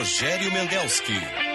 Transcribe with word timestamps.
Rogério 0.00 0.50
Mendelski. 0.50 1.49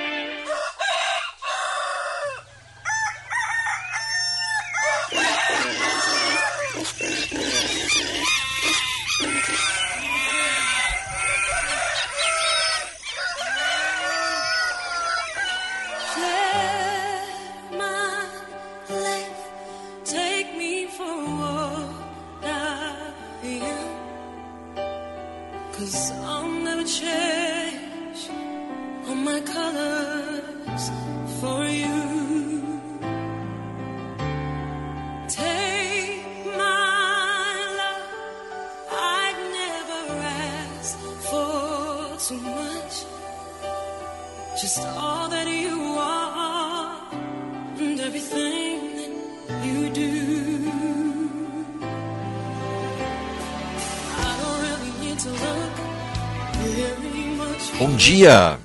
Dia! 58.26 58.60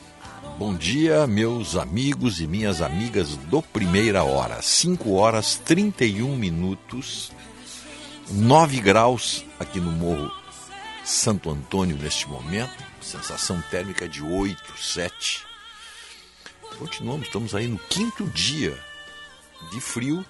Bom 0.56 0.74
dia, 0.74 1.26
meus 1.26 1.76
amigos 1.76 2.40
e 2.40 2.46
minhas 2.46 2.80
amigas 2.80 3.36
do 3.36 3.60
Primeira 3.60 4.24
Hora. 4.24 4.62
5 4.62 5.12
horas 5.12 5.56
31 5.56 6.34
minutos, 6.34 7.30
9 8.30 8.80
graus 8.80 9.44
aqui 9.58 9.78
no 9.78 9.92
Morro 9.92 10.32
Santo 11.04 11.50
Antônio 11.50 11.94
neste 11.94 12.26
momento, 12.26 12.72
sensação 13.02 13.62
térmica 13.70 14.08
de 14.08 14.22
8, 14.22 14.78
7. 14.78 15.44
Continuamos, 16.78 17.26
estamos 17.26 17.54
aí 17.54 17.68
no 17.68 17.78
quinto 17.78 18.24
dia 18.28 18.74
de 19.70 19.78
frio, 19.78 20.24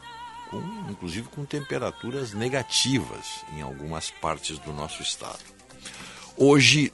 com, 0.51 0.59
inclusive 0.91 1.29
com 1.29 1.45
temperaturas 1.45 2.33
negativas 2.33 3.45
em 3.57 3.63
algumas 3.63 4.11
partes 4.11 4.59
do 4.59 4.73
nosso 4.73 5.01
estado. 5.03 5.39
Hoje, 6.37 6.93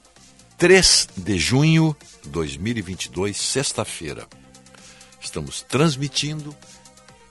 3 0.57 1.09
de 1.17 1.37
junho 1.37 1.95
de 2.23 2.29
2022, 2.29 3.37
sexta-feira. 3.37 4.27
Estamos 5.21 5.61
transmitindo 5.61 6.55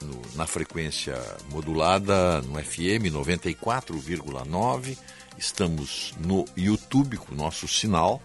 no, 0.00 0.22
na 0.36 0.46
frequência 0.46 1.20
modulada 1.50 2.40
no 2.42 2.62
FM 2.62 3.10
94,9. 3.10 4.96
Estamos 5.36 6.14
no 6.20 6.44
YouTube 6.56 7.16
com 7.16 7.34
o 7.34 7.36
nosso 7.36 7.66
sinal. 7.66 8.22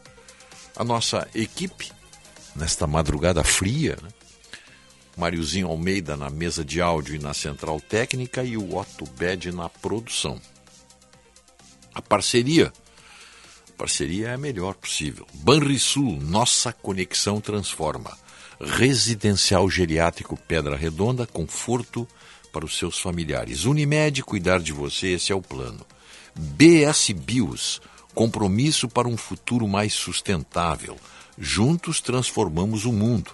A 0.75 0.83
nossa 0.83 1.27
equipe 1.33 1.91
nesta 2.55 2.87
madrugada 2.87 3.43
fria. 3.43 3.97
Né? 4.01 4.09
Almeida 5.63 6.17
na 6.17 6.29
mesa 6.29 6.63
de 6.63 6.81
áudio 6.81 7.15
e 7.15 7.19
na 7.19 7.33
central 7.33 7.79
técnica 7.79 8.43
e 8.43 8.57
o 8.57 8.77
Otto 8.77 9.05
Bed 9.17 9.51
na 9.51 9.69
produção. 9.69 10.39
A 11.93 12.01
parceria, 12.01 12.73
a 13.69 13.77
parceria 13.77 14.29
é 14.29 14.33
a 14.33 14.37
melhor 14.37 14.75
possível. 14.75 15.25
Banrisul, 15.35 16.19
nossa 16.21 16.73
conexão 16.73 17.39
transforma. 17.39 18.17
Residencial 18.59 19.69
Geriátrico 19.69 20.37
Pedra 20.37 20.75
Redonda, 20.75 21.25
conforto 21.25 22.07
para 22.51 22.65
os 22.65 22.77
seus 22.77 22.99
familiares. 22.99 23.65
Unimed, 23.65 24.23
cuidar 24.23 24.59
de 24.59 24.73
você, 24.73 25.07
esse 25.07 25.31
é 25.31 25.35
o 25.35 25.41
plano. 25.41 25.85
BS 26.35 27.11
Bios, 27.11 27.81
compromisso 28.15 28.87
para 28.87 29.07
um 29.07 29.17
futuro 29.17 29.67
mais 29.67 29.93
sustentável. 29.93 30.97
Juntos 31.37 31.99
transformamos 31.99 32.85
o 32.85 32.93
mundo. 32.93 33.31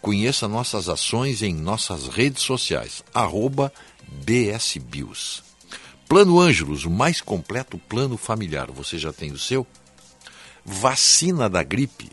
Conheça 0.00 0.48
nossas 0.48 0.88
ações 0.88 1.42
em 1.42 1.54
nossas 1.54 2.08
redes 2.08 2.42
sociais, 2.42 3.04
arroba 3.12 3.72
BSBios. 4.24 5.44
Plano 6.08 6.40
Ângelos, 6.40 6.84
o 6.84 6.90
mais 6.90 7.20
completo 7.20 7.78
plano 7.78 8.16
familiar. 8.16 8.70
Você 8.70 8.98
já 8.98 9.12
tem 9.12 9.30
o 9.30 9.38
seu? 9.38 9.66
Vacina 10.64 11.48
da 11.48 11.62
gripe 11.62 12.10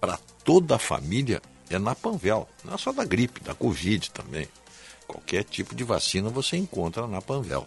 para 0.00 0.18
toda 0.44 0.76
a 0.76 0.78
família 0.78 1.42
é 1.70 1.78
na 1.78 1.94
Panvel. 1.94 2.48
Não 2.64 2.74
é 2.74 2.78
só 2.78 2.92
da 2.92 3.04
gripe, 3.04 3.40
da 3.40 3.54
Covid 3.54 4.10
também. 4.10 4.48
Qualquer 5.06 5.44
tipo 5.44 5.74
de 5.74 5.84
vacina 5.84 6.28
você 6.28 6.56
encontra 6.56 7.06
na 7.06 7.20
Panvel. 7.20 7.64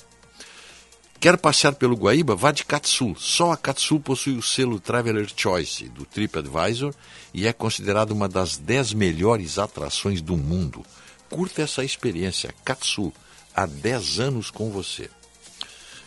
Quer 1.26 1.40
passear 1.40 1.74
pelo 1.74 1.96
Guaíba? 1.96 2.36
Vá 2.36 2.52
de 2.52 2.64
Katsu. 2.64 3.16
Só 3.18 3.52
a 3.52 3.58
Katsu 3.58 4.00
possui 4.00 4.38
o 4.38 4.44
selo 4.44 4.80
Traveler 4.80 5.28
Choice 5.36 5.90
do 5.90 6.06
TripAdvisor 6.06 6.94
e 7.34 7.48
é 7.48 7.52
considerada 7.52 8.14
uma 8.14 8.30
das 8.30 8.58
10 8.58 8.94
melhores 8.94 9.58
atrações 9.58 10.22
do 10.22 10.38
mundo. 10.38 10.86
Curta 11.28 11.64
essa 11.64 11.84
experiência. 11.84 12.54
Katsu, 12.64 13.12
há 13.56 13.66
10 13.66 14.20
anos 14.20 14.52
com 14.52 14.70
você. 14.70 15.10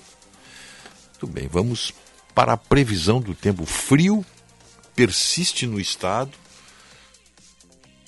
Muito 1.12 1.26
bem, 1.28 1.46
vamos 1.46 1.92
para 2.34 2.54
a 2.54 2.56
previsão 2.56 3.20
do 3.20 3.34
tempo 3.34 3.64
frio 3.64 4.24
persiste 4.96 5.66
no 5.66 5.80
estado 5.80 6.36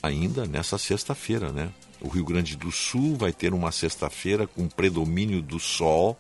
ainda 0.03 0.45
nessa 0.45 0.77
sexta-feira, 0.77 1.53
né? 1.53 1.73
O 2.01 2.09
Rio 2.09 2.25
Grande 2.25 2.57
do 2.57 2.73
Sul 2.73 3.17
vai 3.17 3.33
ter 3.33 3.55
uma 3.55 3.71
sexta-feira 3.71 4.47
com 4.47 4.69
predomínio 4.69 5.41
do 5.41 5.61
sol 5.61 6.19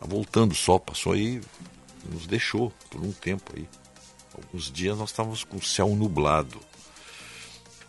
Tá 0.00 0.06
voltando 0.06 0.54
sol, 0.54 0.80
passou 0.80 1.12
aí, 1.12 1.42
nos 2.10 2.26
deixou 2.26 2.72
por 2.88 3.02
um 3.02 3.12
tempo 3.12 3.52
aí. 3.54 3.68
Alguns 4.34 4.72
dias 4.72 4.96
nós 4.96 5.10
estávamos 5.10 5.44
com 5.44 5.58
o 5.58 5.62
céu 5.62 5.90
nublado. 5.94 6.58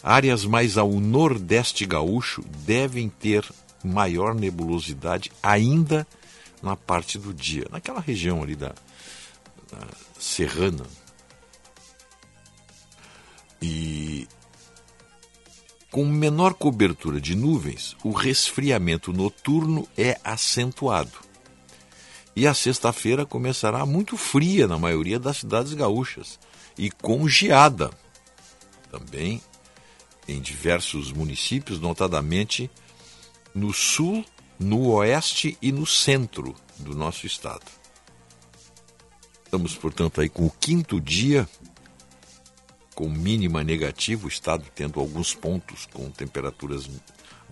Áreas 0.03 0.43
mais 0.43 0.77
ao 0.77 0.91
nordeste 0.91 1.85
gaúcho 1.85 2.43
devem 2.65 3.07
ter 3.07 3.49
maior 3.81 4.35
nebulosidade 4.35 5.31
ainda 5.41 6.05
na 6.61 6.75
parte 6.75 7.17
do 7.17 7.33
dia, 7.33 7.65
naquela 7.71 8.01
região 8.01 8.43
ali 8.43 8.55
da, 8.55 8.73
da 9.71 9.87
serrana. 10.19 10.85
E 13.61 14.27
com 15.89 16.05
menor 16.05 16.55
cobertura 16.55 17.21
de 17.21 17.35
nuvens, 17.35 17.95
o 18.03 18.11
resfriamento 18.11 19.13
noturno 19.13 19.87
é 19.97 20.19
acentuado 20.23 21.30
e 22.35 22.47
a 22.47 22.53
sexta-feira 22.53 23.25
começará 23.25 23.85
muito 23.85 24.15
fria 24.17 24.67
na 24.67 24.77
maioria 24.77 25.19
das 25.19 25.37
cidades 25.37 25.73
gaúchas 25.73 26.39
e 26.77 26.89
com 26.89 27.27
geada. 27.27 27.91
Também 28.89 29.41
em 30.27 30.39
diversos 30.39 31.11
municípios, 31.11 31.79
notadamente 31.79 32.69
no 33.53 33.73
sul 33.73 34.23
no 34.61 34.89
oeste 34.91 35.57
e 35.61 35.71
no 35.71 35.85
centro 35.85 36.55
do 36.77 36.95
nosso 36.95 37.25
estado. 37.25 37.65
Estamos, 39.43 39.75
portanto, 39.75 40.21
aí 40.21 40.29
com 40.29 40.45
o 40.45 40.51
quinto 40.51 41.01
dia 41.01 41.49
com 42.93 43.09
mínima 43.09 43.63
negativa, 43.63 44.25
o 44.25 44.29
estado 44.29 44.63
tendo 44.75 44.99
alguns 44.99 45.33
pontos 45.33 45.87
com 45.91 46.11
temperaturas 46.11 46.87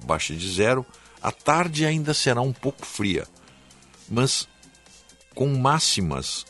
abaixo 0.02 0.36
de 0.36 0.52
zero. 0.52 0.86
A 1.22 1.32
tarde 1.32 1.86
ainda 1.86 2.14
será 2.14 2.42
um 2.42 2.54
pouco 2.54 2.86
fria, 2.86 3.28
mas 4.08 4.48
com 5.40 5.48
máximas 5.48 6.46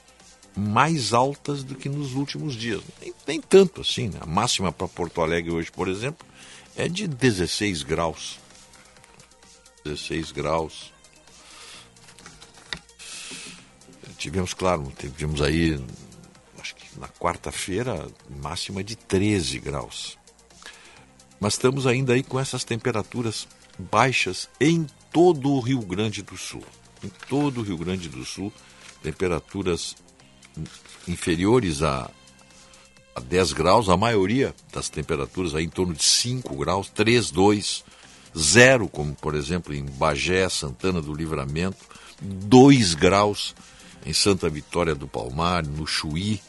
mais 0.58 1.14
altas 1.14 1.64
do 1.64 1.76
que 1.76 1.88
nos 1.88 2.16
últimos 2.16 2.56
dias. 2.56 2.82
Nem, 3.00 3.14
nem 3.28 3.40
tanto 3.40 3.82
assim. 3.82 4.10
Né? 4.10 4.18
A 4.20 4.26
máxima 4.26 4.72
para 4.72 4.88
Porto 4.88 5.22
Alegre 5.22 5.52
hoje, 5.52 5.72
por 5.72 5.88
exemplo, 5.88 6.26
é 6.76 6.90
de 6.90 7.08
16 7.08 7.84
graus. 7.84 8.40
16 9.86 10.32
graus. 10.32 10.92
Tivemos, 14.18 14.56
claro, 14.56 14.92
tivemos 14.98 15.40
aí, 15.44 15.80
acho 16.60 16.76
que 16.76 17.00
na 17.00 17.08
quarta-feira, 17.08 18.08
máxima 18.42 18.84
de 18.84 18.96
13 18.96 19.60
graus. 19.60 20.18
Mas 21.40 21.54
estamos 21.54 21.86
ainda 21.86 22.14
aí 22.14 22.24
com 22.24 22.40
essas 22.40 22.64
temperaturas 22.64 23.48
baixas 23.78 24.50
em 24.60 24.88
todo 25.12 25.52
o 25.52 25.60
Rio 25.60 25.82
Grande 25.82 26.24
do 26.24 26.36
Sul. 26.36 26.64
Em 27.04 27.10
todo 27.30 27.60
o 27.60 27.64
Rio 27.64 27.78
Grande 27.78 28.10
do 28.10 28.26
Sul, 28.26 28.52
temperaturas 29.02 29.96
inferiores 31.08 31.82
a, 31.82 32.10
a 33.16 33.20
10 33.20 33.54
graus, 33.54 33.90
a 33.90 33.98
maioria 33.98 34.54
das 34.74 34.90
temperaturas 34.90 35.56
aí 35.56 35.66
em 35.66 35.70
torno 35.70 35.94
de 35.94 36.04
5 36.04 36.56
graus, 36.56 36.90
3, 36.90 37.32
2, 37.32 37.84
0, 38.38 38.88
como 38.88 39.16
por 39.16 39.36
exemplo 39.36 39.74
em 39.74 39.86
Bagé, 39.86 40.48
Santana 40.50 41.02
do 41.02 41.14
Livramento, 41.14 41.78
2 42.22 42.94
graus 42.96 43.56
em 44.06 44.14
Santa 44.14 44.50
Vitória 44.50 44.96
do 44.96 45.08
Palmar, 45.08 45.66
no 45.66 45.86
Chuí, 45.86 46.42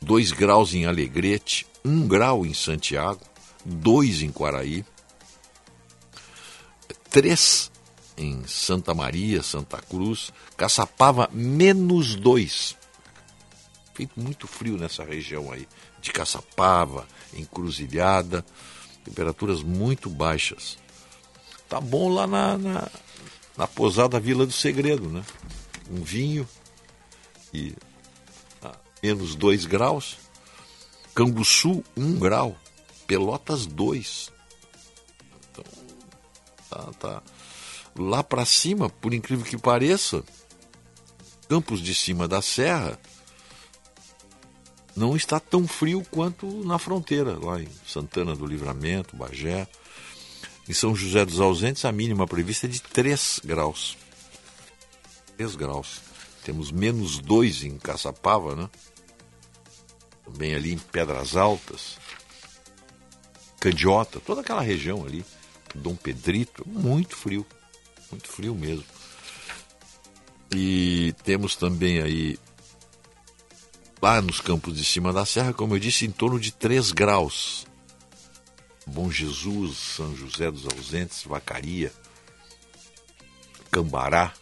2 0.00 0.32
graus 0.32 0.74
em 0.74 0.86
Alegrete, 0.86 1.66
1 1.84 2.08
grau 2.08 2.46
em 2.46 2.54
Santiago, 2.54 3.20
2 3.64 4.22
em 4.22 4.30
Quaraí, 4.30 4.84
3 7.10 7.69
em 8.20 8.46
Santa 8.46 8.92
Maria, 8.92 9.42
Santa 9.42 9.80
Cruz, 9.80 10.30
Caçapava, 10.54 11.30
menos 11.32 12.14
2. 12.14 12.76
Feito 13.94 14.20
muito 14.20 14.46
frio 14.46 14.76
nessa 14.76 15.02
região 15.02 15.50
aí, 15.50 15.66
de 16.02 16.12
Caçapava, 16.12 17.08
Encruzilhada, 17.32 18.44
temperaturas 19.02 19.62
muito 19.62 20.10
baixas. 20.10 20.76
Tá 21.66 21.80
bom 21.80 22.12
lá 22.12 22.26
na, 22.26 22.58
na, 22.58 22.88
na 23.56 24.18
Vila 24.20 24.44
do 24.44 24.52
Segredo, 24.52 25.08
né? 25.08 25.24
Um 25.90 26.02
vinho 26.02 26.46
e 27.54 27.74
a 28.62 28.72
menos 29.02 29.34
2 29.34 29.64
graus. 29.64 30.18
Canguçu, 31.14 31.82
1 31.96 32.04
um 32.04 32.18
grau. 32.18 32.54
Pelotas 33.06 33.66
2. 33.66 34.30
Então, 35.50 35.64
tá, 36.68 36.92
tá. 36.98 37.22
Lá 37.98 38.22
para 38.22 38.44
cima, 38.44 38.88
por 38.88 39.12
incrível 39.12 39.44
que 39.44 39.58
pareça, 39.58 40.22
Campos 41.48 41.80
de 41.80 41.94
Cima 41.94 42.28
da 42.28 42.40
Serra 42.40 42.98
não 44.94 45.16
está 45.16 45.40
tão 45.40 45.66
frio 45.66 46.04
quanto 46.10 46.46
na 46.64 46.78
fronteira, 46.78 47.38
lá 47.38 47.60
em 47.60 47.68
Santana 47.86 48.34
do 48.34 48.46
Livramento, 48.46 49.16
Bagé. 49.16 49.66
Em 50.68 50.72
São 50.72 50.94
José 50.94 51.24
dos 51.24 51.40
Ausentes, 51.40 51.84
a 51.84 51.90
mínima 51.90 52.26
prevista 52.26 52.66
é 52.66 52.68
de 52.68 52.80
3 52.80 53.40
graus. 53.44 53.96
3 55.36 55.56
graus. 55.56 56.00
Temos 56.44 56.70
menos 56.70 57.18
2 57.18 57.64
em 57.64 57.78
Caçapava, 57.78 58.54
né? 58.54 58.70
Também 60.24 60.54
ali 60.54 60.72
em 60.72 60.78
Pedras 60.78 61.36
Altas. 61.36 61.98
Candiota, 63.58 64.20
toda 64.20 64.40
aquela 64.40 64.62
região 64.62 65.04
ali, 65.04 65.24
Dom 65.74 65.94
Pedrito, 65.94 66.62
muito 66.66 67.16
frio, 67.16 67.44
muito 68.10 68.28
frio 68.28 68.54
mesmo. 68.54 68.84
E 70.54 71.14
temos 71.22 71.54
também 71.54 72.00
aí, 72.00 72.38
lá 74.02 74.20
nos 74.20 74.40
campos 74.40 74.76
de 74.76 74.84
cima 74.84 75.12
da 75.12 75.24
serra, 75.24 75.52
como 75.52 75.74
eu 75.74 75.78
disse, 75.78 76.06
em 76.06 76.10
torno 76.10 76.38
de 76.38 76.52
3 76.52 76.92
graus. 76.92 77.66
Bom 78.86 79.10
Jesus, 79.10 79.76
São 79.76 80.16
José 80.16 80.50
dos 80.50 80.66
Ausentes, 80.66 81.22
Vacaria, 81.24 81.92
Cambará, 83.70 84.32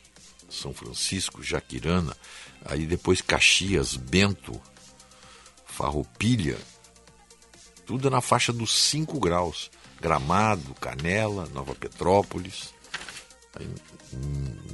São 0.49 0.73
Francisco, 0.73 1.43
Jaquirana, 1.43 2.17
aí 2.65 2.87
depois 2.87 3.21
Caxias, 3.21 3.95
Bento, 3.95 4.59
Farroupilha, 5.67 6.57
tudo 7.85 8.09
na 8.09 8.21
faixa 8.21 8.53
dos 8.53 8.73
5 8.73 9.21
graus. 9.21 9.71
Gramado, 10.01 10.75
Canela, 10.75 11.49
Nova 11.53 11.75
Petrópolis, 11.75 12.73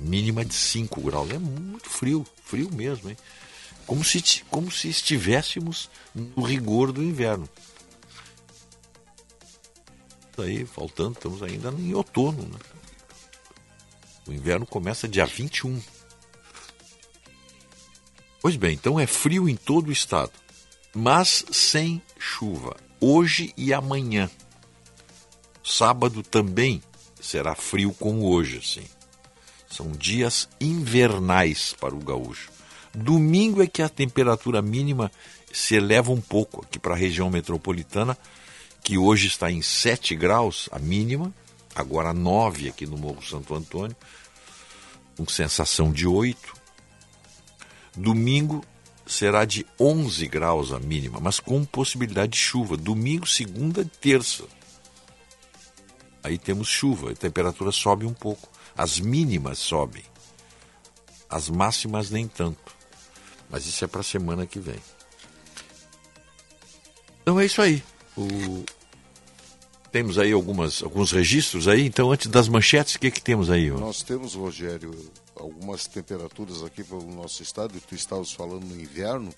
mínima 0.01 0.45
de 0.45 0.55
5 0.55 1.01
graus. 1.01 1.31
É 1.31 1.39
muito 1.39 1.89
frio, 1.89 2.27
frio 2.45 2.71
mesmo, 2.73 3.11
hein? 3.11 3.17
Como 3.87 4.03
se, 4.03 4.43
como 4.51 4.71
se 4.71 4.89
estivéssemos 4.89 5.91
no 6.15 6.43
rigor 6.43 6.93
do 6.93 7.03
inverno. 7.03 7.49
Aí, 10.39 10.65
faltando, 10.65 11.13
estamos 11.13 11.43
ainda 11.43 11.69
em 11.71 11.95
outono, 11.95 12.43
né? 12.43 12.59
O 14.27 14.33
inverno 14.33 14.67
começa 14.67 15.07
dia 15.07 15.27
21. 15.27 15.81
Pois 18.41 18.57
bem, 18.57 18.75
então 18.75 18.99
é 18.99 19.07
frio 19.07 19.49
em 19.49 19.57
todo 19.57 19.89
o 19.89 19.93
estado, 19.93 20.33
mas 20.95 21.45
sem 21.51 22.03
chuva 22.19 22.77
hoje 23.01 23.53
e 23.57 23.73
amanhã. 23.73 24.31
Sábado 25.63 26.23
também 26.23 26.83
será 27.25 27.55
frio 27.55 27.95
como 27.99 28.27
hoje, 28.29 28.59
assim. 28.59 28.85
São 29.69 29.91
dias 29.91 30.49
invernais 30.61 31.75
para 31.81 31.95
o 31.95 31.99
gaúcho. 31.99 32.53
Domingo 32.95 33.63
é 33.63 33.67
que 33.67 33.83
a 33.83 33.89
temperatura 33.89 34.61
mínima 34.61 35.11
se 35.53 35.75
eleva 35.75 36.13
um 36.13 36.21
pouco 36.21 36.65
aqui 36.65 36.79
para 36.79 36.95
a 36.95 36.97
região 36.97 37.31
metropolitana, 37.31 38.17
que 38.83 38.99
hoje 38.99 39.27
está 39.27 39.51
em 39.51 39.63
7 39.63 40.15
graus, 40.15 40.69
a 40.71 40.79
mínima, 40.79 41.33
agora 41.75 42.13
9 42.13 42.69
aqui 42.69 42.87
no 42.87 42.99
Morro 42.99 43.25
Santo 43.25 43.55
Antônio, 43.55 43.97
com 45.17 45.27
sensação 45.27 45.91
de 45.91 46.07
8. 46.07 46.55
Domingo 47.97 48.65
será 49.07 49.45
de 49.45 49.67
11 49.81 50.27
graus 50.29 50.73
a 50.73 50.79
mínima, 50.79 51.19
mas 51.21 51.41
com 51.41 51.65
possibilidade 51.65 52.33
de 52.33 52.39
chuva. 52.39 52.77
Domingo, 52.77 53.27
segunda 53.27 53.81
e 53.81 53.85
terça. 53.87 54.45
Aí 56.25 56.39
temos 56.39 56.69
chuva, 56.69 57.11
a 57.11 57.15
temperatura 57.15 57.71
sobe 57.71 58.07
um 58.07 58.15
pouco. 58.15 58.49
As 58.75 58.99
mínimas 58.99 59.59
sobem. 59.59 60.03
As 61.29 61.51
máximas 61.51 62.11
nem 62.11 62.27
tanto. 62.27 62.75
Mas 63.51 63.67
isso 63.67 63.85
é 63.85 63.87
para 63.87 64.01
a 64.01 64.05
semana 64.05 64.47
que 64.47 64.59
vem. 64.59 64.81
Então 67.21 67.39
é 67.39 67.45
isso 67.45 67.61
aí. 67.61 67.85
O... 68.17 68.65
Temos 69.93 70.19
aí 70.19 70.33
algumas, 70.33 70.83
alguns 70.83 71.13
registros 71.13 71.69
aí. 71.69 71.85
Então, 71.85 72.11
antes 72.11 72.27
das 72.29 72.49
manchetes, 72.49 72.95
o 72.95 72.99
que, 72.99 73.11
que 73.11 73.23
temos 73.23 73.51
aí? 73.51 73.71
Nós 73.71 74.03
temos, 74.03 74.35
Rogério, 74.35 74.93
algumas 75.37 75.87
temperaturas 75.87 76.63
aqui 76.63 76.83
pelo 76.83 77.05
nosso 77.05 77.43
estado, 77.43 77.79
tu 77.87 77.95
estavas 77.95 78.33
falando 78.33 78.65
no 78.65 78.81
inverno, 78.81 79.33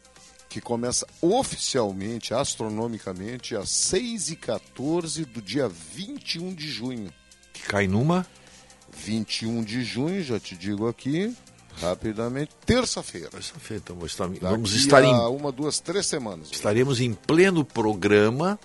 que 0.48 0.60
começa 0.60 1.06
oficialmente, 1.20 2.32
astronomicamente, 2.32 3.56
às 3.56 3.70
6 3.70 4.30
e 4.30 4.36
14 4.36 5.24
do 5.24 5.42
dia 5.42 5.68
21 5.68 6.54
de 6.54 6.68
junho. 6.68 7.12
Que 7.52 7.62
cai 7.62 7.86
numa? 7.86 8.26
21 8.96 9.62
de 9.62 9.84
junho, 9.84 10.22
já 10.22 10.40
te 10.40 10.56
digo 10.56 10.88
aqui, 10.88 11.34
rapidamente, 11.80 12.52
terça-feira. 12.64 13.28
Terça-feira, 13.28 13.82
então 13.84 13.96
vamos 13.96 14.12
estar, 14.12 14.28
vamos 14.28 14.72
estar 14.72 15.04
em. 15.04 15.12
Uma, 15.12 15.52
duas, 15.52 15.80
três 15.80 16.06
semanas. 16.06 16.48
Estaremos 16.50 17.00
em 17.00 17.12
pleno 17.12 17.64
programa. 17.64 18.58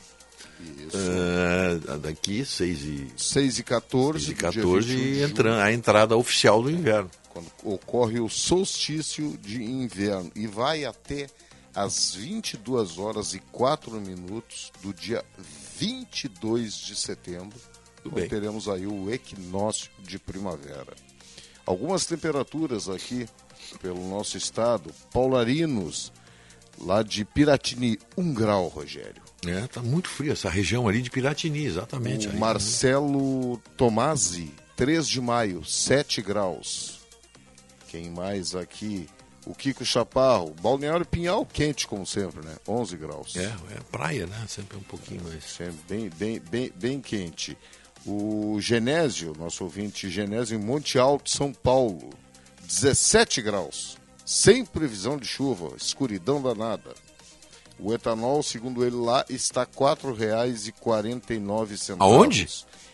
Uh, 0.94 1.98
daqui 1.98 2.46
6 2.46 2.82
e, 2.84 3.08
6 3.18 3.60
e 3.60 3.64
14, 3.64 4.26
6 4.26 4.30
e 4.30 4.36
14 4.36 4.94
e 4.94 5.24
entrando, 5.24 5.60
a 5.60 5.74
entrada 5.74 6.16
oficial 6.16 6.62
do 6.62 6.70
inverno 6.70 7.10
quando 7.32 7.48
ocorre 7.64 8.20
o 8.20 8.30
solstício 8.30 9.38
de 9.38 9.64
inverno 9.64 10.32
e 10.36 10.48
vai 10.48 10.86
até 10.86 11.28
às 11.76 12.14
22 12.16 12.98
horas 12.98 13.34
e 13.34 13.40
4 13.40 14.00
minutos 14.00 14.72
do 14.82 14.94
dia 14.94 15.24
22 15.78 16.76
de 16.76 16.96
setembro. 16.96 17.58
Então 18.06 18.28
teremos 18.28 18.68
aí 18.68 18.88
o 18.88 19.12
equinócio 19.12 19.90
de 20.00 20.18
primavera. 20.18 20.94
Algumas 21.66 22.06
temperaturas 22.06 22.90
aqui 22.90 23.28
pelo 23.82 24.08
nosso 24.10 24.38
estado. 24.38 24.92
Paularinos, 25.14 26.12
lá 26.80 27.04
de 27.04 27.24
Piratini, 27.24 28.00
1 28.18 28.22
um 28.22 28.34
grau, 28.34 28.68
Rogério. 28.68 29.22
É, 29.46 29.68
tá 29.68 29.82
muito 29.82 30.10
frio 30.10 30.34
essa 30.34 30.50
região 30.50 30.88
ali 30.88 31.02
de 31.02 31.10
Piratini, 31.10 31.66
exatamente. 31.66 32.28
O 32.28 32.38
Marcelo 32.38 33.58
Tomasi, 33.78 34.52
3 34.76 35.08
de 35.08 35.22
maio, 35.22 35.64
7 35.64 36.22
graus. 36.22 37.00
Quem 37.88 38.10
mais 38.10 38.56
aqui? 38.56 39.08
O 39.46 39.56
Kiko 39.56 39.84
Chaparro. 39.84 40.54
Balneário 40.62 41.06
Pinhal, 41.06 41.46
quente 41.46 41.88
como 41.88 42.06
sempre, 42.06 42.46
né? 42.46 42.56
11 42.68 42.98
graus. 42.98 43.36
É, 43.36 43.46
é 43.46 43.80
praia, 43.92 44.28
né? 44.28 44.46
Sempre 44.48 44.78
um 44.78 44.84
pouquinho 44.84 45.24
mais. 45.24 45.44
Sempre 45.44 45.80
bem, 45.90 46.10
bem, 46.10 46.40
bem, 46.40 46.72
bem 46.76 47.02
quente. 47.02 47.58
O 48.06 48.58
Genésio, 48.60 49.36
nosso 49.38 49.64
ouvinte 49.64 50.10
Genésio, 50.10 50.58
em 50.58 50.64
Monte 50.64 50.98
Alto, 50.98 51.30
São 51.30 51.54
Paulo, 51.54 52.10
17 52.64 53.42
graus. 53.42 53.98
Sem 54.26 54.66
previsão 54.66 55.18
de 55.18 55.28
chuva, 55.28 55.76
escuridão 55.76 56.42
danada. 56.42 56.96
O 57.78 57.94
etanol, 57.94 58.42
segundo 58.44 58.86
ele 58.86 58.96
lá, 58.96 59.26
está 59.30 59.62
R$ 59.62 59.68
4,49. 59.76 61.96
Aonde? 62.00 62.48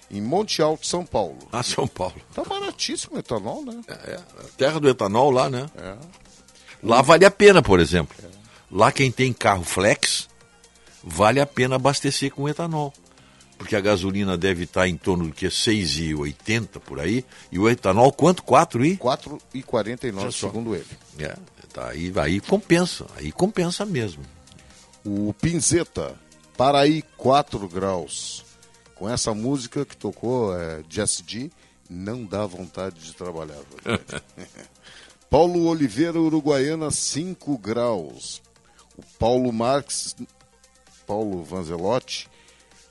Em 0.10 0.22
Monte 0.22 0.62
Alto, 0.62 0.88
São 0.88 1.06
Paulo. 1.06 1.38
Ah, 1.52 1.62
São 1.62 1.86
Paulo. 1.86 2.16
Tá 2.34 2.42
baratíssimo 2.44 3.18
o 3.18 3.20
etanol, 3.20 3.66
né? 3.66 3.82
É, 3.88 4.14
é, 4.14 4.24
terra 4.56 4.80
do 4.80 4.88
etanol 4.88 5.30
lá, 5.30 5.50
né? 5.50 5.70
É. 5.76 5.98
Lá 6.82 7.02
vale 7.02 7.26
a 7.26 7.32
pena, 7.32 7.62
por 7.62 7.80
exemplo. 7.80 8.16
Lá 8.72 8.92
quem 8.92 9.12
tem 9.12 9.32
carro 9.34 9.64
flex, 9.64 10.28
vale 11.04 11.40
a 11.40 11.46
pena 11.46 11.76
abastecer 11.76 12.32
com 12.32 12.48
etanol. 12.48 12.94
Porque 13.58 13.76
a 13.76 13.82
gasolina 13.82 14.38
deve 14.38 14.66
estar 14.66 14.88
em 14.88 14.96
torno 14.96 15.26
do 15.28 15.34
que 15.34 15.48
6,80 15.48 16.80
por 16.80 17.00
aí. 17.00 17.26
E 17.52 17.58
o 17.58 17.68
etanol, 17.68 18.12
quanto? 18.14 18.44
4 18.44 18.86
e? 18.86 18.98
4,49 18.98 20.32
segundo 20.32 20.76
ele. 20.76 20.86
É, 21.18 21.36
tá, 21.74 21.90
aí, 21.90 22.14
aí 22.18 22.40
compensa. 22.40 23.08
Aí 23.16 23.32
compensa 23.32 23.84
mesmo. 23.84 24.24
O 25.04 25.34
Pinzeta, 25.34 26.16
Paraí, 26.58 27.04
4 27.18 27.68
graus. 27.68 28.44
Com 28.96 29.08
essa 29.08 29.34
música 29.34 29.86
que 29.86 29.96
tocou, 29.96 30.56
é, 30.60 30.84
Jess 30.90 31.24
G, 31.26 31.52
não 31.88 32.26
dá 32.26 32.46
vontade 32.46 33.00
de 33.00 33.14
trabalhar. 33.14 33.62
Paulo 35.30 35.66
Oliveira, 35.66 36.20
Uruguaiana, 36.20 36.90
5 36.90 37.58
graus. 37.58 38.42
O 38.98 39.04
Paulo 39.20 39.52
Marques, 39.52 40.16
Paulo 41.06 41.44
Vanzelotti, 41.44 42.30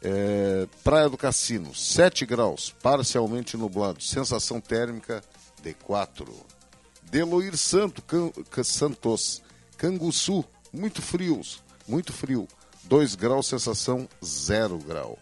é, 0.02 0.68
Praia 0.84 1.08
do 1.08 1.16
Cassino, 1.16 1.74
7 1.74 2.24
graus, 2.24 2.74
parcialmente 2.82 3.56
nublado, 3.56 4.02
sensação 4.02 4.60
térmica 4.60 5.22
de 5.62 5.74
4. 5.74 6.32
Deloir 7.10 7.56
Santo, 7.56 8.02
Can, 8.02 8.30
Santos, 8.62 9.42
Canguçu, 9.76 10.44
muito 10.72 11.02
frios, 11.02 11.62
muito 11.88 12.12
frio, 12.12 12.46
2 12.84 13.14
graus, 13.14 13.46
sensação 13.46 14.08
0 14.24 14.78
grau. 14.78 15.18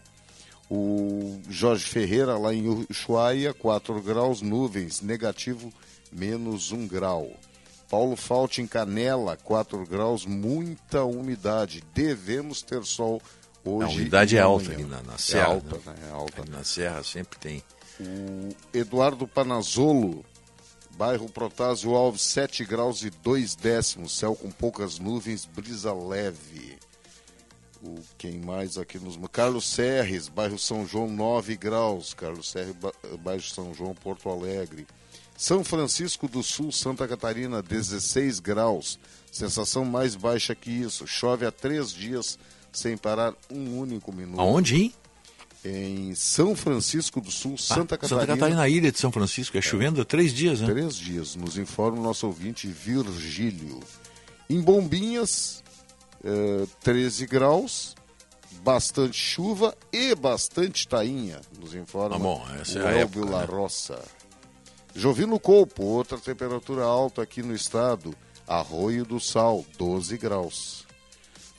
O 0.69 1.39
Jorge 1.49 1.85
Ferreira, 1.85 2.37
lá 2.37 2.53
em 2.53 2.85
Ushuaia, 2.89 3.53
4 3.53 4.01
graus, 4.01 4.41
nuvens, 4.41 5.01
negativo, 5.01 5.71
menos 6.15 6.71
1 6.71 6.87
grau. 6.87 7.31
Paulo 7.89 8.15
Falte 8.15 8.61
em 8.61 8.67
Canela, 8.67 9.37
4 9.37 9.85
graus, 9.85 10.25
muita 10.25 11.03
umidade. 11.03 11.83
Devemos 11.93 12.61
ter 12.61 12.83
sol 12.83 13.21
hoje. 13.63 13.87
A 13.87 14.01
umidade 14.01 14.37
é 14.37 14.41
alta 14.41 14.71
ali 14.71 14.83
na, 14.83 15.01
na 15.03 15.17
serra. 15.17 15.41
É 15.41 15.51
alta, 15.51 15.75
né? 15.75 15.81
né? 15.85 16.07
É 16.07 16.11
alta. 16.11 16.45
Na 16.49 16.63
serra 16.63 17.03
sempre 17.03 17.37
tem. 17.39 17.63
O 17.99 18.49
Eduardo 18.73 19.27
Panazolo, 19.27 20.25
bairro 20.97 21.29
Protásio 21.29 21.95
Alves, 21.95 22.21
7 22.21 22.65
graus 22.65 23.03
e 23.03 23.09
2 23.09 23.55
décimos, 23.55 24.17
céu 24.17 24.35
com 24.35 24.51
poucas 24.51 24.99
nuvens, 24.99 25.45
brisa 25.45 25.93
leve. 25.93 26.77
O, 27.81 27.99
quem 28.17 28.39
mais 28.39 28.77
aqui 28.77 28.97
nos. 28.97 29.17
Carlos 29.31 29.65
Serres, 29.69 30.27
bairro 30.27 30.57
São 30.57 30.87
João, 30.87 31.07
9 31.07 31.55
graus. 31.55 32.13
Carlos 32.13 32.49
Serres, 32.49 32.75
bairro 33.19 33.43
São 33.43 33.73
João, 33.73 33.93
Porto 33.93 34.27
Alegre. 34.29 34.87
São 35.37 35.63
Francisco 35.63 36.27
do 36.27 36.41
Sul, 36.41 36.71
Santa 36.71 37.07
Catarina, 37.07 37.61
16 37.61 38.39
graus. 38.39 38.97
Sensação 39.31 39.83
mais 39.83 40.15
baixa 40.15 40.55
que 40.55 40.71
isso. 40.71 41.05
Chove 41.05 41.45
há 41.45 41.51
três 41.51 41.91
dias 41.91 42.39
sem 42.71 42.97
parar 42.97 43.33
um 43.51 43.77
único 43.79 44.13
minuto. 44.13 44.39
Aonde, 44.39 44.75
hein? 44.75 44.93
Em 45.63 46.13
São 46.15 46.55
Francisco 46.55 47.19
do 47.19 47.31
Sul, 47.31 47.57
Santa 47.57 47.95
ah, 47.95 47.97
Catarina. 47.97 48.21
Santa 48.21 48.33
Catarina, 48.33 48.69
ilha 48.69 48.91
de 48.91 48.99
São 48.99 49.11
Francisco. 49.11 49.57
É, 49.57 49.59
é 49.59 49.61
chovendo 49.61 50.01
há 50.01 50.05
três 50.05 50.33
dias, 50.33 50.61
né? 50.61 50.67
Três 50.67 50.95
dias, 50.95 51.35
nos 51.35 51.57
informa 51.57 51.99
o 51.99 52.03
nosso 52.03 52.27
ouvinte 52.27 52.67
Virgílio. 52.67 53.79
Em 54.49 54.61
Bombinhas, 54.61 55.63
eh, 56.23 56.67
13 56.81 57.25
graus, 57.25 57.95
bastante 58.63 59.17
chuva 59.17 59.75
e 59.91 60.13
bastante 60.15 60.87
tainha, 60.87 61.41
nos 61.59 61.73
informa 61.73 62.15
ah, 62.15 62.19
bom, 62.19 62.45
essa 62.61 62.79
o 62.79 62.87
é 62.87 63.01
Elvio 63.01 63.23
época, 63.23 63.31
La 63.31 63.97
né? 63.97 64.03
Jovino 64.95 65.37
Colpo, 65.37 65.83
outra 65.83 66.17
temperatura 66.17 66.85
alta 66.85 67.21
aqui 67.21 67.43
no 67.43 67.53
estado, 67.53 68.15
Arroio 68.47 69.03
do 69.03 69.19
Sal, 69.19 69.65
12 69.77 70.17
graus. 70.17 70.85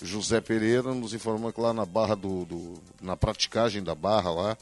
José 0.00 0.40
Pereira 0.40 0.95
nos 0.95 1.12
informa 1.12 1.52
que 1.52 1.61
lá 1.61 1.75
na 1.75 1.85
barra 1.85 2.14
do, 2.14 2.47
do, 2.47 2.75
na 3.00 3.14
praticagem 3.14 3.83
da 3.83 3.95
barra 3.95 4.31
lá, 4.31 4.59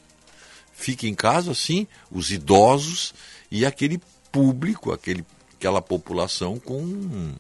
Fique 0.73 1.07
em 1.07 1.15
casa, 1.15 1.55
sim, 1.55 1.87
os 2.11 2.31
idosos 2.31 3.15
e 3.51 3.67
aquele 3.67 4.01
público, 4.31 4.91
aquele, 4.91 5.25
aquela 5.55 5.83
população 5.83 6.59
com, 6.59 7.35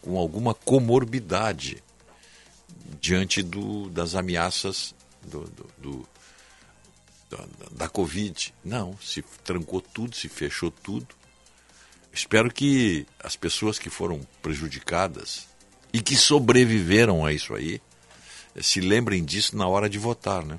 com 0.00 0.16
alguma 0.16 0.54
comorbidade 0.54 1.82
diante 3.00 3.42
do, 3.42 3.90
das 3.90 4.14
ameaças 4.14 4.94
do, 5.22 5.40
do, 5.40 5.66
do 5.78 6.08
da, 7.28 7.46
da 7.72 7.88
Covid. 7.88 8.54
Não, 8.64 8.96
se 8.98 9.22
trancou 9.44 9.80
tudo, 9.80 10.16
se 10.16 10.28
fechou 10.28 10.70
tudo. 10.70 11.08
Espero 12.12 12.52
que 12.52 13.06
as 13.22 13.36
pessoas 13.36 13.78
que 13.78 13.88
foram 13.88 14.20
prejudicadas 14.42 15.46
e 15.92 16.00
que 16.00 16.16
sobreviveram 16.16 17.24
a 17.24 17.32
isso 17.32 17.54
aí 17.54 17.80
se 18.60 18.80
lembrem 18.80 19.24
disso 19.24 19.56
na 19.56 19.66
hora 19.66 19.88
de 19.88 19.98
votar, 19.98 20.44
né? 20.44 20.58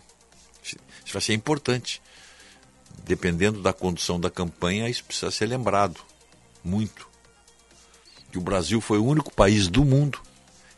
Isso 0.63 1.13
vai 1.13 1.21
ser 1.21 1.33
importante. 1.33 2.01
Dependendo 3.03 3.62
da 3.62 3.74
condução 3.74 4.19
da 4.19 4.29
campanha, 4.29 4.89
isso 4.89 5.03
precisa 5.03 5.31
ser 5.31 5.48
lembrado. 5.48 6.00
Muito. 6.63 7.10
Que 8.31 8.38
o 8.38 8.41
Brasil 8.41 8.79
foi 8.79 8.98
o 8.98 9.05
único 9.05 9.33
país 9.33 9.67
do 9.67 9.83
mundo 9.83 10.21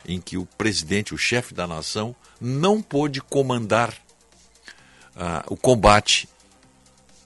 em 0.06 0.20
que 0.20 0.36
o 0.36 0.44
presidente, 0.44 1.14
o 1.14 1.18
chefe 1.18 1.54
da 1.54 1.66
nação, 1.66 2.14
não 2.40 2.82
pôde 2.82 3.20
comandar 3.20 3.90
uh, 3.90 5.44
o 5.48 5.56
combate 5.56 6.28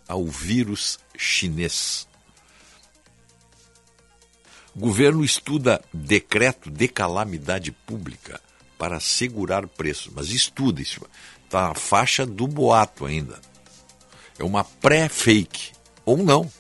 ao 0.07 0.27
vírus 0.27 0.99
chinês. 1.17 2.07
O 4.75 4.79
governo 4.79 5.25
estuda 5.25 5.83
decreto 5.93 6.71
de 6.71 6.87
calamidade 6.89 7.73
pública 7.73 8.41
para 8.79 9.01
segurar 9.01 9.67
preços, 9.67 10.13
mas 10.15 10.31
estuda 10.31 10.81
isso. 10.81 11.01
Está 11.45 11.73
a 11.73 11.75
faixa 11.75 12.25
do 12.25 12.47
boato 12.47 13.05
ainda. 13.05 13.41
É 14.39 14.45
uma 14.45 14.63
pré-fake, 14.63 15.73
ou 16.05 16.17
não. 16.19 16.51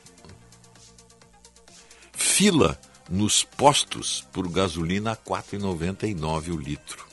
Fila 2.12 2.78
nos 3.08 3.44
postos 3.44 4.26
por 4.32 4.48
gasolina 4.48 5.12
a 5.12 5.14
R$ 5.14 5.20
4,99 5.24 6.52
o 6.52 6.56
litro. 6.56 7.06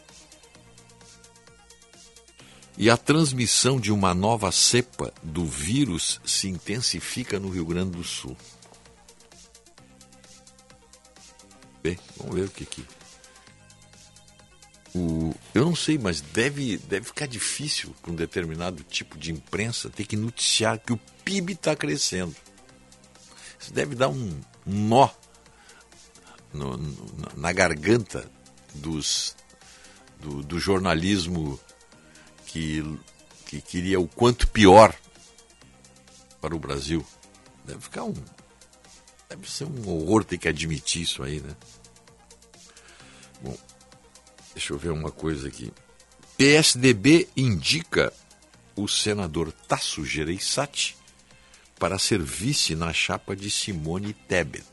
E 2.78 2.90
a 2.90 2.98
transmissão 2.98 3.80
de 3.80 3.92
uma 3.92 4.14
nova 4.14 4.52
cepa 4.52 5.14
do 5.24 5.46
vírus 5.46 6.20
se 6.26 6.50
intensifica 6.50 7.40
no 7.40 7.50
Rio 7.50 7.66
Grande 7.66 7.92
do 7.92 8.04
Sul. 8.04 8.36
Bem, 11.82 11.98
vamos 12.18 12.36
ver 12.36 12.46
o 12.46 12.50
que 12.50 12.66
que. 12.66 12.84
O, 14.96 15.36
eu 15.54 15.66
não 15.66 15.76
sei, 15.76 15.98
mas 15.98 16.22
deve, 16.22 16.78
deve 16.78 17.06
ficar 17.06 17.28
difícil 17.28 17.94
para 18.02 18.14
um 18.14 18.16
determinado 18.16 18.82
tipo 18.82 19.18
de 19.18 19.30
imprensa 19.30 19.90
ter 19.90 20.06
que 20.06 20.16
noticiar 20.16 20.80
que 20.80 20.94
o 20.94 21.00
PIB 21.26 21.52
está 21.52 21.76
crescendo. 21.76 22.34
Isso 23.60 23.74
deve 23.74 23.94
dar 23.94 24.08
um 24.08 24.40
nó 24.66 25.10
no, 26.54 26.78
no, 26.78 27.28
na 27.36 27.52
garganta 27.52 28.32
dos, 28.74 29.36
do, 30.22 30.42
do 30.42 30.60
jornalismo 30.60 31.60
que, 32.46 32.82
que 33.46 33.60
queria 33.60 34.00
o 34.00 34.08
quanto 34.08 34.48
pior 34.48 34.96
para 36.40 36.56
o 36.56 36.60
Brasil. 36.60 37.06
Deve 37.66 37.82
ficar 37.82 38.06
um. 38.06 38.14
Deve 39.28 39.52
ser 39.52 39.66
um 39.66 39.90
horror 39.90 40.24
ter 40.24 40.38
que 40.38 40.48
admitir 40.48 41.02
isso 41.02 41.22
aí, 41.22 41.42
né? 41.42 41.54
Deixa 44.56 44.72
eu 44.72 44.78
ver 44.78 44.92
uma 44.92 45.12
coisa 45.12 45.50
aqui. 45.50 45.72
PSDB 46.38 47.28
indica 47.36 48.12
o 48.74 48.88
senador 48.88 49.52
Tasso 49.52 50.06
Gereissati 50.06 50.96
para 51.78 52.00
ser 52.00 52.22
vice 52.22 52.74
na 52.74 52.94
chapa 52.94 53.36
de 53.36 53.52
Simone 53.52 54.14
Tebet. 54.14 54.66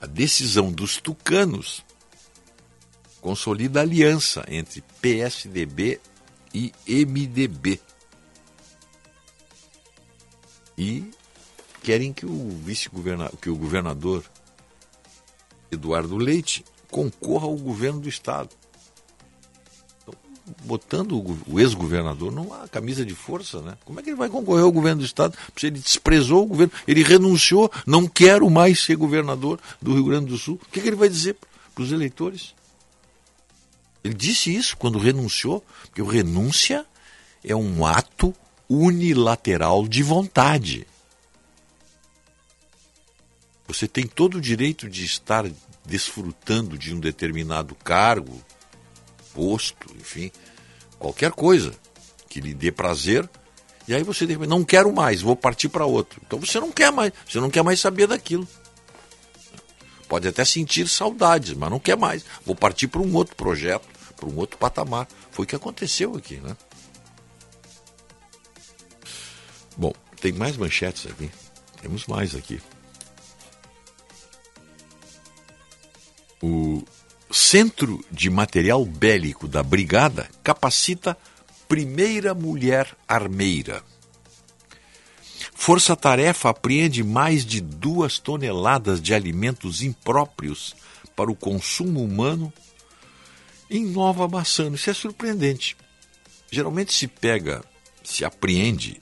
A 0.00 0.06
decisão 0.06 0.72
dos 0.72 0.96
tucanos 0.96 1.84
consolida 3.20 3.80
a 3.80 3.82
aliança 3.82 4.44
entre 4.48 4.82
PSDB 5.02 6.00
e 6.54 6.72
MDB. 6.88 7.80
E 10.76 11.10
querem 11.82 12.14
que 12.14 12.24
o 12.24 12.48
vice-governador, 12.64 13.38
que 13.38 13.50
o 13.50 13.56
governador 13.56 14.24
Eduardo 15.70 16.16
Leite 16.16 16.64
concorra 16.92 17.46
ao 17.46 17.56
governo 17.56 18.00
do 18.00 18.08
estado. 18.08 18.50
Então, 20.02 20.14
botando 20.62 21.12
o 21.48 21.58
ex-governador 21.58 22.30
numa 22.30 22.68
camisa 22.68 23.04
de 23.04 23.14
força, 23.14 23.62
né? 23.62 23.78
Como 23.82 23.98
é 23.98 24.02
que 24.02 24.10
ele 24.10 24.16
vai 24.16 24.28
concorrer 24.28 24.62
ao 24.62 24.70
governo 24.70 25.00
do 25.00 25.06
estado? 25.06 25.36
Se 25.56 25.68
ele 25.68 25.78
desprezou 25.78 26.42
o 26.44 26.46
governo, 26.46 26.72
ele 26.86 27.02
renunciou, 27.02 27.72
não 27.86 28.06
quero 28.06 28.48
mais 28.50 28.80
ser 28.80 28.96
governador 28.96 29.58
do 29.80 29.94
Rio 29.94 30.04
Grande 30.04 30.26
do 30.26 30.36
Sul. 30.36 30.60
O 30.62 30.70
que, 30.70 30.82
que 30.82 30.86
ele 30.86 30.96
vai 30.96 31.08
dizer 31.08 31.34
para 31.74 31.82
os 31.82 31.90
eleitores? 31.90 32.54
Ele 34.04 34.14
disse 34.14 34.54
isso 34.54 34.76
quando 34.76 34.98
renunciou, 34.98 35.64
porque 35.86 36.02
renúncia 36.02 36.84
é 37.42 37.56
um 37.56 37.86
ato 37.86 38.34
unilateral 38.68 39.88
de 39.88 40.02
vontade. 40.02 40.86
Você 43.66 43.88
tem 43.88 44.06
todo 44.06 44.36
o 44.36 44.40
direito 44.40 44.90
de 44.90 45.04
estar 45.04 45.46
desfrutando 45.84 46.78
de 46.78 46.94
um 46.94 47.00
determinado 47.00 47.74
cargo, 47.74 48.40
posto, 49.34 49.94
enfim, 49.98 50.30
qualquer 50.98 51.32
coisa 51.32 51.72
que 52.28 52.40
lhe 52.40 52.54
dê 52.54 52.70
prazer, 52.70 53.28
e 53.86 53.94
aí 53.94 54.02
você 54.02 54.26
não 54.36 54.64
quero 54.64 54.92
mais, 54.92 55.20
vou 55.22 55.34
partir 55.34 55.68
para 55.68 55.84
outro. 55.84 56.20
Então 56.24 56.38
você 56.38 56.60
não 56.60 56.70
quer 56.70 56.92
mais, 56.92 57.12
você 57.28 57.40
não 57.40 57.50
quer 57.50 57.62
mais 57.62 57.80
saber 57.80 58.06
daquilo. 58.06 58.46
Pode 60.08 60.28
até 60.28 60.44
sentir 60.44 60.88
saudades, 60.88 61.54
mas 61.54 61.70
não 61.70 61.80
quer 61.80 61.96
mais. 61.96 62.24
Vou 62.44 62.54
partir 62.54 62.86
para 62.86 63.00
um 63.00 63.14
outro 63.14 63.34
projeto, 63.34 63.88
para 64.14 64.28
um 64.28 64.36
outro 64.36 64.58
patamar. 64.58 65.08
Foi 65.30 65.44
o 65.44 65.48
que 65.48 65.56
aconteceu 65.56 66.14
aqui, 66.14 66.36
né? 66.36 66.56
Bom, 69.76 69.92
tem 70.20 70.32
mais 70.32 70.56
manchetes 70.56 71.10
aqui. 71.10 71.30
Temos 71.80 72.06
mais 72.06 72.34
aqui. 72.34 72.60
O 76.42 76.82
Centro 77.30 78.04
de 78.10 78.28
Material 78.28 78.84
Bélico 78.84 79.46
da 79.46 79.62
Brigada 79.62 80.28
capacita 80.42 81.16
primeira 81.68 82.34
mulher 82.34 82.94
armeira. 83.08 83.82
Força 85.54 85.94
Tarefa 85.94 86.50
apreende 86.50 87.04
mais 87.04 87.46
de 87.46 87.60
duas 87.60 88.18
toneladas 88.18 89.00
de 89.00 89.14
alimentos 89.14 89.82
impróprios 89.82 90.74
para 91.14 91.30
o 91.30 91.36
consumo 91.36 92.02
humano 92.02 92.52
em 93.70 93.86
Nova 93.86 94.26
Bassano. 94.26 94.74
Isso 94.74 94.90
é 94.90 94.94
surpreendente. 94.94 95.76
Geralmente 96.50 96.92
se 96.92 97.06
pega, 97.06 97.64
se 98.04 98.24
apreende 98.24 99.00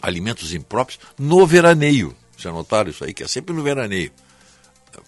alimentos 0.00 0.54
impróprios 0.54 1.00
no 1.18 1.46
veraneio. 1.46 2.14
Já 2.36 2.52
notaram 2.52 2.90
isso 2.90 3.04
aí? 3.04 3.12
Que 3.12 3.24
é 3.24 3.28
sempre 3.28 3.54
no 3.54 3.62
veraneio. 3.62 4.12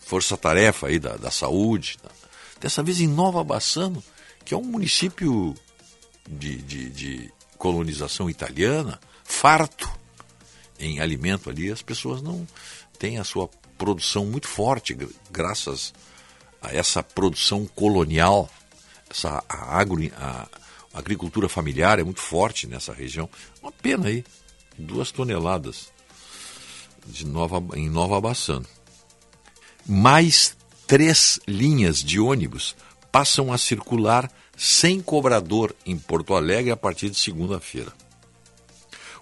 Força-tarefa 0.00 0.88
aí 0.88 0.98
da, 0.98 1.16
da 1.16 1.30
saúde. 1.30 1.98
Dessa 2.60 2.82
vez 2.82 3.00
em 3.00 3.06
Nova 3.06 3.42
Bassano, 3.42 4.02
que 4.44 4.54
é 4.54 4.56
um 4.56 4.62
município 4.62 5.54
de, 6.28 6.56
de, 6.56 6.90
de 6.90 7.32
colonização 7.56 8.28
italiana, 8.28 9.00
farto 9.24 9.90
em 10.78 11.00
alimento 11.00 11.50
ali, 11.50 11.70
as 11.70 11.82
pessoas 11.82 12.22
não 12.22 12.46
têm 12.98 13.18
a 13.18 13.24
sua 13.24 13.48
produção 13.76 14.26
muito 14.26 14.48
forte, 14.48 14.96
graças 15.30 15.92
a 16.60 16.74
essa 16.74 17.02
produção 17.02 17.66
colonial, 17.66 18.48
essa 19.08 19.42
a 19.48 19.78
agro, 19.78 20.00
a, 20.16 20.48
a 20.92 20.98
agricultura 20.98 21.48
familiar 21.48 21.98
é 21.98 22.04
muito 22.04 22.20
forte 22.20 22.66
nessa 22.66 22.92
região. 22.92 23.28
Uma 23.62 23.72
pena 23.72 24.08
aí, 24.08 24.24
duas 24.78 25.10
toneladas 25.10 25.90
de 27.06 27.26
nova, 27.26 27.62
em 27.76 27.88
Nova 27.88 28.20
Bassano. 28.20 28.66
Mais 29.92 30.56
três 30.86 31.40
linhas 31.48 31.98
de 31.98 32.20
ônibus 32.20 32.76
passam 33.10 33.52
a 33.52 33.58
circular 33.58 34.30
sem 34.56 35.00
cobrador 35.00 35.74
em 35.84 35.98
Porto 35.98 36.32
Alegre 36.36 36.70
a 36.70 36.76
partir 36.76 37.10
de 37.10 37.18
segunda-feira. 37.18 37.92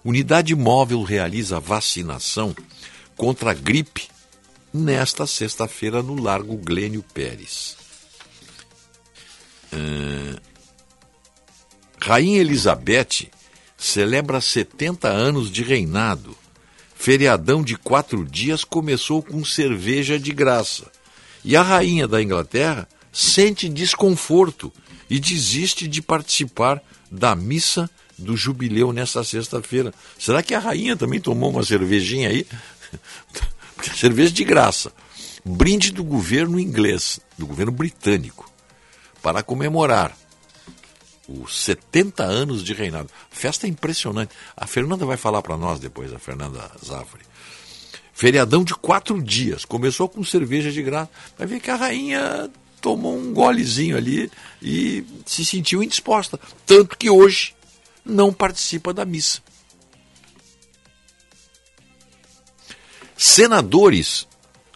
Unidade 0.05 0.53
móvel 0.53 1.01
realiza 1.01 1.59
vacinação 1.59 2.55
contra 3.17 3.49
a 3.49 3.53
gripe 3.55 4.09
nesta 4.71 5.25
sexta-feira 5.25 6.03
no 6.03 6.13
Largo 6.21 6.55
Glênio 6.55 7.01
Pérez. 7.01 7.75
Uh, 9.73 10.39
Rainha 11.99 12.41
Elizabeth 12.41 13.31
celebra 13.75 14.39
70 14.39 15.07
anos 15.07 15.49
de 15.49 15.63
reinado. 15.63 16.37
Feriadão 16.99 17.63
de 17.63 17.77
quatro 17.77 18.25
dias 18.25 18.65
começou 18.65 19.23
com 19.23 19.45
cerveja 19.45 20.19
de 20.19 20.33
graça. 20.33 20.91
E 21.45 21.55
a 21.55 21.61
rainha 21.61 22.05
da 22.05 22.21
Inglaterra 22.21 22.85
sente 23.09 23.69
desconforto 23.69 24.69
e 25.09 25.17
desiste 25.17 25.87
de 25.87 26.01
participar 26.01 26.83
da 27.09 27.33
missa 27.37 27.89
do 28.17 28.35
jubileu 28.35 28.91
nesta 28.91 29.23
sexta-feira. 29.23 29.93
Será 30.19 30.43
que 30.43 30.53
a 30.53 30.59
rainha 30.59 30.97
também 30.97 31.21
tomou 31.21 31.51
uma 31.51 31.63
cervejinha 31.63 32.27
aí? 32.27 32.45
cerveja 33.95 34.33
de 34.33 34.43
graça. 34.43 34.91
Brinde 35.45 35.93
do 35.93 36.03
governo 36.03 36.59
inglês, 36.59 37.17
do 37.37 37.47
governo 37.47 37.71
britânico, 37.71 38.51
para 39.23 39.41
comemorar 39.41 40.13
os 41.29 41.63
70 41.63 42.23
anos 42.23 42.63
de 42.63 42.73
reinado. 42.73 43.09
Festa 43.29 43.67
impressionante. 43.67 44.33
A 44.57 44.65
Fernanda 44.65 45.05
vai 45.05 45.17
falar 45.17 45.41
para 45.41 45.57
nós 45.57 45.79
depois, 45.79 46.11
a 46.13 46.19
Fernanda 46.19 46.71
Zafre. 46.83 47.21
Feriadão 48.13 48.63
de 48.63 48.73
quatro 48.73 49.21
dias. 49.21 49.63
Começou 49.63 50.09
com 50.09 50.23
cerveja 50.23 50.71
de 50.71 50.81
graça. 50.81 51.09
Vai 51.37 51.47
ver 51.47 51.59
que 51.59 51.71
a 51.71 51.75
rainha 51.75 52.49
tomou 52.81 53.15
um 53.15 53.33
golezinho 53.33 53.95
ali 53.95 54.31
e 54.61 55.05
se 55.25 55.45
sentiu 55.45 55.83
indisposta. 55.83 56.39
Tanto 56.65 56.97
que 56.97 57.09
hoje 57.09 57.53
não 58.03 58.33
participa 58.33 58.93
da 58.93 59.05
missa. 59.05 59.41
Senadores 63.15 64.27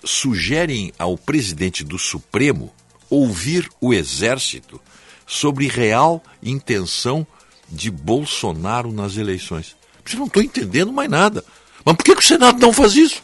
sugerem 0.03 0.93
ao 0.99 1.17
presidente 1.17 1.83
do 1.83 1.97
Supremo 1.97 2.73
ouvir 3.09 3.69
o 3.79 3.93
Exército 3.93 4.81
sobre 5.25 5.67
real 5.67 6.21
intenção 6.41 7.25
de 7.69 7.89
Bolsonaro 7.89 8.91
nas 8.91 9.17
eleições. 9.17 9.75
Eu 10.11 10.19
não 10.19 10.27
estou 10.27 10.43
entendendo 10.43 10.91
mais 10.91 11.09
nada. 11.09 11.43
Mas 11.83 11.95
por 11.95 12.03
que, 12.03 12.15
que 12.15 12.21
o 12.21 12.25
Senado 12.25 12.59
não 12.59 12.73
faz 12.73 12.95
isso? 12.95 13.23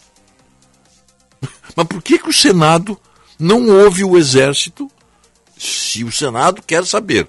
Mas 1.75 1.87
por 1.87 2.01
que, 2.01 2.17
que 2.17 2.29
o 2.29 2.33
Senado 2.33 2.99
não 3.37 3.67
ouve 3.69 4.03
o 4.03 4.17
Exército 4.17 4.89
se 5.57 6.03
o 6.03 6.11
Senado 6.11 6.61
quer 6.61 6.85
saber? 6.85 7.27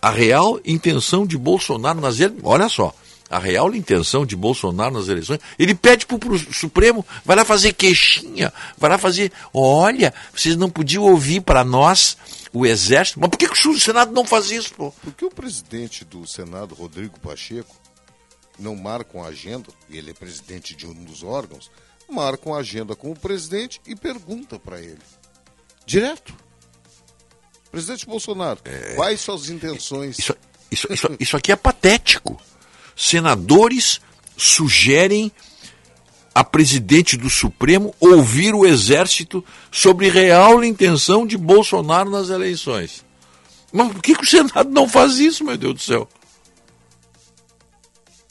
A 0.00 0.10
real 0.10 0.60
intenção 0.64 1.26
de 1.26 1.38
Bolsonaro 1.38 2.00
nas 2.00 2.18
eleições. 2.18 2.42
Olha 2.44 2.68
só, 2.68 2.94
a 3.32 3.38
real 3.38 3.74
intenção 3.74 4.26
de 4.26 4.36
Bolsonaro 4.36 4.92
nas 4.92 5.08
eleições, 5.08 5.40
ele 5.58 5.74
pede 5.74 6.04
para 6.04 6.16
o 6.16 6.38
Supremo, 6.52 7.04
vai 7.24 7.34
lá 7.34 7.46
fazer 7.46 7.72
queixinha, 7.72 8.52
vai 8.76 8.90
lá 8.90 8.98
fazer, 8.98 9.32
olha, 9.54 10.12
vocês 10.34 10.54
não 10.54 10.68
podiam 10.68 11.04
ouvir 11.04 11.40
para 11.40 11.64
nós 11.64 12.18
o 12.52 12.66
Exército. 12.66 13.18
Mas 13.18 13.30
por 13.30 13.38
que, 13.38 13.48
que 13.48 13.68
o 13.68 13.80
Senado 13.80 14.12
não 14.12 14.26
faz 14.26 14.50
isso, 14.50 14.74
pô? 14.74 14.92
Porque 15.02 15.24
o 15.24 15.30
presidente 15.30 16.04
do 16.04 16.26
Senado, 16.26 16.74
Rodrigo 16.74 17.18
Pacheco, 17.20 17.74
não 18.58 18.76
marca 18.76 19.16
uma 19.16 19.28
agenda, 19.28 19.70
e 19.88 19.96
ele 19.96 20.10
é 20.10 20.14
presidente 20.14 20.76
de 20.76 20.86
um 20.86 20.92
dos 20.92 21.22
órgãos, 21.22 21.70
marca 22.10 22.46
uma 22.46 22.58
agenda 22.58 22.94
com 22.94 23.10
o 23.10 23.18
presidente 23.18 23.80
e 23.86 23.96
pergunta 23.96 24.58
para 24.58 24.78
ele. 24.78 25.00
Direto. 25.86 26.34
Presidente 27.70 28.04
Bolsonaro, 28.04 28.60
é... 28.66 28.94
quais 28.94 29.22
suas 29.22 29.48
intenções? 29.48 30.18
Isso, 30.18 30.36
isso, 30.70 30.92
isso, 30.92 31.16
isso 31.18 31.36
aqui 31.38 31.50
é 31.50 31.56
patético. 31.56 32.38
Senadores 32.96 34.00
sugerem 34.36 35.30
a 36.34 36.42
presidente 36.42 37.16
do 37.16 37.28
Supremo 37.28 37.94
ouvir 38.00 38.54
o 38.54 38.64
Exército 38.64 39.44
sobre 39.70 40.08
real 40.08 40.64
intenção 40.64 41.26
de 41.26 41.36
Bolsonaro 41.36 42.10
nas 42.10 42.30
eleições. 42.30 43.04
Mas 43.72 43.92
por 43.92 44.02
que, 44.02 44.14
que 44.14 44.24
o 44.24 44.28
Senado 44.28 44.70
não 44.70 44.88
faz 44.88 45.18
isso, 45.18 45.44
meu 45.44 45.56
Deus 45.56 45.74
do 45.74 45.80
céu? 45.80 46.08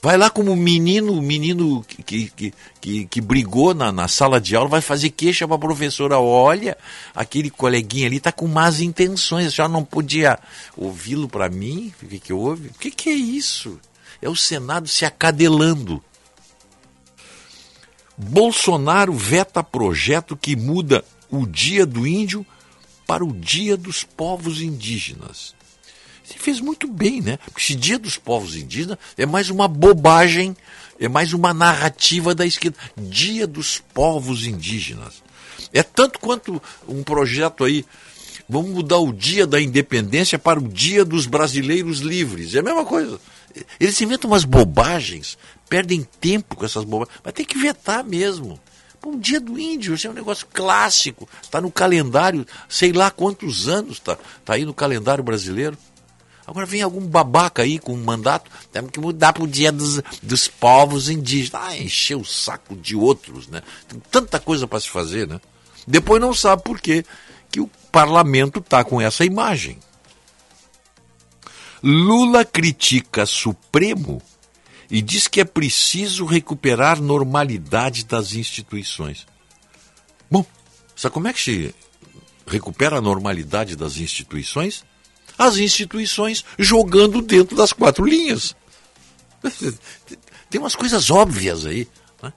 Vai 0.03 0.17
lá 0.17 0.31
como 0.31 0.55
menino, 0.55 1.21
menino 1.21 1.85
que, 1.87 2.31
que, 2.31 2.53
que, 2.81 3.05
que 3.05 3.21
brigou 3.21 3.75
na, 3.75 3.91
na, 3.91 4.07
sala 4.07 4.41
de 4.41 4.55
aula, 4.55 4.67
vai 4.67 4.81
fazer 4.81 5.11
queixa 5.11 5.47
para 5.47 5.55
a 5.55 5.59
professora. 5.59 6.19
Olha, 6.19 6.75
aquele 7.13 7.51
coleguinha 7.51 8.07
ali 8.07 8.17
está 8.17 8.31
com 8.31 8.47
más 8.47 8.81
intenções, 8.81 9.53
já 9.53 9.67
não 9.67 9.85
podia 9.85 10.39
ouvi-lo 10.75 11.29
para 11.29 11.49
mim? 11.49 11.93
O 12.01 12.07
que, 12.07 12.19
que 12.19 12.33
houve? 12.33 12.69
O 12.69 12.73
que, 12.79 12.89
que 12.89 13.11
é 13.11 13.13
isso? 13.13 13.79
É 14.21 14.29
o 14.29 14.35
Senado 14.35 14.87
se 14.87 15.03
acadelando. 15.05 16.03
Bolsonaro 18.17 19.13
veta 19.13 19.63
projeto 19.63 20.37
que 20.37 20.55
muda 20.55 21.03
o 21.29 21.45
dia 21.47 21.85
do 21.85 22.05
índio 22.05 22.45
para 23.07 23.25
o 23.25 23.33
dia 23.33 23.75
dos 23.75 24.03
povos 24.03 24.61
indígenas. 24.61 25.55
Ele 26.29 26.39
fez 26.39 26.59
muito 26.61 26.87
bem, 26.87 27.19
né? 27.19 27.37
Porque 27.37 27.61
esse 27.61 27.75
dia 27.75 27.97
dos 27.97 28.17
povos 28.17 28.55
indígenas 28.55 28.97
é 29.17 29.25
mais 29.25 29.49
uma 29.49 29.67
bobagem, 29.67 30.55
é 30.99 31.09
mais 31.09 31.33
uma 31.33 31.53
narrativa 31.53 32.35
da 32.35 32.45
esquerda. 32.45 32.77
Dia 32.95 33.47
dos 33.47 33.79
povos 33.93 34.45
indígenas. 34.45 35.23
É 35.73 35.83
tanto 35.83 36.19
quanto 36.19 36.61
um 36.87 37.03
projeto 37.03 37.63
aí. 37.63 37.85
Vamos 38.47 38.71
mudar 38.71 38.97
o 38.97 39.11
dia 39.11 39.47
da 39.47 39.61
independência 39.61 40.37
para 40.37 40.59
o 40.59 40.67
dia 40.67 41.03
dos 41.03 41.25
brasileiros 41.25 41.99
livres. 41.99 42.53
É 42.53 42.59
a 42.59 42.63
mesma 42.63 42.85
coisa. 42.85 43.19
Eles 43.79 43.99
inventam 44.01 44.29
umas 44.29 44.43
bobagens, 44.43 45.37
perdem 45.69 46.07
tempo 46.19 46.55
com 46.55 46.65
essas 46.65 46.83
bobagens, 46.83 47.19
mas 47.23 47.33
tem 47.33 47.45
que 47.45 47.57
vetar 47.57 48.03
mesmo. 48.03 48.59
Pô, 48.99 49.15
dia 49.15 49.39
do 49.39 49.57
índio, 49.57 49.95
isso 49.95 50.05
é 50.05 50.09
um 50.09 50.13
negócio 50.13 50.45
clássico, 50.53 51.27
está 51.41 51.59
no 51.59 51.71
calendário, 51.71 52.45
sei 52.69 52.93
lá 52.93 53.09
quantos 53.09 53.67
anos 53.67 53.93
está 53.93 54.15
tá 54.45 54.53
aí 54.53 54.63
no 54.63 54.73
calendário 54.73 55.23
brasileiro. 55.23 55.77
Agora 56.45 56.65
vem 56.65 56.81
algum 56.81 57.01
babaca 57.01 57.61
aí 57.61 57.79
com 57.79 57.93
um 57.93 58.03
mandato, 58.03 58.51
temos 58.71 58.91
que 58.91 58.99
mudar 58.99 59.33
para 59.33 59.43
o 59.43 59.47
dia 59.47 59.71
dos, 59.71 60.01
dos 60.21 60.47
povos 60.47 61.09
indígenas. 61.09 61.61
Ah, 61.63 61.77
encher 61.77 62.15
o 62.15 62.25
saco 62.25 62.75
de 62.75 62.95
outros, 62.95 63.47
né? 63.47 63.61
Tem 63.87 63.99
tanta 64.11 64.39
coisa 64.39 64.67
para 64.67 64.79
se 64.79 64.89
fazer, 64.89 65.27
né? 65.27 65.39
Depois 65.87 66.21
não 66.21 66.33
sabe 66.33 66.63
por 66.63 66.79
quê 66.79 67.05
que 67.49 67.59
o 67.59 67.69
parlamento 67.91 68.59
está 68.59 68.83
com 68.83 68.99
essa 68.99 69.25
imagem. 69.25 69.79
Lula 71.83 72.45
critica 72.45 73.25
Supremo 73.25 74.21
e 74.89 75.01
diz 75.01 75.27
que 75.27 75.41
é 75.41 75.45
preciso 75.45 76.25
recuperar 76.25 77.01
normalidade 77.01 78.05
das 78.05 78.33
instituições. 78.33 79.25
Bom, 80.29 80.45
sabe 80.95 81.13
como 81.13 81.27
é 81.27 81.33
que 81.33 81.41
se 81.41 81.75
recupera 82.45 82.97
a 82.97 83.01
normalidade 83.01 83.75
das 83.75 83.97
instituições? 83.97 84.83
As 85.37 85.57
instituições 85.57 86.43
jogando 86.59 87.21
dentro 87.21 87.55
das 87.55 87.73
quatro 87.73 88.05
linhas. 88.05 88.55
Tem 90.49 90.59
umas 90.59 90.75
coisas 90.75 91.09
óbvias 91.09 91.65
aí. 91.65 91.87
Né? 92.21 92.33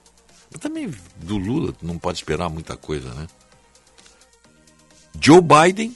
Mas 0.49 0.61
também 0.61 0.91
do 1.17 1.37
Lula 1.37 1.75
não 1.81 1.99
pode 1.99 2.17
esperar 2.17 2.49
muita 2.49 2.77
coisa, 2.77 3.13
né? 3.13 3.27
Joe 5.21 5.41
Biden 5.41 5.95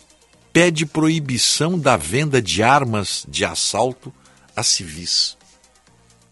pede 0.52 0.86
proibição 0.86 1.78
da 1.78 1.96
venda 1.98 2.42
de 2.42 2.64
armas 2.64 3.26
de 3.28 3.46
assalto 3.46 4.14
a 4.56 4.64
civis. 4.64 5.38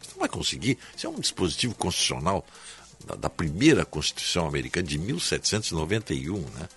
Você 0.02 0.12
não 0.14 0.20
vai 0.20 0.30
conseguir. 0.30 0.78
Isso 0.96 1.08
é 1.08 1.10
um 1.10 1.20
dispositivo 1.20 1.76
constitucional 1.76 2.46
da, 3.06 3.16
da 3.16 3.30
primeira 3.30 3.86
Constituição 3.86 4.48
americana 4.48 4.88
de 4.88 4.98
1791, 4.98 6.40
né? 6.40 6.70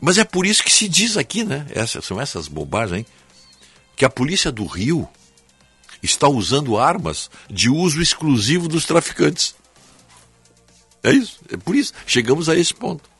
Mas 0.00 0.16
é 0.16 0.24
por 0.24 0.46
isso 0.46 0.62
que 0.62 0.72
se 0.72 0.88
diz 0.88 1.16
aqui, 1.16 1.42
né? 1.42 1.66
Essas, 1.70 2.04
são 2.04 2.20
essas 2.20 2.46
bobagens, 2.46 3.00
hein? 3.00 3.06
Que 3.96 4.04
a 4.04 4.10
polícia 4.10 4.52
do 4.52 4.64
Rio 4.64 5.08
está 6.00 6.28
usando 6.28 6.78
armas 6.78 7.28
de 7.50 7.68
uso 7.68 8.00
exclusivo 8.00 8.68
dos 8.68 8.84
traficantes. 8.84 9.56
É 11.02 11.10
isso. 11.10 11.40
É 11.50 11.56
por 11.56 11.74
isso. 11.74 11.92
Chegamos 12.06 12.48
a 12.48 12.56
esse 12.56 12.72
ponto. 12.72 13.10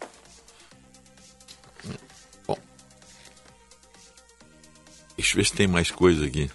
Deixa 5.19 5.33
eu 5.33 5.37
ver 5.39 5.47
se 5.47 5.53
tem 5.53 5.67
mais 5.67 5.91
coisa 5.91 6.25
aqui. 6.25 6.49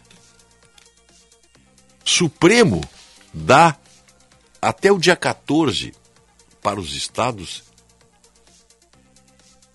Supremo 2.06 2.82
dá 3.34 3.78
até 4.62 4.90
o 4.90 4.98
dia 4.98 5.18
14 5.18 5.94
para 6.62 6.80
os 6.80 6.96
estados 6.96 7.62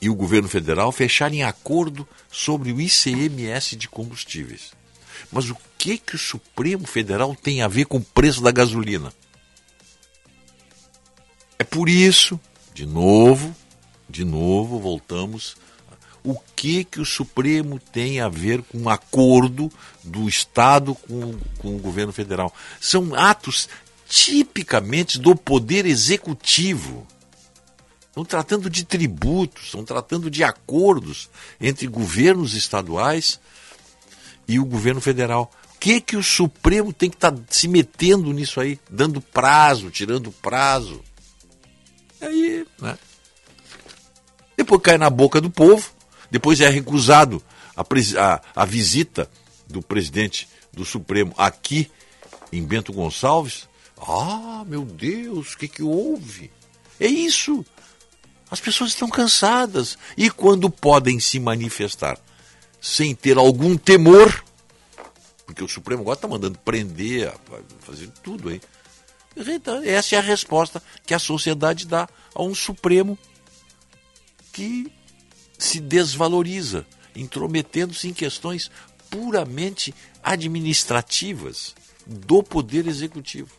e 0.01 0.09
o 0.09 0.15
governo 0.15 0.49
federal 0.49 0.91
fecharem 0.91 1.43
acordo 1.43 2.09
sobre 2.33 2.73
o 2.73 2.81
ICMS 2.81 3.77
de 3.77 3.91
combustíveis. 3.91 4.73
Mas 5.31 5.51
o 5.51 5.57
que 5.77 5.99
que 5.99 6.15
o 6.15 6.19
Supremo 6.19 6.87
Federal 6.87 7.37
tem 7.37 7.61
a 7.61 7.69
ver 7.69 7.85
com 7.85 7.99
o 7.99 8.05
preço 8.05 8.41
da 8.41 8.51
gasolina? 8.51 9.13
É 11.59 11.65
por 11.65 11.91
isso, 11.91 12.41
de 12.73 12.87
novo, 12.87 13.55
de 14.09 14.25
novo 14.25 14.79
voltamos 14.79 15.57
o 16.31 16.39
que 16.55 16.85
que 16.85 17.01
o 17.01 17.05
Supremo 17.05 17.79
tem 17.79 18.21
a 18.21 18.29
ver 18.29 18.63
com 18.63 18.79
um 18.79 18.89
acordo 18.89 19.71
do 20.05 20.29
Estado 20.29 20.95
com, 20.95 21.39
com 21.59 21.77
o 21.77 21.79
governo 21.79 22.13
federal. 22.13 22.55
São 22.81 23.15
atos 23.15 23.69
tipicamente 24.09 25.19
do 25.19 25.35
poder 25.35 25.87
executivo. 25.87 27.07
Estão 28.09 28.25
tratando 28.25 28.69
de 28.69 28.85
tributos, 28.85 29.67
estão 29.67 29.85
tratando 29.85 30.31
de 30.31 30.43
acordos 30.43 31.31
entre 31.61 31.87
governos 31.87 32.55
estaduais 32.55 33.41
e 34.47 34.59
o 34.59 34.65
governo 34.65 35.01
federal. 35.01 35.51
O 35.75 35.79
que, 35.79 36.01
que 36.01 36.17
o 36.17 36.23
Supremo 36.23 36.93
tem 36.93 37.09
que 37.09 37.17
estar 37.17 37.33
tá 37.33 37.43
se 37.49 37.69
metendo 37.69 38.33
nisso 38.33 38.61
aí, 38.61 38.79
dando 38.91 39.21
prazo, 39.21 39.91
tirando 39.91 40.33
prazo? 40.33 41.03
Aí, 42.21 42.67
né? 42.81 42.99
Depois 44.57 44.83
cai 44.83 44.99
na 44.99 45.09
boca 45.09 45.41
do 45.41 45.49
povo, 45.49 45.93
depois 46.31 46.61
é 46.61 46.69
recusado 46.69 47.43
a, 47.77 47.83
a, 47.83 48.41
a 48.55 48.65
visita 48.65 49.31
do 49.67 49.83
presidente 49.83 50.49
do 50.73 50.85
Supremo 50.85 51.35
aqui 51.37 51.91
em 52.53 52.65
Bento 52.65 52.93
Gonçalves. 52.93 53.69
Ah, 54.01 54.65
meu 54.67 54.85
Deus, 54.85 55.53
o 55.55 55.59
que, 55.59 55.69
que 55.69 55.83
houve? 55.83 56.51
É 57.01 57.07
isso. 57.07 57.65
As 58.51 58.61
pessoas 58.61 58.91
estão 58.91 59.09
cansadas. 59.09 59.99
E 60.17 60.31
quando 60.31 60.71
podem 60.71 61.21
se 61.21 61.39
manifestar 61.39 62.19
sem 62.81 63.15
ter 63.15 63.37
algum 63.37 63.77
temor, 63.77 64.45
porque 65.45 65.65
o 65.65 65.69
Supremo 65.69 66.03
agora 66.03 66.17
está 66.17 66.29
mandando 66.29 66.59
prender, 66.59 67.33
fazer 67.81 68.09
tudo 68.23 68.49
aí. 68.49 68.61
Então, 69.37 69.83
essa 69.85 70.17
é 70.17 70.19
a 70.19 70.23
resposta 70.23 70.83
que 71.07 71.15
a 71.15 71.19
sociedade 71.19 71.87
dá 71.87 72.09
a 72.35 72.43
um 72.43 72.55
Supremo 72.55 73.19
que 74.53 74.91
se 75.59 75.81
desvaloriza, 75.81 76.87
intrometendo-se 77.15 78.09
em 78.09 78.15
questões 78.15 78.71
puramente 79.11 79.93
administrativas 80.23 81.75
do 82.07 82.43
Poder 82.43 82.87
Executivo. 82.87 83.51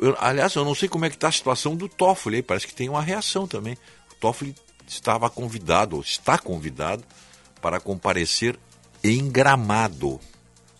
Eu, 0.00 0.16
aliás, 0.18 0.54
eu 0.54 0.64
não 0.64 0.74
sei 0.74 0.88
como 0.88 1.04
é 1.04 1.08
que 1.08 1.16
está 1.16 1.28
a 1.28 1.32
situação 1.32 1.76
do 1.76 1.88
Toffoli, 1.88 2.42
parece 2.42 2.66
que 2.66 2.74
tem 2.74 2.88
uma 2.88 3.02
reação 3.02 3.46
também. 3.46 3.76
O 4.10 4.14
Toffoli 4.16 4.54
estava 4.86 5.30
convidado, 5.30 5.96
ou 5.96 6.02
está 6.02 6.36
convidado, 6.38 7.04
para 7.60 7.80
comparecer 7.80 8.58
em 9.02 9.30
Gramado. 9.30 10.20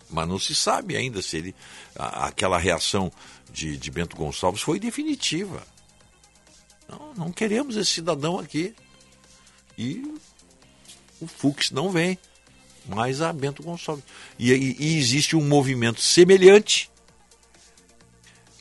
Mas 0.09 0.27
não 0.27 0.37
se 0.37 0.53
sabe 0.53 0.95
ainda 0.95 1.21
se 1.21 1.37
ele, 1.37 1.55
a, 1.95 2.27
aquela 2.27 2.57
reação 2.57 3.11
de, 3.51 3.77
de 3.77 3.89
Bento 3.89 4.15
Gonçalves 4.15 4.61
foi 4.61 4.79
definitiva. 4.79 5.63
Não, 6.93 7.13
não 7.25 7.31
queremos 7.31 7.75
esse 7.75 7.91
cidadão 7.91 8.39
aqui. 8.39 8.75
E 9.77 10.15
o 11.19 11.27
Fux 11.27 11.71
não 11.71 11.89
vem, 11.89 12.17
mas 12.85 13.21
a 13.21 13.33
Bento 13.33 13.63
Gonçalves. 13.63 14.03
E, 14.37 14.51
e, 14.51 14.75
e 14.79 14.97
existe 14.97 15.35
um 15.35 15.47
movimento 15.47 16.01
semelhante 16.01 16.91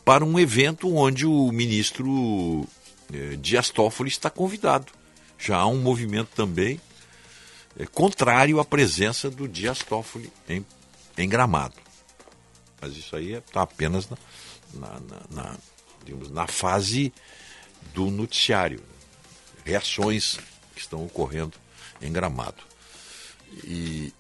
para 0.04 0.24
um 0.24 0.38
evento 0.38 0.94
onde 0.94 1.26
o 1.26 1.52
ministro 1.52 2.66
eh, 3.12 3.36
Dias 3.36 3.70
Toffoli 3.70 4.08
está 4.08 4.30
convidado. 4.30 4.92
Já 5.38 5.58
há 5.58 5.66
um 5.66 5.80
movimento 5.80 6.30
também 6.34 6.80
eh, 7.78 7.86
contrário 7.86 8.58
à 8.58 8.64
presença 8.64 9.30
do 9.30 9.46
Dias 9.46 9.80
Toffoli 9.80 10.32
em, 10.48 10.64
em 11.16 11.28
Gramado. 11.28 11.74
Mas 12.80 12.96
isso 12.96 13.14
aí 13.14 13.34
está 13.34 13.60
é, 13.60 13.62
apenas 13.62 14.08
na, 14.08 14.16
na, 14.74 14.88
na, 15.00 15.20
na, 15.30 15.56
digamos, 16.04 16.30
na 16.30 16.46
fase 16.48 17.12
do 17.94 18.10
noticiário. 18.10 18.82
Reações 19.64 20.38
que 20.74 20.80
estão 20.80 21.04
ocorrendo 21.04 21.56
em 22.00 22.12
Gramado. 22.12 22.62
E, 23.64 24.12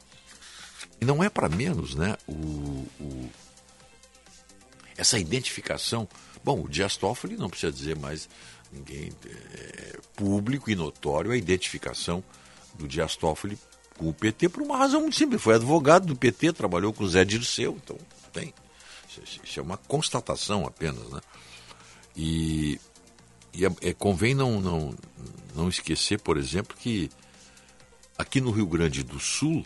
e 1.00 1.04
não 1.04 1.22
é 1.22 1.28
para 1.28 1.48
menos, 1.48 1.94
né? 1.94 2.16
O, 2.26 2.32
o, 3.00 3.30
essa 4.96 5.18
identificação. 5.18 6.08
Bom, 6.44 6.62
o 6.62 6.68
Dias 6.68 6.96
Toffoli 6.96 7.36
não 7.36 7.50
precisa 7.50 7.72
dizer 7.72 7.96
mais 7.96 8.28
ninguém 8.72 9.12
é, 9.26 9.98
público 10.16 10.70
e 10.70 10.74
notório 10.74 11.30
a 11.30 11.36
identificação 11.36 12.22
do 12.74 12.88
Dias 12.88 13.16
Toffoli 13.16 13.58
com 13.98 14.08
o 14.08 14.14
PT 14.14 14.48
por 14.48 14.62
uma 14.62 14.76
razão 14.76 15.02
muito 15.02 15.16
simples. 15.16 15.42
Foi 15.42 15.54
advogado 15.54 16.06
do 16.06 16.16
PT, 16.16 16.52
trabalhou 16.52 16.92
com 16.92 17.04
o 17.04 17.08
Zé 17.08 17.24
Dirceu, 17.24 17.78
então 17.82 17.96
tem. 18.32 18.54
Isso 19.44 19.60
é 19.60 19.62
uma 19.62 19.76
constatação 19.76 20.66
apenas, 20.66 21.06
né? 21.10 21.20
E, 22.16 22.80
e 23.54 23.66
é, 23.66 23.70
é, 23.82 23.92
convém 23.92 24.34
não, 24.34 24.60
não, 24.60 24.94
não 25.54 25.68
esquecer, 25.68 26.20
por 26.20 26.36
exemplo, 26.36 26.76
que 26.76 27.10
aqui 28.16 28.40
no 28.40 28.50
Rio 28.50 28.66
Grande 28.66 29.02
do 29.02 29.20
Sul, 29.20 29.64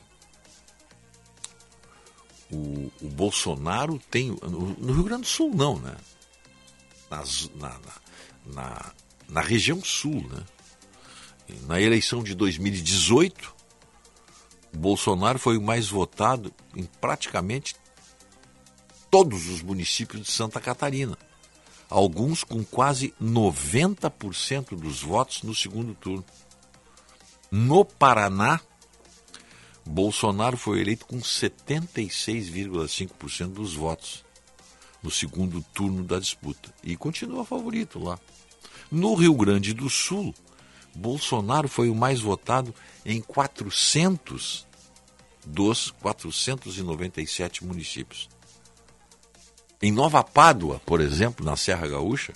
o, 2.50 2.90
o 3.00 3.08
Bolsonaro 3.08 4.00
tem. 4.10 4.30
No, 4.30 4.74
no, 4.74 4.92
Rio 4.92 5.04
Grande 5.04 5.22
do 5.22 5.28
Sul, 5.28 5.54
não, 5.54 5.78
né? 5.78 5.96
Nas, 7.10 7.50
na, 7.54 7.80
na, 8.44 8.92
na 9.28 9.40
região 9.40 9.82
sul, 9.82 10.26
né? 10.28 10.44
Na 11.62 11.80
eleição 11.80 12.24
de 12.24 12.34
2018, 12.34 13.54
o 14.74 14.78
Bolsonaro 14.78 15.38
foi 15.38 15.56
o 15.56 15.62
mais 15.62 15.88
votado 15.88 16.52
em 16.74 16.84
praticamente 17.00 17.76
todos 19.10 19.48
os 19.48 19.62
municípios 19.62 20.26
de 20.26 20.32
Santa 20.32 20.60
Catarina. 20.60 21.16
Alguns 21.88 22.42
com 22.42 22.64
quase 22.64 23.14
90% 23.22 24.76
dos 24.76 25.02
votos 25.02 25.42
no 25.42 25.54
segundo 25.54 25.94
turno. 25.94 26.24
No 27.50 27.84
Paraná, 27.84 28.58
Bolsonaro 29.84 30.56
foi 30.56 30.80
eleito 30.80 31.04
com 31.06 31.20
76,5% 31.20 33.52
dos 33.52 33.74
votos 33.74 34.24
no 35.02 35.10
segundo 35.10 35.60
turno 35.72 36.02
da 36.02 36.18
disputa 36.18 36.74
e 36.82 36.96
continua 36.96 37.44
favorito 37.44 38.02
lá. 38.02 38.18
No 38.90 39.14
Rio 39.14 39.34
Grande 39.34 39.72
do 39.72 39.88
Sul, 39.88 40.34
Bolsonaro 40.94 41.68
foi 41.68 41.88
o 41.88 41.94
mais 41.94 42.20
votado 42.20 42.74
em 43.04 43.20
400 43.20 44.66
dos 45.46 45.92
497 45.92 47.64
municípios. 47.64 48.28
Em 49.80 49.92
Nova 49.92 50.24
Pádua, 50.24 50.80
por 50.86 51.00
exemplo, 51.00 51.44
na 51.44 51.56
Serra 51.56 51.86
Gaúcha, 51.86 52.32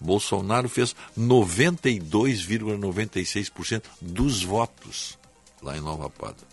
Bolsonaro 0.00 0.68
fez 0.68 0.96
92,96% 1.18 3.82
dos 4.00 4.42
votos 4.42 5.18
lá 5.60 5.76
em 5.76 5.80
Nova 5.80 6.08
Pádua. 6.08 6.46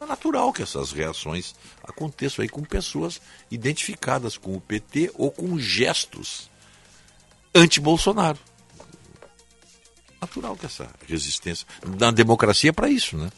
É 0.00 0.06
natural 0.06 0.52
que 0.52 0.62
essas 0.62 0.92
reações 0.92 1.54
aconteçam 1.82 2.42
aí 2.42 2.48
com 2.48 2.62
pessoas 2.62 3.20
identificadas 3.50 4.36
com 4.36 4.54
o 4.54 4.60
PT 4.60 5.12
ou 5.14 5.30
com 5.30 5.58
gestos 5.58 6.50
anti-Bolsonaro. 7.54 8.38
Natural 10.20 10.56
que 10.56 10.66
essa 10.66 10.90
resistência. 11.06 11.66
Na 11.98 12.10
democracia 12.10 12.70
é 12.70 12.72
para 12.72 12.88
isso, 12.88 13.16
né? 13.16 13.30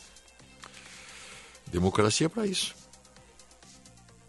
Democracia 1.66 2.26
é 2.26 2.28
para 2.28 2.46
isso. 2.46 2.74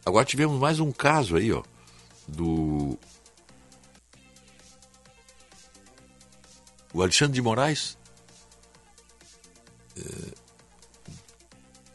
Agora 0.06 0.26
tivemos 0.26 0.60
mais 0.60 0.80
um 0.80 0.92
caso 0.92 1.36
aí, 1.36 1.52
ó, 1.52 1.64
do. 2.28 2.98
O 6.94 7.02
Alexandre 7.02 7.34
de 7.34 7.42
Moraes. 7.42 7.98
É 9.98 10.42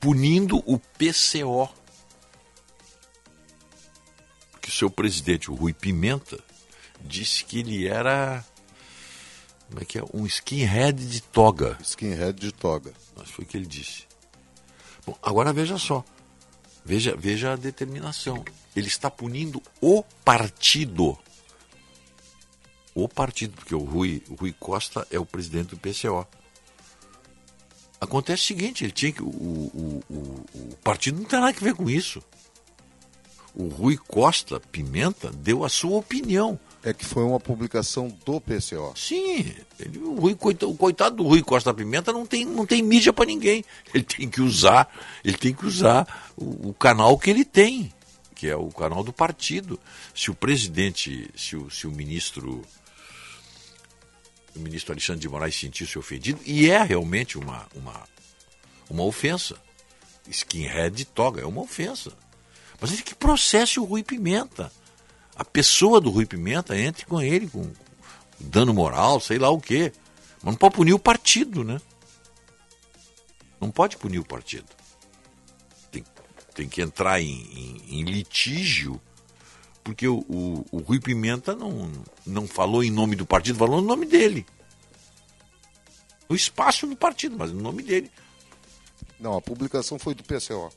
punindo 0.07 0.59
o 0.59 0.79
PCO. 0.79 1.69
Que 4.61 4.69
o 4.69 4.73
seu 4.73 4.89
presidente, 4.89 5.51
o 5.51 5.55
Rui 5.55 5.73
Pimenta, 5.73 6.39
disse 7.01 7.45
que 7.45 7.59
ele 7.59 7.89
era. 7.89 8.45
Como 9.69 9.81
é 9.81 9.85
que 9.85 9.99
é? 9.99 10.05
Um 10.15 10.25
skinhead 10.25 11.05
de 11.05 11.21
toga. 11.21 11.77
Skinhead 11.83 12.39
de 12.39 12.53
toga. 12.53 12.93
Mas 13.17 13.31
foi 13.31 13.45
o 13.45 13.49
que 13.49 13.57
ele 13.57 13.67
disse. 13.67 14.05
Bom, 15.05 15.19
agora 15.21 15.53
veja 15.53 15.77
só. 15.77 16.05
Veja, 16.87 17.17
veja 17.19 17.53
a 17.53 17.57
determinação. 17.57 18.45
Ele 18.77 18.87
está 18.87 19.11
punindo 19.11 19.61
o 19.81 20.05
partido. 20.25 21.19
O 22.95 23.09
partido, 23.09 23.57
porque 23.57 23.75
o 23.75 23.83
Rui, 23.83 24.23
o 24.31 24.37
Rui 24.37 24.53
Costa 24.53 25.05
é 25.11 25.19
o 25.19 25.27
presidente 25.27 25.71
do 25.71 25.77
PCO. 25.77 26.25
Acontece 28.01 28.45
o 28.45 28.47
seguinte, 28.47 28.85
ele 28.85 28.93
tinha 28.93 29.11
que. 29.11 29.21
O, 29.21 29.27
o, 29.27 30.03
o, 30.09 30.15
o 30.55 30.77
partido 30.77 31.19
não 31.19 31.25
tem 31.27 31.41
nada 31.41 31.57
a 31.59 31.61
ver 31.61 31.75
com 31.75 31.91
isso. 31.91 32.23
O 33.53 33.67
Rui 33.67 33.97
Costa 33.97 34.61
Pimenta 34.61 35.33
deu 35.33 35.65
a 35.65 35.69
sua 35.69 35.97
opinião. 35.97 36.57
É 36.87 36.95
que 36.95 37.05
foi 37.05 37.25
uma 37.25 37.41
publicação 37.41 38.17
do 38.25 38.41
PCO. 38.41 38.95
Sim, 38.95 39.53
ele, 39.81 39.99
o, 39.99 40.15
Rui, 40.15 40.39
o 40.63 40.75
coitado 40.77 41.17
do 41.17 41.25
Rui 41.25 41.43
Costa 41.43 41.75
Pimenta 41.75 42.13
não 42.13 42.25
tem, 42.25 42.45
não 42.45 42.65
tem 42.65 42.81
mídia 42.81 43.13
para 43.13 43.25
ninguém. 43.27 43.65
Ele 43.93 44.05
tem 44.05 44.31
que 44.31 44.41
usar, 44.41 44.89
ele 45.25 45.37
tem 45.37 45.53
que 45.53 45.67
usar 45.67 46.31
o, 46.37 46.69
o, 46.69 46.73
canal 46.73 47.19
que 47.19 47.29
ele 47.29 47.45
tem, 47.45 47.93
que 48.37 48.47
é 48.47 48.55
o 48.55 48.69
canal 48.69 49.03
do 49.03 49.13
partido. 49.13 49.81
Se 50.15 50.31
o 50.31 50.35
presidente, 50.35 51.29
se 51.37 51.57
o, 51.57 51.69
se 51.69 51.89
o 51.89 51.91
ministro 51.91 52.63
o 54.55 54.61
ministro 54.61 54.93
Alexandre 54.93 55.23
de 55.23 55.29
Moraes 55.29 55.59
sentiu-se 55.59 55.99
ofendido, 55.99 56.39
e 56.47 56.71
é 56.71 56.81
realmente 56.85 57.37
uma, 57.37 57.67
uma, 57.75 58.05
uma 58.89 59.03
ofensa. 59.03 59.57
Skinhead 60.29 60.95
de 60.95 61.05
toga, 61.05 61.43
é 61.43 61.45
uma 61.45 61.63
ofensa. 61.63 62.13
Mas 62.81 62.93
ele 62.93 63.03
que 63.03 63.17
processe 63.17 63.81
o 63.81 63.85
Rui 63.85 64.05
Pimenta. 64.05 64.71
A 65.37 65.45
pessoa 65.45 66.01
do 66.01 66.11
Rui 66.11 66.27
Pimenta 66.27 66.79
entre 66.79 67.05
com 67.05 67.21
ele, 67.21 67.49
com 67.49 67.71
dano 68.41 68.73
moral, 68.73 69.21
sei 69.21 69.39
lá 69.39 69.51
o 69.51 69.61
quê. 69.61 69.93
Mas 70.43 70.53
não 70.53 70.55
pode 70.55 70.75
punir 70.75 70.95
o 70.95 70.99
partido, 70.99 71.63
né? 71.63 71.81
Não 73.61 73.71
pode 73.71 73.97
punir 73.97 74.19
o 74.19 74.25
partido. 74.25 74.67
Tem, 75.91 76.05
tem 76.55 76.69
que 76.69 76.81
entrar 76.81 77.21
em, 77.21 77.29
em, 77.29 78.01
em 78.01 78.05
litígio 78.05 79.01
porque 79.87 80.09
o, 80.09 80.19
o, 80.29 80.67
o, 80.73 80.79
Rui 80.79 80.99
Pimenta 80.99 81.55
não, 81.55 81.89
não 82.27 82.49
falou 82.49 82.83
em 82.83 82.91
nome 82.91 83.15
do 83.15 83.25
partido, 83.25 83.57
falou 83.57 83.81
no 83.81 83.87
nome 83.87 84.05
dele. 84.05 84.45
No 86.29 86.35
espaço 86.35 86.89
do 86.89 86.97
partido, 86.97 87.37
mas 87.39 87.53
no 87.53 87.63
nome 87.63 87.85
dele. 87.85 88.11
Não, 89.21 89.37
a 89.37 89.41
publicação 89.41 89.97
foi 89.97 90.13
do 90.13 90.25
PCO. 90.25 90.73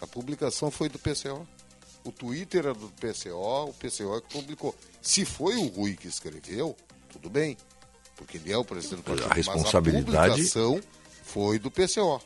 A 0.00 0.06
publicação 0.06 0.70
foi 0.70 0.88
do 0.88 0.98
PCO. 0.98 1.46
O 2.04 2.10
Twitter 2.10 2.60
era 2.60 2.74
do 2.74 2.88
PCO, 3.00 3.64
o 3.68 3.72
PCO 3.74 4.16
é 4.16 4.20
que 4.20 4.28
publicou. 4.32 4.74
Se 5.00 5.24
foi 5.24 5.56
o 5.56 5.66
Rui 5.68 5.94
que 5.96 6.08
escreveu, 6.08 6.76
tudo 7.12 7.30
bem, 7.30 7.56
porque 8.16 8.38
ele 8.38 8.52
é 8.52 8.56
o 8.58 8.64
presidente 8.64 8.96
do 8.98 9.02
partido. 9.04 9.30
A 9.30 9.34
responsabilidade. 9.34 10.06
Mas 10.10 10.16
a 10.16 10.28
publicação 10.28 10.80
foi 11.24 11.58
do 11.58 11.70
PCO. 11.70 12.20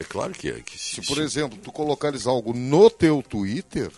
É 0.00 0.04
claro 0.04 0.32
que 0.32 0.48
é. 0.48 0.60
Que 0.60 0.76
se, 0.76 0.96
se, 0.96 1.02
por 1.02 1.18
exemplo, 1.18 1.56
tu 1.58 1.70
colocares 1.70 2.26
algo 2.26 2.52
no 2.52 2.90
teu 2.90 3.22
Twitter, 3.22 3.90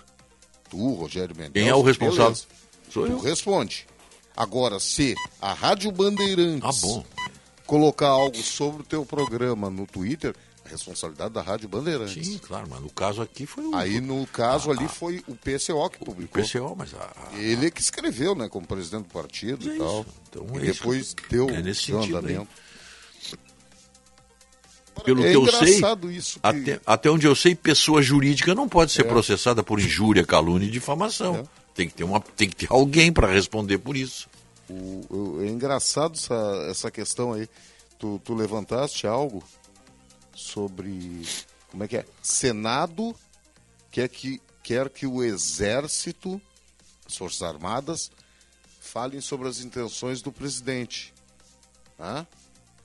tu, 0.68 0.92
Rogério 0.94 1.34
Mendes. 1.34 1.52
Quem 1.54 1.68
é 1.68 1.74
o 1.74 1.80
responsável? 1.82 2.24
Beleza. 2.32 2.46
Sou 2.90 3.06
tu 3.06 3.12
eu. 3.12 3.18
responde. 3.20 3.86
Agora, 4.36 4.78
se 4.78 5.14
a 5.40 5.54
Rádio 5.54 5.90
Bandeirantes 5.90 6.62
Ah, 6.62 6.86
bom. 6.86 7.04
colocar 7.64 8.08
algo 8.08 8.36
sobre 8.42 8.82
o 8.82 8.84
teu 8.84 9.06
programa 9.06 9.70
no 9.70 9.86
Twitter, 9.86 10.34
responsabilidade 10.66 11.32
da 11.34 11.40
Rádio 11.42 11.68
Bandeirantes. 11.68 12.26
Sim, 12.26 12.38
claro, 12.38 12.66
mas 12.68 12.80
no 12.80 12.90
caso 12.90 13.22
aqui 13.22 13.46
foi 13.46 13.64
o 13.64 13.74
Aí, 13.74 14.00
no 14.00 14.26
caso 14.26 14.70
ali, 14.70 14.86
foi 14.88 15.22
o 15.26 15.34
PCO 15.34 15.88
que 15.90 15.98
publicou. 16.04 16.42
PCO, 16.42 16.74
mas 16.76 16.92
a, 16.94 16.98
a- 16.98 17.38
Ele 17.38 17.66
é 17.66 17.70
que 17.70 17.80
escreveu, 17.80 18.34
né, 18.34 18.48
como 18.48 18.66
presidente 18.66 19.04
do 19.04 19.12
partido 19.12 19.70
É 19.70 19.74
e 19.74 19.78
tal. 19.78 20.00
isso. 20.00 20.06
Então, 20.28 20.46
e 20.54 20.58
é 20.58 20.70
isso. 20.70 20.80
depois 20.80 21.14
deu, 21.30 21.48
É 21.50 21.62
nesse 21.62 21.86
deu 21.90 22.00
sentido 22.00 22.18
aí. 22.18 22.24
andamento. 22.34 22.50
pelo 25.04 25.24
é 25.24 25.30
que 25.30 25.36
eu 25.36 25.46
sei, 25.46 25.74
engraçado 25.76 26.10
isso. 26.10 26.40
que- 26.40 26.46
até, 26.46 26.80
até 26.86 27.10
onde 27.10 27.26
eu 27.26 27.34
sei, 27.36 27.54
pessoa 27.54 28.00
jurídica 28.02 28.54
não 28.54 28.68
pode 28.68 28.92
ser 28.92 29.04
processada 29.04 29.62
por 29.62 29.78
injúria, 29.78 30.24
calúnia 30.24 30.66
e 30.66 30.70
difamação. 30.70 31.36
É. 31.36 31.44
Tem, 31.74 31.86
que 31.88 31.94
ter 31.94 32.04
uma, 32.04 32.18
tem 32.20 32.48
que 32.48 32.56
ter 32.56 32.66
alguém 32.70 33.12
para 33.12 33.30
responder 33.30 33.76
por 33.78 33.94
isso. 33.96 34.26
O- 34.68 35.04
o- 35.10 35.42
é 35.44 35.48
engraçado 35.48 36.14
essa, 36.14 36.66
essa 36.70 36.90
questão 36.90 37.34
aí. 37.34 37.46
Tu, 37.98 38.20
tu 38.24 38.34
levantaste 38.34 39.06
algo 39.06 39.42
sobre. 40.36 41.22
Como 41.70 41.82
é 41.82 41.88
que 41.88 41.96
é? 41.96 42.06
Senado 42.22 43.16
quer 43.90 44.08
que, 44.08 44.40
quer 44.62 44.88
que 44.90 45.06
o 45.06 45.24
Exército, 45.24 46.40
as 47.06 47.16
Forças 47.16 47.42
Armadas, 47.42 48.10
falem 48.80 49.20
sobre 49.20 49.48
as 49.48 49.60
intenções 49.60 50.22
do 50.22 50.30
presidente. 50.30 51.12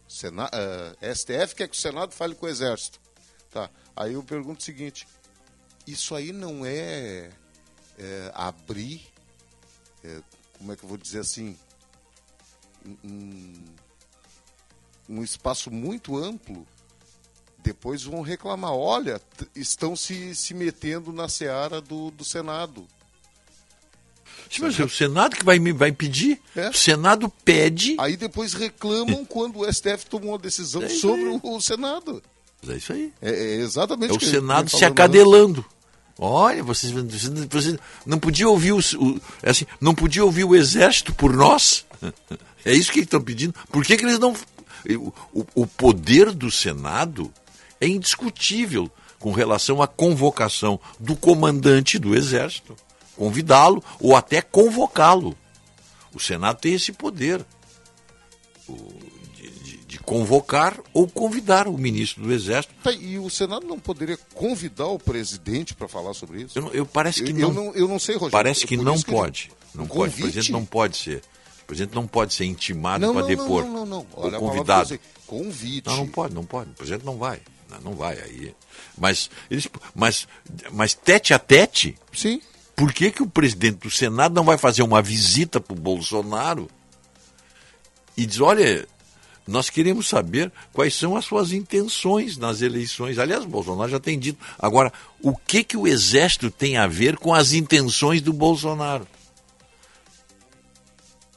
Sena, 0.07 0.49
eh, 0.51 1.13
STF 1.13 1.55
quer 1.55 1.67
que 1.67 1.77
o 1.77 1.79
Senado 1.79 2.13
fale 2.13 2.35
com 2.35 2.45
o 2.45 2.49
Exército. 2.49 2.99
Tá. 3.49 3.69
Aí 3.95 4.13
eu 4.13 4.23
pergunto 4.23 4.61
o 4.61 4.63
seguinte: 4.63 5.07
isso 5.85 6.15
aí 6.15 6.31
não 6.31 6.65
é, 6.65 7.31
é, 7.97 8.31
abrir, 8.33 9.05
é, 10.03 10.21
como 10.57 10.71
é 10.71 10.75
que 10.75 10.83
eu 10.83 10.89
vou 10.89 10.97
dizer 10.97 11.19
assim, 11.19 11.57
um, 13.03 13.65
um 15.07 15.23
espaço 15.23 15.71
muito 15.71 16.17
amplo? 16.17 16.65
Depois 17.63 18.03
vão 18.03 18.21
reclamar: 18.21 18.71
olha, 18.73 19.21
estão 19.55 19.95
se, 19.95 20.33
se 20.35 20.53
metendo 20.53 21.11
na 21.13 21.27
seara 21.29 21.79
do, 21.81 22.11
do 22.11 22.23
Senado. 22.25 22.85
Sim, 24.49 24.63
Mas 24.63 24.79
é 24.79 24.83
o 24.83 24.89
Senado 24.89 25.35
que 25.35 25.45
vai, 25.45 25.59
me- 25.59 25.71
vai 25.71 25.91
pedir. 25.91 26.41
É. 26.55 26.69
O 26.69 26.73
Senado 26.73 27.29
pede. 27.45 27.95
Aí 27.99 28.17
depois 28.17 28.53
reclamam 28.53 29.23
quando 29.23 29.59
o 29.59 29.73
STF 29.73 30.05
tomou 30.09 30.31
uma 30.31 30.37
decisão 30.37 30.83
É 30.83 30.89
sobre 30.89 31.25
o, 31.25 31.39
o 31.41 31.61
Senado. 31.61 32.21
É 32.67 32.73
isso 32.75 32.91
aí. 32.91 33.13
É, 33.21 33.29
é 33.31 33.55
exatamente 33.55 34.11
É 34.11 34.13
o 34.13 34.17
que 34.19 34.25
Senado 34.25 34.57
venho 34.57 34.69
se 34.69 34.77
falando 34.79 34.91
acadelando. 34.91 35.65
Olha, 36.19 36.63
vocês, 36.63 36.91
vocês, 36.91 37.23
vocês 37.49 37.77
não 38.05 38.19
podia 38.19 38.47
ouvir 38.49 38.73
o, 38.73 38.79
o- 38.79 39.21
é 39.41 39.51
assim, 39.51 39.65
não 39.79 39.95
podia 39.95 40.23
ouvir 40.25 40.43
o 40.43 40.55
exército 40.55 41.13
por 41.13 41.33
nós. 41.33 41.85
É 42.63 42.71
isso 42.75 42.91
que 42.91 42.99
eles 42.99 43.07
estão 43.07 43.19
pedindo. 43.19 43.55
Por 43.71 43.83
que, 43.83 43.97
que 43.97 44.05
eles 44.05 44.19
não? 44.19 44.35
O- 45.33 45.45
o 45.55 45.65
poder 45.65 46.31
do 46.31 46.51
Senado 46.51 47.33
é 47.81 47.87
indiscutível 47.87 48.89
com 49.19 49.31
relação 49.31 49.81
à 49.81 49.87
convocação 49.87 50.79
do 50.99 51.15
comandante 51.15 51.99
do 51.99 52.15
exército, 52.15 52.75
convidá-lo 53.17 53.83
ou 53.99 54.15
até 54.15 54.41
convocá-lo. 54.41 55.35
O 56.13 56.19
Senado 56.19 56.59
tem 56.59 56.73
esse 56.73 56.91
poder 56.93 57.45
de, 59.35 59.49
de- 59.49 59.77
de 59.85 59.99
convocar 59.99 60.79
ou 60.93 61.07
convidar 61.07 61.67
o 61.67 61.77
ministro 61.77 62.23
do 62.23 62.31
exército 62.33 62.73
Tá, 62.83 62.91
e 62.91 63.17
o 63.19 63.29
Senado 63.29 63.65
não 63.67 63.77
poderia 63.79 64.17
convidar 64.33 64.87
o 64.87 64.97
presidente 64.99 65.73
para 65.73 65.87
falar 65.87 66.13
sobre 66.13 66.43
isso? 66.43 66.57
Eu, 66.57 66.63
não- 66.63 66.71
eu 66.71 66.85
parece 66.85 67.23
que 67.23 67.31
Eu- 67.31 67.35
não, 67.35 67.47
eu 67.49 67.53
não, 67.53 67.75
eu 67.75 67.87
não 67.87 67.99
sei, 67.99 68.15
Rogério. 68.15 68.31
parece 68.31 68.65
que 68.65 68.77
não 68.77 68.97
que 68.97 69.11
pode. 69.11 69.51
Não 69.75 69.85
pode. 69.87 70.13
O 70.13 70.17
presidente 70.23 70.51
não 70.51 70.65
pode 70.65 70.97
ser. 70.97 71.21
O 71.63 71.65
presidente 71.65 71.95
não 71.95 72.05
pode 72.07 72.33
ser 72.33 72.45
intimado 72.45 73.05
Não, 73.05 73.13
para 73.13 73.21
não, 73.21 73.27
depor. 73.29 73.63
não, 73.63 73.71
não, 73.73 73.85
não. 73.85 73.99
O 74.13 74.25
Olha 74.25 74.39
convidado. 74.39 74.99
Convite. 75.25 75.85
Não, 75.87 75.97
não 75.97 76.07
pode, 76.07 76.33
não 76.33 76.43
pode. 76.45 76.71
O 76.71 76.73
presidente 76.73 77.05
não 77.05 77.17
vai. 77.17 77.39
Não, 77.79 77.93
vai 77.93 78.19
aí. 78.19 78.55
Mas, 78.97 79.29
eles, 79.49 79.67
mas, 79.95 80.27
mas 80.71 80.93
tete 80.93 81.33
a 81.33 81.39
tete, 81.39 81.97
Sim. 82.13 82.41
por 82.75 82.93
que, 82.93 83.11
que 83.11 83.23
o 83.23 83.29
presidente 83.29 83.77
do 83.77 83.91
Senado 83.91 84.35
não 84.35 84.43
vai 84.43 84.57
fazer 84.57 84.83
uma 84.83 85.01
visita 85.01 85.59
para 85.59 85.73
o 85.73 85.79
Bolsonaro 85.79 86.69
e 88.17 88.25
diz, 88.25 88.39
olha, 88.39 88.87
nós 89.47 89.69
queremos 89.69 90.07
saber 90.07 90.51
quais 90.71 90.93
são 90.93 91.15
as 91.15 91.25
suas 91.25 91.51
intenções 91.51 92.37
nas 92.37 92.61
eleições. 92.61 93.17
Aliás, 93.17 93.43
o 93.43 93.47
Bolsonaro 93.47 93.89
já 93.89 93.99
tem 93.99 94.17
dito. 94.17 94.39
Agora, 94.59 94.91
o 95.21 95.35
que, 95.35 95.63
que 95.63 95.77
o 95.77 95.87
Exército 95.87 96.51
tem 96.51 96.77
a 96.77 96.87
ver 96.87 97.17
com 97.17 97.33
as 97.33 97.53
intenções 97.53 98.21
do 98.21 98.33
Bolsonaro? 98.33 99.07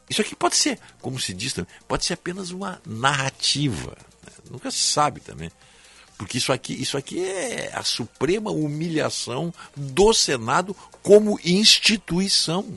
Isso 0.09 0.20
aqui 0.20 0.37
pode 0.37 0.57
ser, 0.57 0.79
como 1.01 1.18
se 1.18 1.33
diz 1.33 1.53
também, 1.53 1.73
pode 1.88 2.05
ser 2.05 2.14
apenas 2.14 2.51
uma 2.51 2.81
narrativa. 2.87 3.97
né? 4.23 4.33
Nunca 4.51 4.70
se 4.70 4.79
sabe 4.79 5.20
também. 5.20 5.51
Porque 6.16 6.38
isso 6.38 6.53
aqui, 6.53 6.72
isso 6.74 6.96
aqui 6.96 7.22
é 7.24 7.72
a 7.74 7.83
suprema 7.83 8.50
humilhação 8.50 9.53
do 9.77 10.12
Senado 10.14 10.74
como 11.03 11.38
instituição. 11.44 12.72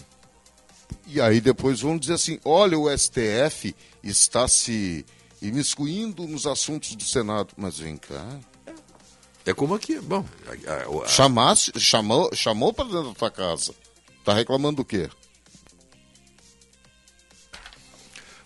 E 1.06 1.22
aí 1.22 1.40
depois 1.40 1.82
vão 1.82 1.98
dizer 1.98 2.14
assim, 2.14 2.40
olha, 2.44 2.78
o 2.78 2.90
STF 2.98 3.76
está 4.04 4.48
se 4.48 5.06
imiscuindo 5.42 6.28
nos 6.28 6.46
assuntos 6.48 6.96
do 6.96 7.04
Senado. 7.04 7.54
Mas 7.56 7.78
vem 7.78 7.96
cá. 7.98 8.26
É 9.46 9.54
como 9.54 9.76
aqui. 9.76 10.00
Bom, 10.00 10.26
a- 10.68 10.72
a- 10.74 11.04
a- 11.06 11.08
Chamasse, 11.08 11.72
chamou, 11.80 12.34
chamou 12.36 12.74
para 12.74 12.86
dentro 12.86 13.10
da 13.10 13.14
tua 13.14 13.32
casa. 13.32 13.74
Tá 14.26 14.34
reclamando 14.34 14.78
do 14.78 14.86
quê? 14.86 15.10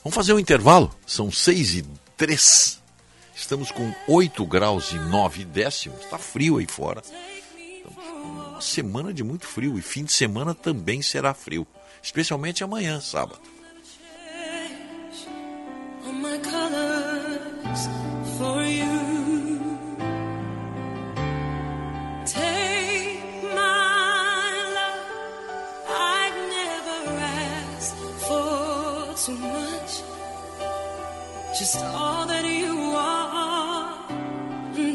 Vamos 0.03 0.15
fazer 0.15 0.33
um 0.33 0.39
intervalo? 0.39 0.93
São 1.05 1.31
seis 1.31 1.75
e 1.75 1.85
três. 2.17 2.80
Estamos 3.51 3.69
com 3.69 3.93
8 4.07 4.45
graus 4.45 4.93
e 4.93 4.95
9 4.97 5.43
décimos. 5.43 5.99
Está 5.99 6.17
frio 6.17 6.57
aí 6.57 6.65
fora. 6.65 7.01
Uma 8.23 8.61
semana 8.61 9.13
de 9.13 9.25
muito 9.25 9.45
frio. 9.45 9.77
E 9.77 9.81
fim 9.81 10.05
de 10.05 10.13
semana 10.13 10.55
também 10.55 11.01
será 11.01 11.33
frio. 11.33 11.67
Especialmente 12.01 12.63
amanhã, 12.63 13.01
sábado. 13.01 13.41
Just 31.61 31.77
all 31.77 32.25
that 32.25 32.43
you 32.43 32.75
are 32.95 33.20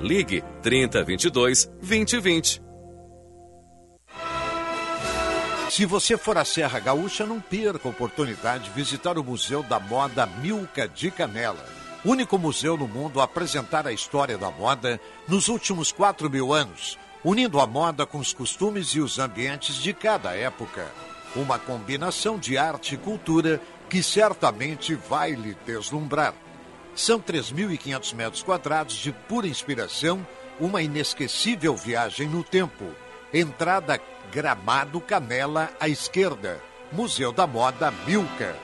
Ligue 0.00 0.44
3022 0.62 1.64
2020. 1.80 2.62
Se 5.70 5.84
você 5.84 6.16
for 6.16 6.38
à 6.38 6.44
Serra 6.44 6.78
Gaúcha, 6.78 7.26
não 7.26 7.40
perca 7.40 7.88
a 7.88 7.90
oportunidade 7.90 8.64
de 8.64 8.70
visitar 8.70 9.18
o 9.18 9.24
Museu 9.24 9.60
da 9.64 9.80
Moda 9.80 10.24
Milka 10.24 10.86
de 10.86 11.10
Canela. 11.10 11.64
Único 12.04 12.38
museu 12.38 12.76
no 12.76 12.86
mundo 12.86 13.20
a 13.20 13.24
apresentar 13.24 13.88
a 13.88 13.92
história 13.92 14.38
da 14.38 14.52
moda 14.52 15.00
nos 15.26 15.48
últimos 15.48 15.90
4 15.90 16.30
mil 16.30 16.52
anos, 16.52 16.96
unindo 17.24 17.58
a 17.58 17.66
moda 17.66 18.06
com 18.06 18.18
os 18.18 18.32
costumes 18.32 18.90
e 18.90 19.00
os 19.00 19.18
ambientes 19.18 19.74
de 19.74 19.92
cada 19.92 20.32
época. 20.32 20.86
Uma 21.34 21.58
combinação 21.58 22.38
de 22.38 22.56
arte 22.56 22.94
e 22.94 22.98
cultura 22.98 23.60
que 23.90 24.00
certamente 24.00 24.94
vai 24.94 25.32
lhe 25.32 25.56
deslumbrar. 25.66 26.34
São 26.98 27.20
3.500 27.20 28.12
metros 28.12 28.42
quadrados 28.42 28.96
de 28.96 29.12
pura 29.12 29.46
inspiração, 29.46 30.26
uma 30.58 30.82
inesquecível 30.82 31.76
viagem 31.76 32.28
no 32.28 32.42
tempo. 32.42 32.86
Entrada 33.32 34.00
Gramado 34.32 35.00
Canela 35.00 35.70
à 35.78 35.88
esquerda. 35.88 36.60
Museu 36.90 37.32
da 37.32 37.46
Moda 37.46 37.92
Milka. 38.04 38.56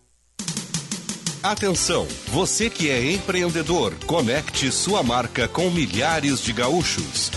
Atenção, 1.43 2.07
você 2.27 2.69
que 2.69 2.87
é 2.87 3.13
empreendedor, 3.13 3.95
conecte 4.05 4.71
sua 4.71 5.01
marca 5.01 5.47
com 5.47 5.71
milhares 5.71 6.39
de 6.39 6.53
gaúchos. 6.53 7.31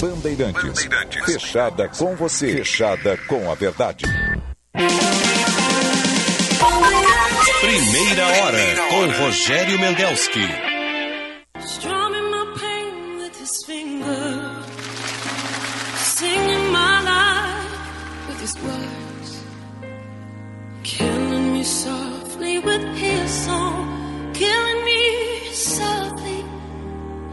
Bandeirantes, 0.00 0.86
Bandeirantes, 0.86 1.24
fechada 1.24 1.88
com 1.88 2.14
você. 2.14 2.58
Fechada 2.58 3.16
com 3.26 3.50
a 3.50 3.56
verdade. 3.56 4.04
Primeira 7.60 8.28
hora 8.28 8.76
com 8.90 9.10
Rogério 9.24 9.76
Mendelski. 9.76 10.48
With 22.64 22.82
his 22.96 23.30
song, 23.30 24.32
killing 24.34 24.84
me 24.84 25.52
softly 25.52 26.44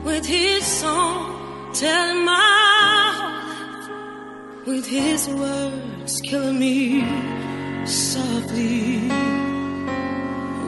with 0.04 0.26
his 0.26 0.66
song, 0.66 1.72
telling 1.74 2.26
my 2.26 3.10
life 3.22 4.68
with 4.68 4.86
his 4.88 5.28
words, 5.30 6.22
killing 6.22 6.60
me 6.60 7.86
softly 7.86 9.10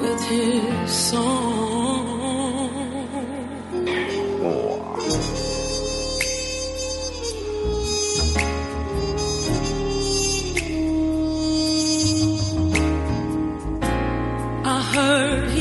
with 0.01 0.21
his 0.27 0.91
song. 0.91 2.18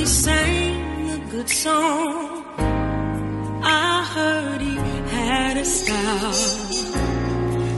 Sang 0.08 1.10
a 1.10 1.18
good 1.30 1.48
song. 1.50 2.42
I 3.62 4.04
heard 4.14 4.60
he 4.62 4.74
had 5.14 5.56
a 5.58 5.64
style. 5.64 6.34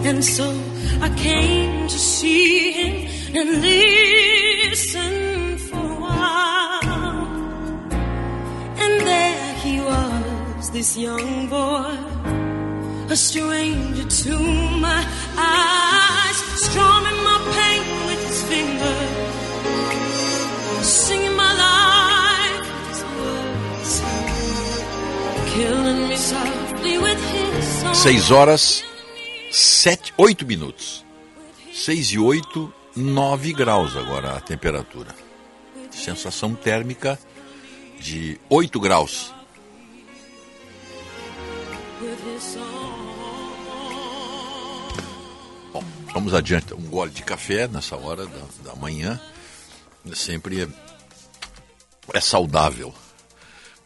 And 0.08 0.24
so 0.24 0.48
I 1.02 1.08
came 1.16 1.88
to 1.88 1.98
see 1.98 2.70
him 2.70 2.94
and 3.36 3.48
listen 3.62 5.14
for 5.58 5.76
a 5.76 6.00
while. 6.00 7.26
And 8.84 8.94
there 9.10 9.54
he 9.64 9.80
was, 9.80 10.70
this 10.70 10.96
young 10.96 11.48
boy, 11.48 11.98
a 13.10 13.16
stranger 13.16 14.08
to 14.08 14.38
my 14.86 15.02
eyes, 15.36 16.38
strumming 16.64 17.19
6 28.02 28.30
horas, 28.30 28.82
7, 29.52 30.14
8 30.16 30.46
minutos. 30.46 31.04
6 31.72 32.06
e 32.12 32.18
8, 32.18 32.72
9 32.96 33.52
graus 33.52 33.94
agora 33.94 34.36
a 34.36 34.40
temperatura. 34.40 35.14
Sensação 35.90 36.54
térmica 36.54 37.18
de 38.00 38.40
8 38.48 38.80
graus. 38.80 39.34
Bom, 45.72 45.84
vamos 46.14 46.32
adiante. 46.32 46.72
Um 46.72 46.88
gole 46.88 47.11
de 47.11 47.22
café 47.22 47.68
nessa 47.68 47.96
hora 47.96 48.26
da, 48.26 48.70
da 48.70 48.74
manhã. 48.76 49.20
Sempre 50.14 50.62
é, 50.62 50.68
é 52.14 52.20
saudável. 52.20 52.94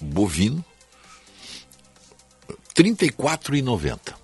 bovino, 0.00 0.64
R$ 2.48 2.84
34,90. 2.84 4.14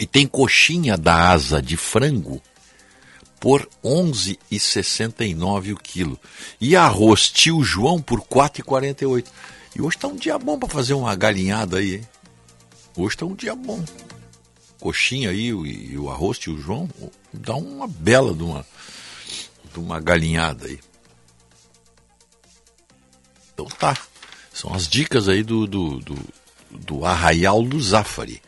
E 0.00 0.06
tem 0.06 0.26
coxinha 0.26 0.96
da 0.96 1.30
asa 1.30 1.62
de 1.62 1.76
frango 1.76 2.42
por 3.38 3.60
R$ 3.60 3.68
11,69 3.84 5.72
o 5.72 5.76
quilo. 5.76 6.18
E 6.60 6.76
arroz 6.76 7.28
tio 7.30 7.62
João 7.62 8.00
por 8.00 8.20
R$ 8.20 8.26
4,48. 8.26 9.26
E 9.74 9.80
hoje 9.80 9.96
está 9.96 10.06
um 10.06 10.16
dia 10.16 10.38
bom 10.38 10.58
para 10.58 10.68
fazer 10.68 10.94
uma 10.94 11.14
galinhada 11.14 11.78
aí, 11.78 11.96
hein? 11.96 12.08
Hoje 12.96 13.14
está 13.14 13.24
um 13.24 13.34
dia 13.34 13.54
bom. 13.54 13.84
Coxinha 14.78 15.30
aí 15.30 15.50
e, 15.50 15.92
e 15.92 15.98
o 15.98 16.10
arroz 16.10 16.38
tio 16.38 16.58
João 16.58 16.88
dá 17.32 17.54
uma 17.54 17.86
bela 17.86 18.34
de 18.34 18.42
uma, 18.42 18.66
de 19.72 19.78
uma 19.78 20.00
galinhada 20.00 20.66
aí. 20.66 20.78
Então 23.54 23.66
tá. 23.66 23.96
São 24.52 24.74
as 24.74 24.86
dicas 24.86 25.28
aí 25.28 25.42
do, 25.42 25.66
do, 25.66 25.98
do, 26.00 26.18
do 26.70 27.04
Arraial 27.04 27.62
do 27.62 27.80
Zafari. 27.80 28.42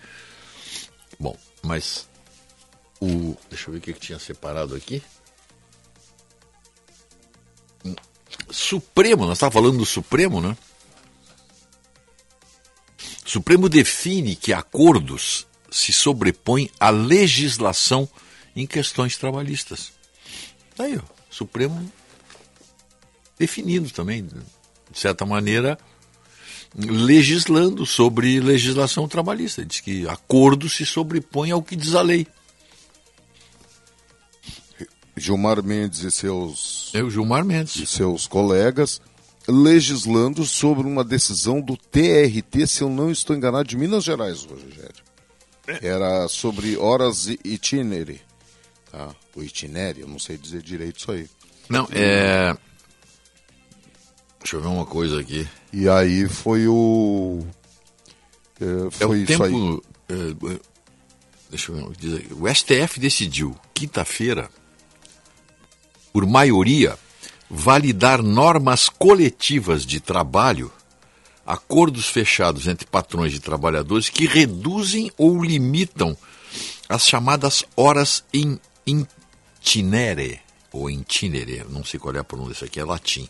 Bom, 1.19 1.37
mas 1.63 2.07
o. 3.01 3.37
Deixa 3.49 3.69
eu 3.69 3.73
ver 3.73 3.79
o 3.79 3.81
que, 3.81 3.93
que 3.93 4.01
tinha 4.01 4.19
separado 4.19 4.75
aqui. 4.75 5.03
Supremo, 8.51 9.27
nós 9.27 9.37
estávamos 9.37 9.55
falando 9.55 9.79
do 9.79 9.87
Supremo, 9.87 10.41
né? 10.41 10.57
Supremo 13.35 13.69
define 13.69 14.37
que 14.37 14.53
acordos 14.53 15.45
se 15.69 15.93
sobrepõem 15.93 16.71
à 16.79 16.89
legislação 16.89 18.09
em 18.55 18.65
questões 18.65 19.17
trabalhistas. 19.17 19.93
Aí, 20.79 20.97
ó, 20.97 21.01
Supremo 21.29 21.93
definindo 23.37 23.91
também, 23.91 24.23
de 24.23 25.01
certa 25.01 25.27
maneira, 25.27 25.77
legislando 26.77 27.85
sobre 27.85 28.39
legislação 28.39 29.09
trabalhista. 29.09 29.67
Diz 29.67 29.81
que 29.81 30.09
acordo 30.09 30.69
se 30.69 30.87
sobrepõe 30.87 31.51
ao 31.51 31.61
que 31.61 31.75
diz 31.75 31.97
a 31.97 32.03
lei. 32.03 32.29
Gilmar 35.17 35.61
Mendes 35.61 36.05
e 36.05 36.11
seus. 36.13 36.93
Eu, 36.95 37.11
Gilmar 37.11 37.45
Mendes. 37.45 37.75
E 37.75 37.85
seus 37.85 38.29
colegas 38.29 39.01
legislando 39.47 40.45
sobre 40.45 40.87
uma 40.87 41.05
decisão 41.05 41.61
do 41.61 41.77
TRT, 41.77 42.67
se 42.67 42.83
eu 42.83 42.89
não 42.89 43.11
estou 43.11 43.37
enganado, 43.37 43.69
de 43.69 43.77
Minas 43.77 44.05
Gerais, 44.05 44.45
Rogério. 44.45 45.05
Era 45.83 46.29
sobre 46.29 46.77
horas 46.77 47.27
itinere. 47.45 48.21
Tá? 48.91 49.15
O 49.35 49.43
itinério, 49.43 50.03
eu 50.03 50.09
não 50.09 50.19
sei 50.19 50.37
dizer 50.39 50.63
direito 50.63 50.99
isso 50.99 51.11
aí. 51.11 51.29
Não, 51.69 51.89
é. 51.91 52.57
Deixa 54.39 54.57
eu 54.57 54.61
ver 54.61 54.69
uma 54.69 54.85
coisa 54.85 55.21
aqui. 55.21 55.49
E 55.73 55.89
aí 55.89 56.29
foi 56.29 56.69
o. 56.69 57.45
É, 58.61 58.91
foi 58.91 59.07
é 59.07 59.09
o 59.09 59.17
isso 59.17 59.27
tempo. 59.27 59.45
aí. 59.45 60.17
É, 60.17 60.59
deixa 61.49 61.73
eu 61.73 61.77
ver. 61.77 61.97
Diz 61.97 62.15
aqui, 62.15 62.35
o 62.35 62.55
STF 62.55 63.01
decidiu, 63.01 63.57
quinta-feira, 63.73 64.51
por 66.13 66.27
maioria, 66.27 66.99
validar 67.49 68.23
normas 68.23 68.89
coletivas 68.89 69.85
de 69.85 70.01
trabalho, 70.01 70.73
acordos 71.47 72.09
fechados 72.09 72.67
entre 72.67 72.87
patrões 72.87 73.35
e 73.35 73.41
trabalhadores 73.41 74.09
que 74.09 74.27
reduzem 74.27 75.11
ou 75.17 75.43
limitam 75.43 76.17
as 76.89 77.07
chamadas 77.07 77.65
horas 77.77 78.25
in 78.33 78.59
itinere, 78.87 80.41
ou 80.73 80.91
itinere, 80.91 81.65
não 81.69 81.85
sei 81.85 81.99
qual 81.99 82.15
é 82.15 82.19
a 82.19 82.25
pronúncia 82.25 82.67
aqui, 82.67 82.81
é 82.81 82.85
latim. 82.85 83.29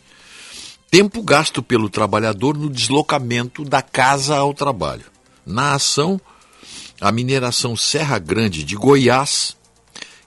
Tempo 0.89 1.21
gasto 1.21 1.61
pelo 1.61 1.89
trabalhador 1.89 2.57
no 2.57 2.69
deslocamento 2.69 3.65
da 3.65 3.81
casa 3.81 4.37
ao 4.37 4.53
trabalho. 4.53 5.05
Na 5.45 5.73
ação, 5.73 6.19
a 7.01 7.11
mineração 7.11 7.75
Serra 7.75 8.17
Grande 8.17 8.63
de 8.63 8.75
Goiás 8.75 9.57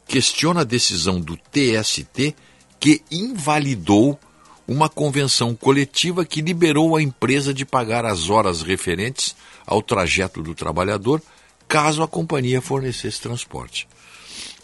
questiona 0.06 0.60
a 0.60 0.64
decisão 0.64 1.20
do 1.20 1.36
TST 1.36 2.34
que 2.78 3.02
invalidou 3.10 4.18
uma 4.66 4.88
convenção 4.88 5.54
coletiva 5.54 6.24
que 6.24 6.42
liberou 6.42 6.94
a 6.94 7.02
empresa 7.02 7.54
de 7.54 7.64
pagar 7.64 8.04
as 8.04 8.28
horas 8.28 8.60
referentes 8.60 9.34
ao 9.66 9.80
trajeto 9.82 10.42
do 10.42 10.54
trabalhador, 10.54 11.22
caso 11.66 12.02
a 12.02 12.08
companhia 12.08 12.60
fornecesse 12.60 13.20
transporte. 13.20 13.88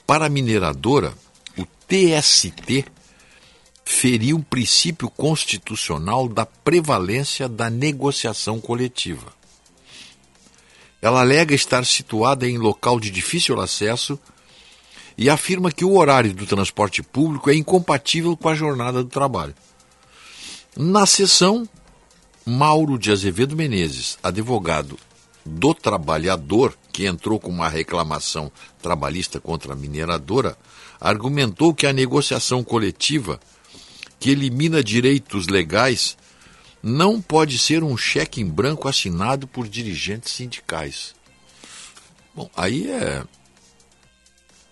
Para 0.07 0.27
a 0.27 0.29
mineradora, 0.29 1.15
o 1.57 1.65
TST 1.65 2.85
feriu 3.85 4.37
um 4.37 4.43
princípio 4.43 5.09
constitucional 5.11 6.29
da 6.29 6.45
prevalência 6.45 7.49
da 7.49 7.71
negociação 7.71 8.61
coletiva. 8.61 9.33
Ela 11.01 11.21
alega 11.21 11.55
estar 11.55 11.85
situada 11.85 12.49
em 12.49 12.57
local 12.57 12.99
de 12.99 13.11
difícil 13.11 13.61
acesso 13.61 14.19
e 15.17 15.31
afirma 15.31 15.71
que 15.71 15.85
o 15.85 15.97
horário 15.97 16.33
do 16.33 16.47
transporte 16.47 17.03
público 17.03 17.51
é 17.51 17.55
incompatível 17.55 18.37
com 18.37 18.49
a 18.49 18.55
jornada 18.55 19.03
do 19.03 19.09
trabalho. 19.09 19.55
Na 20.77 21.07
sessão, 21.07 21.69
Mauro 22.45 22.99
de 22.99 23.12
Azevedo 23.12 23.57
Menezes, 23.57 24.19
advogado 24.23 24.99
do 25.47 25.75
trabalhador, 25.75 26.77
que 26.93 27.07
entrou 27.07 27.39
com 27.39 27.51
uma 27.51 27.69
reclamação 27.69 28.51
trabalhista 28.83 29.39
contra 29.39 29.73
a 29.73 29.77
mineradora, 29.77 30.57
argumentou 31.01 31.75
que 31.75 31.87
a 31.87 31.93
negociação 31.93 32.65
coletiva, 32.65 33.39
que 34.19 34.31
elimina 34.31 34.83
direitos 34.83 35.49
legais, 35.49 36.17
não 36.83 37.21
pode 37.21 37.59
ser 37.59 37.83
um 37.83 37.97
cheque 37.97 38.41
em 38.41 38.47
branco 38.47 38.89
assinado 38.89 39.47
por 39.47 39.69
dirigentes 39.69 40.33
sindicais. 40.33 41.15
Bom, 42.35 42.51
aí 42.57 42.91
é 42.91 43.23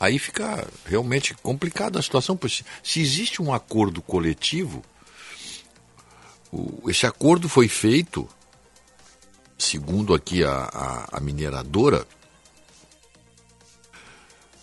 aí 0.03 0.19
fica 0.19 0.67
realmente 0.85 1.33
complicada 1.35 1.97
a 2.01 2.03
situação, 2.03 2.37
porque 2.37 2.65
se 2.83 3.01
existe 3.01 3.41
um 3.41 3.55
acordo 3.55 4.03
coletivo, 4.03 4.83
esse 6.89 7.07
acordo 7.07 7.49
foi 7.49 7.69
feito, 7.69 8.29
segundo 9.57 10.13
aqui 10.13 10.43
a, 10.43 10.51
a, 10.51 11.19
a 11.19 11.21
mineradora, 11.21 12.05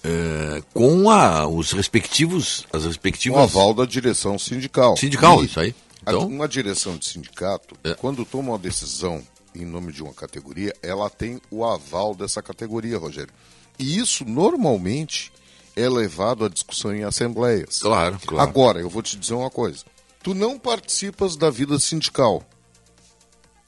é, 0.03 0.61
com 0.73 1.09
a, 1.09 1.47
os 1.47 1.71
respectivos, 1.71 2.67
as 2.73 2.83
respectivas... 2.83 3.39
O 3.39 3.43
aval 3.43 3.73
da 3.73 3.85
direção 3.85 4.37
sindical. 4.37 4.97
Sindical, 4.97 5.41
e 5.41 5.45
isso 5.45 5.59
aí. 5.61 5.73
Então... 6.01 6.27
Uma 6.27 6.49
direção 6.49 6.97
de 6.97 7.05
sindicato, 7.05 7.77
é. 7.81 7.93
quando 7.93 8.25
toma 8.25 8.49
uma 8.49 8.59
decisão 8.59 9.25
em 9.55 9.65
nome 9.65 9.93
de 9.93 10.03
uma 10.03 10.13
categoria, 10.13 10.75
ela 10.83 11.09
tem 11.09 11.39
o 11.49 11.63
aval 11.63 12.13
dessa 12.13 12.41
categoria, 12.41 12.97
Rogério. 12.97 13.33
E 13.79 13.97
isso 13.97 14.25
normalmente 14.25 15.31
é 15.75 15.87
levado 15.87 16.43
à 16.43 16.49
discussão 16.49 16.93
em 16.93 17.03
assembleias. 17.03 17.79
Claro, 17.79 18.19
claro. 18.25 18.49
Agora, 18.49 18.79
eu 18.79 18.89
vou 18.89 19.01
te 19.01 19.17
dizer 19.17 19.33
uma 19.33 19.49
coisa. 19.49 19.85
Tu 20.21 20.33
não 20.33 20.59
participas 20.59 21.37
da 21.37 21.49
vida 21.49 21.79
sindical. 21.79 22.43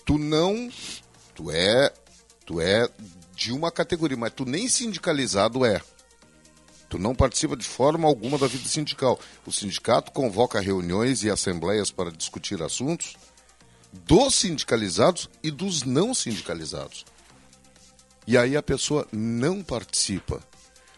Tu 0.06 0.18
não. 0.18 0.70
Tu 1.34 1.50
é. 1.50 1.94
Tu 2.46 2.60
é 2.60 2.90
de 3.34 3.54
uma 3.54 3.72
categoria, 3.72 4.18
mas 4.18 4.34
tu 4.34 4.46
nem 4.46 4.68
sindicalizado 4.68 5.66
é. 5.66 5.82
Tu 6.90 7.00
não 7.00 7.16
participa 7.16 7.56
de 7.56 7.64
forma 7.66 8.06
alguma 8.06 8.38
da 8.38 8.48
vida 8.48 8.68
sindical. 8.68 9.18
O 9.46 9.52
sindicato 9.52 10.12
convoca 10.12 10.60
reuniões 10.60 11.24
e 11.24 11.30
assembleias 11.30 11.90
para 11.90 12.12
discutir 12.12 12.62
assuntos 12.62 13.16
dos 13.94 14.36
sindicalizados 14.36 15.30
e 15.42 15.50
dos 15.50 15.84
não 15.84 16.14
sindicalizados. 16.14 17.06
E 18.32 18.38
aí 18.38 18.56
a 18.56 18.64
pessoa 18.64 19.06
não 19.12 19.62
participa. 19.62 20.42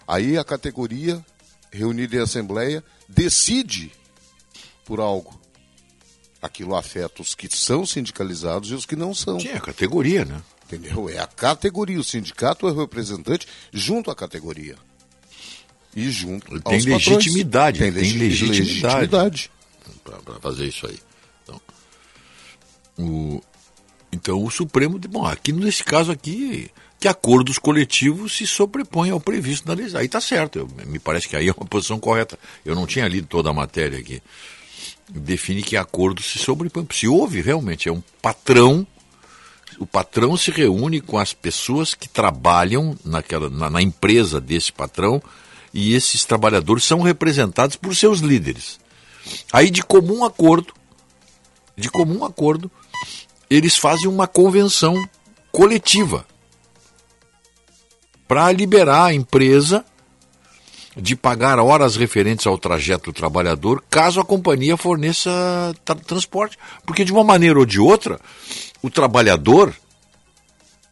Aí 0.07 0.37
a 0.37 0.43
categoria, 0.43 1.25
reunida 1.71 2.15
em 2.15 2.19
assembleia, 2.19 2.83
decide 3.09 3.91
por 4.85 4.99
algo. 4.99 5.41
Aquilo 6.39 6.75
afeta 6.75 7.23
os 7.23 7.33
que 7.33 7.49
são 7.49 7.87
sindicalizados 7.87 8.69
e 8.69 8.75
os 8.75 8.85
que 8.85 8.95
não 8.95 9.15
são. 9.15 9.39
Sim, 9.39 9.47
é 9.47 9.57
a 9.57 9.61
categoria, 9.61 10.23
né? 10.23 10.43
Entendeu? 10.65 11.09
É 11.09 11.17
a 11.17 11.25
categoria. 11.25 11.99
O 11.99 12.03
sindicato 12.03 12.67
é 12.67 12.71
o 12.71 12.79
representante 12.81 13.47
junto 13.71 14.11
à 14.11 14.15
categoria. 14.15 14.75
E 15.95 16.11
junto 16.11 16.61
tem 16.61 16.75
aos 16.75 16.85
legitimidade. 16.85 17.79
Tem, 17.79 17.91
tem 17.91 18.11
legitimidade. 18.11 18.59
legitimidade. 18.59 19.51
Para 20.03 20.39
fazer 20.39 20.67
isso 20.67 20.85
aí. 20.85 20.99
Então 21.41 21.59
o, 22.99 23.41
então, 24.13 24.43
o 24.43 24.51
Supremo, 24.51 24.99
bom, 24.99 25.25
aqui 25.25 25.51
nesse 25.51 25.83
caso 25.83 26.11
aqui, 26.11 26.69
que 26.99 27.07
acordos 27.07 27.57
coletivos 27.57 28.37
se 28.37 28.47
sobrepõem 28.47 29.11
ao 29.11 29.19
previsto 29.19 29.67
na 29.67 29.73
lei. 29.73 29.87
Aí 29.93 30.05
está 30.05 30.21
certo, 30.21 30.59
eu, 30.59 30.69
me 30.85 30.99
parece 30.99 31.27
que 31.27 31.35
aí 31.35 31.49
é 31.49 31.51
uma 31.51 31.65
posição 31.65 31.99
correta. 31.99 32.39
Eu 32.65 32.75
não 32.75 32.87
tinha 32.87 33.07
lido 33.07 33.27
toda 33.27 33.49
a 33.49 33.53
matéria 33.53 33.99
aqui. 33.99 34.21
Define 35.09 35.61
que 35.61 35.75
acordos 35.75 36.25
se 36.25 36.39
sobrepõem. 36.39 36.87
Se 36.91 37.07
houve 37.07 37.41
realmente, 37.41 37.89
é 37.89 37.91
um 37.91 38.01
patrão, 38.21 38.87
o 39.77 39.85
patrão 39.85 40.37
se 40.37 40.49
reúne 40.49 41.01
com 41.01 41.17
as 41.17 41.33
pessoas 41.33 41.93
que 41.93 42.07
trabalham 42.07 42.97
naquela, 43.03 43.49
na, 43.49 43.69
na 43.69 43.81
empresa 43.81 44.39
desse 44.39 44.71
patrão 44.71 45.21
e 45.73 45.93
esses 45.93 46.23
trabalhadores 46.23 46.85
são 46.85 47.01
representados 47.01 47.75
por 47.75 47.93
seus 47.95 48.19
líderes. 48.19 48.79
Aí, 49.51 49.69
de 49.69 49.83
comum 49.83 50.23
acordo, 50.23 50.73
de 51.75 51.89
comum 51.89 52.23
acordo, 52.23 52.71
eles 53.49 53.75
fazem 53.75 54.07
uma 54.07 54.27
convenção 54.27 54.95
coletiva 55.51 56.25
para 58.27 58.51
liberar 58.51 59.05
a 59.05 59.13
empresa 59.13 59.85
de 60.95 61.15
pagar 61.15 61.59
horas 61.59 61.95
referentes 61.95 62.45
ao 62.45 62.57
trajeto 62.57 63.11
do 63.11 63.15
trabalhador, 63.15 63.83
caso 63.89 64.19
a 64.19 64.25
companhia 64.25 64.77
forneça 64.77 65.31
tra 65.83 65.95
transporte. 65.95 66.57
Porque 66.85 67.03
de 67.03 67.11
uma 67.11 67.23
maneira 67.23 67.57
ou 67.57 67.65
de 67.65 67.79
outra, 67.79 68.19
o 68.81 68.89
trabalhador, 68.89 69.73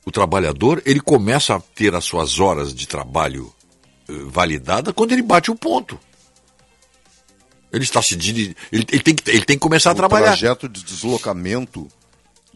o 0.06 0.12
trabalhador, 0.12 0.82
ele 0.86 1.00
começa 1.00 1.56
a 1.56 1.60
ter 1.60 1.94
as 1.94 2.04
suas 2.04 2.40
horas 2.40 2.74
de 2.74 2.88
trabalho 2.88 3.54
eh, 4.10 4.14
validada 4.26 4.92
quando 4.92 5.12
ele 5.12 5.22
bate 5.22 5.52
o 5.52 5.56
ponto. 5.56 6.00
Ele 7.72 7.84
está 7.84 8.02
se 8.02 8.16
ele, 8.16 8.56
ele, 8.72 8.84
tem 8.84 9.16
que 9.16 9.30
ele 9.30 9.46
tem 9.46 9.56
que 9.56 9.62
começar 9.62 9.92
a 9.92 9.96
trabalhar. 9.96 10.34
O 10.34 10.38
trajeto 10.38 10.68
de 10.68 10.84
deslocamento 10.84 11.88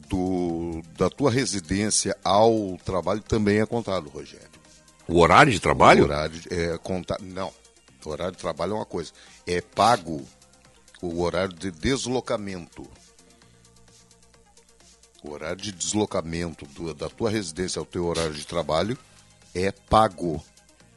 do, 0.09 0.82
da 0.97 1.09
tua 1.09 1.32
residência 1.32 2.17
ao 2.23 2.78
trabalho 2.84 3.21
também 3.21 3.59
é 3.59 3.65
contado, 3.65 4.09
Rogério. 4.09 4.55
O 5.08 5.20
horário 5.20 5.51
de 5.51 5.60
trabalho? 5.60 6.03
O 6.03 6.06
horário 6.06 6.41
é 6.49 6.78
conta 6.78 7.18
não. 7.22 7.51
O 8.03 8.10
horário 8.10 8.34
de 8.34 8.39
trabalho 8.39 8.74
é 8.74 8.76
uma 8.76 8.86
coisa. 8.86 9.12
É 9.45 9.62
pago 9.62 10.26
o 11.01 11.22
horário 11.22 11.53
de 11.53 11.72
deslocamento. 11.72 12.88
O 15.24 15.32
horário 15.32 15.58
de 15.58 15.72
deslocamento 15.72 16.66
do, 16.68 16.93
da 16.93 17.10
tua 17.10 17.30
residência 17.30 17.80
ao 17.80 17.86
teu 17.86 18.06
horário 18.06 18.34
de 18.34 18.45
trabalho 18.45 18.97
é 19.53 19.72
pago. 19.72 20.43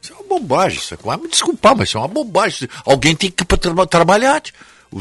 Isso 0.01 0.13
é 0.13 0.15
uma 0.15 0.39
bobagem. 0.39 0.79
Isso 0.79 0.93
é, 0.93 0.97
vai 0.97 1.17
me 1.17 1.27
desculpar, 1.27 1.75
mas 1.75 1.89
isso 1.89 1.97
é 1.97 2.01
uma 2.01 2.07
bobagem. 2.07 2.69
Alguém 2.85 3.15
tem 3.15 3.31
que 3.31 3.43
tra 3.45 3.87
trabalhar. 3.87 4.41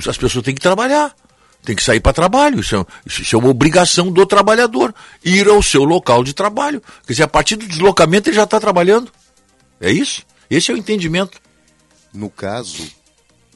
As 0.08 0.16
pessoas 0.16 0.44
têm 0.44 0.54
que 0.54 0.60
trabalhar. 0.60 1.14
Tem 1.62 1.76
que 1.76 1.82
sair 1.82 2.00
para 2.00 2.12
trabalho. 2.12 2.60
Isso 2.60 2.76
é, 2.76 2.86
isso 3.06 3.36
é, 3.36 3.38
uma 3.38 3.48
obrigação 3.48 4.10
do 4.10 4.24
trabalhador. 4.24 4.94
Ir 5.24 5.48
ao 5.48 5.62
seu 5.62 5.84
local 5.84 6.24
de 6.24 6.32
trabalho. 6.32 6.80
Quer 7.06 7.12
dizer, 7.12 7.22
a 7.24 7.28
partir 7.28 7.56
do 7.56 7.66
deslocamento 7.66 8.28
ele 8.28 8.36
já 8.36 8.44
está 8.44 8.58
trabalhando. 8.58 9.12
É 9.80 9.90
isso? 9.90 10.22
Esse 10.50 10.70
é 10.70 10.74
o 10.74 10.76
entendimento. 10.76 11.38
No 12.12 12.30
caso, 12.30 12.88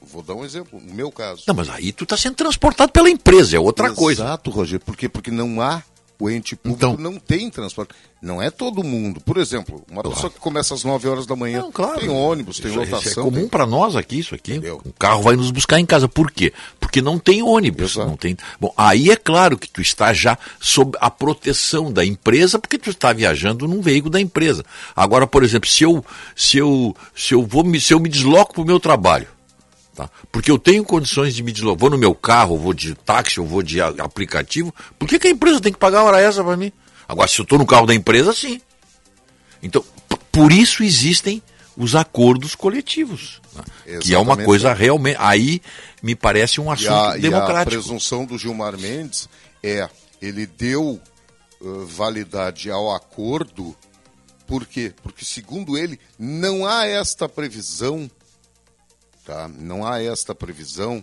vou 0.01 0.23
dar 0.23 0.35
um 0.35 0.45
exemplo. 0.45 0.81
No 0.81 0.95
meu 0.95 1.11
caso. 1.11 1.43
Não, 1.47 1.55
mas 1.55 1.71
aí 1.71 1.91
tu 1.93 2.05
está 2.05 2.17
sendo 2.17 2.35
transportado 2.35 2.93
pela 2.93 3.09
empresa, 3.09 3.57
é 3.57 3.61
outra 3.61 3.87
Exato, 3.87 4.01
coisa. 4.01 4.23
Exato, 4.25 4.51
Rogério. 4.51 4.85
Por 4.85 4.97
quê? 4.97 5.09
Porque 5.09 5.31
não 5.31 5.61
há 5.61 5.83
o 6.23 6.31
ente 6.31 6.55
público 6.55 6.77
então, 6.77 6.97
não 6.97 7.18
tem 7.18 7.51
transporte. 7.51 7.95
Não 8.23 8.41
é 8.41 8.49
todo 8.49 8.85
mundo. 8.85 9.20
Por 9.20 9.37
exemplo, 9.39 9.85
uma 9.91 10.03
claro. 10.03 10.14
pessoa 10.14 10.31
que 10.31 10.39
começa 10.39 10.73
às 10.73 10.85
9 10.85 11.09
horas 11.09 11.27
da 11.27 11.35
manhã 11.35 11.62
não, 11.62 11.73
claro. 11.73 11.99
tem 11.99 12.09
ônibus, 12.09 12.61
tem 12.61 12.70
isso, 12.70 12.79
lotação. 12.79 13.01
Isso 13.01 13.20
é 13.20 13.23
comum 13.25 13.49
para 13.49 13.66
nós 13.66 13.97
aqui, 13.97 14.20
isso 14.20 14.33
aqui. 14.33 14.53
Entendeu? 14.53 14.81
O 14.85 14.93
carro 14.93 15.23
vai 15.23 15.35
nos 15.35 15.51
buscar 15.51 15.81
em 15.81 15.85
casa. 15.85 16.09
Por 16.09 16.31
quê? 16.31 16.53
Porque 16.79 17.03
não 17.03 17.18
tem 17.18 17.43
ônibus. 17.43 17.97
Não 17.97 18.16
tem... 18.16 18.37
Bom, 18.61 18.73
aí 18.77 19.11
é 19.11 19.16
claro 19.16 19.59
que 19.59 19.68
tu 19.68 19.83
está 19.83 20.12
já 20.12 20.39
sob 20.61 20.97
a 21.01 21.11
proteção 21.11 21.93
da 21.93 22.05
empresa, 22.05 22.57
porque 22.57 22.79
tu 22.79 22.91
está 22.91 23.12
viajando 23.12 23.66
num 23.66 23.81
veículo 23.81 24.12
da 24.12 24.20
empresa. 24.20 24.64
Agora, 24.95 25.27
por 25.27 25.43
exemplo, 25.43 25.68
se 25.68 25.83
eu, 25.83 26.05
se 26.37 26.59
eu, 26.59 26.95
se 27.16 27.35
eu, 27.35 27.45
vou 27.45 27.64
se 27.81 27.93
eu 27.93 27.99
me 27.99 28.09
desloco 28.09 28.55
para 28.55 28.62
o 28.62 28.66
meu 28.66 28.79
trabalho, 28.79 29.27
Tá? 29.95 30.09
Porque 30.30 30.51
eu 30.51 30.59
tenho 30.59 30.84
condições 30.84 31.34
de 31.34 31.43
me 31.43 31.53
deslocar, 31.53 31.78
vou 31.78 31.90
no 31.90 31.99
meu 31.99 32.14
carro, 32.14 32.57
vou 32.57 32.72
de 32.72 32.95
táxi, 32.95 33.38
eu 33.38 33.47
vou 33.47 33.62
de 33.62 33.80
aplicativo. 33.80 34.74
Por 34.99 35.07
que, 35.07 35.18
que 35.18 35.28
a 35.28 35.30
empresa 35.30 35.61
tem 35.61 35.72
que 35.72 35.78
pagar 35.78 36.03
hora 36.03 36.20
extra 36.20 36.43
para 36.43 36.57
mim? 36.57 36.72
Agora, 37.07 37.28
se 37.28 37.38
eu 37.38 37.43
estou 37.43 37.59
no 37.59 37.66
carro 37.66 37.86
da 37.86 37.95
empresa, 37.95 38.32
sim. 38.32 38.61
Então, 39.62 39.84
por 40.30 40.51
isso 40.51 40.82
existem 40.82 41.43
os 41.76 41.95
acordos 41.95 42.55
coletivos, 42.55 43.40
né? 43.55 43.99
que 44.01 44.14
é 44.14 44.18
uma 44.18 44.36
coisa 44.36 44.72
realmente. 44.72 45.16
Aí 45.18 45.61
me 46.03 46.14
parece 46.14 46.61
um 46.61 46.70
assunto 46.70 46.88
e 46.88 46.88
a, 46.88 47.16
democrático. 47.16 47.74
E 47.74 47.76
a 47.76 47.82
presunção 47.82 48.24
do 48.24 48.38
Gilmar 48.38 48.78
Mendes 48.78 49.28
é 49.62 49.88
ele 50.20 50.47
deu 50.47 51.01
uh, 51.61 51.86
validade 51.86 52.70
ao 52.70 52.95
acordo, 52.95 53.76
por 54.47 54.66
quê? 54.66 54.93
Porque, 55.03 55.24
segundo 55.24 55.76
ele, 55.76 55.99
não 56.18 56.66
há 56.66 56.86
esta 56.86 57.28
previsão 57.28 58.11
Tá? 59.25 59.49
Não 59.49 59.87
há 59.87 60.03
esta 60.03 60.35
previsão 60.35 61.03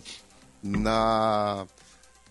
na, 0.62 1.66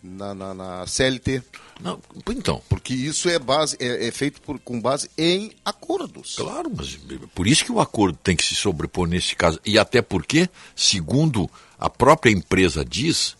na, 0.04 0.34
na, 0.34 0.54
na 0.54 0.88
CLT. 0.88 1.44
Não, 1.80 2.00
então. 2.30 2.62
Porque 2.70 2.94
isso 2.94 3.30
é, 3.30 3.40
base, 3.40 3.76
é, 3.80 4.08
é 4.08 4.12
feito 4.12 4.42
por, 4.42 4.60
com 4.60 4.80
base 4.80 5.10
em 5.18 5.52
acordos. 5.64 6.36
Claro, 6.36 6.72
mas 6.76 6.98
por 7.34 7.48
isso 7.48 7.66
que 7.66 7.72
o 7.72 7.80
acordo 7.80 8.18
tem 8.22 8.36
que 8.36 8.44
se 8.44 8.56
sobrepor 8.56 9.08
nesse 9.08 9.36
caso. 9.36 9.60
E 9.66 9.80
até 9.80 10.02
porque, 10.02 10.50
segundo 10.76 11.50
a 11.80 11.90
própria 11.90 12.32
empresa 12.32 12.84
diz, 12.86 13.36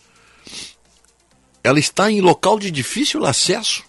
ela 1.64 1.80
está 1.80 2.10
em 2.10 2.22
local 2.22 2.58
de 2.58 2.72
difícil 2.72 3.26
acesso 3.26 3.84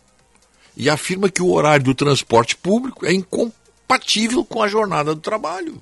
e 0.77 0.91
afirma 0.91 1.31
que 1.31 1.43
o 1.43 1.51
horário 1.51 1.85
do 1.85 1.95
transporte 1.95 2.57
público 2.57 3.07
é 3.07 3.13
incompatível 3.13 4.45
com 4.45 4.63
a 4.63 4.69
jornada 4.69 5.15
do 5.15 5.21
trabalho. 5.21 5.81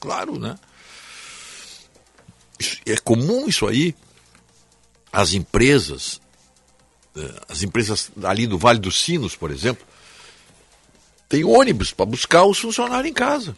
Claro, 0.00 0.38
né? 0.38 0.58
É 2.86 2.96
comum 2.98 3.48
isso 3.48 3.66
aí. 3.66 3.94
As 5.12 5.32
empresas, 5.32 6.20
eh, 7.16 7.40
as 7.48 7.62
empresas 7.62 8.10
ali 8.22 8.46
do 8.46 8.58
Vale 8.58 8.78
dos 8.78 9.00
Sinos, 9.00 9.34
por 9.34 9.50
exemplo, 9.50 9.86
tem 11.28 11.44
ônibus 11.44 11.92
para 11.92 12.06
buscar 12.06 12.44
os 12.44 12.58
funcionários 12.58 13.10
em 13.10 13.14
casa. 13.14 13.56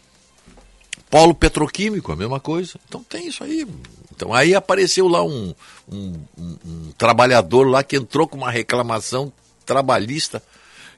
Polo 1.09 1.33
petroquímico, 1.33 2.11
a 2.11 2.15
mesma 2.15 2.39
coisa. 2.39 2.79
Então 2.87 3.03
tem 3.03 3.27
isso 3.27 3.43
aí. 3.43 3.67
Então 4.13 4.33
aí 4.33 4.53
apareceu 4.53 5.07
lá 5.07 5.23
um, 5.23 5.53
um, 5.91 6.13
um, 6.37 6.57
um 6.65 6.91
trabalhador 6.97 7.63
lá 7.67 7.83
que 7.83 7.97
entrou 7.97 8.27
com 8.27 8.37
uma 8.37 8.51
reclamação 8.51 9.31
trabalhista 9.65 10.43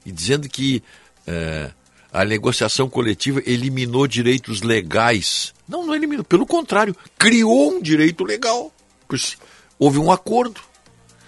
e 0.06 0.12
dizendo 0.12 0.49
que 0.49 0.84
é, 1.26 1.72
a 2.14 2.24
negociação 2.24 2.88
coletiva 2.88 3.41
eliminou 3.43 4.05
direitos 4.05 4.61
legais. 4.61 5.51
Não, 5.68 5.84
não 5.84 5.95
eliminou. 5.95 6.24
Pelo 6.24 6.45
contrário, 6.45 6.95
criou 7.18 7.72
um 7.72 7.82
direito 7.82 8.24
legal. 8.24 8.72
Houve 9.80 9.97
um 9.97 10.11
acordo. 10.11 10.61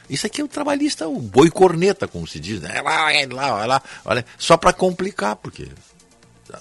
Isso 0.07 0.27
aqui 0.27 0.41
é 0.41 0.43
o 0.43 0.47
trabalhista, 0.47 1.07
o 1.07 1.19
boi 1.19 1.49
corneta, 1.49 2.07
como 2.07 2.27
se 2.27 2.39
diz. 2.39 2.61
Né? 2.61 2.79
Lá, 2.83 3.09
lá, 3.31 3.65
lá, 3.65 3.81
olha, 4.05 4.23
só 4.37 4.55
para 4.55 4.71
complicar, 4.71 5.35
porque 5.37 5.67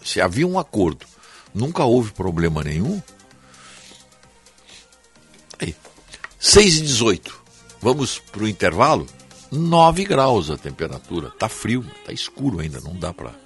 se 0.03 0.22
havia 0.22 0.47
um 0.47 0.59
acordo, 0.59 1.05
nunca 1.53 1.85
houve 1.85 2.11
problema 2.12 2.64
nenhum. 2.64 3.03
Aí, 5.61 5.77
6 6.41 6.79
e 6.79 6.81
18. 6.81 7.43
Vamos 7.83 8.18
para 8.18 8.45
o 8.45 8.49
intervalo? 8.49 9.07
9 9.53 10.05
graus 10.07 10.49
a 10.49 10.57
temperatura. 10.57 11.29
Tá 11.39 11.51
frio, 11.51 11.85
tá 12.07 12.12
escuro 12.12 12.61
ainda, 12.61 12.81
não 12.81 12.97
dá 12.97 13.12
para 13.12 13.43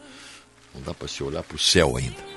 não 0.78 0.84
dá 0.84 0.94
para 0.94 1.08
se 1.08 1.22
olhar 1.22 1.42
para 1.42 1.56
o 1.56 1.58
céu 1.58 1.96
ainda. 1.96 2.28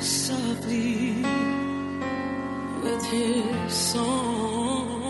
Softly 0.00 1.22
with 2.82 3.04
his 3.04 3.70
song, 3.70 5.09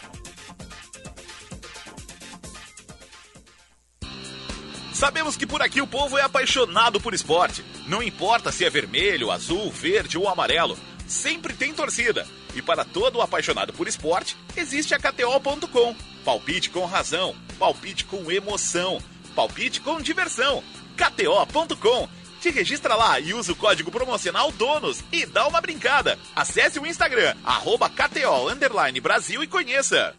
Sabemos 5.01 5.35
que 5.35 5.47
por 5.47 5.63
aqui 5.63 5.81
o 5.81 5.87
povo 5.87 6.15
é 6.15 6.21
apaixonado 6.21 7.01
por 7.01 7.15
esporte. 7.15 7.65
Não 7.87 8.03
importa 8.03 8.51
se 8.51 8.63
é 8.63 8.69
vermelho, 8.69 9.31
azul, 9.31 9.71
verde 9.71 10.15
ou 10.15 10.29
amarelo, 10.29 10.77
sempre 11.07 11.55
tem 11.55 11.73
torcida. 11.73 12.27
E 12.53 12.61
para 12.61 12.85
todo 12.85 13.19
apaixonado 13.19 13.73
por 13.73 13.87
esporte, 13.87 14.37
existe 14.55 14.93
a 14.93 14.99
KTO.com. 14.99 15.95
Palpite 16.23 16.69
com 16.69 16.85
razão, 16.85 17.35
palpite 17.57 18.05
com 18.05 18.31
emoção, 18.31 19.01
palpite 19.35 19.81
com 19.81 19.99
diversão. 19.99 20.63
KTO.com. 20.95 22.07
Te 22.39 22.51
registra 22.51 22.93
lá 22.93 23.19
e 23.19 23.33
usa 23.33 23.53
o 23.53 23.55
código 23.55 23.89
promocional 23.89 24.51
DONOS 24.51 25.03
e 25.11 25.25
dá 25.25 25.47
uma 25.47 25.61
brincada. 25.61 26.19
Acesse 26.35 26.77
o 26.77 26.85
Instagram, 26.85 27.35
arroba 27.43 27.89
KTO 27.89 28.49
Underline 28.51 29.01
Brasil 29.01 29.41
e 29.41 29.47
conheça. 29.47 30.13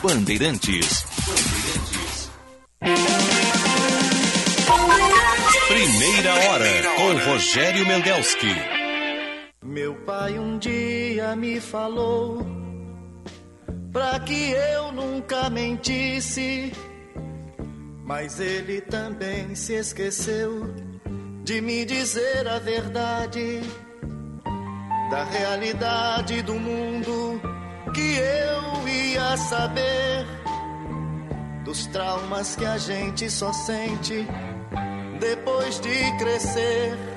Bandeirantes. 0.00 1.04
Primeira 5.68 6.34
hora 6.34 6.82
com 6.96 7.30
Rogério 7.30 7.86
Mendelski. 7.86 8.54
Meu 9.62 9.94
pai 10.04 10.38
um 10.38 10.58
dia 10.58 11.36
me 11.36 11.60
falou 11.60 12.44
pra 13.92 14.18
que 14.20 14.50
eu 14.50 14.92
nunca 14.92 15.48
mentisse, 15.48 16.72
mas 18.04 18.40
ele 18.40 18.80
também 18.80 19.54
se 19.54 19.74
esqueceu 19.74 20.74
de 21.44 21.60
me 21.60 21.84
dizer 21.84 22.46
a 22.48 22.58
verdade 22.58 23.60
da 25.10 25.24
realidade 25.24 26.42
do 26.42 26.54
mundo 26.54 27.40
que 27.92 28.16
eu 28.16 28.88
ia 28.88 29.36
saber 29.36 30.26
dos 31.64 31.86
traumas 31.86 32.54
que 32.54 32.64
a 32.64 32.78
gente 32.78 33.28
só 33.30 33.52
sente 33.52 34.26
depois 35.20 35.78
de 35.80 36.18
crescer. 36.18 37.09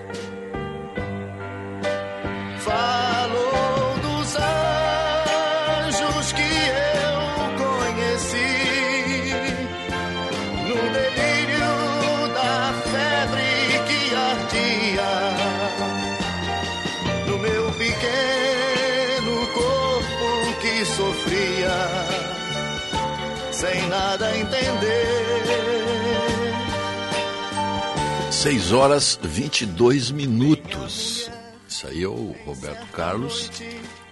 6 28.43 28.73
horas 28.73 29.17
22 29.23 30.11
minutos. 30.11 31.31
Isso 31.65 31.87
aí 31.87 32.03
é 32.03 32.07
o 32.09 32.35
Roberto 32.45 32.85
Carlos. 32.87 33.49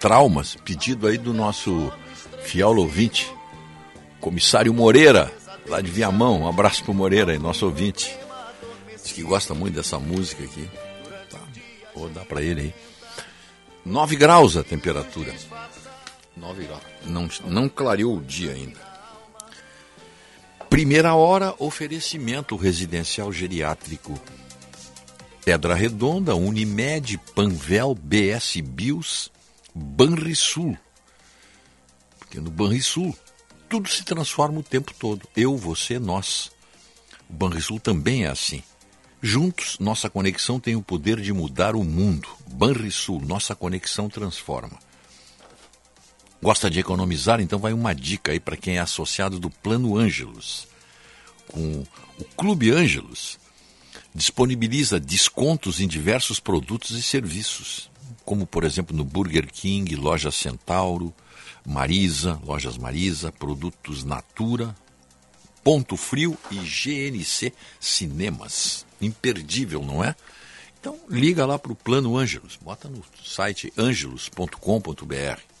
Traumas, 0.00 0.56
pedido 0.64 1.06
aí 1.06 1.18
do 1.18 1.34
nosso 1.34 1.92
fiel 2.42 2.74
ouvinte, 2.78 3.30
comissário 4.20 4.72
Moreira, 4.72 5.30
lá 5.68 5.82
de 5.82 5.90
Viamão. 5.90 6.40
Um 6.40 6.48
abraço 6.48 6.82
pro 6.82 6.94
Moreira 6.94 7.38
nosso 7.38 7.66
ouvinte. 7.66 8.16
Diz 9.02 9.12
que 9.12 9.22
gosta 9.22 9.52
muito 9.52 9.74
dessa 9.74 9.98
música 9.98 10.44
aqui. 10.44 10.66
Tá. 11.30 11.38
Vou 11.94 12.08
dar 12.08 12.24
para 12.24 12.40
ele 12.40 12.60
aí. 12.62 12.74
9 13.84 14.16
graus 14.16 14.56
a 14.56 14.64
temperatura. 14.64 15.34
9 16.34 16.64
graus. 16.64 16.82
Não, 17.04 17.28
não 17.44 17.68
clareou 17.68 18.16
o 18.16 18.22
dia 18.22 18.52
ainda. 18.52 18.91
Primeira 20.72 21.14
hora, 21.14 21.54
oferecimento 21.58 22.56
residencial 22.56 23.30
geriátrico. 23.30 24.18
Pedra 25.44 25.74
Redonda, 25.74 26.34
Unimed, 26.34 27.18
Panvel, 27.34 27.94
BS 27.94 28.58
Bios, 28.62 29.30
Banrisul. 29.74 30.74
Porque 32.18 32.40
no 32.40 32.50
Banrisul 32.50 33.14
tudo 33.68 33.86
se 33.86 34.02
transforma 34.02 34.60
o 34.60 34.62
tempo 34.62 34.94
todo. 34.98 35.28
Eu, 35.36 35.58
você, 35.58 35.98
nós. 35.98 36.50
O 37.28 37.34
Banrisul 37.34 37.78
também 37.78 38.24
é 38.24 38.28
assim. 38.28 38.62
Juntos, 39.20 39.76
nossa 39.78 40.08
conexão 40.08 40.58
tem 40.58 40.74
o 40.74 40.80
poder 40.80 41.20
de 41.20 41.34
mudar 41.34 41.76
o 41.76 41.84
mundo. 41.84 42.30
Banrisul, 42.46 43.20
nossa 43.20 43.54
conexão 43.54 44.08
transforma. 44.08 44.78
Gosta 46.42 46.68
de 46.68 46.80
economizar? 46.80 47.40
Então 47.40 47.60
vai 47.60 47.72
uma 47.72 47.94
dica 47.94 48.32
aí 48.32 48.40
para 48.40 48.56
quem 48.56 48.76
é 48.76 48.80
associado 48.80 49.38
do 49.38 49.48
Plano 49.48 49.96
Ângelos. 49.96 50.66
Com 51.46 51.84
o 52.18 52.24
Clube 52.36 52.72
Ângelos, 52.72 53.38
disponibiliza 54.12 54.98
descontos 54.98 55.80
em 55.80 55.86
diversos 55.86 56.40
produtos 56.40 56.90
e 56.90 57.02
serviços, 57.02 57.88
como 58.24 58.44
por 58.44 58.64
exemplo 58.64 58.96
no 58.96 59.04
Burger 59.04 59.46
King, 59.52 59.94
Loja 59.94 60.32
Centauro, 60.32 61.14
Marisa, 61.64 62.40
Lojas 62.44 62.76
Marisa, 62.76 63.30
Produtos 63.30 64.02
Natura, 64.02 64.74
Ponto 65.62 65.96
Frio 65.96 66.36
e 66.50 66.56
GNC 66.56 67.52
Cinemas. 67.78 68.84
Imperdível, 69.00 69.80
não 69.84 70.02
é? 70.02 70.16
Então 70.80 70.98
liga 71.08 71.46
lá 71.46 71.56
para 71.56 71.70
o 71.70 71.76
Plano 71.76 72.16
Ângelos, 72.16 72.58
bota 72.60 72.88
no 72.88 73.00
site 73.22 73.72
angelos.com.br. 73.78 75.51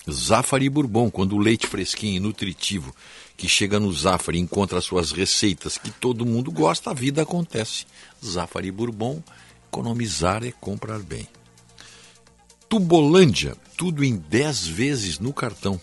Zafari 0.08 0.70
Bourbon, 0.70 1.10
quando 1.10 1.36
o 1.36 1.40
leite 1.40 1.66
fresquinho 1.66 2.18
e 2.18 2.20
nutritivo 2.20 2.96
que 3.36 3.50
chega 3.50 3.80
no 3.80 3.92
Zafari 3.92 4.38
encontra 4.38 4.80
suas 4.80 5.12
receitas 5.12 5.80
que 5.80 5.90
todo 5.90 6.24
mundo 6.24 6.52
gosta, 6.52 6.92
a 6.92 6.94
vida 6.94 7.24
acontece. 7.24 7.88
Zafari 8.24 8.70
Bourbon, 8.70 9.24
economizar 9.70 10.46
é 10.46 10.52
comprar 10.52 11.00
bem. 11.00 11.28
Tubolândia, 12.70 13.58
tudo 13.76 14.04
em 14.04 14.18
10 14.18 14.68
vezes 14.68 15.18
no 15.18 15.34
cartão, 15.34 15.82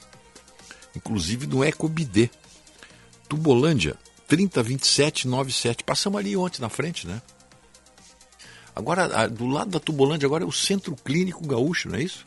inclusive 0.94 1.48
no 1.48 1.64
EcoBD. 1.64 2.30
Tubolândia, 3.28 3.96
302797. 4.28 5.82
Passamos 5.82 6.20
ali 6.20 6.36
ontem 6.36 6.60
na 6.60 6.68
frente, 6.68 7.04
né? 7.04 7.20
Agora, 8.74 9.28
do 9.28 9.46
lado 9.46 9.70
da 9.70 9.80
Tubolândia, 9.80 10.26
agora 10.26 10.44
é 10.44 10.46
o 10.46 10.52
Centro 10.52 10.96
Clínico 10.96 11.46
Gaúcho, 11.46 11.88
não 11.88 11.96
é 11.96 12.02
isso? 12.02 12.26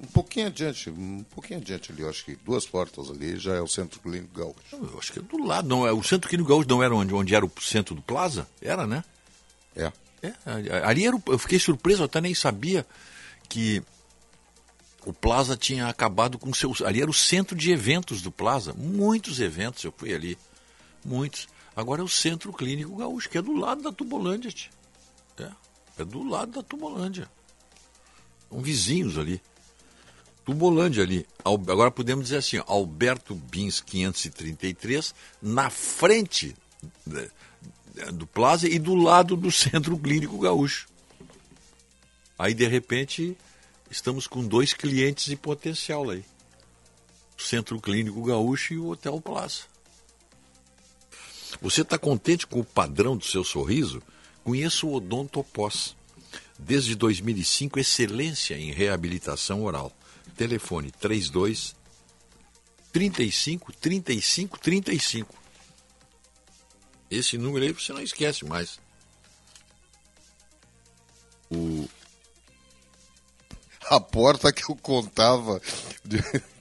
Um 0.00 0.06
pouquinho 0.06 0.48
adiante, 0.48 0.90
um 0.90 1.24
pouquinho 1.34 1.60
adiante 1.60 1.90
ali, 1.90 2.02
eu 2.02 2.10
acho 2.10 2.24
que 2.24 2.36
duas 2.36 2.66
portas 2.66 3.10
ali 3.10 3.38
já 3.38 3.54
é 3.54 3.60
o 3.60 3.68
Centro 3.68 4.00
Clínico 4.00 4.38
Gaúcho. 4.38 4.58
Eu 4.72 4.98
acho 4.98 5.12
que 5.12 5.18
é 5.18 5.22
do 5.22 5.42
lado, 5.42 5.66
não 5.66 5.86
é? 5.86 5.92
O 5.92 6.02
Centro 6.02 6.28
Clínico 6.28 6.50
Gaúcho 6.50 6.68
não 6.68 6.82
era 6.82 6.94
onde, 6.94 7.14
onde 7.14 7.34
era 7.34 7.44
o 7.44 7.52
centro 7.60 7.94
do 7.94 8.02
Plaza? 8.02 8.46
Era, 8.60 8.86
né? 8.86 9.02
É. 9.74 9.90
É, 10.22 10.32
ali 10.84 11.06
era, 11.06 11.22
eu 11.26 11.38
fiquei 11.38 11.58
surpreso, 11.58 12.02
eu 12.02 12.06
até 12.06 12.18
nem 12.18 12.34
sabia 12.34 12.86
que 13.48 13.82
o 15.04 15.12
Plaza 15.12 15.56
tinha 15.56 15.86
acabado 15.86 16.38
com 16.38 16.52
seus. 16.54 16.80
Ali 16.80 17.02
era 17.02 17.10
o 17.10 17.14
centro 17.14 17.54
de 17.54 17.70
eventos 17.70 18.22
do 18.22 18.32
Plaza. 18.32 18.72
Muitos 18.72 19.38
eventos, 19.38 19.84
eu 19.84 19.92
fui 19.94 20.14
ali. 20.14 20.38
Muitos. 21.04 21.46
Agora 21.76 22.00
é 22.00 22.04
o 22.04 22.08
Centro 22.08 22.52
Clínico 22.52 22.96
Gaúcho, 22.96 23.28
que 23.28 23.36
é 23.36 23.42
do 23.42 23.54
lado 23.54 23.82
da 23.82 23.92
Tubolândia. 23.92 24.50
É, 25.38 25.50
é 25.98 26.04
do 26.04 26.22
lado 26.22 26.52
da 26.52 26.62
Tubolândia. 26.62 27.28
São 28.48 28.60
vizinhos 28.60 29.18
ali. 29.18 29.40
Tubolândia 30.44 31.02
ali. 31.02 31.26
Agora 31.44 31.90
podemos 31.90 32.24
dizer 32.24 32.36
assim, 32.38 32.60
Alberto 32.66 33.34
Bins 33.34 33.80
533, 33.80 35.14
na 35.40 35.70
frente 35.70 36.54
do 38.12 38.26
Plaza 38.26 38.68
e 38.68 38.78
do 38.78 38.94
lado 38.94 39.36
do 39.36 39.50
Centro 39.52 39.96
Clínico 39.98 40.38
Gaúcho. 40.38 40.86
Aí, 42.38 42.52
de 42.52 42.66
repente, 42.66 43.36
estamos 43.90 44.26
com 44.26 44.46
dois 44.46 44.74
clientes 44.74 45.28
em 45.28 45.36
potencial 45.36 46.10
aí. 46.10 46.24
O 47.38 47.42
Centro 47.42 47.80
Clínico 47.80 48.22
Gaúcho 48.22 48.74
e 48.74 48.78
o 48.78 48.88
Hotel 48.88 49.20
Plaza. 49.20 49.62
Você 51.62 51.82
está 51.82 51.96
contente 51.96 52.46
com 52.46 52.60
o 52.60 52.64
padrão 52.64 53.16
do 53.16 53.24
seu 53.24 53.44
sorriso? 53.44 54.02
Conheço 54.44 54.86
o 54.86 54.94
Odontopós. 54.94 55.96
Desde 56.58 56.94
2005, 56.94 57.80
excelência 57.80 58.54
em 58.56 58.70
reabilitação 58.70 59.64
oral. 59.64 59.90
Telefone 60.36 60.90
32 60.92 61.74
35 62.92 63.72
35 63.72 64.58
35. 64.60 65.34
Esse 67.10 67.38
número 67.38 67.64
aí 67.64 67.72
você 67.72 67.92
não 67.92 68.00
esquece 68.00 68.44
mais. 68.44 68.78
O... 71.50 71.88
A 73.90 74.00
porta 74.00 74.52
que 74.52 74.62
eu 74.70 74.76
contava, 74.76 75.60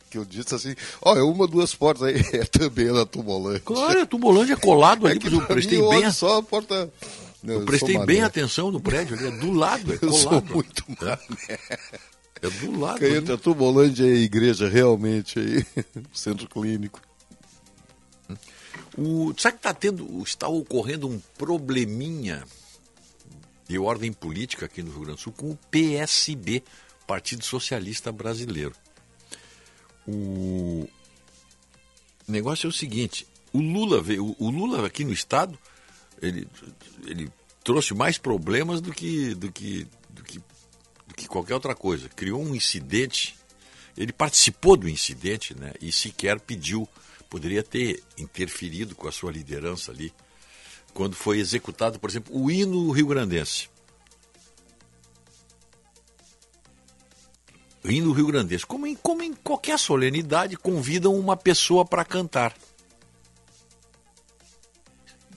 que 0.09 0.17
eu 0.17 0.25
disse 0.25 0.53
assim, 0.53 0.75
ó, 1.01 1.13
oh, 1.13 1.17
é 1.17 1.23
uma, 1.23 1.47
duas 1.47 1.73
portas 1.73 2.03
aí, 2.03 2.15
é 2.33 2.45
também 2.45 2.89
a 2.89 3.05
Tumolândia. 3.05 3.61
Claro, 3.61 4.01
a 4.01 4.05
Tumolândia 4.05 4.53
é 4.53 4.57
colado 4.57 5.07
ali, 5.07 5.17
é 5.17 5.19
que 5.19 5.33
eu 5.33 5.45
prestei 5.45 5.81
bem. 5.81 6.11
Só 6.11 6.37
a 6.37 6.43
porta. 6.43 6.91
Não, 7.43 7.55
eu 7.55 7.65
prestei 7.65 7.97
bem 8.05 8.21
atenção 8.21 8.71
no 8.71 8.79
prédio 8.79 9.17
ali, 9.17 9.27
é 9.27 9.31
do 9.31 9.51
lado, 9.51 9.93
é 9.93 9.97
colado. 9.97 10.13
Eu 10.15 10.17
sou 10.17 10.41
muito 10.41 10.85
é. 11.49 11.59
é 12.41 12.49
do 12.49 12.79
lado. 12.79 12.99
Que 12.99 13.07
entre 13.07 13.33
a 13.33 13.37
Tumolândia 13.37 14.05
e 14.05 14.13
a 14.13 14.21
igreja, 14.21 14.69
realmente, 14.69 15.39
aí, 15.39 15.65
centro 16.13 16.47
clínico. 16.47 17.01
O, 18.97 19.33
sabe 19.37 19.57
que 19.57 19.59
está 19.59 19.73
tendo, 19.73 20.23
está 20.23 20.47
ocorrendo 20.47 21.09
um 21.09 21.19
probleminha 21.37 22.45
de 23.67 23.77
ordem 23.77 24.13
política 24.13 24.65
aqui 24.65 24.81
no 24.81 24.91
Rio 24.91 25.01
Grande 25.01 25.17
do 25.17 25.21
Sul 25.21 25.33
com 25.33 25.51
o 25.51 25.59
PSB, 25.69 26.63
Partido 27.05 27.43
Socialista 27.43 28.11
Brasileiro. 28.11 28.75
O 30.07 30.87
negócio 32.25 32.67
é 32.67 32.69
o 32.69 32.73
seguinte: 32.73 33.27
o 33.51 33.59
Lula 33.59 34.01
veio, 34.01 34.33
o 34.39 34.49
Lula 34.49 34.85
aqui 34.85 35.03
no 35.03 35.11
estado, 35.11 35.57
ele, 36.23 36.47
ele 37.05 37.31
trouxe 37.63 37.93
mais 37.93 38.17
problemas 38.17 38.81
do 38.81 38.91
que, 38.91 39.35
do 39.35 39.51
que, 39.51 39.87
do 40.09 40.23
que, 40.23 40.39
do 41.07 41.15
que 41.15 41.27
qualquer 41.27 41.53
outra 41.53 41.75
coisa. 41.75 42.09
Criou 42.09 42.41
um 42.41 42.55
incidente, 42.55 43.35
ele 43.97 44.13
participou 44.13 44.75
do 44.75 44.89
incidente, 44.89 45.57
né? 45.57 45.73
E 45.81 45.91
sequer 45.91 46.39
pediu 46.39 46.87
poderia 47.29 47.63
ter 47.63 48.03
interferido 48.15 48.95
com 48.95 49.07
a 49.07 49.11
sua 49.11 49.31
liderança 49.31 49.91
ali, 49.91 50.13
quando 50.93 51.15
foi 51.15 51.39
executado, 51.39 51.99
por 51.99 52.07
exemplo, 52.07 52.39
o 52.39 52.51
hino 52.51 52.91
rio-grandense. 52.91 53.69
O 57.83 57.89
hino 57.89 58.11
rio-grandense, 58.11 58.67
como 58.67 58.85
em, 58.85 58.95
como 58.95 59.23
em 59.23 59.33
qualquer 59.33 59.79
solenidade, 59.79 60.55
convidam 60.55 61.15
uma 61.15 61.35
pessoa 61.35 61.83
para 61.83 62.05
cantar. 62.05 62.55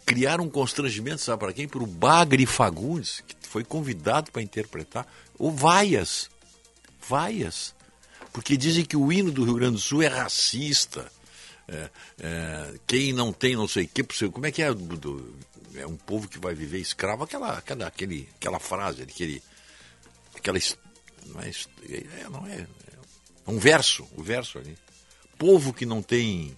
Criaram 0.07 0.45
um 0.45 0.51
constrangimento, 0.51 1.21
sabe 1.21 1.41
para 1.41 1.53
quem? 1.53 1.69
Para 1.69 1.83
o 1.83 1.87
Bagre 1.87 2.47
Fagundes, 2.47 3.23
que 3.27 3.35
foi 3.41 3.65
convidado 3.65 4.31
para 4.31 4.41
interpretar, 4.41 5.07
ou 5.37 5.51
Vaias. 5.51 6.31
Vaias. 7.09 7.75
Porque 8.33 8.57
dizem 8.57 8.85
que 8.85 8.97
o 8.97 9.13
hino 9.13 9.33
do 9.33 9.45
Rio 9.45 9.55
Grande 9.55 9.75
do 9.75 9.81
Sul 9.81 10.03
é 10.03 10.07
racista, 10.07 11.11
é, 11.69 11.91
é, 12.21 12.75
quem 12.87 13.13
não 13.13 13.33
tem 13.33 13.57
não 13.57 13.67
sei 13.67 13.85
o 13.85 13.89
que, 13.89 14.05
como 14.29 14.47
é 14.47 14.53
que 14.53 14.63
é 14.63 14.73
do, 14.73 15.35
é 15.75 15.87
um 15.87 15.97
povo 15.97 16.29
que 16.29 16.39
vai 16.39 16.55
viver 16.55 16.79
escravo, 16.79 17.25
aquela, 17.25 17.59
aquela, 17.59 17.87
aquele, 17.87 18.29
aquela 18.37 18.61
frase, 18.61 19.03
aquele, 19.03 19.43
aquela, 20.35 20.59
não 21.27 21.41
é, 21.41 21.51
é, 21.89 22.29
não 22.31 22.47
é, 22.47 22.67
é 23.47 23.51
um 23.51 23.59
verso, 23.59 24.07
o 24.17 24.21
um 24.21 24.25
verso 24.25 24.59
ali. 24.59 24.77
Povo 25.39 25.73
que 25.73 25.85
não 25.85 26.03
tem 26.03 26.57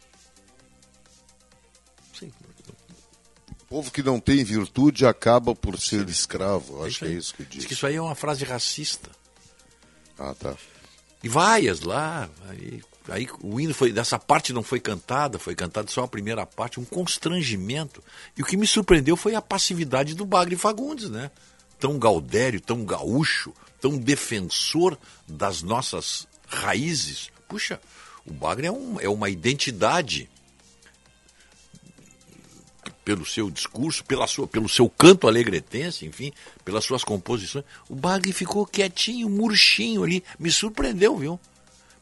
povo 3.68 3.90
que 3.90 4.02
não 4.02 4.18
tem 4.18 4.42
virtude 4.44 5.06
acaba 5.06 5.54
por 5.54 5.78
ser 5.78 6.04
Sim. 6.04 6.10
escravo. 6.10 6.84
Acho 6.84 7.00
que 7.00 7.04
é 7.04 7.10
isso 7.10 7.34
que 7.34 7.44
diz. 7.44 7.58
Diz 7.60 7.64
que 7.66 7.72
isso 7.74 7.86
aí 7.86 7.96
é 7.96 8.02
uma 8.02 8.14
frase 8.14 8.44
racista. 8.44 9.10
Ah, 10.18 10.34
tá. 10.34 10.54
E 11.22 11.28
vaias 11.28 11.80
lá, 11.80 12.28
aí 12.48 12.82
Aí 13.08 13.26
o 13.42 13.58
hino 13.58 13.72
foi, 13.72 13.90
dessa 13.90 14.18
parte 14.18 14.52
não 14.52 14.62
foi 14.62 14.78
cantada, 14.78 15.38
foi 15.38 15.54
cantada 15.54 15.90
só 15.90 16.04
a 16.04 16.08
primeira 16.08 16.44
parte, 16.44 16.78
um 16.78 16.84
constrangimento. 16.84 18.04
E 18.36 18.42
o 18.42 18.44
que 18.44 18.56
me 18.56 18.66
surpreendeu 18.66 19.16
foi 19.16 19.34
a 19.34 19.42
passividade 19.42 20.14
do 20.14 20.26
Bagre 20.26 20.56
Fagundes, 20.56 21.08
né? 21.08 21.30
Tão 21.80 21.98
gaudério, 21.98 22.60
tão 22.60 22.84
gaúcho, 22.84 23.54
tão 23.80 23.96
defensor 23.96 24.98
das 25.26 25.62
nossas 25.62 26.28
raízes. 26.46 27.30
Puxa, 27.48 27.80
o 28.26 28.32
Bagre 28.32 28.66
é, 28.66 28.72
um, 28.72 29.00
é 29.00 29.08
uma 29.08 29.30
identidade 29.30 30.28
pelo 33.08 33.24
seu 33.24 33.50
discurso, 33.50 34.04
pela 34.04 34.26
sua, 34.26 34.46
pelo 34.46 34.68
seu 34.68 34.86
canto 34.86 35.26
alegretense, 35.26 36.04
enfim, 36.04 36.30
pelas 36.62 36.84
suas 36.84 37.02
composições. 37.02 37.64
O 37.88 37.94
Bagre 37.94 38.34
ficou 38.34 38.66
quietinho, 38.66 39.30
murchinho 39.30 40.04
ali. 40.04 40.22
Me 40.38 40.50
surpreendeu, 40.50 41.16
viu? 41.16 41.40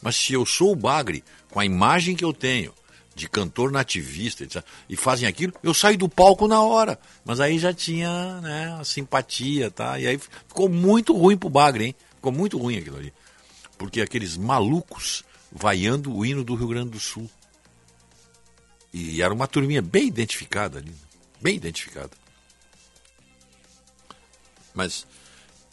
Mas 0.02 0.16
se 0.16 0.32
eu 0.32 0.44
sou 0.44 0.72
o 0.72 0.74
Bagre, 0.74 1.22
com 1.48 1.60
a 1.60 1.64
imagem 1.64 2.16
que 2.16 2.24
eu 2.24 2.32
tenho, 2.32 2.74
de 3.14 3.28
cantor 3.28 3.70
nativista, 3.70 4.42
etc., 4.42 4.64
e 4.90 4.96
fazem 4.96 5.28
aquilo, 5.28 5.52
eu 5.62 5.72
saio 5.72 5.96
do 5.96 6.08
palco 6.08 6.48
na 6.48 6.60
hora. 6.60 6.98
Mas 7.24 7.38
aí 7.38 7.56
já 7.56 7.72
tinha 7.72 8.40
né, 8.40 8.76
a 8.76 8.82
simpatia, 8.82 9.70
tá? 9.70 10.00
E 10.00 10.08
aí 10.08 10.18
ficou 10.18 10.68
muito 10.68 11.16
ruim 11.16 11.36
pro 11.36 11.48
Bagre, 11.48 11.84
hein? 11.84 11.94
Ficou 12.16 12.32
muito 12.32 12.58
ruim 12.58 12.78
aquilo 12.78 12.96
ali. 12.96 13.14
Porque 13.78 14.00
aqueles 14.00 14.36
malucos 14.36 15.22
vaiando 15.52 16.12
o 16.12 16.26
hino 16.26 16.42
do 16.42 16.56
Rio 16.56 16.66
Grande 16.66 16.90
do 16.90 16.98
Sul. 16.98 17.30
E 18.98 19.20
era 19.20 19.34
uma 19.34 19.46
turminha 19.46 19.82
bem 19.82 20.06
identificada 20.06 20.78
ali. 20.78 20.94
Bem 21.38 21.56
identificada. 21.56 22.12
Mas 24.74 25.06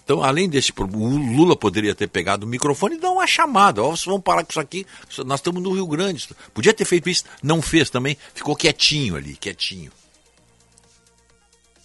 então, 0.03 0.21
além 0.21 0.49
desse 0.49 0.73
problema, 0.73 1.05
o 1.05 1.17
Lula 1.17 1.55
poderia 1.55 1.95
ter 1.95 2.07
pegado 2.09 2.45
o 2.45 2.49
microfone 2.49 2.95
e 2.95 2.99
dar 2.99 3.11
uma 3.11 3.25
chamada. 3.25 3.81
Ó, 3.81 3.91
vocês 3.91 4.03
vão 4.03 4.19
parar 4.19 4.43
com 4.43 4.49
isso 4.51 4.59
aqui, 4.59 4.85
nós 5.25 5.39
estamos 5.39 5.63
no 5.63 5.71
Rio 5.71 5.87
Grande. 5.87 6.27
Podia 6.53 6.73
ter 6.73 6.83
feito 6.83 7.09
isso, 7.09 7.23
não 7.41 7.61
fez 7.61 7.89
também, 7.89 8.17
ficou 8.33 8.57
quietinho 8.57 9.15
ali, 9.15 9.37
quietinho. 9.37 9.93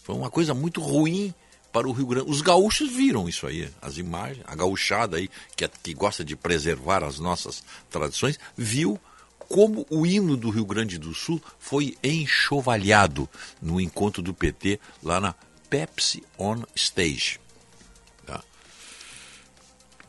Foi 0.03 0.17
uma 0.17 0.31
coisa 0.31 0.53
muito 0.53 0.81
ruim 0.81 1.33
para 1.73 1.87
o 1.87 1.93
Rio 1.93 2.07
Grande. 2.07 2.29
Os 2.29 2.41
gaúchos 2.41 2.91
viram 2.91 3.29
isso 3.29 3.47
aí, 3.47 3.71
as 3.81 3.97
imagens, 3.97 4.45
a 4.45 4.57
gauchada 4.57 5.19
aí, 5.19 5.31
que, 5.55 5.65
é, 5.65 5.71
que 5.81 5.95
gosta 5.95 6.25
de 6.25 6.35
preservar 6.35 7.05
as 7.05 7.21
nossas 7.21 7.63
tradições, 7.89 8.41
viu 8.57 8.99
como 9.49 9.87
o 9.91 10.07
hino 10.07 10.37
do 10.37 10.51
Rio 10.51 10.65
Grande 10.65 10.99
do 10.99 11.15
Sul 11.15 11.43
foi 11.59 11.97
enxovalhado 12.03 13.29
no 13.61 13.81
encontro 13.81 14.23
do 14.23 14.35
PT 14.35 14.79
lá 15.03 15.21
na 15.21 15.35
Pepsi 15.71 16.23
On 16.39 16.63
Stage. 16.75 17.41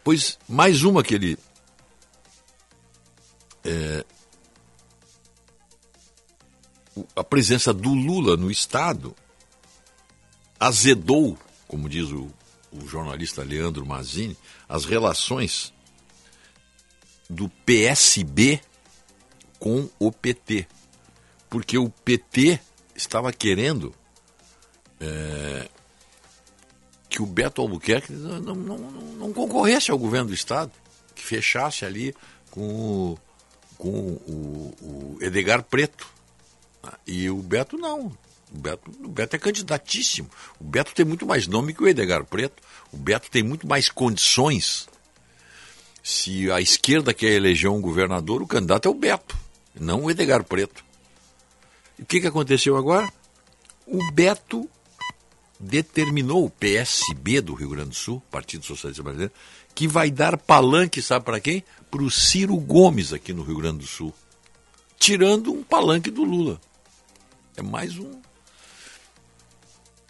Pois 0.03 0.39
mais 0.47 0.83
uma 0.83 1.03
que 1.03 1.13
ele. 1.13 1.37
É, 3.63 4.05
a 7.15 7.23
presença 7.23 7.73
do 7.73 7.93
Lula 7.93 8.35
no 8.35 8.49
Estado 8.49 9.15
azedou, 10.59 11.37
como 11.67 11.87
diz 11.87 12.09
o, 12.09 12.27
o 12.71 12.87
jornalista 12.87 13.43
Leandro 13.43 13.85
Mazini, 13.85 14.35
as 14.67 14.85
relações 14.85 15.71
do 17.29 17.47
PSB 17.47 18.61
com 19.59 19.89
o 19.99 20.11
PT. 20.11 20.67
Porque 21.49 21.77
o 21.77 21.89
PT 21.89 22.59
estava 22.95 23.33
querendo 23.33 23.93
é, 24.99 25.67
que 27.09 27.21
o 27.21 27.25
Beto 27.25 27.61
Albuquerque 27.61 28.13
não, 28.13 28.39
não, 28.39 28.55
não, 28.55 28.77
não, 28.77 29.33
concorresse 29.33 29.91
ao 29.91 29.97
governo 29.97 30.27
do 30.27 30.33
Estado, 30.33 30.71
que 31.15 31.23
fechasse 31.23 31.85
ali 31.85 32.15
com 32.51 32.61
o, 32.61 33.19
com 33.77 33.89
o, 33.89 34.73
o 34.81 35.17
Edgar 35.21 35.63
Preto. 35.63 36.07
E 37.05 37.29
o 37.29 37.37
Beto 37.37 37.77
não. 37.77 38.15
O 38.51 38.57
Beto, 38.57 38.91
o 39.03 39.07
Beto 39.09 39.35
é 39.35 39.39
candidatíssimo. 39.39 40.29
O 40.59 40.63
Beto 40.63 40.93
tem 40.93 41.05
muito 41.05 41.25
mais 41.25 41.47
nome 41.47 41.73
que 41.73 41.83
o 41.83 41.87
Edgar 41.87 42.23
Preto. 42.25 42.61
O 42.91 42.97
Beto 42.97 43.29
tem 43.29 43.43
muito 43.43 43.67
mais 43.67 43.89
condições. 43.89 44.87
Se 46.01 46.49
a 46.51 46.61
esquerda 46.61 47.13
quer 47.13 47.33
eleger 47.33 47.69
um 47.69 47.81
governador, 47.81 48.41
o 48.41 48.47
candidato 48.47 48.87
é 48.87 48.91
o 48.91 48.95
Beto, 48.95 49.37
não 49.77 50.03
o 50.03 50.11
Edgar 50.11 50.43
Preto. 50.43 50.83
E 51.97 52.03
o 52.03 52.05
que, 52.05 52.21
que 52.21 52.27
aconteceu 52.27 52.77
agora? 52.77 53.11
O 53.85 54.11
Beto 54.11 54.69
determinou 55.59 56.45
o 56.45 56.49
PSB 56.49 57.41
do 57.41 57.53
Rio 57.53 57.69
Grande 57.69 57.89
do 57.89 57.95
Sul, 57.95 58.23
Partido 58.31 58.65
Socialista 58.65 59.03
Brasileiro, 59.03 59.33
que 59.75 59.87
vai 59.87 60.09
dar 60.09 60.37
palanque, 60.37 61.01
sabe 61.01 61.25
para 61.25 61.39
quem? 61.39 61.63
Para 61.91 62.03
o 62.03 62.09
Ciro 62.09 62.55
Gomes 62.55 63.11
aqui 63.11 63.33
no 63.33 63.43
Rio 63.43 63.57
Grande 63.57 63.79
do 63.79 63.87
Sul. 63.87 64.13
Tirando 64.97 65.51
um 65.51 65.63
palanque 65.63 66.09
do 66.09 66.23
Lula. 66.23 66.59
É 67.57 67.61
mais 67.61 67.97
um. 67.97 68.21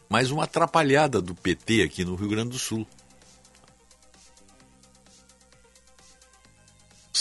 Mais 0.07 0.32
uma 0.32 0.43
atrapalhada 0.43 1.22
do 1.22 1.34
PT 1.34 1.84
aqui 1.84 2.05
no 2.05 2.16
Rio 2.16 2.30
Grande 2.30 2.51
do 2.51 2.60
Sul. 2.60 2.86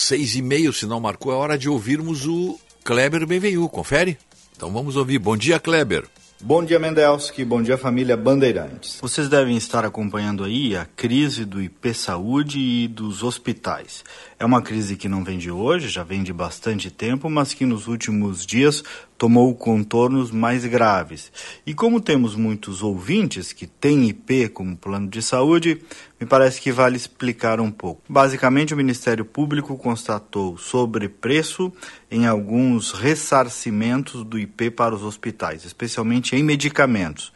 Seis 0.01 0.37
e 0.37 0.43
meio, 0.43 0.73
se 0.73 0.87
não 0.87 1.01
marcou, 1.01 1.33
é 1.33 1.35
hora 1.35 1.59
de 1.59 1.69
ouvirmos 1.69 2.25
o 2.25 2.57
Kleber 2.85 3.27
Benvenu. 3.27 3.69
Confere? 3.69 4.17
Então 4.57 4.73
vamos 4.73 4.95
ouvir. 4.95 5.19
Bom 5.19 5.37
dia, 5.37 5.59
Kleber. 5.59 6.05
Bom 6.41 6.65
dia, 6.65 6.79
Mendelski. 6.79 7.45
Bom 7.45 7.61
dia, 7.61 7.77
família 7.77 8.17
Bandeirantes. 8.17 9.01
Vocês 9.03 9.29
devem 9.29 9.57
estar 9.57 9.85
acompanhando 9.85 10.45
aí 10.45 10.77
a 10.77 10.85
crise 10.85 11.45
do 11.45 11.61
IP 11.61 11.93
Saúde 11.93 12.61
e 12.61 12.87
dos 12.87 13.25
hospitais. 13.25 14.05
É 14.41 14.45
uma 14.45 14.63
crise 14.63 14.95
que 14.95 15.09
não 15.09 15.25
vem 15.25 15.37
de 15.37 15.51
hoje, 15.51 15.89
já 15.89 16.05
vem 16.05 16.23
de 16.23 16.33
bastante 16.33 16.93
tempo, 16.93 17.29
mas 17.29 17.53
que 17.53 17.67
nos 17.67 17.89
últimos 17.89 18.47
dias 18.47 18.85
tomou 19.19 19.53
contornos 19.53 20.31
mais 20.31 20.65
graves. 20.65 21.33
E 21.67 21.75
como 21.75 22.01
temos 22.01 22.37
muitos 22.37 22.81
ouvintes 22.81 23.53
que 23.53 23.67
têm 23.67 24.09
IP 24.09 24.51
como 24.51 24.77
plano 24.77 25.09
de 25.09 25.21
saúde, 25.23 25.83
me 26.21 26.25
parece 26.25 26.61
que 26.61 26.71
vale 26.71 26.97
explicar 26.97 27.59
um 27.59 27.69
pouco. 27.69 28.01
Basicamente, 28.09 28.73
o 28.73 28.77
Ministério 28.77 29.25
Público 29.25 29.77
constatou 29.77 30.57
sobrepreço 30.57 31.73
em 32.09 32.25
alguns 32.25 32.93
ressarcimentos 32.93 34.23
do 34.23 34.39
IP 34.39 34.71
para 34.71 34.95
os 34.95 35.03
hospitais, 35.03 35.65
especialmente 35.65 36.37
em 36.37 36.45
medicamentos. 36.45 37.33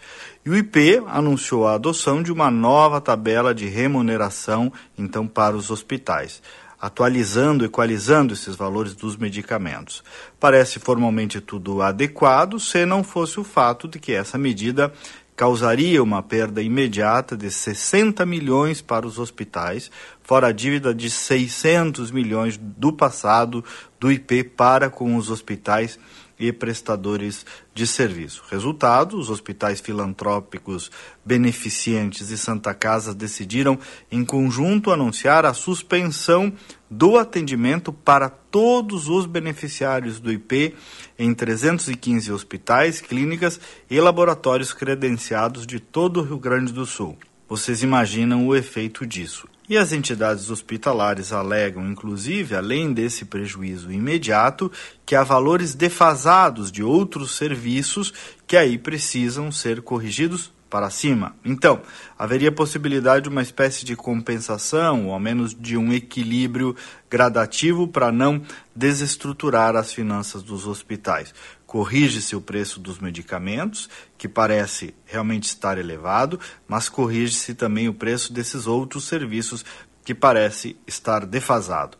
E 0.47 0.51
o 0.51 0.57
IP 0.57 1.03
anunciou 1.09 1.67
a 1.67 1.75
adoção 1.75 2.23
de 2.23 2.31
uma 2.31 2.49
nova 2.49 3.01
tabela 3.01 3.53
de 3.53 3.67
remuneração, 3.67 4.73
então, 4.97 5.27
para 5.27 5.57
os 5.57 5.69
hospitais 5.69 6.41
atualizando, 6.83 7.65
equalizando 7.65 8.35
esses 8.35 8.57
valores 8.57 8.93
dos 8.93 9.17
medicamentos. 9.17 10.03
Parece 10.41 10.81
formalmente 10.81 11.41
tudo 11.41 11.81
adequado, 11.81 12.59
se 12.59 12.85
não 12.85 13.05
fosse 13.05 13.39
o 13.39 13.45
fato 13.45 13.87
de 13.87 14.01
que 14.01 14.11
essa 14.11 14.37
medida 14.37 14.93
causaria 15.37 16.03
uma 16.03 16.25
perda 16.25 16.61
imediata 16.61 17.37
de 17.37 17.53
60 17.53 18.27
milhões 18.27 18.83
para 18.83 19.07
os 19.07 19.21
hospitais, 19.21 19.93
fora 20.25 20.49
a 20.49 20.53
dívida 20.53 20.93
de 20.93 21.09
600 21.09 22.11
milhões 22.11 22.57
do 22.57 22.93
passado 22.93 23.65
do 24.01 24.11
IP 24.11 24.43
para 24.43 24.91
com 24.91 25.15
os 25.17 25.31
hospitais 25.31 26.01
e 26.43 26.53
prestadores 26.53 27.47
de 27.73 27.87
serviço. 27.87 28.43
Resultado: 28.51 29.17
os 29.17 29.31
hospitais 29.31 29.81
filantrópicos 29.81 30.91
beneficentes 31.25 32.31
e 32.31 32.37
Santa 32.37 32.75
Casa 32.75 33.15
decidiram, 33.15 33.79
em 34.11 34.25
conjunto, 34.25 34.91
anunciar 34.91 35.47
a 35.47 35.55
suspensão 35.55 36.53
do 36.91 37.17
atendimento 37.17 37.93
para 37.93 38.29
todos 38.29 39.09
os 39.09 39.25
beneficiários 39.25 40.19
do 40.19 40.33
IP 40.33 40.75
em 41.17 41.33
315 41.33 42.33
hospitais, 42.33 43.01
clínicas 43.01 43.61
e 43.89 44.01
laboratórios 44.01 44.73
credenciados 44.73 45.65
de 45.65 45.79
todo 45.79 46.21
o 46.21 46.25
Rio 46.25 46.39
Grande 46.39 46.73
do 46.73 46.85
Sul. 46.85 47.17
Vocês 47.49 47.83
imaginam 47.83 48.47
o 48.47 48.57
efeito 48.57 49.07
disso. 49.07 49.47
E 49.73 49.79
as 49.79 49.91
entidades 49.91 50.51
hospitalares 50.51 51.33
alegam, 51.33 51.91
inclusive, 51.91 52.55
além 52.55 52.93
desse 52.93 53.25
prejuízo 53.25 53.91
imediato, 53.91 54.71
que 55.07 55.15
há 55.15 55.25
valores 55.25 55.75
defasados 55.75 56.71
de 56.71 56.83
outros 56.83 57.37
serviços 57.37 58.13
que 58.47 58.55
aí 58.55 58.77
precisam 58.77 59.51
ser 59.51 59.81
corrigidos 59.81 60.53
para 60.69 60.91
cima. 60.91 61.35
Então, 61.43 61.81
haveria 62.19 62.53
possibilidade 62.53 63.23
de 63.23 63.29
uma 63.31 63.41
espécie 63.41 63.83
de 63.87 63.97
compensação, 63.97 65.07
ou 65.07 65.15
ao 65.15 65.19
menos 65.19 65.55
de 65.59 65.75
um 65.75 65.91
equilíbrio 65.91 66.77
gradativo 67.11 67.89
para 67.89 68.13
não 68.13 68.43
desestruturar 68.77 69.75
as 69.75 69.91
finanças 69.91 70.43
dos 70.43 70.67
hospitais 70.67 71.33
corrige-se 71.73 72.37
o 72.37 72.41
preço 72.43 72.79
dos 72.79 72.99
medicamentos, 72.99 73.89
que 74.19 74.29
parece 74.29 74.95
realmente 75.07 75.45
estar 75.45 75.79
elevado, 75.79 76.39
mas 76.69 76.91
corrige-se 76.91 77.55
também 77.55 77.89
o 77.89 77.95
preço 77.95 78.31
desses 78.31 78.67
outros 78.67 79.05
serviços, 79.05 79.65
que 80.05 80.15
parece 80.15 80.77
estar 80.87 81.25
defasado. 81.25 81.97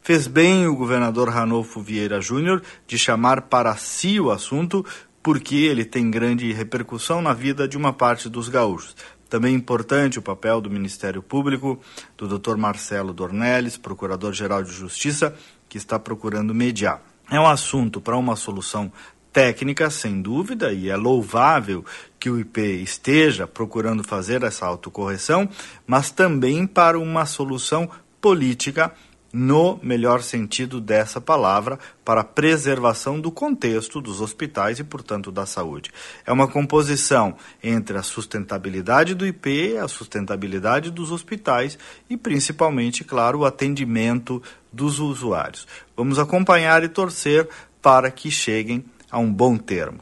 Fez 0.00 0.28
bem 0.28 0.68
o 0.68 0.76
governador 0.76 1.30
Ranolfo 1.30 1.82
Vieira 1.82 2.20
Júnior 2.20 2.62
de 2.86 2.96
chamar 2.96 3.42
para 3.42 3.74
si 3.74 4.20
o 4.20 4.30
assunto, 4.30 4.86
porque 5.20 5.56
ele 5.56 5.84
tem 5.84 6.12
grande 6.12 6.52
repercussão 6.52 7.20
na 7.20 7.32
vida 7.32 7.66
de 7.66 7.76
uma 7.76 7.92
parte 7.92 8.28
dos 8.28 8.48
gaúchos. 8.48 8.94
Também 9.28 9.52
importante 9.52 10.20
o 10.20 10.22
papel 10.22 10.60
do 10.60 10.70
Ministério 10.70 11.24
Público, 11.24 11.80
do 12.16 12.38
Dr. 12.38 12.56
Marcelo 12.56 13.12
Dornelles, 13.12 13.76
Procurador-Geral 13.76 14.62
de 14.62 14.70
Justiça, 14.70 15.34
que 15.68 15.76
está 15.76 15.98
procurando 15.98 16.54
mediar. 16.54 17.07
É 17.30 17.38
um 17.38 17.46
assunto 17.46 18.00
para 18.00 18.16
uma 18.16 18.36
solução 18.36 18.90
técnica, 19.32 19.90
sem 19.90 20.20
dúvida, 20.22 20.72
e 20.72 20.88
é 20.88 20.96
louvável 20.96 21.84
que 22.18 22.30
o 22.30 22.40
IP 22.40 22.60
esteja 22.82 23.46
procurando 23.46 24.02
fazer 24.02 24.42
essa 24.42 24.66
autocorreção, 24.66 25.48
mas 25.86 26.10
também 26.10 26.66
para 26.66 26.98
uma 26.98 27.26
solução 27.26 27.88
política 28.20 28.92
no 29.32 29.78
melhor 29.82 30.22
sentido 30.22 30.80
dessa 30.80 31.20
palavra, 31.20 31.78
para 32.04 32.24
preservação 32.24 33.20
do 33.20 33.30
contexto 33.30 34.00
dos 34.00 34.20
hospitais 34.20 34.78
e, 34.78 34.84
portanto, 34.84 35.30
da 35.30 35.44
saúde. 35.44 35.90
É 36.26 36.32
uma 36.32 36.48
composição 36.48 37.36
entre 37.62 37.98
a 37.98 38.02
sustentabilidade 38.02 39.14
do 39.14 39.26
IP, 39.26 39.76
a 39.76 39.88
sustentabilidade 39.88 40.90
dos 40.90 41.10
hospitais 41.10 41.78
e, 42.08 42.16
principalmente, 42.16 43.04
claro, 43.04 43.40
o 43.40 43.44
atendimento 43.44 44.42
dos 44.72 44.98
usuários. 44.98 45.66
Vamos 45.96 46.18
acompanhar 46.18 46.82
e 46.82 46.88
torcer 46.88 47.48
para 47.82 48.10
que 48.10 48.30
cheguem 48.30 48.84
a 49.10 49.18
um 49.18 49.32
bom 49.32 49.56
termo. 49.56 49.98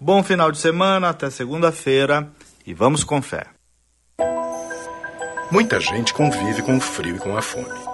Bom 0.00 0.22
final 0.22 0.50
de 0.50 0.58
semana, 0.58 1.10
até 1.10 1.30
segunda-feira 1.30 2.30
e 2.66 2.74
vamos 2.74 3.04
com 3.04 3.22
fé. 3.22 3.46
Muita 5.50 5.78
gente 5.78 6.12
convive 6.12 6.62
com 6.62 6.76
o 6.76 6.80
frio 6.80 7.16
e 7.16 7.18
com 7.18 7.36
a 7.36 7.42
fome. 7.42 7.93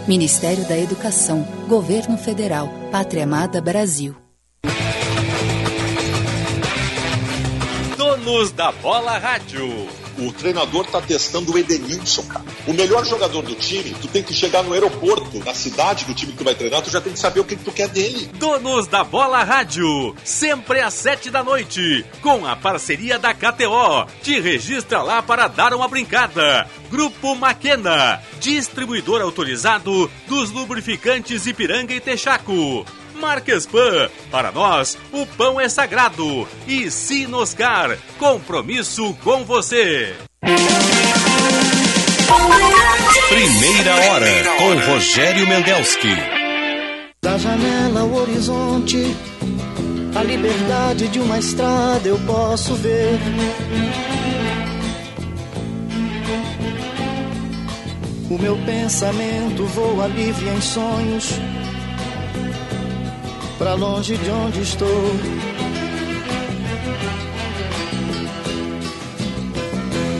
Ministério 0.06 0.68
da 0.68 0.78
Educação, 0.78 1.48
Governo 1.66 2.18
Federal, 2.18 2.68
Pátria 2.92 3.24
Amada 3.24 3.58
Brasil. 3.58 4.14
Donos 7.96 8.52
da 8.52 8.70
Bola 8.70 9.16
Rádio. 9.16 10.03
O 10.18 10.32
treinador 10.32 10.86
tá 10.86 11.00
testando 11.00 11.52
o 11.52 11.58
Edenilson, 11.58 12.22
cara. 12.22 12.44
O 12.66 12.72
melhor 12.72 13.04
jogador 13.04 13.42
do 13.42 13.54
time, 13.54 13.94
tu 14.00 14.08
tem 14.08 14.22
que 14.22 14.32
chegar 14.32 14.62
no 14.62 14.72
aeroporto, 14.72 15.38
na 15.44 15.54
cidade 15.54 16.04
do 16.04 16.14
time 16.14 16.32
que 16.32 16.38
tu 16.38 16.44
vai 16.44 16.54
treinar, 16.54 16.82
tu 16.82 16.90
já 16.90 17.00
tem 17.00 17.12
que 17.12 17.18
saber 17.18 17.40
o 17.40 17.44
que, 17.44 17.56
que 17.56 17.64
tu 17.64 17.72
quer 17.72 17.88
dele. 17.88 18.30
Donos 18.34 18.86
da 18.86 19.02
Bola 19.02 19.42
Rádio, 19.42 20.14
sempre 20.24 20.80
às 20.80 20.94
sete 20.94 21.30
da 21.30 21.42
noite, 21.42 22.04
com 22.22 22.46
a 22.46 22.54
parceria 22.54 23.18
da 23.18 23.34
KTO. 23.34 24.06
Te 24.22 24.40
registra 24.40 25.02
lá 25.02 25.22
para 25.22 25.48
dar 25.48 25.74
uma 25.74 25.88
brincada. 25.88 26.68
Grupo 26.90 27.34
Maquena, 27.34 28.22
distribuidor 28.40 29.20
autorizado 29.20 30.10
dos 30.28 30.50
lubrificantes 30.50 31.46
Ipiranga 31.46 31.92
e 31.92 32.00
Texaco. 32.00 32.84
Marquespan, 33.14 34.10
para 34.30 34.52
nós 34.52 34.98
o 35.12 35.26
pão 35.26 35.60
é 35.60 35.68
sagrado. 35.68 36.46
E 36.66 36.90
Sinoscar, 36.90 37.96
compromisso 38.18 39.14
com 39.22 39.44
você. 39.44 40.14
Primeira 43.28 43.94
hora 43.96 44.26
com 44.58 44.92
Rogério 44.92 45.48
Mendelski. 45.48 46.14
Da 47.22 47.38
janela 47.38 48.00
ao 48.00 48.12
horizonte, 48.12 49.16
a 50.14 50.22
liberdade 50.22 51.08
de 51.08 51.18
uma 51.18 51.38
estrada 51.38 52.06
eu 52.06 52.18
posso 52.26 52.74
ver. 52.74 53.18
O 58.30 58.38
meu 58.38 58.56
pensamento 58.58 59.64
voa 59.66 60.06
livre 60.06 60.48
em 60.48 60.60
sonhos, 60.60 61.32
pra 63.58 63.74
longe 63.74 64.16
de 64.16 64.30
onde 64.30 64.60
estou. 64.62 65.10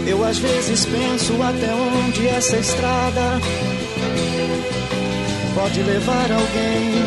Eu 0.07 0.24
às 0.24 0.39
vezes 0.39 0.85
penso 0.87 1.43
até 1.43 1.74
onde 1.74 2.28
essa 2.28 2.57
estrada 2.57 3.41
pode 5.55 5.82
levar 5.82 6.30
alguém. 6.30 7.05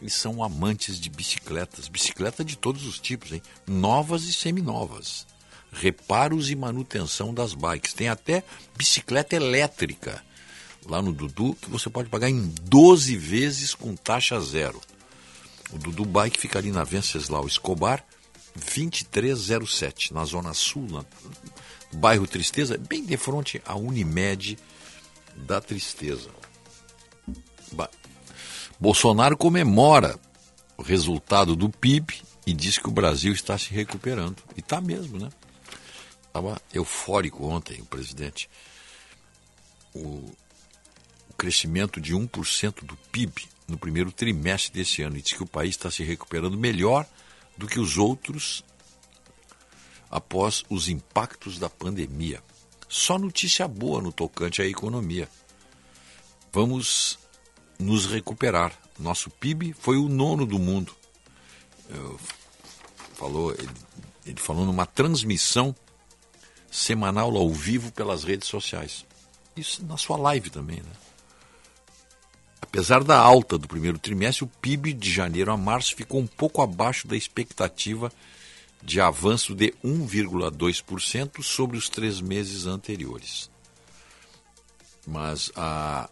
e 0.00 0.10
são 0.10 0.42
amantes 0.42 0.98
de 0.98 1.08
bicicletas. 1.08 1.88
Bicicleta 1.88 2.44
de 2.44 2.56
todos 2.56 2.84
os 2.86 2.98
tipos, 2.98 3.32
hein? 3.32 3.42
Novas 3.66 4.24
e 4.24 4.32
seminovas. 4.32 5.26
Reparos 5.72 6.50
e 6.50 6.56
manutenção 6.56 7.32
das 7.32 7.54
bikes. 7.54 7.92
Tem 7.92 8.08
até 8.08 8.42
bicicleta 8.76 9.36
elétrica 9.36 10.22
lá 10.86 11.00
no 11.00 11.12
Dudu 11.12 11.54
que 11.54 11.70
você 11.70 11.88
pode 11.88 12.08
pagar 12.08 12.28
em 12.28 12.52
12 12.62 13.16
vezes 13.16 13.74
com 13.74 13.94
taxa 13.94 14.40
zero. 14.40 14.80
O 15.72 15.78
Dudu 15.78 16.04
Bike 16.04 16.38
fica 16.38 16.58
ali 16.58 16.72
na 16.72 16.84
Venceslau 16.84 17.46
Escobar, 17.46 18.04
2307, 18.54 20.12
na 20.12 20.24
Zona 20.24 20.52
Sul, 20.52 20.82
no 20.82 21.06
bairro 21.94 22.26
Tristeza, 22.26 22.78
bem 22.78 23.04
de 23.04 23.16
frente 23.16 23.62
à 23.64 23.76
Unimed 23.76 24.58
da 25.36 25.60
tristeza. 25.60 26.30
Ba 27.72 27.88
Bolsonaro 28.78 29.36
comemora 29.36 30.18
o 30.76 30.82
resultado 30.82 31.54
do 31.54 31.70
PIB 31.70 32.20
e 32.44 32.52
diz 32.52 32.78
que 32.78 32.88
o 32.88 32.92
Brasil 32.92 33.32
está 33.32 33.56
se 33.56 33.70
recuperando. 33.70 34.42
E 34.56 34.60
está 34.60 34.80
mesmo, 34.80 35.18
né? 35.18 35.28
Estava 36.26 36.60
eufórico 36.74 37.46
ontem 37.46 37.80
o 37.80 37.84
presidente. 37.84 38.50
O, 39.94 40.32
o 41.28 41.34
crescimento 41.36 42.00
de 42.00 42.14
1% 42.14 42.84
do 42.84 42.96
PIB 43.12 43.46
no 43.68 43.78
primeiro 43.78 44.10
trimestre 44.10 44.72
desse 44.72 45.02
ano. 45.02 45.16
E 45.16 45.22
diz 45.22 45.32
que 45.32 45.42
o 45.42 45.46
país 45.46 45.70
está 45.70 45.90
se 45.90 46.02
recuperando 46.02 46.58
melhor 46.58 47.06
do 47.56 47.68
que 47.68 47.78
os 47.78 47.98
outros 47.98 48.64
após 50.12 50.62
os 50.68 50.88
impactos 50.90 51.58
da 51.58 51.70
pandemia. 51.70 52.42
Só 52.86 53.16
notícia 53.16 53.66
boa 53.66 54.02
no 54.02 54.12
tocante 54.12 54.60
à 54.60 54.66
economia. 54.66 55.26
Vamos 56.52 57.18
nos 57.78 58.04
recuperar. 58.04 58.78
Nosso 58.98 59.30
PIB 59.30 59.72
foi 59.72 59.96
o 59.96 60.10
nono 60.10 60.44
do 60.44 60.58
mundo. 60.58 60.94
Falou, 63.14 63.52
ele, 63.52 63.70
ele 64.26 64.40
falou 64.40 64.66
numa 64.66 64.84
transmissão 64.84 65.74
semanal 66.70 67.34
ao 67.34 67.50
vivo 67.50 67.90
pelas 67.90 68.22
redes 68.22 68.48
sociais. 68.48 69.06
Isso 69.56 69.82
na 69.86 69.96
sua 69.96 70.18
live 70.18 70.50
também, 70.50 70.82
né? 70.82 70.92
Apesar 72.60 73.02
da 73.02 73.18
alta 73.18 73.56
do 73.58 73.68
primeiro 73.68 73.98
trimestre, 73.98 74.44
o 74.44 74.48
PIB 74.60 74.92
de 74.92 75.10
janeiro 75.10 75.52
a 75.52 75.56
março 75.56 75.94
ficou 75.94 76.20
um 76.20 76.26
pouco 76.26 76.60
abaixo 76.62 77.06
da 77.06 77.16
expectativa 77.16 78.12
de 78.82 79.00
avanço 79.00 79.54
de 79.54 79.72
1,2% 79.84 81.42
sobre 81.42 81.76
os 81.76 81.88
três 81.88 82.20
meses 82.20 82.66
anteriores. 82.66 83.50
Mas 85.06 85.50
a, 85.54 86.08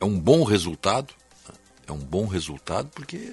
é 0.00 0.04
um 0.04 0.18
bom 0.18 0.44
resultado, 0.44 1.14
é 1.86 1.92
um 1.92 1.98
bom 1.98 2.26
resultado 2.26 2.90
porque 2.94 3.32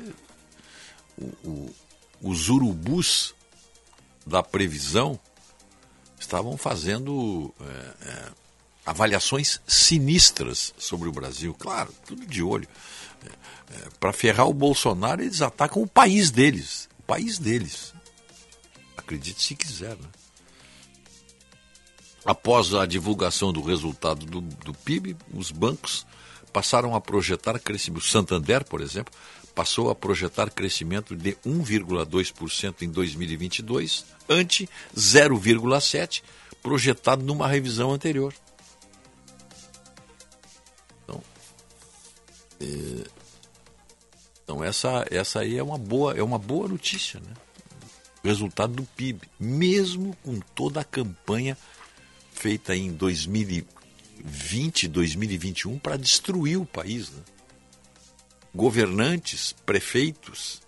o, 1.18 1.26
o, 1.48 1.76
os 2.22 2.50
urubus 2.50 3.36
da 4.26 4.44
previsão 4.44 5.20
estavam 6.20 6.56
fazendo 6.56 7.54
é, 7.60 8.08
é, 8.08 8.32
avaliações 8.86 9.60
sinistras 9.68 10.74
sobre 10.78 11.10
o 11.10 11.12
Brasil. 11.12 11.54
Claro, 11.54 11.94
tudo 12.06 12.26
de 12.26 12.44
olho. 12.44 12.68
É, 13.26 13.28
é, 13.76 13.90
Para 14.00 14.14
ferrar 14.14 14.48
o 14.48 14.54
Bolsonaro, 14.54 15.22
eles 15.22 15.42
atacam 15.42 15.82
o 15.82 15.88
país 15.88 16.32
deles. 16.32 16.88
O 17.00 17.04
país 17.04 17.40
deles. 17.40 17.91
Acredite 19.12 19.44
se 19.44 19.56
quiser, 19.56 19.98
né? 19.98 20.08
Após 22.24 22.74
a 22.74 22.86
divulgação 22.86 23.52
do 23.52 23.62
resultado 23.62 24.26
do, 24.26 24.40
do 24.40 24.74
PIB, 24.74 25.18
os 25.34 25.52
bancos 25.52 26.06
passaram 26.54 26.96
a 26.96 27.02
projetar 27.02 27.60
crescimento. 27.60 28.02
O 28.02 28.08
Santander, 28.08 28.64
por 28.64 28.80
exemplo, 28.80 29.14
passou 29.54 29.90
a 29.90 29.96
projetar 29.96 30.50
crescimento 30.50 31.14
de 31.14 31.34
1,2% 31.46 32.84
em 32.84 32.90
2022, 32.90 34.06
ante 34.30 34.70
0,7% 34.96 36.24
projetado 36.64 37.22
numa 37.22 37.50
revisão 37.50 37.92
anterior. 37.92 38.34
Então, 41.04 41.22
é, 42.62 43.10
então 44.42 44.64
essa, 44.64 45.06
essa 45.12 45.42
aí 45.42 45.58
é 45.58 45.64
uma 45.64 45.78
boa, 45.78 46.16
é 46.16 46.24
uma 46.24 46.38
boa 46.38 46.70
notícia, 46.70 47.20
né? 47.20 47.34
Resultado 48.24 48.74
do 48.74 48.84
PIB, 48.84 49.28
mesmo 49.40 50.16
com 50.24 50.40
toda 50.40 50.82
a 50.82 50.86
campanha 50.86 51.58
feita 52.32 52.76
em 52.76 52.92
2020, 52.92 54.88
2021 54.88 55.80
para 55.80 55.98
destruir 55.98 56.58
o 56.58 56.66
país, 56.66 57.10
né? 57.10 57.22
Governantes, 58.54 59.56
prefeitos 59.66 60.62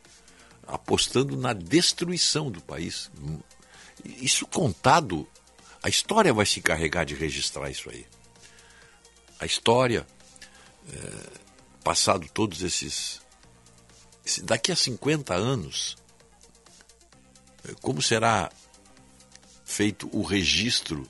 apostando 0.66 1.36
na 1.36 1.54
destruição 1.54 2.50
do 2.50 2.62
país. 2.62 3.12
Isso 4.04 4.48
contado 4.48 5.28
a 5.84 5.90
história 5.90 6.34
vai 6.34 6.46
se 6.46 6.60
encarregar 6.60 7.06
de 7.06 7.14
registrar 7.14 7.70
isso 7.70 7.90
aí. 7.90 8.06
A 9.38 9.46
história, 9.46 10.08
é, 10.90 11.40
passado 11.84 12.26
todos 12.34 12.62
esses. 12.62 13.22
Daqui 14.44 14.72
a 14.72 14.76
50 14.78 15.34
anos, 15.34 15.98
como 17.82 18.02
será 18.02 18.52
feito 19.64 20.10
o 20.12 20.22
registro 20.22 21.08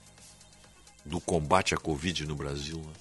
do 1.06 1.20
combate 1.20 1.74
à 1.74 1.78
Covid 1.78 2.26
no 2.26 2.36
Brasil? 2.36 2.78
Né? 2.78 2.94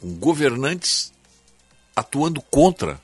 Com 0.00 0.14
governantes 0.14 1.12
atuando 1.94 2.42
contra 2.42 3.00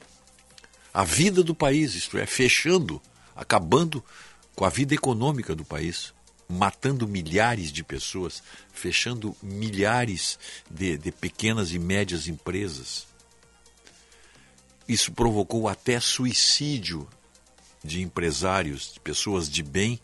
a 0.92 1.04
vida 1.04 1.42
do 1.42 1.54
país, 1.54 1.94
isto 1.94 2.18
é, 2.18 2.26
fechando, 2.26 3.00
acabando 3.34 4.04
com 4.54 4.64
a 4.64 4.68
vida 4.68 4.94
econômica 4.94 5.54
do 5.54 5.64
país 5.64 6.12
matando 6.52 7.08
milhares 7.08 7.72
de 7.72 7.82
pessoas, 7.82 8.42
fechando 8.72 9.34
milhares 9.42 10.38
de, 10.70 10.98
de 10.98 11.10
pequenas 11.10 11.72
e 11.72 11.78
médias 11.78 12.28
empresas. 12.28 13.06
Isso 14.86 15.12
provocou 15.12 15.66
até 15.66 15.98
suicídio 15.98 17.08
de 17.82 18.02
empresários, 18.02 18.94
de 18.94 19.00
pessoas 19.00 19.48
de 19.48 19.62
bem, 19.62 20.00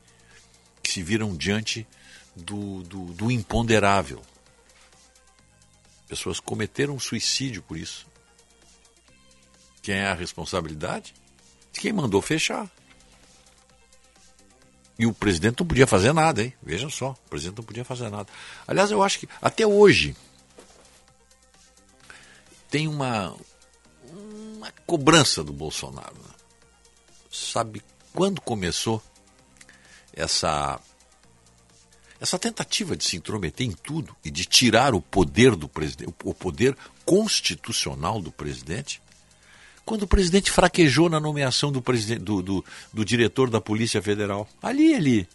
que 0.82 0.90
se 0.90 1.02
viram 1.02 1.36
diante 1.36 1.86
do, 2.34 2.82
do, 2.82 3.05
do 3.12 3.30
imponderável. 3.30 4.22
Pessoas 6.09 6.40
cometeram 6.40 6.98
suicídio 6.98 7.62
por 7.62 7.76
isso. 7.76 8.06
Quem 9.82 9.96
é 9.96 10.06
a 10.06 10.14
responsabilidade? 10.14 11.14
De 11.72 11.80
quem 11.80 11.92
mandou 11.92 12.22
fechar. 12.22 12.70
E 14.98 15.06
o 15.06 15.14
presidente 15.14 15.60
não 15.60 15.66
podia 15.66 15.86
fazer 15.86 16.12
nada, 16.12 16.42
hein? 16.42 16.52
Veja 16.62 16.90
só, 16.90 17.10
o 17.10 17.30
presidente 17.30 17.59
não 17.59 17.64
podia 17.64 17.84
fazer 17.84 18.10
nada. 18.10 18.28
Aliás, 18.66 18.90
eu 18.90 19.02
acho 19.02 19.20
que 19.20 19.28
até 19.40 19.64
hoje 19.66 20.16
tem 22.68 22.88
uma, 22.88 23.36
uma 24.12 24.72
cobrança 24.86 25.44
do 25.44 25.52
Bolsonaro. 25.52 26.16
Né? 26.16 26.34
Sabe 27.30 27.82
quando 28.12 28.40
começou 28.40 29.02
essa 30.12 30.80
essa 32.20 32.36
tentativa 32.36 32.96
de 32.96 33.05
se 33.05 33.16
intrometer 33.16 33.64
em 33.64 33.70
tudo 33.70 34.16
e 34.24 34.30
de 34.30 34.44
tirar 34.44 34.92
o 34.92 35.00
poder 35.00 35.55
do 35.55 35.68
presidente, 35.68 36.12
o 36.24 36.34
poder 36.34 36.76
constitucional 37.05 38.20
do 38.20 38.32
presidente? 38.32 39.00
quando 39.88 40.02
o 40.02 40.06
presidente 40.06 40.50
fraquejou 40.50 41.09
na 41.09 41.18
nomeação 41.18 41.72
do, 41.72 41.80
presidente, 41.80 42.20
do, 42.20 42.42
do, 42.42 42.64
do 42.92 43.02
diretor 43.06 43.48
da 43.48 43.59
Polícia 43.59 44.02
Federal. 44.02 44.46
Ali 44.62 44.92
ele. 44.92 45.26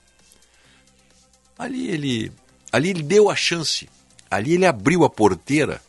Ali 1.57 1.88
ele. 1.88 2.32
Ali 2.72 2.91
ele 2.91 3.02
deu 3.02 3.32
a 3.32 3.36
chance. 3.36 3.90
Ali 4.30 4.53
ele 4.53 4.68
abriu 4.68 5.03
a 5.03 5.10
porteira 5.10 5.82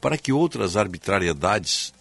para 0.00 0.16
que 0.16 0.32
outras 0.32 0.76
arbitrariedades 0.76 1.92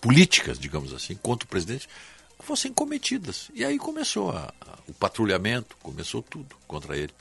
políticas, 0.00 0.58
digamos 0.58 0.92
assim, 0.92 1.14
contra 1.16 1.46
o 1.46 1.48
presidente, 1.48 1.88
fossem 2.40 2.72
cometidas. 2.72 3.50
E 3.54 3.64
aí 3.64 3.78
começou 3.78 4.30
a, 4.30 4.52
a, 4.60 4.78
o 4.86 4.94
patrulhamento, 4.94 5.76
começou 5.82 6.22
tudo 6.22 6.56
contra 6.66 6.96
ele. 6.96 7.12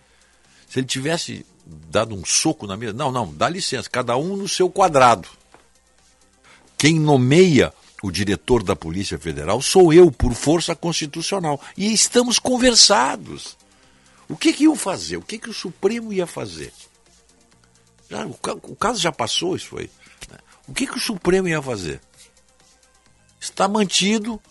Se 0.69 0.79
ele 0.79 0.87
tivesse 0.87 1.45
dado 1.65 2.15
um 2.15 2.25
soco 2.25 2.67
na 2.67 2.77
mesa, 2.77 2.93
não, 2.93 3.11
não, 3.11 3.33
dá 3.33 3.49
licença, 3.49 3.89
cada 3.89 4.15
um 4.17 4.35
no 4.35 4.47
seu 4.47 4.69
quadrado. 4.69 5.27
Quem 6.77 6.99
nomeia 6.99 7.73
o 8.03 8.11
diretor 8.11 8.61
da 8.61 8.75
Polícia 8.75 9.17
Federal 9.17 9.61
sou 9.61 9.91
eu, 9.91 10.11
por 10.11 10.33
força 10.33 10.75
constitucional. 10.75 11.59
E 11.75 11.91
estamos 11.91 12.37
conversados. 12.37 13.57
O 14.29 14.35
que, 14.35 14.53
que 14.53 14.65
iam 14.65 14.75
fazer? 14.75 15.17
O 15.17 15.21
que, 15.21 15.37
que 15.37 15.49
o 15.49 15.53
Supremo 15.53 16.13
ia 16.13 16.27
fazer? 16.27 16.71
Já, 18.09 18.25
o, 18.25 18.37
o, 18.63 18.75
caso 18.75 18.99
já 18.99 19.11
passou, 19.11 19.55
isso 19.55 19.67
foi. 19.67 19.89
Né? 20.29 20.37
O 20.67 20.73
que, 20.73 20.85
que 20.85 20.97
o 20.97 20.99
Supremo 20.99 21.47
ia 21.47 21.61
fazer? 21.61 22.01
Está 23.39 23.68
mantido 23.68 24.41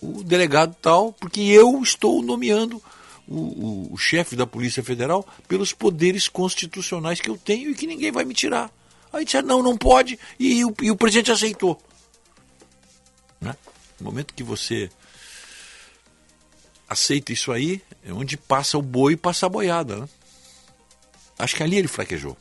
o 0.00 0.24
delegado 0.24 0.76
tal, 0.80 1.12
porque 1.12 1.40
eu 1.40 1.80
estou 1.82 2.22
nomeando 2.22 2.82
o, 3.28 3.38
o, 3.38 3.92
o 3.92 3.96
chefe 3.96 4.34
da 4.34 4.46
Polícia 4.46 4.82
Federal 4.82 5.26
pelos 5.46 5.72
poderes 5.72 6.28
constitucionais 6.28 7.20
que 7.20 7.30
eu 7.30 7.38
tenho 7.38 7.70
e 7.70 7.74
que 7.74 7.86
ninguém 7.86 8.10
vai 8.10 8.24
me 8.24 8.34
tirar. 8.34 8.70
Aí 9.12 9.24
disseram, 9.24 9.48
não, 9.48 9.62
não 9.62 9.76
pode, 9.76 10.18
e, 10.38 10.64
o, 10.64 10.74
e 10.80 10.90
o 10.90 10.96
presidente 10.96 11.30
aceitou. 11.30 11.80
Né? 13.40 13.54
No 14.00 14.06
momento 14.06 14.34
que 14.34 14.42
você 14.42 14.90
aceita 16.88 17.32
isso 17.32 17.52
aí, 17.52 17.82
é 18.04 18.12
onde 18.12 18.36
passa 18.36 18.78
o 18.78 18.82
boi 18.82 19.12
e 19.12 19.16
passa 19.16 19.46
a 19.46 19.48
boiada. 19.48 19.96
Né? 19.96 20.08
Acho 21.38 21.56
que 21.56 21.62
ali 21.62 21.76
ele 21.76 21.88
fraquejou. 21.88 22.36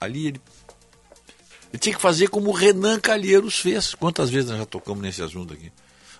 Ali 0.00 0.28
ele. 0.28 0.40
Ele 1.72 1.78
tinha 1.78 1.94
que 1.94 2.00
fazer 2.00 2.28
como 2.28 2.50
o 2.50 2.52
Renan 2.52 2.98
Calheiros 2.98 3.58
fez. 3.58 3.94
Quantas 3.94 4.30
vezes 4.30 4.50
nós 4.50 4.58
já 4.58 4.66
tocamos 4.66 5.02
nesse 5.02 5.22
assunto 5.22 5.52
aqui? 5.52 5.70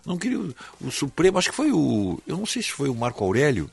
Não 0.05 0.19
queria. 0.19 0.39
O, 0.39 0.55
o 0.81 0.91
Supremo, 0.91 1.39
acho 1.39 1.51
que 1.51 1.57
foi 1.57 1.73
o. 1.73 2.21
Eu 2.27 2.37
não 2.37 2.47
sei 2.47 2.63
se 2.63 2.71
foi 2.71 2.89
o 2.89 2.95
Marco 2.95 3.25
Aurélio. 3.25 3.71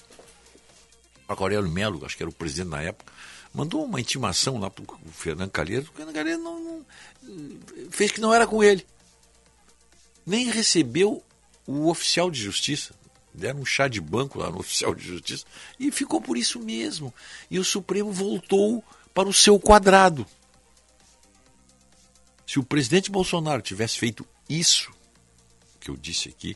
Marco 1.27 1.43
Aurélio 1.43 1.69
Melo, 1.69 2.06
acho 2.06 2.15
que 2.15 2.23
era 2.23 2.30
o 2.30 2.34
presidente 2.34 2.69
na 2.69 2.81
época 2.81 3.11
mandou 3.56 3.85
uma 3.85 4.02
intimação 4.02 4.60
lá 4.60 4.69
para 4.69 4.84
o 4.84 5.11
Fernando 5.11 5.49
Calheiros, 5.49 5.88
o 5.88 5.93
Fernando 5.93 6.14
Calheiros 6.14 6.43
não, 6.43 6.60
não, 6.60 6.85
fez 7.89 8.11
que 8.11 8.19
não 8.19 8.34
era 8.34 8.45
com 8.45 8.61
ele. 8.61 8.85
Nem 10.26 10.49
recebeu 10.49 11.23
o 11.65 11.89
oficial 11.89 12.30
de 12.30 12.41
justiça. 12.41 12.93
Deram 13.34 13.61
um 13.61 13.65
chá 13.65 13.88
de 13.88 14.02
banco 14.02 14.39
lá 14.39 14.52
no 14.52 14.60
oficial 14.60 14.93
de 14.93 15.07
justiça 15.07 15.45
e 15.80 15.89
ficou 15.89 16.19
por 16.19 16.38
isso 16.38 16.60
mesmo. 16.60 17.14
E 17.49 17.57
o 17.57 17.64
Supremo 17.64 18.11
voltou 18.11 18.84
para 19.14 19.30
o 19.30 19.34
seu 19.34 19.57
quadrado. 19.57 20.27
Se 22.56 22.60
o 22.60 22.64
presidente 22.64 23.11
Bolsonaro 23.11 23.61
tivesse 23.61 23.99
feito 23.99 24.26
isso 24.48 24.90
que 25.77 25.91
eu 25.91 25.98
disse 25.98 26.30
aqui, 26.30 26.56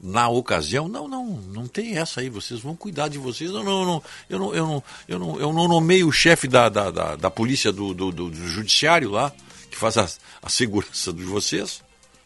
na 0.00 0.30
ocasião, 0.30 0.88
não, 0.88 1.06
não, 1.06 1.26
não 1.26 1.68
tem 1.68 1.98
essa 1.98 2.22
aí, 2.22 2.30
vocês 2.30 2.60
vão 2.60 2.74
cuidar 2.74 3.08
de 3.08 3.18
vocês. 3.18 3.50
Não, 3.50 3.62
não, 3.62 3.84
não, 3.84 4.02
eu 4.30 4.38
não, 4.38 4.54
eu 4.54 4.66
não, 4.66 4.84
eu 5.06 5.18
não, 5.18 5.40
eu 5.40 5.52
não 5.52 5.68
nomeio 5.68 6.08
o 6.08 6.12
chefe 6.12 6.48
da, 6.48 6.70
da, 6.70 6.90
da, 6.90 7.16
da 7.16 7.30
polícia 7.30 7.70
do, 7.70 7.92
do, 7.92 8.10
do, 8.10 8.30
do, 8.30 8.48
judiciário 8.48 9.10
lá, 9.10 9.30
que 9.70 9.76
faz 9.76 9.98
a, 9.98 10.08
a 10.40 10.48
segurança 10.48 11.12
de 11.12 11.24
vocês. 11.24 11.82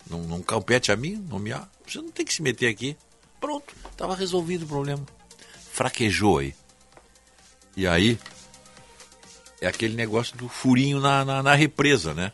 Não, 0.09 0.23
não 0.23 0.41
compete 0.41 0.93
a 0.93 0.97
mim 0.97 1.16
nomear. 1.28 1.69
Você 1.85 1.99
não 1.99 2.12
tem 2.12 2.24
que 2.24 2.32
se 2.32 2.43
meter 2.43 2.69
aqui. 2.69 2.97
Pronto, 3.41 3.74
estava 3.91 4.15
resolvido 4.15 4.66
o 4.66 4.69
problema. 4.69 5.05
Fraquejou 5.73 6.39
aí. 6.39 6.55
E 7.77 7.89
aí, 7.89 8.20
é 9.61 9.66
aquele 9.66 9.97
negócio 9.97 10.37
do 10.37 10.49
furinho 10.49 11.01
na, 11.01 11.24
na, 11.24 11.43
na 11.43 11.55
represa, 11.57 12.15
né? 12.15 12.31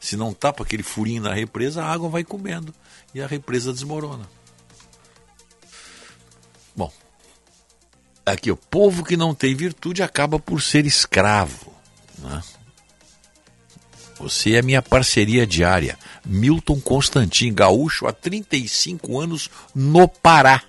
Se 0.00 0.16
não 0.16 0.32
tapa 0.32 0.62
aquele 0.62 0.82
furinho 0.82 1.22
na 1.22 1.32
represa, 1.32 1.82
a 1.82 1.90
água 1.90 2.08
vai 2.08 2.24
comendo 2.24 2.74
e 3.14 3.20
a 3.20 3.26
represa 3.26 3.72
desmorona. 3.72 4.28
Bom, 6.74 6.92
aqui 8.24 8.50
o 8.50 8.56
povo 8.56 9.04
que 9.04 9.16
não 9.16 9.34
tem 9.34 9.54
virtude 9.54 10.02
acaba 10.02 10.38
por 10.38 10.60
ser 10.60 10.86
escravo. 10.86 11.72
Né? 12.18 12.42
Você 14.18 14.54
é 14.54 14.62
minha 14.62 14.80
parceria 14.80 15.46
diária. 15.46 15.98
Milton 16.24 16.80
Constantin, 16.80 17.52
gaúcho 17.52 18.06
há 18.06 18.12
35 18.12 19.20
anos 19.20 19.50
no 19.74 20.08
Pará. 20.08 20.62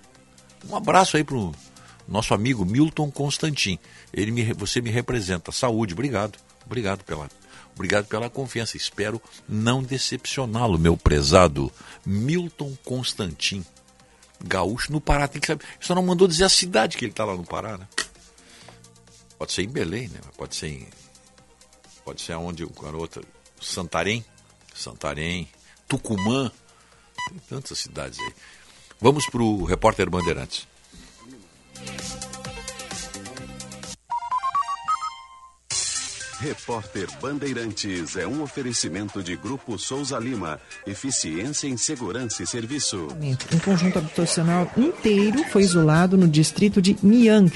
Um 0.69 0.75
abraço 0.75 1.15
aí 1.15 1.23
pro, 1.23 1.53
Nosso 2.07 2.33
amigo 2.33 2.65
Milton 2.65 3.11
Constantin. 3.11 3.77
Ele 4.13 4.31
me, 4.31 4.53
você 4.53 4.79
me 4.81 4.89
representa. 4.89 5.51
Saúde, 5.51 5.93
obrigado. 5.93 6.39
Obrigado 6.65 7.03
pela, 7.03 7.29
obrigado 7.77 8.05
pela 8.07 8.29
confiança. 8.29 8.75
Espero 8.75 9.21
não 9.47 9.81
decepcioná-lo, 9.81 10.77
meu 10.77 10.97
prezado 10.97 11.71
Milton 12.05 12.75
Constantin. 12.83 13.63
Gaúcho 14.43 14.91
no 14.91 14.99
Pará, 15.01 15.27
tem 15.27 15.39
que 15.39 15.47
saber. 15.47 15.65
Só 15.79 15.95
não 15.95 16.03
mandou 16.03 16.27
dizer 16.27 16.43
a 16.43 16.49
cidade 16.49 16.97
que 16.97 17.05
ele 17.05 17.11
está 17.11 17.25
lá 17.25 17.35
no 17.35 17.45
Pará, 17.45 17.77
né? 17.77 17.87
Pode 19.37 19.53
ser 19.53 19.63
em 19.63 19.69
Belém, 19.69 20.07
né? 20.09 20.19
Pode 20.35 20.55
ser 20.55 20.67
em. 20.67 20.87
Pode 22.03 22.21
ser 22.21 22.33
aonde 22.33 22.63
o 22.63 22.69
garoto. 22.69 23.23
Santarém. 23.61 24.25
Santarém. 24.73 25.47
Tucumã. 25.87 26.51
Tem 27.29 27.39
tantas 27.49 27.79
cidades 27.79 28.19
aí. 28.19 28.33
Vamos 28.99 29.27
para 29.27 29.41
o 29.41 29.63
repórter 29.63 30.09
Bandeirantes. 30.09 30.67
Repórter 36.39 37.07
Bandeirantes 37.19 38.15
é 38.15 38.27
um 38.27 38.43
oferecimento 38.43 39.23
de 39.23 39.35
Grupo 39.35 39.77
Souza 39.79 40.19
Lima. 40.19 40.59
Eficiência 40.85 41.67
em 41.67 41.75
Segurança 41.75 42.43
e 42.43 42.47
Serviço. 42.47 43.07
Um 43.51 43.59
conjunto 43.59 43.97
habitacional 43.97 44.71
inteiro 44.77 45.43
foi 45.45 45.63
isolado 45.63 46.15
no 46.15 46.27
distrito 46.27 46.79
de 46.79 46.95
Niang 47.01 47.51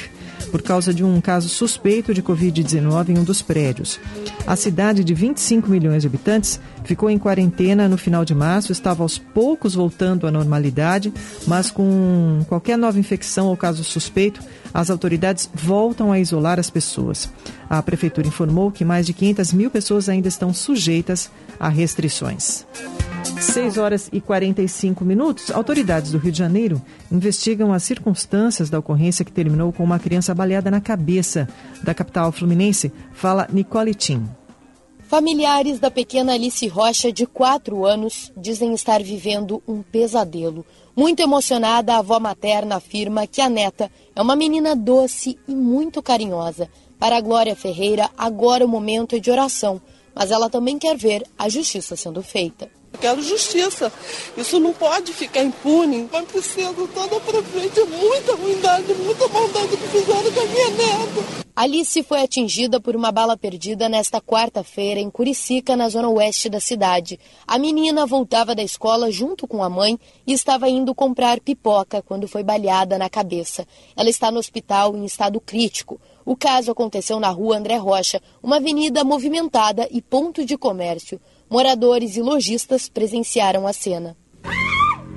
por 0.49 0.64
causa 0.64 0.91
de 0.91 1.03
um 1.03 1.22
caso 1.22 1.48
suspeito 1.48 2.12
de 2.12 2.24
Covid-19 2.24 3.10
em 3.10 3.20
um 3.20 3.24
dos 3.24 3.44
prédios. 3.44 3.99
A 4.48 4.56
cidade 4.56 5.03
de 5.03 5.14
25 5.14 5.70
milhões 5.70 6.02
de 6.02 6.08
habitantes 6.08 6.60
ficou 6.84 7.10
em 7.10 7.20
quarentena 7.20 7.88
no 7.88 7.98
final 7.98 8.26
de 8.26 8.34
março, 8.34 8.72
estava 8.72 9.03
aos 9.03 9.20
poucos 9.20 9.76
voltando 9.76 10.26
à 10.26 10.32
normalidade, 10.32 11.14
mas 11.45 11.70
com 11.70 12.44
qualquer 12.49 12.78
nova 12.78 12.99
infecção 12.99 13.48
ou 13.48 13.56
caso 13.56 13.84
suspeito, 13.84 14.41
as 14.73 14.89
autoridades 14.89 15.49
voltam 15.53 16.11
a 16.11 16.19
isolar 16.19 16.60
as 16.60 16.69
pessoas. 16.69 17.30
A 17.69 17.81
prefeitura 17.81 18.27
informou 18.27 18.72
que 18.72 18.85
mais 18.85 19.06
de 19.06 19.14
500 19.14 19.53
mil 19.53 19.69
pessoas 19.69 20.10
ainda 20.10 20.27
estão 20.27 20.53
sujeitas 20.53 21.30
a 21.60 21.69
restrições. 21.69 22.65
6 23.39 23.77
horas 23.77 24.10
e 24.11 24.22
45 24.22 25.03
minutos. 25.03 25.52
Autoridades 25.52 26.11
do 26.11 26.18
Rio 26.18 26.31
de 26.31 26.38
Janeiro 26.38 26.81
investigam 27.11 27.73
as 27.73 27.84
circunstâncias 27.84 28.69
da 28.69 28.80
ocorrência 28.80 29.26
que 29.26 29.31
terminou 29.31 29.72
com 29.72 29.84
uma 29.84 29.99
criança 29.99 30.34
baleada 30.34 30.72
na 30.72 30.81
cabeça. 30.81 31.48
Da 31.84 31.93
capital 31.93 32.31
fluminense, 32.31 32.91
fala 33.14 33.48
Nicole 33.52 33.93
Tim. 33.95 34.27
Familiares 35.07 35.77
da 35.77 35.91
pequena 35.91 36.34
Alice 36.34 36.65
Rocha, 36.69 37.11
de 37.11 37.26
4 37.26 37.85
anos, 37.85 38.31
dizem 38.38 38.73
estar 38.73 39.03
vivendo 39.03 39.61
um 39.68 39.81
pesadelo. 39.81 40.65
Muito 40.95 41.22
emocionada, 41.22 41.93
a 41.93 41.99
avó 41.99 42.19
materna 42.19 42.76
afirma 42.76 43.26
que 43.26 43.41
a 43.41 43.49
neta 43.49 43.89
é 44.15 44.22
uma 44.22 44.35
menina 44.35 44.76
doce 44.76 45.39
e 45.47 45.55
muito 45.55 46.01
carinhosa. 46.03 46.69
Para 46.99 47.18
a 47.18 47.22
Glória 47.22 47.55
Ferreira, 47.55 48.09
agora 48.18 48.65
o 48.65 48.68
momento 48.68 49.15
é 49.15 49.19
de 49.19 49.31
oração, 49.31 49.81
mas 50.13 50.31
ela 50.31 50.49
também 50.49 50.77
quer 50.77 50.97
ver 50.97 51.26
a 51.38 51.47
justiça 51.47 51.95
sendo 51.95 52.22
feita. 52.22 52.69
Quero 52.99 53.22
justiça. 53.22 53.91
Isso 54.38 54.59
não 54.59 54.73
pode 54.73 55.13
ficar 55.13 55.43
impune. 55.43 56.07
Vai 56.11 56.23
preciso 56.23 56.88
toda 56.93 57.19
pra 57.19 57.41
frente. 57.43 57.80
Muita 57.84 58.35
ruindade, 58.35 58.93
muita 58.93 59.27
maldade 59.27 59.77
que 59.77 59.88
fizeram 59.88 60.31
com 60.31 60.39
a 60.39 60.45
minha 60.45 60.69
neta. 60.69 61.41
Alice 61.55 62.01
foi 62.03 62.22
atingida 62.22 62.80
por 62.80 62.95
uma 62.95 63.11
bala 63.11 63.35
perdida 63.35 63.89
nesta 63.89 64.22
quarta-feira 64.22 64.99
em 64.99 65.09
Curicica, 65.09 65.76
na 65.76 65.89
zona 65.89 66.09
oeste 66.09 66.49
da 66.49 66.59
cidade. 66.59 67.19
A 67.45 67.59
menina 67.59 68.05
voltava 68.05 68.55
da 68.55 68.63
escola 68.63 69.11
junto 69.11 69.47
com 69.47 69.63
a 69.63 69.69
mãe 69.69 69.99
e 70.26 70.31
estava 70.31 70.69
indo 70.69 70.95
comprar 70.95 71.39
pipoca 71.41 72.01
quando 72.01 72.27
foi 72.27 72.41
baleada 72.41 72.97
na 72.97 73.09
cabeça. 73.09 73.68
Ela 73.97 74.09
está 74.09 74.31
no 74.31 74.39
hospital 74.39 74.95
em 74.95 75.03
estado 75.03 75.41
crítico. 75.41 75.99
O 76.23 76.35
caso 76.38 76.72
aconteceu 76.72 77.19
na 77.19 77.30
rua 77.30 77.57
André 77.57 77.76
Rocha, 77.76 78.22
uma 78.41 78.57
avenida 78.57 79.03
movimentada 79.03 79.88
e 79.91 80.01
ponto 80.01 80.45
de 80.45 80.57
comércio. 80.57 81.19
Moradores 81.52 82.15
e 82.15 82.22
lojistas 82.22 82.88
presenciaram 82.88 83.68
a 83.68 83.73
cena. 83.73 84.15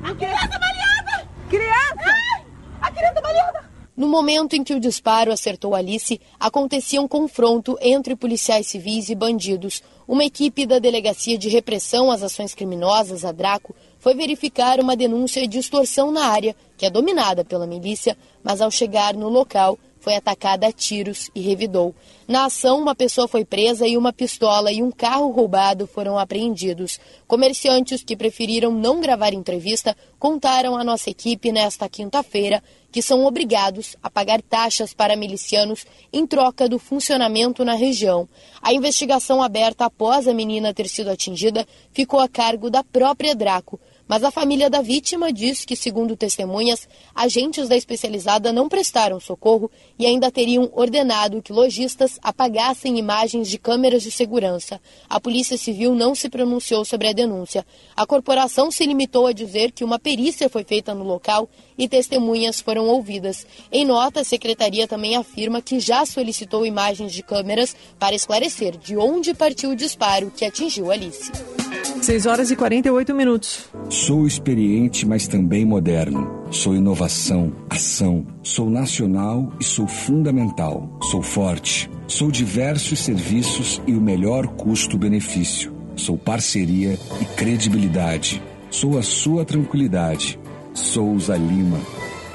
A 0.02 0.12
criança 0.16 0.58
baleada! 0.58 1.28
Criança! 1.48 2.44
A 2.80 2.90
criança 2.90 3.20
baleada! 3.20 3.70
No 3.96 4.08
momento 4.08 4.54
em 4.54 4.64
que 4.64 4.74
o 4.74 4.80
disparo 4.80 5.30
acertou 5.30 5.76
Alice, 5.76 6.20
acontecia 6.40 7.00
um 7.00 7.06
confronto 7.06 7.78
entre 7.80 8.16
policiais 8.16 8.66
civis 8.66 9.10
e 9.10 9.14
bandidos. 9.14 9.80
Uma 10.08 10.24
equipe 10.24 10.66
da 10.66 10.80
Delegacia 10.80 11.38
de 11.38 11.48
Repressão 11.48 12.10
às 12.10 12.20
Ações 12.20 12.52
Criminosas, 12.52 13.24
a 13.24 13.30
Draco, 13.30 13.72
foi 14.00 14.16
verificar 14.16 14.80
uma 14.80 14.96
denúncia 14.96 15.46
de 15.46 15.60
extorsão 15.60 16.10
na 16.10 16.26
área, 16.26 16.56
que 16.76 16.84
é 16.84 16.90
dominada 16.90 17.44
pela 17.44 17.64
milícia, 17.64 18.18
mas 18.42 18.60
ao 18.60 18.72
chegar 18.72 19.14
no 19.14 19.28
local, 19.28 19.78
foi 20.04 20.14
atacada 20.14 20.66
a 20.66 20.72
tiros 20.72 21.30
e 21.34 21.40
revidou. 21.40 21.94
Na 22.28 22.44
ação, 22.44 22.78
uma 22.78 22.94
pessoa 22.94 23.26
foi 23.26 23.42
presa 23.42 23.86
e 23.88 23.96
uma 23.96 24.12
pistola 24.12 24.70
e 24.70 24.82
um 24.82 24.90
carro 24.90 25.30
roubado 25.30 25.86
foram 25.86 26.18
apreendidos. 26.18 27.00
Comerciantes 27.26 28.04
que 28.04 28.14
preferiram 28.14 28.70
não 28.70 29.00
gravar 29.00 29.32
entrevista 29.32 29.96
contaram 30.18 30.76
à 30.76 30.84
nossa 30.84 31.08
equipe 31.08 31.50
nesta 31.50 31.88
quinta-feira 31.88 32.62
que 32.92 33.02
são 33.02 33.24
obrigados 33.24 33.96
a 34.02 34.08
pagar 34.08 34.40
taxas 34.40 34.94
para 34.94 35.16
milicianos 35.16 35.84
em 36.12 36.24
troca 36.26 36.68
do 36.68 36.78
funcionamento 36.78 37.64
na 37.64 37.74
região. 37.74 38.28
A 38.62 38.72
investigação 38.72 39.42
aberta 39.42 39.86
após 39.86 40.28
a 40.28 40.34
menina 40.34 40.72
ter 40.72 40.86
sido 40.86 41.10
atingida 41.10 41.66
ficou 41.92 42.20
a 42.20 42.28
cargo 42.28 42.70
da 42.70 42.84
própria 42.84 43.34
Draco, 43.34 43.80
mas 44.06 44.22
a 44.22 44.30
família 44.30 44.68
da 44.68 44.82
vítima 44.82 45.32
diz 45.32 45.64
que, 45.64 45.74
segundo 45.74 46.16
testemunhas, 46.16 46.88
agentes 47.14 47.68
da 47.68 47.76
especializada 47.76 48.52
não 48.52 48.68
prestaram 48.68 49.18
socorro 49.18 49.70
e 49.98 50.06
ainda 50.06 50.30
teriam 50.30 50.70
ordenado 50.72 51.40
que 51.42 51.52
lojistas 51.52 52.18
apagassem 52.22 52.98
imagens 52.98 53.48
de 53.48 53.58
câmeras 53.58 54.02
de 54.02 54.10
segurança. 54.10 54.80
A 55.08 55.18
Polícia 55.18 55.56
Civil 55.56 55.94
não 55.94 56.14
se 56.14 56.28
pronunciou 56.28 56.84
sobre 56.84 57.08
a 57.08 57.12
denúncia. 57.12 57.66
A 57.96 58.06
corporação 58.06 58.70
se 58.70 58.84
limitou 58.84 59.26
a 59.26 59.32
dizer 59.32 59.72
que 59.72 59.84
uma 59.84 59.98
perícia 59.98 60.48
foi 60.48 60.64
feita 60.64 60.94
no 60.94 61.04
local 61.04 61.48
e 61.78 61.88
testemunhas 61.88 62.60
foram 62.60 62.86
ouvidas. 62.86 63.46
Em 63.72 63.84
nota, 63.84 64.20
a 64.20 64.24
secretaria 64.24 64.86
também 64.86 65.16
afirma 65.16 65.62
que 65.62 65.80
já 65.80 66.04
solicitou 66.04 66.66
imagens 66.66 67.12
de 67.12 67.22
câmeras 67.22 67.74
para 67.98 68.14
esclarecer 68.14 68.76
de 68.76 68.96
onde 68.96 69.34
partiu 69.34 69.70
o 69.70 69.76
disparo 69.76 70.30
que 70.30 70.44
atingiu 70.44 70.90
Alice. 70.90 71.53
6 72.02 72.26
horas 72.26 72.50
e 72.50 72.56
48 72.56 73.14
minutos. 73.14 73.66
Sou 73.88 74.26
experiente, 74.26 75.06
mas 75.06 75.26
também 75.26 75.64
moderno. 75.64 76.44
Sou 76.50 76.74
inovação, 76.74 77.52
ação. 77.70 78.26
Sou 78.42 78.68
nacional 78.68 79.52
e 79.60 79.64
sou 79.64 79.86
fundamental. 79.86 80.98
Sou 81.10 81.22
forte. 81.22 81.90
Sou 82.06 82.30
diversos 82.30 83.00
serviços 83.00 83.80
e 83.86 83.92
o 83.92 84.00
melhor 84.00 84.46
custo-benefício. 84.48 85.72
Sou 85.96 86.18
parceria 86.18 86.98
e 87.20 87.24
credibilidade. 87.36 88.42
Sou 88.70 88.98
a 88.98 89.02
sua 89.02 89.44
tranquilidade. 89.44 90.38
Souza 90.74 91.36
Lima. 91.36 91.80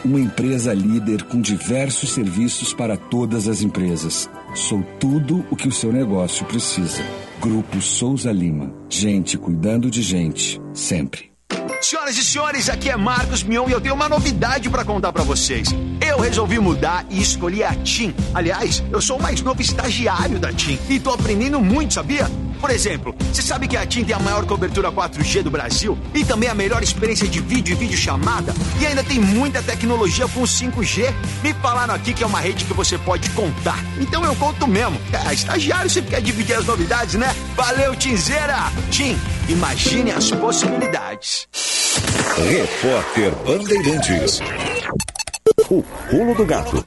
Uma 0.03 0.19
empresa 0.19 0.73
líder 0.73 1.23
com 1.23 1.41
diversos 1.41 2.11
serviços 2.11 2.73
para 2.73 2.95
todas 2.95 3.49
as 3.49 3.61
empresas. 3.61 4.29
Sou 4.55 4.81
tudo 4.97 5.45
o 5.51 5.55
que 5.55 5.67
o 5.67 5.71
seu 5.71 5.91
negócio 5.91 6.45
precisa. 6.45 7.03
Grupo 7.41 7.81
Souza 7.81 8.33
Lima. 8.33 8.73
Gente 8.89 9.37
cuidando 9.37 9.89
de 9.89 10.01
gente, 10.01 10.59
sempre. 10.73 11.31
Senhoras 11.81 12.17
e 12.17 12.23
senhores, 12.23 12.69
aqui 12.69 12.89
é 12.89 12.97
Marcos 12.97 13.43
Mion 13.43 13.69
e 13.69 13.71
eu 13.71 13.79
tenho 13.79 13.95
uma 13.95 14.09
novidade 14.09 14.69
para 14.69 14.83
contar 14.83 15.13
para 15.13 15.23
vocês. 15.23 15.69
Eu 16.05 16.19
resolvi 16.19 16.59
mudar 16.59 17.05
e 17.09 17.21
escolhi 17.21 17.63
a 17.63 17.73
TIM. 17.75 18.13
Aliás, 18.33 18.83
eu 18.91 18.99
sou 18.99 19.17
o 19.17 19.21
mais 19.21 19.41
novo 19.41 19.61
estagiário 19.61 20.37
da 20.37 20.51
TIM 20.51 20.77
e 20.89 20.99
tô 20.99 21.11
aprendendo 21.11 21.61
muito, 21.61 21.93
sabia? 21.93 22.29
Por 22.59 22.69
exemplo, 22.69 23.15
você 23.31 23.41
sabe 23.41 23.67
que 23.67 23.77
a 23.77 23.85
TIM 23.85 24.03
tem 24.03 24.15
a 24.15 24.19
maior 24.19 24.45
cobertura 24.45 24.91
4G 24.91 25.43
do 25.43 25.49
Brasil 25.49 25.97
e 26.13 26.25
também 26.25 26.49
a 26.49 26.53
melhor 26.53 26.83
experiência 26.83 27.27
de 27.27 27.39
vídeo 27.39 27.73
e 27.73 27.75
videochamada 27.75 28.53
e 28.79 28.85
ainda 28.85 29.03
tem 29.03 29.19
muita 29.19 29.61
tecnologia 29.61 30.27
com 30.27 30.41
5G? 30.41 31.13
Me 31.41 31.53
falaram 31.53 31.93
aqui 31.93 32.13
que 32.13 32.23
é 32.23 32.27
uma 32.27 32.39
rede 32.39 32.65
que 32.65 32.73
você 32.73 32.97
pode 32.97 33.29
contar. 33.31 33.79
Então 33.99 34.25
eu 34.25 34.35
conto 34.35 34.67
mesmo. 34.67 34.99
É, 35.13 35.33
estagiário 35.33 35.89
sempre 35.89 36.11
quer 36.11 36.21
dividir 36.21 36.55
as 36.55 36.65
novidades, 36.65 37.15
né? 37.15 37.33
Valeu, 37.55 37.95
Tinzeira! 37.95 38.71
TIM, 38.91 39.17
imagine 39.47 40.11
as 40.11 40.29
possibilidades. 40.31 41.47
Repórter 42.37 43.31
Bandeirantes. 43.45 44.41
O 45.69 45.83
pulo 46.09 46.35
do 46.35 46.45
gato. 46.45 46.85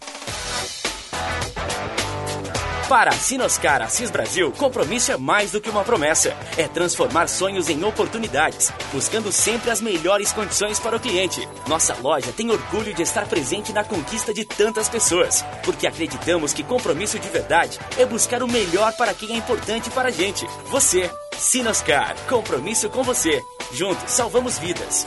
Para 2.92 3.08
a 3.10 3.14
Sinoscar 3.14 3.80
Assis 3.80 4.10
Brasil, 4.10 4.52
compromisso 4.52 5.12
é 5.12 5.16
mais 5.16 5.52
do 5.52 5.62
que 5.62 5.70
uma 5.70 5.82
promessa. 5.82 6.36
É 6.58 6.68
transformar 6.68 7.26
sonhos 7.26 7.70
em 7.70 7.82
oportunidades, 7.84 8.70
buscando 8.92 9.32
sempre 9.32 9.70
as 9.70 9.80
melhores 9.80 10.30
condições 10.30 10.78
para 10.78 10.98
o 10.98 11.00
cliente. 11.00 11.48
Nossa 11.66 11.96
loja 12.02 12.30
tem 12.36 12.50
orgulho 12.50 12.92
de 12.92 13.00
estar 13.00 13.26
presente 13.26 13.72
na 13.72 13.82
conquista 13.82 14.34
de 14.34 14.44
tantas 14.44 14.90
pessoas, 14.90 15.42
porque 15.64 15.86
acreditamos 15.86 16.52
que 16.52 16.62
compromisso 16.62 17.18
de 17.18 17.30
verdade 17.30 17.78
é 17.96 18.04
buscar 18.04 18.42
o 18.42 18.46
melhor 18.46 18.92
para 18.92 19.14
quem 19.14 19.32
é 19.32 19.38
importante 19.38 19.88
para 19.88 20.10
a 20.10 20.12
gente. 20.12 20.46
Você. 20.66 21.10
Sinoscar, 21.38 22.14
compromisso 22.28 22.90
com 22.90 23.02
você. 23.02 23.42
Juntos, 23.72 24.10
salvamos 24.10 24.58
vidas. 24.58 25.06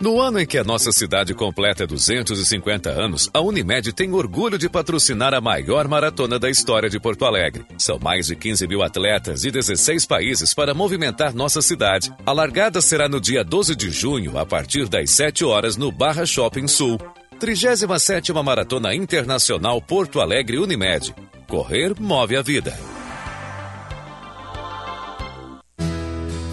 No 0.00 0.18
ano 0.18 0.40
em 0.40 0.46
que 0.46 0.56
a 0.56 0.64
nossa 0.64 0.90
cidade 0.92 1.34
completa 1.34 1.86
250 1.86 2.88
anos, 2.88 3.28
a 3.34 3.40
Unimed 3.42 3.92
tem 3.92 4.14
orgulho 4.14 4.56
de 4.56 4.66
patrocinar 4.66 5.34
a 5.34 5.42
maior 5.42 5.86
maratona 5.86 6.38
da 6.38 6.48
história 6.48 6.88
de 6.88 6.98
Porto 6.98 7.26
Alegre. 7.26 7.66
São 7.76 7.98
mais 7.98 8.28
de 8.28 8.34
15 8.34 8.66
mil 8.66 8.82
atletas 8.82 9.42
de 9.42 9.50
16 9.50 10.06
países 10.06 10.54
para 10.54 10.72
movimentar 10.72 11.34
nossa 11.34 11.60
cidade. 11.60 12.10
A 12.24 12.32
largada 12.32 12.80
será 12.80 13.10
no 13.10 13.20
dia 13.20 13.44
12 13.44 13.76
de 13.76 13.90
junho, 13.90 14.38
a 14.38 14.46
partir 14.46 14.88
das 14.88 15.10
7 15.10 15.44
horas, 15.44 15.76
no 15.76 15.92
Barra 15.92 16.24
Shopping 16.24 16.66
Sul. 16.66 16.98
37 17.38 18.32
Maratona 18.32 18.94
Internacional 18.94 19.82
Porto 19.82 20.18
Alegre 20.18 20.56
Unimed. 20.58 21.14
Correr 21.46 21.94
move 22.00 22.36
a 22.36 22.42
vida. 22.42 22.99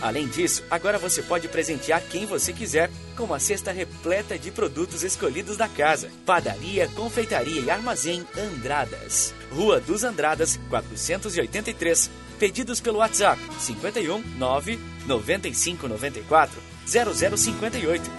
Além 0.00 0.26
disso, 0.26 0.64
agora 0.70 0.98
você 0.98 1.22
pode 1.22 1.46
presentear 1.48 2.02
quem 2.02 2.24
você 2.24 2.52
quiser 2.52 2.90
com 3.16 3.24
uma 3.24 3.38
cesta 3.38 3.70
repleta 3.70 4.38
de 4.38 4.50
produtos 4.50 5.02
escolhidos 5.02 5.56
da 5.56 5.68
casa. 5.68 6.10
Padaria, 6.24 6.88
Confeitaria 6.88 7.60
e 7.60 7.70
Armazém 7.70 8.26
Andradas. 8.36 9.34
Rua 9.52 9.80
dos 9.80 10.02
Andradas, 10.04 10.58
483. 10.70 12.10
Pedidos 12.38 12.80
pelo 12.80 12.98
WhatsApp 12.98 13.40
51 13.58 14.22
9 14.38 14.78
95 15.06 15.88
94 15.88 16.62
0058. 16.86 18.10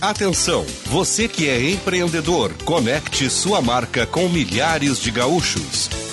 Atenção, 0.00 0.64
você 0.86 1.26
que 1.26 1.48
é 1.48 1.70
empreendedor, 1.70 2.52
conecte 2.64 3.28
sua 3.28 3.60
marca 3.60 4.06
com 4.06 4.28
milhares 4.28 5.00
de 5.00 5.10
gaúchos. 5.10 6.07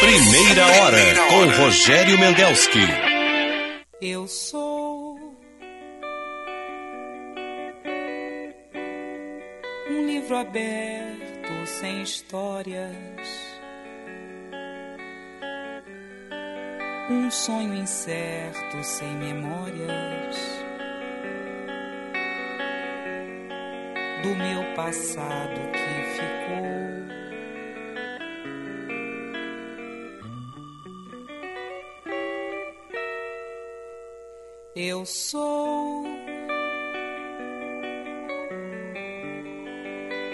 Primeira 0.00 0.66
hora 0.66 1.14
com 1.30 1.46
Rogério 1.62 2.18
Mendelski. 2.18 2.86
Eu 4.02 4.28
sou 4.28 4.75
livro 10.26 10.38
aberto 10.38 11.66
sem 11.66 12.02
histórias, 12.02 12.90
um 17.08 17.30
sonho 17.30 17.72
incerto 17.74 18.82
sem 18.82 19.14
memórias. 19.14 20.36
Do 24.24 24.34
meu 24.34 24.74
passado 24.74 25.60
que 25.70 26.02
ficou. 26.16 26.66
Eu 34.74 35.06
sou 35.06 36.15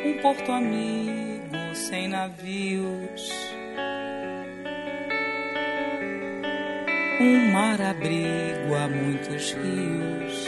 um 0.04 0.14
porto 0.18 0.50
amigo 0.50 1.56
sem 1.74 2.08
navios, 2.08 3.30
um 7.20 7.52
mar 7.52 7.80
abrigo 7.80 8.74
a 8.74 8.88
muitos 8.88 9.52
rios. 9.52 10.46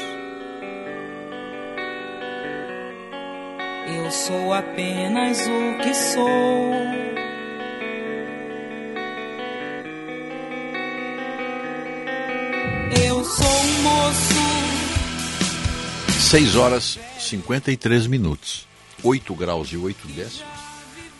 Eu 3.96 4.10
sou 4.10 4.52
apenas 4.52 5.46
o 5.46 5.78
que 5.82 5.94
sou. 5.94 6.72
Eu 13.06 13.24
sou 13.24 13.64
moço 13.82 14.44
6 16.34 16.56
horas 16.56 16.98
53 17.18 18.06
minutos, 18.08 18.66
8 19.04 19.34
graus 19.34 19.68
e 19.68 19.76
8 19.76 20.08
décimos. 20.08 20.50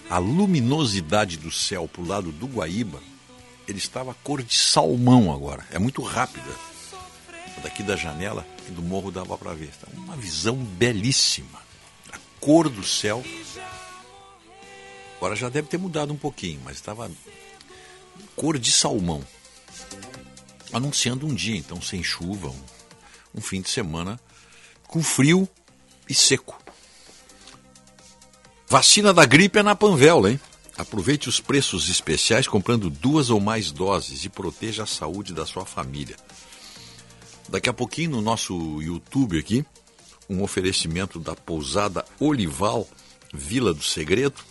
A 0.09 0.16
luminosidade 0.16 1.36
do 1.36 1.51
céu 1.51 1.86
para 1.86 2.02
o 2.02 2.06
lado 2.06 2.32
do 2.32 2.47
Guaíba, 2.47 3.01
ele 3.69 3.78
estava 3.78 4.15
cor 4.24 4.43
de 4.43 4.55
salmão 4.55 5.31
agora. 5.32 5.66
É 5.70 5.78
muito 5.78 6.02
rápida. 6.02 6.51
Daqui 7.62 7.82
da 7.82 7.94
janela 7.94 8.47
e 8.69 8.73
do 8.73 8.82
morro 8.82 9.11
dava 9.11 9.36
para 9.36 9.52
ver. 9.52 9.70
Tá 9.77 9.86
uma 9.94 10.16
visão 10.16 10.56
belíssima. 10.56 11.62
A 12.11 12.19
cor 12.40 12.69
do 12.69 12.85
céu. 12.85 13.23
Agora 15.16 15.36
já 15.36 15.48
deve 15.48 15.69
ter 15.69 15.78
mudado 15.78 16.12
um 16.12 16.16
pouquinho, 16.16 16.61
mas 16.65 16.77
estava 16.77 17.11
cor 18.35 18.59
de 18.59 18.73
salmão. 18.73 19.23
Anunciando 20.73 21.27
um 21.27 21.35
dia, 21.35 21.56
então, 21.56 21.81
sem 21.81 22.02
chuva, 22.02 22.48
um, 22.48 22.62
um 23.36 23.40
fim 23.40 23.61
de 23.61 23.69
semana 23.69 24.19
com 24.86 25.02
frio 25.02 25.48
e 26.09 26.15
seco. 26.15 26.64
Vacina 28.74 29.14
da 29.14 29.24
gripe 29.24 29.60
é 29.60 29.62
na 29.62 29.76
Panvel, 29.76 30.26
hein? 30.26 30.40
Aproveite 30.76 31.28
os 31.28 31.38
preços 31.38 31.88
especiais 31.88 32.48
comprando 32.48 32.90
duas 32.90 33.30
ou 33.30 33.38
mais 33.38 33.70
doses 33.70 34.24
e 34.24 34.28
proteja 34.28 34.82
a 34.82 34.86
saúde 34.86 35.32
da 35.32 35.46
sua 35.46 35.64
família. 35.64 36.16
Daqui 37.48 37.70
a 37.70 37.72
pouquinho 37.72 38.10
no 38.10 38.20
nosso 38.20 38.82
YouTube 38.82 39.38
aqui, 39.38 39.64
um 40.28 40.42
oferecimento 40.42 41.20
da 41.20 41.36
pousada 41.36 42.05
Olival, 42.18 42.88
Vila 43.32 43.72
do 43.72 43.84
Segredo, 43.84 44.42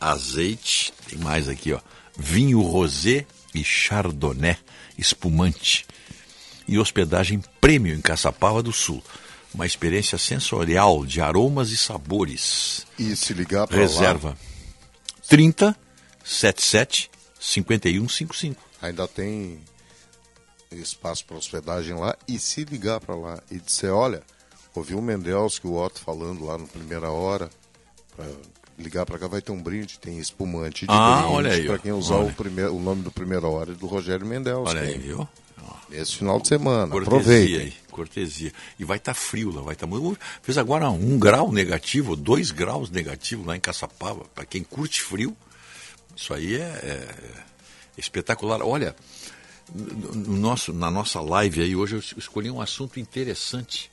azeite, 0.00 0.92
tem 1.08 1.18
mais 1.18 1.48
aqui, 1.48 1.72
ó, 1.72 1.80
vinho 2.16 2.60
rosé 2.60 3.26
e 3.52 3.64
chardonnay 3.64 4.56
espumante 4.96 5.84
e 6.68 6.78
hospedagem 6.78 7.42
prêmio 7.60 7.92
em 7.92 8.00
Caçapava 8.00 8.62
do 8.62 8.72
Sul. 8.72 9.02
Uma 9.54 9.66
experiência 9.66 10.18
sensorial 10.18 11.06
de 11.06 11.20
aromas 11.20 11.70
e 11.70 11.76
sabores. 11.76 12.86
E 12.98 13.14
se 13.14 13.32
ligar 13.32 13.66
para 13.68 13.76
Reserva 13.78 14.30
lá, 14.30 14.36
30 15.28 15.76
77 16.24 17.10
51 17.38 18.08
55. 18.08 18.60
ainda 18.82 19.06
tem 19.06 19.60
espaço 20.72 21.24
para 21.24 21.36
hospedagem 21.36 21.94
lá. 21.94 22.16
E 22.26 22.38
se 22.38 22.64
ligar 22.64 23.00
para 23.00 23.14
lá 23.14 23.40
e 23.50 23.58
disser, 23.60 23.92
olha, 23.92 24.22
ouvi 24.74 24.94
o 24.94 25.00
Mendelski, 25.00 25.66
o 25.66 25.76
Otto 25.76 26.00
falando 26.00 26.44
lá 26.44 26.58
no 26.58 26.66
primeira 26.66 27.10
hora, 27.10 27.48
para 28.16 28.26
ligar 28.76 29.06
para 29.06 29.18
cá 29.20 29.28
vai 29.28 29.40
ter 29.40 29.52
um 29.52 29.62
brinde, 29.62 29.98
tem 30.00 30.18
espumante 30.18 30.84
de 30.84 30.92
Ah, 30.92 31.18
brinde 31.20 31.32
olha 31.34 31.52
aí, 31.52 31.64
ó. 31.68 31.72
para 31.72 31.78
quem 31.78 31.92
usar 31.92 32.16
Olha. 32.16 32.26
o, 32.26 32.34
primeiro, 32.34 32.74
o 32.74 32.80
nome 32.80 33.02
do 33.02 33.10
primeira 33.12 33.46
hora 33.46 33.70
é 33.70 33.74
do 33.74 33.86
Rogério 33.86 34.26
Mendelski. 34.26 34.68
Olha 34.68 34.80
aí, 34.80 34.98
viu? 34.98 35.28
Esse 35.90 36.16
final 36.16 36.40
de 36.40 36.48
semana, 36.48 36.88
Cortesia 36.88 37.18
aproveita. 37.18 37.62
aí, 37.62 37.74
cortesia. 37.90 38.52
E 38.78 38.84
vai 38.84 38.96
estar 38.96 39.14
frio 39.14 39.50
lá, 39.50 39.62
vai 39.62 39.74
estar 39.74 39.86
muito. 39.86 40.18
Fez 40.42 40.58
agora 40.58 40.90
um 40.90 41.18
grau 41.18 41.52
negativo, 41.52 42.16
dois 42.16 42.50
graus 42.50 42.90
negativo 42.90 43.44
lá 43.44 43.56
em 43.56 43.60
Caçapava. 43.60 44.24
Para 44.34 44.44
quem 44.44 44.64
curte 44.64 45.00
frio, 45.00 45.36
isso 46.16 46.34
aí 46.34 46.56
é, 46.56 46.58
é 46.60 47.08
espetacular. 47.96 48.60
Olha, 48.62 48.96
no 49.72 50.14
no 50.14 50.36
nosso, 50.36 50.72
na 50.72 50.90
nossa 50.90 51.20
live 51.20 51.62
aí 51.62 51.76
hoje 51.76 51.96
eu 51.96 52.18
escolhi 52.18 52.50
um 52.50 52.60
assunto 52.60 52.98
interessante 52.98 53.90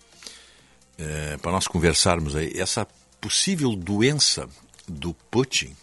para 1.41 1.51
nós 1.51 1.67
conversarmos 1.67 2.35
aí. 2.35 2.51
Essa 2.55 2.87
possível 3.19 3.75
doença 3.75 4.49
do 4.87 5.13
Putin. 5.29 5.75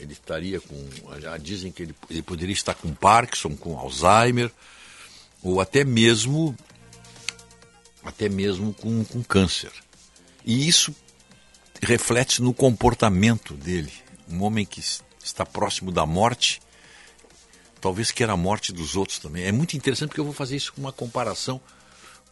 Ele 0.00 0.12
estaria 0.14 0.60
com. 0.60 0.88
Já 1.20 1.36
dizem 1.36 1.70
que 1.70 1.82
ele, 1.82 1.94
ele 2.08 2.22
poderia 2.22 2.52
estar 2.54 2.74
com 2.74 2.92
Parkinson, 2.94 3.54
com 3.54 3.78
Alzheimer, 3.78 4.50
ou 5.42 5.60
até 5.60 5.84
mesmo 5.84 6.56
até 8.02 8.28
mesmo 8.28 8.72
com, 8.74 9.04
com 9.04 9.22
câncer. 9.22 9.70
E 10.44 10.66
isso 10.66 10.94
reflete 11.82 12.40
no 12.40 12.54
comportamento 12.54 13.54
dele. 13.54 13.92
Um 14.28 14.42
homem 14.42 14.64
que 14.64 14.80
está 15.22 15.44
próximo 15.44 15.92
da 15.92 16.06
morte, 16.06 16.60
talvez 17.80 18.10
queira 18.10 18.32
a 18.32 18.36
morte 18.36 18.72
dos 18.72 18.96
outros 18.96 19.18
também. 19.18 19.44
É 19.44 19.52
muito 19.52 19.76
interessante 19.76 20.08
porque 20.08 20.20
eu 20.20 20.24
vou 20.24 20.32
fazer 20.32 20.56
isso 20.56 20.72
com 20.72 20.80
uma 20.80 20.92
comparação 20.92 21.60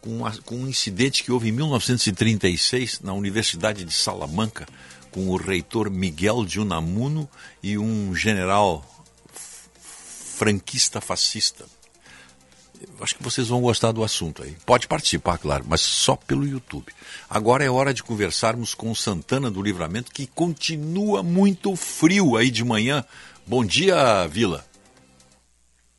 com, 0.00 0.18
uma- 0.18 0.36
com 0.42 0.54
um 0.56 0.68
incidente 0.68 1.24
que 1.24 1.32
houve 1.32 1.48
em 1.48 1.52
1936 1.52 3.00
na 3.00 3.12
Universidade 3.12 3.84
de 3.84 3.92
Salamanca, 3.92 4.66
com 5.10 5.28
o 5.28 5.36
reitor 5.36 5.90
Miguel 5.90 6.44
de 6.44 6.60
Unamuno 6.60 7.28
e 7.62 7.78
um 7.78 8.14
general 8.14 8.84
franquista 10.38 11.00
fascista. 11.00 11.64
Acho 13.00 13.16
que 13.16 13.22
vocês 13.22 13.48
vão 13.48 13.60
gostar 13.60 13.90
do 13.90 14.04
assunto 14.04 14.42
aí. 14.42 14.56
Pode 14.64 14.86
participar, 14.86 15.38
claro, 15.38 15.64
mas 15.68 15.80
só 15.80 16.14
pelo 16.14 16.46
YouTube. 16.46 16.92
Agora 17.28 17.64
é 17.64 17.70
hora 17.70 17.92
de 17.92 18.02
conversarmos 18.04 18.72
com 18.74 18.90
o 18.90 18.96
Santana 18.96 19.50
do 19.50 19.62
Livramento, 19.62 20.12
que 20.12 20.26
continua 20.26 21.22
muito 21.22 21.74
frio 21.74 22.36
aí 22.36 22.50
de 22.50 22.64
manhã. 22.64 23.04
Bom 23.46 23.64
dia, 23.64 24.26
Vila. 24.28 24.64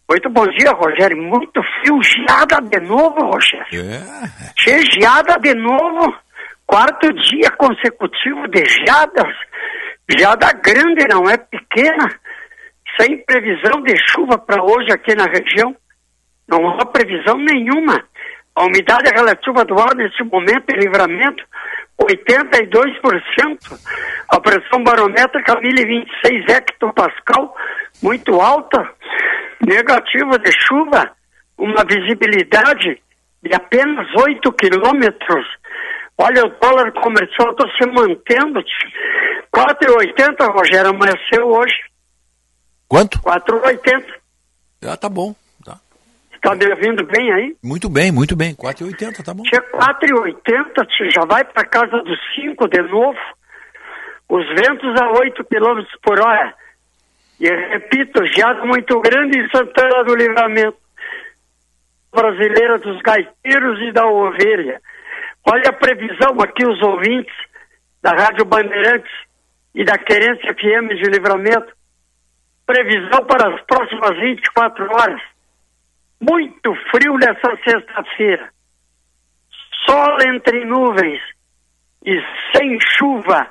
Muito 0.10 0.30
bom 0.30 0.46
dia, 0.48 0.72
Rogério. 0.72 1.22
Muito 1.22 1.62
frio, 1.62 2.02
geada 2.02 2.62
de 2.62 2.80
novo, 2.80 3.30
Rogério. 3.32 3.92
É, 3.92 4.54
Che, 4.58 4.84
geada 5.00 5.38
de 5.38 5.54
novo. 5.54 6.14
Quarto 6.70 7.12
dia 7.12 7.50
consecutivo 7.58 8.48
de 8.48 8.64
geadas. 8.64 9.36
Geada 10.08 10.54
grande, 10.54 11.04
não 11.10 11.28
é 11.28 11.36
pequena. 11.36 12.08
Sem 12.96 13.26
previsão 13.26 13.82
de 13.82 13.96
chuva 14.08 14.38
para 14.38 14.64
hoje 14.64 14.92
aqui 14.92 15.16
na 15.16 15.26
região. 15.26 15.76
Não 16.48 16.70
há 16.70 16.86
previsão 16.86 17.40
nenhuma. 17.40 18.00
A 18.56 18.66
umidade 18.66 19.10
relativa 19.10 19.66
do 19.66 19.80
ar 19.80 19.96
nesse 19.96 20.24
momento 20.24 20.70
em 20.70 20.80
livramento, 20.80 21.44
82%. 22.00 23.80
A 24.30 24.40
pressão 24.40 24.84
barométrica, 24.84 25.60
1026 25.60 26.54
hectopascal, 26.54 27.56
muito 28.04 28.40
alta. 28.40 28.88
Negativa 29.68 30.38
de 30.38 30.52
chuva, 30.68 31.14
uma 31.58 31.84
visibilidade 31.84 33.02
de 33.42 33.56
apenas 33.56 34.08
8 34.22 34.54
quilômetros. 34.54 35.48
Olha, 36.22 36.46
o 36.46 36.50
dólar 36.60 36.92
comercial 36.92 37.52
está 37.52 37.66
se 37.78 37.90
mantendo. 37.90 38.62
4,80, 39.56 40.52
Rogério, 40.52 40.90
amanheceu 40.90 41.48
hoje. 41.48 41.76
Quanto? 42.90 43.20
4,80. 43.20 44.04
Ah, 44.86 44.98
tá 44.98 45.08
bom. 45.08 45.34
Tá. 45.64 45.80
Está 46.34 46.54
me 46.56 46.70
ouvindo 46.70 47.06
bem 47.06 47.32
aí? 47.32 47.56
Muito 47.64 47.90
bem, 47.90 48.12
muito 48.12 48.36
bem. 48.36 48.54
4,80, 48.54 49.24
tá 49.24 49.34
bom. 49.34 49.44
Tinha 49.44 49.62
4,80, 49.62 50.86
tio, 50.88 51.10
já 51.10 51.26
vai 51.26 51.46
para 51.46 51.66
casa 51.66 52.04
dos 52.04 52.20
5 52.36 52.68
de 52.68 52.82
novo. 52.82 53.18
Os 54.28 54.46
ventos 54.50 55.02
a 55.02 55.12
8 55.12 55.44
km 55.46 55.84
por 56.04 56.20
hora. 56.20 56.54
E 57.40 57.48
repito, 57.48 58.26
geada 58.28 58.66
muito 58.66 59.00
grande 59.00 59.40
em 59.40 59.50
Santana 59.50 60.04
do 60.04 60.16
Livramento. 60.16 60.78
Brasileira 62.14 62.78
dos 62.80 63.02
gaiteiros 63.02 63.80
e 63.88 63.92
da 63.94 64.06
ovelha. 64.06 64.82
Olha 65.52 65.70
a 65.70 65.74
previsão 65.74 66.40
aqui, 66.44 66.64
os 66.64 66.80
ouvintes 66.84 67.34
da 68.04 68.12
Rádio 68.12 68.46
Bandeirantes 68.46 69.12
e 69.74 69.84
da 69.84 69.98
Querência 69.98 70.54
FM 70.54 70.94
de 70.96 71.10
Livramento. 71.10 71.74
Previsão 72.68 73.26
para 73.26 73.56
as 73.56 73.62
próximas 73.66 74.20
24 74.20 74.86
horas. 74.94 75.22
Muito 76.22 76.76
frio 76.92 77.16
nessa 77.16 77.58
sexta-feira. 77.64 78.52
Sol 79.88 80.18
entre 80.28 80.66
nuvens 80.66 81.20
e 82.06 82.16
sem 82.56 82.78
chuva. 82.80 83.48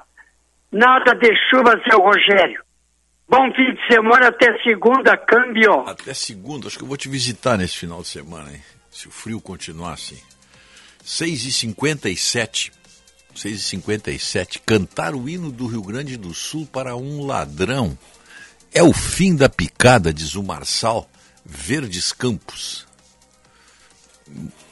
Nada 0.70 1.14
de 1.14 1.34
chuva, 1.50 1.72
seu 1.90 1.98
Rogério. 2.00 2.62
Bom 3.28 3.52
fim 3.54 3.74
de 3.74 3.92
semana 3.92 4.28
até 4.28 4.56
segunda, 4.62 5.16
câmbio. 5.16 5.80
Até 5.80 6.14
segunda, 6.14 6.68
acho 6.68 6.78
que 6.78 6.84
eu 6.84 6.88
vou 6.88 6.96
te 6.96 7.08
visitar 7.08 7.56
nesse 7.56 7.76
final 7.76 8.02
de 8.02 8.08
semana, 8.08 8.52
hein? 8.52 8.62
Se 8.88 9.08
o 9.08 9.10
frio 9.10 9.40
continuar 9.40 9.94
assim. 9.94 10.22
6h57. 11.08 12.70
6h57. 13.34 14.60
Cantar 14.66 15.14
o 15.14 15.26
hino 15.26 15.50
do 15.50 15.66
Rio 15.66 15.82
Grande 15.82 16.18
do 16.18 16.34
Sul 16.34 16.68
para 16.70 16.94
um 16.94 17.24
ladrão. 17.24 17.98
É 18.72 18.82
o 18.82 18.92
fim 18.92 19.34
da 19.34 19.48
picada, 19.48 20.12
diz 20.12 20.34
o 20.34 20.42
Marçal 20.42 21.08
Verdes 21.44 22.12
Campos. 22.12 22.86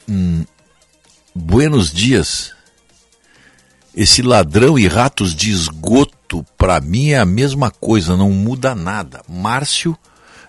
Hum, 0.07 0.45
buenos 1.33 1.91
dias. 1.91 2.53
Esse 3.95 4.21
ladrão 4.21 4.77
e 4.77 4.87
ratos 4.87 5.33
de 5.33 5.49
esgoto, 5.49 6.45
para 6.55 6.79
mim 6.79 7.09
é 7.09 7.17
a 7.17 7.25
mesma 7.25 7.71
coisa, 7.71 8.15
não 8.15 8.29
muda 8.29 8.75
nada. 8.75 9.23
Márcio 9.27 9.97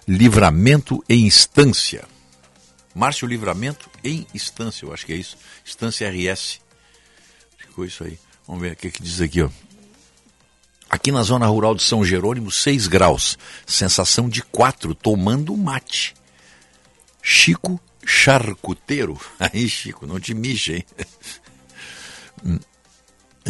Livramento 0.06 1.02
em 1.08 1.26
Instância. 1.26 2.04
Márcio 2.98 3.28
Livramento 3.28 3.88
em 4.02 4.26
Instância, 4.34 4.84
eu 4.84 4.92
acho 4.92 5.06
que 5.06 5.12
é 5.12 5.16
isso. 5.16 5.36
Instância 5.64 6.10
RS. 6.10 6.60
Ficou 7.56 7.84
isso 7.84 8.02
aí. 8.02 8.18
Vamos 8.44 8.60
ver 8.60 8.72
o 8.72 8.76
que, 8.76 8.90
que 8.90 9.00
diz 9.00 9.20
aqui, 9.20 9.40
ó. 9.40 9.48
Aqui 10.90 11.12
na 11.12 11.22
zona 11.22 11.46
rural 11.46 11.76
de 11.76 11.82
São 11.84 12.04
Jerônimo, 12.04 12.50
6 12.50 12.88
graus. 12.88 13.38
Sensação 13.64 14.28
de 14.28 14.42
4, 14.42 14.96
tomando 14.96 15.56
mate. 15.56 16.16
Chico 17.22 17.80
Charcuteiro. 18.04 19.16
Aí, 19.38 19.68
Chico, 19.68 20.04
não 20.04 20.18
te 20.18 20.34
mixe, 20.34 20.74
hein? 20.74 20.84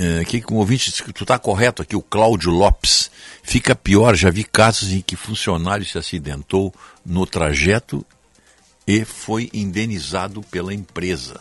É, 0.00 0.24
que 0.24 0.40
um 0.52 0.58
ouvinte 0.58 0.90
disse 0.90 1.02
que 1.02 1.12
tu 1.12 1.24
está 1.24 1.40
correto 1.40 1.82
aqui, 1.82 1.96
o 1.96 2.00
Cláudio 2.00 2.52
Lopes. 2.52 3.10
Fica 3.42 3.74
pior, 3.74 4.14
já 4.14 4.30
vi 4.30 4.44
casos 4.44 4.92
em 4.92 5.00
que 5.00 5.16
funcionário 5.16 5.84
se 5.84 5.98
acidentou 5.98 6.72
no 7.04 7.26
trajeto 7.26 8.06
e 8.89 9.05
foi 9.05 9.51
indenizado 9.52 10.40
pela 10.43 10.73
empresa. 10.73 11.39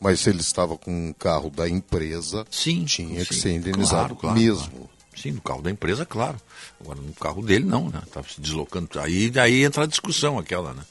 Mas 0.00 0.20
se 0.20 0.30
ele 0.30 0.40
estava 0.40 0.78
com 0.78 1.08
um 1.08 1.12
carro 1.12 1.50
da 1.50 1.68
empresa, 1.68 2.46
sim, 2.50 2.84
tinha 2.84 3.24
que 3.26 3.34
sim, 3.34 3.40
ser 3.40 3.52
indenizado 3.52 4.14
claro, 4.14 4.16
claro, 4.16 4.38
mesmo. 4.40 4.70
claro. 4.70 4.90
Sim, 5.16 5.32
no 5.32 5.40
carro 5.42 5.60
da 5.60 5.70
empresa, 5.70 6.06
claro. 6.06 6.40
Agora, 6.80 7.00
no 7.00 7.12
carro 7.12 7.42
dele, 7.42 7.64
não, 7.64 7.90
né? 7.90 8.00
Estava 8.06 8.26
se 8.28 8.40
deslocando. 8.40 8.88
Aí, 9.00 9.30
aí 9.38 9.64
entra 9.64 9.82
a 9.84 9.86
discussão 9.86 10.38
aquela, 10.38 10.72
né? 10.72 10.82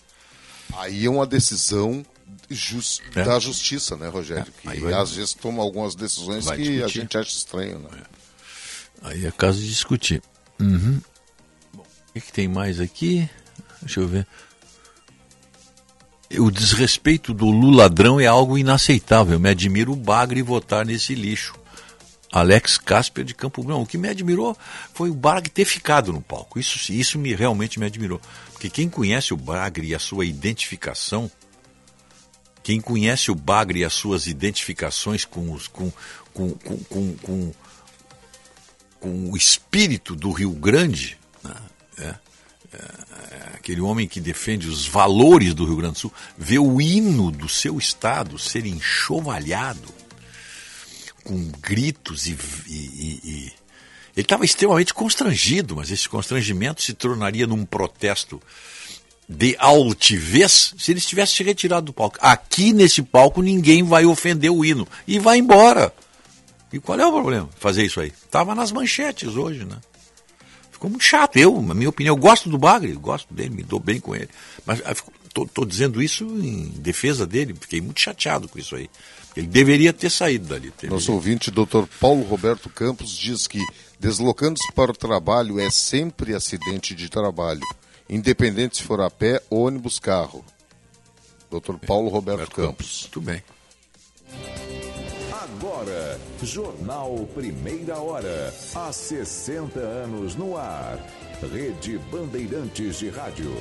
Aí 0.73 1.05
é 1.05 1.09
uma 1.09 1.25
decisão 1.25 2.05
jus- 2.49 3.01
É. 3.15 3.23
da 3.23 3.39
justiça, 3.39 3.95
né, 3.95 4.07
Rogério? 4.09 4.51
É, 4.67 4.71
que 4.73 4.79
vai- 4.81 4.93
às 4.93 5.11
vezes 5.13 5.33
toma 5.33 5.63
algumas 5.63 5.95
decisões 5.95 6.45
Vai 6.45 6.57
que 6.57 6.63
a 6.63 6.71
discutir. 6.85 7.01
gente 7.01 7.17
acha 7.17 7.29
estranho, 7.29 7.79
né? 7.79 7.89
Aí 9.01 9.25
é 9.25 9.31
caso 9.31 9.59
de 9.59 9.67
discutir. 9.67 10.21
Uhum. 10.59 11.01
Bom, 11.73 11.81
o 12.09 12.13
que, 12.13 12.21
que 12.21 12.33
tem 12.33 12.47
mais 12.47 12.79
aqui? 12.79 13.27
Deixa 13.81 14.01
eu 14.01 14.07
ver. 14.07 14.27
O 16.37 16.51
desrespeito 16.51 17.33
do 17.33 17.47
Lula 17.47 17.83
ladrão 17.83 18.19
é 18.19 18.27
algo 18.27 18.57
inaceitável. 18.57 19.39
Me 19.39 19.49
admiro 19.49 19.93
o 19.93 19.95
Bagre 19.95 20.43
votar 20.43 20.85
nesse 20.85 21.15
lixo. 21.15 21.55
Alex 22.31 22.77
Casper 22.77 23.25
de 23.25 23.33
Campo 23.33 23.63
Grande. 23.63 23.81
O 23.81 23.85
que 23.87 23.97
me 23.97 24.07
admirou 24.07 24.55
foi 24.93 25.09
o 25.09 25.15
Bagre 25.15 25.49
ter 25.49 25.65
ficado 25.65 26.13
no 26.13 26.21
palco. 26.21 26.59
Isso, 26.59 26.91
isso 26.91 27.17
me 27.17 27.33
realmente 27.33 27.79
me 27.79 27.87
admirou. 27.87 28.21
Porque 28.51 28.69
quem 28.69 28.87
conhece 28.87 29.33
o 29.33 29.37
Bagre 29.37 29.87
e 29.87 29.95
a 29.95 29.99
sua 29.99 30.23
identificação, 30.23 31.31
quem 32.61 32.79
conhece 32.79 33.31
o 33.31 33.35
Bagre 33.35 33.79
e 33.79 33.85
as 33.85 33.93
suas 33.93 34.27
identificações 34.27 35.25
com, 35.25 35.51
os, 35.51 35.67
com, 35.67 35.91
com, 36.31 36.51
com, 36.51 37.13
com, 37.15 37.53
com, 38.99 39.31
o 39.31 39.35
espírito 39.35 40.15
do 40.15 40.31
Rio 40.31 40.51
Grande, 40.51 41.17
né, 41.43 41.55
é, 41.97 42.15
é 42.73 43.08
aquele 43.69 43.81
homem 43.81 44.07
que 44.07 44.19
defende 44.19 44.67
os 44.67 44.87
valores 44.87 45.53
do 45.53 45.63
Rio 45.63 45.75
Grande 45.75 45.93
do 45.93 45.99
Sul, 45.99 46.13
vê 46.35 46.57
o 46.57 46.81
hino 46.81 47.29
do 47.29 47.47
seu 47.47 47.77
estado 47.77 48.39
ser 48.39 48.65
enxovalhado 48.65 49.93
com 51.23 51.51
gritos 51.61 52.25
e, 52.25 52.35
e- 52.67 53.19
e- 53.23 53.53
Ele 54.17 54.25
estava 54.25 54.43
extremamente 54.43 54.91
constrangido, 54.91 55.75
mas 55.75 55.91
esse 55.91 56.09
constrangimento 56.09 56.81
se 56.81 56.93
tornaria 56.95 57.45
num 57.45 57.63
protesto 57.63 58.41
de 59.29 59.55
altivez 59.59 60.73
se 60.75 60.91
ele 60.91 60.99
tivesse 60.99 61.35
se 61.35 61.43
retirado 61.43 61.85
do 61.85 61.93
palco. 61.93 62.17
Aqui 62.19 62.73
nesse 62.73 63.03
palco 63.03 63.39
ninguém 63.43 63.83
vai 63.83 64.03
ofender 64.03 64.49
o 64.51 64.65
hino 64.65 64.87
e 65.07 65.19
vai 65.19 65.37
embora. 65.37 65.93
E 66.73 66.79
qual 66.79 66.99
é 66.99 67.05
o 67.05 67.11
problema? 67.11 67.47
Fazer 67.59 67.85
isso 67.85 67.99
aí. 67.99 68.11
Tava 68.31 68.55
nas 68.55 68.71
manchetes 68.71 69.35
hoje, 69.35 69.63
né? 69.63 69.77
Ficou 70.79 70.89
muito 70.89 71.03
chato. 71.03 71.35
Eu, 71.35 71.61
na 71.61 71.73
minha 71.73 71.89
opinião, 71.89 72.15
eu 72.15 72.19
gosto 72.19 72.49
do 72.49 72.57
Bagre, 72.57 72.93
gosto 72.93 73.33
dele, 73.33 73.49
me 73.49 73.63
dou 73.63 73.81
bem 73.81 73.99
com 73.99 74.15
ele. 74.15 74.29
Mas 74.65 74.81
estou 75.27 75.65
dizendo 75.65 76.01
isso 76.01 76.23
em 76.25 76.69
defesa 76.77 77.27
dele, 77.27 77.53
fiquei 77.59 77.81
muito 77.81 77.99
chateado 77.99 78.47
com 78.47 78.57
isso 78.57 78.77
aí. 78.77 78.89
Ele 79.35 79.47
deveria 79.47 79.91
ter 79.91 80.09
saído 80.09 80.47
dali. 80.47 80.71
Deveria. 80.71 80.89
Nosso 80.91 81.11
ouvinte, 81.11 81.51
doutor 81.51 81.85
Paulo 81.99 82.23
Roberto 82.23 82.69
Campos, 82.69 83.11
diz 83.11 83.45
que 83.45 83.59
deslocando-se 83.99 84.71
para 84.73 84.91
o 84.91 84.95
trabalho 84.95 85.59
é 85.59 85.69
sempre 85.69 86.33
acidente 86.33 86.95
de 86.95 87.09
trabalho 87.09 87.61
independente 88.09 88.77
se 88.77 88.83
for 88.83 89.01
a 89.01 89.09
pé, 89.09 89.41
ônibus, 89.49 89.99
carro. 89.99 90.43
Dr. 91.51 91.75
Paulo 91.85 92.09
Roberto, 92.09 92.39
Roberto 92.39 92.55
Campos. 92.55 93.01
Muito 93.03 93.21
bem. 93.21 93.43
Jornal 96.43 97.27
Primeira 97.33 97.99
Hora. 97.99 98.53
Há 98.75 98.91
60 98.91 99.79
anos 99.79 100.35
no 100.35 100.57
ar. 100.57 100.97
Rede 101.41 101.97
Bandeirantes 102.11 102.99
de 102.99 103.09
Rádio. 103.09 103.51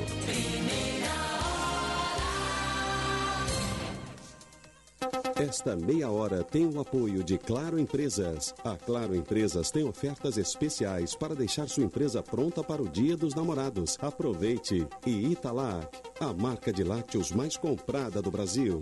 Esta 5.37 5.77
meia 5.77 6.11
hora 6.11 6.43
tem 6.43 6.67
o 6.67 6.81
apoio 6.81 7.23
de 7.23 7.39
Claro 7.39 7.79
Empresas. 7.79 8.53
A 8.65 8.77
Claro 8.77 9.15
Empresas 9.15 9.71
tem 9.71 9.85
ofertas 9.85 10.37
especiais 10.37 11.15
para 11.15 11.37
deixar 11.37 11.69
sua 11.69 11.85
empresa 11.85 12.21
pronta 12.21 12.65
para 12.65 12.83
o 12.83 12.89
Dia 12.89 13.17
dos 13.17 13.37
Namorados. 13.37 13.97
Aproveite! 14.01 14.85
E 15.07 15.31
Italac, 15.31 15.87
a 16.19 16.33
marca 16.33 16.73
de 16.73 16.83
lácteos 16.83 17.31
mais 17.31 17.57
comprada 17.57 18.21
do 18.21 18.33
Brasil. 18.33 18.81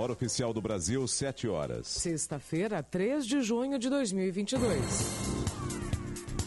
Hora 0.00 0.14
oficial 0.14 0.54
do 0.54 0.62
Brasil, 0.62 1.06
7 1.06 1.46
horas. 1.46 1.86
Sexta-feira, 1.86 2.82
3 2.82 3.26
de 3.26 3.42
junho 3.42 3.78
de 3.78 3.90
2022. 3.90 5.59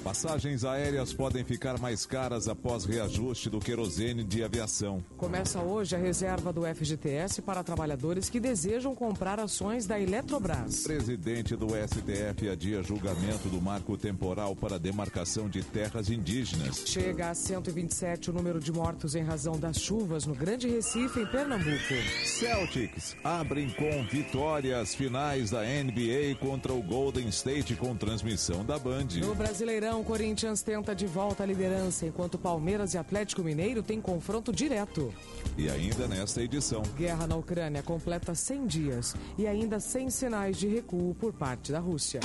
Passagens 0.03 0.65
aéreas 0.65 1.13
podem 1.13 1.45
ficar 1.45 1.79
mais 1.79 2.05
caras 2.05 2.49
após 2.49 2.83
reajuste 2.83 3.49
do 3.49 3.57
querosene 3.57 4.21
de 4.21 4.43
aviação. 4.43 5.01
Começa 5.15 5.61
hoje 5.61 5.95
a 5.95 5.97
reserva 5.97 6.51
do 6.51 6.63
FGTS 6.65 7.41
para 7.41 7.63
trabalhadores 7.63 8.29
que 8.29 8.37
desejam 8.37 8.93
comprar 8.93 9.39
ações 9.39 9.87
da 9.87 9.97
Eletrobras. 9.97 10.83
Presidente 10.83 11.55
do 11.55 11.67
STF 11.69 12.49
adia 12.49 12.83
julgamento 12.83 13.47
do 13.47 13.61
marco 13.61 13.97
temporal 13.97 14.57
para 14.57 14.77
demarcação 14.77 15.47
de 15.47 15.63
terras 15.63 16.09
indígenas. 16.09 16.83
Chega 16.85 17.29
a 17.29 17.33
127 17.33 18.29
o 18.29 18.33
número 18.33 18.59
de 18.59 18.73
mortos 18.73 19.15
em 19.15 19.23
razão 19.23 19.57
das 19.57 19.79
chuvas 19.79 20.25
no 20.25 20.35
Grande 20.35 20.67
Recife, 20.67 21.21
em 21.21 21.25
Pernambuco. 21.27 21.93
Celtics 22.25 23.15
abrem 23.23 23.69
com 23.69 24.03
vitórias 24.11 24.93
finais 24.93 25.49
da 25.49 25.61
NBA 25.61 26.35
contra 26.41 26.73
o 26.73 26.83
Golden 26.83 27.29
State 27.29 27.77
com 27.77 27.95
transmissão 27.95 28.65
da 28.65 28.77
Band. 28.77 29.07
No 29.21 29.33
Brasileirão 29.33 29.92
o 29.99 30.03
Corinthians 30.03 30.61
tenta 30.61 30.95
de 30.95 31.05
volta 31.05 31.43
a 31.43 31.45
liderança, 31.45 32.05
enquanto 32.05 32.37
Palmeiras 32.37 32.93
e 32.93 32.97
Atlético 32.97 33.43
Mineiro 33.43 33.83
têm 33.83 34.01
confronto 34.01 34.51
direto. 34.51 35.13
E 35.57 35.69
ainda 35.69 36.07
nesta 36.07 36.41
edição. 36.41 36.81
Guerra 36.97 37.27
na 37.27 37.35
Ucrânia 37.35 37.83
completa 37.83 38.33
100 38.33 38.67
dias 38.67 39.15
e 39.37 39.45
ainda 39.45 39.79
sem 39.79 40.09
sinais 40.09 40.57
de 40.57 40.67
recuo 40.67 41.13
por 41.15 41.33
parte 41.33 41.71
da 41.71 41.79
Rússia. 41.79 42.19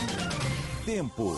Tempo. 0.84 1.34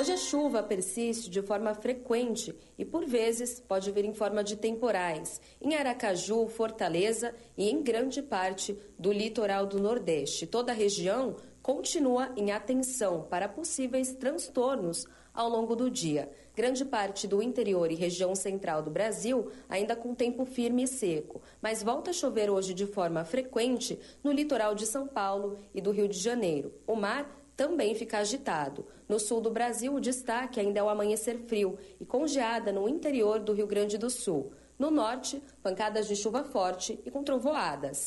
Hoje 0.00 0.12
a 0.12 0.16
chuva 0.16 0.62
persiste 0.62 1.28
de 1.28 1.42
forma 1.42 1.74
frequente 1.74 2.54
e, 2.78 2.86
por 2.86 3.04
vezes, 3.04 3.60
pode 3.60 3.90
vir 3.90 4.06
em 4.06 4.14
forma 4.14 4.42
de 4.42 4.56
temporais 4.56 5.40
em 5.60 5.74
Aracaju, 5.74 6.48
Fortaleza 6.48 7.34
e 7.54 7.68
em 7.68 7.82
grande 7.82 8.22
parte 8.22 8.78
do 8.98 9.12
litoral 9.12 9.66
do 9.66 9.78
Nordeste. 9.78 10.46
Toda 10.46 10.72
a 10.72 10.74
região 10.74 11.36
continua 11.72 12.32
em 12.36 12.50
atenção 12.50 13.22
para 13.30 13.48
possíveis 13.48 14.12
transtornos 14.12 15.06
ao 15.32 15.48
longo 15.48 15.76
do 15.76 15.88
dia. 15.88 16.28
Grande 16.52 16.84
parte 16.84 17.28
do 17.28 17.40
interior 17.40 17.92
e 17.92 17.94
região 17.94 18.34
central 18.34 18.82
do 18.82 18.90
Brasil 18.90 19.52
ainda 19.68 19.94
com 19.94 20.12
tempo 20.12 20.44
firme 20.44 20.82
e 20.82 20.88
seco, 20.88 21.40
mas 21.62 21.80
volta 21.80 22.10
a 22.10 22.12
chover 22.12 22.50
hoje 22.50 22.74
de 22.74 22.88
forma 22.88 23.24
frequente 23.24 23.96
no 24.24 24.32
litoral 24.32 24.74
de 24.74 24.84
São 24.84 25.06
Paulo 25.06 25.58
e 25.72 25.80
do 25.80 25.92
Rio 25.92 26.08
de 26.08 26.18
Janeiro. 26.18 26.74
O 26.88 26.96
mar 26.96 27.40
também 27.56 27.94
fica 27.94 28.18
agitado. 28.18 28.84
No 29.08 29.20
sul 29.20 29.40
do 29.40 29.48
Brasil, 29.48 29.94
o 29.94 30.00
destaque 30.00 30.58
ainda 30.58 30.80
é 30.80 30.82
o 30.82 30.88
amanhecer 30.88 31.38
frio 31.46 31.78
e 32.00 32.04
com 32.04 32.26
geada 32.26 32.72
no 32.72 32.88
interior 32.88 33.38
do 33.38 33.52
Rio 33.52 33.68
Grande 33.68 33.96
do 33.96 34.10
Sul. 34.10 34.52
No 34.76 34.90
norte, 34.90 35.40
pancadas 35.62 36.08
de 36.08 36.16
chuva 36.16 36.42
forte 36.42 36.98
e 37.06 37.12
com 37.12 37.22
trovoadas. 37.22 38.06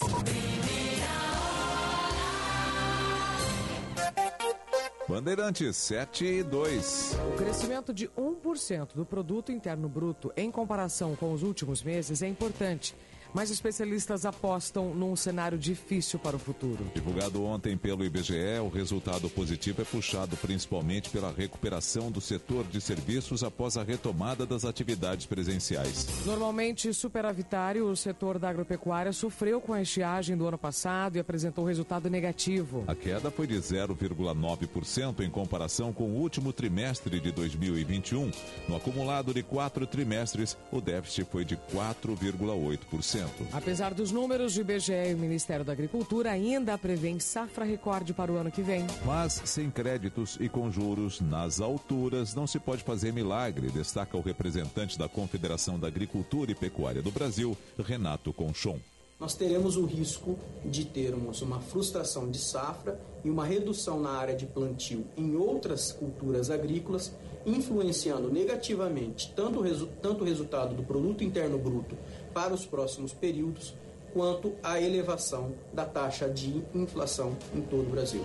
Bandeirantes 5.08 5.76
7 5.76 6.26
e 6.26 6.44
2. 6.44 7.18
O 7.34 7.38
crescimento 7.38 7.94
de 7.94 8.08
1% 8.10 8.96
do 8.96 9.06
produto 9.06 9.52
interno 9.52 9.90
bruto 9.90 10.32
em 10.38 10.50
comparação 10.50 11.14
com 11.16 11.34
os 11.34 11.44
últimos 11.44 11.84
meses 11.84 12.22
é 12.22 12.28
importante 12.28 12.96
mas 13.34 13.50
especialistas 13.50 14.26
apostam 14.26 14.94
num 14.94 15.16
cenário 15.16 15.58
difícil 15.58 16.20
para 16.20 16.36
o 16.36 16.40
futuro. 16.40 16.86
Divulgado 16.94 17.44
ontem 17.44 17.76
pelo 17.78 18.06
IBGE, 18.06 18.60
o 18.62 18.70
resultado 18.70 19.30
positivo 19.30 19.82
é 19.82 19.86
puxado 19.86 20.38
principalmente 20.38 21.10
pela 21.10 21.32
recuperação 21.32 22.12
do 22.12 22.22
setor 22.22 22.66
de 22.66 22.80
serviços 22.80 23.44
após 23.44 23.78
a 23.78 23.84
retomada 23.84 24.46
das 24.46 24.66
atividades 24.66 25.26
presenciais. 25.26 26.08
Normalmente 26.26 26.94
superavitário, 26.94 27.88
o 27.88 27.96
setor 27.96 28.38
da 28.38 28.50
agropecuária 28.50 29.12
sofreu 29.12 29.60
com 29.60 29.74
a 29.74 29.82
estiagem 29.82 30.38
do 30.38 30.48
ano 30.48 30.58
passado 30.58 31.16
e 31.16 31.20
apresentou 31.20 31.66
resultado 31.66 32.10
negativo. 32.10 32.84
A 32.88 32.96
queda 32.96 33.32
foi 33.32 33.48
de 33.48 33.56
0,9% 33.56 35.22
em 35.22 35.30
comparação 35.30 35.92
com 35.92 36.06
o 36.06 36.16
último 36.16 36.54
trimestre 36.54 37.20
de 37.20 37.32
2021. 37.32 38.32
No 38.68 38.76
acumulado 38.76 39.34
de 39.34 39.42
quatro 39.44 39.88
trimestres, 39.88 40.58
o 40.72 40.80
déficit 40.80 41.28
foi 41.32 41.46
de 41.46 41.58
4,8%. 41.58 43.23
Apesar 43.52 43.94
dos 43.94 44.12
números, 44.12 44.56
o 44.56 44.62
IBGE 44.62 45.12
e 45.12 45.14
o 45.14 45.18
Ministério 45.18 45.66
da 45.66 45.72
Agricultura 45.72 46.32
ainda 46.32 46.78
prevêem 46.78 47.20
safra 47.20 47.66
recorde 47.66 48.14
para 48.14 48.32
o 48.32 48.38
ano 48.38 48.52
que 48.52 48.62
vem. 48.62 48.86
Mas 49.06 49.42
sem 49.46 49.70
créditos 49.70 50.38
e 50.40 50.50
com 50.50 50.72
juros 50.72 51.22
nas 51.22 51.60
alturas, 51.60 52.34
não 52.34 52.48
se 52.48 52.60
pode 52.60 52.84
fazer 52.84 53.14
milagre, 53.14 53.70
destaca 53.70 54.18
o 54.18 54.22
representante 54.22 54.98
da 54.98 55.08
Confederação 55.08 55.80
da 55.80 55.88
Agricultura 55.88 56.52
e 56.52 56.56
Pecuária 56.56 57.02
do 57.02 57.12
Brasil, 57.12 57.58
Renato 57.78 58.32
Conchon 58.34 58.80
nós 59.24 59.36
teremos 59.36 59.78
o 59.78 59.86
risco 59.86 60.38
de 60.66 60.84
termos 60.84 61.42
uma 61.42 61.62
frustração 61.62 62.30
de 62.30 62.38
safra 62.38 63.00
e 63.24 63.30
uma 63.30 63.46
redução 63.46 63.98
na 64.02 64.10
área 64.10 64.36
de 64.36 64.46
plantio 64.46 65.06
em 65.16 65.34
outras 65.38 65.94
culturas 65.94 66.50
agrícolas, 66.50 67.10
influenciando 67.46 68.30
negativamente 68.30 69.32
tanto 69.34 69.60
o, 69.60 69.62
resu 69.62 69.88
tanto 70.02 70.26
o 70.26 70.28
resultado 70.28 70.76
do 70.76 70.84
produto 70.84 71.24
interno 71.24 71.58
bruto 71.58 71.96
para 72.34 72.54
os 72.54 72.66
próximos 72.66 73.14
períodos, 73.14 73.76
quanto 74.14 74.54
à 74.62 74.80
elevação 74.80 75.54
da 75.74 75.86
taxa 75.86 76.30
de 76.30 76.64
inflação 76.74 77.36
em 77.54 77.62
todo 77.62 77.88
o 77.88 77.92
Brasil. 77.92 78.24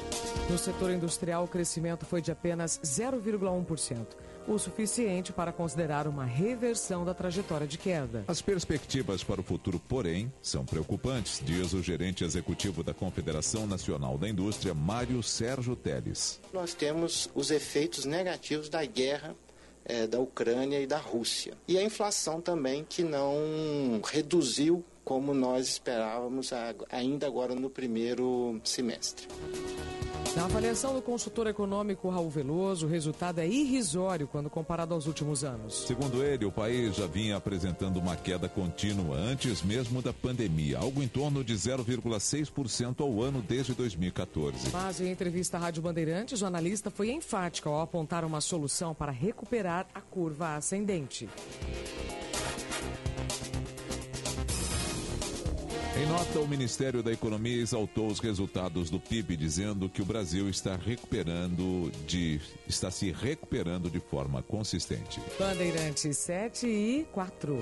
No 0.51 0.59
setor 0.59 0.90
industrial, 0.90 1.44
o 1.44 1.48
crescimento 1.48 2.05
foi 2.05 2.20
de 2.20 2.30
apenas 2.30 2.78
0,1% 2.85 4.06
o 4.48 4.59
suficiente 4.59 5.32
para 5.32 5.52
considerar 5.52 6.09
uma 6.09 6.24
reversão 6.24 7.05
da 7.05 7.12
trajetória 7.12 7.66
de 7.66 7.76
queda. 7.76 8.24
As 8.26 8.40
perspectivas 8.40 9.22
para 9.22 9.40
o 9.40 9.44
futuro, 9.44 9.78
porém, 9.78 10.32
são 10.40 10.64
preocupantes, 10.64 11.43
diz 11.44 11.74
o 11.74 11.82
gerente 11.82 12.24
executivo 12.24 12.82
da 12.82 12.94
Confederação 12.94 13.66
Nacional 13.66 14.16
da 14.16 14.28
Indústria, 14.28 14.72
Mário 14.72 15.22
Sérgio 15.22 15.76
Teles. 15.76 16.40
Nós 16.52 16.72
temos 16.72 17.28
os 17.35 17.51
efeitos 17.51 18.05
negativos 18.06 18.68
da 18.68 18.85
guerra 18.85 19.36
é, 19.89 20.06
da 20.06 20.20
Ucrânia 20.20 20.81
e 20.81 20.86
da 20.86 20.98
Rússia. 20.98 21.55
E 21.66 21.78
a 21.78 21.82
inflação 21.82 22.40
também, 22.40 22.85
que 22.89 23.02
não 23.02 24.01
reduziu 24.05 24.85
como 25.09 25.32
nós 25.32 25.66
esperávamos 25.66 26.51
ainda 26.90 27.26
agora 27.26 27.55
no 27.55 27.70
primeiro 27.70 28.60
semestre. 28.62 29.26
Na 30.36 30.44
avaliação 30.44 30.93
do 30.93 31.01
consultor 31.01 31.47
econômico 31.47 32.10
Raul 32.10 32.28
Veloso, 32.28 32.85
o 32.85 32.89
resultado 32.90 33.39
é 33.39 33.48
irrisório 33.48 34.28
quando 34.28 34.51
comparado 34.51 34.93
aos 34.93 35.06
últimos 35.06 35.44
anos. 35.44 35.86
Segundo 35.86 36.22
ele, 36.22 36.44
o 36.44 36.52
país 36.52 36.94
já 36.94 37.06
vinha 37.06 37.36
apresentando 37.36 37.97
uma 37.97 38.16
queda 38.16 38.51
contínua 38.51 39.16
antes 39.16 39.62
mesmo 39.62 40.02
da 40.02 40.12
pandemia, 40.12 40.76
algo 40.76 41.02
em 41.02 41.09
torno 41.09 41.43
de 41.43 41.55
0,6% 41.55 43.01
ao 43.01 43.22
ano 43.22 43.40
desde 43.40 43.72
2014. 43.72 44.68
Mas 44.70 45.01
em 45.01 45.10
entrevista 45.10 45.56
à 45.56 45.60
Rádio 45.60 45.82
Bandeirantes, 45.82 46.43
o 46.43 46.47
analista 46.47 46.90
foi 46.90 47.12
enfático 47.12 47.70
ao 47.70 47.80
apontar 47.80 48.26
uma 48.26 48.43
solução 48.43 48.94
para 48.94 49.10
recuperar 49.10 49.86
a 49.94 50.02
curva 50.02 50.56
ascendente. 50.56 51.26
Em 56.01 56.07
nota, 56.07 56.39
o 56.39 56.47
Ministério 56.47 57.03
da 57.03 57.12
Economia 57.12 57.61
exaltou 57.61 58.07
os 58.07 58.20
resultados 58.20 58.89
do 58.89 59.01
PIB, 59.01 59.37
dizendo 59.37 59.89
que 59.89 60.01
o 60.01 60.05
Brasil 60.05 60.49
está 60.49 60.77
recuperando 60.77 61.91
de 62.07 62.41
está 62.69 62.89
se 62.89 63.11
recuperando 63.11 63.91
de 63.91 63.99
forma 63.99 64.41
consistente. 64.41 65.20
Bandeirantes 65.37 66.16
7 66.19 66.69
e 66.69 67.05
4. 67.11 67.59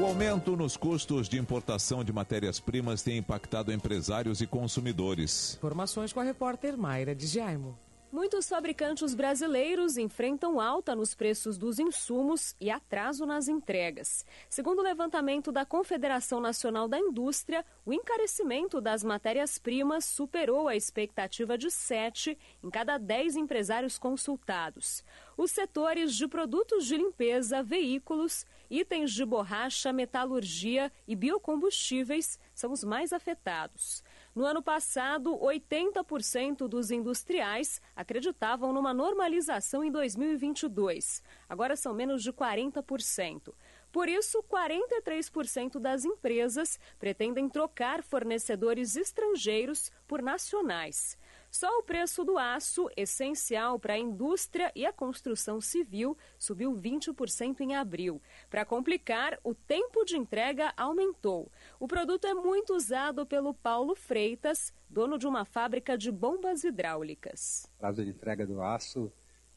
O 0.00 0.06
aumento 0.06 0.56
nos 0.56 0.74
custos 0.74 1.28
de 1.28 1.36
importação 1.38 2.02
de 2.02 2.14
matérias-primas 2.14 3.02
tem 3.02 3.18
impactado 3.18 3.70
empresários 3.70 4.40
e 4.40 4.46
consumidores. 4.46 5.56
Informações 5.56 6.14
com 6.14 6.20
a 6.20 6.24
repórter 6.24 6.78
Mayra 6.78 7.14
de 7.14 7.26
Jaimo. 7.26 7.78
Muitos 8.10 8.48
fabricantes 8.48 9.14
brasileiros 9.14 9.98
enfrentam 9.98 10.58
alta 10.58 10.96
nos 10.96 11.14
preços 11.14 11.58
dos 11.58 11.78
insumos 11.78 12.56
e 12.58 12.70
atraso 12.70 13.26
nas 13.26 13.48
entregas. 13.48 14.24
Segundo 14.48 14.78
o 14.78 14.82
levantamento 14.82 15.52
da 15.52 15.66
Confederação 15.66 16.40
Nacional 16.40 16.88
da 16.88 16.98
Indústria, 16.98 17.62
o 17.84 17.92
encarecimento 17.92 18.80
das 18.80 19.04
matérias-primas 19.04 20.06
superou 20.06 20.68
a 20.68 20.74
expectativa 20.74 21.58
de 21.58 21.70
7 21.70 22.38
em 22.64 22.70
cada 22.70 22.96
10 22.96 23.36
empresários 23.36 23.98
consultados. 23.98 25.04
Os 25.36 25.50
setores 25.50 26.14
de 26.14 26.26
produtos 26.26 26.86
de 26.86 26.96
limpeza, 26.96 27.62
veículos, 27.62 28.46
itens 28.70 29.12
de 29.12 29.22
borracha, 29.22 29.92
metalurgia 29.92 30.90
e 31.06 31.14
biocombustíveis 31.14 32.38
são 32.54 32.72
os 32.72 32.82
mais 32.82 33.12
afetados. 33.12 34.02
No 34.38 34.44
ano 34.44 34.62
passado, 34.62 35.36
80% 35.36 36.68
dos 36.68 36.92
industriais 36.92 37.82
acreditavam 37.96 38.72
numa 38.72 38.94
normalização 38.94 39.82
em 39.82 39.90
2022. 39.90 41.24
Agora 41.48 41.74
são 41.74 41.92
menos 41.92 42.22
de 42.22 42.32
40%. 42.32 43.52
Por 43.90 44.08
isso, 44.08 44.40
43% 44.44 45.80
das 45.80 46.04
empresas 46.04 46.78
pretendem 47.00 47.48
trocar 47.48 48.00
fornecedores 48.00 48.94
estrangeiros 48.94 49.90
por 50.06 50.22
nacionais. 50.22 51.18
Só 51.58 51.80
o 51.80 51.82
preço 51.82 52.24
do 52.24 52.38
aço, 52.38 52.88
essencial 52.96 53.80
para 53.80 53.94
a 53.94 53.98
indústria 53.98 54.70
e 54.76 54.86
a 54.86 54.92
construção 54.92 55.60
civil, 55.60 56.16
subiu 56.38 56.72
20% 56.72 57.58
em 57.62 57.74
abril. 57.74 58.22
Para 58.48 58.64
complicar, 58.64 59.36
o 59.42 59.52
tempo 59.52 60.04
de 60.04 60.16
entrega 60.16 60.72
aumentou. 60.76 61.50
O 61.80 61.88
produto 61.88 62.28
é 62.28 62.32
muito 62.32 62.76
usado 62.76 63.26
pelo 63.26 63.52
Paulo 63.52 63.96
Freitas, 63.96 64.72
dono 64.88 65.18
de 65.18 65.26
uma 65.26 65.44
fábrica 65.44 65.98
de 65.98 66.12
bombas 66.12 66.62
hidráulicas. 66.62 67.68
O 67.74 67.78
prazo 67.80 68.04
de 68.04 68.10
entrega 68.12 68.46
do 68.46 68.62
aço 68.62 69.12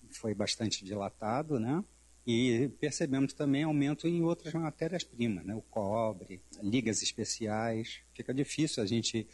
foi 0.10 0.34
bastante 0.34 0.84
dilatado, 0.84 1.60
né? 1.60 1.86
E 2.26 2.68
percebemos 2.80 3.32
também 3.32 3.62
aumento 3.62 4.08
em 4.08 4.24
outras 4.24 4.56
matérias-primas, 4.56 5.46
né? 5.46 5.54
o 5.54 5.62
cobre, 5.62 6.42
ligas 6.64 7.04
especiais. 7.04 8.02
Fica 8.12 8.34
difícil 8.34 8.82
a 8.82 8.88
gente 8.88 9.28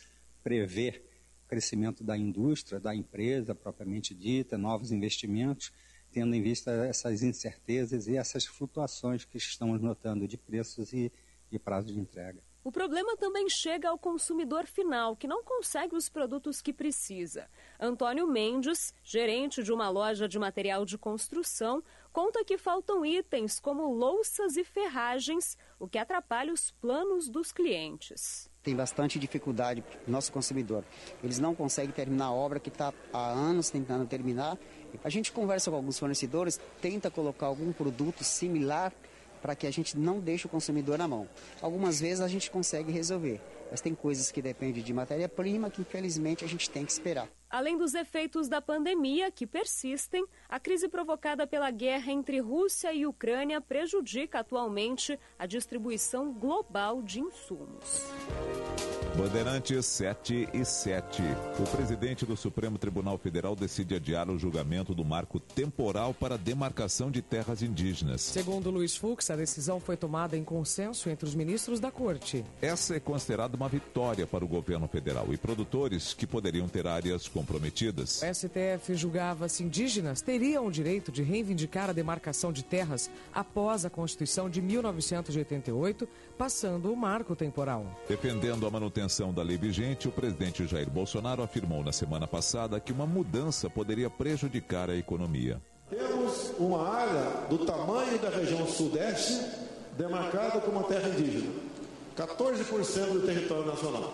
prever 0.43 1.06
crescimento 1.47 2.03
da 2.03 2.17
indústria, 2.17 2.79
da 2.79 2.93
empresa 2.93 3.55
propriamente 3.55 4.13
dita, 4.13 4.57
novos 4.57 4.91
investimentos, 4.91 5.71
tendo 6.11 6.35
em 6.35 6.41
vista 6.41 6.71
essas 6.85 7.23
incertezas 7.23 8.07
e 8.07 8.17
essas 8.17 8.45
flutuações 8.45 9.25
que 9.25 9.37
estamos 9.37 9.81
notando 9.81 10.27
de 10.27 10.37
preços 10.37 10.93
e, 10.93 11.11
e 11.51 11.57
prazo 11.57 11.93
de 11.93 11.99
entrega. 11.99 12.41
O 12.67 12.71
problema 12.71 13.15
também 13.15 13.47
chega 13.49 13.87
ao 13.87 13.97
consumidor 13.97 14.65
final, 14.65 15.15
que 15.15 15.25
não 15.25 15.41
consegue 15.41 15.95
os 15.95 16.09
produtos 16.09 16.61
que 16.61 16.73
precisa. 16.73 17.49
Antônio 17.79 18.27
Mendes, 18.27 18.93
gerente 19.05 19.63
de 19.63 19.71
uma 19.71 19.89
loja 19.89 20.27
de 20.27 20.37
material 20.37 20.83
de 20.83 20.97
construção, 20.97 21.81
conta 22.11 22.43
que 22.43 22.57
faltam 22.57 23.05
itens 23.05 23.57
como 23.57 23.93
louças 23.93 24.57
e 24.57 24.65
ferragens, 24.65 25.57
o 25.79 25.87
que 25.87 25.97
atrapalha 25.97 26.51
os 26.51 26.69
planos 26.71 27.29
dos 27.29 27.53
clientes. 27.53 28.49
Tem 28.67 28.75
bastante 28.75 29.17
dificuldade 29.17 29.81
nosso 30.05 30.29
consumidor. 30.29 30.83
Eles 31.23 31.39
não 31.39 31.55
conseguem 31.55 31.93
terminar 31.93 32.25
a 32.25 32.33
obra 32.33 32.59
que 32.59 32.67
está 32.67 32.93
há 33.13 33.29
anos 33.29 33.69
tentando 33.69 34.05
terminar. 34.05 34.57
A 35.05 35.09
gente 35.09 35.31
conversa 35.31 35.71
com 35.71 35.77
alguns 35.77 35.97
fornecedores, 35.97 36.59
tenta 36.81 37.09
colocar 37.09 37.45
algum 37.45 37.71
produto 37.71 38.25
similar 38.25 38.91
para 39.41 39.55
que 39.55 39.67
a 39.67 39.71
gente 39.71 39.97
não 39.97 40.19
deixe 40.19 40.47
o 40.47 40.49
consumidor 40.49 40.97
na 40.97 41.07
mão. 41.07 41.29
Algumas 41.61 42.01
vezes 42.01 42.19
a 42.19 42.27
gente 42.27 42.51
consegue 42.51 42.91
resolver, 42.91 43.39
mas 43.71 43.79
tem 43.79 43.95
coisas 43.95 44.33
que 44.33 44.41
dependem 44.41 44.83
de 44.83 44.91
matéria-prima 44.91 45.69
que 45.69 45.79
infelizmente 45.79 46.43
a 46.43 46.47
gente 46.49 46.69
tem 46.69 46.83
que 46.83 46.91
esperar. 46.91 47.29
Além 47.49 47.77
dos 47.77 47.93
efeitos 47.93 48.49
da 48.49 48.61
pandemia 48.61 49.31
que 49.31 49.47
persistem, 49.47 50.25
a 50.49 50.59
crise 50.59 50.89
provocada 50.89 51.47
pela 51.47 51.71
guerra 51.71 52.11
entre 52.11 52.39
Rússia 52.39 52.93
e 52.93 53.05
Ucrânia 53.05 53.61
prejudica 53.61 54.39
atualmente 54.39 55.17
a 55.39 55.45
distribuição 55.45 56.33
global 56.33 57.01
de 57.01 57.21
insumos. 57.21 58.03
Bandeirantes 59.17 59.83
7 59.87 60.47
e 60.53 60.63
7. 60.63 61.23
O 61.59 61.75
presidente 61.75 62.23
do 62.23 62.37
Supremo 62.37 62.77
Tribunal 62.77 63.17
Federal 63.17 63.55
decide 63.55 63.95
adiar 63.95 64.29
o 64.29 64.37
julgamento 64.37 64.93
do 64.93 65.03
marco 65.03 65.39
temporal 65.39 66.13
para 66.13 66.35
a 66.35 66.37
demarcação 66.37 67.09
de 67.09 67.23
terras 67.23 67.63
indígenas. 67.63 68.21
Segundo 68.21 68.69
Luiz 68.69 68.95
Fux, 68.95 69.31
a 69.31 69.35
decisão 69.35 69.79
foi 69.79 69.97
tomada 69.97 70.37
em 70.37 70.43
consenso 70.43 71.09
entre 71.09 71.25
os 71.25 71.33
ministros 71.33 71.79
da 71.79 71.89
corte. 71.89 72.45
Essa 72.61 72.97
é 72.97 72.99
considerada 72.99 73.57
uma 73.57 73.67
vitória 73.67 74.27
para 74.27 74.45
o 74.45 74.47
governo 74.47 74.87
federal 74.87 75.33
e 75.33 75.37
produtores 75.37 76.13
que 76.13 76.27
poderiam 76.27 76.67
ter 76.67 76.85
áreas 76.85 77.27
comprometidas. 77.27 78.21
O 78.21 78.25
STF 78.31 78.93
julgava 78.93 79.49
se 79.49 79.63
indígenas 79.63 80.21
teriam 80.21 80.67
o 80.67 80.71
direito 80.71 81.11
de 81.11 81.23
reivindicar 81.23 81.89
a 81.89 81.93
demarcação 81.93 82.53
de 82.53 82.63
terras 82.63 83.09
após 83.33 83.83
a 83.83 83.89
Constituição 83.89 84.47
de 84.47 84.61
1988, 84.61 86.07
passando 86.37 86.91
o 86.91 86.95
marco 86.95 87.35
temporal. 87.35 87.85
Defendendo 88.07 88.67
a 88.67 88.69
manutenção 88.69 89.33
da 89.33 89.41
lei 89.41 89.57
vigente, 89.57 90.07
o 90.07 90.11
presidente 90.11 90.67
Jair 90.67 90.89
Bolsonaro 90.89 91.41
afirmou 91.41 91.83
na 91.83 91.91
semana 91.91 92.27
passada 92.27 92.79
que 92.79 92.91
uma 92.91 93.07
mudança 93.07 93.69
poderia 93.69 94.09
prejudicar 94.09 94.89
a 94.89 94.95
economia. 94.95 95.59
Temos 95.89 96.51
uma 96.59 96.87
área 96.87 97.47
do 97.49 97.59
tamanho 97.65 98.19
da 98.19 98.29
região 98.29 98.67
sudeste 98.67 99.41
demarcada 99.97 100.59
como 100.61 100.83
terra 100.83 101.09
indígena, 101.09 101.51
14% 102.15 103.13
do 103.13 103.25
território 103.25 103.65
nacional. 103.65 104.13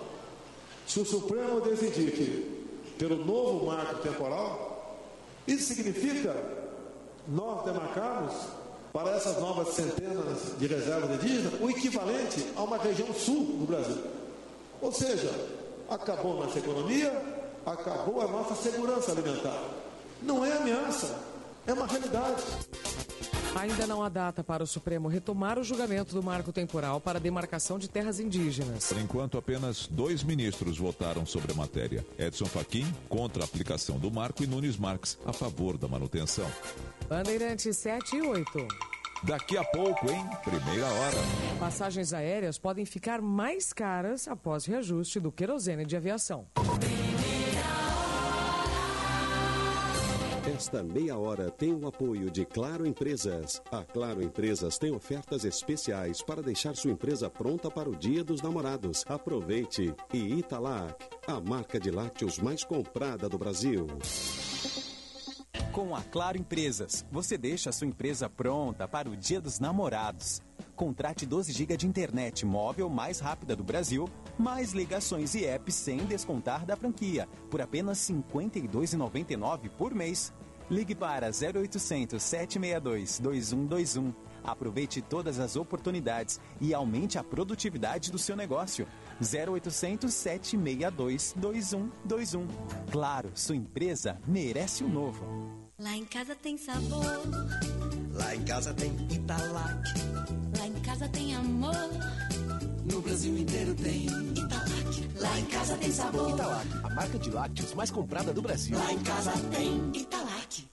Se 0.88 1.00
o 1.00 1.06
Supremo 1.06 1.60
decidir 1.62 2.12
que, 2.12 2.94
pelo 2.98 3.26
novo 3.26 3.66
marco 3.66 3.96
temporal, 3.96 4.98
isso 5.46 5.74
significa 5.74 6.36
nós 7.28 7.66
demarcarmos 7.66 8.34
para 8.94 9.10
essas 9.10 9.42
novas 9.42 9.70
centenas 9.70 10.58
de 10.60 10.68
reservas 10.68 11.10
indígenas 11.16 11.54
o 11.60 11.68
equivalente 11.68 12.46
a 12.56 12.62
uma 12.62 12.78
região 12.78 13.12
sul 13.12 13.44
do 13.44 13.66
Brasil. 13.66 14.04
Ou 14.80 14.92
seja, 14.92 15.32
acabou 15.90 16.36
nossa 16.36 16.60
economia, 16.60 17.12
acabou 17.66 18.22
a 18.22 18.28
nossa 18.28 18.54
segurança 18.54 19.12
alimentar. 19.12 19.60
Não 20.22 20.46
é 20.46 20.54
ameaça, 20.54 21.18
é 21.66 21.74
uma 21.74 21.88
realidade. 21.88 22.44
Ainda 23.56 23.86
não 23.86 24.04
há 24.04 24.10
data 24.10 24.44
para 24.44 24.64
o 24.64 24.68
Supremo 24.68 25.08
retomar 25.08 25.60
o 25.60 25.64
julgamento 25.64 26.14
do 26.16 26.24
marco 26.24 26.52
temporal 26.52 27.00
para 27.00 27.20
a 27.20 27.22
demarcação 27.22 27.78
de 27.78 27.88
terras 27.88 28.20
indígenas. 28.20 28.88
Por 28.88 29.00
enquanto, 29.00 29.38
apenas 29.38 29.88
dois 29.88 30.24
ministros 30.24 30.78
votaram 30.78 31.26
sobre 31.26 31.52
a 31.52 31.56
matéria: 31.56 32.06
Edson 32.18 32.46
Fachin, 32.46 32.86
contra 33.08 33.44
a 33.44 33.46
aplicação 33.46 33.98
do 34.00 34.12
marco, 34.12 34.44
e 34.44 34.48
Nunes 34.48 34.78
Marques, 34.78 35.18
a 35.26 35.32
favor 35.32 35.78
da 35.78 35.88
manutenção. 35.88 36.50
Bandeirantes 37.08 37.78
7 37.78 38.16
e 38.18 38.22
8. 38.22 38.68
Daqui 39.24 39.58
a 39.58 39.64
pouco, 39.64 40.12
em 40.12 40.28
primeira 40.44 40.86
hora. 40.86 41.18
Passagens 41.58 42.12
aéreas 42.12 42.58
podem 42.58 42.86
ficar 42.86 43.22
mais 43.22 43.72
caras 43.72 44.28
após 44.28 44.66
reajuste 44.66 45.20
do 45.20 45.32
querosene 45.32 45.86
de 45.86 45.96
aviação. 45.96 46.46
Esta 50.54 50.84
meia 50.84 51.18
hora 51.18 51.50
tem 51.50 51.74
o 51.74 51.88
apoio 51.88 52.30
de 52.30 52.46
Claro 52.46 52.86
Empresas. 52.86 53.60
A 53.72 53.84
Claro 53.84 54.22
Empresas 54.22 54.78
tem 54.78 54.92
ofertas 54.92 55.46
especiais 55.46 56.22
para 56.22 56.44
deixar 56.44 56.76
sua 56.76 56.92
empresa 56.92 57.28
pronta 57.28 57.72
para 57.72 57.90
o 57.90 57.96
Dia 57.96 58.24
dos 58.24 58.40
Namorados. 58.40 59.04
Aproveite! 59.08 59.96
E 60.14 60.36
Italac, 60.36 60.94
a 61.26 61.42
marca 61.42 61.80
de 61.80 61.90
lácteos 61.90 62.38
mais 62.38 62.64
comprada 62.64 63.28
do 63.28 63.36
Brasil. 63.36 63.88
Com 65.72 65.96
a 65.96 66.04
Claro 66.04 66.38
Empresas, 66.38 67.04
você 67.12 67.36
deixa 67.36 67.72
a 67.72 67.74
sua 67.74 67.88
empresa 67.88 68.30
pronta 68.30 68.88
para 68.88 69.10
o 69.10 69.18
Dia 69.18 69.42
dos 69.42 69.60
Namorados. 69.60 70.40
Contrate 70.76 71.26
12 71.26 71.52
GB 71.52 71.78
de 71.78 71.88
internet 71.88 72.46
móvel 72.46 72.90
mais 72.90 73.20
rápida 73.20 73.56
do 73.56 73.64
Brasil, 73.64 74.08
mais 74.38 74.72
ligações 74.72 75.34
e 75.34 75.46
apps 75.46 75.74
sem 75.74 75.98
descontar 76.06 76.64
da 76.64 76.76
franquia, 76.76 77.28
por 77.50 77.60
apenas 77.60 78.08
R$ 78.08 78.16
52,99 78.32 79.70
por 79.70 79.96
mês. 79.96 80.32
Ligue 80.70 80.96
para 80.96 81.28
0800 81.28 82.22
762 82.22 83.20
2121. 83.20 84.14
Aproveite 84.44 85.02
todas 85.02 85.40
as 85.40 85.56
oportunidades 85.56 86.40
e 86.60 86.74
aumente 86.74 87.18
a 87.18 87.24
produtividade 87.24 88.12
do 88.12 88.18
seu 88.18 88.36
negócio. 88.36 88.88
0800 89.22 90.14
762 90.14 91.34
2121. 91.38 92.48
Claro, 92.92 93.32
sua 93.36 93.56
empresa 93.56 94.20
merece 94.28 94.84
o 94.84 94.90
novo. 94.90 95.26
Lá 95.80 95.96
em 95.96 96.06
casa 96.06 96.36
tem 96.36 96.58
sabor. 96.58 97.04
Lá 98.14 98.36
em 98.36 98.44
casa 98.44 98.74
tem 98.74 98.92
Italac. 99.12 99.90
Lá 100.58 100.68
em 100.68 100.82
casa 100.82 101.08
tem 101.10 101.36
amor. 101.36 101.74
no 102.92 103.02
Brasil 103.02 103.38
inteiro 103.38 103.74
tem. 103.76 104.06
Italac, 104.06 104.63
lá 105.24 105.40
em 105.40 105.46
casa 105.46 105.78
tem 105.78 105.92
sabor. 105.92 106.30
Italac, 106.30 106.68
a 106.84 106.90
marca 106.90 107.18
de 107.18 107.30
lácteos 107.32 107.74
mais 107.74 107.90
comprada 107.90 108.34
do 108.34 108.42
Brasil. 108.42 108.78
Lá 108.78 108.92
em 108.92 109.00
casa 109.00 109.32
tem 109.52 109.92
Italac. 109.94 110.73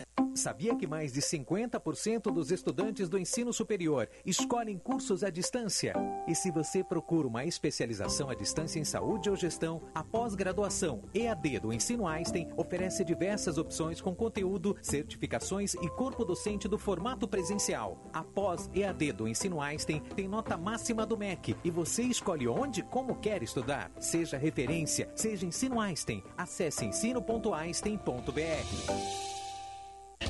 Sabia 0.33 0.75
que 0.75 0.87
mais 0.87 1.11
de 1.11 1.21
50% 1.21 2.33
dos 2.33 2.51
estudantes 2.51 3.09
do 3.09 3.17
ensino 3.17 3.51
superior 3.51 4.09
escolhem 4.25 4.77
cursos 4.77 5.23
à 5.23 5.29
distância? 5.29 5.93
E 6.27 6.33
se 6.33 6.49
você 6.49 6.83
procura 6.83 7.27
uma 7.27 7.45
especialização 7.45 8.29
à 8.29 8.33
distância 8.33 8.79
em 8.79 8.83
saúde 8.83 9.29
ou 9.29 9.35
gestão, 9.35 9.81
a 9.93 10.03
pós-graduação 10.03 11.03
EAD 11.13 11.59
do 11.59 11.73
Ensino 11.73 12.07
Einstein 12.07 12.47
oferece 12.55 13.03
diversas 13.03 13.57
opções 13.57 13.99
com 13.99 14.15
conteúdo, 14.15 14.75
certificações 14.81 15.73
e 15.75 15.89
corpo 15.89 16.23
docente 16.23 16.67
do 16.67 16.77
formato 16.77 17.27
presencial. 17.27 18.09
A 18.13 18.23
pós-EAD 18.23 19.11
do 19.11 19.27
Ensino 19.27 19.61
Einstein 19.61 20.01
tem 20.15 20.27
nota 20.27 20.57
máxima 20.57 21.05
do 21.05 21.17
MEC 21.17 21.55
e 21.63 21.69
você 21.69 22.03
escolhe 22.03 22.47
onde 22.47 22.81
e 22.81 22.83
como 22.83 23.15
quer 23.15 23.41
estudar. 23.43 23.91
Seja 23.99 24.37
referência, 24.37 25.09
seja 25.15 25.45
Ensino 25.45 25.79
Einstein. 25.79 26.23
Acesse 26.37 26.85
ensino.einstein.br. 26.85 29.40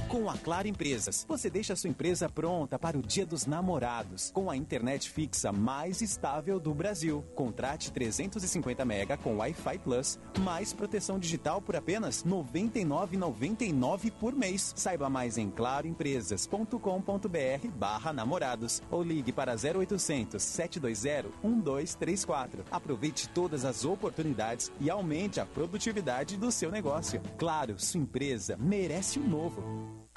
Com 0.07 0.29
a 0.29 0.37
Claro 0.37 0.67
Empresas, 0.67 1.25
você 1.27 1.49
deixa 1.49 1.75
sua 1.75 1.89
empresa 1.89 2.27
pronta 2.27 2.77
para 2.77 2.97
o 2.97 3.01
Dia 3.01 3.25
dos 3.25 3.45
Namorados, 3.45 4.29
com 4.33 4.49
a 4.49 4.57
internet 4.57 5.09
fixa 5.09 5.53
mais 5.53 6.01
estável 6.01 6.59
do 6.59 6.73
Brasil. 6.73 7.23
Contrate 7.33 7.91
350 7.91 8.83
mega 8.83 9.15
com 9.15 9.37
Wi-Fi 9.37 9.79
Plus, 9.79 10.19
mais 10.39 10.73
proteção 10.73 11.17
digital 11.17 11.61
por 11.61 11.77
apenas 11.77 12.23
R$ 12.23 12.31
99,99 12.31 14.11
por 14.11 14.35
mês. 14.35 14.73
Saiba 14.75 15.09
mais 15.09 15.37
em 15.37 15.49
claroempresas.com.br 15.49 17.67
barra 17.75 18.11
namorados 18.11 18.81
ou 18.91 19.01
ligue 19.01 19.31
para 19.31 19.53
0800 19.53 20.43
720 20.43 21.31
1234. 21.41 22.65
Aproveite 22.69 23.29
todas 23.29 23.63
as 23.63 23.85
oportunidades 23.85 24.69
e 24.79 24.89
aumente 24.89 25.39
a 25.39 25.45
produtividade 25.45 26.35
do 26.35 26.51
seu 26.51 26.69
negócio. 26.69 27.21
Claro, 27.37 27.79
sua 27.79 28.01
empresa 28.01 28.57
merece 28.59 29.19
o 29.19 29.23
um 29.23 29.29
novo. 29.29 29.80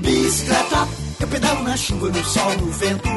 Bicicleta, 0.00 0.88
eu 1.20 1.28
pedalo 1.28 1.62
na 1.62 1.76
chuva, 1.76 2.08
no 2.08 2.24
sol, 2.24 2.52
no 2.58 2.70
vento. 2.72 3.08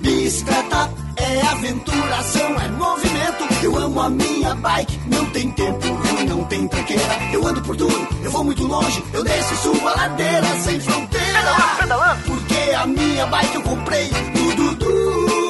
Bicicleta 0.00 0.90
é 1.16 1.40
aventuração, 1.46 2.60
é 2.60 2.68
movimento. 2.68 3.44
Eu 3.62 3.76
amo 3.78 4.00
a 4.00 4.10
minha 4.10 4.54
bike, 4.54 5.00
não 5.06 5.24
tem 5.30 5.50
tempo 5.52 5.86
ruim, 5.86 6.26
não 6.26 6.44
tem 6.44 6.68
tranqueira. 6.68 7.04
Eu 7.32 7.46
ando 7.46 7.62
por 7.62 7.76
tudo, 7.76 8.08
eu 8.22 8.30
vou 8.30 8.44
muito 8.44 8.66
longe, 8.66 9.02
eu 9.12 9.24
desço 9.24 9.54
e 9.54 9.56
subo 9.58 9.88
a 9.88 9.94
ladeira 9.94 10.46
sem 10.62 10.80
fronteira. 10.80 11.26
Pedalando, 11.26 11.76
pedalando. 11.78 12.22
Porque 12.24 12.74
a 12.74 12.86
minha 12.86 13.26
bike 13.26 13.54
eu 13.54 13.62
comprei 13.62 14.10
no 14.10 14.54
Dudu 14.56 15.46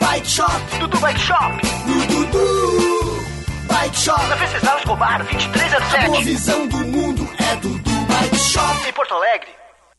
Bike 0.00 0.28
Shop. 0.28 0.78
Dudu 0.80 0.98
Bike 0.98 1.20
Shop. 1.20 1.66
No 1.86 2.06
Dudu 2.06 3.22
Bike 3.68 3.96
Shop. 3.96 4.26
Na 4.28 4.34
Venceslau 4.36 4.78
Escobar, 4.78 5.18
2307. 5.24 5.96
A 5.96 6.08
boa 6.08 6.22
visão 6.22 6.66
do 6.66 6.78
mundo 6.78 7.28
é 7.38 7.56
Dudu 7.56 7.90
Bike 7.90 8.36
Shop. 8.38 8.88
Em 8.88 8.92
Porto 8.92 9.14
Alegre. 9.14 9.57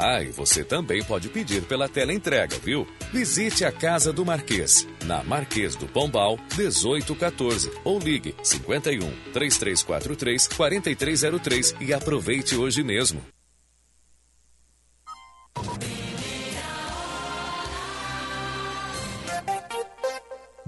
Ah, 0.00 0.22
e 0.22 0.28
você 0.28 0.62
também 0.62 1.02
pode 1.02 1.28
pedir 1.28 1.60
pela 1.62 1.88
tela 1.88 2.12
entrega, 2.12 2.56
viu? 2.58 2.86
Visite 3.12 3.64
a 3.64 3.72
Casa 3.72 4.12
do 4.12 4.24
Marquês, 4.24 4.86
na 5.04 5.24
Marquês 5.24 5.74
do 5.74 5.88
Pombal, 5.88 6.38
1814, 6.56 7.68
ou 7.82 7.98
ligue 7.98 8.32
51 8.40 9.10
3343 9.32 10.46
4303 10.46 11.74
e 11.80 11.92
aproveite 11.92 12.54
hoje 12.54 12.84
mesmo. 12.84 13.20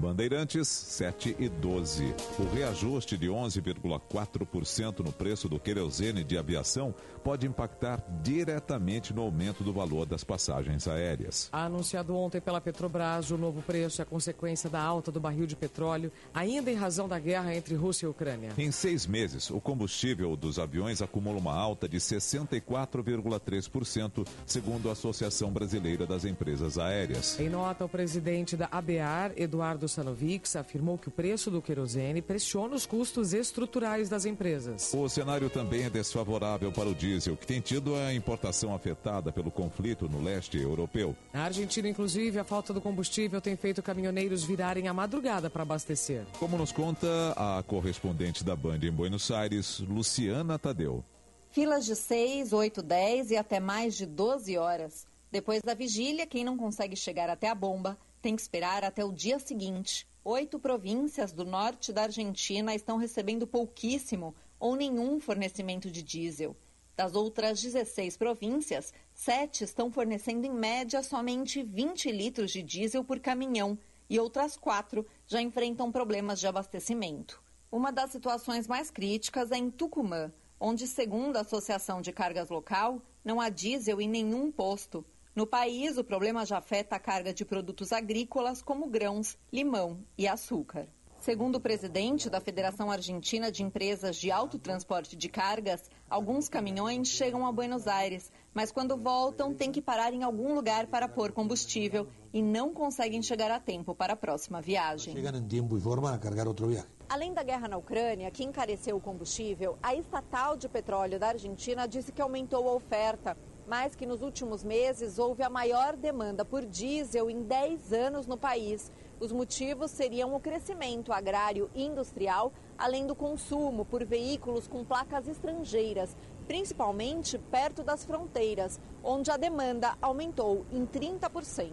Bandeirantes 0.01 0.67
7 0.67 1.37
e 1.37 1.47
12. 1.47 2.15
O 2.39 2.55
reajuste 2.55 3.15
de 3.15 3.27
11,4% 3.27 5.05
no 5.05 5.11
preço 5.11 5.47
do 5.47 5.59
querosene 5.59 6.23
de 6.23 6.39
aviação 6.39 6.95
pode 7.23 7.45
impactar 7.45 8.03
diretamente 8.23 9.13
no 9.13 9.21
aumento 9.21 9.63
do 9.63 9.71
valor 9.71 10.07
das 10.07 10.23
passagens 10.23 10.87
aéreas. 10.87 11.49
Anunciado 11.51 12.15
ontem 12.15 12.41
pela 12.41 12.59
Petrobras, 12.59 13.29
o 13.29 13.37
novo 13.37 13.61
preço 13.61 14.01
é 14.01 14.05
consequência 14.05 14.71
da 14.71 14.81
alta 14.81 15.11
do 15.11 15.19
barril 15.19 15.45
de 15.45 15.55
petróleo, 15.55 16.11
ainda 16.33 16.71
em 16.71 16.75
razão 16.75 17.07
da 17.07 17.19
guerra 17.19 17.53
entre 17.53 17.75
Rússia 17.75 18.07
e 18.07 18.09
Ucrânia. 18.09 18.49
Em 18.57 18.71
seis 18.71 19.05
meses, 19.05 19.51
o 19.51 19.61
combustível 19.61 20.35
dos 20.35 20.57
aviões 20.57 21.03
acumula 21.03 21.37
uma 21.37 21.55
alta 21.55 21.87
de 21.87 21.97
64,3%, 21.97 24.27
segundo 24.47 24.89
a 24.89 24.93
Associação 24.93 25.51
Brasileira 25.51 26.07
das 26.07 26.25
Empresas 26.25 26.79
Aéreas. 26.79 27.39
Em 27.39 27.49
nota, 27.49 27.85
o 27.85 27.89
presidente 27.89 28.57
da 28.57 28.67
ABAR, 28.71 29.33
Eduardo 29.35 29.90
Sanovics, 29.91 30.55
afirmou 30.55 30.97
que 30.97 31.07
o 31.07 31.11
preço 31.11 31.51
do 31.51 31.61
querosene 31.61 32.21
pressiona 32.21 32.75
os 32.75 32.85
custos 32.85 33.33
estruturais 33.33 34.09
das 34.09 34.25
empresas. 34.25 34.93
O 34.93 35.07
cenário 35.07 35.49
também 35.49 35.83
é 35.83 35.89
desfavorável 35.89 36.71
para 36.71 36.89
o 36.89 36.95
diesel, 36.95 37.37
que 37.37 37.45
tem 37.45 37.61
tido 37.61 37.95
a 37.95 38.13
importação 38.13 38.73
afetada 38.73 39.31
pelo 39.31 39.51
conflito 39.51 40.07
no 40.09 40.21
leste 40.21 40.57
europeu. 40.57 41.15
Na 41.33 41.43
Argentina, 41.43 41.87
inclusive, 41.87 42.39
a 42.39 42.43
falta 42.43 42.73
do 42.73 42.81
combustível 42.81 43.41
tem 43.41 43.55
feito 43.55 43.83
caminhoneiros 43.83 44.43
virarem 44.43 44.87
a 44.87 44.93
madrugada 44.93 45.49
para 45.49 45.63
abastecer. 45.63 46.25
Como 46.39 46.57
nos 46.57 46.71
conta 46.71 47.07
a 47.35 47.63
correspondente 47.63 48.43
da 48.43 48.55
Band 48.55 48.79
em 48.83 48.91
Buenos 48.91 49.29
Aires, 49.31 49.79
Luciana 49.79 50.57
Tadeu. 50.57 51.03
Filas 51.51 51.85
de 51.85 51.95
6, 51.95 52.53
8, 52.53 52.81
10 52.81 53.31
e 53.31 53.37
até 53.37 53.59
mais 53.59 53.95
de 53.95 54.05
12 54.05 54.57
horas. 54.57 55.05
Depois 55.31 55.61
da 55.61 55.73
vigília, 55.73 56.25
quem 56.25 56.43
não 56.43 56.57
consegue 56.57 56.95
chegar 56.95 57.29
até 57.29 57.49
a 57.49 57.55
bomba 57.55 57.97
tem 58.21 58.35
que 58.35 58.41
esperar 58.41 58.83
até 58.83 59.03
o 59.03 59.11
dia 59.11 59.39
seguinte. 59.39 60.07
Oito 60.23 60.59
províncias 60.59 61.31
do 61.33 61.43
norte 61.43 61.91
da 61.91 62.03
Argentina 62.03 62.75
estão 62.75 62.97
recebendo 62.97 63.47
pouquíssimo 63.47 64.35
ou 64.59 64.75
nenhum 64.75 65.19
fornecimento 65.19 65.89
de 65.89 66.03
diesel. 66.03 66.55
Das 66.95 67.15
outras 67.15 67.59
16 67.59 68.15
províncias, 68.17 68.93
sete 69.13 69.63
estão 69.63 69.91
fornecendo 69.91 70.45
em 70.45 70.53
média 70.53 71.01
somente 71.01 71.63
20 71.63 72.11
litros 72.11 72.51
de 72.51 72.61
diesel 72.61 73.03
por 73.03 73.19
caminhão 73.19 73.77
e 74.07 74.19
outras 74.19 74.55
quatro 74.55 75.07
já 75.25 75.41
enfrentam 75.41 75.91
problemas 75.91 76.39
de 76.39 76.45
abastecimento. 76.45 77.41
Uma 77.71 77.91
das 77.91 78.11
situações 78.11 78.67
mais 78.67 78.91
críticas 78.91 79.51
é 79.51 79.57
em 79.57 79.71
Tucumã, 79.71 80.31
onde, 80.59 80.85
segundo 80.85 81.37
a 81.37 81.41
Associação 81.41 82.01
de 82.01 82.11
Cargas 82.11 82.49
Local, 82.49 83.01
não 83.23 83.41
há 83.41 83.49
diesel 83.49 83.99
em 83.99 84.07
nenhum 84.07 84.51
posto. 84.51 85.03
No 85.33 85.47
país, 85.47 85.97
o 85.97 86.03
problema 86.03 86.45
já 86.45 86.57
afeta 86.57 86.97
a 86.97 86.99
carga 86.99 87.33
de 87.33 87.45
produtos 87.45 87.93
agrícolas 87.93 88.61
como 88.61 88.87
grãos, 88.87 89.37
limão 89.51 90.03
e 90.17 90.27
açúcar. 90.27 90.89
Segundo 91.21 91.55
o 91.55 91.61
presidente 91.61 92.29
da 92.29 92.41
Federação 92.41 92.91
Argentina 92.91 93.49
de 93.49 93.63
Empresas 93.63 94.17
de 94.17 94.29
Autotransporte 94.29 95.15
de 95.15 95.29
Cargas, 95.29 95.89
alguns 96.09 96.49
caminhões 96.49 97.07
chegam 97.07 97.45
a 97.47 97.51
Buenos 97.51 97.87
Aires, 97.87 98.29
mas 98.53 98.73
quando 98.73 98.97
voltam 98.97 99.53
têm 99.53 99.71
que 99.71 99.81
parar 99.81 100.13
em 100.13 100.23
algum 100.23 100.53
lugar 100.53 100.87
para 100.87 101.07
pôr 101.07 101.31
combustível 101.31 102.07
e 102.33 102.41
não 102.41 102.73
conseguem 102.73 103.21
chegar 103.21 103.51
a 103.51 103.59
tempo 103.59 103.95
para 103.95 104.13
a 104.13 104.17
próxima 104.17 104.61
viagem. 104.61 105.13
Chegam 105.13 105.39
em 105.39 105.47
tempo 105.47 105.77
e 105.77 105.79
forma 105.79 106.13
a 106.13 106.17
carregar 106.17 106.47
outro 106.47 106.67
viagem. 106.67 106.89
Além 107.07 107.33
da 107.33 107.43
guerra 107.43 107.67
na 107.67 107.77
Ucrânia, 107.77 108.31
que 108.31 108.43
encareceu 108.43 108.97
o 108.97 109.01
combustível, 109.01 109.77
a 109.83 109.93
estatal 109.93 110.57
de 110.57 110.67
petróleo 110.67 111.19
da 111.19 111.27
Argentina 111.27 111.87
disse 111.87 112.11
que 112.11 112.21
aumentou 112.21 112.67
a 112.67 112.73
oferta, 112.73 113.37
mas 113.71 113.95
que 113.95 114.05
nos 114.05 114.21
últimos 114.21 114.65
meses 114.65 115.17
houve 115.17 115.43
a 115.43 115.49
maior 115.49 115.95
demanda 115.95 116.43
por 116.43 116.65
diesel 116.65 117.29
em 117.29 117.41
10 117.41 117.93
anos 117.93 118.27
no 118.27 118.35
país. 118.35 118.91
Os 119.17 119.31
motivos 119.31 119.91
seriam 119.91 120.35
o 120.35 120.41
crescimento 120.41 121.13
agrário 121.13 121.71
e 121.73 121.85
industrial, 121.85 122.51
além 122.77 123.07
do 123.07 123.15
consumo 123.15 123.85
por 123.85 124.03
veículos 124.03 124.67
com 124.67 124.83
placas 124.83 125.25
estrangeiras, 125.25 126.13
principalmente 126.45 127.37
perto 127.37 127.81
das 127.81 128.03
fronteiras, 128.03 128.77
onde 129.01 129.31
a 129.31 129.37
demanda 129.37 129.97
aumentou 130.01 130.65
em 130.69 130.85
30%. 130.85 131.71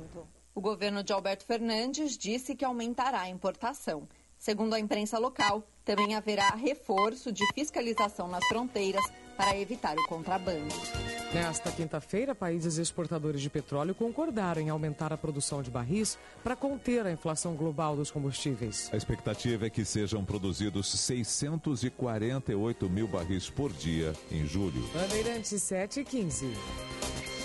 O 0.55 0.61
governo 0.61 1.03
de 1.03 1.13
Alberto 1.13 1.45
Fernandes 1.45 2.17
disse 2.17 2.55
que 2.55 2.65
aumentará 2.65 3.23
a 3.23 3.29
importação. 3.29 4.07
Segundo 4.39 4.75
a 4.75 4.79
imprensa 4.79 5.19
local, 5.19 5.65
também 5.85 6.15
haverá 6.15 6.51
reforço 6.51 7.33
de 7.33 7.45
fiscalização 7.55 8.29
nas 8.29 8.47
fronteiras 8.47 9.03
para 9.39 9.57
evitar 9.57 9.97
o 9.97 10.05
contrabando. 10.09 10.75
Nesta 11.33 11.71
quinta-feira, 11.71 12.35
países 12.35 12.77
exportadores 12.77 13.41
de 13.41 13.49
petróleo 13.49 13.95
concordaram 13.95 14.61
em 14.61 14.69
aumentar 14.69 15.13
a 15.13 15.17
produção 15.17 15.63
de 15.63 15.71
barris 15.71 16.19
para 16.43 16.57
conter 16.57 17.07
a 17.07 17.13
inflação 17.13 17.55
global 17.55 17.95
dos 17.95 18.11
combustíveis. 18.11 18.91
A 18.93 18.97
expectativa 18.97 19.67
é 19.67 19.71
que 19.71 19.85
sejam 19.85 20.25
produzidos 20.25 20.91
648 20.91 22.91
mil 22.91 23.07
barris 23.07 23.49
por 23.49 23.73
dia 23.73 24.13
em 24.33 24.45
julho. 24.45 24.83
Bandeirantes 24.93 25.63
7 25.63 26.01
e 26.01 26.05
15. 26.05 27.38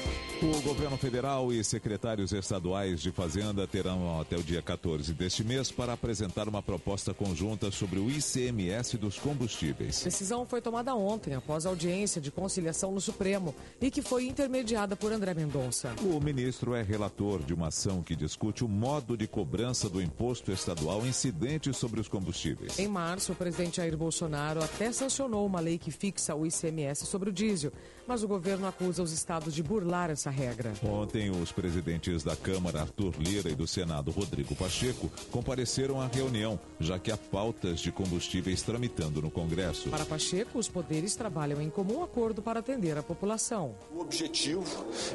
O 0.44 0.62
governo 0.62 0.98
federal 0.98 1.54
e 1.54 1.64
secretários 1.64 2.34
estaduais 2.34 3.00
de 3.02 3.14
Fazenda 3.14 3.66
terão 3.66 4.20
até 4.20 4.36
o 4.36 4.44
dia 4.44 4.62
14 4.62 5.14
deste 5.14 5.42
mês 5.42 5.72
para 5.72 5.94
apresentar 5.94 6.50
uma 6.50 6.62
proposta 6.62 7.14
conjunta 7.14 7.72
sobre 7.72 7.98
o 7.98 8.12
ICMS 8.12 8.98
dos 8.98 9.18
combustíveis. 9.18 10.02
A 10.02 10.04
decisão 10.04 10.46
foi 10.46 10.60
tomada 10.60 10.94
ontem, 10.96 11.34
após 11.34 11.66
a 11.66 11.70
audiência 11.70 12.20
de 12.20 12.30
conciliação 12.30 12.92
no 12.92 13.00
Supremo 13.00 13.56
e 13.80 13.90
que 13.90 14.02
foi 14.02 14.28
intermediada 14.28 14.98
por 14.98 15.14
André 15.14 15.34
Mendonça. 15.34 15.96
O 16.02 16.20
ministro 16.20 16.76
é 16.76 16.84
relator 16.84 17.42
de 17.42 17.54
uma 17.54 17.68
ação 17.68 18.04
que 18.04 18.14
discute 18.14 18.66
o 18.66 18.68
modo 18.68 19.16
de 19.16 19.28
cobrança 19.30 19.90
do 19.90 20.02
imposto 20.02 20.52
estadual 20.52 21.08
incidente 21.08 21.74
sobre 21.74 22.02
os 22.02 22.10
combustíveis. 22.10 22.78
Em 22.78 22.88
março, 22.90 23.32
o 23.32 23.36
presidente 23.36 23.78
Jair 23.78 23.96
Bolsonaro 23.96 24.62
até 24.62 24.92
sancionou 24.92 25.46
uma 25.46 25.62
lei 25.62 25.78
que 25.78 25.90
fixa 25.90 26.36
o 26.36 26.46
ICMS 26.46 27.06
sobre 27.06 27.30
o 27.30 27.34
diesel, 27.34 27.72
mas 28.08 28.24
o 28.24 28.28
governo 28.28 28.68
acusa 28.68 29.02
os 29.02 29.12
estados 29.12 29.54
de 29.54 29.64
burlar 29.64 30.10
essa 30.10 30.30
regra. 30.30 30.74
Ontem, 30.84 31.30
os 31.30 31.52
presidentes 31.52 32.24
da 32.24 32.36
Câmara, 32.36 32.82
Arthur 32.82 33.14
Lira, 33.20 33.50
e 33.50 33.56
do 33.56 33.68
Senado, 33.68 34.12
Rodrigo 34.12 34.56
Pacheco, 34.56 35.10
compareceram 35.32 36.02
à 36.02 36.08
reunião, 36.08 36.60
já 36.80 37.00
que 37.00 37.12
há 37.12 37.18
pautas 37.18 37.80
de 37.80 37.92
combustíveis 37.92 38.62
tramitando 38.62 39.22
no 39.22 39.32
Congresso. 39.32 39.90
Para 39.90 40.06
Pacheco, 40.06 40.60
os 40.60 40.68
poderes 40.68 41.16
trabalham 41.16 41.62
em 41.62 41.70
comum 41.70 42.04
acordo 42.04 42.42
para 42.42 42.60
atender 42.60 42.98
a 42.98 43.04
população. 43.04 43.76
O 43.92 44.02
objetivo 44.02 44.64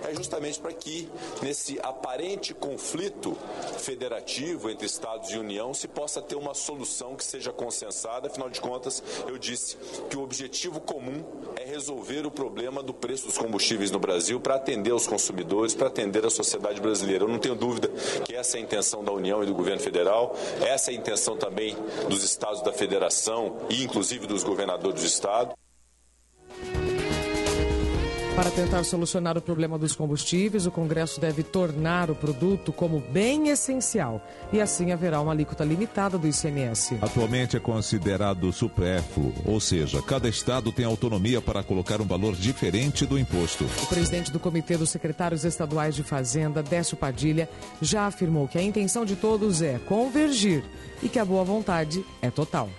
é 0.09 0.15
justamente 0.15 0.60
para 0.60 0.73
que, 0.73 1.09
nesse 1.43 1.78
aparente 1.81 2.55
conflito 2.55 3.36
federativo 3.78 4.70
entre 4.70 4.86
Estados 4.86 5.31
e 5.31 5.36
União, 5.39 5.73
se 5.74 5.89
possa 5.89 6.20
ter 6.20 6.36
uma 6.36 6.55
solução 6.55 7.16
que 7.16 7.24
seja 7.24 7.52
consensada. 7.52 8.28
Afinal 8.28 8.51
de 8.51 8.60
contas, 8.60 9.02
eu 9.27 9.39
disse 9.39 9.77
que 10.09 10.16
o 10.16 10.23
objetivo 10.23 10.81
comum 10.81 11.24
é 11.56 11.65
resolver 11.65 12.27
o 12.27 12.31
problema 12.31 12.77
do 12.82 12.94
preço 12.94 13.26
dos 13.26 13.38
combustíveis 13.38 13.90
no 13.90 13.98
Brasil 13.98 14.40
para 14.40 14.55
atender 14.55 14.92
os 14.92 15.06
consumidores, 15.06 15.74
para 15.74 15.88
atender 15.88 16.24
a 16.24 16.30
sociedade 16.30 16.80
brasileira. 16.80 17.24
Eu 17.24 17.28
não 17.28 17.38
tenho 17.38 17.55
dúvida 17.55 17.88
que 18.24 18.34
essa 18.34 18.56
é 18.56 18.60
a 18.60 18.62
intenção 18.62 19.05
da 19.05 19.12
União 19.12 19.42
e 19.42 19.46
do 19.46 19.55
governo 19.55 19.80
federal, 19.80 20.36
essa 20.60 20.90
é 20.90 20.94
a 20.94 20.96
intenção 20.96 21.36
também 21.36 21.76
dos 22.09 22.22
estados 22.24 22.62
da 22.62 22.72
federação 22.72 23.56
e 23.68 23.82
inclusive 23.82 24.26
dos 24.26 24.42
governadores 24.42 25.00
do 25.00 25.06
estado. 25.06 25.55
Para 28.39 28.52
tentar 28.52 28.85
solucionar 28.85 29.36
o 29.36 29.43
problema 29.43 29.77
dos 29.77 29.97
combustíveis, 29.97 30.65
o 30.65 30.70
Congresso 30.70 31.20
deve 31.20 31.43
tornar 31.43 32.09
o 32.09 32.15
produto 32.15 32.73
como 32.73 33.01
bem 33.01 33.48
essencial 33.48 34.24
e 34.52 34.60
assim 34.60 34.93
haverá 34.93 35.20
uma 35.20 35.32
alíquota 35.32 35.65
limitada 35.65 36.16
do 36.16 36.24
ICMS. 36.24 36.98
Atualmente 37.02 37.56
é 37.56 37.60
considerado 37.60 38.52
supérfluo, 38.52 39.35
ou 39.44 39.59
seja, 39.59 40.01
cada 40.01 40.28
estado 40.28 40.70
tem 40.70 40.85
autonomia 40.85 41.40
para 41.40 41.65
colocar 41.65 42.01
um 42.01 42.06
valor 42.06 42.36
diferente 42.36 43.05
do 43.05 43.19
imposto. 43.19 43.65
O 43.82 43.86
presidente 43.86 44.31
do 44.31 44.39
Comitê 44.39 44.77
dos 44.77 44.90
Secretários 44.90 45.44
Estaduais 45.44 45.97
de 45.97 46.05
Fazenda, 46.05 46.62
Décio 46.62 46.97
Padilha, 46.97 47.48
já 47.82 48.06
afirmou 48.06 48.47
que 48.47 48.56
a 48.56 48.62
intenção 48.62 49.05
de 49.05 49.16
todos 49.16 49.62
é 49.62 49.81
convergir 49.81 50.62
e 51.02 51.09
que 51.09 51.19
a 51.19 51.24
boa 51.24 51.43
vontade 51.43 52.05
é 52.23 52.31
total. 52.31 52.70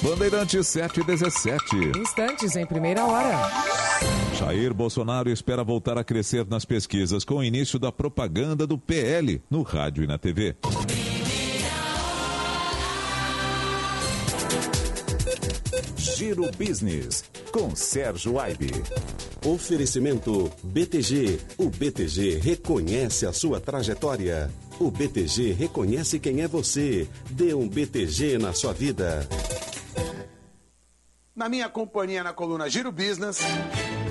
Bandeirante 0.00 0.62
717. 0.62 1.98
Instantes 1.98 2.56
em 2.56 2.64
primeira 2.66 3.04
hora. 3.04 3.36
Jair 4.38 4.72
Bolsonaro 4.72 5.30
espera 5.30 5.62
voltar 5.62 5.98
a 5.98 6.04
crescer 6.04 6.46
nas 6.48 6.64
pesquisas 6.64 7.24
com 7.24 7.36
o 7.36 7.44
início 7.44 7.78
da 7.78 7.92
propaganda 7.92 8.66
do 8.66 8.78
PL 8.78 9.42
no 9.50 9.62
rádio 9.62 10.04
e 10.04 10.06
na 10.06 10.18
TV. 10.18 10.56
Giro 15.96 16.50
Business 16.56 17.24
com 17.52 17.74
Sérgio 17.76 18.38
Aibe. 18.38 18.70
Oferecimento 19.44 20.50
BTG. 20.62 21.38
O 21.58 21.68
BTG 21.68 22.38
reconhece 22.38 23.26
a 23.26 23.32
sua 23.32 23.60
trajetória. 23.60 24.50
O 24.80 24.90
BTG 24.90 25.52
reconhece 25.52 26.18
quem 26.18 26.40
é 26.40 26.48
você. 26.48 27.06
Dê 27.30 27.54
um 27.54 27.68
BTG 27.68 28.38
na 28.38 28.52
sua 28.52 28.72
vida. 28.72 29.28
Na 31.34 31.48
minha 31.48 31.66
companhia 31.66 32.22
na 32.22 32.34
coluna 32.34 32.68
Giro 32.68 32.92
Business, 32.92 33.38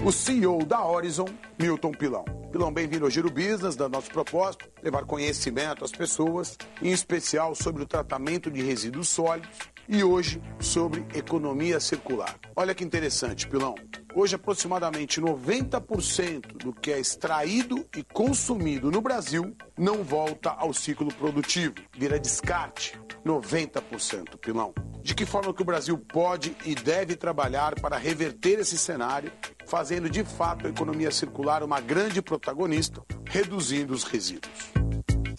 o 0.03 0.11
CEO 0.11 0.65
da 0.65 0.83
Horizon, 0.83 1.27
Milton 1.59 1.91
Pilão. 1.91 2.25
Pilão, 2.51 2.73
bem-vindo 2.73 3.05
ao 3.05 3.11
Giro 3.11 3.29
Business, 3.29 3.75
da 3.75 3.87
nosso 3.87 4.09
propósito, 4.09 4.67
levar 4.81 5.05
conhecimento 5.05 5.85
às 5.85 5.91
pessoas, 5.91 6.57
em 6.81 6.91
especial 6.91 7.53
sobre 7.53 7.83
o 7.83 7.85
tratamento 7.85 8.49
de 8.49 8.63
resíduos 8.63 9.07
sólidos 9.09 9.51
e 9.87 10.03
hoje 10.03 10.41
sobre 10.59 11.05
economia 11.13 11.79
circular. 11.79 12.37
Olha 12.55 12.75
que 12.75 12.83
interessante, 12.83 13.47
Pilão. 13.47 13.75
Hoje, 14.13 14.35
aproximadamente 14.35 15.21
90% 15.21 16.57
do 16.57 16.73
que 16.73 16.91
é 16.91 16.99
extraído 16.99 17.87
e 17.95 18.03
consumido 18.03 18.91
no 18.91 19.01
Brasil 19.01 19.55
não 19.77 20.03
volta 20.03 20.51
ao 20.51 20.73
ciclo 20.73 21.13
produtivo, 21.13 21.75
vira 21.97 22.19
descarte. 22.19 22.99
90%, 23.25 24.37
Pilão. 24.37 24.73
De 25.01 25.15
que 25.15 25.25
forma 25.25 25.53
que 25.53 25.61
o 25.61 25.65
Brasil 25.65 25.97
pode 25.97 26.55
e 26.65 26.75
deve 26.75 27.15
trabalhar 27.15 27.79
para 27.79 27.97
reverter 27.97 28.59
esse 28.59 28.77
cenário, 28.77 29.31
fazendo 29.65 30.09
de 30.09 30.23
fato 30.23 30.67
a 30.67 30.69
economia 30.69 31.11
circular 31.11 31.63
uma 31.63 31.79
grande 31.79 32.21
protagonista, 32.21 33.01
reduzindo 33.25 33.93
os 33.93 34.03
resíduos? 34.03 34.71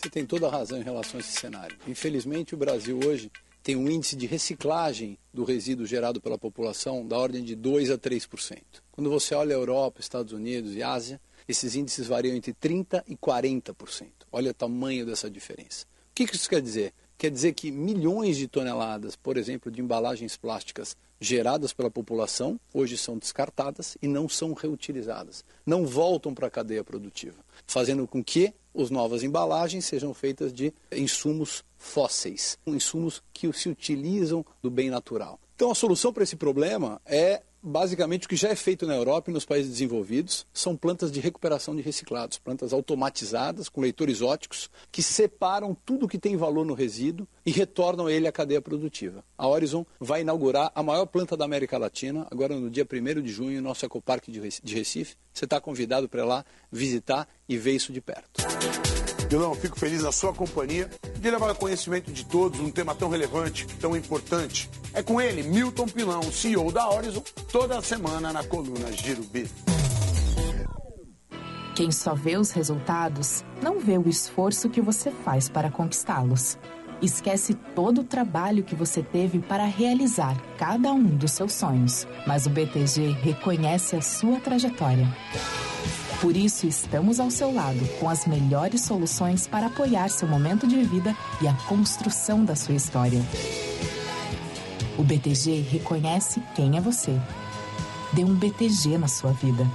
Você 0.01 0.11
tem 0.11 0.25
toda 0.27 0.49
a 0.49 0.51
razão 0.51 0.79
em 0.79 0.83
relação 0.83 1.19
a 1.19 1.21
esse 1.21 1.33
cenário. 1.33 1.77
Infelizmente, 1.87 2.55
o 2.55 2.59
Brasil 2.59 2.99
hoje 3.05 3.31
tem 3.63 3.77
um 3.77 3.89
índice 3.89 4.17
de 4.17 4.27
reciclagem 4.27 5.17
do 5.33 5.45
resíduo 5.45 5.87
gerado 5.87 6.21
pela 6.21 6.37
população 6.37 7.07
da 7.07 7.17
ordem 7.17 7.45
de 7.45 7.55
2 7.55 7.91
a 7.91 7.99
3%. 7.99 8.59
Quando 8.91 9.09
você 9.09 9.35
olha 9.35 9.55
a 9.55 9.59
Europa, 9.59 10.01
Estados 10.01 10.33
Unidos 10.33 10.75
e 10.75 10.83
Ásia, 10.83 11.21
esses 11.47 11.77
índices 11.77 12.07
variam 12.07 12.37
entre 12.37 12.53
30 12.53 13.05
e 13.07 13.17
40%. 13.17 14.09
Olha 14.31 14.51
o 14.51 14.55
tamanho 14.55 15.07
dessa 15.07 15.31
diferença. 15.31 15.87
O 16.11 16.15
que 16.15 16.25
isso 16.25 16.49
quer 16.49 16.61
dizer? 16.61 16.93
Quer 17.17 17.31
dizer 17.31 17.53
que 17.53 17.71
milhões 17.71 18.37
de 18.37 18.49
toneladas, 18.49 19.15
por 19.15 19.37
exemplo, 19.37 19.71
de 19.71 19.81
embalagens 19.81 20.37
plásticas 20.37 20.97
geradas 21.21 21.73
pela 21.73 21.89
população, 21.89 22.59
hoje 22.75 22.99
são 22.99 23.17
descartadas 23.17 23.97
e 24.03 24.09
não 24.09 24.29
são 24.29 24.53
reutilizadas, 24.55 25.45
não 25.65 25.87
voltam 25.87 26.35
para 26.35 26.49
a 26.49 26.51
cadeia 26.51 26.83
produtiva, 26.83 27.39
fazendo 27.65 28.09
com 28.09 28.25
que 28.25 28.53
as 28.75 28.91
novas 28.91 29.23
embalagens 29.23 29.85
sejam 29.85 30.15
feitas 30.15 30.53
de 30.53 30.73
insumos 30.91 31.65
fósseis, 31.77 32.59
insumos 32.67 33.23
que 33.33 33.53
se 33.53 33.69
utilizam 33.69 34.45
do 34.63 34.71
bem 34.71 34.91
natural. 34.91 35.39
Então 35.55 35.71
a 35.71 35.75
solução 35.75 36.13
para 36.13 36.23
esse 36.23 36.37
problema 36.37 37.01
é 37.05 37.43
basicamente 37.63 38.27
o 38.27 38.29
que 38.29 38.37
já 38.37 38.49
é 38.49 38.57
feito 38.57 38.87
na 38.87 38.95
Europa 38.95 39.31
e 39.31 39.35
nos 39.35 39.45
países 39.45 39.71
desenvolvidos 39.71 40.47
são 40.53 40.77
plantas 40.77 41.13
de 41.13 41.21
recuperação 41.21 41.77
de 41.77 41.83
reciclados, 41.83 42.39
plantas 42.39 42.73
automatizadas 42.73 43.69
com 43.69 43.81
leitores 43.81 44.21
óticos 44.21 44.71
que 44.91 45.03
separam 45.03 45.77
tudo 45.85 46.09
que 46.09 46.19
tem 46.19 46.37
valor 46.37 46.67
no 46.67 46.75
resíduo 46.75 47.27
e 47.47 47.51
retornam 47.51 48.11
ele 48.11 48.27
à 48.27 48.33
cadeia 48.33 48.61
produtiva. 48.61 49.25
A 49.39 49.47
Horizon 49.47 49.87
vai 50.01 50.23
inaugurar 50.23 50.73
a 50.75 50.83
maior 50.83 51.07
planta 51.07 51.37
da 51.37 51.45
América 51.45 51.79
Latina, 51.79 52.27
agora 52.31 52.57
no 52.59 52.71
dia 52.71 52.87
1 52.91 53.23
de 53.23 53.33
junho, 53.33 53.61
no 53.63 53.69
nosso 53.69 53.85
Ecoparque 53.85 54.31
de 54.31 54.75
Recife. 54.75 55.17
Você 55.33 55.45
está 55.45 55.61
convidado 55.61 56.09
para 56.09 56.25
lá 56.25 56.45
visitar 56.71 57.29
e 57.49 57.57
ver 57.57 57.75
isso 57.75 57.93
de 57.93 58.01
perto. 58.01 58.43
Pilão, 59.33 59.55
fico 59.55 59.81
feliz 59.81 60.03
na 60.03 60.13
sua 60.13 60.35
companhia 60.35 60.91
de 61.19 61.31
levar 61.31 61.55
conhecimento 61.55 62.13
de 62.13 62.23
todos 62.23 62.61
um 62.61 62.71
tema 62.71 62.95
tão 62.95 63.09
relevante, 63.09 63.67
tão 63.81 63.97
importante. 63.97 64.69
É 64.93 65.03
com 65.03 65.19
ele, 65.19 65.43
Milton 65.43 65.87
Pilão, 65.87 66.23
CEO 66.31 66.71
da 66.71 66.87
Horizon, 66.87 67.23
toda 67.51 67.81
semana 67.81 68.31
na 68.31 68.45
coluna 68.45 68.93
Giro 68.93 69.23
B. 69.23 69.49
Quem 71.75 71.91
só 71.91 72.15
vê 72.15 72.37
os 72.37 72.51
resultados 72.51 73.43
não 73.63 73.81
vê 73.81 73.97
o 73.97 74.07
esforço 74.07 74.69
que 74.69 74.83
você 74.83 75.11
faz 75.11 75.49
para 75.49 75.71
conquistá-los. 75.71 76.59
Esquece 77.01 77.55
todo 77.75 78.03
o 78.03 78.05
trabalho 78.05 78.63
que 78.63 78.75
você 78.75 79.03
teve 79.03 79.39
para 79.39 79.65
realizar 79.65 80.39
cada 80.59 80.93
um 80.93 81.17
dos 81.17 81.33
seus 81.33 81.55
sonhos, 81.55 82.07
mas 82.27 82.45
o 82.45 82.51
BTG 82.51 83.13
reconhece 83.23 83.97
a 83.97 84.03
sua 84.03 84.39
trajetória. 84.41 85.09
Por 86.23 86.37
isso, 86.37 86.69
estamos 86.69 87.19
ao 87.19 87.33
seu 87.33 87.53
lado 87.53 87.81
com 87.99 88.09
as 88.09 88.27
melhores 88.27 88.83
soluções 88.83 89.49
para 89.49 89.67
apoiar 89.67 90.09
seu 90.09 90.29
momento 90.29 90.69
de 90.69 90.81
vida 90.85 91.17
e 91.43 91.49
a 91.49 91.53
construção 91.67 92.45
da 92.45 92.55
sua 92.55 92.77
história. 92.77 93.21
O 94.97 95.03
BTG 95.03 95.63
reconhece 95.63 96.41
quem 96.55 96.77
é 96.77 96.81
você. 96.81 97.21
Dê 98.13 98.23
um 98.23 98.37
BTG 98.37 98.99
na 98.99 99.09
sua 99.09 99.33
vida. 99.33 99.67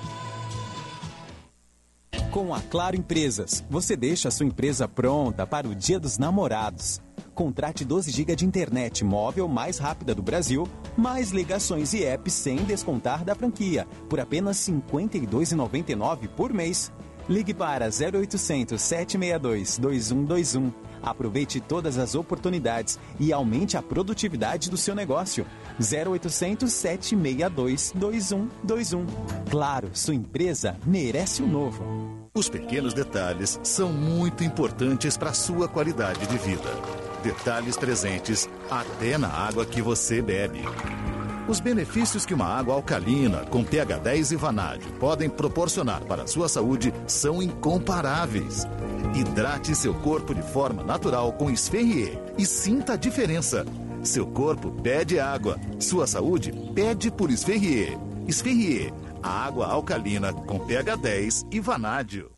Com 2.31 2.55
a 2.55 2.61
Claro 2.61 2.95
Empresas, 2.95 3.65
você 3.69 3.97
deixa 3.97 4.29
a 4.29 4.31
sua 4.31 4.45
empresa 4.45 4.87
pronta 4.87 5.45
para 5.45 5.67
o 5.67 5.75
Dia 5.75 5.99
dos 5.99 6.17
Namorados. 6.17 7.01
Contrate 7.37 7.85
12 7.85 8.09
GB 8.09 8.35
de 8.35 8.45
internet 8.47 9.05
móvel 9.05 9.47
mais 9.47 9.77
rápida 9.77 10.15
do 10.15 10.23
Brasil, 10.23 10.67
mais 10.97 11.29
ligações 11.29 11.93
e 11.93 12.03
apps 12.03 12.33
sem 12.33 12.55
descontar 12.63 13.23
da 13.23 13.35
franquia, 13.35 13.85
por 14.09 14.19
apenas 14.19 14.67
R$ 14.67 14.81
52,99 14.91 16.29
por 16.29 16.51
mês. 16.51 16.91
Ligue 17.29 17.53
para 17.53 17.89
0800 17.89 18.81
762 18.81 19.77
2121. 19.77 20.71
Aproveite 21.03 21.59
todas 21.61 21.99
as 21.99 22.15
oportunidades 22.15 22.97
e 23.19 23.31
aumente 23.31 23.77
a 23.77 23.83
produtividade 23.83 24.67
do 24.67 24.75
seu 24.75 24.95
negócio. 24.95 25.45
0800 25.79 26.73
762 26.73 27.93
2121. 27.93 29.05
Claro, 29.47 29.91
sua 29.93 30.15
empresa 30.15 30.75
merece 30.83 31.43
o 31.43 31.47
novo. 31.47 31.83
Os 32.33 32.49
pequenos 32.49 32.95
detalhes 32.95 33.59
são 33.61 33.93
muito 33.93 34.43
importantes 34.43 35.15
para 35.15 35.29
a 35.29 35.35
sua 35.35 35.67
qualidade 35.67 36.25
de 36.25 36.37
vida. 36.39 37.06
Detalhes 37.23 37.77
presentes 37.77 38.47
até 38.69 39.17
na 39.17 39.29
água 39.29 39.65
que 39.65 39.81
você 39.81 40.21
bebe. 40.21 40.61
Os 41.47 41.61
benefícios 41.61 42.25
que 42.25 42.33
uma 42.33 42.45
água 42.45 42.75
alcalina 42.75 43.45
com 43.45 43.63
pH 43.63 43.99
10 43.99 44.31
e 44.33 44.35
vanádio 44.35 44.91
podem 44.99 45.29
proporcionar 45.29 46.03
para 46.03 46.23
a 46.23 46.27
sua 46.27 46.49
saúde 46.49 46.93
são 47.07 47.41
incomparáveis. 47.41 48.65
Hidrate 49.15 49.73
seu 49.73 49.93
corpo 49.93 50.35
de 50.35 50.41
forma 50.41 50.83
natural 50.83 51.31
com 51.31 51.49
Esferrier 51.49 52.21
e 52.37 52.45
sinta 52.45 52.93
a 52.93 52.97
diferença. 52.97 53.65
Seu 54.03 54.27
corpo 54.27 54.71
pede 54.71 55.19
água, 55.19 55.57
sua 55.79 56.05
saúde 56.05 56.51
pede 56.75 57.09
por 57.09 57.31
Esferrier. 57.31 57.97
Esferrier, 58.27 58.93
a 59.23 59.45
água 59.45 59.67
alcalina 59.67 60.33
com 60.33 60.59
pH 60.59 60.97
10 60.97 61.45
e 61.49 61.59
vanádio. 61.61 62.36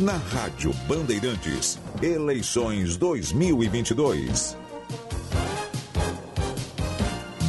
Na 0.00 0.16
Rádio 0.16 0.72
Bandeirantes, 0.88 1.78
eleições 2.02 2.96
2022. 2.96 4.56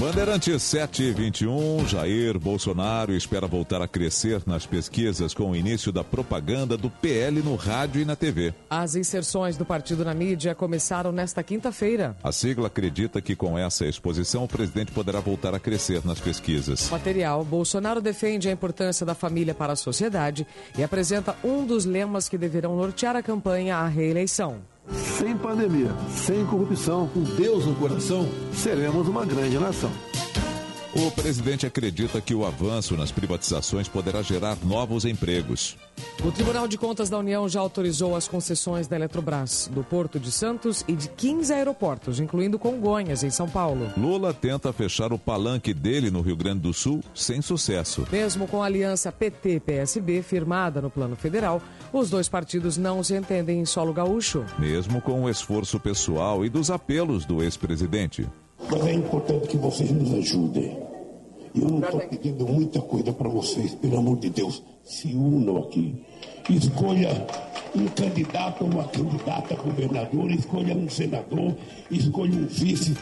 Bandeirantes 0.01 0.63
721, 0.63 1.87
Jair 1.87 2.39
Bolsonaro 2.39 3.13
espera 3.13 3.45
voltar 3.45 3.83
a 3.83 3.87
crescer 3.87 4.41
nas 4.47 4.65
pesquisas 4.65 5.31
com 5.31 5.51
o 5.51 5.55
início 5.55 5.91
da 5.91 6.03
propaganda 6.03 6.75
do 6.75 6.89
PL 6.89 7.39
no 7.43 7.53
rádio 7.53 8.01
e 8.01 8.05
na 8.05 8.15
TV. 8.15 8.51
As 8.67 8.95
inserções 8.95 9.57
do 9.57 9.63
partido 9.63 10.03
na 10.03 10.15
mídia 10.15 10.55
começaram 10.55 11.11
nesta 11.11 11.43
quinta-feira. 11.43 12.17
A 12.23 12.31
sigla 12.31 12.65
acredita 12.65 13.21
que 13.21 13.35
com 13.35 13.55
essa 13.55 13.85
exposição 13.85 14.43
o 14.45 14.47
presidente 14.47 14.91
poderá 14.91 15.19
voltar 15.19 15.53
a 15.53 15.59
crescer 15.59 16.03
nas 16.03 16.19
pesquisas. 16.19 16.89
Material: 16.89 17.45
Bolsonaro 17.45 18.01
defende 18.01 18.49
a 18.49 18.51
importância 18.51 19.05
da 19.05 19.13
família 19.13 19.53
para 19.53 19.73
a 19.73 19.75
sociedade 19.75 20.47
e 20.75 20.83
apresenta 20.83 21.35
um 21.43 21.63
dos 21.63 21.85
lemas 21.85 22.27
que 22.27 22.39
deverão 22.39 22.75
nortear 22.75 23.15
a 23.15 23.21
campanha 23.21 23.77
à 23.77 23.87
reeleição. 23.87 24.63
Sem 24.93 25.37
pandemia, 25.37 25.91
sem 26.09 26.45
corrupção, 26.45 27.07
com 27.07 27.21
Deus 27.23 27.65
no 27.65 27.75
coração, 27.75 28.27
seremos 28.53 29.07
uma 29.07 29.25
grande 29.25 29.57
nação. 29.57 29.91
O 30.93 31.09
presidente 31.09 31.65
acredita 31.65 32.19
que 32.19 32.35
o 32.35 32.45
avanço 32.45 32.97
nas 32.97 33.13
privatizações 33.13 33.87
poderá 33.87 34.21
gerar 34.21 34.57
novos 34.61 35.05
empregos. 35.05 35.77
O 36.21 36.31
Tribunal 36.33 36.67
de 36.67 36.77
Contas 36.77 37.09
da 37.09 37.17
União 37.17 37.47
já 37.47 37.61
autorizou 37.61 38.13
as 38.13 38.27
concessões 38.27 38.87
da 38.87 38.97
Eletrobras, 38.97 39.69
do 39.73 39.85
Porto 39.85 40.19
de 40.19 40.29
Santos 40.33 40.83
e 40.89 40.93
de 40.93 41.07
15 41.07 41.53
aeroportos, 41.53 42.19
incluindo 42.19 42.59
Congonhas, 42.59 43.23
em 43.23 43.29
São 43.29 43.47
Paulo. 43.47 43.89
Lula 43.95 44.33
tenta 44.33 44.73
fechar 44.73 45.13
o 45.13 45.17
palanque 45.17 45.73
dele 45.73 46.11
no 46.11 46.19
Rio 46.19 46.35
Grande 46.35 46.59
do 46.59 46.73
Sul 46.73 47.01
sem 47.15 47.41
sucesso. 47.41 48.05
Mesmo 48.11 48.45
com 48.45 48.61
a 48.61 48.65
aliança 48.65 49.13
PT-PSB 49.13 50.21
firmada 50.21 50.81
no 50.81 50.89
plano 50.89 51.15
federal, 51.15 51.61
os 51.93 52.09
dois 52.09 52.29
partidos 52.29 52.77
não 52.77 53.03
se 53.03 53.15
entendem 53.15 53.59
em 53.59 53.65
solo 53.65 53.93
gaúcho. 53.93 54.45
Mesmo 54.57 55.01
com 55.01 55.23
o 55.23 55.29
esforço 55.29 55.79
pessoal 55.79 56.45
e 56.45 56.49
dos 56.49 56.71
apelos 56.71 57.25
do 57.25 57.43
ex-presidente. 57.43 58.27
Mas 58.69 58.85
é 58.85 58.93
importante 58.93 59.47
que 59.47 59.57
vocês 59.57 59.91
nos 59.91 60.13
ajudem. 60.13 60.77
Eu 61.53 61.67
não 61.67 61.79
estou 61.79 61.99
pedindo 61.99 62.47
muita 62.47 62.79
coisa 62.81 63.11
para 63.11 63.27
vocês, 63.27 63.75
pelo 63.75 63.97
amor 63.97 64.17
de 64.19 64.29
Deus. 64.29 64.63
Se 64.83 65.13
unam 65.13 65.57
aqui. 65.57 66.01
Escolha 66.49 67.27
um 67.75 67.87
candidato 67.87 68.63
ou 68.63 68.71
uma 68.71 68.83
candidata 68.85 69.53
a 69.53 69.57
governador, 69.57 70.31
escolha 70.31 70.75
um 70.75 70.89
senador, 70.89 71.55
escolha 71.89 72.33
um 72.33 72.45
vice. 72.45 72.95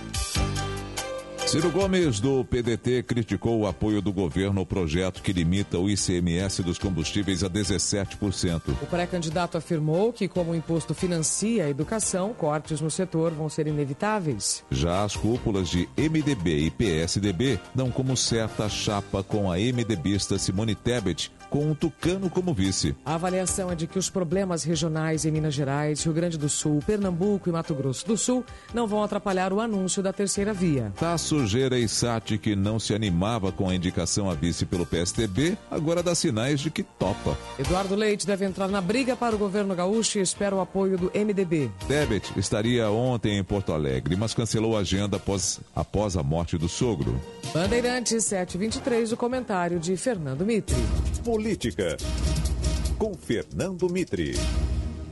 Ciro 1.49 1.71
Gomes, 1.71 2.19
do 2.19 2.45
PDT, 2.45 3.01
criticou 3.01 3.61
o 3.61 3.65
apoio 3.65 4.03
do 4.03 4.13
governo 4.13 4.59
ao 4.59 4.67
projeto 4.67 5.19
que 5.19 5.33
limita 5.33 5.79
o 5.79 5.89
ICMS 5.89 6.61
dos 6.61 6.77
combustíveis 6.77 7.43
a 7.43 7.49
17%. 7.49 8.61
O 8.79 8.85
pré-candidato 8.85 9.57
afirmou 9.57 10.13
que, 10.13 10.27
como 10.27 10.51
o 10.51 10.55
imposto 10.55 10.93
financia 10.93 11.65
a 11.65 11.69
educação, 11.69 12.35
cortes 12.35 12.79
no 12.81 12.91
setor 12.91 13.31
vão 13.31 13.49
ser 13.49 13.65
inevitáveis. 13.65 14.63
Já 14.69 15.03
as 15.03 15.15
cúpulas 15.15 15.69
de 15.69 15.89
MDB 15.97 16.65
e 16.65 16.69
PSDB 16.69 17.59
dão 17.73 17.89
como 17.89 18.15
certa 18.15 18.65
a 18.65 18.69
chapa 18.69 19.23
com 19.23 19.51
a 19.51 19.55
MDBista 19.55 20.37
Simone 20.37 20.75
Tebet, 20.75 21.31
com 21.49 21.69
um 21.69 21.73
tucano 21.73 22.29
como 22.29 22.53
vice. 22.53 22.95
A 23.05 23.15
avaliação 23.15 23.71
é 23.71 23.75
de 23.75 23.87
que 23.87 23.97
os 23.97 24.09
problemas 24.09 24.63
regionais 24.63 25.25
em 25.25 25.31
Minas 25.31 25.53
Gerais, 25.53 26.03
Rio 26.03 26.13
Grande 26.13 26.37
do 26.37 26.49
Sul, 26.49 26.79
Pernambuco 26.85 27.49
e 27.49 27.51
Mato 27.51 27.73
Grosso 27.73 28.05
do 28.05 28.17
Sul 28.17 28.45
não 28.73 28.87
vão 28.87 29.03
atrapalhar 29.03 29.51
o 29.51 29.59
anúncio 29.59 30.03
da 30.03 30.13
terceira 30.13 30.53
via. 30.53 30.91
Tasso 30.99 31.45
Gereissati, 31.45 32.37
que 32.37 32.55
não 32.55 32.79
se 32.79 32.93
animava 32.93 33.51
com 33.51 33.69
a 33.69 33.75
indicação 33.75 34.29
a 34.29 34.33
vice 34.33 34.65
pelo 34.65 34.85
PSDB, 34.85 35.57
agora 35.69 36.03
dá 36.03 36.13
sinais 36.13 36.59
de 36.59 36.69
que 36.69 36.83
topa. 36.83 37.37
Eduardo 37.57 37.95
Leite 37.95 38.25
deve 38.25 38.45
entrar 38.45 38.67
na 38.67 38.81
briga 38.81 39.15
para 39.15 39.35
o 39.35 39.39
governo 39.39 39.75
gaúcho 39.75 40.19
e 40.19 40.21
espera 40.21 40.55
o 40.55 40.61
apoio 40.61 40.97
do 40.97 41.11
MDB. 41.13 41.71
Tebet 41.87 42.33
estaria 42.37 42.89
ontem 42.89 43.37
em 43.37 43.43
Porto 43.43 43.73
Alegre, 43.73 44.15
mas 44.15 44.33
cancelou 44.33 44.77
a 44.77 44.81
agenda 44.81 45.17
após, 45.17 45.59
após 45.75 46.15
a 46.15 46.23
morte 46.23 46.57
do 46.57 46.69
sogro. 46.69 47.19
Bandeirantes 47.53 48.25
723, 48.25 49.11
o 49.11 49.17
comentário 49.17 49.79
de 49.79 49.95
Fernando 49.97 50.45
Mitre. 50.45 50.75
Política, 51.39 51.95
com 52.97 53.13
Fernando 53.13 53.89
Mitre. 53.89 54.33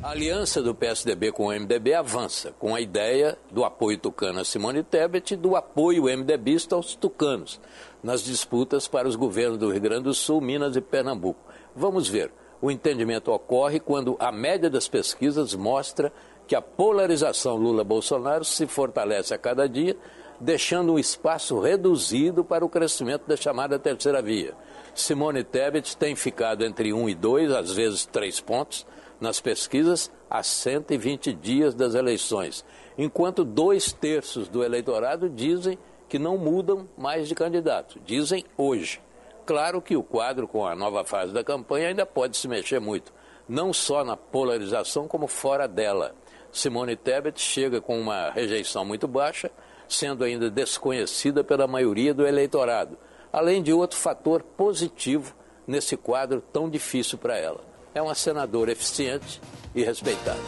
A 0.04 0.10
aliança 0.10 0.62
do 0.62 0.76
PSDB 0.76 1.32
com 1.32 1.46
o 1.46 1.58
MDB 1.58 1.94
avança, 1.94 2.52
com 2.60 2.76
a 2.76 2.82
ideia 2.82 3.38
do 3.50 3.64
apoio 3.64 3.98
tucano 3.98 4.42
a 4.42 4.44
Simone 4.44 4.84
Tebet 4.84 5.36
e 5.36 5.38
do 5.38 5.56
apoio 5.56 6.04
MDBista 6.04 6.76
aos 6.76 6.96
tucanos, 6.96 7.62
nas 8.04 8.26
disputas 8.26 8.90
para 8.90 9.08
os 9.08 9.16
governos 9.16 9.58
do 9.58 9.72
Rio 9.72 9.80
Grande 9.80 10.04
do 10.04 10.14
Sul, 10.14 10.42
Minas 10.42 10.76
e 10.76 10.82
Pernambuco. 10.82 11.40
Vamos 11.74 12.10
ver. 12.10 12.30
O 12.62 12.70
entendimento 12.70 13.32
ocorre 13.32 13.80
quando 13.80 14.18
a 14.20 14.30
média 14.30 14.70
das 14.70 14.90
pesquisas 14.90 15.56
mostra 15.56 16.12
que 16.46 16.56
a 16.58 16.62
polarização 16.62 17.56
Lula-Bolsonaro 17.56 18.44
se 18.44 18.68
fortalece 18.68 19.34
a 19.34 19.38
cada 19.38 19.66
dia, 19.66 19.96
deixando 20.42 20.92
um 20.92 21.00
espaço 21.00 21.58
reduzido 21.58 22.44
para 22.44 22.66
o 22.66 22.70
crescimento 22.70 23.26
da 23.26 23.38
chamada 23.38 23.80
terceira 23.80 24.22
via. 24.22 24.54
Simone 24.98 25.44
Tebet 25.44 25.96
tem 25.96 26.16
ficado 26.16 26.66
entre 26.66 26.92
1 26.92 27.10
e 27.10 27.14
2, 27.14 27.52
às 27.52 27.72
vezes 27.72 28.08
3 28.08 28.42
pontos, 28.42 28.84
nas 29.22 29.40
pesquisas 29.40 30.12
há 30.28 30.42
120 30.42 31.34
dias 31.34 31.76
das 31.76 31.94
eleições, 31.94 32.66
enquanto 32.98 33.46
dois 33.46 33.94
terços 33.94 34.50
do 34.50 34.64
eleitorado 34.64 35.30
dizem 35.30 35.78
que 36.10 36.18
não 36.18 36.36
mudam 36.36 36.90
mais 36.98 37.28
de 37.28 37.36
candidato, 37.36 38.00
dizem 38.04 38.44
hoje. 38.58 39.00
Claro 39.46 39.84
que 39.84 39.96
o 39.96 40.02
quadro 40.02 40.48
com 40.48 40.66
a 40.66 40.76
nova 40.76 41.06
fase 41.06 41.32
da 41.32 41.44
campanha 41.44 41.90
ainda 41.90 42.06
pode 42.06 42.36
se 42.36 42.48
mexer 42.48 42.80
muito, 42.80 43.14
não 43.48 43.72
só 43.72 44.04
na 44.04 44.18
polarização 44.18 45.08
como 45.08 45.28
fora 45.28 45.68
dela. 45.68 46.16
Simone 46.52 46.96
Tebet 46.96 47.40
chega 47.40 47.80
com 47.80 48.02
uma 48.02 48.32
rejeição 48.32 48.84
muito 48.84 49.08
baixa, 49.08 49.52
sendo 49.88 50.24
ainda 50.24 50.50
desconhecida 50.50 51.44
pela 51.44 51.68
maioria 51.68 52.16
do 52.16 52.26
eleitorado, 52.26 52.98
além 53.32 53.62
de 53.62 53.74
outro 53.74 53.98
fator 53.98 54.42
positivo 54.42 55.34
nesse 55.68 55.98
quadro 55.98 56.42
tão 56.42 56.70
difícil 56.70 57.18
para 57.18 57.38
ela. 57.38 57.62
É 57.94 58.02
uma 58.02 58.16
senadora 58.16 58.72
eficiente 58.72 59.42
e 59.76 59.84
respeitada. 59.84 60.40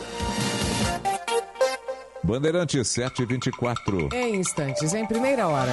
Bandeirante 2.23 2.83
724. 2.83 4.09
Em 4.13 4.35
instantes, 4.35 4.93
em 4.93 5.05
primeira 5.05 5.47
hora. 5.47 5.71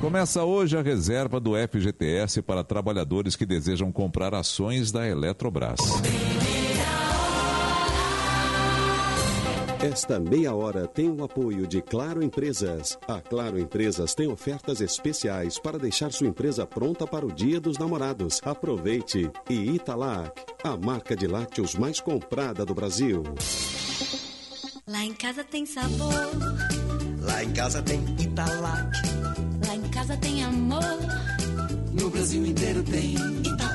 Começa 0.00 0.44
hoje 0.44 0.78
a 0.78 0.82
reserva 0.82 1.40
do 1.40 1.54
FGTS 1.56 2.40
para 2.42 2.62
trabalhadores 2.62 3.34
que 3.34 3.44
desejam 3.44 3.90
comprar 3.90 4.32
ações 4.34 4.92
da 4.92 5.08
Eletrobras. 5.08 5.80
Esta 9.80 10.18
meia 10.18 10.52
hora 10.52 10.88
tem 10.88 11.08
o 11.08 11.22
apoio 11.22 11.64
de 11.64 11.80
Claro 11.80 12.20
Empresas. 12.20 12.98
A 13.06 13.20
Claro 13.20 13.56
Empresas 13.56 14.12
tem 14.12 14.26
ofertas 14.26 14.80
especiais 14.80 15.56
para 15.56 15.78
deixar 15.78 16.12
sua 16.12 16.26
empresa 16.26 16.66
pronta 16.66 17.06
para 17.06 17.24
o 17.24 17.30
Dia 17.30 17.60
dos 17.60 17.78
Namorados. 17.78 18.40
Aproveite! 18.44 19.30
E 19.48 19.54
Italac, 19.76 20.32
a 20.64 20.76
marca 20.76 21.14
de 21.14 21.28
lácteos 21.28 21.76
mais 21.76 22.00
comprada 22.00 22.64
do 22.64 22.74
Brasil. 22.74 23.22
Lá 24.84 25.04
em 25.04 25.14
casa 25.14 25.44
tem 25.44 25.64
sabor. 25.64 26.12
Lá 27.20 27.44
em 27.44 27.52
casa 27.52 27.80
tem 27.80 28.00
Italac. 28.18 28.90
Lá 29.64 29.76
em 29.76 29.88
casa 29.90 30.16
tem 30.16 30.42
amor. 30.42 30.82
No 31.92 32.10
Brasil 32.10 32.44
inteiro 32.44 32.82
tem 32.82 33.14
Italac. 33.14 33.67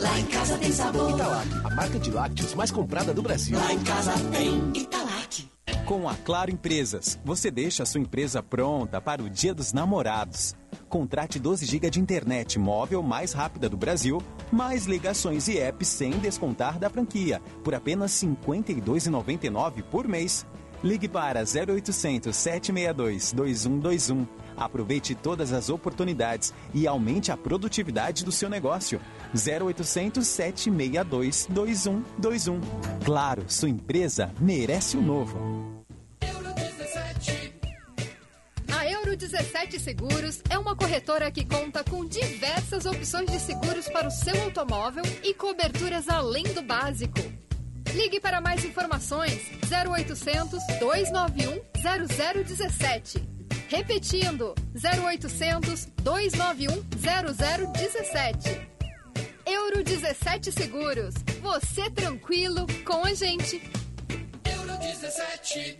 Lá 0.00 0.18
em 0.18 0.26
casa 0.26 0.56
tem 0.56 0.72
sabor. 0.72 1.10
Italac, 1.10 1.48
a 1.64 1.74
marca 1.74 1.98
de 1.98 2.10
lácteos 2.10 2.54
mais 2.54 2.70
comprada 2.70 3.12
do 3.12 3.20
Brasil. 3.22 3.58
Lá 3.58 3.72
em 3.72 3.80
casa 3.80 4.12
tem 4.30 4.72
Italac. 4.74 5.50
Com 5.84 6.08
a 6.08 6.14
Claro 6.14 6.50
Empresas, 6.50 7.18
você 7.24 7.50
deixa 7.50 7.82
a 7.82 7.86
sua 7.86 8.00
empresa 8.00 8.42
pronta 8.42 9.00
para 9.00 9.22
o 9.22 9.28
Dia 9.28 9.52
dos 9.52 9.72
Namorados. 9.72 10.54
Contrate 10.88 11.38
12 11.38 11.66
GB 11.66 11.90
de 11.90 12.00
internet 12.00 12.58
móvel 12.58 13.02
mais 13.02 13.32
rápida 13.32 13.68
do 13.68 13.76
Brasil, 13.76 14.22
mais 14.50 14.86
ligações 14.86 15.48
e 15.48 15.58
apps 15.58 15.88
sem 15.88 16.12
descontar 16.12 16.78
da 16.78 16.88
franquia, 16.88 17.40
por 17.62 17.74
apenas 17.74 18.22
R$ 18.22 18.28
52,99 18.44 19.82
por 19.82 20.08
mês. 20.08 20.46
Ligue 20.82 21.08
para 21.08 21.40
0800 21.40 22.34
762 22.34 23.32
2121. 23.32 24.26
Aproveite 24.60 25.14
todas 25.14 25.54
as 25.54 25.70
oportunidades 25.70 26.52
e 26.74 26.86
aumente 26.86 27.32
a 27.32 27.36
produtividade 27.36 28.22
do 28.26 28.30
seu 28.30 28.50
negócio. 28.50 29.00
0800 29.34 30.26
762 30.26 31.46
2121. 31.48 32.60
Claro, 33.02 33.44
sua 33.48 33.70
empresa 33.70 34.30
merece 34.38 34.98
o 34.98 35.02
novo. 35.02 35.80
A 38.70 38.86
Euro 38.90 39.16
17 39.16 39.78
Seguros 39.80 40.42
é 40.50 40.58
uma 40.58 40.76
corretora 40.76 41.30
que 41.30 41.44
conta 41.44 41.82
com 41.82 42.04
diversas 42.04 42.84
opções 42.84 43.30
de 43.30 43.40
seguros 43.40 43.88
para 43.88 44.08
o 44.08 44.10
seu 44.10 44.42
automóvel 44.42 45.04
e 45.24 45.32
coberturas 45.32 46.06
além 46.08 46.44
do 46.44 46.60
básico. 46.60 47.18
Ligue 47.94 48.20
para 48.20 48.40
mais 48.40 48.64
informações 48.64 49.40
0800 49.70 50.62
291 50.78 51.60
0017. 52.44 53.39
Repetindo 53.68 54.54
0800 54.74 55.86
291 56.02 56.84
0017. 57.74 58.60
Euro 59.46 59.82
17 59.82 60.52
Seguros. 60.52 61.14
Você 61.42 61.90
tranquilo 61.90 62.66
com 62.84 63.04
a 63.04 63.14
gente. 63.14 63.60
Euro 64.80 65.00
17. 65.00 65.78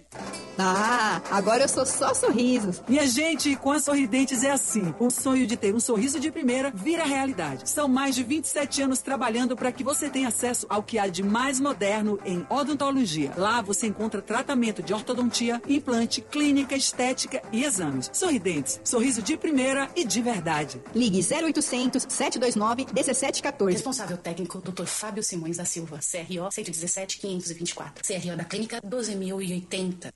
Ah, 0.59 1.23
agora 1.31 1.65
eu 1.65 1.69
sou 1.69 1.87
só 1.87 2.13
sorrisos. 2.13 2.83
Minha 2.87 3.07
gente, 3.07 3.57
com 3.57 3.73
a 3.73 3.81
Sorridentes 3.81 4.45
é 4.45 4.51
assim. 4.51 4.95
O 4.99 5.11
sonho 5.11 5.47
de 5.47 5.57
ter 5.57 5.75
um 5.75 5.81
sorriso 5.81 6.21
de 6.21 6.31
primeira 6.31 6.71
vira 6.71 7.05
realidade. 7.05 7.69
São 7.69 7.89
mais 7.89 8.15
de 8.15 8.23
27 8.23 8.83
anos 8.83 9.01
trabalhando 9.01 9.57
para 9.57 9.73
que 9.73 9.83
você 9.83 10.11
tenha 10.11 10.29
acesso 10.29 10.67
ao 10.69 10.83
que 10.83 10.99
há 10.99 11.07
de 11.07 11.23
mais 11.23 11.59
moderno 11.59 12.19
em 12.25 12.45
odontologia. 12.51 13.33
Lá 13.37 13.63
você 13.63 13.87
encontra 13.87 14.21
tratamento 14.21 14.83
de 14.83 14.93
ortodontia, 14.93 15.63
implante, 15.67 16.21
clínica, 16.21 16.77
estética 16.77 17.43
e 17.51 17.65
exames. 17.65 18.11
Sorridentes, 18.13 18.81
sorriso 18.85 19.23
de 19.23 19.37
primeira 19.37 19.89
e 19.97 20.05
de 20.05 20.21
verdade. 20.21 20.81
Ligue 20.95 21.21
0800 21.21 22.07
729 22.07 22.87
1714. 22.93 23.73
Responsável 23.73 24.19
técnico, 24.19 24.61
Dr. 24.61 24.85
Fábio 24.85 25.23
Simões 25.23 25.57
da 25.57 25.65
Silva, 25.65 25.99
CRO 25.99 26.51
117 26.51 27.19
524. 27.19 28.05
CRO 28.05 28.37
da 28.37 28.45
Clínica 28.45 28.81
12080. 28.91 30.13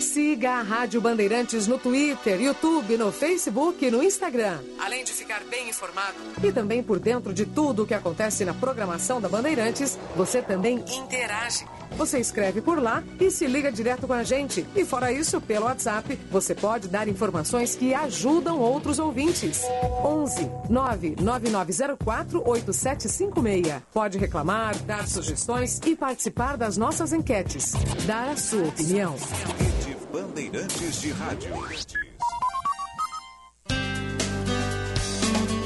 Siga 0.00 0.52
a 0.52 0.62
Rádio 0.62 1.00
Bandeirantes 1.00 1.66
no 1.66 1.78
Twitter, 1.78 2.40
YouTube, 2.40 2.96
no 2.96 3.10
Facebook 3.10 3.84
e 3.84 3.90
no 3.90 4.02
Instagram. 4.02 4.60
Além 4.78 5.04
de 5.04 5.12
ficar 5.12 5.42
bem 5.44 5.68
informado. 5.68 6.16
E 6.42 6.52
também 6.52 6.82
por 6.82 6.98
dentro 6.98 7.34
de 7.34 7.44
tudo 7.44 7.82
o 7.82 7.86
que 7.86 7.94
acontece 7.94 8.44
na 8.44 8.54
programação 8.54 9.20
da 9.20 9.28
Bandeirantes, 9.28 9.98
você 10.16 10.40
também 10.40 10.84
interage. 10.88 11.66
Você 11.96 12.18
escreve 12.18 12.60
por 12.60 12.80
lá 12.80 13.02
e 13.20 13.30
se 13.30 13.46
liga 13.46 13.72
direto 13.72 14.06
com 14.06 14.12
a 14.12 14.22
gente. 14.22 14.66
E 14.74 14.84
fora 14.84 15.12
isso, 15.12 15.40
pelo 15.40 15.66
WhatsApp, 15.66 16.18
você 16.30 16.54
pode 16.54 16.88
dar 16.88 17.08
informações 17.08 17.74
que 17.74 17.94
ajudam 17.94 18.58
outros 18.60 18.98
ouvintes. 18.98 19.62
11 20.04 20.50
99904 20.68 22.42
8756. 22.46 23.82
Pode 23.92 24.18
reclamar, 24.18 24.76
dar 24.84 25.06
sugestões 25.06 25.80
e 25.84 25.96
participar 25.96 26.56
das 26.56 26.76
nossas 26.76 27.12
enquetes. 27.12 27.72
Dar 28.06 28.28
a 28.28 28.36
sua 28.36 28.68
opinião. 28.68 29.14
Rede 29.58 29.96
Bandeirantes 30.12 31.00
de 31.00 31.10
Rádio. 31.10 31.50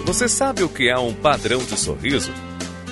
Você 0.05 0.29
sabe 0.29 0.63
o 0.63 0.69
que 0.69 0.89
é 0.89 0.99
um 0.99 1.15
padrão 1.15 1.61
de 1.61 1.79
sorriso? 1.79 2.33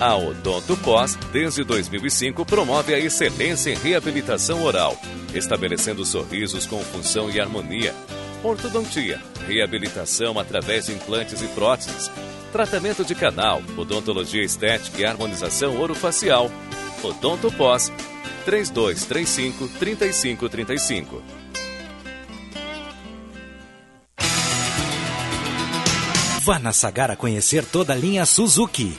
A 0.01 0.17
Odonto 0.17 0.79
Pós, 0.79 1.15
desde 1.31 1.63
2005, 1.63 2.47
promove 2.47 2.95
a 2.95 2.99
excelência 2.99 3.71
em 3.71 3.75
reabilitação 3.75 4.65
oral, 4.65 4.97
estabelecendo 5.35 6.07
sorrisos 6.07 6.67
com 6.67 6.81
função 6.83 7.31
e 7.31 7.39
harmonia. 7.39 7.95
Ortodontia, 8.43 9.21
reabilitação 9.47 10.39
através 10.39 10.87
de 10.87 10.93
implantes 10.93 11.43
e 11.43 11.49
próteses, 11.49 12.11
tratamento 12.51 13.05
de 13.05 13.15
canal, 13.15 13.61
odontologia 13.77 14.43
estética 14.43 15.03
e 15.03 15.05
harmonização 15.05 15.79
orofacial. 15.79 16.51
Odonto 17.03 17.53
Pós, 17.53 17.93
3235 18.47 19.69
3535. 19.79 21.23
Vá 26.43 26.59
na 26.59 26.73
Sagara 26.73 27.17
conhecer 27.17 27.67
toda 27.67 27.93
a 27.93 27.97
linha 27.97 28.25
Suzuki, 28.25 28.99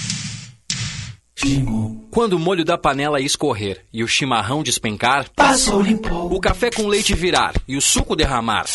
Quando 2.11 2.33
o 2.33 2.39
molho 2.39 2.63
da 2.63 2.77
panela 2.77 3.19
escorrer 3.19 3.83
e 3.91 4.03
o 4.03 4.07
chimarrão 4.07 4.61
despencar, 4.61 5.27
Passou, 5.35 5.81
limpou. 5.81 6.31
o 6.33 6.39
café 6.39 6.69
com 6.69 6.87
leite 6.87 7.13
virar 7.15 7.53
e 7.67 7.75
o 7.77 7.81
suco 7.81 8.15
derramar, 8.15 8.65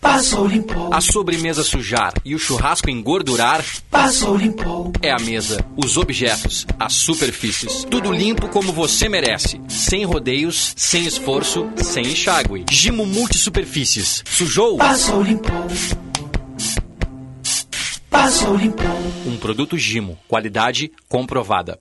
Passou, 0.00 0.46
limpou. 0.46 0.92
a 0.94 1.00
sobremesa 1.00 1.62
sujar 1.64 2.14
e 2.24 2.34
o 2.34 2.38
churrasco 2.38 2.88
engordurar, 2.88 3.64
Passou, 3.90 4.36
limpou. 4.36 4.92
é 5.02 5.10
a 5.10 5.18
mesa, 5.18 5.64
os 5.76 5.96
objetos, 5.96 6.66
as 6.78 6.92
superfícies, 6.94 7.84
tudo 7.90 8.12
limpo 8.12 8.48
como 8.48 8.72
você 8.72 9.08
merece, 9.08 9.60
sem 9.68 10.04
rodeios, 10.04 10.72
sem 10.76 11.04
esforço, 11.06 11.68
sem 11.76 12.04
enxágue. 12.06 12.64
Gimo 12.70 13.04
Multisuperfícies. 13.04 14.22
Sujou? 14.26 14.76
Passou, 14.78 15.22
limpou. 15.22 15.66
Passou, 18.08 18.56
limpou. 18.56 18.86
Um 19.26 19.36
produto 19.36 19.76
Gimo, 19.76 20.18
qualidade 20.26 20.90
comprovada. 21.08 21.78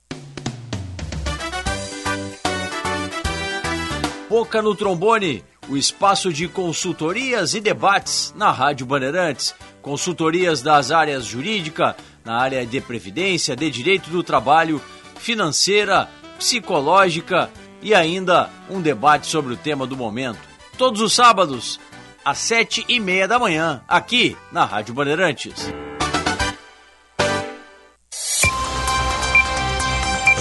Boca 4.28 4.60
no 4.60 4.74
Trombone, 4.74 5.44
o 5.70 5.78
espaço 5.78 6.34
de 6.34 6.48
consultorias 6.48 7.54
e 7.54 7.62
debates 7.62 8.34
na 8.36 8.52
Rádio 8.52 8.86
Bandeirantes. 8.86 9.54
Consultorias 9.84 10.64
das 10.64 10.90
áreas 10.90 11.26
jurídica, 11.26 11.96
na 12.24 12.36
área 12.38 12.66
de 12.66 12.82
previdência, 12.82 13.56
de 13.56 13.70
direito 13.70 14.10
do 14.10 14.24
trabalho, 14.24 14.82
financeira, 15.20 16.10
psicológica 16.40 17.52
e 17.84 17.94
ainda 17.94 18.50
um 18.68 18.82
debate 18.82 19.28
sobre 19.28 19.54
o 19.54 19.58
tema 19.58 19.86
do 19.86 19.96
momento. 19.96 20.40
Todos 20.76 21.02
os 21.02 21.14
sábados, 21.14 21.80
às 22.24 22.40
sete 22.40 22.84
e 22.90 23.00
meia 23.00 23.28
da 23.28 23.38
manhã, 23.38 23.84
aqui 23.88 24.36
na 24.52 24.66
Rádio 24.66 24.96
Bandeirantes. 24.96 25.72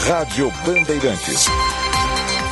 Rádio 0.07 0.51
Bandeirantes. 0.65 1.47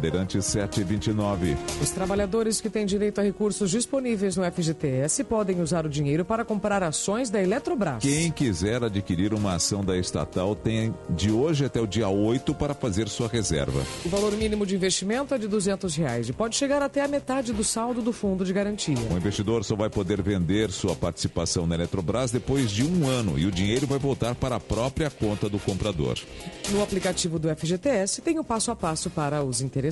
Bandeirantes 0.00 0.46
729. 0.46 1.58
Os 1.82 1.90
trabalhadores 1.90 2.58
que 2.58 2.70
têm 2.70 2.86
direito 2.86 3.20
a 3.20 3.22
recursos 3.22 3.70
disponíveis 3.70 4.34
no 4.34 4.50
FGTS 4.50 5.22
podem 5.24 5.60
usar 5.60 5.84
o 5.84 5.90
dinheiro 5.90 6.24
para 6.24 6.42
comprar 6.42 6.82
ações 6.82 7.28
da 7.28 7.38
Eletrobras. 7.42 8.02
Quem 8.02 8.30
quiser 8.30 8.82
adquirir 8.82 9.34
uma 9.34 9.56
ação 9.56 9.84
da 9.84 9.98
estatal 9.98 10.56
tem 10.56 10.94
de 11.10 11.30
hoje 11.30 11.66
até 11.66 11.78
o 11.78 11.86
dia 11.86 12.08
8 12.08 12.54
para 12.54 12.72
fazer 12.72 13.10
sua 13.10 13.28
reserva. 13.28 13.82
O 14.02 14.08
valor 14.08 14.32
mínimo 14.32 14.64
de 14.64 14.74
investimento 14.74 15.34
é 15.34 15.38
de 15.38 15.46
200 15.46 15.94
reais 15.96 16.30
e 16.30 16.32
pode 16.32 16.56
chegar 16.56 16.80
até 16.80 17.04
a 17.04 17.08
metade 17.08 17.52
do 17.52 17.62
saldo 17.62 18.00
do 18.00 18.12
fundo 18.12 18.42
de 18.42 18.54
garantia. 18.54 18.96
O 19.10 19.16
investidor 19.18 19.64
só 19.64 19.76
vai 19.76 19.90
poder 19.90 20.22
vender 20.22 20.70
sua 20.70 20.96
participação 20.96 21.66
na 21.66 21.74
Eletrobras 21.74 22.30
depois 22.30 22.70
de 22.70 22.84
um 22.84 23.06
ano 23.06 23.38
e 23.38 23.44
o 23.44 23.50
dinheiro 23.50 23.86
vai 23.86 23.98
voltar 23.98 24.34
para 24.34 24.56
a 24.56 24.60
própria 24.60 25.10
conta 25.10 25.46
do 25.46 25.58
comprador. 25.58 26.18
No 26.70 26.82
aplicativo 26.82 27.38
do 27.38 27.54
FGTS 27.54 28.22
tem 28.22 28.38
o 28.38 28.44
passo 28.44 28.70
a 28.70 28.76
passo 28.76 29.10
para 29.10 29.42
os 29.42 29.60
interessados. 29.60 29.89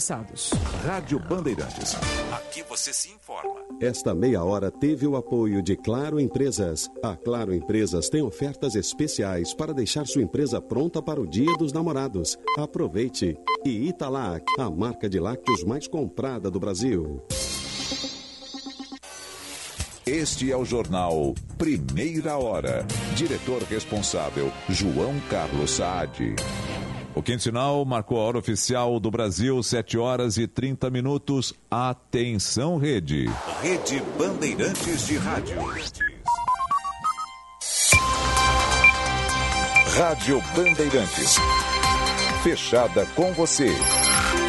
Rádio 0.85 1.19
Bandeirantes. 1.19 1.97
Aqui 2.33 2.63
você 2.63 2.93
se 2.93 3.11
informa. 3.11 3.61
Esta 3.81 4.15
meia 4.15 4.45
hora 4.45 4.71
teve 4.71 5.07
o 5.07 5.17
apoio 5.17 5.63
de 5.63 5.77
Claro 5.77 6.21
Empresas. 6.21 6.89
A 7.03 7.17
Claro 7.17 7.55
Empresas 7.55 8.09
tem 8.09 8.23
ofertas 8.23 8.75
especiais 8.75 9.53
para 9.53 9.75
deixar 9.75 10.07
sua 10.07 10.23
empresa 10.23 10.61
pronta 10.61 11.03
para 11.03 11.21
o 11.21 11.27
Dia 11.27 11.53
dos 11.57 11.73
Namorados. 11.73 12.39
Aproveite. 12.57 13.37
E 13.65 13.89
Italac, 13.89 14.45
a 14.59 14.71
marca 14.71 15.09
de 15.09 15.19
lácteos 15.19 15.65
mais 15.65 15.89
comprada 15.89 16.51
do 16.51 16.61
Brasil. 16.61 17.21
Este 20.07 20.51
é 20.51 20.57
o 20.57 20.65
jornal 20.65 21.35
Primeira 21.59 22.39
Hora. 22.39 22.87
Diretor 23.15 23.63
responsável, 23.65 24.51
João 24.69 25.21
Carlos 25.29 25.73
Saad. 25.73 26.37
O 27.19 27.23
quinto 27.23 27.43
sinal 27.43 27.85
marcou 27.85 28.21
a 28.21 28.23
hora 28.23 28.39
oficial 28.39 29.01
do 29.01 29.11
Brasil, 29.11 29.61
7 29.61 29.99
horas 29.99 30.37
e 30.37 30.47
30 30.47 30.89
minutos. 30.89 31.53
Atenção, 31.69 32.79
rede. 32.79 33.29
Rede 33.61 34.01
Bandeirantes 34.17 35.05
de 35.05 35.17
Rádio. 35.17 35.57
Rádio 39.97 40.41
Bandeirantes. 40.55 41.35
Fechada 42.45 43.05
com 43.17 43.33
você. 43.33 43.67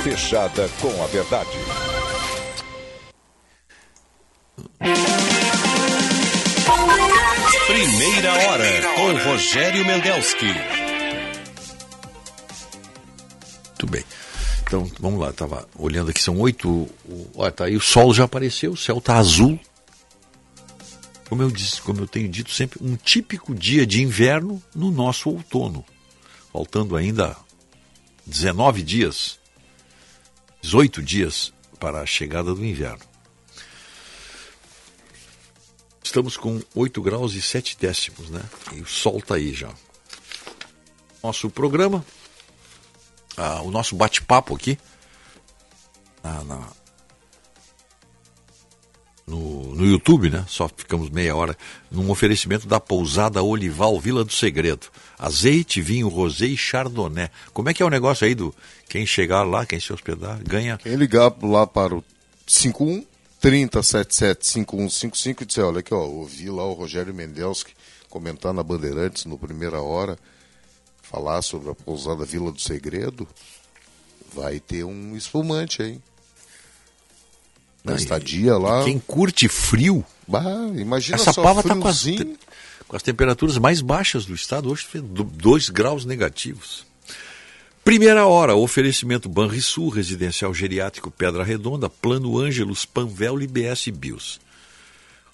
Fechada 0.03 0.69
com 0.79 1.03
a 1.03 1.07
verdade. 1.07 1.57
Primeira 7.65 8.33
hora 8.33 8.81
com 8.95 9.29
Rogério 9.31 9.83
Mendelski. 9.83 10.78
Muito 13.79 13.87
bem. 13.87 14.03
Então, 14.63 14.91
vamos 14.99 15.21
lá, 15.21 15.29
estava 15.29 15.67
olhando 15.77 16.11
aqui, 16.11 16.21
são 16.21 16.37
oito. 16.39 16.89
Olha, 17.33 17.49
tá 17.49 17.63
aí, 17.63 17.77
o 17.77 17.81
sol 17.81 18.13
já 18.13 18.25
apareceu, 18.25 18.73
o 18.73 18.77
céu 18.77 18.97
está 18.97 19.17
azul. 19.17 19.57
Como 21.29 21.41
eu, 21.41 21.49
disse, 21.49 21.81
como 21.81 22.01
eu 22.01 22.07
tenho 22.07 22.27
dito 22.27 22.51
sempre, 22.51 22.83
um 22.83 22.97
típico 22.97 23.55
dia 23.55 23.87
de 23.87 24.01
inverno 24.03 24.61
no 24.75 24.91
nosso 24.91 25.29
outono. 25.29 25.85
Faltando 26.51 26.97
ainda 26.97 27.37
19 28.25 28.83
dias, 28.83 29.39
18 30.61 31.01
dias 31.01 31.53
para 31.79 32.01
a 32.01 32.05
chegada 32.05 32.53
do 32.53 32.65
inverno. 32.65 33.05
Estamos 36.03 36.35
com 36.35 36.59
8 36.75 37.01
graus 37.01 37.33
e 37.33 37.41
7 37.41 37.77
décimos, 37.79 38.29
né? 38.29 38.41
E 38.73 38.81
o 38.81 38.85
sol 38.85 39.19
está 39.19 39.35
aí 39.35 39.53
já. 39.53 39.69
Nosso 41.23 41.49
programa, 41.49 42.03
o 43.63 43.71
nosso 43.71 43.95
bate-papo 43.95 44.55
aqui, 44.55 44.77
na, 46.23 46.43
na, 46.43 46.67
no, 49.25 49.75
no 49.75 49.85
YouTube, 49.85 50.29
né? 50.29 50.43
Só 50.47 50.67
ficamos 50.67 51.09
meia 51.09 51.35
hora, 51.35 51.55
num 51.91 52.09
oferecimento 52.09 52.67
da 52.67 52.79
pousada 52.79 53.43
Olival 53.43 53.99
Vila 53.99 54.25
do 54.25 54.33
Segredo. 54.33 54.87
Azeite, 55.17 55.81
vinho, 55.81 56.07
rosé 56.07 56.47
e 56.47 56.57
chardonnay. 56.57 57.29
Como 57.53 57.69
é 57.69 57.73
que 57.73 57.83
é 57.83 57.85
o 57.85 57.89
negócio 57.89 58.25
aí 58.25 58.33
do 58.33 58.53
quem 58.87 59.05
chegar 59.05 59.43
lá, 59.43 59.65
quem 59.65 59.79
se 59.79 59.93
hospedar, 59.93 60.39
ganha? 60.43 60.77
Quem 60.77 60.95
ligar 60.95 61.33
lá 61.43 61.67
para 61.67 61.95
o 61.95 62.03
51 62.47 63.05
3077 63.39 64.45
5155 64.45 65.43
e 65.43 65.45
disser, 65.45 65.65
olha 65.65 65.79
aqui, 65.79 65.93
ó, 65.93 66.03
ouvi 66.03 66.49
lá 66.49 66.65
o 66.65 66.73
Rogério 66.73 67.13
Mendelski 67.13 67.73
comentar 68.09 68.53
na 68.53 68.63
Bandeirantes 68.63 69.25
no 69.25 69.37
Primeira 69.37 69.81
Hora, 69.81 70.17
falar 71.09 71.41
sobre 71.41 71.71
a 71.71 71.75
pousada 71.75 72.23
Vila 72.23 72.51
do 72.51 72.61
Segredo, 72.61 73.27
vai 74.33 74.59
ter 74.59 74.83
um 74.83 75.15
espumante 75.15 75.81
aí. 75.81 75.99
Na 77.83 77.95
estadia 77.95 78.57
lá. 78.57 78.83
Quem 78.83 78.99
curte 78.99 79.47
frio. 79.47 80.05
Bah, 80.27 80.43
imagina 80.75 81.15
Essa 81.15 81.33
só 81.33 81.41
pava 81.41 81.61
está 81.61 81.75
com, 81.75 81.87
as 81.87 82.01
friozinho. 82.01 82.37
com 82.87 82.95
as 82.95 83.01
temperaturas 83.01 83.57
mais 83.57 83.81
baixas 83.81 84.25
do 84.25 84.35
estado. 84.35 84.69
Hoje 84.69 84.85
fez 84.85 85.03
2 85.03 85.69
graus 85.69 86.05
negativos. 86.05 86.85
Primeira 87.83 88.27
hora, 88.27 88.55
oferecimento 88.55 89.27
Banrisul, 89.27 89.89
Residencial 89.89 90.53
Geriátrico 90.53 91.09
Pedra 91.09 91.43
Redonda, 91.43 91.89
Plano 91.89 92.37
Ângelos, 92.37 92.85
Panvel 92.85 93.41
e 93.41 93.47
BS 93.47 93.87
Bios. 93.89 94.39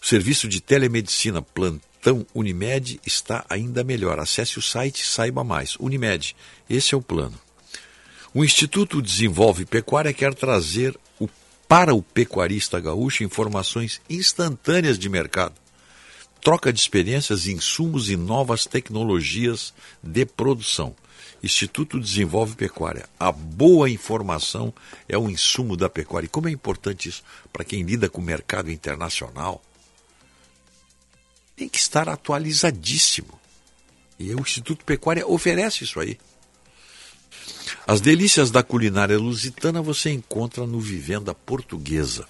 Serviço 0.01 0.47
de 0.47 0.61
telemedicina 0.61 1.41
Plantão 1.41 1.94
Unimed 2.33 2.99
está 3.05 3.45
ainda 3.49 3.83
melhor. 3.83 4.19
Acesse 4.19 4.59
o 4.59 4.61
site 4.61 5.01
e 5.01 5.05
saiba 5.05 5.43
mais. 5.43 5.75
Unimed, 5.79 6.35
esse 6.69 6.93
é 6.93 6.97
o 6.97 7.01
plano. 7.01 7.39
O 8.33 8.43
Instituto 8.43 9.01
Desenvolve 9.01 9.65
Pecuária 9.65 10.13
quer 10.13 10.33
trazer 10.33 10.97
o- 11.19 11.29
para 11.67 11.95
o 11.95 12.01
pecuarista 12.01 12.79
gaúcho 12.79 13.23
informações 13.23 14.01
instantâneas 14.09 14.99
de 14.99 15.07
mercado, 15.07 15.55
troca 16.41 16.71
de 16.71 16.79
experiências, 16.79 17.47
insumos 17.47 18.09
e 18.09 18.17
novas 18.17 18.65
tecnologias 18.65 19.73
de 20.03 20.25
produção. 20.25 20.95
Instituto 21.41 21.99
Desenvolve 21.99 22.55
Pecuária. 22.55 23.07
A 23.19 23.31
boa 23.31 23.89
informação 23.89 24.73
é 25.07 25.17
o 25.17 25.29
insumo 25.29 25.77
da 25.77 25.87
pecuária. 25.89 26.25
E 26.25 26.29
como 26.29 26.47
é 26.47 26.51
importante 26.51 27.07
isso 27.09 27.23
para 27.53 27.63
quem 27.63 27.83
lida 27.83 28.09
com 28.09 28.19
o 28.19 28.23
mercado 28.23 28.71
internacional? 28.71 29.63
Tem 31.55 31.69
que 31.69 31.77
estar 31.77 32.09
atualizadíssimo. 32.09 33.39
E 34.19 34.33
o 34.33 34.39
Instituto 34.39 34.83
Pecuária 34.85 35.27
oferece 35.27 35.83
isso 35.83 35.99
aí. 35.99 36.17
As 37.87 38.01
delícias 38.01 38.49
da 38.49 38.63
culinária 38.63 39.17
lusitana 39.17 39.81
você 39.81 40.09
encontra 40.09 40.65
no 40.65 40.79
Vivenda 40.79 41.33
Portuguesa. 41.33 42.27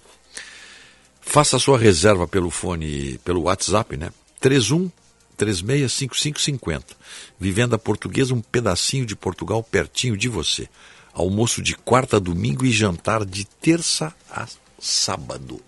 Faça 1.22 1.58
sua 1.58 1.78
reserva 1.78 2.28
pelo 2.28 2.50
fone, 2.50 3.18
pelo 3.20 3.44
WhatsApp, 3.44 3.98
né? 3.98 4.12
31 4.40 4.92
365550. 5.36 6.96
Vivenda 7.40 7.78
Portuguesa, 7.78 8.34
um 8.34 8.42
pedacinho 8.42 9.06
de 9.06 9.16
Portugal 9.16 9.62
pertinho 9.62 10.18
de 10.18 10.30
você. 10.30 10.70
Almoço 11.14 11.62
de 11.62 11.76
quarta 11.76 12.18
a 12.18 12.20
domingo 12.20 12.66
e 12.66 12.72
jantar 12.72 13.26
de 13.26 13.46
terça 13.46 14.14
a 14.30 14.48
sábado. 14.80 15.62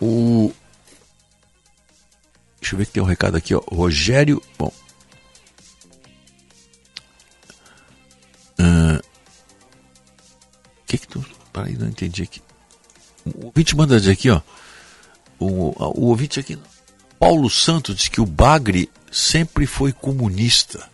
O 0.00 0.52
Deixa 2.62 2.76
eu 2.76 2.78
ver 2.78 2.86
que 2.86 2.92
tem 2.92 3.02
um 3.02 3.06
recado 3.06 3.36
aqui, 3.36 3.56
ó. 3.56 3.60
Rogério. 3.68 4.40
Bom. 4.56 4.72
O 8.56 9.02
que 10.86 10.96
que 10.96 11.08
tu. 11.08 11.26
Peraí, 11.52 11.76
não 11.76 11.88
entendi 11.88 12.22
aqui. 12.22 12.40
O 13.26 13.46
ouvinte 13.46 13.76
manda 13.76 13.98
dizer 13.98 14.12
aqui, 14.12 14.30
ó. 14.30 14.40
O, 15.40 15.74
o 15.76 16.06
ouvinte 16.06 16.38
aqui. 16.38 16.56
Paulo 17.18 17.50
Santos 17.50 17.96
diz 17.96 18.08
que 18.08 18.20
o 18.20 18.26
Bagre 18.26 18.88
sempre 19.10 19.66
foi 19.66 19.92
comunista. 19.92 20.88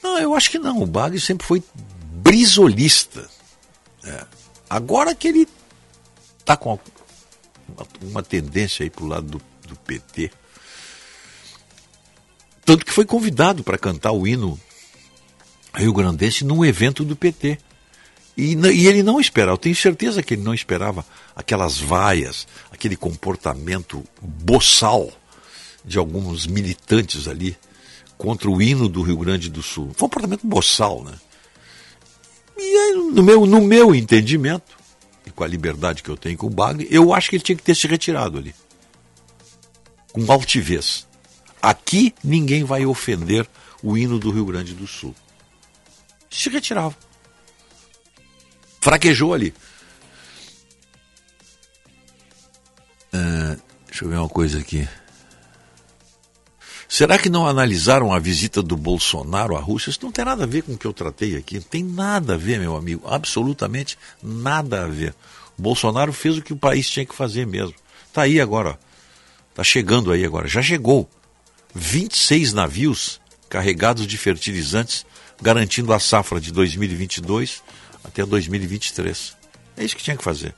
Não, 0.00 0.16
eu 0.18 0.32
acho 0.36 0.48
que 0.48 0.60
não. 0.60 0.80
O 0.80 0.86
Bagre 0.86 1.20
sempre 1.20 1.44
foi 1.44 1.60
brisolista. 2.22 3.28
É. 4.04 4.24
Agora 4.70 5.12
que 5.12 5.26
ele 5.26 5.48
tá 6.44 6.56
com 6.56 6.78
uma, 7.68 7.86
uma 8.00 8.22
tendência 8.22 8.84
aí 8.84 8.90
pro 8.90 9.06
lado 9.06 9.26
do, 9.26 9.42
do 9.74 9.80
PT. 9.80 10.30
Tanto 12.64 12.84
que 12.84 12.92
foi 12.92 13.04
convidado 13.04 13.62
para 13.62 13.76
cantar 13.76 14.12
o 14.12 14.26
hino 14.26 14.58
rio-grandense 15.74 16.44
num 16.44 16.64
evento 16.64 17.04
do 17.04 17.14
PT. 17.14 17.58
E, 18.36 18.54
e 18.54 18.86
ele 18.88 19.02
não 19.02 19.20
esperava, 19.20 19.52
eu 19.52 19.58
tenho 19.58 19.76
certeza 19.76 20.22
que 20.22 20.34
ele 20.34 20.42
não 20.42 20.54
esperava 20.54 21.04
aquelas 21.36 21.78
vaias, 21.78 22.48
aquele 22.72 22.96
comportamento 22.96 24.02
boçal 24.20 25.12
de 25.84 25.98
alguns 25.98 26.46
militantes 26.46 27.28
ali 27.28 27.56
contra 28.18 28.50
o 28.50 28.60
hino 28.60 28.88
do 28.88 29.02
Rio 29.02 29.18
Grande 29.18 29.50
do 29.50 29.62
Sul. 29.62 29.86
Um 29.86 29.94
comportamento 29.94 30.46
boçal, 30.46 31.04
né? 31.04 31.14
E 32.56 32.76
aí, 32.76 32.92
no 33.12 33.22
meu, 33.22 33.46
no 33.46 33.60
meu 33.60 33.94
entendimento, 33.94 34.76
e 35.26 35.30
com 35.30 35.44
a 35.44 35.46
liberdade 35.46 36.02
que 36.02 36.08
eu 36.08 36.16
tenho 36.16 36.36
com 36.36 36.46
o 36.46 36.50
Bagre, 36.50 36.88
eu 36.90 37.12
acho 37.14 37.30
que 37.30 37.36
ele 37.36 37.44
tinha 37.44 37.56
que 37.56 37.62
ter 37.62 37.74
se 37.74 37.86
retirado 37.86 38.38
ali. 38.38 38.54
Com 40.14 40.32
altivez. 40.32 41.06
Aqui 41.60 42.14
ninguém 42.22 42.62
vai 42.62 42.86
ofender 42.86 43.46
o 43.82 43.98
hino 43.98 44.18
do 44.18 44.30
Rio 44.30 44.46
Grande 44.46 44.72
do 44.72 44.86
Sul. 44.86 45.14
Se 46.30 46.48
retirava. 46.48 46.96
Fraquejou 48.80 49.34
ali. 49.34 49.52
Uh, 53.12 53.60
deixa 53.86 54.04
eu 54.04 54.08
ver 54.08 54.18
uma 54.18 54.28
coisa 54.28 54.60
aqui. 54.60 54.88
Será 56.88 57.18
que 57.18 57.28
não 57.28 57.44
analisaram 57.44 58.12
a 58.12 58.20
visita 58.20 58.62
do 58.62 58.76
Bolsonaro 58.76 59.56
à 59.56 59.60
Rússia? 59.60 59.90
Isso 59.90 59.98
não 60.02 60.12
tem 60.12 60.24
nada 60.24 60.44
a 60.44 60.46
ver 60.46 60.62
com 60.62 60.74
o 60.74 60.78
que 60.78 60.86
eu 60.86 60.92
tratei 60.92 61.34
aqui. 61.34 61.56
Não 61.56 61.62
tem 61.62 61.82
nada 61.82 62.34
a 62.34 62.36
ver, 62.36 62.60
meu 62.60 62.76
amigo. 62.76 63.02
Absolutamente 63.08 63.98
nada 64.22 64.84
a 64.84 64.86
ver. 64.86 65.12
O 65.58 65.62
Bolsonaro 65.62 66.12
fez 66.12 66.38
o 66.38 66.42
que 66.42 66.52
o 66.52 66.56
país 66.56 66.88
tinha 66.88 67.04
que 67.04 67.14
fazer 67.14 67.48
mesmo. 67.48 67.74
Está 68.06 68.22
aí 68.22 68.40
agora. 68.40 68.78
Está 69.54 69.62
chegando 69.62 70.10
aí 70.10 70.24
agora. 70.24 70.48
Já 70.48 70.60
chegou. 70.60 71.08
26 71.72 72.52
navios 72.52 73.20
carregados 73.48 74.04
de 74.04 74.18
fertilizantes, 74.18 75.06
garantindo 75.40 75.92
a 75.92 76.00
safra 76.00 76.40
de 76.40 76.52
2022 76.52 77.62
até 78.02 78.26
2023. 78.26 79.36
É 79.76 79.84
isso 79.84 79.94
que 79.94 80.02
tinha 80.02 80.16
que 80.16 80.24
fazer. 80.24 80.52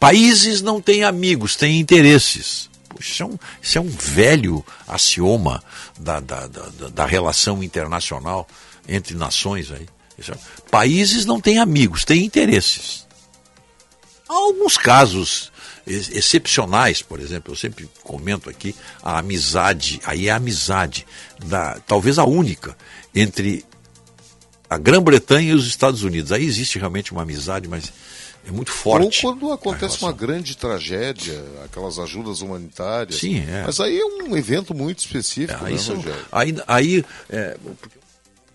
Países 0.00 0.62
não 0.62 0.80
têm 0.80 1.04
amigos, 1.04 1.56
têm 1.56 1.78
interesses. 1.78 2.70
Isso, 2.98 3.22
é 3.22 3.26
um, 3.26 3.38
isso 3.60 3.76
é 3.78 3.80
um 3.82 3.88
velho 3.88 4.64
axioma 4.88 5.62
da, 6.00 6.20
da, 6.20 6.46
da, 6.46 6.88
da 6.88 7.04
relação 7.04 7.62
internacional 7.62 8.48
entre 8.88 9.14
nações. 9.14 9.70
Aí. 9.70 9.86
É, 10.18 10.34
países 10.70 11.26
não 11.26 11.38
têm 11.38 11.58
amigos, 11.58 12.04
têm 12.04 12.24
interesses. 12.24 13.01
Há 14.32 14.46
alguns 14.46 14.78
casos 14.78 15.52
excepcionais, 15.86 17.02
por 17.02 17.20
exemplo, 17.20 17.52
eu 17.52 17.56
sempre 17.56 17.88
comento 18.02 18.48
aqui 18.48 18.74
a 19.02 19.18
amizade, 19.18 20.00
aí 20.04 20.28
é 20.28 20.30
a 20.30 20.36
amizade, 20.36 21.06
da, 21.44 21.78
talvez 21.86 22.18
a 22.18 22.24
única, 22.24 22.76
entre 23.14 23.64
a 24.70 24.78
Grã-Bretanha 24.78 25.50
e 25.50 25.54
os 25.54 25.66
Estados 25.66 26.02
Unidos. 26.02 26.32
Aí 26.32 26.44
existe 26.44 26.78
realmente 26.78 27.12
uma 27.12 27.22
amizade, 27.22 27.68
mas 27.68 27.92
é 28.46 28.50
muito 28.50 28.70
forte. 28.70 29.26
Ou 29.26 29.32
quando 29.34 29.52
acontece 29.52 30.00
uma 30.02 30.12
grande 30.12 30.56
tragédia, 30.56 31.44
aquelas 31.64 31.98
ajudas 31.98 32.40
humanitárias. 32.40 33.16
Sim, 33.16 33.40
é. 33.40 33.64
Mas 33.66 33.78
aí 33.80 33.98
é 33.98 34.04
um 34.04 34.36
evento 34.36 34.72
muito 34.72 35.00
específico, 35.00 35.62
é, 35.64 35.68
aí 35.68 35.74
né, 35.74 35.78
são, 35.78 35.96
Rogério? 35.96 36.26
Aí, 36.32 36.56
aí 36.66 37.04
é, 37.28 37.56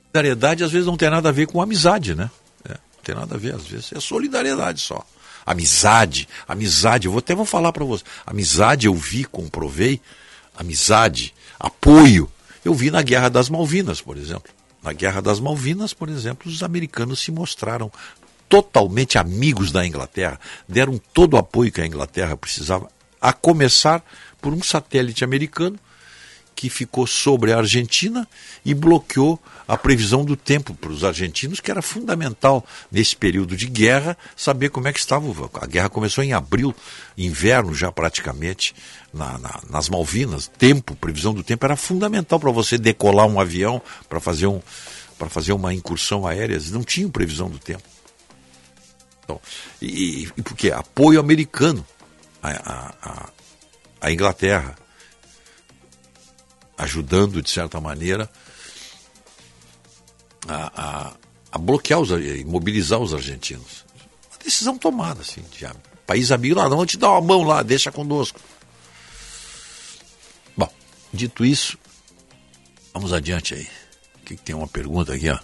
solidariedade 0.08 0.64
às 0.64 0.72
vezes 0.72 0.88
não 0.88 0.98
tem 0.98 1.10
nada 1.10 1.30
a 1.30 1.32
ver 1.32 1.46
com 1.46 1.62
amizade, 1.62 2.16
né? 2.16 2.32
É, 2.66 2.72
não 2.72 3.04
tem 3.04 3.16
nada 3.16 3.36
a 3.36 3.38
ver, 3.38 3.54
às 3.54 3.68
vezes 3.68 3.92
é 3.94 4.00
solidariedade 4.00 4.82
só. 4.82 5.06
Amizade, 5.48 6.28
amizade, 6.46 7.08
eu 7.08 7.12
vou 7.14 7.20
até 7.20 7.34
vou 7.34 7.46
falar 7.46 7.72
para 7.72 7.86
você. 7.86 8.04
Amizade 8.26 8.86
eu 8.86 8.94
vi, 8.94 9.24
comprovei, 9.24 10.02
amizade, 10.54 11.34
apoio, 11.58 12.30
eu 12.66 12.74
vi 12.74 12.92
na 12.92 13.02
Guerra 13.02 13.30
das 13.30 13.50
Malvinas, 13.50 14.02
por 14.02 14.18
exemplo. 14.18 14.52
Na 14.84 14.92
Guerra 14.92 15.22
das 15.22 15.40
Malvinas, 15.40 15.94
por 15.94 16.10
exemplo, 16.10 16.52
os 16.52 16.62
americanos 16.62 17.22
se 17.22 17.32
mostraram 17.32 17.90
totalmente 18.50 19.18
amigos 19.18 19.72
da 19.72 19.88
Inglaterra, 19.88 20.38
deram 20.68 21.00
todo 21.14 21.36
o 21.36 21.38
apoio 21.38 21.72
que 21.72 21.80
a 21.80 21.88
Inglaterra 21.88 22.36
precisava, 22.36 22.90
a 23.22 23.32
começar 23.32 24.04
por 24.42 24.54
um 24.54 24.62
satélite 24.62 25.24
americano 25.24 25.80
que 26.54 26.70
ficou 26.70 27.08
sobre 27.08 27.54
a 27.54 27.60
Argentina 27.60 28.28
e 28.66 28.74
bloqueou 28.74 29.40
a 29.68 29.78
previsão 29.78 30.24
do 30.24 30.38
tempo 30.38 30.74
para 30.74 30.90
os 30.90 31.04
argentinos, 31.04 31.60
que 31.60 31.70
era 31.70 31.82
fundamental 31.82 32.66
nesse 32.90 33.16
período 33.16 33.58
de 33.58 33.68
guerra 33.68 34.18
saber 34.36 34.70
como 34.70 34.88
é 34.88 34.94
que 34.94 35.00
estava. 35.00 35.28
A 35.60 35.66
guerra 35.66 35.90
começou 35.90 36.24
em 36.24 36.32
abril, 36.32 36.74
inverno 37.18 37.74
já 37.74 37.92
praticamente, 37.92 38.74
na, 39.14 39.38
na, 39.38 39.60
nas 39.70 39.90
Malvinas. 39.90 40.48
Tempo, 40.48 40.96
previsão 40.96 41.34
do 41.34 41.44
tempo 41.44 41.66
era 41.66 41.76
fundamental 41.76 42.40
para 42.40 42.52
você 42.52 42.78
decolar 42.78 43.28
um 43.28 43.40
avião 43.40 43.82
para 44.08 44.22
fazer, 44.22 44.48
um, 44.48 44.62
fazer 45.30 45.52
uma 45.52 45.74
incursão 45.74 46.26
aérea. 46.26 46.58
Não 46.72 46.84
tinham 46.84 47.10
previsão 47.10 47.50
do 47.50 47.60
tempo. 47.60 47.84
Então, 49.24 49.42
e, 49.82 50.30
e 50.38 50.42
porque 50.42 50.72
apoio 50.72 51.20
americano 51.20 51.86
à, 52.42 52.94
à, 53.02 53.30
à 54.00 54.12
Inglaterra, 54.12 54.78
ajudando 56.78 57.42
de 57.42 57.50
certa 57.50 57.82
maneira 57.82 58.30
a, 60.48 60.72
a, 60.76 61.14
a 61.52 61.58
bloquear 61.58 62.00
os, 62.00 62.10
mobilizar 62.46 63.00
os 63.00 63.14
argentinos. 63.14 63.86
Uma 64.32 64.40
decisão 64.44 64.78
tomada, 64.78 65.22
assim, 65.22 65.42
de 65.52 65.68
país 66.06 66.32
amigo, 66.32 66.56
lá, 66.56 66.70
não, 66.70 66.86
te 66.86 66.98
dá 66.98 67.12
uma 67.12 67.22
mão 67.22 67.44
lá, 67.44 67.62
deixa 67.62 67.92
conosco. 67.92 68.40
Bom, 70.56 70.70
dito 71.14 71.46
isso, 71.46 71.78
vamos 72.94 73.12
adiante 73.12 73.54
aí. 73.54 73.68
Que 74.26 74.36
tem 74.36 74.56
uma 74.56 74.68
pergunta 74.68 75.14
aqui, 75.14 75.30
ó? 75.30 75.40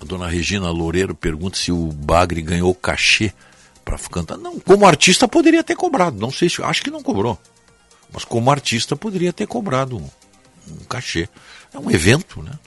A 0.00 0.04
dona 0.04 0.28
Regina 0.28 0.70
Loureiro 0.70 1.14
pergunta 1.14 1.56
se 1.56 1.72
o 1.72 1.92
Bagre 1.92 2.42
ganhou 2.42 2.74
cachê 2.74 3.32
para 3.84 3.98
cantar. 3.98 4.36
Não, 4.36 4.60
como 4.60 4.86
artista 4.86 5.26
poderia 5.26 5.64
ter 5.64 5.76
cobrado. 5.76 6.18
Não 6.18 6.30
sei 6.30 6.50
se. 6.50 6.62
Acho 6.62 6.82
que 6.82 6.90
não 6.90 7.02
cobrou. 7.02 7.38
Mas 8.12 8.24
como 8.24 8.50
artista 8.50 8.96
poderia 8.96 9.32
ter 9.32 9.46
cobrado 9.46 9.98
um, 9.98 10.10
um 10.68 10.84
cachê. 10.84 11.28
É 11.72 11.78
um 11.78 11.90
evento, 11.90 12.42
né? 12.42 12.58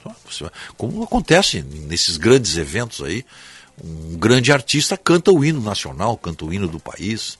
Como 0.76 1.02
acontece 1.02 1.62
nesses 1.62 2.16
grandes 2.16 2.56
eventos 2.56 3.02
aí. 3.02 3.24
Um 3.82 4.16
grande 4.16 4.52
artista 4.52 4.96
canta 4.96 5.32
o 5.32 5.44
hino 5.44 5.60
nacional, 5.60 6.16
canta 6.16 6.44
o 6.44 6.52
hino 6.52 6.68
do 6.68 6.78
país. 6.78 7.38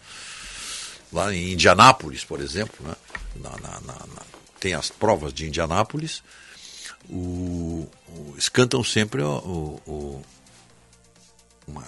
Lá 1.13 1.35
em 1.35 1.53
Indianápolis, 1.53 2.25
por 2.25 2.41
exemplo, 2.41 2.87
né? 2.87 2.95
Na, 3.37 3.51
na, 3.51 3.81
na, 3.81 4.23
tem 4.59 4.75
as 4.75 4.91
provas 4.91 5.33
de 5.33 5.47
Indianápolis 5.47 6.23
o, 7.09 7.89
o, 8.09 8.33
eles 8.33 8.49
cantam 8.49 8.83
sempre 8.85 9.23
o, 9.23 9.81
o, 9.87 10.23
uma, 11.67 11.83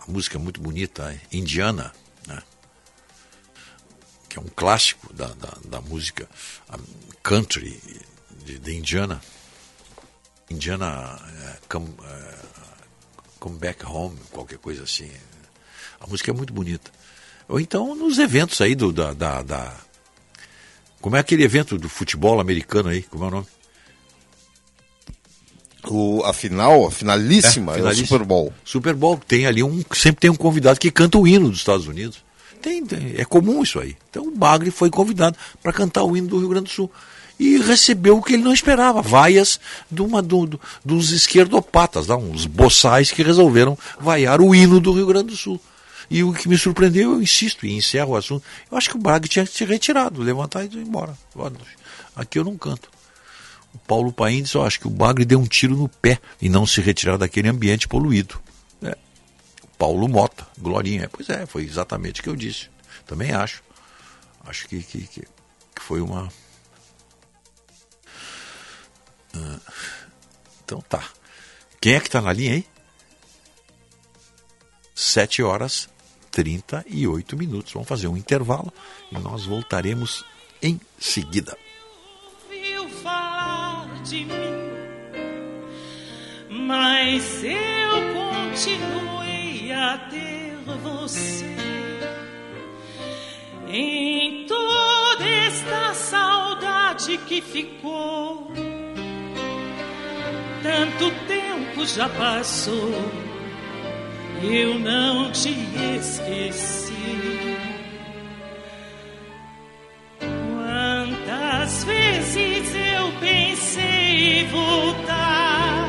a 0.00 0.10
música 0.10 0.38
muito 0.38 0.60
bonita, 0.60 1.18
Indiana, 1.32 1.84
né? 1.84 2.01
Que 4.32 4.38
é 4.38 4.40
um 4.40 4.48
clássico 4.56 5.12
da, 5.12 5.26
da, 5.26 5.58
da 5.66 5.80
música 5.82 6.26
country 7.22 7.78
de, 8.46 8.58
de, 8.58 8.74
Indiana. 8.74 9.20
Indiana 10.48 11.20
é, 11.44 11.58
come, 11.68 11.94
é, 12.02 12.34
come 13.38 13.58
Back 13.58 13.84
Home, 13.84 14.16
qualquer 14.30 14.56
coisa 14.56 14.84
assim. 14.84 15.10
A 16.00 16.06
música 16.06 16.30
é 16.30 16.34
muito 16.34 16.50
bonita. 16.50 16.90
Ou 17.46 17.60
então 17.60 17.94
nos 17.94 18.18
eventos 18.18 18.58
aí 18.62 18.74
do, 18.74 18.90
da, 18.90 19.12
da, 19.12 19.42
da 19.42 19.76
como 20.98 21.16
é 21.16 21.20
aquele 21.20 21.44
evento 21.44 21.76
do 21.76 21.90
futebol 21.90 22.40
americano 22.40 22.88
aí? 22.88 23.02
Como 23.02 23.24
é 23.24 23.26
o 23.26 23.30
nome? 23.30 23.46
O, 25.88 26.22
a 26.24 26.32
final, 26.32 26.86
a 26.86 26.90
finalíssima, 26.90 27.72
é, 27.72 27.76
finalíssima, 27.76 27.86
é 27.86 28.04
o 28.04 28.06
Super 28.06 28.24
Bowl. 28.24 28.54
Super 28.64 28.94
Bowl, 28.94 29.18
tem 29.18 29.46
ali 29.46 29.62
um. 29.62 29.82
Sempre 29.92 30.22
tem 30.22 30.30
um 30.30 30.36
convidado 30.36 30.80
que 30.80 30.90
canta 30.90 31.18
o 31.18 31.28
hino 31.28 31.50
dos 31.50 31.58
Estados 31.58 31.86
Unidos. 31.86 32.24
Tem, 32.62 32.84
tem 32.86 33.14
é 33.16 33.24
comum 33.24 33.62
isso 33.62 33.80
aí. 33.80 33.96
Então 34.08 34.28
o 34.28 34.30
Bagre 34.30 34.70
foi 34.70 34.88
convidado 34.88 35.36
para 35.62 35.72
cantar 35.72 36.04
o 36.04 36.16
hino 36.16 36.28
do 36.28 36.38
Rio 36.38 36.48
Grande 36.48 36.66
do 36.66 36.70
Sul. 36.70 36.90
E 37.38 37.58
recebeu 37.58 38.16
o 38.16 38.22
que 38.22 38.34
ele 38.34 38.42
não 38.42 38.52
esperava, 38.52 39.02
vaias 39.02 39.58
de 39.90 40.00
uma, 40.00 40.22
do, 40.22 40.46
do, 40.46 40.60
dos 40.84 41.10
esquerdopatas, 41.10 42.06
lá, 42.06 42.16
uns 42.16 42.46
boçais 42.46 43.10
que 43.10 43.22
resolveram 43.22 43.76
vaiar 43.98 44.40
o 44.40 44.54
hino 44.54 44.78
do 44.78 44.92
Rio 44.92 45.06
Grande 45.06 45.28
do 45.28 45.36
Sul. 45.36 45.60
E 46.08 46.22
o 46.22 46.32
que 46.32 46.48
me 46.48 46.56
surpreendeu, 46.56 47.12
eu 47.12 47.22
insisto 47.22 47.66
e 47.66 47.74
encerro 47.74 48.12
o 48.12 48.16
assunto, 48.16 48.44
eu 48.70 48.76
acho 48.76 48.90
que 48.90 48.96
o 48.96 49.00
Bagre 49.00 49.28
tinha 49.28 49.46
que 49.46 49.52
se 49.52 49.64
retirado, 49.64 50.22
levantar 50.22 50.62
e 50.62 50.66
ir 50.66 50.76
embora. 50.76 51.16
Aqui 52.14 52.38
eu 52.38 52.44
não 52.44 52.56
canto. 52.56 52.88
O 53.74 53.78
Paulo 53.78 54.12
Paim 54.12 54.42
diz, 54.42 54.54
oh, 54.54 54.62
acho 54.62 54.78
que 54.78 54.86
o 54.86 54.90
Bagre 54.90 55.24
deu 55.24 55.40
um 55.40 55.46
tiro 55.46 55.74
no 55.74 55.88
pé 55.88 56.20
e 56.40 56.48
não 56.48 56.66
se 56.66 56.80
retirar 56.80 57.16
daquele 57.16 57.48
ambiente 57.48 57.88
poluído. 57.88 58.38
Paulo 59.82 60.06
Mota, 60.06 60.46
Glorinha. 60.56 61.10
Pois 61.10 61.28
é, 61.28 61.44
foi 61.44 61.64
exatamente 61.64 62.20
o 62.20 62.22
que 62.22 62.28
eu 62.28 62.36
disse. 62.36 62.70
Também 63.04 63.32
acho. 63.32 63.64
Acho 64.44 64.68
que, 64.68 64.80
que, 64.80 65.08
que 65.08 65.26
foi 65.80 66.00
uma. 66.00 66.32
Ah, 69.34 69.58
então 70.64 70.80
tá. 70.82 71.02
Quem 71.80 71.94
é 71.94 72.00
que 72.00 72.06
está 72.06 72.20
na 72.20 72.32
linha 72.32 72.52
aí? 72.52 72.66
7 74.94 75.42
horas 75.42 75.88
38 76.30 77.36
minutos. 77.36 77.72
Vamos 77.72 77.88
fazer 77.88 78.06
um 78.06 78.16
intervalo 78.16 78.72
e 79.10 79.18
nós 79.18 79.46
voltaremos 79.46 80.24
em 80.62 80.80
seguida 80.96 81.58
de 84.04 84.24
mim. 84.24 84.32
Mas 86.48 87.42
eu 87.42 88.14
continuei 88.14 89.21
a 89.72 89.98
ter 90.10 90.56
você 90.82 91.56
em 93.68 94.46
toda 94.46 95.24
esta 95.26 95.94
saudade 95.94 97.18
que 97.18 97.40
ficou. 97.40 98.52
Quanto 100.62 101.10
tempo 101.26 101.86
já 101.86 102.08
passou, 102.08 102.92
eu 104.42 104.78
não 104.78 105.32
te 105.32 105.56
esqueci. 105.98 106.92
Quantas 110.18 111.84
vezes 111.84 112.74
eu 112.74 113.12
pensei 113.20 114.46
voltar 114.50 115.88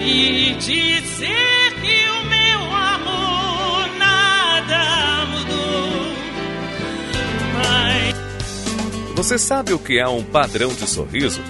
e 0.00 0.54
dizer 0.54 1.74
que 1.80 2.10
o 2.10 2.19
Você 9.20 9.36
sabe 9.36 9.74
o 9.74 9.78
que 9.78 9.98
é 9.98 10.08
um 10.08 10.24
padrão 10.24 10.72
de 10.72 10.88
sorriso? 10.88 11.42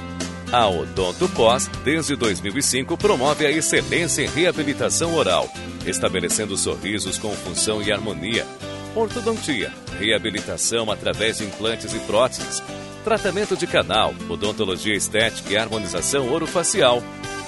A 0.50 0.68
Odonto 0.68 1.28
Pós, 1.28 1.70
desde 1.84 2.16
2005, 2.16 2.96
promove 2.96 3.46
a 3.46 3.50
excelência 3.52 4.22
em 4.22 4.26
reabilitação 4.26 5.14
oral, 5.14 5.48
estabelecendo 5.86 6.56
sorrisos 6.56 7.16
com 7.16 7.30
função 7.30 7.80
e 7.80 7.92
harmonia. 7.92 8.44
Ortodontia, 8.92 9.72
reabilitação 10.00 10.90
através 10.90 11.38
de 11.38 11.44
implantes 11.44 11.94
e 11.94 12.00
próteses, 12.00 12.60
tratamento 13.04 13.56
de 13.56 13.68
canal, 13.68 14.16
odontologia 14.28 14.96
estética 14.96 15.52
e 15.52 15.56
harmonização 15.56 16.28
orofacial. 16.28 17.00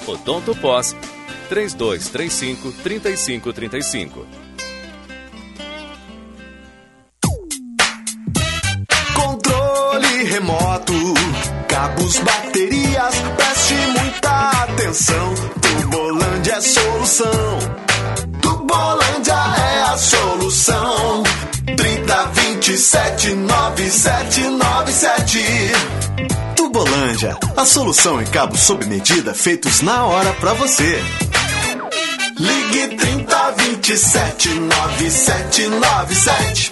Odonto 0.06 0.54
Pós, 0.54 0.94
3235 1.48 2.70
3535. 2.80 4.51
Cabos, 12.12 12.18
baterias, 12.18 13.14
preste 13.36 13.74
muita 13.74 14.50
atenção. 14.64 15.34
Tubolândia 15.60 16.54
é 16.54 16.60
solução. 16.60 17.58
Tubolândia 18.40 19.32
é 19.32 19.82
a 19.82 19.96
solução. 19.96 21.22
30 21.76 22.24
27 22.26 23.34
9797. 23.34 25.38
Tubolândia, 26.56 27.36
a 27.56 27.64
solução 27.64 28.20
em 28.20 28.26
cabos 28.26 28.60
sob 28.60 28.84
medida 28.86 29.32
feitos 29.34 29.80
na 29.80 30.04
hora 30.04 30.32
pra 30.34 30.52
você. 30.54 31.00
Ligue 32.38 32.96
30 32.96 33.50
27 33.52 34.48
9797. 34.48 36.71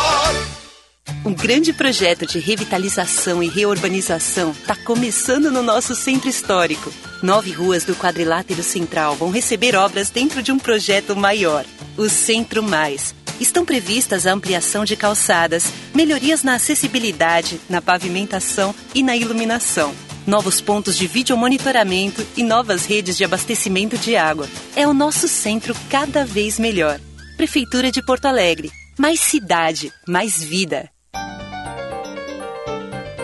Um 1.23 1.35
grande 1.35 1.71
projeto 1.71 2.25
de 2.25 2.39
revitalização 2.39 3.43
e 3.43 3.47
reurbanização 3.47 4.51
está 4.51 4.75
começando 4.75 5.51
no 5.51 5.61
nosso 5.61 5.93
centro 5.93 6.27
histórico. 6.27 6.91
Nove 7.21 7.51
ruas 7.51 7.83
do 7.83 7.95
quadrilátero 7.95 8.63
central 8.63 9.15
vão 9.15 9.29
receber 9.29 9.75
obras 9.75 10.09
dentro 10.09 10.41
de 10.41 10.51
um 10.51 10.57
projeto 10.57 11.15
maior, 11.15 11.63
o 11.95 12.09
Centro 12.09 12.63
Mais. 12.63 13.13
Estão 13.39 13.63
previstas 13.63 14.25
a 14.25 14.33
ampliação 14.33 14.83
de 14.83 14.95
calçadas, 14.95 15.71
melhorias 15.93 16.41
na 16.41 16.55
acessibilidade, 16.55 17.61
na 17.69 17.83
pavimentação 17.83 18.73
e 18.95 19.03
na 19.03 19.15
iluminação. 19.15 19.93
Novos 20.25 20.59
pontos 20.59 20.97
de 20.97 21.05
videomonitoramento 21.05 22.25
e 22.35 22.41
novas 22.41 22.85
redes 22.85 23.15
de 23.15 23.23
abastecimento 23.23 23.95
de 23.95 24.15
água. 24.15 24.49
É 24.75 24.87
o 24.87 24.93
nosso 24.93 25.27
centro 25.27 25.75
cada 25.87 26.25
vez 26.25 26.57
melhor. 26.57 26.99
Prefeitura 27.37 27.91
de 27.91 28.03
Porto 28.03 28.25
Alegre. 28.25 28.71
Mais 28.97 29.19
cidade, 29.19 29.91
mais 30.07 30.41
vida. 30.41 30.89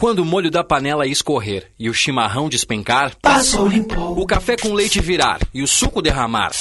Quando 0.00 0.20
o 0.20 0.24
molho 0.24 0.48
da 0.48 0.62
panela 0.62 1.08
escorrer 1.08 1.72
e 1.76 1.90
o 1.90 1.92
chimarrão 1.92 2.48
despencar, 2.48 3.16
Passou, 3.20 3.66
limpou. 3.66 4.16
o 4.16 4.24
café 4.24 4.56
com 4.56 4.72
leite 4.72 5.00
virar 5.00 5.40
e 5.52 5.60
o 5.60 5.66
suco 5.66 6.00
derramar, 6.00 6.52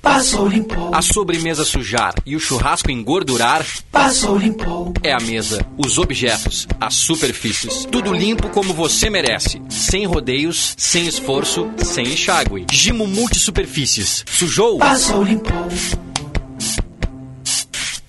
Passou, 0.00 0.48
limpou. 0.48 0.94
a 0.94 1.02
sobremesa 1.02 1.66
sujar 1.66 2.14
e 2.24 2.34
o 2.34 2.40
churrasco 2.40 2.90
engordurar, 2.90 3.62
Passou, 3.92 4.38
limpou. 4.38 4.94
é 5.02 5.12
a 5.12 5.18
mesa, 5.20 5.66
os 5.76 5.98
objetos, 5.98 6.66
as 6.80 6.94
superfícies, 6.94 7.84
tudo 7.84 8.10
limpo 8.10 8.48
como 8.48 8.72
você 8.72 9.10
merece, 9.10 9.60
sem 9.68 10.06
rodeios, 10.06 10.74
sem 10.78 11.06
esforço, 11.06 11.70
sem 11.76 12.06
enxágue. 12.06 12.64
Gimo 12.72 13.06
Multisuperfícies. 13.06 14.24
Sujou? 14.26 14.78
Passou, 14.78 15.22
limpou. 15.22 15.68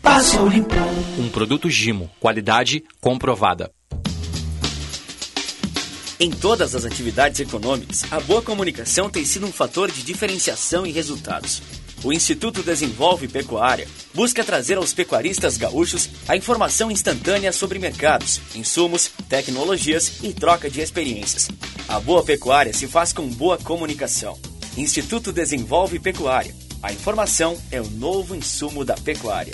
Passou, 0.01 0.47
limpou. 0.47 0.77
Um 1.17 1.27
produto 1.27 1.69
Gimo, 1.69 2.09
qualidade 2.17 2.81
comprovada. 3.01 3.69
Em 6.21 6.31
todas 6.31 6.75
as 6.75 6.83
atividades 6.83 7.39
econômicas, 7.39 8.03
a 8.11 8.19
boa 8.19 8.41
comunicação 8.41 9.09
tem 9.09 9.23
sido 9.23 9.45
um 9.45 9.53
fator 9.53 9.89
de 9.89 10.03
diferenciação 10.03 10.85
e 10.85 10.91
resultados. 10.91 11.61
O 12.03 12.11
Instituto 12.11 12.61
Desenvolve 12.61 13.29
Pecuária 13.29 13.87
busca 14.13 14.43
trazer 14.43 14.75
aos 14.75 14.93
pecuaristas 14.93 15.55
gaúchos 15.55 16.09
a 16.27 16.35
informação 16.35 16.91
instantânea 16.91 17.53
sobre 17.53 17.79
mercados, 17.79 18.41
insumos, 18.53 19.09
tecnologias 19.29 20.21
e 20.21 20.33
troca 20.33 20.69
de 20.69 20.81
experiências. 20.81 21.47
A 21.87 22.01
boa 22.01 22.21
pecuária 22.21 22.73
se 22.73 22.85
faz 22.85 23.13
com 23.13 23.25
boa 23.25 23.57
comunicação. 23.57 24.37
Instituto 24.75 25.31
Desenvolve 25.31 25.99
Pecuária. 25.99 26.53
A 26.83 26.91
informação 26.91 27.57
é 27.71 27.79
o 27.79 27.89
novo 27.91 28.35
insumo 28.35 28.83
da 28.83 28.95
pecuária. 28.95 29.53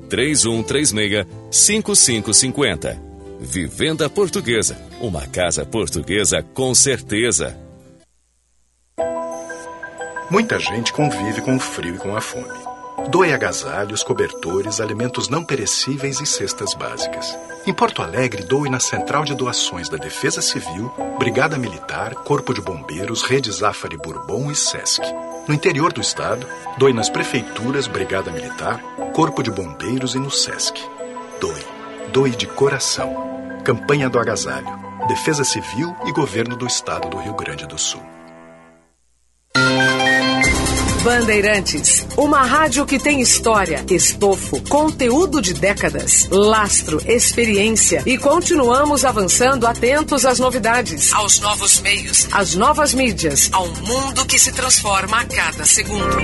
3136-5550. 0.11 2.99
Vivenda 3.39 4.09
Portuguesa. 4.09 4.77
Uma 4.99 5.25
casa 5.25 5.65
portuguesa 5.65 6.43
com 6.53 6.75
certeza. 6.75 7.57
Muita 10.29 10.59
gente 10.59 10.91
convive 10.93 11.41
com 11.41 11.55
o 11.55 11.59
frio 11.59 11.95
e 11.95 11.97
com 11.97 12.15
a 12.15 12.21
fome. 12.21 12.61
Doe 13.09 13.33
agasalhos, 13.33 14.03
cobertores, 14.03 14.79
alimentos 14.79 15.27
não 15.27 15.43
perecíveis 15.43 16.21
e 16.21 16.25
cestas 16.25 16.75
básicas. 16.75 17.37
Em 17.65 17.73
Porto 17.73 18.01
Alegre, 18.01 18.43
doe 18.43 18.69
na 18.69 18.79
Central 18.79 19.25
de 19.25 19.35
Doações 19.35 19.89
da 19.89 19.97
Defesa 19.97 20.41
Civil, 20.41 20.89
Brigada 21.17 21.57
Militar, 21.57 22.13
Corpo 22.15 22.53
de 22.53 22.61
Bombeiros, 22.61 23.23
Rede 23.23 23.51
Zafari 23.51 23.97
Bourbon 23.97 24.51
e 24.51 24.55
Sesc. 24.55 25.01
No 25.47 25.53
interior 25.53 25.91
do 25.91 26.01
estado, 26.01 26.47
doe 26.77 26.93
nas 26.93 27.09
prefeituras, 27.09 27.87
Brigada 27.87 28.31
Militar, 28.31 28.79
Corpo 29.13 29.41
de 29.41 29.49
Bombeiros 29.51 30.15
e 30.15 30.19
no 30.19 30.29
Sesc. 30.29 30.79
Doe. 31.39 31.65
Doe 32.13 32.31
de 32.31 32.45
coração. 32.47 33.15
Campanha 33.63 34.09
do 34.09 34.19
Agasalho. 34.19 34.79
Defesa 35.07 35.43
Civil 35.43 35.95
e 36.05 36.11
Governo 36.11 36.55
do 36.55 36.67
Estado 36.67 37.09
do 37.09 37.17
Rio 37.17 37.33
Grande 37.33 37.65
do 37.65 37.77
Sul. 37.77 38.01
Bandeirantes, 41.03 42.05
uma 42.15 42.43
rádio 42.43 42.85
que 42.85 42.99
tem 42.99 43.21
história, 43.21 43.83
estofo, 43.89 44.61
conteúdo 44.69 45.41
de 45.41 45.51
décadas, 45.51 46.27
lastro, 46.29 47.01
experiência 47.07 48.03
e 48.05 48.19
continuamos 48.19 49.03
avançando 49.03 49.65
atentos 49.65 50.27
às 50.27 50.37
novidades, 50.37 51.11
aos 51.11 51.39
novos 51.39 51.81
meios, 51.81 52.27
às 52.31 52.53
novas 52.53 52.93
mídias, 52.93 53.49
ao 53.51 53.67
mundo 53.67 54.27
que 54.27 54.37
se 54.37 54.51
transforma 54.51 55.21
a 55.21 55.25
cada 55.25 55.65
segundo. 55.65 56.21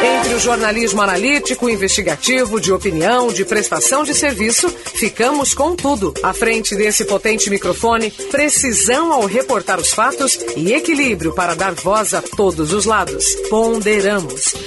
Entre 0.00 0.34
o 0.34 0.40
jornalismo 0.40 1.02
analítico, 1.02 1.68
investigativo, 1.68 2.60
de 2.60 2.72
opinião, 2.72 3.32
de 3.32 3.44
prestação 3.44 4.04
de 4.04 4.14
serviço, 4.14 4.70
ficamos 4.94 5.54
com 5.54 5.74
tudo. 5.74 6.14
À 6.22 6.32
frente 6.32 6.76
desse 6.76 7.04
potente 7.04 7.50
microfone, 7.50 8.12
precisão 8.30 9.12
ao 9.12 9.26
reportar 9.26 9.80
os 9.80 9.90
fatos 9.90 10.38
e 10.56 10.72
equilíbrio 10.72 11.34
para 11.34 11.56
dar 11.56 11.74
voz 11.74 12.14
a 12.14 12.22
todos 12.22 12.72
os 12.72 12.84
lados. 12.84 13.24
Ponderamos 13.50 14.19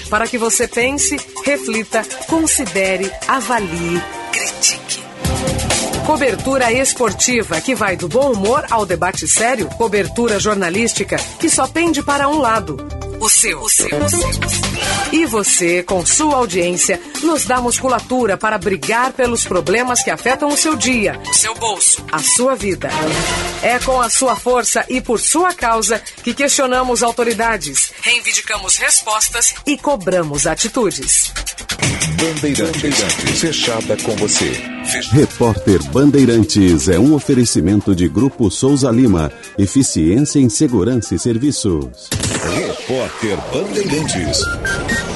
para 0.09 0.27
que 0.27 0.37
você 0.37 0.67
pense, 0.67 1.17
reflita, 1.45 2.03
considere, 2.27 3.11
avalie, 3.27 4.01
critique. 4.31 5.03
Cobertura 6.05 6.71
esportiva 6.71 7.61
que 7.61 7.73
vai 7.73 7.95
do 7.95 8.09
bom 8.09 8.33
humor 8.33 8.65
ao 8.69 8.85
debate 8.85 9.27
sério. 9.27 9.69
Cobertura 9.77 10.37
jornalística 10.39 11.15
que 11.39 11.49
só 11.49 11.65
pende 11.65 12.03
para 12.03 12.27
um 12.27 12.39
lado. 12.39 12.77
O 13.23 13.29
seu. 13.29 13.61
O 13.61 13.69
seu. 13.69 13.87
O 13.87 14.09
seu. 14.09 14.19
E 15.13 15.25
você, 15.25 15.81
com 15.81 16.05
sua 16.05 16.35
audiência, 16.35 16.99
nos 17.21 17.45
dá 17.45 17.61
musculatura 17.61 18.35
para 18.35 18.57
brigar 18.57 19.13
pelos 19.13 19.45
problemas 19.45 20.03
que 20.03 20.09
afetam 20.09 20.49
o 20.49 20.57
seu 20.57 20.75
dia, 20.75 21.17
o 21.25 21.33
seu 21.33 21.55
bolso, 21.55 22.03
a 22.11 22.19
sua 22.19 22.53
vida. 22.53 22.89
É 23.61 23.79
com 23.79 24.01
a 24.01 24.09
sua 24.09 24.35
força 24.35 24.85
e 24.89 24.99
por 24.99 25.21
sua 25.21 25.53
causa 25.53 26.01
que 26.21 26.33
questionamos 26.33 27.01
autoridades, 27.01 27.93
reivindicamos 28.01 28.75
respostas 28.75 29.55
e 29.65 29.77
cobramos 29.77 30.45
atitudes. 30.45 31.31
Bandeirantes, 32.19 33.39
fechada 33.39 33.95
com 34.03 34.17
você. 34.17 34.51
Repórter 35.13 35.81
Bandeirantes 35.91 36.89
é 36.89 36.99
um 36.99 37.13
oferecimento 37.13 37.95
de 37.95 38.09
Grupo 38.09 38.51
Souza 38.51 38.91
Lima. 38.91 39.31
Eficiência 39.57 40.39
em 40.39 40.49
Segurança 40.49 41.15
e 41.15 41.19
Serviços. 41.19 42.09
Repórter 42.93 43.37
Bandeirantes. 43.51 45.12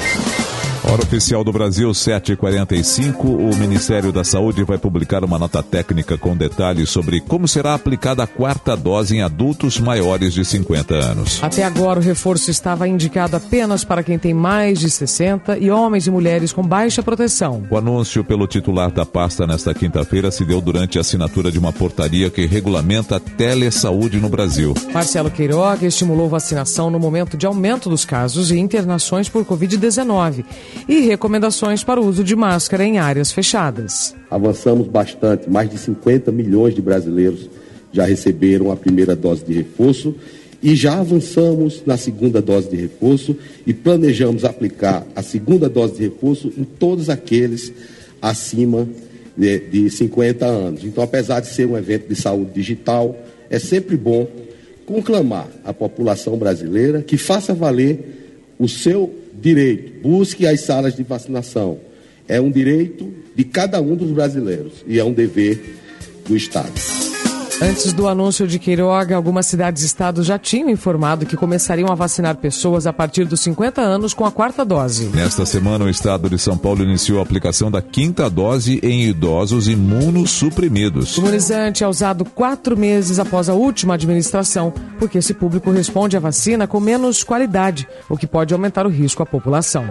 Hora 0.90 1.02
oficial 1.02 1.44
do 1.44 1.52
Brasil, 1.52 1.90
7h45. 1.90 3.22
O 3.22 3.54
Ministério 3.56 4.10
da 4.10 4.24
Saúde 4.24 4.64
vai 4.64 4.78
publicar 4.78 5.22
uma 5.22 5.38
nota 5.38 5.62
técnica 5.62 6.16
com 6.16 6.34
detalhes 6.34 6.88
sobre 6.88 7.20
como 7.20 7.46
será 7.46 7.74
aplicada 7.74 8.22
a 8.22 8.26
quarta 8.26 8.74
dose 8.74 9.14
em 9.14 9.20
adultos 9.20 9.78
maiores 9.78 10.32
de 10.32 10.42
50 10.46 10.94
anos. 10.94 11.40
Até 11.42 11.62
agora, 11.62 12.00
o 12.00 12.02
reforço 12.02 12.50
estava 12.50 12.88
indicado 12.88 13.36
apenas 13.36 13.84
para 13.84 14.02
quem 14.02 14.18
tem 14.18 14.32
mais 14.32 14.78
de 14.78 14.88
60 14.88 15.58
e 15.58 15.70
homens 15.70 16.06
e 16.06 16.10
mulheres 16.10 16.54
com 16.54 16.62
baixa 16.62 17.02
proteção. 17.02 17.66
O 17.68 17.76
anúncio 17.76 18.24
pelo 18.24 18.46
titular 18.46 18.90
da 18.90 19.04
pasta 19.04 19.46
nesta 19.46 19.74
quinta-feira 19.74 20.30
se 20.30 20.42
deu 20.42 20.58
durante 20.58 20.96
a 20.96 21.02
assinatura 21.02 21.52
de 21.52 21.58
uma 21.58 21.72
portaria 21.72 22.30
que 22.30 22.46
regulamenta 22.46 23.16
a 23.16 23.20
telesaúde 23.20 24.18
no 24.18 24.30
Brasil. 24.30 24.72
Marcelo 24.90 25.30
Queiroga 25.30 25.86
estimulou 25.86 26.30
vacinação 26.30 26.88
no 26.88 26.98
momento 26.98 27.36
de 27.36 27.44
aumento 27.44 27.90
dos 27.90 28.06
casos 28.06 28.50
e 28.50 28.58
internações 28.58 29.28
por 29.28 29.44
Covid-19 29.44 30.46
e 30.88 31.00
recomendações 31.00 31.82
para 31.82 32.00
o 32.00 32.06
uso 32.06 32.22
de 32.22 32.36
máscara 32.36 32.84
em 32.84 32.98
áreas 32.98 33.32
fechadas. 33.32 34.14
Avançamos 34.30 34.86
bastante, 34.86 35.48
mais 35.48 35.70
de 35.70 35.78
50 35.78 36.30
milhões 36.30 36.74
de 36.74 36.82
brasileiros 36.82 37.48
já 37.92 38.04
receberam 38.04 38.70
a 38.70 38.76
primeira 38.76 39.16
dose 39.16 39.44
de 39.44 39.52
reforço 39.52 40.14
e 40.62 40.74
já 40.74 40.98
avançamos 40.98 41.82
na 41.86 41.96
segunda 41.96 42.42
dose 42.42 42.68
de 42.68 42.76
reforço 42.76 43.36
e 43.66 43.72
planejamos 43.72 44.44
aplicar 44.44 45.06
a 45.14 45.22
segunda 45.22 45.68
dose 45.68 45.94
de 45.94 46.02
reforço 46.02 46.52
em 46.56 46.64
todos 46.64 47.08
aqueles 47.08 47.72
acima 48.20 48.88
de, 49.36 49.58
de 49.60 49.90
50 49.90 50.44
anos. 50.44 50.84
Então, 50.84 51.02
apesar 51.02 51.40
de 51.40 51.46
ser 51.46 51.66
um 51.66 51.78
evento 51.78 52.08
de 52.08 52.16
saúde 52.16 52.50
digital, 52.52 53.16
é 53.48 53.58
sempre 53.58 53.96
bom 53.96 54.26
conclamar 54.84 55.48
a 55.64 55.72
população 55.72 56.36
brasileira 56.36 57.02
que 57.02 57.16
faça 57.16 57.54
valer 57.54 58.44
o 58.58 58.68
seu 58.68 59.14
direito, 59.34 60.00
busque 60.02 60.46
as 60.46 60.60
salas 60.60 60.94
de 60.94 61.02
vacinação. 61.02 61.78
É 62.26 62.40
um 62.40 62.50
direito 62.50 63.12
de 63.34 63.44
cada 63.44 63.80
um 63.80 63.96
dos 63.96 64.10
brasileiros 64.10 64.84
e 64.86 64.98
é 64.98 65.04
um 65.04 65.12
dever 65.12 65.76
do 66.26 66.36
Estado. 66.36 67.07
Antes 67.60 67.92
do 67.92 68.06
anúncio 68.06 68.46
de 68.46 68.56
Queiroga, 68.56 69.16
algumas 69.16 69.44
cidades 69.46 69.82
e 69.82 69.86
estados 69.86 70.24
já 70.24 70.38
tinham 70.38 70.70
informado 70.70 71.26
que 71.26 71.36
começariam 71.36 71.90
a 71.90 71.94
vacinar 71.96 72.36
pessoas 72.36 72.86
a 72.86 72.92
partir 72.92 73.24
dos 73.24 73.40
50 73.40 73.80
anos 73.80 74.14
com 74.14 74.24
a 74.24 74.30
quarta 74.30 74.64
dose. 74.64 75.06
Nesta 75.06 75.44
semana, 75.44 75.84
o 75.84 75.88
estado 75.88 76.30
de 76.30 76.38
São 76.38 76.56
Paulo 76.56 76.84
iniciou 76.84 77.18
a 77.18 77.22
aplicação 77.22 77.68
da 77.68 77.82
quinta 77.82 78.30
dose 78.30 78.78
em 78.80 79.08
idosos 79.08 79.66
imunossuprimidos. 79.66 81.18
O 81.18 81.22
imunizante 81.22 81.82
é 81.82 81.88
usado 81.88 82.24
quatro 82.24 82.76
meses 82.76 83.18
após 83.18 83.48
a 83.48 83.54
última 83.54 83.94
administração, 83.94 84.72
porque 84.96 85.18
esse 85.18 85.34
público 85.34 85.72
responde 85.72 86.16
à 86.16 86.20
vacina 86.20 86.68
com 86.68 86.78
menos 86.78 87.24
qualidade, 87.24 87.88
o 88.08 88.16
que 88.16 88.26
pode 88.28 88.54
aumentar 88.54 88.86
o 88.86 88.90
risco 88.90 89.20
à 89.20 89.26
população. 89.26 89.84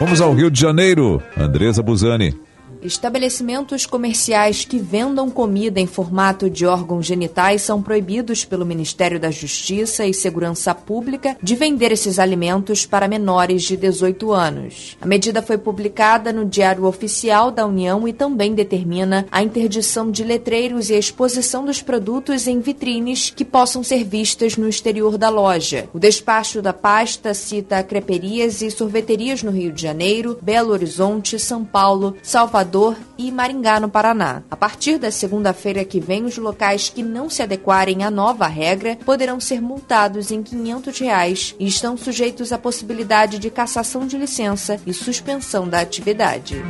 Vamos 0.00 0.20
ao 0.20 0.34
Rio 0.34 0.50
de 0.50 0.60
Janeiro. 0.60 1.22
Andresa 1.38 1.80
Buzani. 1.80 2.36
Estabelecimentos 2.84 3.86
comerciais 3.86 4.66
que 4.66 4.78
vendam 4.78 5.30
comida 5.30 5.80
em 5.80 5.86
formato 5.86 6.50
de 6.50 6.66
órgãos 6.66 7.06
genitais 7.06 7.62
são 7.62 7.82
proibidos 7.82 8.44
pelo 8.44 8.66
Ministério 8.66 9.18
da 9.18 9.30
Justiça 9.30 10.04
e 10.04 10.12
Segurança 10.12 10.74
Pública 10.74 11.34
de 11.42 11.56
vender 11.56 11.92
esses 11.92 12.18
alimentos 12.18 12.84
para 12.84 13.08
menores 13.08 13.62
de 13.62 13.74
18 13.74 14.30
anos. 14.32 14.98
A 15.00 15.06
medida 15.06 15.40
foi 15.40 15.56
publicada 15.56 16.30
no 16.30 16.44
Diário 16.44 16.84
Oficial 16.84 17.50
da 17.50 17.64
União 17.64 18.06
e 18.06 18.12
também 18.12 18.54
determina 18.54 19.26
a 19.32 19.42
interdição 19.42 20.10
de 20.10 20.22
letreiros 20.22 20.90
e 20.90 20.94
a 20.94 20.98
exposição 20.98 21.64
dos 21.64 21.80
produtos 21.80 22.46
em 22.46 22.60
vitrines 22.60 23.32
que 23.34 23.46
possam 23.46 23.82
ser 23.82 24.04
vistas 24.04 24.58
no 24.58 24.68
exterior 24.68 25.16
da 25.16 25.30
loja. 25.30 25.88
O 25.94 25.98
despacho 25.98 26.60
da 26.60 26.74
pasta 26.74 27.32
cita 27.32 27.82
creperias 27.82 28.60
e 28.60 28.70
sorveterias 28.70 29.42
no 29.42 29.50
Rio 29.50 29.72
de 29.72 29.80
Janeiro, 29.80 30.38
Belo 30.42 30.72
Horizonte, 30.72 31.38
São 31.38 31.64
Paulo, 31.64 32.14
Salvador 32.22 32.73
e 33.16 33.30
Maringá, 33.30 33.78
no 33.78 33.88
Paraná. 33.88 34.42
A 34.50 34.56
partir 34.56 34.98
da 34.98 35.10
segunda-feira 35.10 35.84
que 35.84 36.00
vem, 36.00 36.24
os 36.24 36.36
locais 36.36 36.88
que 36.88 37.02
não 37.02 37.30
se 37.30 37.42
adequarem 37.42 38.02
à 38.02 38.10
nova 38.10 38.46
regra 38.46 38.98
poderão 39.04 39.38
ser 39.38 39.60
multados 39.60 40.30
em 40.30 40.42
500 40.42 40.98
reais 40.98 41.54
e 41.58 41.66
estão 41.66 41.96
sujeitos 41.96 42.52
à 42.52 42.58
possibilidade 42.58 43.38
de 43.38 43.50
cassação 43.50 44.06
de 44.06 44.18
licença 44.18 44.80
e 44.84 44.92
suspensão 44.92 45.68
da 45.68 45.80
atividade. 45.80 46.60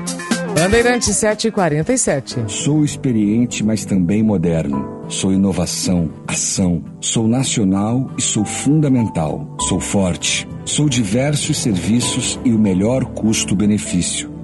Bandeirante 0.54 1.12
747. 1.12 2.44
Sou 2.48 2.84
experiente, 2.84 3.64
mas 3.64 3.84
também 3.84 4.22
moderno. 4.22 5.04
Sou 5.08 5.32
inovação, 5.32 6.10
ação. 6.26 6.84
Sou 7.00 7.26
nacional 7.26 8.10
e 8.16 8.22
sou 8.22 8.44
fundamental. 8.44 9.56
Sou 9.68 9.80
forte. 9.80 10.46
Sou 10.64 10.88
diversos 10.88 11.58
serviços 11.58 12.38
e 12.44 12.52
o 12.52 12.58
melhor 12.58 13.04
custo-benefício. 13.06 14.33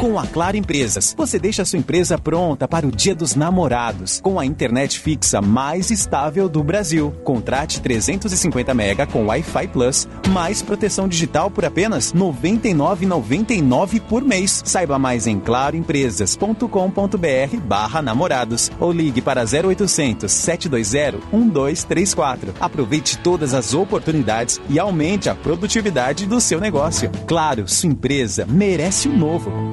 Com 0.00 0.18
a 0.18 0.26
Claro 0.26 0.56
Empresas, 0.56 1.14
você 1.14 1.38
deixa 1.38 1.62
sua 1.62 1.78
empresa 1.78 2.16
pronta 2.16 2.66
para 2.66 2.86
o 2.86 2.90
Dia 2.90 3.14
dos 3.14 3.34
Namorados, 3.34 4.18
com 4.22 4.40
a 4.40 4.46
internet 4.46 4.98
fixa 4.98 5.42
mais 5.42 5.90
estável 5.90 6.48
do 6.48 6.64
Brasil. 6.64 7.14
Contrate 7.22 7.82
350 7.82 8.72
mega 8.72 9.06
com 9.06 9.26
Wi-Fi 9.26 9.68
Plus, 9.68 10.08
mais 10.30 10.62
proteção 10.62 11.06
digital 11.06 11.50
por 11.50 11.66
apenas 11.66 12.12
R$ 12.12 12.18
99,99 12.18 14.00
por 14.00 14.24
mês. 14.24 14.62
Saiba 14.64 14.98
mais 14.98 15.26
em 15.26 15.38
claroempresas.com.br 15.38 17.56
barra 17.62 18.00
namorados 18.00 18.70
ou 18.80 18.92
ligue 18.92 19.20
para 19.20 19.42
0800 19.42 20.32
720 20.32 21.18
1234. 21.30 22.54
Aproveite 22.58 23.18
todas 23.18 23.52
as 23.52 23.74
oportunidades 23.74 24.58
e 24.70 24.78
aumente 24.78 25.28
a 25.28 25.34
produtividade 25.34 26.24
do 26.24 26.40
seu 26.40 26.58
negócio. 26.58 27.10
Claro, 27.26 27.68
sua 27.68 27.90
empresa 27.90 28.46
merece 28.48 29.06
o 29.06 29.12
novo. 29.12 29.69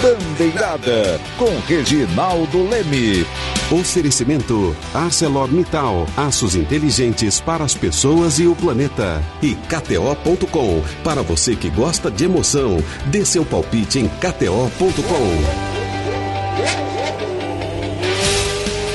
Bandeirada 0.00 1.20
com 1.36 1.50
Reginaldo 1.66 2.68
Leme. 2.68 3.26
Oferecimento 3.68 4.76
ArcelorMittal, 4.94 6.06
aços 6.16 6.54
inteligentes 6.54 7.40
para 7.40 7.64
as 7.64 7.74
pessoas 7.74 8.38
e 8.38 8.46
o 8.46 8.54
planeta. 8.54 9.20
E 9.42 9.56
KTO.com, 9.56 10.82
para 11.02 11.20
você 11.22 11.56
que 11.56 11.68
gosta 11.68 12.12
de 12.12 12.26
emoção, 12.26 12.78
dê 13.06 13.24
seu 13.24 13.44
palpite 13.44 13.98
em 13.98 14.06
KTO.com. 14.08 15.78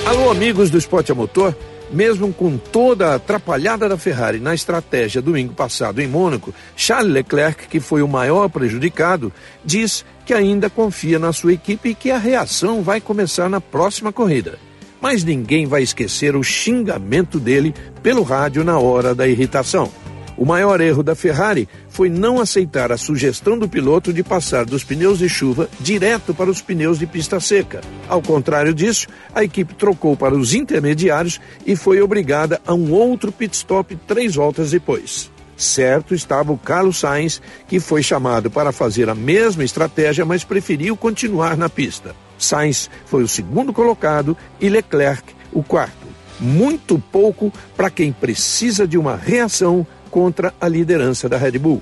Alô, 0.09 0.31
amigos 0.31 0.69
do 0.69 0.77
Esporte 0.77 1.11
a 1.11 1.15
Motor. 1.15 1.53
Mesmo 1.91 2.33
com 2.33 2.57
toda 2.57 3.09
a 3.09 3.15
atrapalhada 3.15 3.87
da 3.87 3.97
Ferrari 3.97 4.39
na 4.39 4.55
estratégia 4.55 5.21
domingo 5.21 5.53
passado 5.53 6.01
em 6.01 6.07
Mônaco, 6.07 6.51
Charles 6.75 7.13
Leclerc, 7.13 7.67
que 7.67 7.79
foi 7.79 8.01
o 8.01 8.07
maior 8.07 8.49
prejudicado, 8.49 9.31
diz 9.63 10.03
que 10.25 10.33
ainda 10.33 10.69
confia 10.69 11.19
na 11.19 11.33
sua 11.33 11.53
equipe 11.53 11.89
e 11.89 11.95
que 11.95 12.11
a 12.11 12.17
reação 12.17 12.81
vai 12.81 13.01
começar 13.01 13.49
na 13.49 13.59
próxima 13.59 14.11
corrida. 14.11 14.57
Mas 15.01 15.23
ninguém 15.23 15.65
vai 15.65 15.83
esquecer 15.83 16.35
o 16.35 16.43
xingamento 16.43 17.39
dele 17.39 17.73
pelo 18.01 18.23
rádio 18.23 18.63
na 18.63 18.79
hora 18.79 19.13
da 19.13 19.27
irritação. 19.27 19.91
O 20.37 20.45
maior 20.45 20.81
erro 20.81 21.03
da 21.03 21.13
Ferrari 21.13 21.69
foi 21.89 22.09
não 22.09 22.39
aceitar 22.39 22.91
a 22.91 22.97
sugestão 22.97 23.57
do 23.57 23.69
piloto 23.69 24.11
de 24.11 24.23
passar 24.23 24.65
dos 24.65 24.83
pneus 24.83 25.19
de 25.19 25.29
chuva 25.29 25.69
direto 25.79 26.33
para 26.33 26.49
os 26.49 26.61
pneus 26.61 26.97
de 26.97 27.05
pista 27.05 27.39
seca. 27.39 27.81
Ao 28.07 28.21
contrário 28.21 28.73
disso, 28.73 29.07
a 29.33 29.43
equipe 29.43 29.75
trocou 29.75 30.17
para 30.17 30.35
os 30.35 30.53
intermediários 30.53 31.39
e 31.65 31.75
foi 31.75 32.01
obrigada 32.01 32.59
a 32.65 32.73
um 32.73 32.91
outro 32.91 33.31
pit 33.31 33.55
stop 33.55 33.95
três 34.07 34.35
voltas 34.35 34.71
depois. 34.71 35.32
Certo 35.55 36.13
estava 36.13 36.51
o 36.51 36.57
Carlos 36.57 36.99
Sainz, 36.99 37.41
que 37.67 37.79
foi 37.79 38.01
chamado 38.01 38.49
para 38.49 38.71
fazer 38.71 39.09
a 39.09 39.15
mesma 39.15 39.63
estratégia, 39.63 40.25
mas 40.25 40.43
preferiu 40.43 40.97
continuar 40.97 41.55
na 41.55 41.69
pista. 41.69 42.15
Sainz 42.37 42.89
foi 43.05 43.23
o 43.23 43.27
segundo 43.27 43.71
colocado 43.71 44.35
e 44.59 44.67
Leclerc 44.69 45.23
o 45.51 45.63
quarto. 45.63 46.07
Muito 46.39 46.97
pouco 46.99 47.53
para 47.77 47.89
quem 47.89 48.11
precisa 48.11 48.87
de 48.87 48.97
uma 48.97 49.15
reação 49.15 49.85
contra 50.09 50.53
a 50.59 50.67
liderança 50.67 51.29
da 51.29 51.37
Red 51.37 51.57
Bull. 51.59 51.81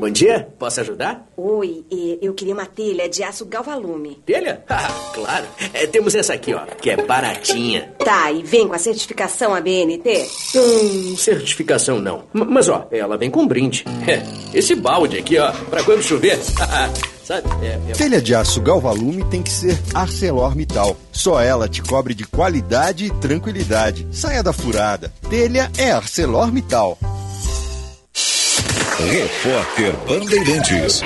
Bom 0.00 0.08
dia, 0.08 0.48
posso 0.58 0.80
ajudar? 0.80 1.26
Oi, 1.36 1.84
eu 2.22 2.32
queria 2.32 2.54
uma 2.54 2.64
telha 2.64 3.06
de 3.06 3.22
aço 3.22 3.44
galvalume. 3.44 4.18
Telha? 4.24 4.64
Ah, 4.70 4.88
claro. 5.12 5.46
É, 5.74 5.86
temos 5.86 6.14
essa 6.14 6.32
aqui, 6.32 6.54
ó, 6.54 6.60
que 6.64 6.88
é 6.88 6.96
baratinha. 6.96 7.92
Tá, 7.98 8.32
e 8.32 8.42
vem 8.42 8.66
com 8.66 8.72
a 8.72 8.78
certificação 8.78 9.54
ABNT? 9.54 10.26
Hum, 10.54 11.16
certificação 11.16 12.00
não. 12.00 12.24
M 12.32 12.46
mas, 12.46 12.68
ó, 12.68 12.86
ela 12.90 13.18
vem 13.18 13.30
com 13.30 13.46
brinde. 13.46 13.84
É, 14.08 14.22
esse 14.56 14.74
balde 14.74 15.18
aqui, 15.18 15.36
ó, 15.38 15.52
pra 15.68 15.82
quando 15.82 16.02
chover. 16.02 16.38
Sabe? 17.24 17.46
É, 17.62 17.78
é... 17.90 17.92
Telha 17.92 18.22
de 18.22 18.34
aço 18.34 18.60
galvalume 18.62 19.22
tem 19.24 19.42
que 19.42 19.50
ser 19.50 19.78
ArcelorMittal. 19.92 20.96
Só 21.12 21.42
ela 21.42 21.68
te 21.68 21.82
cobre 21.82 22.14
de 22.14 22.24
qualidade 22.24 23.06
e 23.06 23.10
tranquilidade. 23.10 24.08
Saia 24.12 24.42
da 24.42 24.52
furada. 24.52 25.12
Telha 25.28 25.70
é 25.76 25.92
ArcelorMittal. 25.92 26.96
Repórter 29.08 29.92
Bandeirantes. 30.06 31.02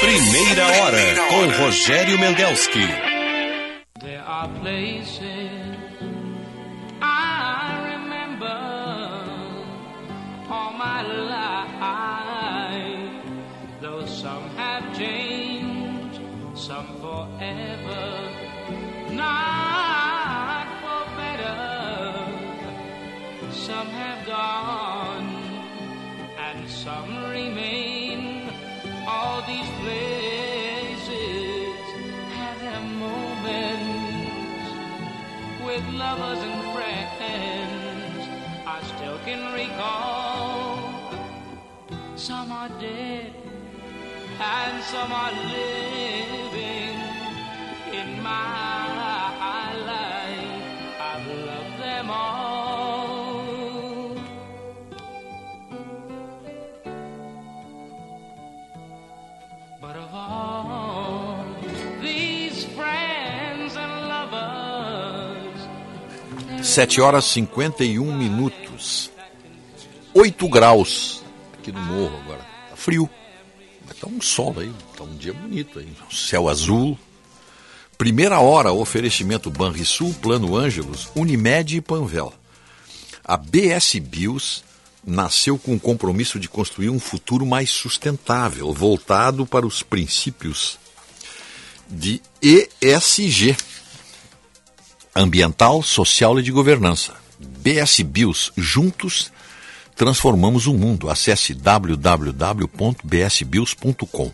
Primeira 0.00 0.66
hora 0.66 1.16
com 1.28 1.62
Rogério 1.62 2.18
Mendelski. 2.18 2.86
There 4.00 4.20
are 4.20 4.48
places 4.60 5.37
Some 23.68 23.88
have 23.88 24.26
gone 24.26 25.28
and 26.38 26.66
some 26.70 27.30
remain. 27.30 28.48
All 29.06 29.42
these 29.42 29.68
places 29.84 31.76
have 32.38 32.58
their 32.62 32.80
moments 33.04 34.70
with 35.66 35.84
lovers 36.02 36.40
and 36.48 36.58
friends. 36.72 38.20
I 38.66 38.80
still 38.96 39.18
can 39.26 39.52
recall. 39.52 40.78
Some 42.16 42.50
are 42.50 42.70
dead 42.80 43.34
and 44.40 44.82
some 44.84 45.12
are 45.12 45.32
living 45.52 46.96
in 47.92 48.22
my 48.22 48.97
7 66.78 67.00
horas 67.00 67.24
e 67.24 67.30
51 67.30 68.16
minutos. 68.16 69.10
8 70.14 70.48
graus 70.48 71.24
aqui 71.54 71.72
no 71.72 71.80
morro 71.80 72.16
agora. 72.22 72.46
Tá 72.70 72.76
frio. 72.76 73.10
Mas 73.84 73.96
tá 73.96 74.06
um 74.06 74.20
sol 74.22 74.54
aí, 74.60 74.72
tá 74.96 75.02
um 75.02 75.16
dia 75.16 75.32
bonito 75.32 75.80
aí. 75.80 75.88
Céu 76.12 76.48
azul. 76.48 76.96
Primeira 77.96 78.38
hora, 78.38 78.70
oferecimento 78.70 79.50
Banrisul, 79.50 80.14
Plano 80.22 80.54
Ângelos, 80.54 81.08
Unimed 81.16 81.78
e 81.78 81.80
Panvel. 81.80 82.32
A 83.24 83.36
BS 83.36 83.98
Bios 83.98 84.62
nasceu 85.04 85.58
com 85.58 85.74
o 85.74 85.80
compromisso 85.80 86.38
de 86.38 86.48
construir 86.48 86.90
um 86.90 87.00
futuro 87.00 87.44
mais 87.44 87.70
sustentável, 87.70 88.72
voltado 88.72 89.44
para 89.44 89.66
os 89.66 89.82
princípios 89.82 90.78
de 91.90 92.22
ESG 92.40 93.56
ambiental, 95.18 95.82
social 95.82 96.38
e 96.38 96.42
de 96.42 96.52
governança. 96.52 97.14
BS 97.38 98.02
Bios, 98.02 98.52
juntos 98.56 99.32
transformamos 99.96 100.66
o 100.66 100.74
mundo. 100.74 101.08
Acesse 101.10 101.54
www.bsbios.com. 101.54 104.32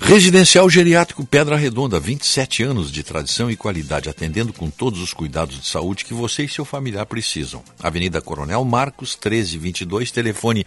Residencial 0.00 0.70
Geriátrico 0.70 1.26
Pedra 1.26 1.56
Redonda, 1.56 1.98
27 1.98 2.62
anos 2.62 2.92
de 2.92 3.02
tradição 3.02 3.50
e 3.50 3.56
qualidade, 3.56 4.08
atendendo 4.08 4.52
com 4.52 4.70
todos 4.70 5.00
os 5.00 5.12
cuidados 5.12 5.60
de 5.60 5.66
saúde 5.66 6.04
que 6.04 6.14
você 6.14 6.44
e 6.44 6.48
seu 6.48 6.64
familiar 6.64 7.04
precisam. 7.04 7.64
Avenida 7.80 8.20
Coronel 8.20 8.64
Marcos, 8.64 9.16
1322, 9.16 10.12
telefone 10.12 10.64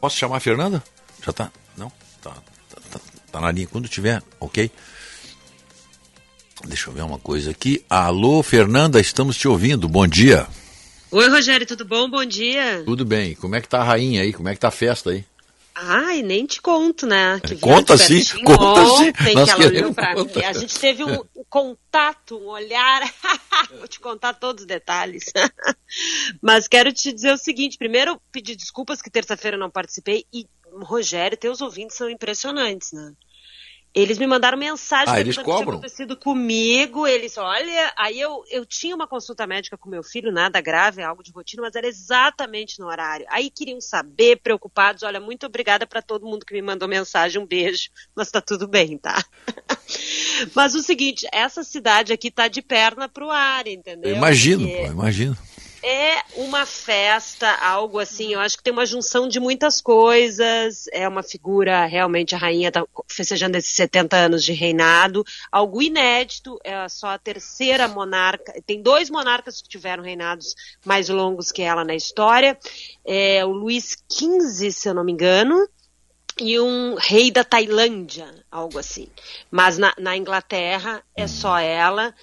Posso 0.00 0.16
chamar 0.16 0.36
a 0.36 0.40
Fernanda? 0.40 0.84
Já 1.24 1.32
tá? 1.32 1.50
Não? 1.76 1.90
Tá, 2.20 2.34
tá, 2.68 2.80
tá, 2.90 3.00
tá 3.32 3.40
na 3.40 3.50
linha. 3.50 3.66
Quando 3.66 3.88
tiver, 3.88 4.22
ok? 4.38 4.70
Deixa 6.66 6.90
eu 6.90 6.94
ver 6.94 7.02
uma 7.02 7.18
coisa 7.18 7.52
aqui. 7.52 7.82
Alô, 7.88 8.42
Fernanda, 8.42 9.00
estamos 9.00 9.36
te 9.36 9.48
ouvindo. 9.48 9.88
Bom 9.88 10.06
dia. 10.06 10.46
Oi, 11.10 11.28
Rogério, 11.28 11.66
tudo 11.66 11.86
bom? 11.86 12.10
Bom 12.10 12.24
dia. 12.24 12.82
Tudo 12.84 13.04
bem. 13.04 13.34
Como 13.34 13.54
é 13.54 13.60
que 13.60 13.68
tá 13.68 13.80
a 13.80 13.84
rainha 13.84 14.22
aí? 14.22 14.32
Como 14.32 14.48
é 14.48 14.54
que 14.54 14.60
tá 14.60 14.68
a 14.68 14.72
festa 14.72 15.10
aí? 15.10 15.24
Ai, 15.80 16.22
nem 16.22 16.44
te 16.44 16.60
conto, 16.60 17.06
né? 17.06 17.38
Que 17.40 17.56
Conta 17.56 17.96
de 17.96 18.24
sim, 18.24 18.42
conta 18.42 18.84
sim. 18.84 19.12
Nós 19.34 19.44
que 19.54 19.62
ela 19.62 19.66
olhou 19.66 19.94
pra 19.94 20.14
conta. 20.14 20.38
mim. 20.40 20.44
A 20.44 20.52
gente 20.52 20.76
teve 20.76 21.04
um, 21.04 21.20
um 21.36 21.44
contato, 21.48 22.36
um 22.36 22.48
olhar. 22.48 23.02
Vou 23.78 23.86
te 23.86 24.00
contar 24.00 24.34
todos 24.34 24.62
os 24.62 24.66
detalhes. 24.66 25.26
Mas 26.42 26.66
quero 26.66 26.92
te 26.92 27.12
dizer 27.12 27.32
o 27.32 27.38
seguinte: 27.38 27.78
primeiro, 27.78 28.20
pedir 28.32 28.56
desculpas 28.56 29.00
que 29.00 29.10
terça-feira 29.10 29.56
eu 29.56 29.60
não 29.60 29.70
participei. 29.70 30.24
E, 30.32 30.46
Rogério, 30.82 31.38
teus 31.38 31.60
ouvintes 31.60 31.96
são 31.96 32.10
impressionantes, 32.10 32.90
né? 32.92 33.12
Eles 33.94 34.18
me 34.18 34.26
mandaram 34.26 34.58
mensagem 34.58 35.14
Ah, 35.14 35.20
eles 35.20 35.36
que 35.36 35.42
tinha 35.42 35.56
acontecido 35.56 36.16
comigo. 36.16 37.06
Eles, 37.06 37.36
olha, 37.38 37.92
aí 37.96 38.20
eu, 38.20 38.44
eu 38.50 38.64
tinha 38.66 38.94
uma 38.94 39.06
consulta 39.06 39.46
médica 39.46 39.78
com 39.78 39.88
meu 39.88 40.02
filho, 40.02 40.30
nada 40.30 40.60
grave, 40.60 41.02
algo 41.02 41.22
de 41.22 41.32
rotina, 41.32 41.62
mas 41.62 41.74
era 41.74 41.86
exatamente 41.86 42.78
no 42.78 42.86
horário. 42.86 43.26
Aí 43.28 43.50
queriam 43.50 43.80
saber, 43.80 44.40
preocupados. 44.40 45.02
Olha, 45.02 45.20
muito 45.20 45.46
obrigada 45.46 45.86
para 45.86 46.02
todo 46.02 46.26
mundo 46.26 46.44
que 46.44 46.54
me 46.54 46.62
mandou 46.62 46.86
mensagem, 46.86 47.40
um 47.40 47.46
beijo, 47.46 47.90
mas 48.14 48.30
tá 48.30 48.40
tudo 48.40 48.68
bem, 48.68 48.98
tá? 48.98 49.24
mas 50.54 50.74
o 50.74 50.82
seguinte, 50.82 51.26
essa 51.32 51.64
cidade 51.64 52.12
aqui 52.12 52.30
tá 52.30 52.46
de 52.46 52.62
perna 52.62 53.08
pro 53.08 53.30
ar, 53.30 53.66
entendeu? 53.66 54.10
Eu 54.10 54.16
imagino, 54.16 54.68
Porque 54.68 54.82
pô, 54.82 54.92
imagino. 54.92 55.36
É 55.88 56.22
uma 56.36 56.66
festa, 56.66 57.50
algo 57.50 57.98
assim, 57.98 58.34
eu 58.34 58.40
acho 58.40 58.58
que 58.58 58.62
tem 58.62 58.74
uma 58.74 58.84
junção 58.84 59.26
de 59.26 59.40
muitas 59.40 59.80
coisas, 59.80 60.84
é 60.92 61.08
uma 61.08 61.22
figura, 61.22 61.86
realmente, 61.86 62.34
a 62.34 62.38
rainha 62.38 62.68
está 62.68 62.84
festejando 63.08 63.56
esses 63.56 63.74
70 63.74 64.14
anos 64.14 64.44
de 64.44 64.52
reinado, 64.52 65.24
algo 65.50 65.80
inédito, 65.80 66.60
é 66.62 66.86
só 66.90 67.08
a 67.08 67.18
terceira 67.18 67.88
monarca, 67.88 68.52
tem 68.66 68.82
dois 68.82 69.08
monarcas 69.08 69.62
que 69.62 69.68
tiveram 69.70 70.04
reinados 70.04 70.54
mais 70.84 71.08
longos 71.08 71.50
que 71.50 71.62
ela 71.62 71.86
na 71.86 71.94
história, 71.94 72.58
é 73.02 73.42
o 73.46 73.52
Luís 73.52 73.96
XV, 74.12 74.70
se 74.70 74.90
eu 74.90 74.92
não 74.92 75.04
me 75.04 75.12
engano, 75.12 75.66
e 76.38 76.60
um 76.60 76.96
rei 76.96 77.30
da 77.30 77.42
Tailândia, 77.42 78.44
algo 78.50 78.78
assim. 78.78 79.08
Mas 79.50 79.78
na, 79.78 79.94
na 79.98 80.14
Inglaterra 80.18 81.02
é 81.16 81.26
só 81.26 81.58
ela. 81.58 82.14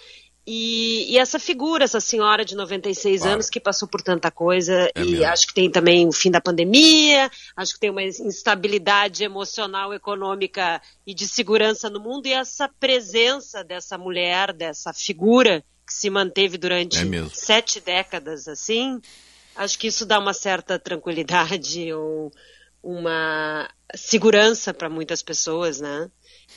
E, 0.48 1.12
e 1.12 1.18
essa 1.18 1.40
figura, 1.40 1.84
essa 1.86 2.00
senhora 2.00 2.46
de 2.46 2.56
96 2.56 3.22
Claro. 3.22 3.34
anos 3.34 3.50
que 3.50 3.60
passou 3.60 3.88
por 3.88 4.02
tanta 4.04 4.30
coisa, 4.30 4.92
É 4.94 5.02
e 5.02 5.12
mesmo. 5.12 5.26
acho 5.26 5.48
que 5.48 5.54
tem 5.56 5.72
também 5.72 6.08
o 6.08 6.12
fim 6.12 6.30
da 6.30 6.40
pandemia, 6.40 7.32
acho 7.58 7.74
que 7.74 7.80
tem 7.80 7.90
uma 7.90 8.04
instabilidade 8.04 9.24
emocional, 9.24 9.92
econômica 9.94 10.80
e 11.06 11.16
de 11.16 11.28
segurança 11.28 11.90
no 11.90 12.00
mundo, 12.00 12.28
e 12.28 12.34
essa 12.34 12.70
presença 12.80 13.64
dessa 13.64 13.98
mulher, 13.98 14.54
dessa 14.54 14.94
figura 14.94 15.64
que 15.88 15.94
se 15.94 16.10
manteve 16.12 16.58
durante 16.60 17.00
É 17.00 17.30
sete 17.34 17.80
décadas, 17.80 18.48
assim, 18.48 19.02
acho 19.56 19.80
que 19.80 19.88
isso 19.88 20.06
dá 20.06 20.20
uma 20.20 20.34
certa 20.34 20.78
tranquilidade 20.78 21.92
ou 21.94 22.32
uma 22.84 23.68
segurança 23.96 24.74
para 24.76 24.90
muitas 24.90 25.24
pessoas, 25.24 25.80
né? 25.80 26.08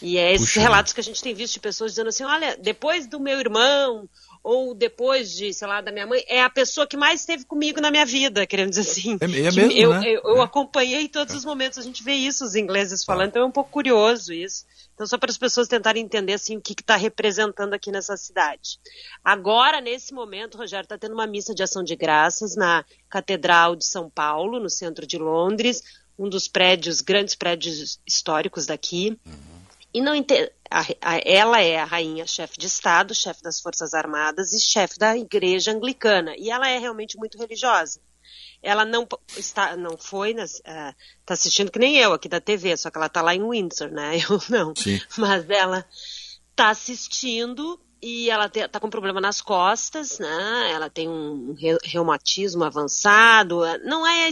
E 0.01 0.17
é 0.17 0.33
esses 0.33 0.49
Puxa. 0.49 0.61
relatos 0.61 0.93
que 0.93 1.01
a 1.01 1.05
gente 1.05 1.23
tem 1.23 1.35
visto 1.35 1.55
de 1.55 1.61
pessoas 1.61 1.93
dizendo 1.93 2.09
assim, 2.09 2.25
olha, 2.25 2.57
depois 2.57 3.07
do 3.07 3.19
meu 3.19 3.39
irmão 3.41 4.09
ou 4.43 4.75
depois 4.75 5.33
de, 5.33 5.53
sei 5.53 5.67
lá, 5.67 5.81
da 5.81 5.91
minha 5.91 6.07
mãe, 6.07 6.25
é 6.29 6.43
a 6.43 6.49
pessoa 6.49 6.87
que 6.87 6.97
mais 6.97 7.21
esteve 7.21 7.45
comigo 7.45 7.81
na 7.81 7.91
minha 7.91 8.07
vida, 8.07 8.47
querendo 8.47 8.71
dizer 8.71 8.83
assim. 8.83 9.19
É- 9.21 9.25
é 9.25 9.29
mesmo, 9.29 9.61
eu, 9.61 9.91
né? 9.91 10.03
eu, 10.07 10.23
eu 10.25 10.43
acompanhei 10.43 11.09
todos 11.09 11.35
os 11.35 11.45
momentos, 11.45 11.79
a 11.79 11.83
gente 11.83 12.03
vê 12.03 12.15
isso, 12.15 12.45
os 12.45 12.55
ingleses 12.55 13.05
falando, 13.05 13.29
então 13.29 13.43
é 13.43 13.45
um 13.45 13.51
pouco 13.51 13.71
curioso 13.71 14.33
isso. 14.33 14.65
Então, 14.95 15.07
só 15.07 15.19
para 15.19 15.31
as 15.31 15.39
pessoas 15.39 15.69
tentarem 15.69 16.03
entender 16.03 16.33
assim, 16.33 16.57
o 16.57 16.61
que 16.61 16.73
está 16.73 16.97
representando 16.97 17.75
aqui 17.75 17.93
nessa 17.93 18.17
cidade. 18.17 18.79
Agora, 19.23 19.81
nesse 19.81 20.15
momento, 20.15 20.59
Rogério, 20.59 20.85
está 20.85 20.99
tendo 20.99 21.15
uma 21.15 21.27
missa 21.27 21.55
de 21.55 21.63
ação 21.63 21.85
de 21.85 21.95
graças 21.95 22.57
na 22.57 22.85
Catedral 23.09 23.77
de 23.77 23.85
São 23.85 24.09
Paulo, 24.09 24.59
no 24.59 24.71
centro 24.71 25.07
de 25.07 25.19
Londres, 25.19 25.83
um 26.19 26.29
dos 26.29 26.49
prédios, 26.49 27.01
grandes 27.01 27.35
prédios 27.35 28.01
históricos 28.07 28.67
daqui. 28.67 29.17
E 29.93 30.01
não 30.01 30.15
ente- 30.15 30.53
a- 30.71 30.87
a- 31.01 31.21
ela 31.25 31.61
é 31.63 31.79
a 31.79 31.85
rainha 31.85 32.27
chefe 32.27 32.59
de 32.59 32.67
Estado, 32.67 33.15
chefe 33.15 33.43
das 33.43 33.61
Forças 33.61 33.95
Armadas 33.95 34.53
e 34.53 34.61
chefe 34.61 34.99
da 34.99 35.17
Igreja 35.17 35.73
Anglicana. 35.73 36.35
E 36.37 36.51
ela 36.51 36.69
é 36.69 36.79
realmente 36.79 37.17
muito 37.17 37.39
religiosa. 37.39 38.01
Ela 38.63 38.85
não 38.85 39.07
está, 39.37 39.77
não 39.77 39.97
foi, 39.97 40.33
está 40.33 40.95
assistindo 41.29 41.71
que 41.71 41.79
nem 41.79 41.97
eu 41.97 42.13
aqui 42.13 42.29
da 42.29 42.41
TV, 42.41 42.77
só 42.77 42.91
que 42.91 42.99
ela 42.99 43.07
está 43.07 43.23
lá 43.23 43.35
em 43.35 43.49
Windsor, 43.49 43.91
né? 43.91 44.19
Eu 44.29 44.43
não. 44.51 44.75
Sim. 44.77 45.01
Mas 45.17 45.49
ela 45.49 45.87
está 46.51 46.71
assistindo 46.71 47.81
e 48.01 48.31
ela 48.31 48.47
está 48.47 48.79
com 48.79 48.89
problema 48.89 49.21
nas 49.21 49.41
costas, 49.41 50.19
né? 50.19 50.71
Ela 50.73 50.89
tem 50.89 51.09
um 51.09 51.55
re- 51.55 51.79
reumatismo 51.85 52.65
avançado. 52.65 53.61
Não 53.85 54.07
é 54.07 54.31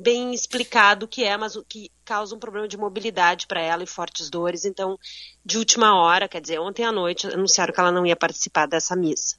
bem 0.00 0.34
explicado 0.34 1.06
o 1.06 1.08
que 1.08 1.22
é, 1.24 1.36
mas 1.36 1.56
o 1.56 1.64
que 1.64 1.90
causa 2.04 2.34
um 2.34 2.38
problema 2.38 2.66
de 2.66 2.76
mobilidade 2.76 3.46
para 3.46 3.60
ela 3.60 3.82
e 3.82 3.86
fortes 3.86 4.28
dores. 4.28 4.64
Então, 4.64 4.98
de 5.44 5.58
última 5.58 5.94
hora, 5.94 6.28
quer 6.28 6.40
dizer, 6.40 6.58
ontem 6.58 6.84
à 6.84 6.92
noite, 6.92 7.26
anunciaram 7.26 7.72
que 7.72 7.80
ela 7.80 7.92
não 7.92 8.04
ia 8.06 8.16
participar 8.16 8.66
dessa 8.66 8.96
missa. 8.96 9.36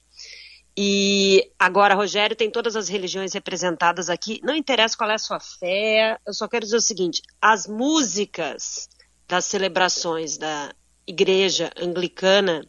E 0.75 1.51
agora, 1.57 1.95
Rogério, 1.95 2.35
tem 2.35 2.51
todas 2.51 2.75
as 2.75 2.87
religiões 2.87 3.33
representadas 3.33 4.09
aqui. 4.09 4.39
Não 4.43 4.55
interessa 4.55 4.95
qual 4.95 5.09
é 5.09 5.15
a 5.15 5.19
sua 5.19 5.39
fé, 5.39 6.17
eu 6.25 6.33
só 6.33 6.47
quero 6.47 6.65
dizer 6.65 6.77
o 6.77 6.81
seguinte: 6.81 7.21
as 7.41 7.65
músicas 7.65 8.87
das 9.27 9.45
celebrações 9.45 10.37
da 10.37 10.71
igreja 11.07 11.71
anglicana 11.75 12.63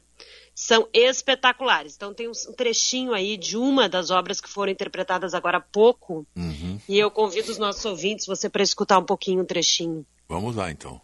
são 0.59 0.89
espetaculares. 0.93 1.95
Então 1.95 2.13
tem 2.13 2.29
um 2.29 2.53
trechinho 2.57 3.15
aí 3.15 3.37
de 3.37 3.57
uma 3.57 3.89
das 3.89 4.11
obras 4.11 4.41
que 4.41 4.49
foram 4.49 4.73
interpretadas 4.73 5.33
agora 5.33 5.59
há 5.59 5.61
pouco. 5.61 6.27
Uhum. 6.35 6.81
E 6.89 6.99
eu 6.99 7.13
convido 7.13 7.53
os 7.53 7.59
nossos 7.59 7.85
ouvintes, 7.85 8.27
você 8.27 8.51
para 8.51 8.65
escutar 8.65 8.99
um 8.99 9.05
pouquinho 9.05 9.43
um 9.43 9.45
trechinho. 9.45 10.05
Vamos 10.29 10.57
lá, 10.57 10.69
então. 10.69 11.01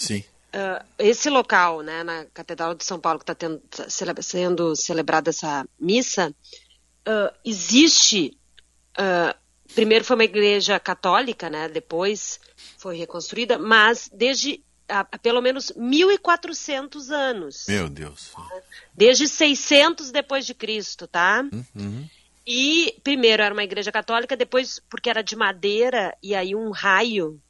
Sim. 0.00 0.24
Ah, 0.52 0.84
esse 0.98 1.28
local, 1.28 1.82
né, 1.82 2.02
na 2.02 2.24
Catedral 2.32 2.74
de 2.74 2.84
São 2.84 2.98
Paulo, 2.98 3.20
que 3.20 3.30
está 3.30 4.22
sendo 4.22 4.74
celebrada 4.74 5.28
essa 5.28 5.66
missa, 5.78 6.34
ah, 7.06 7.32
existe. 7.44 8.36
ah, 8.96 9.36
primeiro 9.74 10.04
foi 10.04 10.16
uma 10.16 10.24
igreja 10.24 10.80
católica, 10.80 11.50
né? 11.50 11.68
Depois 11.68 12.40
foi 12.78 12.96
reconstruída, 12.96 13.58
mas 13.58 14.10
desde 14.12 14.64
há, 14.88 15.00
há 15.00 15.18
pelo 15.18 15.42
menos 15.42 15.70
1.400 15.76 17.10
anos, 17.10 17.66
Meu 17.68 17.88
Deus. 17.88 18.32
desde 18.94 19.28
600 19.28 20.10
depois 20.10 20.46
de 20.46 20.54
Cristo, 20.54 21.06
tá? 21.06 21.44
Uhum. 21.76 22.08
E 22.46 22.98
primeiro 23.04 23.42
era 23.42 23.54
uma 23.54 23.62
igreja 23.62 23.92
católica, 23.92 24.36
depois 24.36 24.80
porque 24.90 25.10
era 25.10 25.22
de 25.22 25.36
madeira 25.36 26.16
e 26.22 26.34
aí 26.34 26.56
um 26.56 26.70
raio 26.70 27.40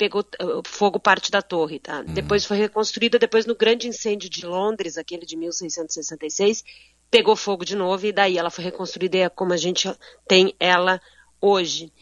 pegou 0.00 0.22
uh, 0.22 0.62
fogo 0.64 0.98
parte 0.98 1.30
da 1.30 1.42
torre, 1.42 1.78
tá? 1.78 2.00
Depois 2.00 2.46
foi 2.46 2.56
reconstruída, 2.56 3.18
depois 3.18 3.44
no 3.44 3.54
grande 3.54 3.86
incêndio 3.86 4.30
de 4.30 4.46
Londres, 4.46 4.96
aquele 4.96 5.26
de 5.26 5.36
1666, 5.36 6.64
pegou 7.10 7.36
fogo 7.36 7.66
de 7.66 7.76
novo 7.76 8.06
e 8.06 8.12
daí 8.12 8.38
ela 8.38 8.48
foi 8.48 8.64
reconstruída 8.64 9.18
e 9.18 9.20
é 9.20 9.28
como 9.28 9.52
a 9.52 9.58
gente 9.58 9.94
tem 10.26 10.54
ela 10.58 10.98
hoje. 11.38 11.92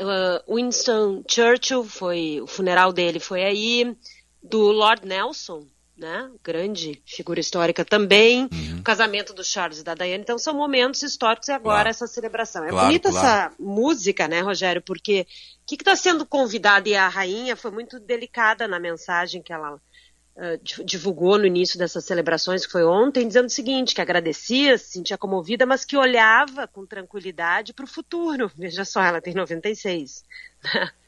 Uh, 0.00 0.54
Winston 0.54 1.22
Churchill 1.28 1.84
foi 1.84 2.40
o 2.40 2.46
funeral 2.46 2.94
dele 2.94 3.20
foi 3.20 3.44
aí 3.44 3.94
do 4.42 4.72
Lord 4.72 5.06
Nelson, 5.06 5.66
né? 5.98 6.30
Grande 6.44 7.02
figura 7.04 7.40
histórica 7.40 7.84
também. 7.84 8.48
O 8.78 8.82
casamento 8.82 9.34
do 9.34 9.42
Charles 9.42 9.80
e 9.80 9.84
da 9.84 9.94
Diana. 9.94 10.22
Então 10.22 10.38
são 10.38 10.54
momentos 10.54 11.02
históricos 11.02 11.48
e 11.48 11.52
agora 11.52 11.74
Claro. 11.76 11.88
essa 11.90 12.06
celebração. 12.06 12.64
É 12.64 12.68
Claro, 12.68 12.86
bonita 12.86 13.10
claro. 13.10 13.26
essa 13.26 13.52
música, 13.58 14.28
né, 14.28 14.40
Rogério? 14.40 14.80
Porque 14.80 15.26
o 15.62 15.66
que 15.66 15.74
está 15.74 15.96
sendo 15.96 16.24
convidado 16.24 16.88
e 16.88 16.94
a 16.94 17.08
rainha 17.08 17.56
foi 17.56 17.70
muito 17.70 17.98
delicada 17.98 18.68
na 18.68 18.78
mensagem 18.78 19.42
que 19.42 19.52
ela 19.52 19.80
ah, 20.40 20.56
di- 20.62 20.84
divulgou 20.84 21.36
no 21.36 21.44
início 21.46 21.76
dessas 21.76 22.04
celebrações, 22.04 22.64
que 22.64 22.70
foi 22.70 22.84
ontem, 22.84 23.26
dizendo 23.26 23.46
o 23.46 23.50
seguinte, 23.50 23.92
que 23.92 24.00
agradecia, 24.00 24.78
se 24.78 24.92
sentia 24.92 25.18
comovida, 25.18 25.66
mas 25.66 25.84
que 25.84 25.96
olhava 25.96 26.68
com 26.68 26.86
tranquilidade 26.86 27.72
para 27.74 27.84
o 27.84 27.88
futuro. 27.88 28.48
Veja 28.56 28.84
só, 28.84 29.02
ela 29.02 29.20
tem 29.20 29.34
96. 29.34 30.22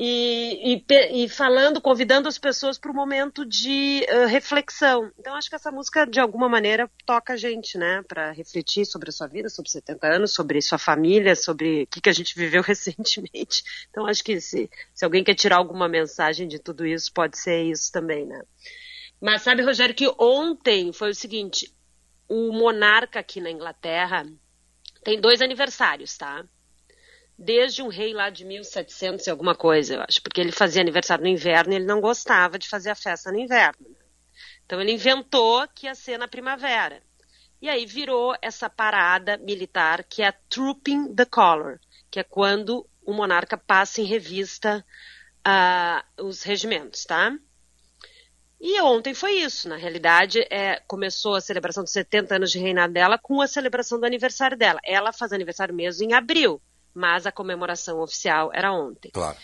E, 0.00 0.74
e 0.74 1.24
e 1.24 1.28
falando, 1.28 1.80
convidando 1.80 2.28
as 2.28 2.38
pessoas 2.38 2.78
para 2.78 2.92
o 2.92 2.94
momento 2.94 3.44
de 3.44 4.06
ah, 4.08 4.26
reflexão. 4.26 5.10
Então, 5.18 5.34
acho 5.34 5.48
que 5.48 5.56
essa 5.56 5.72
música, 5.72 6.06
de 6.06 6.20
alguma 6.20 6.48
maneira, 6.48 6.88
toca 7.04 7.32
a 7.32 7.36
gente, 7.36 7.76
né? 7.76 8.02
Para 8.06 8.30
refletir 8.30 8.86
sobre 8.86 9.08
a 9.08 9.12
sua 9.12 9.26
vida, 9.26 9.48
sobre 9.48 9.70
70 9.70 10.06
anos, 10.06 10.32
sobre 10.32 10.62
sua 10.62 10.78
família, 10.78 11.34
sobre 11.34 11.82
o 11.82 11.86
que, 11.88 12.00
que 12.00 12.08
a 12.08 12.12
gente 12.12 12.36
viveu 12.36 12.62
recentemente. 12.62 13.64
Então, 13.90 14.06
acho 14.06 14.22
que 14.22 14.40
se, 14.40 14.70
se 14.94 15.04
alguém 15.04 15.24
quer 15.24 15.34
tirar 15.34 15.56
alguma 15.56 15.88
mensagem 15.88 16.46
de 16.46 16.60
tudo 16.60 16.86
isso, 16.86 17.12
pode 17.12 17.36
ser 17.36 17.64
isso 17.64 17.90
também, 17.90 18.24
né? 18.24 18.40
Mas 19.20 19.42
sabe, 19.42 19.62
Rogério, 19.62 19.94
que 19.96 20.08
ontem 20.16 20.92
foi 20.92 21.10
o 21.10 21.14
seguinte: 21.14 21.74
o 22.28 22.52
monarca 22.52 23.18
aqui 23.18 23.40
na 23.40 23.50
Inglaterra 23.50 24.24
tem 25.02 25.20
dois 25.20 25.40
aniversários, 25.40 26.16
tá? 26.16 26.44
Desde 27.38 27.82
um 27.82 27.88
rei 27.88 28.12
lá 28.12 28.30
de 28.30 28.44
1700 28.44 29.26
e 29.26 29.30
alguma 29.30 29.54
coisa, 29.54 29.94
eu 29.94 30.00
acho, 30.02 30.20
porque 30.22 30.40
ele 30.40 30.50
fazia 30.50 30.82
aniversário 30.82 31.22
no 31.22 31.30
inverno 31.30 31.72
e 31.72 31.76
ele 31.76 31.84
não 31.84 32.00
gostava 32.00 32.58
de 32.58 32.68
fazer 32.68 32.90
a 32.90 32.96
festa 32.96 33.30
no 33.30 33.38
inverno. 33.38 33.86
Então 34.66 34.80
ele 34.80 34.92
inventou 34.92 35.66
que 35.68 35.86
ia 35.86 35.94
ser 35.94 36.18
na 36.18 36.26
primavera. 36.26 37.00
E 37.62 37.68
aí 37.68 37.86
virou 37.86 38.36
essa 38.42 38.68
parada 38.68 39.36
militar 39.38 40.04
que 40.04 40.22
é 40.22 40.28
a 40.28 40.32
Trooping 40.32 41.14
the 41.14 41.24
Color, 41.24 41.78
que 42.10 42.18
é 42.18 42.24
quando 42.24 42.88
o 43.04 43.12
monarca 43.12 43.56
passa 43.56 44.00
em 44.00 44.04
revista 44.04 44.84
ah, 45.44 46.04
os 46.18 46.42
regimentos, 46.42 47.04
tá? 47.04 47.32
E 48.60 48.80
ontem 48.80 49.14
foi 49.14 49.34
isso. 49.34 49.68
Na 49.68 49.76
realidade, 49.76 50.40
é, 50.50 50.80
começou 50.86 51.36
a 51.36 51.40
celebração 51.40 51.84
dos 51.84 51.92
70 51.92 52.36
anos 52.36 52.50
de 52.50 52.58
reinado 52.58 52.92
dela 52.92 53.16
com 53.16 53.40
a 53.40 53.46
celebração 53.46 54.00
do 54.00 54.06
aniversário 54.06 54.58
dela. 54.58 54.80
Ela 54.84 55.12
faz 55.12 55.32
aniversário 55.32 55.74
mesmo 55.74 56.04
em 56.04 56.12
abril, 56.12 56.60
mas 56.94 57.26
a 57.26 57.32
comemoração 57.32 58.00
oficial 58.00 58.50
era 58.52 58.72
ontem. 58.72 59.10
Claro. 59.12 59.36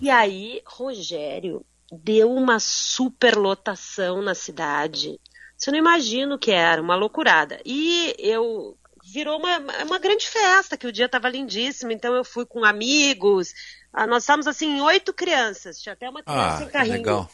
E 0.00 0.10
aí, 0.10 0.62
Rogério, 0.66 1.64
deu 1.90 2.32
uma 2.32 2.58
superlotação 2.60 4.22
na 4.22 4.34
cidade. 4.34 5.18
Você 5.56 5.70
não 5.70 5.78
imagina 5.78 6.34
o 6.34 6.38
que 6.38 6.50
era, 6.50 6.80
uma 6.80 6.94
loucurada. 6.94 7.60
E 7.64 8.14
eu 8.18 8.76
virou 9.04 9.38
uma, 9.38 9.58
uma 9.84 9.98
grande 9.98 10.28
festa, 10.28 10.76
que 10.76 10.86
o 10.86 10.92
dia 10.92 11.06
estava 11.06 11.28
lindíssimo, 11.28 11.90
então 11.90 12.14
eu 12.14 12.24
fui 12.24 12.44
com 12.44 12.64
amigos. 12.64 13.54
Ah, 13.92 14.06
nós 14.06 14.22
estávamos 14.22 14.46
assim, 14.46 14.80
oito 14.82 15.12
crianças, 15.12 15.80
tinha 15.80 15.94
até 15.94 16.08
uma 16.08 16.22
criança 16.22 16.62
Ah, 16.62 16.64
em 16.64 16.68
carrinho. 16.68 16.96
legal. 16.98 17.30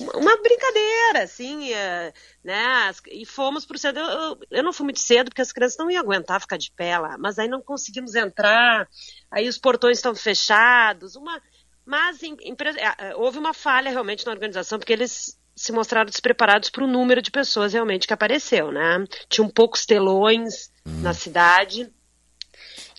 Uma- 0.00 0.36
brincadeira, 0.42 1.22
assim, 1.24 1.72
é, 1.72 2.12
né? 2.42 2.90
E 3.10 3.24
fomos 3.26 3.66
pro 3.66 3.78
centro. 3.78 4.00
Eu, 4.02 4.38
eu- 4.50 4.62
não 4.62 4.72
fui 4.72 4.84
muito 4.84 5.00
cedo, 5.00 5.28
porque 5.30 5.42
as 5.42 5.52
crianças 5.52 5.78
não 5.78 5.90
iam 5.90 6.00
aguentar 6.02 6.40
ficar 6.40 6.56
de 6.56 6.72
pé 6.72 6.98
lá, 6.98 7.16
mas 7.18 7.38
aí 7.38 7.48
não 7.48 7.60
conseguimos 7.62 8.14
entrar, 8.14 8.88
aí 9.30 9.48
os 9.48 9.58
portões 9.58 9.98
estão 9.98 10.14
fechados, 10.14 11.16
uma. 11.16 11.40
Mas 11.84 12.22
em- 12.22 12.36
impre- 12.44 12.78
é, 12.78 12.94
é, 13.10 13.16
houve 13.16 13.38
uma 13.38 13.52
falha 13.52 13.90
realmente 13.90 14.24
na 14.24 14.32
organização, 14.32 14.78
porque 14.78 14.92
eles 14.92 15.38
se 15.56 15.72
mostraram 15.72 16.08
despreparados 16.08 16.70
para 16.70 16.84
o 16.84 16.86
número 16.86 17.20
de 17.20 17.30
pessoas 17.30 17.72
realmente 17.72 18.06
que 18.06 18.12
apareceu, 18.14 18.70
né? 18.72 19.04
Tinham 19.28 19.48
poucos 19.48 19.84
telões 19.84 20.70
na 20.84 21.12
cidade. 21.12 21.92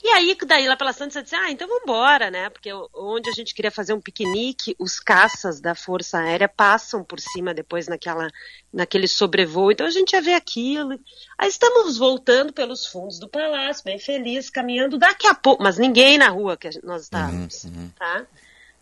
E 0.03 0.07
aí, 0.09 0.35
daí 0.47 0.67
lá 0.67 0.75
pela 0.75 0.93
Santa, 0.93 1.11
você 1.11 1.21
disse, 1.21 1.35
ah, 1.35 1.51
então 1.51 1.67
vamos 1.67 1.83
embora, 1.83 2.31
né? 2.31 2.49
Porque 2.49 2.71
onde 2.93 3.29
a 3.29 3.33
gente 3.33 3.53
queria 3.53 3.69
fazer 3.69 3.93
um 3.93 4.01
piquenique, 4.01 4.75
os 4.79 4.99
caças 4.99 5.61
da 5.61 5.75
Força 5.75 6.17
Aérea 6.17 6.49
passam 6.49 7.03
por 7.03 7.19
cima 7.19 7.53
depois 7.53 7.87
naquela, 7.87 8.27
naquele 8.73 9.07
sobrevoo. 9.07 9.71
Então 9.71 9.85
a 9.85 9.91
gente 9.91 10.13
ia 10.13 10.21
ver 10.21 10.33
aquilo. 10.33 10.99
Aí 11.37 11.49
estamos 11.49 11.97
voltando 11.97 12.51
pelos 12.51 12.87
fundos 12.87 13.19
do 13.19 13.29
palácio, 13.29 13.83
bem 13.83 13.99
felizes, 13.99 14.49
caminhando. 14.49 14.97
Daqui 14.97 15.27
a 15.27 15.35
pouco, 15.35 15.61
mas 15.61 15.77
ninguém 15.77 16.17
na 16.17 16.29
rua 16.29 16.57
que 16.57 16.69
nós 16.83 17.03
estávamos, 17.03 17.67
tá? 17.97 18.25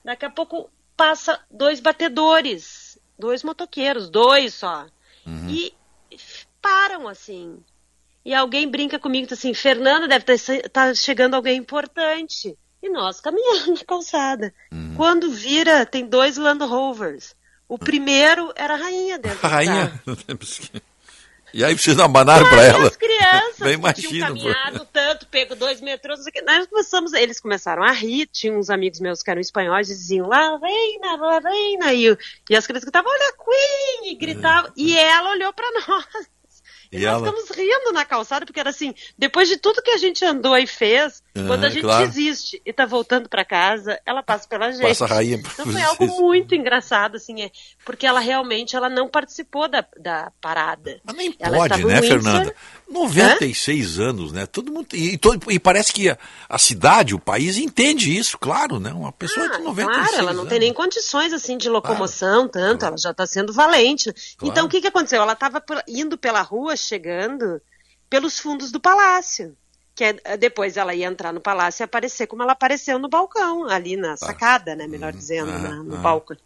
Daqui 0.04 0.24
a 0.24 0.30
pouco 0.30 0.70
passa 0.96 1.40
dois 1.52 1.82
batedores, 1.82 2.98
dois 3.18 3.44
motoqueiros, 3.44 4.10
dois 4.10 4.54
só. 4.54 4.86
E 5.50 5.74
param 6.62 7.08
assim. 7.08 7.62
E 8.30 8.34
alguém 8.36 8.70
brinca 8.70 9.00
comigo, 9.00 9.28
tá 9.28 9.34
assim, 9.34 9.56
Fernanda, 9.56 10.08
deve 10.08 10.24
estar 10.34 10.96
chegando 10.96 11.34
alguém 11.34 11.58
importante. 11.58 12.56
E 12.80 12.88
nós 12.88 13.20
caminhando 13.20 13.74
na 13.74 13.84
calçada. 13.84 14.54
Quando 14.96 15.32
vira, 15.32 15.84
tem 15.84 16.06
dois 16.06 16.38
Land 16.38 16.64
Rovers. 16.64 17.36
O 17.68 17.80
primeiro 17.80 18.54
era 18.56 18.76
a 18.76 18.78
rainha 18.78 19.18
dentro 19.18 19.40
A 19.42 19.48
rainha. 19.48 20.00
e 21.52 21.66
aí 21.66 21.76
vocês 21.76 21.98
abanaram 21.98 22.48
para 22.48 22.64
ela. 22.66 22.88
As 22.90 22.96
crianças 22.96 23.58
Bem 23.66 23.74
imagino, 23.74 24.10
tinham 24.10 24.28
pô. 24.28 24.44
caminhado 24.44 24.88
tanto, 24.94 25.26
pego 25.26 25.56
dois 25.56 25.82
metrôs. 25.82 26.20
Nós 26.46 26.68
começamos, 26.68 27.14
eles 27.14 27.40
começaram 27.40 27.82
a 27.82 27.92
rir, 27.92 28.28
tinha 28.28 28.54
uns 28.54 28.70
amigos 28.70 29.00
meus 29.00 29.24
que 29.24 29.32
eram 29.32 29.42
espanhóis 29.42 29.90
e 29.90 29.96
diziam, 29.96 30.28
lá 30.28 30.56
reina, 30.60 31.16
lá 31.16 31.40
reina, 31.40 31.94
e, 31.96 32.16
e 32.48 32.56
as 32.56 32.68
crianças 32.68 32.84
gritavam, 32.84 33.12
olha 33.12 33.30
a 33.30 33.44
Queen, 33.44 34.12
e 34.12 34.16
gritavam, 34.16 34.72
e 34.78 34.96
ela 34.96 35.32
olhou 35.32 35.52
para 35.52 35.66
nós. 35.88 36.30
E, 36.92 36.98
E 36.98 37.06
nós 37.06 37.22
ela- 37.22 37.32
ficamos 37.32 37.50
rindo 37.56 37.92
na 37.94 38.04
calçada, 38.04 38.46
porque 38.46 38.60
era 38.60 38.72
assim, 38.72 38.94
depois 39.18 39.48
de 39.48 39.58
tudo 39.58 39.82
que 39.82 39.92
a 39.92 39.98
gente 39.98 40.26
andou 40.26 40.58
e 40.58 40.66
fez, 40.66 41.22
Ah, 41.36 41.42
quando 41.46 41.64
a 41.66 41.70
gente 41.70 41.84
claro. 41.84 42.08
desiste 42.08 42.60
e 42.66 42.74
tá 42.74 42.86
voltando 42.86 43.30
para 43.30 43.46
casa, 43.46 44.00
ela 44.06 44.24
passa 44.24 44.48
pela 44.48 44.72
gente. 44.72 44.82
Passa 44.82 45.06
a 45.06 45.08
rainha 45.08 45.36
então 45.38 45.66
foi 45.66 45.82
algo 45.82 46.08
muito 46.20 46.56
engraçado, 46.56 47.16
assim, 47.18 47.44
é, 47.44 47.52
porque 47.86 48.08
ela 48.08 48.20
realmente 48.20 48.76
ela 48.76 48.90
não 48.90 49.08
participou 49.08 49.68
da, 49.68 49.86
da 50.00 50.32
parada. 50.42 51.00
Mas 51.04 51.16
nem 51.16 51.32
Pode, 51.32 51.86
né, 51.86 52.02
Fernanda? 52.02 52.56
96 52.90 54.00
anos, 54.00 54.32
né? 54.32 54.46
Todo 54.46 54.72
mundo. 54.72 54.88
E, 54.94 55.18
todo- 55.18 55.52
e 55.52 55.60
parece 55.60 55.94
que 55.94 56.10
a, 56.10 56.18
a 56.48 56.58
cidade, 56.58 57.14
o 57.14 57.20
país 57.20 57.58
entende 57.58 58.16
isso, 58.18 58.38
claro, 58.38 58.80
né? 58.80 58.92
Uma 58.92 59.12
pessoa 59.12 59.48
de 59.50 59.60
96 59.60 59.88
Ah, 59.90 60.00
Claro, 60.10 60.16
ela 60.24 60.34
não 60.34 60.40
anos. 60.42 60.50
tem 60.50 60.60
nem 60.60 60.74
condições 60.74 61.34
assim 61.34 61.58
de 61.58 61.70
locomoção, 61.70 62.48
tanto, 62.48 62.86
ela 62.86 62.98
já 62.98 63.12
está 63.12 63.26
sendo 63.26 63.54
valente. 63.54 64.12
Então 64.42 64.66
o 64.66 64.70
que, 64.70 64.82
que 64.82 64.88
aconteceu? 64.88 65.22
Ela 65.22 65.34
estava 65.34 65.64
indo 65.88 66.18
pela 66.18 66.42
rua, 66.42 66.76
chegando 66.80 67.62
pelos 68.10 68.40
fundos 68.40 68.72
do 68.72 68.80
palácio. 68.80 69.56
Que 69.96 70.04
é, 70.24 70.38
depois 70.38 70.78
ela 70.78 70.96
ia 70.96 71.08
entrar 71.08 71.34
no 71.34 71.42
palácio 71.42 71.84
e 71.84 71.86
aparecer 71.86 72.28
como 72.28 72.42
ela 72.42 72.54
apareceu 72.54 72.98
no 72.98 73.10
balcão, 73.10 73.68
ali 73.68 73.98
na 73.98 74.16
sacada, 74.16 74.76
né? 74.76 74.88
Melhor 74.88 75.12
dizendo, 75.12 75.52
ah, 75.52 75.60
na- 75.60 75.84
no 75.84 75.96
ah. 75.96 76.00
balcão. 76.00 76.38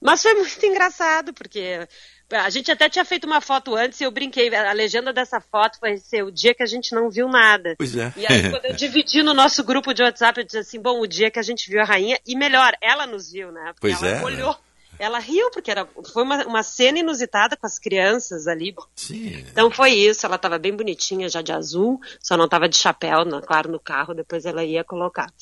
Mas 0.00 0.22
foi 0.22 0.32
muito 0.32 0.64
engraçado, 0.64 1.34
porque 1.34 1.86
a 2.30 2.48
gente 2.48 2.70
até 2.70 2.88
tinha 2.88 3.04
feito 3.04 3.26
uma 3.26 3.40
foto 3.40 3.74
antes 3.74 4.00
e 4.00 4.04
eu 4.04 4.10
brinquei. 4.10 4.54
A 4.54 4.72
legenda 4.72 5.12
dessa 5.12 5.40
foto 5.40 5.78
vai 5.80 5.98
ser 5.98 6.22
o 6.24 6.30
dia 6.30 6.54
que 6.54 6.62
a 6.62 6.66
gente 6.66 6.94
não 6.94 7.10
viu 7.10 7.28
nada. 7.28 7.74
Pois 7.76 7.94
é. 7.94 8.12
E 8.16 8.26
aí, 8.26 8.50
quando 8.50 8.64
eu 8.64 8.72
dividi 8.76 9.22
no 9.22 9.34
nosso 9.34 9.62
grupo 9.62 9.92
de 9.92 10.02
WhatsApp, 10.02 10.40
eu 10.40 10.44
disse 10.44 10.58
assim: 10.58 10.80
bom, 10.80 11.00
o 11.00 11.06
dia 11.06 11.30
que 11.30 11.38
a 11.38 11.42
gente 11.42 11.68
viu 11.68 11.82
a 11.82 11.84
rainha, 11.84 12.18
e 12.26 12.34
melhor, 12.34 12.72
ela 12.80 13.06
nos 13.06 13.30
viu, 13.30 13.52
né? 13.52 13.72
Porque 13.74 13.94
Pois 13.94 14.02
ela 14.02 14.12
é, 14.12 14.14
né? 14.14 14.54
Ela 15.00 15.18
riu, 15.18 15.50
porque 15.50 15.70
era, 15.70 15.88
foi 16.12 16.22
uma, 16.22 16.44
uma 16.46 16.62
cena 16.62 16.98
inusitada 16.98 17.56
com 17.56 17.66
as 17.66 17.78
crianças 17.78 18.46
ali. 18.46 18.74
Sim. 18.94 19.44
Então 19.50 19.70
foi 19.70 19.92
isso, 19.92 20.26
ela 20.26 20.36
estava 20.36 20.58
bem 20.58 20.76
bonitinha, 20.76 21.26
já 21.26 21.40
de 21.40 21.52
azul, 21.52 21.98
só 22.22 22.36
não 22.36 22.44
estava 22.44 22.68
de 22.68 22.76
chapéu, 22.76 23.24
na- 23.24 23.40
claro, 23.40 23.72
no 23.72 23.80
carro, 23.80 24.12
depois 24.12 24.44
ela 24.44 24.62
ia 24.62 24.84
colocar. 24.84 25.32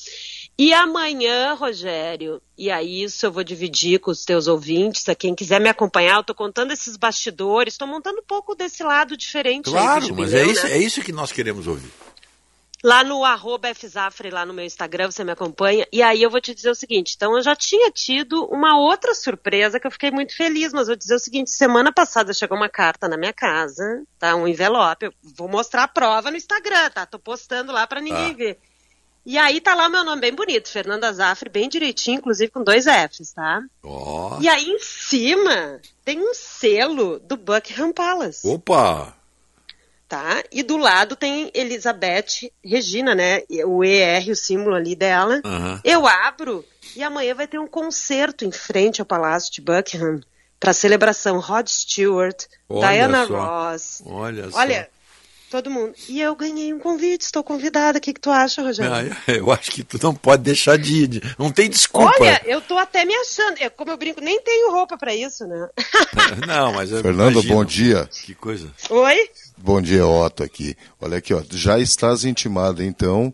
E 0.57 0.71
amanhã, 0.73 1.53
Rogério, 1.55 2.41
e 2.57 2.71
aí 2.71 3.03
isso 3.03 3.25
eu 3.25 3.31
vou 3.33 3.43
dividir 3.43 3.99
com 3.99 4.11
os 4.11 4.23
teus 4.23 4.47
ouvintes, 4.47 5.07
a 5.09 5.13
quem 5.15 5.35
quiser 5.35 5.59
me 5.59 5.67
acompanhar, 5.67 6.15
eu 6.17 6.23
tô 6.23 6.33
contando 6.33 6.71
esses 6.71 6.95
bastidores, 6.95 7.77
tô 7.77 7.85
montando 7.85 8.19
um 8.19 8.25
pouco 8.25 8.55
desse 8.55 8.81
lado 8.81 9.17
diferente 9.17 9.67
aí 9.67 9.73
Claro, 9.73 10.05
jubileu, 10.07 10.21
mas 10.23 10.33
é 10.33 10.45
isso, 10.45 10.65
né? 10.67 10.71
é 10.71 10.77
isso 10.77 11.01
que 11.01 11.11
nós 11.11 11.33
queremos 11.33 11.67
ouvir. 11.67 11.91
Lá 12.81 13.03
no 13.03 13.25
arroba 13.25 13.73
Fzafre, 13.75 14.29
lá 14.29 14.45
no 14.45 14.53
meu 14.53 14.63
Instagram, 14.63 15.11
você 15.11 15.21
me 15.23 15.31
acompanha. 15.31 15.85
E 15.91 16.01
aí 16.01 16.23
eu 16.23 16.29
vou 16.29 16.39
te 16.39 16.55
dizer 16.55 16.69
o 16.69 16.75
seguinte, 16.75 17.13
então 17.15 17.35
eu 17.35 17.41
já 17.43 17.53
tinha 17.53 17.91
tido 17.91 18.45
uma 18.45 18.79
outra 18.79 19.13
surpresa 19.13 19.79
que 19.79 19.85
eu 19.85 19.91
fiquei 19.91 20.11
muito 20.11 20.33
feliz, 20.35 20.71
mas 20.71 20.87
vou 20.87 20.95
dizer 20.95 21.15
o 21.15 21.19
seguinte, 21.19 21.49
semana 21.49 21.91
passada 21.91 22.33
chegou 22.33 22.55
uma 22.57 22.69
carta 22.69 23.09
na 23.09 23.17
minha 23.17 23.33
casa, 23.33 23.83
tá? 24.17 24.33
Um 24.35 24.47
envelope, 24.47 25.07
eu 25.07 25.13
vou 25.35 25.49
mostrar 25.49 25.83
a 25.83 25.87
prova 25.89 26.31
no 26.31 26.37
Instagram, 26.37 26.89
tá? 26.91 27.05
Tô 27.05 27.19
postando 27.19 27.73
lá 27.73 27.85
pra 27.85 27.99
ninguém 27.99 28.31
Ah. 28.31 28.33
ver. 28.33 28.59
E 29.25 29.37
aí 29.37 29.59
tá 29.59 29.75
lá 29.75 29.87
o 29.87 29.91
meu 29.91 30.03
nome 30.05 30.21
bem 30.21 30.33
bonito, 30.33 30.69
Fernanda 30.69 31.11
Zafre, 31.11 31.49
bem 31.49 31.67
direitinho, 31.67 32.17
inclusive 32.19 32.49
com 32.49 32.63
dois 32.63 32.85
Fs, 32.85 33.33
tá? 33.33 33.61
Ó. 33.83 34.39
E 34.39 34.47
aí 34.47 34.65
em 34.69 34.79
cima 34.79 35.81
tem 36.05 36.19
um 36.21 36.33
selo 36.33 37.19
do 37.19 37.35
Buckingham 37.35 37.91
Palace 37.91 38.47
Opa! 38.47 39.13
Tá? 40.09 40.43
E 40.51 40.63
do 40.63 40.75
lado 40.75 41.15
tem 41.15 41.51
Elizabeth 41.53 42.51
Regina, 42.65 43.13
né? 43.13 43.43
O 43.65 43.83
ER, 43.83 44.31
o 44.31 44.35
símbolo 44.35 44.75
ali 44.75 44.95
dela. 44.95 45.39
Aham. 45.45 45.79
Eu 45.83 46.07
abro 46.07 46.65
e 46.95 47.03
amanhã 47.03 47.35
vai 47.35 47.47
ter 47.47 47.59
um 47.59 47.67
concerto 47.67 48.43
em 48.43 48.51
frente 48.51 48.99
ao 48.99 49.05
Palácio 49.05 49.53
de 49.53 49.61
Buckingham 49.61 50.19
para 50.59 50.73
celebração 50.73 51.39
Rod 51.39 51.67
Stewart, 51.67 52.45
Olha 52.67 52.89
Diana 52.89 53.27
só. 53.27 53.45
Ross. 53.45 54.03
Olha, 54.05 54.49
Olha, 54.51 54.89
todo 55.49 55.69
mundo. 55.69 55.93
E 56.07 56.21
eu 56.21 56.35
ganhei 56.35 56.73
um 56.73 56.79
convite, 56.79 57.21
estou 57.21 57.43
convidada. 57.43 57.97
O 57.97 58.01
que, 58.01 58.13
que 58.13 58.19
tu 58.19 58.29
acha. 58.29 58.61
Rogério? 58.61 59.15
Ah, 59.27 59.31
eu 59.31 59.51
acho 59.51 59.71
que 59.71 59.83
tu 59.83 59.99
não 60.01 60.13
pode 60.13 60.43
deixar 60.43 60.77
de 60.77 61.03
ir. 61.03 61.35
Não 61.37 61.51
tem 61.51 61.69
desculpa. 61.69 62.13
Olha, 62.19 62.41
eu 62.45 62.61
tô 62.61 62.77
até 62.77 63.03
me 63.05 63.13
achando. 63.15 63.57
Eu, 63.59 63.71
como 63.71 63.91
eu 63.91 63.97
brinco, 63.97 64.21
nem 64.21 64.41
tenho 64.41 64.71
roupa 64.71 64.97
para 64.97 65.13
isso, 65.13 65.45
né? 65.45 65.69
Não, 66.47 66.73
mas 66.73 66.91
eu 66.91 67.01
Fernando, 67.01 67.33
imagino. 67.33 67.53
bom 67.53 67.65
dia. 67.65 68.09
Que 68.25 68.35
coisa. 68.35 68.69
Oi? 68.89 69.29
Bom 69.57 69.81
dia, 69.81 70.05
Otto 70.05 70.43
aqui. 70.43 70.75
Olha 71.01 71.17
aqui, 71.17 71.33
ó. 71.33 71.41
Já 71.51 71.79
estás 71.79 72.23
intimada, 72.23 72.83
então, 72.83 73.33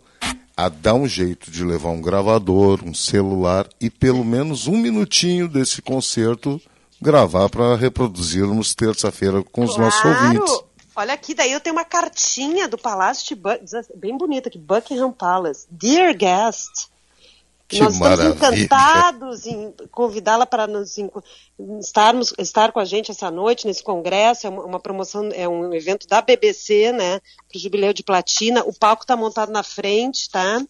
a 0.55 0.69
dar 0.69 0.93
um 0.93 1.07
jeito 1.07 1.51
de 1.51 1.63
levar 1.63 1.89
um 1.89 2.01
gravador, 2.01 2.79
um 2.83 2.93
celular 2.93 3.67
e 3.79 3.89
pelo 3.89 4.23
menos 4.23 4.67
um 4.67 4.77
minutinho 4.77 5.47
desse 5.47 5.81
concerto 5.81 6.61
gravar 7.01 7.49
para 7.49 7.75
reproduzirmos 7.75 8.73
terça-feira 8.73 9.43
com 9.43 9.63
os 9.63 9.77
nossos 9.77 10.03
ouvintes. 10.03 10.63
Olha 10.95 11.13
aqui, 11.13 11.33
daí 11.33 11.51
eu 11.51 11.59
tenho 11.59 11.75
uma 11.75 11.83
cartinha 11.83 12.67
do 12.67 12.77
Palácio 12.77 13.27
de 13.27 13.35
Buckingham, 13.35 13.83
bem 13.95 14.17
bonita 14.17 14.47
aqui, 14.47 14.57
Buckingham 14.57 15.11
Palace. 15.11 15.67
Dear 15.69 16.13
guest, 16.15 16.87
Que 17.67 17.79
nós 17.79 17.93
estamos 17.93 18.19
maravilha. 18.19 18.35
encantados 18.35 19.45
em 19.45 19.73
convidá-la 19.91 20.45
para 20.45 20.67
nos 20.67 20.95
estarmos, 21.81 22.33
estar 22.37 22.71
com 22.71 22.79
a 22.79 22.85
gente 22.85 23.11
essa 23.11 23.29
noite 23.29 23.67
nesse 23.67 23.83
congresso. 23.83 24.47
É 24.47 24.49
uma, 24.49 24.63
uma 24.63 24.79
promoção, 24.79 25.29
é 25.33 25.47
um 25.49 25.73
evento 25.73 26.07
da 26.07 26.21
BBC, 26.21 26.91
né? 26.93 27.19
Para 27.49 27.57
o 27.57 27.59
Jubileu 27.59 27.91
de 27.91 28.03
Platina. 28.03 28.63
O 28.65 28.73
palco 28.73 29.03
está 29.03 29.17
montado 29.17 29.51
na 29.51 29.63
frente, 29.63 30.29
tá? 30.29 30.61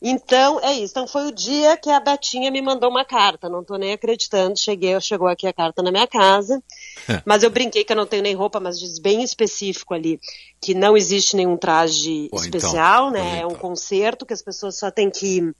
Então, 0.00 0.60
é 0.60 0.74
isso. 0.74 0.92
Então, 0.92 1.06
foi 1.06 1.26
o 1.26 1.32
dia 1.32 1.76
que 1.76 1.90
a 1.90 1.98
Betinha 1.98 2.50
me 2.50 2.60
mandou 2.60 2.90
uma 2.90 3.04
carta. 3.04 3.48
Não 3.48 3.62
estou 3.62 3.78
nem 3.78 3.92
acreditando. 3.92 4.58
Cheguei, 4.58 5.00
chegou 5.00 5.26
aqui 5.26 5.46
a 5.46 5.52
carta 5.52 5.82
na 5.82 5.90
minha 5.90 6.06
casa. 6.06 6.62
Mas 7.24 7.42
eu 7.42 7.50
brinquei 7.50 7.82
que 7.82 7.92
eu 7.92 7.96
não 7.96 8.06
tenho 8.06 8.22
nem 8.22 8.34
roupa, 8.34 8.60
mas 8.60 8.78
diz 8.78 8.98
bem 8.98 9.22
específico 9.22 9.94
ali 9.94 10.20
que 10.60 10.74
não 10.74 10.96
existe 10.96 11.36
nenhum 11.36 11.56
traje 11.56 12.28
Pô, 12.30 12.36
então, 12.36 12.58
especial, 12.58 13.10
pois 13.10 13.22
né? 13.22 13.40
É 13.40 13.46
um 13.46 13.54
concerto 13.54 14.26
que 14.26 14.32
as 14.32 14.42
pessoas 14.42 14.78
só 14.78 14.90
têm 14.90 15.10
que 15.10 15.52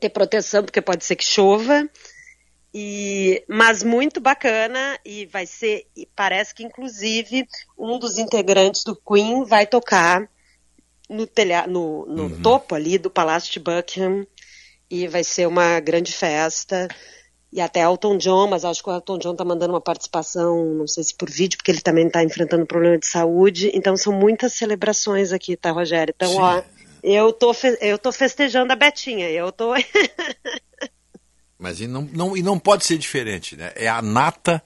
ter 0.00 0.10
proteção, 0.10 0.62
porque 0.62 0.80
pode 0.80 1.04
ser 1.04 1.16
que 1.16 1.24
chova. 1.24 1.88
E, 2.76 3.44
mas 3.48 3.84
muito 3.84 4.20
bacana 4.20 4.98
e 5.04 5.26
vai 5.26 5.46
ser, 5.46 5.86
e 5.96 6.08
parece 6.16 6.52
que 6.52 6.64
inclusive 6.64 7.46
um 7.78 8.00
dos 8.00 8.18
integrantes 8.18 8.82
do 8.82 8.96
Queen 8.96 9.44
vai 9.44 9.64
tocar 9.64 10.28
no, 11.08 11.26
telha, 11.26 11.66
no, 11.66 12.06
no 12.06 12.22
Uhum. 12.24 12.42
topo 12.42 12.74
ali 12.74 12.98
do 12.98 13.10
Palácio 13.10 13.52
de 13.52 13.60
Buckingham 13.60 14.26
e 14.90 15.06
vai 15.08 15.24
ser 15.24 15.46
uma 15.46 15.80
grande 15.80 16.12
festa. 16.12 16.88
E 17.52 17.60
até 17.60 17.82
Elton 17.82 18.16
John, 18.16 18.48
mas 18.48 18.64
acho 18.64 18.82
que 18.82 18.88
o 18.90 18.92
Elton 18.92 19.18
John 19.18 19.36
tá 19.36 19.44
mandando 19.44 19.72
uma 19.72 19.80
participação, 19.80 20.74
não 20.74 20.88
sei 20.88 21.04
se 21.04 21.14
por 21.14 21.30
vídeo, 21.30 21.56
porque 21.56 21.70
ele 21.70 21.80
também 21.80 22.10
tá 22.10 22.24
enfrentando 22.24 22.66
problema 22.66 22.98
de 22.98 23.06
saúde. 23.06 23.70
Então 23.72 23.96
são 23.96 24.12
muitas 24.12 24.54
celebrações 24.54 25.30
aqui, 25.32 25.56
tá, 25.56 25.70
Rogério? 25.70 26.12
Então, 26.16 26.32
Sim. 26.32 26.38
ó, 26.40 26.62
eu 27.02 27.32
tô, 27.32 27.52
eu 27.80 27.96
tô 27.96 28.10
festejando 28.10 28.72
a 28.72 28.76
Betinha. 28.76 29.30
Eu 29.30 29.52
tô. 29.52 29.72
Mas 31.56 31.80
e 31.80 31.86
não, 31.86 32.02
não, 32.12 32.36
e 32.36 32.42
não 32.42 32.58
pode 32.58 32.84
ser 32.84 32.98
diferente, 32.98 33.56
né? 33.56 33.72
É 33.76 33.86
a 33.86 34.02
nata 34.02 34.60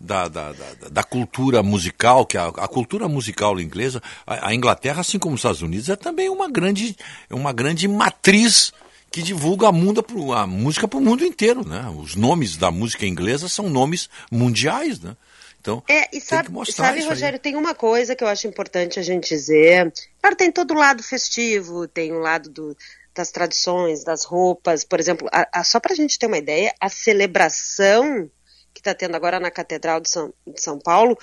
da, 0.00 0.28
da, 0.28 0.52
da, 0.52 0.88
da 0.90 1.02
cultura 1.04 1.62
musical, 1.62 2.24
que 2.24 2.38
a, 2.38 2.46
a 2.46 2.66
cultura 2.66 3.06
musical 3.06 3.60
inglesa, 3.60 4.02
a, 4.26 4.48
a 4.48 4.54
Inglaterra, 4.54 5.02
assim 5.02 5.18
como 5.18 5.34
os 5.34 5.40
Estados 5.40 5.60
Unidos, 5.60 5.88
é 5.90 5.96
também 5.96 6.30
uma 6.30 6.48
grande, 6.50 6.96
uma 7.30 7.52
grande 7.52 7.86
matriz 7.86 8.72
que 9.12 9.22
divulga 9.22 9.68
a, 9.68 9.72
mundo, 9.72 10.04
a 10.34 10.46
música 10.46 10.88
para 10.88 10.98
o 10.98 11.02
mundo 11.02 11.24
inteiro, 11.24 11.66
né? 11.68 11.92
Os 11.98 12.14
nomes 12.14 12.56
da 12.56 12.70
música 12.70 13.04
inglesa 13.04 13.48
são 13.48 13.68
nomes 13.68 14.08
mundiais, 14.30 15.00
né? 15.00 15.16
Então, 15.60 15.82
É, 15.86 16.08
e 16.16 16.20
sabe, 16.22 16.48
sabe 16.72 17.00
isso 17.00 17.08
aí. 17.08 17.14
Rogério, 17.14 17.38
tem 17.38 17.54
uma 17.54 17.74
coisa 17.74 18.16
que 18.16 18.24
eu 18.24 18.28
acho 18.28 18.46
importante 18.46 18.98
a 18.98 19.02
gente 19.02 19.28
dizer. 19.28 19.92
Claro, 20.22 20.34
tem 20.36 20.50
todo 20.50 20.70
o 20.70 20.76
lado 20.78 21.02
festivo, 21.02 21.86
tem 21.86 22.12
o 22.12 22.20
lado 22.20 22.48
do- 22.48 22.74
das 23.14 23.30
tradições, 23.30 24.02
das 24.02 24.24
roupas. 24.24 24.84
Por 24.84 24.98
exemplo, 24.98 25.28
a- 25.30 25.46
a- 25.52 25.64
só 25.64 25.78
para 25.78 25.92
a 25.92 25.96
gente 25.96 26.18
ter 26.18 26.26
uma 26.26 26.38
ideia, 26.38 26.72
a 26.80 26.88
celebração 26.88 28.30
que 28.72 28.80
está 28.80 28.94
tendo 28.94 29.16
agora 29.16 29.40
na 29.40 29.50
Catedral 29.50 30.00
de 30.00 30.08
São, 30.08 30.32
de 30.46 30.60
São 30.60 30.78
Paulo, 30.78 31.18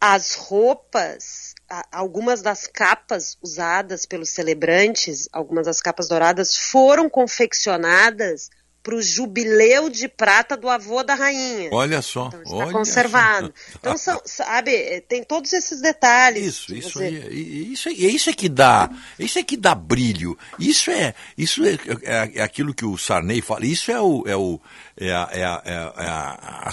as 0.00 0.34
roupas, 0.34 1.54
algumas 1.90 2.40
das 2.40 2.66
capas 2.66 3.36
usadas 3.42 4.06
pelos 4.06 4.30
celebrantes, 4.30 5.28
algumas 5.32 5.66
das 5.66 5.80
capas 5.80 6.08
douradas, 6.08 6.56
foram 6.56 7.08
confeccionadas 7.10 8.48
para 8.88 8.96
o 8.96 9.02
jubileu 9.02 9.90
de 9.90 10.08
prata 10.08 10.56
do 10.56 10.66
avô 10.66 11.02
da 11.02 11.14
rainha. 11.14 11.68
Olha 11.72 12.00
só, 12.00 12.28
Está 12.28 12.40
olha 12.56 12.72
conservado. 12.72 13.52
só. 13.54 13.76
Então, 13.78 13.98
são, 13.98 14.22
sabe, 14.24 14.74
eh, 14.74 15.02
tem 15.06 15.22
todos 15.22 15.52
esses 15.52 15.82
detalhes. 15.82 16.46
Isso, 16.46 16.74
isso 16.74 16.92
você- 16.98 17.04
aí, 17.04 17.70
isso, 17.72 17.90
é- 17.90 17.92
isso 17.92 18.30
é 18.30 18.32
que 18.32 18.48
dá, 18.48 18.88
isso 19.18 19.38
é 19.38 19.42
que 19.42 19.58
dá 19.58 19.74
brilho. 19.74 20.38
Isso 20.58 20.90
é, 20.90 21.14
isso 21.36 21.62
é, 21.66 21.74
é- 22.02 22.30
é 22.36 22.42
aquilo 22.42 22.72
que 22.72 22.86
o 22.86 22.96
Sarney 22.96 23.42
fala. 23.42 23.66
Isso 23.66 23.92
é 23.92 24.00
o, 24.00 24.24
é 24.26 24.34
o, 24.34 24.58
é 24.96 25.12
a, 25.12 25.28
é 25.32 25.44
a, 25.44 25.62
é 25.66 25.74
a- 25.74 25.94
é 25.98 26.06
a- 26.08 26.70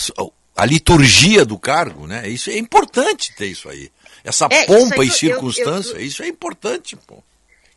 a- 0.56 0.66
liturgia 0.66 1.44
do 1.44 1.60
cargo, 1.60 2.08
né? 2.08 2.30
Isso 2.30 2.50
é 2.50 2.58
importante 2.58 3.34
ter 3.36 3.48
isso 3.48 3.68
aí. 3.68 3.92
Essa 4.24 4.48
É, 4.50 4.66
pompa 4.66 4.96
e 4.96 5.00
eu- 5.00 5.04
eu- 5.04 5.12
circunstância, 5.12 5.96
eu- 5.96 6.00
isso 6.00 6.24
é 6.24 6.28
importante, 6.30 6.96
pô. 7.06 7.22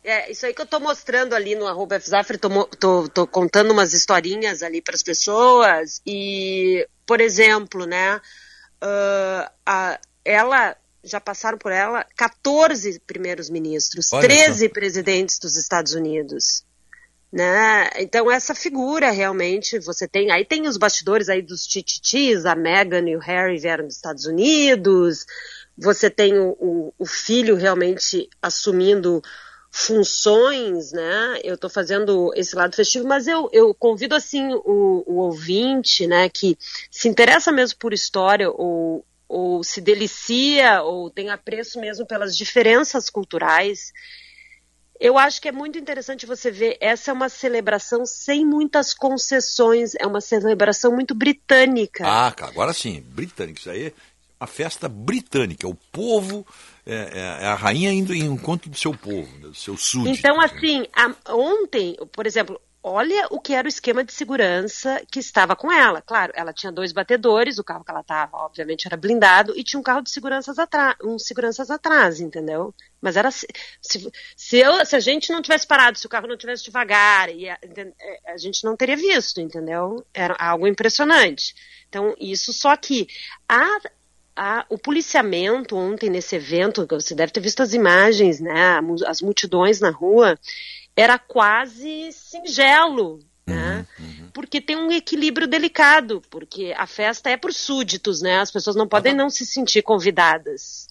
É, 0.09 0.31
isso 0.31 0.43
aí 0.45 0.53
que 0.55 0.61
eu 0.61 0.65
tô 0.65 0.79
mostrando 0.79 1.35
ali 1.35 1.53
no 1.55 1.67
arroba 1.67 1.99
FZafre, 1.99 2.37
tô, 2.39 2.65
tô, 2.65 3.07
tô 3.09 3.27
contando 3.27 3.69
umas 3.71 3.93
historinhas 3.93 4.63
ali 4.63 4.81
para 4.81 4.95
as 4.95 5.03
pessoas 5.03 6.01
e, 6.03 6.87
por 7.05 7.21
exemplo, 7.21 7.85
né, 7.85 8.19
ah, 8.81 9.51
a- 9.63 9.99
ela, 10.25 10.75
já 11.03 11.19
passaram 11.21 11.59
por 11.59 11.71
ela 11.71 12.03
14 12.15 12.99
primeiros 13.05 13.51
ministros, 13.51 14.11
Olha 14.11 14.27
13 14.27 14.67
presidentes 14.69 15.37
dos 15.37 15.55
Estados 15.55 15.93
Unidos. 15.93 16.63
Né? 17.31 17.87
Então 17.99 18.31
essa 18.31 18.55
figura 18.55 19.11
realmente 19.11 19.77
você 19.77 20.07
tem, 20.07 20.31
aí 20.31 20.43
tem 20.43 20.67
os 20.67 20.77
bastidores 20.77 21.29
aí 21.29 21.43
dos 21.43 21.67
tititis, 21.67 22.47
a 22.47 22.55
Meghan 22.55 23.07
e 23.07 23.15
o 23.15 23.19
Harry 23.19 23.59
vieram 23.59 23.85
dos 23.85 23.97
Estados 23.97 24.25
Unidos, 24.25 25.27
você 25.77 26.09
tem 26.09 26.33
o, 26.39 26.57
o- 26.59 26.93
o 26.97 27.05
filho 27.05 27.55
realmente 27.55 28.27
assumindo 28.41 29.21
funções, 29.79 30.91
né? 30.91 31.39
Eu 31.41 31.55
estou 31.55 31.69
fazendo 31.69 32.33
esse 32.35 32.55
lado 32.55 32.75
festivo, 32.75 33.07
mas 33.07 33.27
eu, 33.27 33.49
eu 33.53 33.73
convido 33.73 34.13
assim 34.13 34.53
o, 34.53 35.03
o 35.07 35.15
ouvinte, 35.19 36.05
né, 36.05 36.27
que 36.27 36.57
se 36.91 37.07
interessa 37.07 37.51
mesmo 37.51 37.79
por 37.79 37.93
história 37.93 38.49
ou, 38.49 39.05
ou 39.27 39.63
se 39.63 39.79
delicia 39.79 40.81
ou 40.81 41.09
tem 41.09 41.29
apreço 41.29 41.79
mesmo 41.79 42.05
pelas 42.05 42.35
diferenças 42.35 43.09
culturais. 43.09 43.93
Eu 44.99 45.17
acho 45.17 45.41
que 45.41 45.47
é 45.47 45.51
muito 45.51 45.79
interessante 45.79 46.25
você 46.25 46.51
ver, 46.51 46.77
essa 46.81 47.11
é 47.11 47.13
uma 47.13 47.29
celebração 47.29 48.05
sem 48.05 48.45
muitas 48.45 48.93
concessões, 48.93 49.95
é 49.97 50.05
uma 50.05 50.19
celebração 50.19 50.91
muito 50.91 51.15
britânica. 51.15 52.05
Ah, 52.05 52.35
agora 52.41 52.73
sim, 52.73 53.01
britânico, 53.01 53.59
isso 53.59 53.69
aí 53.69 53.87
é 53.87 53.93
uma 54.41 54.47
festa 54.47 54.89
britânica. 54.89 55.67
O 55.67 55.75
povo, 55.75 56.45
é, 56.89 57.09
é- 57.13 57.43
é 57.43 57.47
a 57.47 57.55
rainha 57.55 57.91
indo 57.91 58.13
em 58.13 58.23
encontro 58.25 58.69
do 58.69 58.77
seu 58.77 58.93
povo, 58.93 59.37
do 59.39 59.53
seu 59.55 59.77
súdito. 59.77 60.17
Então, 60.17 60.39
assim, 60.41 60.85
a- 60.93 61.33
ontem, 61.33 61.95
por 62.11 62.25
exemplo, 62.25 62.59
olha 62.81 63.27
o 63.29 63.39
que 63.41 63.53
era 63.53 63.65
o 63.65 63.69
esquema 63.69 64.03
de 64.05 64.13
segurança 64.13 65.01
que 65.11 65.19
estava 65.19 65.53
com 65.55 65.69
ela. 65.71 66.01
Claro, 66.01 66.31
ela 66.35 66.53
tinha 66.53 66.71
dois 66.71 66.91
batedores, 66.93 67.59
o 67.59 67.63
carro 67.63 67.83
que 67.83 67.91
ela 67.91 67.99
estava, 67.99 68.37
obviamente, 68.37 68.87
era 68.87 68.95
blindado, 68.95 69.53
e 69.57 69.63
tinha 69.63 69.79
um 69.79 69.83
carro 69.83 70.01
de 70.01 70.09
seguranças 70.09 70.57
atrás, 70.57 70.95
uns 71.03 71.25
seguranças 71.25 71.69
atrás, 71.69 72.19
entendeu? 72.21 72.73
Mas 73.01 73.17
era 73.17 73.29
se, 73.31 73.45
se, 74.35 74.57
eu- 74.59 74.85
se 74.85 74.95
a 74.95 74.99
gente 74.99 75.31
não 75.31 75.41
tivesse 75.41 75.67
parado, 75.67 75.97
se 75.97 76.05
o 76.05 76.09
carro 76.09 76.27
não 76.27 76.37
tivesse 76.37 76.63
devagar, 76.63 77.27
a, 77.29 77.31
é, 77.31 77.57
a 78.27 78.37
gente 78.37 78.63
não 78.63 78.75
teria 78.77 78.95
visto, 78.95 79.41
entendeu? 79.41 80.05
Era 80.13 80.35
algo 80.39 80.65
impressionante. 80.65 81.53
Então, 81.89 82.15
isso 82.19 82.53
só 82.53 82.75
que 82.77 83.07
a 83.47 83.79
a- 84.39 84.65
o 84.69 84.77
policiamento 84.77 85.75
ontem 85.75 86.09
nesse 86.09 86.35
evento, 86.37 86.87
você 86.89 87.13
deve 87.13 87.33
ter 87.33 87.41
visto 87.41 87.61
as 87.61 87.73
imagens, 87.73 88.39
né? 88.39 88.79
As 89.05 89.21
multidões 89.21 89.81
na 89.81 89.89
rua, 89.89 90.39
era 90.95 91.19
quase 91.19 92.09
singelo, 92.13 93.19
né? 93.45 93.85
Porque 94.33 94.61
tem 94.61 94.77
um 94.77 94.91
equilíbrio 94.91 95.47
delicado, 95.47 96.21
porque 96.29 96.73
a 96.77 96.87
festa 96.87 97.29
é 97.29 97.35
para 97.35 97.49
os 97.49 97.57
súditos, 97.57 98.21
né? 98.21 98.39
As 98.39 98.51
pessoas 98.51 98.75
não 98.75 98.87
podem 98.87 99.13
não 99.13 99.29
se 99.29 99.45
sentir 99.45 99.81
convidadas. 99.81 100.87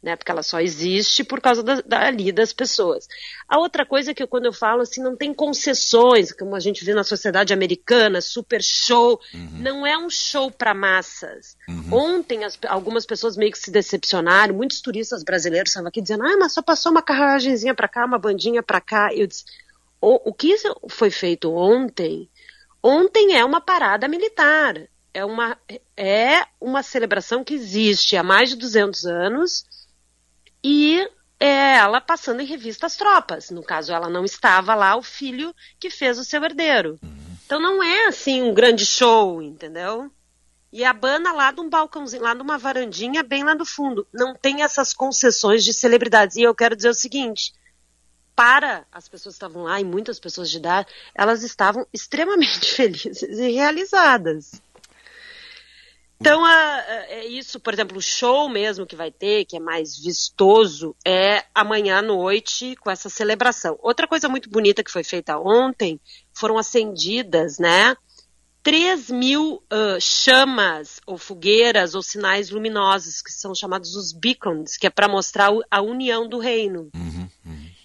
Né, 0.00 0.14
porque 0.14 0.30
ela 0.30 0.44
só 0.44 0.60
existe 0.60 1.24
por 1.24 1.40
causa 1.40 1.60
da, 1.60 1.82
ali 2.06 2.30
das 2.30 2.52
pessoas. 2.52 3.08
A 3.48 3.58
outra 3.58 3.84
coisa 3.84 4.12
é 4.12 4.14
que 4.14 4.22
eu, 4.22 4.28
quando 4.28 4.44
eu 4.46 4.52
falo 4.52 4.82
assim, 4.82 5.02
não 5.02 5.16
tem 5.16 5.34
concessões, 5.34 6.30
como 6.32 6.54
a 6.54 6.60
gente 6.60 6.84
vê 6.84 6.94
na 6.94 7.02
sociedade 7.02 7.52
americana, 7.52 8.20
super 8.20 8.62
show, 8.62 9.20
não 9.60 9.84
é 9.84 9.98
um 9.98 10.08
show 10.08 10.52
para 10.52 10.72
massas. 10.72 11.56
Ontem 11.92 12.44
as- 12.44 12.56
algumas 12.68 13.04
pessoas 13.04 13.36
meio 13.36 13.50
que 13.50 13.58
se 13.58 13.72
decepcionaram, 13.72 14.54
muitos 14.54 14.80
turistas 14.80 15.24
brasileiros 15.24 15.70
estavam 15.70 15.88
aqui 15.88 16.00
dizendo, 16.00 16.22
ah, 16.24 16.36
mas 16.38 16.52
só 16.52 16.62
passou 16.62 16.92
uma 16.92 17.02
carruagemzinha 17.02 17.74
para 17.74 17.88
cá, 17.88 18.04
uma 18.06 18.20
bandinha 18.20 18.62
para 18.62 18.80
cá. 18.80 19.08
Eu 19.12 19.26
disse, 19.26 19.44
o, 20.00 20.30
o 20.30 20.32
que 20.32 20.54
foi 20.88 21.10
feito 21.10 21.52
ontem, 21.52 22.30
ontem 22.80 23.34
é 23.36 23.44
uma 23.44 23.60
parada 23.60 24.06
militar. 24.06 24.76
É 25.12 25.24
uma, 25.24 25.58
é 25.96 26.44
uma 26.60 26.84
celebração 26.84 27.42
que 27.42 27.54
existe 27.54 28.16
há 28.16 28.22
mais 28.22 28.50
de 28.50 28.56
200 28.56 29.04
anos 29.06 29.64
e 30.70 31.08
é 31.40 31.76
ela 31.76 31.98
passando 31.98 32.42
em 32.42 32.44
revista 32.44 32.84
as 32.84 32.94
tropas. 32.94 33.48
No 33.48 33.62
caso, 33.62 33.90
ela 33.90 34.10
não 34.10 34.22
estava 34.22 34.74
lá, 34.74 34.96
o 34.96 35.02
filho 35.02 35.54
que 35.80 35.88
fez 35.88 36.18
o 36.18 36.24
seu 36.24 36.44
herdeiro. 36.44 37.00
Então 37.46 37.58
não 37.58 37.82
é 37.82 38.08
assim 38.08 38.42
um 38.42 38.52
grande 38.52 38.84
show, 38.84 39.40
entendeu? 39.40 40.12
E 40.70 40.84
a 40.84 40.92
banda 40.92 41.32
lá 41.32 41.50
de 41.50 41.62
um 41.62 41.70
balcãozinho, 41.70 42.22
lá 42.22 42.34
numa 42.34 42.58
varandinha 42.58 43.22
bem 43.22 43.44
lá 43.44 43.54
no 43.54 43.64
fundo. 43.64 44.06
Não 44.12 44.34
tem 44.34 44.62
essas 44.62 44.92
concessões 44.92 45.64
de 45.64 45.72
celebridades. 45.72 46.36
E 46.36 46.42
eu 46.42 46.54
quero 46.54 46.76
dizer 46.76 46.90
o 46.90 46.94
seguinte: 46.94 47.54
para 48.36 48.84
as 48.92 49.08
pessoas 49.08 49.36
que 49.36 49.38
estavam 49.38 49.62
lá, 49.62 49.80
e 49.80 49.84
muitas 49.84 50.20
pessoas 50.20 50.50
de 50.50 50.58
idade, 50.58 50.88
elas 51.14 51.42
estavam 51.42 51.86
extremamente 51.94 52.68
felizes 52.76 53.38
e 53.38 53.52
realizadas. 53.52 54.60
Então, 56.20 56.44
é 56.46 57.26
isso, 57.26 57.60
por 57.60 57.72
exemplo, 57.72 57.96
o 57.96 58.02
show 58.02 58.48
mesmo 58.48 58.86
que 58.86 58.96
vai 58.96 59.10
ter, 59.10 59.44
que 59.44 59.56
é 59.56 59.60
mais 59.60 59.96
vistoso, 59.96 60.96
é 61.06 61.44
amanhã 61.54 61.98
à 61.98 62.02
noite 62.02 62.74
com 62.76 62.90
essa 62.90 63.08
celebração. 63.08 63.78
Outra 63.80 64.08
coisa 64.08 64.28
muito 64.28 64.50
bonita 64.50 64.82
que 64.82 64.90
foi 64.90 65.04
feita 65.04 65.38
ontem 65.38 66.00
foram 66.32 66.58
acendidas, 66.58 67.58
né? 67.58 67.96
3 68.62 69.10
mil 69.10 69.62
ah, 69.70 69.96
chamas 70.00 71.00
ou 71.06 71.16
fogueiras 71.16 71.94
ou 71.94 72.02
sinais 72.02 72.50
luminosos, 72.50 73.22
que 73.22 73.32
são 73.32 73.54
chamados 73.54 73.94
os 73.94 74.12
beacons, 74.12 74.76
que 74.76 74.86
é 74.86 74.90
para 74.90 75.08
mostrar 75.08 75.50
a 75.70 75.80
união 75.80 76.28
do 76.28 76.38
reino. 76.38 76.90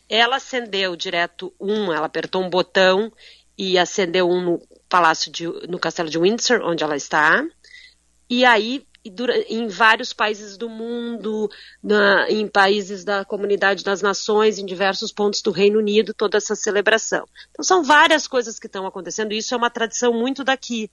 Ela 0.09 0.35
acendeu 0.35 0.95
direto 0.95 1.53
um, 1.59 1.93
ela 1.93 2.07
apertou 2.07 2.43
um 2.43 2.49
botão 2.49 3.11
e 3.57 3.77
acendeu 3.77 4.27
um 4.29 4.41
no 4.41 4.61
palácio 4.89 5.31
de, 5.31 5.45
no 5.69 5.79
castelo 5.79 6.09
de 6.09 6.19
Windsor, 6.19 6.61
onde 6.63 6.83
ela 6.83 6.95
está. 6.95 7.43
E 8.29 8.45
aí, 8.45 8.85
em 9.49 9.67
vários 9.67 10.13
países 10.13 10.57
do 10.57 10.69
mundo, 10.69 11.49
na- 11.83 12.29
em 12.29 12.47
países 12.47 13.03
da 13.03 13.25
Comunidade 13.25 13.83
das 13.83 14.01
Nações, 14.01 14.57
em 14.57 14.65
diversos 14.65 15.11
pontos 15.11 15.41
do 15.41 15.51
Reino 15.51 15.79
Unido, 15.79 16.13
toda 16.13 16.37
essa 16.37 16.55
celebração. 16.55 17.25
Então, 17.51 17.63
são 17.63 17.83
várias 17.83 18.27
coisas 18.27 18.57
que 18.57 18.67
estão 18.67 18.87
acontecendo, 18.87 19.33
e 19.33 19.37
isso 19.39 19.53
é 19.53 19.57
uma 19.57 19.69
tradição 19.69 20.13
muito 20.13 20.43
daqui. 20.43 20.89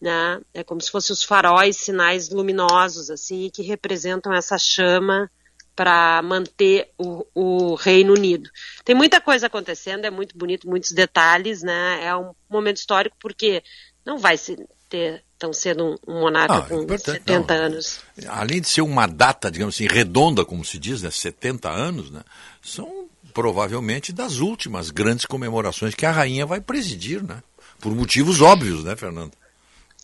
né? 0.00 0.40
É 0.52 0.62
como 0.62 0.80
se 0.82 0.90
fossem 0.90 1.14
os 1.14 1.22
faróis, 1.24 1.78
sinais 1.78 2.28
luminosos, 2.28 3.08
assim, 3.10 3.48
que 3.50 3.62
representam 3.62 4.34
essa 4.34 4.58
chama 4.58 5.30
para 5.74 6.20
manter 6.22 6.90
o, 6.98 7.24
o, 7.34 7.74
Reino 7.74 8.12
Unido. 8.12 8.50
Tem 8.84 8.94
muita 8.94 9.20
coisa 9.20 9.46
acontecendo, 9.46 10.04
é 10.04 10.10
muito 10.10 10.36
bonito, 10.36 10.68
muitos 10.68 10.92
detalhes, 10.92 11.62
né? 11.62 12.04
É 12.04 12.14
um 12.16 12.34
momento 12.50 12.76
histórico 12.76 13.16
porque 13.18 13.62
não 14.04 14.18
vai 14.18 14.36
se 14.36 14.56
ter 14.88 15.24
tão 15.44 15.52
cedo 15.52 15.84
um, 15.84 16.12
um 16.14 16.20
monarca 16.20 16.56
Ah, 16.56 16.62
com 16.62 16.82
importante, 16.82 17.18
70 17.18 17.54
não. 17.54 17.64
anos. 17.64 18.00
Além 18.28 18.62
de 18.62 18.68
ser 18.68 18.80
uma 18.80 19.06
data, 19.06 19.50
digamos 19.50 19.74
assim, 19.74 19.86
redonda, 19.86 20.42
como 20.42 20.64
se 20.64 20.78
diz, 20.78 21.02
né, 21.02 21.10
70 21.10 21.68
anos, 21.70 22.10
né, 22.10 22.22
são 22.62 23.06
provavelmente 23.34 24.10
das 24.10 24.38
últimas 24.38 24.90
grandes 24.90 25.26
comemorações 25.26 25.94
que 25.94 26.06
a 26.06 26.10
rainha 26.10 26.46
vai 26.46 26.62
presidir, 26.62 27.22
né? 27.22 27.42
Por 27.78 27.94
motivos 27.94 28.40
óbvios, 28.40 28.82
né, 28.84 28.96
Fernando? 28.96 29.32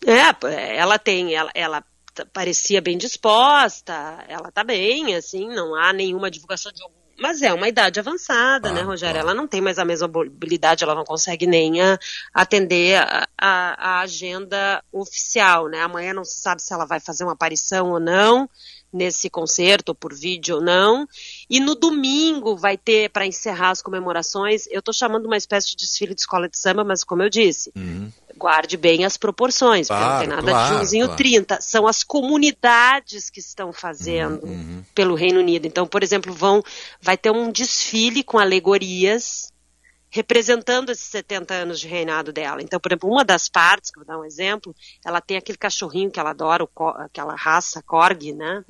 É, 0.04 0.76
ela 0.76 0.98
tem, 0.98 1.34
ela, 1.34 1.50
ela 1.54 1.82
parecia 2.34 2.82
bem 2.82 2.98
disposta, 2.98 4.24
ela 4.28 4.50
tá 4.50 4.62
bem, 4.62 5.14
assim, 5.14 5.48
não 5.48 5.74
há 5.74 5.90
nenhuma 5.92 6.30
divulgação 6.30 6.70
de 6.70 6.82
algum. 6.82 6.99
Mas 7.20 7.42
é 7.42 7.52
uma 7.52 7.68
idade 7.68 8.00
avançada, 8.00 8.72
né, 8.72 8.80
Rogério? 8.80 9.20
Ela 9.20 9.34
não 9.34 9.46
tem 9.46 9.60
mais 9.60 9.78
a 9.78 9.84
mesma 9.84 10.08
mobilidade, 10.08 10.82
ela 10.82 10.94
não 10.94 11.04
consegue 11.04 11.46
nem 11.46 11.80
ah, 11.82 11.98
atender 12.32 12.96
a, 12.96 13.28
a- 13.38 13.98
a 13.98 14.00
agenda 14.00 14.82
oficial, 14.90 15.68
né? 15.68 15.82
Amanhã 15.82 16.14
não 16.14 16.24
se 16.24 16.40
sabe 16.40 16.62
se 16.62 16.72
ela 16.72 16.86
vai 16.86 16.98
fazer 16.98 17.24
uma 17.24 17.34
aparição 17.34 17.90
ou 17.90 18.00
não 18.00 18.48
nesse 18.92 19.30
concerto, 19.30 19.90
ou 19.90 19.94
por 19.94 20.14
vídeo 20.14 20.56
ou 20.56 20.62
não. 20.62 21.06
E 21.48 21.60
no 21.60 21.74
domingo 21.74 22.56
vai 22.56 22.76
ter, 22.76 23.10
para 23.10 23.26
encerrar 23.26 23.70
as 23.70 23.82
comemorações, 23.82 24.66
eu 24.70 24.82
tô 24.82 24.92
chamando 24.92 25.26
uma 25.26 25.36
espécie 25.36 25.70
de 25.70 25.76
desfile 25.76 26.14
de 26.14 26.20
escola 26.20 26.48
de 26.48 26.58
samba, 26.58 26.84
mas 26.84 27.04
como 27.04 27.22
eu 27.22 27.30
disse, 27.30 27.72
guarde 28.36 28.76
bem 28.76 29.04
as 29.04 29.16
proporções, 29.16 29.88
porque 29.88 30.02
não 30.02 30.18
tem 30.18 30.28
Claro, 30.28 30.42
nada 30.42 30.50
claro, 30.50 30.68
de 30.68 30.74
Joãozinho 30.74 31.06
claro. 31.06 31.18
30. 31.18 31.60
São 31.60 31.86
as 31.86 32.02
comunidades 32.02 33.30
que 33.30 33.40
estão 33.40 33.72
fazendo 33.72 34.40
pelo 34.94 35.14
Reino 35.14 35.40
Unido. 35.40 35.66
Então, 35.66 35.86
por 35.86 36.02
exemplo, 36.02 36.32
vão, 36.32 36.62
vai 37.00 37.16
ter 37.16 37.30
um 37.30 37.50
desfile 37.50 38.22
com 38.22 38.38
alegorias 38.38 39.52
representando 40.10 40.90
esses 40.90 41.04
70 41.06 41.54
anos 41.54 41.78
de 41.80 41.86
reinado 41.88 42.32
dela. 42.32 42.60
Então, 42.62 42.80
por 42.80 42.90
exemplo, 42.90 43.08
uma 43.10 43.24
das 43.24 43.48
partes, 43.48 43.90
que 43.90 43.98
eu 44.00 44.04
vou 44.04 44.14
dar 44.14 44.20
um 44.20 44.24
exemplo, 44.24 44.74
ela 45.04 45.20
tem 45.20 45.36
aquele 45.36 45.56
cachorrinho 45.58 46.10
que 46.10 46.18
ela 46.18 46.30
adora, 46.30 46.68
aquela 46.98 47.34
raça 47.36 47.82
Corgi, 47.82 48.32
né? 48.32 48.64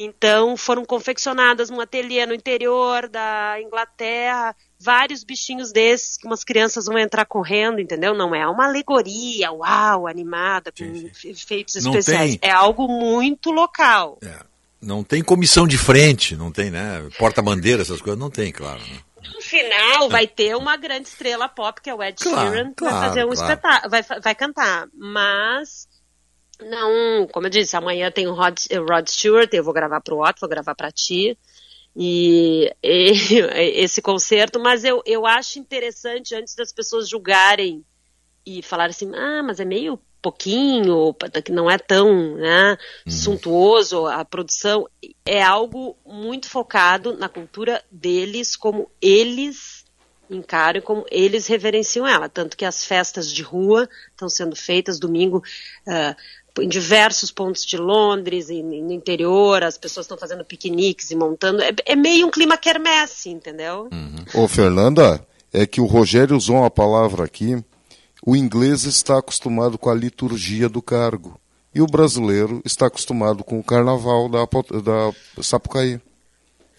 Então, 0.00 0.56
foram 0.56 0.84
confeccionadas 0.84 1.70
num 1.70 1.80
ateliê 1.80 2.24
no 2.24 2.32
interior 2.32 3.08
da 3.08 3.56
Inglaterra, 3.60 4.54
vários 4.78 5.24
bichinhos 5.24 5.72
desses 5.72 6.16
que 6.16 6.24
umas 6.26 6.44
crianças 6.44 6.86
vão 6.86 6.96
entrar 6.98 7.24
correndo, 7.24 7.80
entendeu? 7.80 8.14
Não 8.14 8.32
é 8.32 8.46
uma 8.46 8.66
alegoria, 8.66 9.50
uau, 9.50 10.06
animada, 10.06 10.70
com 10.70 10.84
efeitos 11.24 11.74
especiais. 11.76 12.36
tem- 12.36 12.48
É 12.48 12.52
algo 12.52 12.86
muito 12.86 13.50
local. 13.50 14.18
Não 14.80 15.02
tem 15.02 15.20
comissão 15.24 15.66
de 15.66 15.76
frente, 15.76 16.36
não 16.36 16.52
tem, 16.52 16.70
né? 16.70 17.04
Porta-bandeira, 17.18 17.82
essas 17.82 18.00
coisas, 18.00 18.18
não 18.20 18.30
tem, 18.30 18.52
claro. 18.52 18.78
né? 18.78 19.00
No 19.34 19.40
final, 19.42 20.08
vai 20.08 20.26
ter 20.26 20.56
uma 20.56 20.76
grande 20.76 21.08
estrela 21.08 21.48
pop, 21.48 21.80
que 21.80 21.90
é 21.90 21.94
o 21.94 22.02
Ed 22.02 22.22
Claro, 22.22 22.50
Sheeran, 22.50 22.68
que 22.68 22.76
claro, 22.76 22.96
vai 22.96 23.08
fazer 23.08 23.24
um 23.24 23.30
claro. 23.30 23.52
espetáculo, 23.52 23.90
vai, 23.90 24.02
vai 24.02 24.34
cantar. 24.34 24.88
Mas, 24.94 25.88
não, 26.60 27.26
como 27.28 27.46
eu 27.46 27.50
disse, 27.50 27.76
amanhã 27.76 28.10
tem 28.10 28.26
o 28.26 28.34
Rod, 28.34 28.58
o 28.70 28.84
Rod 28.84 29.08
Stewart, 29.08 29.52
eu 29.52 29.64
vou 29.64 29.74
gravar 29.74 30.00
pro 30.00 30.20
Otto, 30.20 30.40
vou 30.40 30.48
gravar 30.48 30.74
pra 30.74 30.90
ti. 30.90 31.38
E, 31.96 32.72
e 32.82 33.12
esse 33.82 34.00
concerto, 34.00 34.60
mas 34.60 34.84
eu, 34.84 35.02
eu 35.04 35.26
acho 35.26 35.58
interessante, 35.58 36.34
antes 36.34 36.54
das 36.54 36.72
pessoas 36.72 37.08
julgarem 37.08 37.84
e 38.46 38.62
falarem 38.62 38.90
assim, 38.90 39.10
ah, 39.14 39.42
mas 39.42 39.58
é 39.58 39.64
meio 39.64 40.00
pouquinho, 40.20 41.14
que 41.44 41.52
não 41.52 41.70
é 41.70 41.78
tão 41.78 42.36
né, 42.36 42.76
suntuoso 43.06 44.06
a 44.06 44.24
produção, 44.24 44.88
é 45.24 45.42
algo 45.42 45.96
muito 46.04 46.48
focado 46.48 47.16
na 47.16 47.28
cultura 47.28 47.82
deles, 47.90 48.56
como 48.56 48.90
eles 49.00 49.84
encaram 50.30 50.78
e 50.78 50.82
como 50.82 51.06
eles 51.10 51.46
reverenciam 51.46 52.06
ela. 52.06 52.28
Tanto 52.28 52.56
que 52.56 52.64
as 52.64 52.84
festas 52.84 53.32
de 53.32 53.42
rua 53.42 53.88
estão 54.10 54.28
sendo 54.28 54.54
feitas 54.54 54.98
domingo 54.98 55.42
ah, 55.86 56.14
em 56.60 56.68
diversos 56.68 57.30
pontos 57.30 57.64
de 57.64 57.76
Londres, 57.76 58.50
e 58.50 58.62
no 58.62 58.92
interior, 58.92 59.62
as 59.62 59.78
pessoas 59.78 60.04
estão 60.04 60.18
fazendo 60.18 60.44
piqueniques 60.44 61.10
e 61.10 61.16
montando. 61.16 61.62
É, 61.62 61.70
é 61.86 61.96
meio 61.96 62.26
um 62.26 62.30
clima 62.30 62.56
quermesse, 62.56 63.30
entendeu? 63.30 63.88
Ô, 64.34 64.48
Fernanda, 64.48 65.24
é 65.52 65.66
que 65.66 65.80
o 65.80 65.86
Rogério 65.86 66.36
usou 66.36 66.56
uma 66.56 66.70
palavra 66.70 67.24
aqui. 67.24 67.62
O 68.24 68.36
inglês 68.36 68.84
está 68.84 69.18
acostumado 69.18 69.78
com 69.78 69.90
a 69.90 69.94
liturgia 69.94 70.68
do 70.68 70.82
cargo. 70.82 71.40
E 71.74 71.80
o 71.80 71.86
brasileiro 71.86 72.60
está 72.64 72.86
acostumado 72.86 73.44
com 73.44 73.58
o 73.58 73.64
carnaval 73.64 74.28
da, 74.28 74.40
da 74.80 75.42
Sapucaí. 75.42 76.00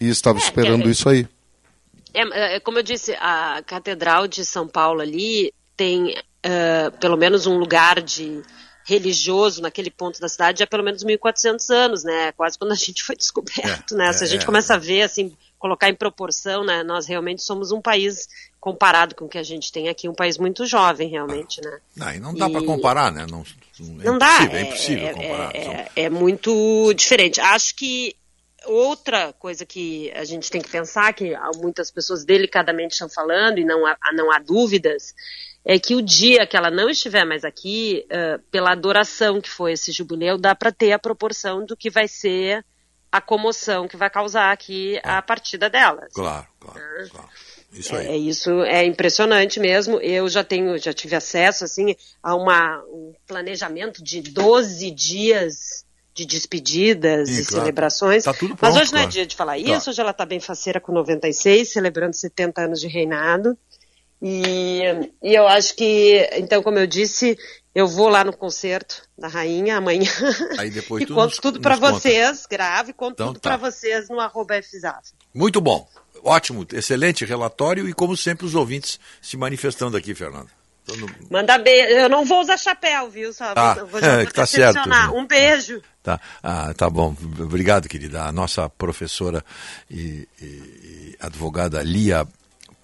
E 0.00 0.08
estava 0.08 0.38
esperando 0.38 0.88
é. 0.88 0.90
isso 0.90 1.08
aí. 1.08 1.26
É, 2.12 2.56
é, 2.56 2.60
como 2.60 2.78
eu 2.78 2.82
disse, 2.82 3.12
a 3.20 3.62
Catedral 3.66 4.26
de 4.26 4.44
São 4.44 4.66
Paulo 4.66 5.00
ali 5.00 5.52
tem 5.76 6.14
eh, 6.42 6.90
pelo 6.98 7.16
menos 7.16 7.46
um 7.46 7.58
lugar 7.58 8.00
de 8.00 8.42
religioso 8.84 9.60
naquele 9.60 9.90
ponto 9.90 10.20
da 10.20 10.28
cidade 10.28 10.62
há 10.62 10.66
pelo 10.66 10.82
menos 10.82 11.04
1.400 11.04 11.70
anos, 11.70 12.04
né? 12.04 12.32
Quase 12.32 12.58
quando 12.58 12.72
a 12.72 12.76
gente 12.76 13.04
foi 13.04 13.14
descoberto, 13.16 13.94
né? 13.94 14.12
Se 14.12 14.24
a 14.24 14.26
é, 14.26 14.30
gente 14.30 14.42
é. 14.42 14.46
começa 14.46 14.74
a 14.74 14.78
ver, 14.78 15.02
assim, 15.02 15.36
colocar 15.60 15.88
em 15.90 15.94
proporção, 15.94 16.64
né? 16.64 16.82
Nós 16.82 17.06
realmente 17.06 17.42
somos 17.42 17.70
um 17.70 17.80
país, 17.80 18.26
comparado 18.58 19.14
com 19.14 19.26
o 19.26 19.28
que 19.28 19.38
a 19.38 19.42
gente 19.42 19.70
tem 19.70 19.88
aqui, 19.88 20.08
um 20.08 20.14
país 20.14 20.38
muito 20.38 20.64
jovem, 20.66 21.08
realmente, 21.08 21.60
né? 21.60 21.78
Não, 21.94 22.12
e 22.14 22.18
não 22.18 22.34
dá 22.34 22.48
para 22.50 22.62
E- 22.62 22.66
comparar, 22.66 23.12
né? 23.12 23.26
Não, 23.30 23.42
é 23.42 24.04
Não 24.04 24.18
dá. 24.18 24.26
impossível, 24.42 24.58
é 24.58 24.62
impossível 24.62 25.14
comparar. 25.14 25.54
É, 25.54 25.90
é 25.96 26.10
muito 26.10 26.92
diferente. 26.94 27.40
Acho 27.40 27.76
que 27.76 28.16
outra 28.66 29.32
coisa 29.34 29.64
que 29.66 30.10
a 30.12 30.24
gente 30.24 30.50
tem 30.50 30.60
que 30.62 30.68
pensar, 30.70 31.12
que 31.12 31.34
muitas 31.56 31.90
pessoas 31.90 32.24
delicadamente 32.24 32.92
estão 32.94 33.08
falando 33.08 33.58
e 33.58 33.64
não 33.64 33.86
há, 33.86 33.96
não 34.14 34.32
há 34.32 34.38
dúvidas, 34.38 35.14
é 35.64 35.78
que 35.78 35.94
o 35.94 36.00
dia 36.02 36.46
que 36.46 36.56
ela 36.56 36.70
não 36.70 36.88
estiver 36.88 37.24
mais 37.26 37.44
aqui, 37.44 38.06
eh, 38.08 38.38
pela 38.50 38.72
adoração 38.72 39.40
que 39.42 39.50
foi 39.50 39.72
esse 39.72 39.92
jubileu, 39.92 40.38
dá 40.38 40.54
para 40.54 40.72
ter 40.72 40.92
a 40.92 40.98
proporção 40.98 41.66
do 41.66 41.76
que 41.76 41.90
vai 41.90 42.08
ser 42.08 42.64
a 43.12 43.20
comoção 43.20 43.88
que 43.88 43.96
vai 43.96 44.08
causar 44.08 44.52
aqui 44.52 45.00
a 45.02 45.20
partida 45.20 45.68
dela. 45.68 46.06
Claro, 46.12 46.46
claro, 46.60 46.80
claro. 47.10 47.28
Isso 47.72 47.94
aí. 47.94 48.06
É, 48.08 48.16
isso 48.16 48.62
é 48.64 48.84
impressionante 48.84 49.60
mesmo. 49.60 50.00
Eu 50.00 50.28
já 50.28 50.42
tenho, 50.42 50.76
já 50.78 50.92
tive 50.92 51.14
acesso 51.14 51.64
assim 51.64 51.94
a 52.22 52.34
uma, 52.34 52.82
um 52.88 53.12
planejamento 53.26 54.02
de 54.02 54.20
12 54.22 54.90
dias 54.90 55.84
de 56.12 56.26
despedidas 56.26 57.28
Sim, 57.28 57.34
e 57.42 57.44
claro. 57.44 57.62
celebrações. 57.64 58.24
Tá 58.24 58.34
tudo 58.34 58.50
Mas 58.60 58.72
pronto, 58.72 58.82
hoje 58.82 58.92
não 58.92 58.98
é 58.98 59.02
claro. 59.02 59.12
dia 59.12 59.26
de 59.26 59.36
falar 59.36 59.58
Claro. 59.60 59.78
isso, 59.78 59.90
hoje 59.90 60.00
ela 60.00 60.10
está 60.10 60.26
bem 60.26 60.40
faceira 60.40 60.80
com 60.80 60.92
96, 60.92 61.68
celebrando 61.68 62.14
70 62.14 62.60
anos 62.62 62.80
de 62.80 62.88
reinado. 62.88 63.56
E, 64.22 64.82
e 65.22 65.34
eu 65.34 65.46
acho 65.48 65.74
que, 65.74 66.28
então, 66.36 66.62
como 66.62 66.78
eu 66.78 66.86
disse, 66.86 67.38
eu 67.74 67.86
vou 67.88 68.08
lá 68.08 68.22
no 68.24 68.36
concerto 68.36 69.02
da 69.16 69.28
rainha 69.28 69.76
amanhã 69.78 70.10
Aí 70.58 70.68
depois 70.70 71.02
e 71.04 71.06
tu 71.06 71.14
conto 71.14 71.26
nos- 71.30 71.38
tudo 71.38 71.60
para 71.60 71.76
vocês, 71.76 72.44
grave, 72.50 72.92
conto 72.92 73.14
Então 73.14 73.28
tudo 73.28 73.40
tá. 73.40 73.50
para 73.56 73.70
vocês 73.70 74.08
no 74.08 74.20
arroba 74.20 74.60
FZAF. 74.62 75.12
Muito 75.34 75.60
bom. 75.60 75.88
Ótimo, 76.22 76.66
excelente 76.72 77.24
relatório 77.24 77.88
e, 77.88 77.94
como 77.94 78.14
sempre, 78.16 78.44
os 78.44 78.54
ouvintes 78.54 79.00
se 79.22 79.36
manifestando 79.38 79.96
aqui, 79.96 80.14
Fernando. 80.14 80.50
Então, 80.82 80.96
no- 80.96 81.08
Manda 81.30 81.56
beijo. 81.56 81.94
Eu 81.94 82.08
não 82.10 82.24
vou 82.26 82.40
usar 82.42 82.58
chapéu, 82.58 83.08
viu? 83.08 83.32
Só 83.32 83.52
Ah, 83.56 83.74
vou, 83.74 83.86
vou, 83.86 84.00
é, 84.00 84.24
vou 84.24 84.32
tá 84.34 84.44
certo. 84.44 84.80
Um 85.14 85.26
beijo. 85.26 85.80
Tá, 86.02 86.20
ah, 86.42 86.74
tá 86.74 86.90
bom. 86.90 87.16
Obrigado, 87.38 87.88
querida. 87.88 88.24
A 88.24 88.32
nossa 88.32 88.68
professora 88.68 89.42
e, 89.90 90.28
e- 90.42 90.44
e 90.44 91.16
advogada 91.20 91.82
Lia 91.82 92.26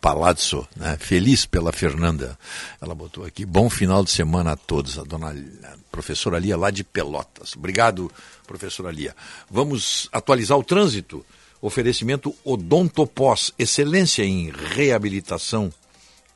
Palazzo, 0.07 0.69
né? 0.77 0.97
feliz 1.01 1.47
pela 1.47 1.73
Fernanda. 1.73 2.39
Ela 2.81 2.95
botou 2.95 3.25
aqui, 3.25 3.45
bom 3.45 3.69
final 3.69 4.05
de 4.05 4.13
semana 4.13 4.53
a 4.53 4.57
todos. 4.57 5.01
A 5.01 5.03
dona 5.03 5.31
a 5.31 5.77
professora 5.91 6.39
Lia 6.39 6.57
lá 6.57 6.71
de 6.71 6.85
Pelotas. 6.85 7.57
Obrigado, 7.57 8.09
professora 8.47 8.93
Lia. 8.93 9.17
Vamos 9.51 10.09
atualizar 10.13 10.57
o 10.57 10.63
trânsito. 10.63 11.27
Oferecimento 11.61 12.33
Odontopós, 12.45 13.53
excelência 13.59 14.23
em 14.23 14.49
reabilitação 14.51 15.75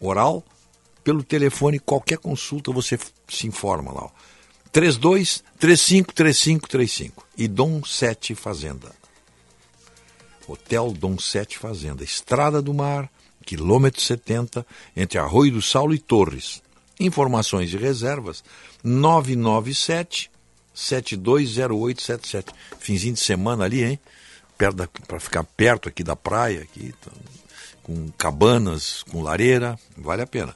oral. 0.00 0.44
Pelo 1.04 1.22
telefone, 1.22 1.78
qualquer 1.78 2.18
consulta 2.18 2.72
você 2.72 2.98
se 3.28 3.46
informa 3.46 3.92
lá. 3.92 4.02
ó. 4.06 4.10
32 4.72 5.44
35 5.60 6.12
35 6.12 6.68
35 6.68 7.26
e 7.38 7.46
Dom 7.46 7.84
7 7.84 8.34
Fazenda. 8.34 8.90
Hotel 10.48 10.90
Dom 10.90 11.16
7 11.20 11.56
Fazenda, 11.56 12.02
Estrada 12.02 12.60
do 12.60 12.74
Mar, 12.74 13.08
quilômetro 13.44 14.00
70, 14.00 14.66
entre 14.96 15.18
Arroio 15.18 15.52
do 15.52 15.62
Saulo 15.62 15.94
e 15.94 15.98
Torres. 15.98 16.62
Informações 16.98 17.72
e 17.72 17.76
reservas 17.76 18.44
997 18.84 20.30
720877. 20.74 22.52
Finzinho 22.78 23.14
de 23.14 23.20
semana 23.20 23.64
ali, 23.64 23.82
hein? 23.84 23.98
Para 25.06 25.20
ficar 25.20 25.44
perto 25.44 25.88
aqui 25.88 26.04
da 26.04 26.14
praia, 26.14 26.62
aqui, 26.62 26.94
tá, 27.00 27.10
com 27.82 28.10
cabanas, 28.18 29.02
com 29.10 29.22
lareira, 29.22 29.78
vale 29.96 30.22
a 30.22 30.26
pena. 30.26 30.54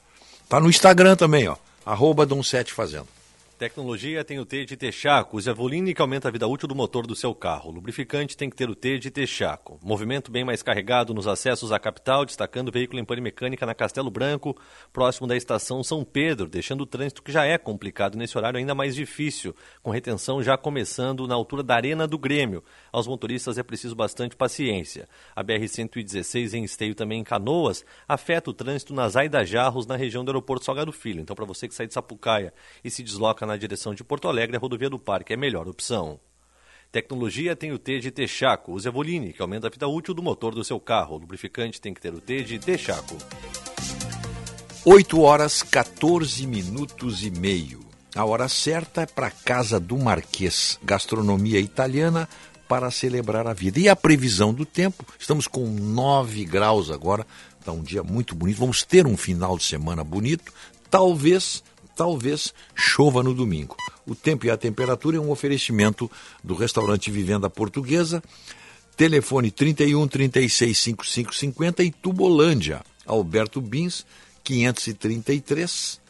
Tá 0.49 0.61
no 0.61 0.69
Instagram 0.69 1.17
também, 1.17 1.49
ó. 1.49 1.57
Arroba 1.85 2.27
Dom 2.27 2.43
7 2.43 2.73
Fazenda. 2.73 3.14
Tecnologia 3.57 4.25
tem 4.25 4.41
o 4.41 4.45
T 4.45 4.65
de 4.65 4.77
Texaco. 4.77 5.37
Use 5.37 5.49
a 5.49 5.53
Voline 5.53 5.95
que 5.95 6.03
aumenta 6.03 6.27
a 6.27 6.31
vida 6.31 6.45
útil 6.49 6.67
do 6.67 6.75
motor 6.75 7.07
do 7.07 7.15
seu 7.15 7.33
carro. 7.33 7.71
Lubrificante 7.71 8.37
tem 8.37 8.51
que 8.51 8.57
ter 8.57 8.69
o 8.69 8.75
T 8.75 8.99
de 8.99 9.13
Texaco. 9.13 9.79
Movimento 9.81 10.33
bem 10.33 10.45
mais 10.45 10.61
carregado 10.61 11.15
nos 11.15 11.29
acessos 11.29 11.71
à 11.71 11.79
capital, 11.79 12.25
destacando 12.25 12.69
o 12.69 12.73
veículo 12.73 12.99
em 12.99 13.05
pane 13.05 13.21
mecânica 13.21 13.65
na 13.65 13.73
Castelo 13.73 14.11
Branco, 14.11 14.57
próximo 14.93 15.29
da 15.29 15.37
estação 15.37 15.85
São 15.85 16.03
Pedro, 16.03 16.49
deixando 16.49 16.81
o 16.81 16.87
trânsito 16.87 17.23
que 17.23 17.31
já 17.31 17.45
é 17.45 17.57
complicado 17.57 18.19
nesse 18.19 18.37
horário 18.37 18.59
ainda 18.59 18.75
mais 18.75 18.97
difícil, 18.97 19.55
com 19.85 19.93
retenção 19.93 20.43
já 20.43 20.59
começando 20.59 21.29
na 21.29 21.37
altura 21.37 21.63
da 21.63 21.77
Arena 21.77 22.09
do 22.09 22.19
Grêmio. 22.19 22.65
Aos 22.91 23.07
motoristas 23.07 23.57
é 23.57 23.63
preciso 23.63 23.95
bastante 23.95 24.35
paciência. 24.35 25.09
A 25.35 25.45
BR-116 25.45 26.55
em 26.55 26.65
Esteio, 26.65 26.97
também 26.97 27.21
em 27.21 27.25
Canoas, 27.25 27.85
afeta 28.09 28.51
o 28.51 28.55
trânsito 28.55 28.93
nas 28.93 29.15
Aida 29.15 29.45
Jarros, 29.45 29.87
na 29.87 29.95
região 29.95 30.25
do 30.25 30.31
aeroporto 30.33 30.65
Salgado 30.65 30.91
Filho. 30.91 31.21
Então, 31.21 31.37
para 31.37 31.45
você 31.45 31.69
que 31.69 31.75
sai 31.75 31.87
de 31.87 31.95
Sapucaia 31.95 32.53
e 32.83 32.91
se 32.91 33.05
desloca 33.05 33.44
na 33.47 33.57
direção 33.57 33.95
de 33.95 34.05
Porto 34.05 34.29
Alegre, 34.29 34.57
a 34.57 34.61
rodovia 34.61 34.91
do 34.91 34.99
Parque 34.99 35.33
é 35.33 35.37
a 35.37 35.39
melhor 35.39 35.69
opção. 35.69 36.19
Tecnologia 36.91 37.57
tem 37.57 37.73
o 37.73 37.79
T 37.79 37.99
de 37.99 38.11
Texaco. 38.11 38.73
Use 38.73 38.87
a 38.87 38.91
Voline, 38.91 39.33
que 39.33 39.43
aumenta 39.43 39.67
a 39.67 39.71
vida 39.71 39.89
útil 39.89 40.15
do 40.15 40.23
motor 40.23 40.55
do 40.55 40.63
seu 40.63 40.79
carro. 40.79 41.17
O 41.17 41.19
lubrificante 41.19 41.81
tem 41.81 41.93
que 41.93 42.01
ter 42.01 42.15
o 42.15 42.21
T 42.21 42.45
de 42.45 42.59
Texaco. 42.59 43.17
8 44.85 45.21
horas 45.21 45.63
14 45.63 46.47
minutos 46.47 47.25
e 47.25 47.31
meio. 47.31 47.81
A 48.15 48.25
hora 48.25 48.49
certa 48.49 49.03
é 49.03 49.07
para 49.07 49.29
Casa 49.29 49.81
do 49.81 49.99
Marquês, 49.99 50.79
gastronomia 50.85 51.59
italiana 51.59 52.29
para 52.69 52.91
celebrar 52.91 53.47
a 53.49 53.53
vida. 53.53 53.81
E 53.81 53.89
a 53.89 53.97
previsão 53.97 54.55
do 54.55 54.65
tempo, 54.65 55.05
estamos 55.19 55.49
com 55.49 55.67
9 55.67 56.45
graus 56.45 56.91
agora, 56.91 57.27
está 57.59 57.73
um 57.73 57.83
dia 57.83 58.05
muito 58.05 58.37
bonito. 58.37 58.59
Vamos 58.59 58.85
ter 58.85 59.05
um 59.05 59.17
final 59.17 59.59
de 59.59 59.65
semana 59.65 60.05
bonito. 60.05 60.53
Talvez 60.89 61.65
talvez 61.95 62.53
chova 62.75 63.23
no 63.23 63.35
domingo. 63.35 63.77
O 64.07 64.15
tempo 64.15 64.47
e 64.47 64.51
a 64.51 64.57
temperatura 64.57 65.17
é 65.17 65.21
um 65.21 65.31
oferecimento 65.31 66.11
do 66.43 66.55
restaurante 66.55 67.11
Vivenda 67.11 67.49
Portuguesa, 67.49 68.23
telefone 68.97 69.51
31 69.51 70.07
36 70.07 70.79
55 70.79 71.35
50 71.35 71.83
e 71.83 71.91
Tubolândia, 71.91 72.83
Alberto 73.07 73.61
Bins 73.61 74.05
533, 74.43 76.01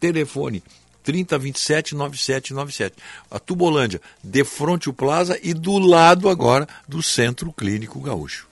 telefone 0.00 0.62
3027 1.02 1.94
9797. 1.94 2.96
A 3.30 3.38
Tubolândia, 3.38 4.00
de 4.22 4.44
frente 4.44 4.88
o 4.88 4.92
Plaza 4.92 5.38
e 5.42 5.52
do 5.52 5.78
lado 5.78 6.28
agora 6.28 6.66
do 6.88 7.02
Centro 7.02 7.52
Clínico 7.52 8.00
Gaúcho. 8.00 8.51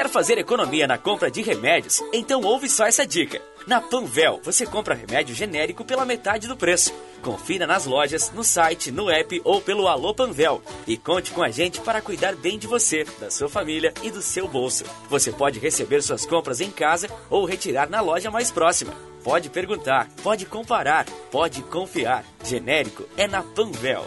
Quer 0.00 0.08
fazer 0.08 0.38
economia 0.38 0.86
na 0.86 0.96
compra 0.96 1.30
de 1.30 1.42
remédios? 1.42 2.02
Então 2.10 2.40
ouve 2.40 2.70
só 2.70 2.86
essa 2.86 3.06
dica. 3.06 3.38
Na 3.66 3.82
Panvel, 3.82 4.40
você 4.42 4.64
compra 4.64 4.94
remédio 4.94 5.34
genérico 5.34 5.84
pela 5.84 6.06
metade 6.06 6.48
do 6.48 6.56
preço. 6.56 6.90
Confira 7.20 7.66
nas 7.66 7.84
lojas, 7.84 8.32
no 8.32 8.42
site, 8.42 8.90
no 8.90 9.10
app 9.10 9.38
ou 9.44 9.60
pelo 9.60 9.86
Alô 9.86 10.14
Panvel. 10.14 10.62
E 10.86 10.96
conte 10.96 11.32
com 11.32 11.42
a 11.42 11.50
gente 11.50 11.82
para 11.82 12.00
cuidar 12.00 12.34
bem 12.34 12.58
de 12.58 12.66
você, 12.66 13.04
da 13.20 13.30
sua 13.30 13.50
família 13.50 13.92
e 14.02 14.10
do 14.10 14.22
seu 14.22 14.48
bolso. 14.48 14.86
Você 15.10 15.30
pode 15.32 15.58
receber 15.58 16.00
suas 16.00 16.24
compras 16.24 16.62
em 16.62 16.70
casa 16.70 17.06
ou 17.28 17.44
retirar 17.44 17.90
na 17.90 18.00
loja 18.00 18.30
mais 18.30 18.50
próxima. 18.50 18.94
Pode 19.22 19.50
perguntar, 19.50 20.08
pode 20.22 20.46
comparar, 20.46 21.04
pode 21.30 21.60
confiar. 21.64 22.24
Genérico 22.42 23.06
é 23.18 23.28
na 23.28 23.42
Panvel. 23.42 24.06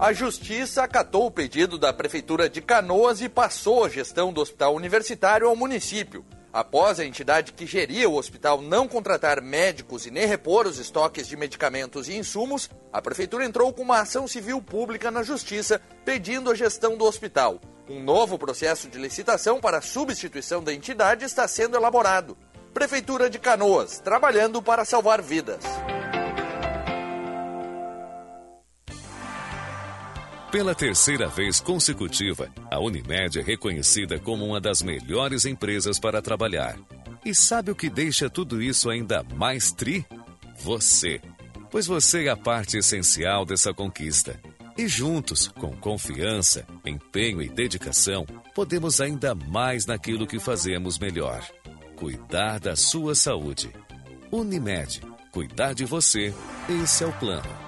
A 0.00 0.12
Justiça 0.12 0.84
acatou 0.84 1.26
o 1.26 1.30
pedido 1.30 1.76
da 1.76 1.92
Prefeitura 1.92 2.48
de 2.48 2.62
Canoas 2.62 3.20
e 3.20 3.28
passou 3.28 3.84
a 3.84 3.88
gestão 3.88 4.32
do 4.32 4.40
hospital 4.40 4.76
universitário 4.76 5.48
ao 5.48 5.56
município. 5.56 6.24
Após 6.52 7.00
a 7.00 7.04
entidade 7.04 7.52
que 7.52 7.66
geria 7.66 8.08
o 8.08 8.14
hospital 8.14 8.62
não 8.62 8.86
contratar 8.86 9.42
médicos 9.42 10.06
e 10.06 10.10
nem 10.12 10.24
repor 10.24 10.68
os 10.68 10.78
estoques 10.78 11.26
de 11.26 11.36
medicamentos 11.36 12.08
e 12.08 12.16
insumos, 12.16 12.70
a 12.92 13.02
Prefeitura 13.02 13.44
entrou 13.44 13.72
com 13.72 13.82
uma 13.82 13.98
ação 13.98 14.28
civil 14.28 14.62
pública 14.62 15.10
na 15.10 15.24
Justiça 15.24 15.82
pedindo 16.04 16.48
a 16.48 16.54
gestão 16.54 16.96
do 16.96 17.04
hospital. 17.04 17.60
Um 17.88 18.00
novo 18.00 18.38
processo 18.38 18.88
de 18.88 18.98
licitação 18.98 19.60
para 19.60 19.78
a 19.78 19.82
substituição 19.82 20.62
da 20.62 20.72
entidade 20.72 21.24
está 21.24 21.48
sendo 21.48 21.76
elaborado. 21.76 22.38
Prefeitura 22.72 23.28
de 23.28 23.40
Canoas, 23.40 23.98
trabalhando 23.98 24.62
para 24.62 24.84
salvar 24.84 25.20
vidas. 25.20 25.64
Pela 30.50 30.74
terceira 30.74 31.28
vez 31.28 31.60
consecutiva, 31.60 32.50
a 32.70 32.80
Unimed 32.80 33.38
é 33.38 33.42
reconhecida 33.42 34.18
como 34.18 34.46
uma 34.46 34.58
das 34.58 34.80
melhores 34.80 35.44
empresas 35.44 35.98
para 35.98 36.22
trabalhar. 36.22 36.78
E 37.22 37.34
sabe 37.34 37.70
o 37.70 37.74
que 37.74 37.90
deixa 37.90 38.30
tudo 38.30 38.62
isso 38.62 38.88
ainda 38.88 39.22
mais 39.34 39.70
tri? 39.70 40.06
Você. 40.60 41.20
Pois 41.70 41.86
você 41.86 42.24
é 42.24 42.30
a 42.30 42.36
parte 42.36 42.78
essencial 42.78 43.44
dessa 43.44 43.74
conquista. 43.74 44.40
E 44.76 44.88
juntos, 44.88 45.48
com 45.48 45.76
confiança, 45.76 46.66
empenho 46.86 47.42
e 47.42 47.48
dedicação, 47.50 48.24
podemos 48.54 49.02
ainda 49.02 49.34
mais 49.34 49.84
naquilo 49.84 50.26
que 50.26 50.38
fazemos 50.38 50.98
melhor: 50.98 51.46
cuidar 51.94 52.58
da 52.58 52.74
sua 52.74 53.14
saúde. 53.14 53.70
Unimed. 54.32 55.02
Cuidar 55.30 55.74
de 55.74 55.84
você. 55.84 56.32
Esse 56.82 57.04
é 57.04 57.06
o 57.06 57.12
plano. 57.12 57.67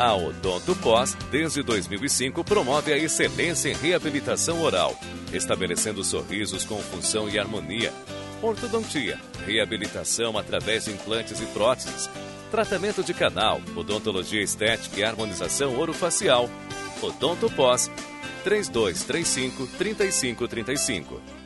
A 0.00 0.14
Odonto 0.14 0.74
Pós, 0.76 1.14
desde 1.30 1.62
2005, 1.62 2.42
promove 2.42 2.90
a 2.90 2.96
excelência 2.96 3.68
em 3.68 3.74
reabilitação 3.74 4.62
oral, 4.62 4.98
estabelecendo 5.30 6.02
sorrisos 6.02 6.64
com 6.64 6.78
função 6.78 7.28
e 7.28 7.38
harmonia. 7.38 7.92
Ortodontia, 8.40 9.20
reabilitação 9.44 10.38
através 10.38 10.86
de 10.86 10.92
implantes 10.92 11.38
e 11.42 11.44
próteses, 11.48 12.08
tratamento 12.50 13.04
de 13.04 13.12
canal, 13.12 13.60
odontologia 13.76 14.42
estética 14.42 15.00
e 15.00 15.04
harmonização 15.04 15.78
orofacial. 15.78 16.48
Odonto 17.02 17.50
Pós 17.50 17.90
3235 18.42 19.66
3535. 19.76 21.39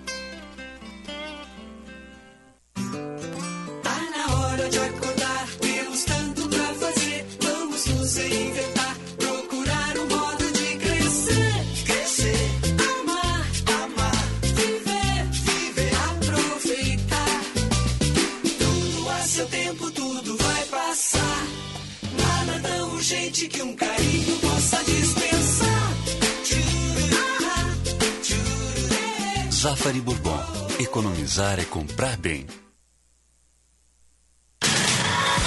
Zafari 29.75 30.01
Bourbon. 30.01 30.39
Economizar 30.79 31.59
é 31.59 31.65
comprar 31.65 32.17
bem. 32.17 32.47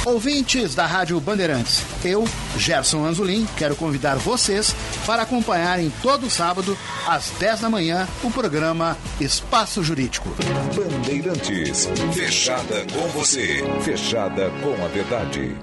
Ouvintes 0.05 0.75
da 0.75 0.85
Rádio 0.85 1.19
Bandeirantes, 1.19 1.81
eu, 2.03 2.25
Gerson 2.57 3.05
Anzolin, 3.05 3.47
quero 3.57 3.75
convidar 3.75 4.15
vocês 4.17 4.73
para 5.05 5.21
acompanharem 5.21 5.91
todo 6.01 6.29
sábado, 6.29 6.77
às 7.07 7.29
10 7.39 7.61
da 7.61 7.69
manhã, 7.69 8.07
o 8.21 8.29
programa 8.29 8.97
Espaço 9.19 9.81
Jurídico. 9.81 10.29
Bandeirantes, 10.75 11.87
fechada 12.13 12.85
com 12.93 13.07
você, 13.09 13.63
fechada 13.81 14.49
com 14.61 14.83
a 14.83 14.87
verdade. 14.89 15.55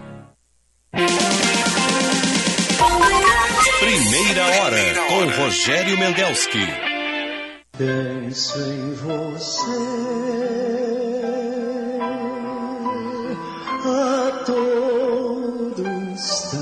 Primeira 3.79 4.47
hora 4.47 4.95
com 5.09 5.43
Rogério 5.43 5.99
Mendelski. 5.99 6.94
Penso 7.77 8.57
em 8.71 8.95
você 8.95 9.59
a 13.85 14.45
todo 14.47 15.83
instante. 16.13 16.55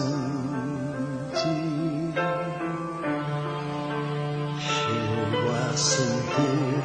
Chego 4.58 5.50
a 5.52 5.76
sentir 5.76 6.80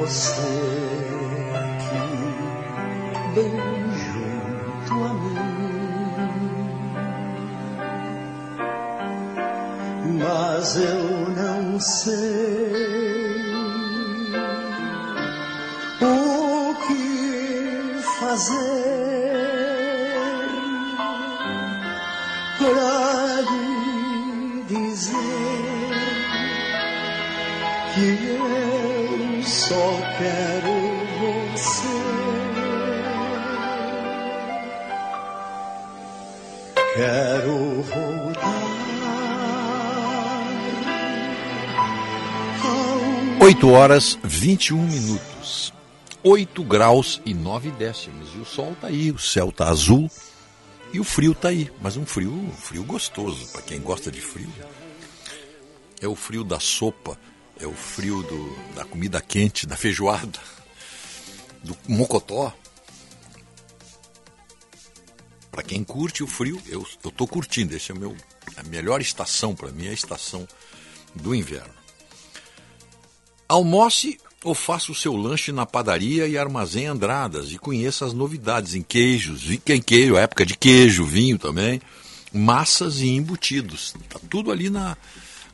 você 0.00 0.50
aqui, 1.54 2.10
bem 3.36 3.54
junto 4.02 4.94
a 5.04 5.14
mim. 5.14 5.38
Mas 10.18 10.76
eu 10.76 11.28
não 11.36 11.78
sei 11.78 12.97
fazer 18.38 18.54
para 22.58 23.40
lhe 23.50 24.62
dizer 24.68 25.94
que 27.94 28.06
eu 28.28 29.42
só 29.42 29.90
quero 30.18 30.74
você. 31.54 31.98
Quero 36.94 37.56
voltar 37.82 38.68
8 43.40 43.70
horas 43.70 44.18
21 44.22 44.82
minutos. 44.82 45.77
8 46.28 46.62
graus 46.62 47.22
e 47.24 47.32
9 47.32 47.70
décimos. 47.70 48.34
E 48.34 48.38
o 48.38 48.44
sol 48.44 48.76
tá 48.78 48.88
aí, 48.88 49.10
o 49.10 49.18
céu 49.18 49.50
tá 49.50 49.70
azul 49.70 50.10
e 50.92 51.00
o 51.00 51.04
frio 51.04 51.34
tá 51.34 51.48
aí. 51.48 51.72
Mas 51.80 51.96
um 51.96 52.04
frio, 52.04 52.30
um 52.30 52.52
frio 52.52 52.84
gostoso, 52.84 53.50
para 53.50 53.62
quem 53.62 53.80
gosta 53.80 54.10
de 54.10 54.20
frio. 54.20 54.52
É 56.02 56.06
o 56.06 56.14
frio 56.14 56.44
da 56.44 56.60
sopa, 56.60 57.18
é 57.58 57.66
o 57.66 57.72
frio 57.72 58.22
do, 58.22 58.74
da 58.74 58.84
comida 58.84 59.22
quente, 59.22 59.66
da 59.66 59.74
feijoada, 59.74 60.38
do 61.64 61.74
mocotó. 61.88 62.52
Para 65.50 65.62
quem 65.62 65.82
curte 65.82 66.22
o 66.22 66.26
frio, 66.26 66.60
eu, 66.66 66.86
tô 67.10 67.26
curtindo. 67.26 67.74
Esse 67.74 67.90
é 67.90 67.94
o 67.94 67.98
meu, 67.98 68.14
a 68.54 68.62
melhor 68.64 69.00
estação 69.00 69.54
para 69.54 69.72
mim, 69.72 69.86
é 69.86 69.90
a 69.90 69.94
estação 69.94 70.46
do 71.14 71.34
inverno. 71.34 71.72
Almoce 73.48 74.20
ou 74.44 74.54
faça 74.54 74.92
o 74.92 74.94
seu 74.94 75.16
lanche 75.16 75.50
na 75.50 75.66
padaria 75.66 76.28
e 76.28 76.38
armazém 76.38 76.86
Andradas 76.86 77.50
e 77.50 77.58
conheça 77.58 78.06
as 78.06 78.12
novidades 78.12 78.74
em 78.74 78.82
queijos, 78.82 79.50
em 79.50 79.80
queijo, 79.80 80.16
época 80.16 80.46
de 80.46 80.56
queijo, 80.56 81.04
vinho 81.04 81.36
também, 81.38 81.82
massas 82.32 83.00
e 83.00 83.08
embutidos. 83.08 83.96
Tá 84.08 84.20
tudo 84.30 84.52
ali 84.52 84.70
na, 84.70 84.96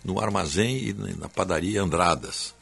no 0.04 0.20
armazém 0.20 0.88
e 0.88 0.92
na 0.92 1.26
padaria 1.28 1.82
Andradas. 1.82 2.54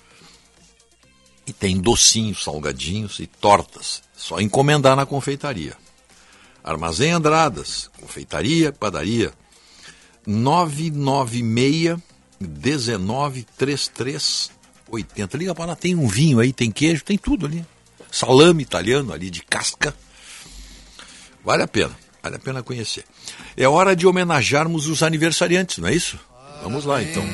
E 1.44 1.52
tem 1.52 1.80
docinhos, 1.80 2.44
salgadinhos 2.44 3.18
e 3.18 3.26
tortas. 3.26 4.00
Só 4.16 4.40
encomendar 4.40 4.94
na 4.94 5.04
confeitaria. 5.04 5.76
Armazém 6.62 7.10
Andradas, 7.10 7.90
confeitaria, 8.00 8.72
padaria 8.72 9.32
996 10.24 11.98
1933 12.40 14.61
80. 14.92 15.36
Liga 15.38 15.54
para 15.54 15.66
lá, 15.66 15.76
tem 15.76 15.94
um 15.94 16.06
vinho 16.06 16.38
aí, 16.38 16.52
tem 16.52 16.70
queijo, 16.70 17.02
tem 17.02 17.16
tudo 17.16 17.46
ali. 17.46 17.64
Salame 18.10 18.62
italiano 18.62 19.12
ali 19.12 19.30
de 19.30 19.42
casca. 19.42 19.94
Vale 21.42 21.62
a 21.62 21.68
pena, 21.68 21.96
vale 22.22 22.36
a 22.36 22.38
pena 22.38 22.62
conhecer. 22.62 23.04
É 23.56 23.66
hora 23.66 23.96
de 23.96 24.06
homenagearmos 24.06 24.86
os 24.86 25.02
aniversariantes, 25.02 25.78
não 25.78 25.88
é 25.88 25.94
isso? 25.94 26.18
Vamos 26.62 26.84
lá 26.84 27.02
então. 27.02 27.24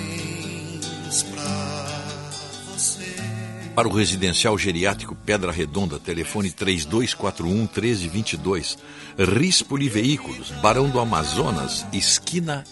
Para 3.74 3.88
o 3.88 3.94
residencial 3.94 4.56
geriátrico 4.56 5.14
Pedra 5.14 5.52
Redonda, 5.52 5.98
telefone 5.98 6.50
3241 6.50 7.54
1322. 7.54 8.78
Rispoli 9.18 9.88
Veículos, 9.88 10.50
Barão 10.62 10.88
do 10.88 10.98
Amazonas, 10.98 11.84
esquina 11.92 12.64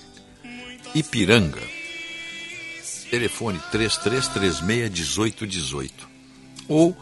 Ipiranga. 0.95 1.76
Telefone 3.17 3.59
3336-1818. 3.73 5.91
Ou, 6.69 6.95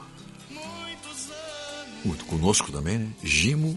muito 2.04 2.24
conosco 2.26 2.70
também, 2.70 2.98
né? 2.98 3.08
Gimo, 3.24 3.76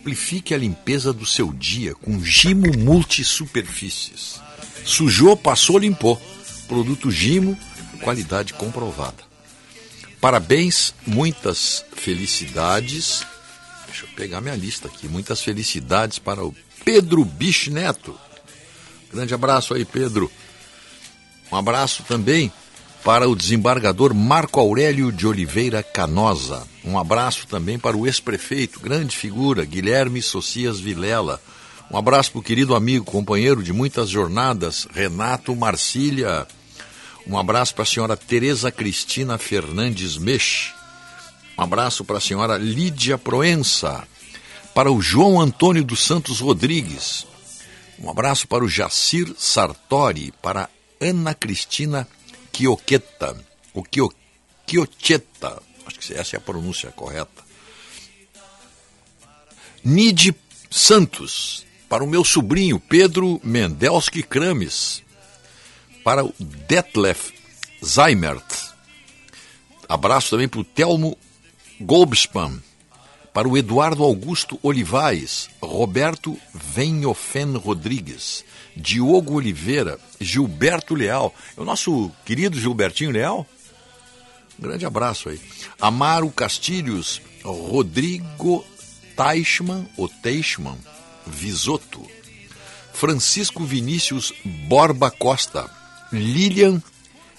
amplifique 0.00 0.52
a 0.52 0.58
limpeza 0.58 1.14
do 1.14 1.24
seu 1.24 1.50
dia 1.50 1.94
com 1.94 2.22
Gimo 2.22 2.76
Multisuperfícies. 2.76 4.38
Sujou, 4.84 5.34
passou, 5.34 5.78
limpou. 5.78 6.20
Produto 6.68 7.10
Gimo, 7.10 7.58
qualidade 8.02 8.52
comprovada. 8.52 9.24
Parabéns, 10.20 10.94
muitas 11.06 11.86
felicidades. 11.96 13.24
Deixa 13.86 14.04
eu 14.04 14.10
pegar 14.14 14.42
minha 14.42 14.56
lista 14.56 14.88
aqui. 14.88 15.08
Muitas 15.08 15.40
felicidades 15.40 16.18
para 16.18 16.44
o 16.44 16.54
Pedro 16.84 17.24
Bichneto. 17.24 18.14
Grande 19.10 19.32
abraço 19.32 19.72
aí, 19.72 19.86
Pedro. 19.86 20.30
Um 21.52 21.56
abraço 21.56 22.02
também 22.04 22.50
para 23.04 23.28
o 23.28 23.36
desembargador 23.36 24.14
Marco 24.14 24.58
Aurélio 24.58 25.12
de 25.12 25.26
Oliveira 25.26 25.82
Canosa. 25.82 26.66
Um 26.82 26.98
abraço 26.98 27.46
também 27.46 27.78
para 27.78 27.94
o 27.94 28.06
ex-prefeito, 28.06 28.80
grande 28.80 29.14
figura, 29.14 29.62
Guilherme 29.66 30.22
Socias 30.22 30.80
Vilela. 30.80 31.42
Um 31.90 31.98
abraço 31.98 32.32
para 32.32 32.38
o 32.38 32.42
querido 32.42 32.74
amigo, 32.74 33.04
companheiro 33.04 33.62
de 33.62 33.70
muitas 33.70 34.08
jornadas, 34.08 34.88
Renato 34.94 35.54
Marcília. 35.54 36.46
Um 37.26 37.36
abraço 37.36 37.74
para 37.74 37.82
a 37.82 37.86
senhora 37.86 38.16
Tereza 38.16 38.70
Cristina 38.72 39.36
Fernandes 39.36 40.16
Mech. 40.16 40.72
Um 41.58 41.62
abraço 41.62 42.02
para 42.02 42.16
a 42.16 42.20
senhora 42.20 42.56
Lídia 42.56 43.18
Proença. 43.18 44.08
Para 44.74 44.90
o 44.90 45.02
João 45.02 45.38
Antônio 45.38 45.84
dos 45.84 46.02
Santos 46.02 46.40
Rodrigues. 46.40 47.26
Um 47.98 48.08
abraço 48.08 48.48
para 48.48 48.64
o 48.64 48.68
Jacir 48.68 49.34
Sartori, 49.36 50.32
para 50.40 50.70
Ana 51.02 51.34
Cristina 51.34 52.08
Quioqueta, 52.52 53.36
o 53.74 53.82
Quiocheta, 54.66 55.62
acho 55.84 55.98
que 55.98 56.14
essa 56.14 56.36
é 56.36 56.38
a 56.38 56.40
pronúncia 56.40 56.90
correta. 56.92 57.42
Nide 59.84 60.34
Santos, 60.70 61.66
para 61.88 62.04
o 62.04 62.06
meu 62.06 62.24
sobrinho 62.24 62.78
Pedro 62.78 63.40
Mendelski 63.42 64.22
Krames, 64.22 65.02
para 66.04 66.24
o 66.24 66.32
Detlef 66.38 67.32
Zaimert. 67.84 68.72
Abraço 69.88 70.30
também 70.30 70.48
para 70.48 70.60
o 70.60 70.64
Telmo 70.64 71.18
Golbspam, 71.80 72.62
para 73.32 73.48
o 73.48 73.58
Eduardo 73.58 74.04
Augusto 74.04 74.58
Olivaes, 74.62 75.50
Roberto 75.60 76.38
Venhofen 76.54 77.56
Rodrigues, 77.56 78.44
Diogo 78.76 79.34
Oliveira, 79.34 79.98
Gilberto 80.20 80.94
Leal, 80.94 81.34
é 81.56 81.60
o 81.60 81.64
nosso 81.64 82.10
querido 82.24 82.58
Gilbertinho 82.58 83.10
Leal. 83.10 83.46
Um 84.58 84.62
grande 84.62 84.86
abraço 84.86 85.28
aí. 85.28 85.40
Amaro 85.80 86.30
Castilhos, 86.30 87.20
Rodrigo 87.42 88.64
Teichmann, 89.16 89.86
ou 89.96 90.08
Teichmann, 90.08 90.78
Visoto, 91.26 92.00
Francisco 92.92 93.64
Vinícius 93.64 94.32
Borba 94.44 95.10
Costa, 95.10 95.68
Lilian 96.12 96.82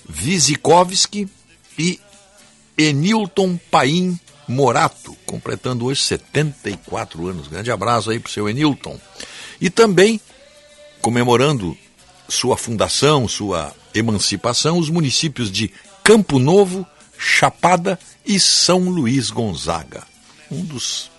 Visikovski 0.07 1.27
e 1.77 1.99
Enilton 2.77 3.57
Paim 3.71 4.19
Morato, 4.47 5.15
completando 5.25 5.85
hoje 5.85 6.01
74 6.01 7.27
anos. 7.27 7.47
Grande 7.47 7.71
abraço 7.71 8.09
aí 8.09 8.19
para 8.19 8.29
o 8.29 8.31
seu 8.31 8.49
Enilton. 8.49 8.99
E 9.61 9.69
também, 9.69 10.19
comemorando 11.03 11.77
sua 12.30 12.56
fundação, 12.56 13.27
sua 13.27 13.75
emancipação, 13.93 14.80
os 14.80 14.90
municípios 14.90 15.51
de 15.51 15.69
Campo 16.01 16.40
Novo, 16.40 16.88
Chapada 17.19 17.99
e 18.25 18.40
São 18.40 18.80
Luís 18.90 19.30
Gonzaga, 19.30 20.03
um 20.49 20.64
dos 20.64 21.11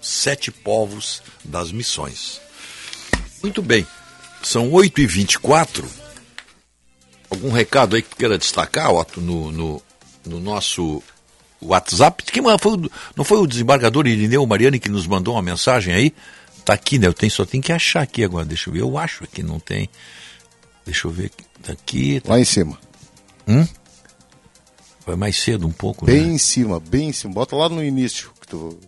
sete 0.00 0.50
povos 0.50 1.22
das 1.44 1.70
missões. 1.70 2.40
Muito 3.42 3.60
bem, 3.60 3.86
são 4.42 4.70
8h24. 4.70 5.84
Algum 7.28 7.52
recado 7.52 7.96
aí 7.96 8.02
que 8.02 8.16
queira 8.16 8.38
destacar, 8.38 8.90
Otto, 8.90 9.20
no, 9.20 9.52
no, 9.52 9.82
no 10.24 10.40
nosso 10.40 11.02
WhatsApp? 11.60 12.24
Quem 12.24 12.42
foi, 12.58 12.90
não 13.14 13.24
foi 13.24 13.38
o 13.38 13.46
desembargador 13.46 14.06
Irineu 14.06 14.46
Mariani 14.46 14.78
que 14.80 14.88
nos 14.88 15.06
mandou 15.06 15.34
uma 15.34 15.42
mensagem 15.42 15.92
aí? 15.92 16.14
Tá 16.68 16.74
aqui, 16.74 16.98
né? 16.98 17.06
Eu 17.06 17.14
tenho, 17.14 17.32
só 17.32 17.46
tenho 17.46 17.62
que 17.62 17.72
achar 17.72 18.02
aqui 18.02 18.22
agora. 18.22 18.44
Deixa 18.44 18.68
eu 18.68 18.74
ver. 18.74 18.82
Eu 18.82 18.98
acho 18.98 19.26
que 19.26 19.42
não 19.42 19.58
tem. 19.58 19.88
Deixa 20.84 21.08
eu 21.08 21.10
ver. 21.10 21.32
aqui. 21.32 21.44
Tá 21.62 21.72
aqui. 21.72 22.20
Tá... 22.20 22.32
Lá 22.34 22.38
em 22.38 22.44
cima. 22.44 22.78
Hum? 23.48 23.66
Vai 25.06 25.16
mais 25.16 25.38
cedo 25.38 25.66
um 25.66 25.72
pouco, 25.72 26.04
né? 26.04 26.12
Bem 26.12 26.34
em 26.34 26.36
cima, 26.36 26.78
bem 26.78 27.08
em 27.08 27.12
cima. 27.14 27.32
Bota 27.32 27.56
lá 27.56 27.70
no 27.70 27.82
início. 27.82 28.30
Que 28.38 28.48
tu... 28.48 28.78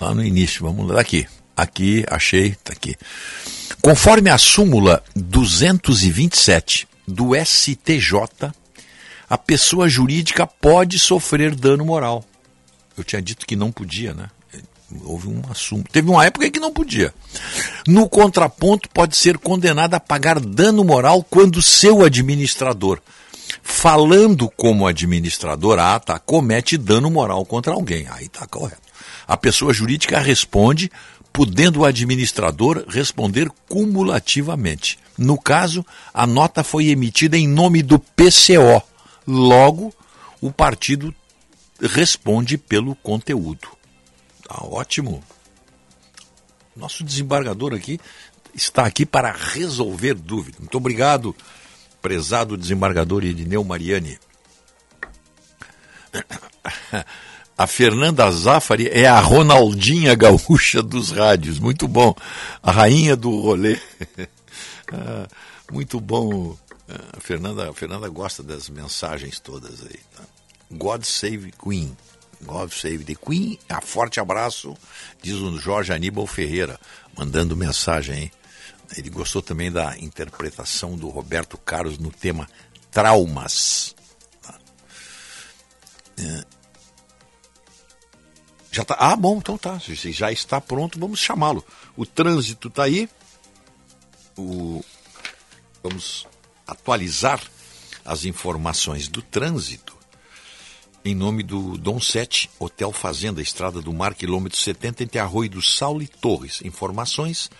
Lá 0.00 0.14
no 0.14 0.24
início, 0.24 0.64
vamos 0.64 0.90
lá. 0.90 0.98
Aqui. 0.98 1.26
Aqui, 1.54 2.02
achei, 2.08 2.54
tá 2.64 2.72
aqui. 2.72 2.96
Conforme 3.82 4.30
a 4.30 4.38
súmula 4.38 5.04
227 5.14 6.88
do 7.06 7.32
STJ, 7.36 8.54
a 9.28 9.36
pessoa 9.36 9.86
jurídica 9.86 10.46
pode 10.46 10.98
sofrer 10.98 11.54
dano 11.54 11.84
moral. 11.84 12.24
Eu 12.96 13.04
tinha 13.04 13.20
dito 13.20 13.44
que 13.44 13.54
não 13.54 13.70
podia, 13.70 14.14
né? 14.14 14.30
Houve 15.04 15.28
um 15.28 15.42
assunto. 15.50 15.90
Teve 15.90 16.10
uma 16.10 16.24
época 16.24 16.46
em 16.46 16.50
que 16.50 16.60
não 16.60 16.72
podia. 16.72 17.12
No 17.86 18.08
contraponto, 18.08 18.88
pode 18.88 19.16
ser 19.16 19.36
condenada 19.36 19.98
a 19.98 20.00
pagar 20.00 20.40
dano 20.40 20.82
moral 20.82 21.22
quando 21.22 21.60
seu 21.60 22.02
administrador, 22.02 22.98
falando 23.62 24.48
como 24.56 24.86
administrador, 24.86 25.78
ah, 25.78 26.00
tá, 26.00 26.18
comete 26.18 26.78
dano 26.78 27.10
moral 27.10 27.44
contra 27.44 27.74
alguém. 27.74 28.06
Aí 28.10 28.28
tá 28.28 28.46
correto. 28.46 28.88
A 29.26 29.36
pessoa 29.36 29.74
jurídica 29.74 30.18
responde, 30.20 30.90
podendo 31.34 31.80
o 31.80 31.84
administrador 31.84 32.84
responder 32.88 33.50
cumulativamente. 33.68 34.98
No 35.18 35.38
caso, 35.38 35.84
a 36.14 36.26
nota 36.26 36.64
foi 36.64 36.88
emitida 36.88 37.36
em 37.36 37.46
nome 37.46 37.82
do 37.82 37.98
PCO. 37.98 38.82
Logo, 39.26 39.92
o 40.40 40.50
partido 40.50 41.14
responde 41.78 42.56
pelo 42.56 42.94
conteúdo. 42.96 43.77
Tá 44.48 44.64
ótimo. 44.64 45.22
Nosso 46.74 47.04
desembargador 47.04 47.74
aqui 47.74 48.00
está 48.54 48.86
aqui 48.86 49.04
para 49.04 49.30
resolver 49.30 50.14
dúvidas. 50.14 50.58
Muito 50.58 50.76
obrigado, 50.76 51.36
prezado 52.00 52.56
desembargador 52.56 53.24
Irineu 53.24 53.62
Mariani. 53.62 54.18
A 57.56 57.66
Fernanda 57.66 58.30
Zafari 58.30 58.88
é 58.88 59.06
a 59.06 59.18
Ronaldinha 59.18 60.14
gaúcha 60.14 60.80
dos 60.80 61.10
rádios. 61.10 61.58
Muito 61.58 61.88
bom. 61.88 62.14
A 62.62 62.70
rainha 62.70 63.16
do 63.16 63.30
rolê. 63.40 63.78
Muito 65.70 66.00
bom. 66.00 66.56
A 66.88 67.20
Fernanda, 67.20 67.68
a 67.68 67.74
Fernanda 67.74 68.08
gosta 68.08 68.42
das 68.42 68.70
mensagens 68.70 69.40
todas 69.40 69.82
aí. 69.82 69.98
tá? 70.16 70.22
God 70.70 71.02
Save 71.02 71.52
Queen. 71.62 71.94
God 72.42 72.72
Save 72.72 73.04
the 73.04 73.14
Queen. 73.14 73.58
A 73.68 73.80
forte 73.80 74.20
abraço, 74.20 74.76
diz 75.22 75.36
o 75.36 75.58
Jorge 75.58 75.92
Aníbal 75.92 76.26
Ferreira, 76.26 76.78
mandando 77.16 77.56
mensagem 77.56 78.14
aí. 78.14 78.32
Ele 78.96 79.10
gostou 79.10 79.42
também 79.42 79.70
da 79.70 79.98
interpretação 79.98 80.96
do 80.96 81.08
Roberto 81.08 81.58
Carlos 81.58 81.98
no 81.98 82.10
tema 82.10 82.48
Traumas. 82.90 83.94
Tá? 84.40 84.58
É. 86.18 86.44
Já 88.70 88.84
tá. 88.84 88.96
Ah, 88.98 89.16
bom, 89.16 89.38
então 89.38 89.58
tá. 89.58 89.78
Já 89.78 90.32
está 90.32 90.60
pronto, 90.60 90.98
vamos 90.98 91.18
chamá-lo. 91.18 91.64
O 91.96 92.06
trânsito 92.06 92.68
está 92.68 92.84
aí. 92.84 93.08
O... 94.36 94.82
Vamos 95.82 96.26
atualizar 96.66 97.42
as 98.04 98.24
informações 98.24 99.08
do 99.08 99.20
trânsito 99.20 99.97
em 101.04 101.14
nome 101.14 101.42
do 101.42 101.76
Dom 101.78 102.00
Sete, 102.00 102.50
Hotel 102.58 102.92
Fazenda, 102.92 103.40
Estrada 103.40 103.80
do 103.80 103.92
Mar, 103.92 104.14
quilômetro 104.14 104.58
70, 104.58 105.04
entre 105.04 105.18
Arroio 105.18 105.50
do 105.50 105.62
Saulo 105.62 106.02
e 106.02 106.08
Torres. 106.08 106.60
Informações 106.62 107.50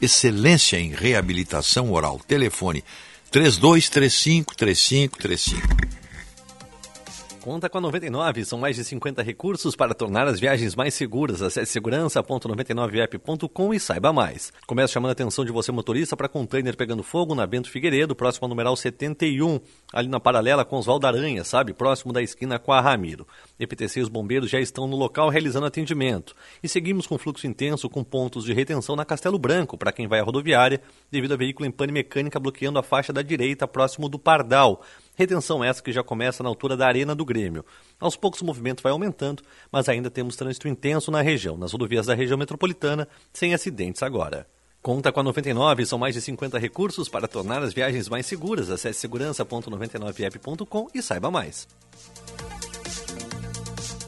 excelência 0.00 0.78
em 0.78 0.88
reabilitação 0.90 1.92
oral. 1.92 2.18
Telefone 2.26 2.82
3235-3535. 3.32 6.01
Conta 7.42 7.68
com 7.68 7.78
a 7.78 7.80
99, 7.80 8.44
são 8.44 8.56
mais 8.56 8.76
de 8.76 8.84
50 8.84 9.20
recursos 9.20 9.74
para 9.74 9.92
tornar 9.92 10.28
as 10.28 10.38
viagens 10.38 10.76
mais 10.76 10.94
seguras. 10.94 11.42
Acesse 11.42 11.72
segurança.99app.com 11.72 13.74
e 13.74 13.80
saiba 13.80 14.12
mais. 14.12 14.52
Começa 14.64 14.92
chamando 14.92 15.08
a 15.08 15.12
atenção 15.12 15.44
de 15.44 15.50
você, 15.50 15.72
motorista, 15.72 16.16
para 16.16 16.28
container 16.28 16.76
pegando 16.76 17.02
fogo 17.02 17.34
na 17.34 17.44
Bento 17.44 17.68
Figueiredo, 17.68 18.14
próximo 18.14 18.44
ao 18.44 18.48
numeral 18.48 18.76
71, 18.76 19.58
ali 19.92 20.06
na 20.06 20.20
paralela 20.20 20.64
com 20.64 20.76
Oswaldo 20.76 21.04
Aranha, 21.04 21.42
sabe? 21.42 21.72
Próximo 21.72 22.12
da 22.12 22.22
esquina 22.22 22.60
com 22.60 22.72
a 22.72 22.80
Ramiro. 22.80 23.26
EPTC 23.58 23.98
e 23.98 24.02
os 24.04 24.08
bombeiros 24.08 24.48
já 24.48 24.60
estão 24.60 24.86
no 24.86 24.94
local 24.94 25.28
realizando 25.28 25.66
atendimento. 25.66 26.36
E 26.62 26.68
seguimos 26.68 27.08
com 27.08 27.18
fluxo 27.18 27.48
intenso 27.48 27.90
com 27.90 28.04
pontos 28.04 28.44
de 28.44 28.52
retenção 28.52 28.94
na 28.94 29.04
Castelo 29.04 29.36
Branco, 29.36 29.76
para 29.76 29.90
quem 29.90 30.06
vai 30.06 30.20
à 30.20 30.22
rodoviária, 30.22 30.80
devido 31.10 31.34
a 31.34 31.36
veículo 31.36 31.66
em 31.66 31.72
pane 31.72 31.90
mecânica 31.90 32.38
bloqueando 32.38 32.78
a 32.78 32.84
faixa 32.84 33.12
da 33.12 33.20
direita 33.20 33.66
próximo 33.66 34.08
do 34.08 34.16
Pardal. 34.16 34.84
Retenção 35.14 35.62
essa 35.62 35.82
que 35.82 35.92
já 35.92 36.02
começa 36.02 36.42
na 36.42 36.48
altura 36.48 36.76
da 36.76 36.86
Arena 36.86 37.14
do 37.14 37.24
Grêmio. 37.24 37.64
Aos 38.00 38.16
poucos 38.16 38.40
o 38.40 38.44
movimento 38.44 38.82
vai 38.82 38.92
aumentando, 38.92 39.42
mas 39.70 39.88
ainda 39.88 40.10
temos 40.10 40.36
trânsito 40.36 40.68
intenso 40.68 41.10
na 41.10 41.20
região, 41.20 41.56
nas 41.56 41.72
rodovias 41.72 42.06
da 42.06 42.14
região 42.14 42.38
metropolitana, 42.38 43.06
sem 43.32 43.52
acidentes 43.52 44.02
agora. 44.02 44.46
Conta 44.80 45.12
com 45.12 45.20
a 45.20 45.22
99, 45.22 45.86
são 45.86 45.98
mais 45.98 46.14
de 46.14 46.20
50 46.20 46.58
recursos 46.58 47.08
para 47.08 47.28
tornar 47.28 47.62
as 47.62 47.72
viagens 47.72 48.08
mais 48.08 48.26
seguras. 48.26 48.68
Acesse 48.68 48.98
segurança.99app.com 49.00 50.88
e 50.92 51.00
saiba 51.00 51.30
mais. 51.30 51.68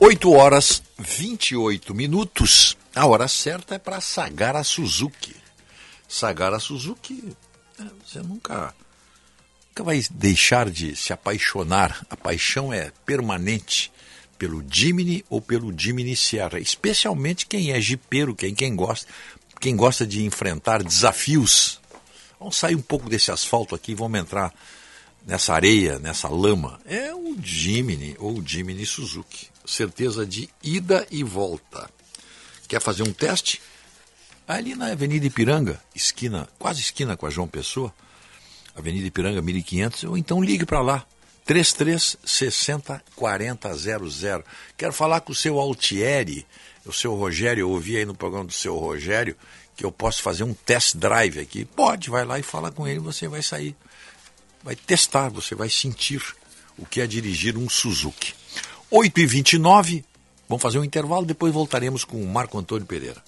8 0.00 0.32
horas 0.32 0.82
28 0.98 1.94
minutos. 1.94 2.76
A 2.94 3.06
hora 3.06 3.28
certa 3.28 3.76
é 3.76 3.78
para 3.78 4.00
Sagara 4.00 4.64
Suzuki. 4.64 5.36
Sagara 6.08 6.58
Suzuki, 6.58 7.36
é, 7.78 7.84
você 8.04 8.20
nunca, 8.20 8.74
nunca 9.74 9.82
vai 9.82 10.00
deixar 10.08 10.70
de 10.70 10.94
se 10.94 11.12
apaixonar. 11.12 12.06
A 12.08 12.16
paixão 12.16 12.72
é 12.72 12.92
permanente 13.04 13.90
pelo 14.38 14.64
Jimny 14.70 15.24
ou 15.28 15.40
pelo 15.40 15.76
Jimny 15.76 16.14
Sierra, 16.14 16.60
especialmente 16.60 17.44
quem 17.44 17.72
é 17.72 17.80
jipeiro, 17.80 18.36
quem, 18.36 18.54
quem 18.54 18.76
gosta, 18.76 19.08
quem 19.60 19.74
gosta 19.74 20.06
de 20.06 20.24
enfrentar 20.24 20.80
desafios. 20.80 21.80
Vamos 22.38 22.56
sair 22.56 22.76
um 22.76 22.82
pouco 22.82 23.10
desse 23.10 23.32
asfalto 23.32 23.74
aqui, 23.74 23.96
vamos 23.96 24.20
entrar 24.20 24.54
nessa 25.26 25.52
areia, 25.52 25.98
nessa 25.98 26.28
lama. 26.28 26.80
É 26.84 27.12
o 27.12 27.36
Jimny 27.42 28.14
ou 28.20 28.38
o 28.38 28.46
Jimny 28.46 28.86
Suzuki. 28.86 29.48
Certeza 29.66 30.24
de 30.24 30.48
ida 30.62 31.04
e 31.10 31.24
volta. 31.24 31.90
Quer 32.68 32.80
fazer 32.80 33.02
um 33.02 33.12
teste? 33.12 33.60
Ali 34.46 34.76
na 34.76 34.92
Avenida 34.92 35.26
Ipiranga, 35.26 35.82
esquina, 35.92 36.48
quase 36.60 36.80
esquina 36.80 37.16
com 37.16 37.26
a 37.26 37.30
João 37.30 37.48
Pessoa, 37.48 37.92
Avenida 38.76 39.06
Ipiranga 39.06 39.40
1500, 39.40 40.04
ou 40.04 40.18
então 40.18 40.42
ligue 40.42 40.66
para 40.66 40.80
lá. 40.80 41.06
33 41.44 42.16
60 42.24 43.04
40 43.14 43.74
00. 43.74 44.44
Quero 44.76 44.92
falar 44.92 45.20
com 45.20 45.32
o 45.32 45.34
seu 45.34 45.58
Altieri, 45.60 46.46
o 46.86 46.92
seu 46.92 47.14
Rogério, 47.14 47.62
eu 47.62 47.70
ouvi 47.70 47.96
aí 47.96 48.04
no 48.04 48.14
programa 48.14 48.46
do 48.46 48.52
seu 48.52 48.76
Rogério, 48.76 49.36
que 49.76 49.84
eu 49.84 49.92
posso 49.92 50.22
fazer 50.22 50.44
um 50.44 50.54
test 50.54 50.96
drive 50.96 51.38
aqui. 51.38 51.64
Pode, 51.64 52.08
vai 52.08 52.24
lá 52.24 52.38
e 52.38 52.42
fala 52.42 52.70
com 52.70 52.86
ele, 52.86 52.98
você 52.98 53.28
vai 53.28 53.42
sair, 53.42 53.76
vai 54.62 54.74
testar, 54.74 55.28
você 55.28 55.54
vai 55.54 55.68
sentir 55.68 56.22
o 56.78 56.86
que 56.86 57.00
é 57.00 57.06
dirigir 57.06 57.56
um 57.56 57.68
Suzuki. 57.68 58.34
8 58.90 59.20
e 59.20 59.26
29 59.26 60.04
vamos 60.48 60.62
fazer 60.62 60.78
um 60.78 60.84
intervalo, 60.84 61.26
depois 61.26 61.52
voltaremos 61.52 62.04
com 62.04 62.22
o 62.22 62.26
Marco 62.26 62.58
Antônio 62.58 62.86
Pereira. 62.86 63.22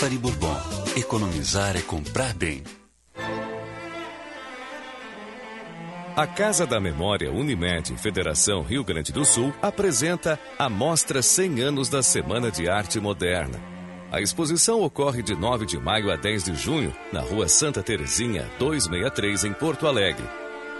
Zafari 0.00 0.16
Bourbon. 0.16 0.56
Economizar 0.96 1.76
é 1.76 1.82
comprar 1.82 2.32
bem. 2.32 2.62
A 6.16 6.26
Casa 6.26 6.66
da 6.66 6.80
Memória 6.80 7.30
Unimed 7.30 7.94
Federação 7.98 8.62
Rio 8.62 8.82
Grande 8.82 9.12
do 9.12 9.26
Sul 9.26 9.52
apresenta 9.60 10.40
a 10.58 10.70
Mostra 10.70 11.20
100 11.20 11.60
anos 11.60 11.90
da 11.90 12.02
Semana 12.02 12.50
de 12.50 12.66
Arte 12.66 12.98
Moderna. 12.98 13.60
A 14.10 14.22
exposição 14.22 14.80
ocorre 14.80 15.22
de 15.22 15.34
9 15.36 15.66
de 15.66 15.78
maio 15.78 16.10
a 16.10 16.16
10 16.16 16.44
de 16.44 16.54
junho, 16.54 16.96
na 17.12 17.20
Rua 17.20 17.46
Santa 17.46 17.82
Terezinha, 17.82 18.50
263, 18.58 19.44
em 19.44 19.52
Porto 19.52 19.86
Alegre. 19.86 20.24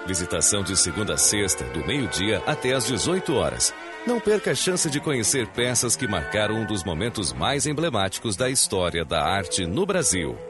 Visitação 0.06 0.62
de 0.62 0.76
segunda 0.76 1.14
a 1.14 1.18
sexta, 1.18 1.64
do 1.64 1.86
meio-dia 1.86 2.42
até 2.46 2.72
às 2.72 2.86
18 2.86 3.34
horas. 3.34 3.72
Não 4.06 4.18
perca 4.18 4.52
a 4.52 4.54
chance 4.54 4.88
de 4.88 4.98
conhecer 4.98 5.46
peças 5.48 5.94
que 5.94 6.08
marcaram 6.08 6.56
um 6.56 6.64
dos 6.64 6.82
momentos 6.82 7.32
mais 7.32 7.66
emblemáticos 7.66 8.34
da 8.34 8.48
história 8.48 9.04
da 9.04 9.22
arte 9.22 9.66
no 9.66 9.84
Brasil. 9.84 10.49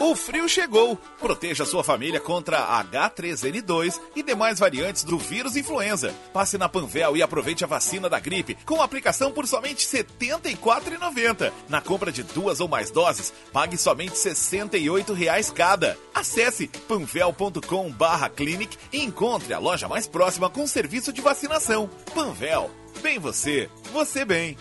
O 0.00 0.16
frio 0.16 0.48
chegou! 0.48 0.98
Proteja 1.18 1.66
sua 1.66 1.84
família 1.84 2.18
contra 2.18 2.82
H3N2 2.82 4.00
e 4.16 4.22
demais 4.22 4.58
variantes 4.58 5.04
do 5.04 5.18
vírus 5.18 5.56
influenza. 5.56 6.14
Passe 6.32 6.56
na 6.56 6.70
Panvel 6.70 7.18
e 7.18 7.22
aproveite 7.22 7.64
a 7.64 7.66
vacina 7.66 8.08
da 8.08 8.18
gripe 8.18 8.56
com 8.64 8.80
aplicação 8.80 9.30
por 9.30 9.46
somente 9.46 9.86
R$ 9.94 10.02
74,90. 10.02 11.52
Na 11.68 11.82
compra 11.82 12.10
de 12.10 12.22
duas 12.22 12.60
ou 12.60 12.66
mais 12.66 12.90
doses, 12.90 13.30
pague 13.52 13.76
somente 13.76 14.16
68 14.16 15.12
reais 15.12 15.50
cada. 15.50 15.98
Acesse 16.14 16.66
panvel.com 16.88 17.94
clinic 18.34 18.78
e 18.90 19.04
encontre 19.04 19.52
a 19.52 19.58
loja 19.58 19.86
mais 19.86 20.06
próxima 20.06 20.48
com 20.48 20.66
serviço 20.66 21.12
de 21.12 21.20
vacinação. 21.20 21.90
Panvel, 22.14 22.70
bem 23.02 23.18
você, 23.18 23.68
você 23.92 24.24
bem. 24.24 24.56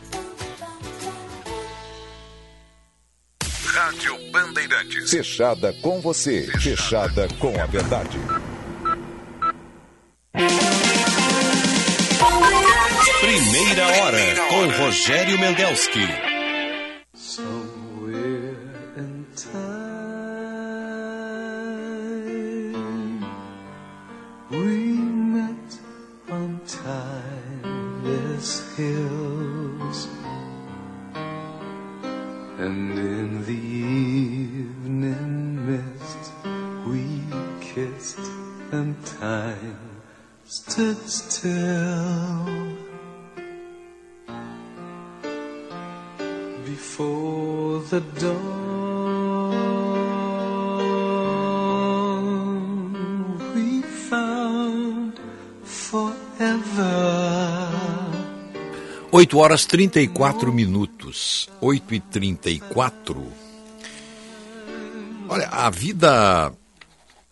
Rádio 3.71 4.17
Bandeirantes. 4.31 5.11
Fechada 5.11 5.71
com 5.81 6.01
você. 6.01 6.49
Fechada 6.59 7.27
com 7.39 7.59
a 7.61 7.65
verdade. 7.67 8.17
Primeira 13.21 13.87
hora 13.87 14.35
com 14.49 14.83
Rogério 14.83 15.37
Mendelski. 15.37 16.28
time 39.29 39.77
stood 40.45 40.97
still 41.07 42.45
before 46.65 47.79
the 47.91 48.01
dawn. 48.21 49.53
We 53.53 53.69
found 54.09 55.13
forever. 55.63 56.89
Oito 59.11 59.37
horas 59.37 59.65
trinta 59.65 59.99
e 60.01 60.07
quatro 60.07 60.51
minutos. 60.51 61.49
Oito 61.61 61.93
e 61.93 61.99
trinta 61.99 62.49
e 62.49 62.59
quatro. 62.59 63.31
Olha, 65.27 65.47
a 65.49 65.69
vida 65.69 66.51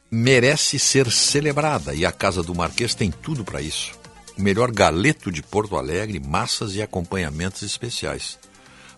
merece 0.09 0.79
ser 0.79 1.11
celebrada 1.11 1.93
e 1.93 2.05
a 2.05 2.11
Casa 2.11 2.41
do 2.41 2.55
Marquês 2.55 2.95
tem 2.95 3.11
tudo 3.11 3.43
para 3.43 3.61
isso. 3.61 3.91
O 4.37 4.41
melhor 4.41 4.71
galeto 4.71 5.31
de 5.31 5.41
Porto 5.41 5.75
Alegre, 5.75 6.19
massas 6.19 6.75
e 6.75 6.81
acompanhamentos 6.81 7.63
especiais. 7.63 8.37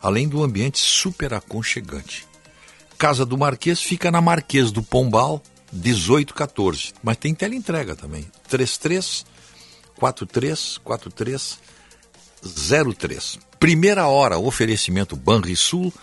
Além 0.01 0.27
do 0.27 0.43
ambiente 0.43 0.79
super 0.79 1.33
aconchegante. 1.33 2.27
Casa 2.97 3.25
do 3.25 3.37
Marquês 3.37 3.81
fica 3.81 4.11
na 4.11 4.21
Marquês 4.21 4.71
do 4.71 4.83
Pombal, 4.83 5.41
1814. 5.71 6.93
Mas 7.01 7.17
tem 7.17 7.33
teleentrega 7.33 7.95
também. 7.95 8.29
33 8.47 9.25
43 9.95 10.77
43 10.79 11.59
03. 12.97 13.39
Primeira 13.59 14.07
hora, 14.07 14.37
oferecimento 14.37 15.15
Banrisul, 15.15 15.93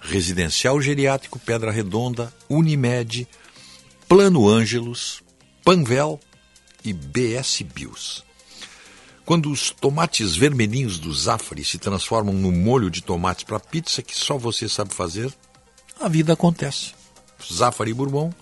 Residencial 0.00 0.80
Geriátrico 0.80 1.38
Pedra 1.38 1.70
Redonda, 1.70 2.32
Unimed, 2.48 3.26
Plano 4.08 4.48
Ângelos, 4.48 5.20
Panvel 5.64 6.20
e 6.84 6.92
BS 6.92 7.62
Bios. 7.62 8.24
Quando 9.24 9.50
os 9.50 9.72
tomates 9.72 10.36
vermelhinhos 10.36 11.00
do 11.00 11.12
Zafari 11.12 11.64
se 11.64 11.76
transformam 11.76 12.32
no 12.32 12.52
molho 12.52 12.88
de 12.88 13.02
tomate 13.02 13.44
para 13.44 13.58
pizza 13.58 14.02
que 14.02 14.16
só 14.16 14.38
você 14.38 14.68
sabe 14.68 14.94
fazer, 14.94 15.34
a 16.00 16.08
vida 16.08 16.34
acontece. 16.34 16.94
Zafari 17.52 17.92
Bourbon, 17.92 18.32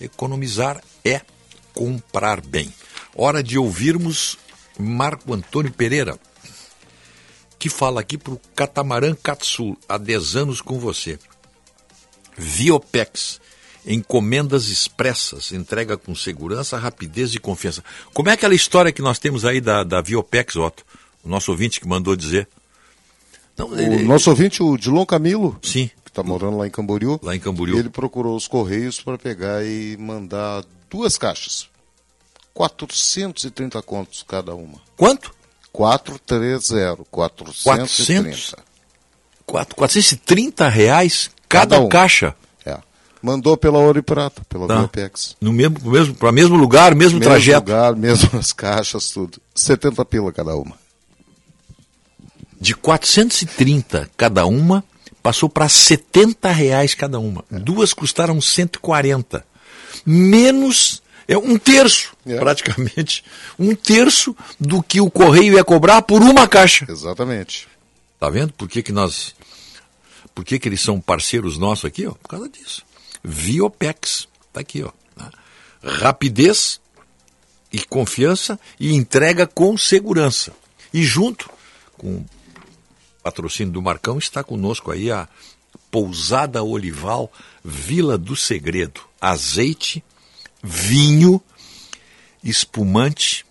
economizar 0.00 0.80
é 1.04 1.20
comprar 1.74 2.40
bem. 2.40 2.72
Hora 3.12 3.42
de 3.42 3.58
ouvirmos 3.58 4.38
Marco 4.78 5.34
Antônio 5.34 5.72
Pereira, 5.72 6.16
que 7.58 7.68
fala 7.68 8.00
aqui 8.00 8.16
para 8.16 8.34
o 8.34 8.40
Catamarã 8.54 9.16
Katsul, 9.16 9.76
há 9.88 9.98
10 9.98 10.36
anos 10.36 10.60
com 10.60 10.78
você. 10.78 11.18
Viopex, 12.36 13.40
encomendas 13.88 14.68
expressas, 14.68 15.50
entrega 15.50 15.96
com 15.96 16.14
segurança, 16.14 16.76
rapidez 16.76 17.34
e 17.34 17.38
confiança. 17.40 17.82
Como 18.12 18.28
é 18.28 18.32
aquela 18.34 18.54
história 18.54 18.92
que 18.92 19.00
nós 19.00 19.18
temos 19.18 19.44
aí 19.46 19.60
da, 19.60 19.82
da 19.82 20.02
Viopex, 20.02 20.56
Otto? 20.56 20.84
O 21.24 21.28
nosso 21.28 21.50
ouvinte 21.50 21.80
que 21.80 21.88
mandou 21.88 22.14
dizer. 22.14 22.46
Não, 23.56 23.68
o 23.68 24.02
nosso 24.04 24.30
ouvinte, 24.30 24.62
o 24.62 24.76
Dilon 24.76 25.04
Camilo, 25.06 25.58
Sim. 25.62 25.90
que 26.04 26.10
está 26.10 26.22
morando 26.22 26.58
lá 26.58 26.66
em 26.66 26.70
Camboriú, 26.70 27.18
lá 27.22 27.34
em 27.34 27.40
Camboriú, 27.40 27.78
ele 27.78 27.88
procurou 27.88 28.36
os 28.36 28.46
Correios 28.46 29.00
para 29.00 29.18
pegar 29.18 29.64
e 29.64 29.96
mandar 29.96 30.64
duas 30.90 31.16
caixas. 31.18 31.68
430 32.54 33.80
contos 33.82 34.22
cada 34.26 34.54
uma. 34.54 34.80
Quanto? 34.96 35.34
430. 35.72 37.04
430. 37.10 37.64
400? 37.64 38.54
430 39.46 40.68
reais 40.68 41.30
cada, 41.48 41.76
Cada 41.76 41.80
um. 41.84 41.88
caixa. 41.88 42.34
É. 43.22 43.26
Mandou 43.26 43.56
pela 43.56 43.78
Ouro 43.78 43.98
e 43.98 44.02
Prata, 44.02 44.42
pela 44.48 44.66
Tá. 44.66 44.78
Viopex. 44.78 45.36
No 45.40 45.52
mesmo, 45.52 45.78
mesmo, 45.90 46.14
para 46.14 46.32
mesmo 46.32 46.56
lugar, 46.56 46.94
mesmo, 46.94 47.20
trajeto. 47.20 47.60
lugar, 47.60 47.94
mesmas 47.96 48.52
caixas, 48.52 49.10
tudo. 49.10 49.40
70 49.54 50.04
pila 50.04 50.32
cada 50.32 50.54
uma. 50.56 50.76
De 52.60 52.74
430 52.74 54.10
cada 54.16 54.44
uma, 54.46 54.82
passou 55.22 55.48
para 55.48 55.68
70 55.68 56.50
reais 56.50 56.94
cada 56.94 57.18
uma. 57.20 57.44
Duas 57.50 57.92
custaram 57.92 58.40
140. 58.40 59.44
Menos, 60.04 61.02
é 61.26 61.36
um 61.36 61.56
terço, 61.58 62.16
praticamente, 62.24 63.24
um 63.58 63.74
terço 63.74 64.34
do 64.58 64.82
que 64.82 65.00
o 65.00 65.10
correio 65.10 65.54
ia 65.54 65.64
cobrar 65.64 66.02
por 66.02 66.20
uma 66.22 66.48
caixa. 66.48 66.86
Exatamente. 66.88 67.68
Tá 68.18 68.28
vendo 68.28 68.52
por 68.52 68.68
que, 68.68 68.82
que 68.82 68.92
nós. 68.92 69.34
Por 70.34 70.44
que, 70.44 70.58
que 70.58 70.68
eles 70.68 70.80
são 70.80 71.00
parceiros 71.00 71.58
nossos 71.58 71.84
aqui? 71.84 72.06
Ó? 72.06 72.12
Por 72.12 72.28
causa 72.28 72.48
disso. 72.48 72.82
Viopex. 73.28 74.26
Tá 74.52 74.60
aqui, 74.60 74.82
ó. 74.82 74.90
né? 75.16 75.30
Rapidez 75.82 76.80
e 77.70 77.78
confiança 77.80 78.58
e 78.80 78.94
entrega 78.94 79.46
com 79.46 79.76
segurança. 79.76 80.52
E 80.92 81.02
junto 81.02 81.50
com 81.96 82.16
o 82.16 82.26
patrocínio 83.22 83.72
do 83.72 83.82
Marcão 83.82 84.18
está 84.18 84.42
conosco 84.42 84.90
aí 84.90 85.10
a 85.10 85.28
Pousada 85.90 86.62
Olival 86.62 87.30
Vila 87.62 88.16
do 88.16 88.34
Segredo. 88.34 89.02
Azeite, 89.20 90.02
vinho, 90.62 91.40
espumante 92.42 93.44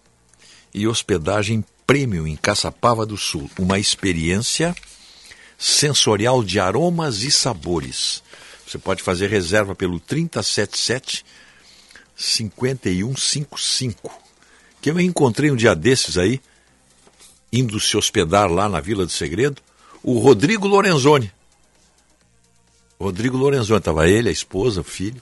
e 0.73 0.87
hospedagem 0.87 1.63
premium 1.85 2.25
em 2.25 2.35
Caçapava 2.35 3.05
do 3.05 3.17
Sul. 3.17 3.49
Uma 3.59 3.77
experiência 3.77 4.75
sensorial 5.57 6.43
de 6.43 6.59
aromas 6.59 7.21
e 7.21 7.31
sabores. 7.31 8.23
Você 8.67 8.77
pode 8.77 9.01
fazer 9.01 9.29
reserva 9.29 9.73
pelo 9.73 9.97
3077 9.97 11.25
5155. 12.17 14.11
Que 14.81 14.91
eu 14.91 14.99
encontrei 14.99 15.49
um 15.49 15.55
dia 15.55 15.73
desses 15.73 16.17
aí, 16.17 16.41
indo 17.51 17.79
se 17.79 17.95
hospedar 17.95 18.51
lá 18.51 18.67
na 18.67 18.81
Vila 18.81 19.05
do 19.05 19.11
Segredo, 19.11 19.61
o 20.03 20.19
Rodrigo 20.19 20.67
Lorenzoni. 20.67 21.31
Rodrigo 22.99 23.37
Lorenzoni, 23.37 23.79
estava 23.79 24.09
ele, 24.09 24.27
a 24.27 24.31
esposa, 24.31 24.81
o 24.81 24.83
filho. 24.83 25.21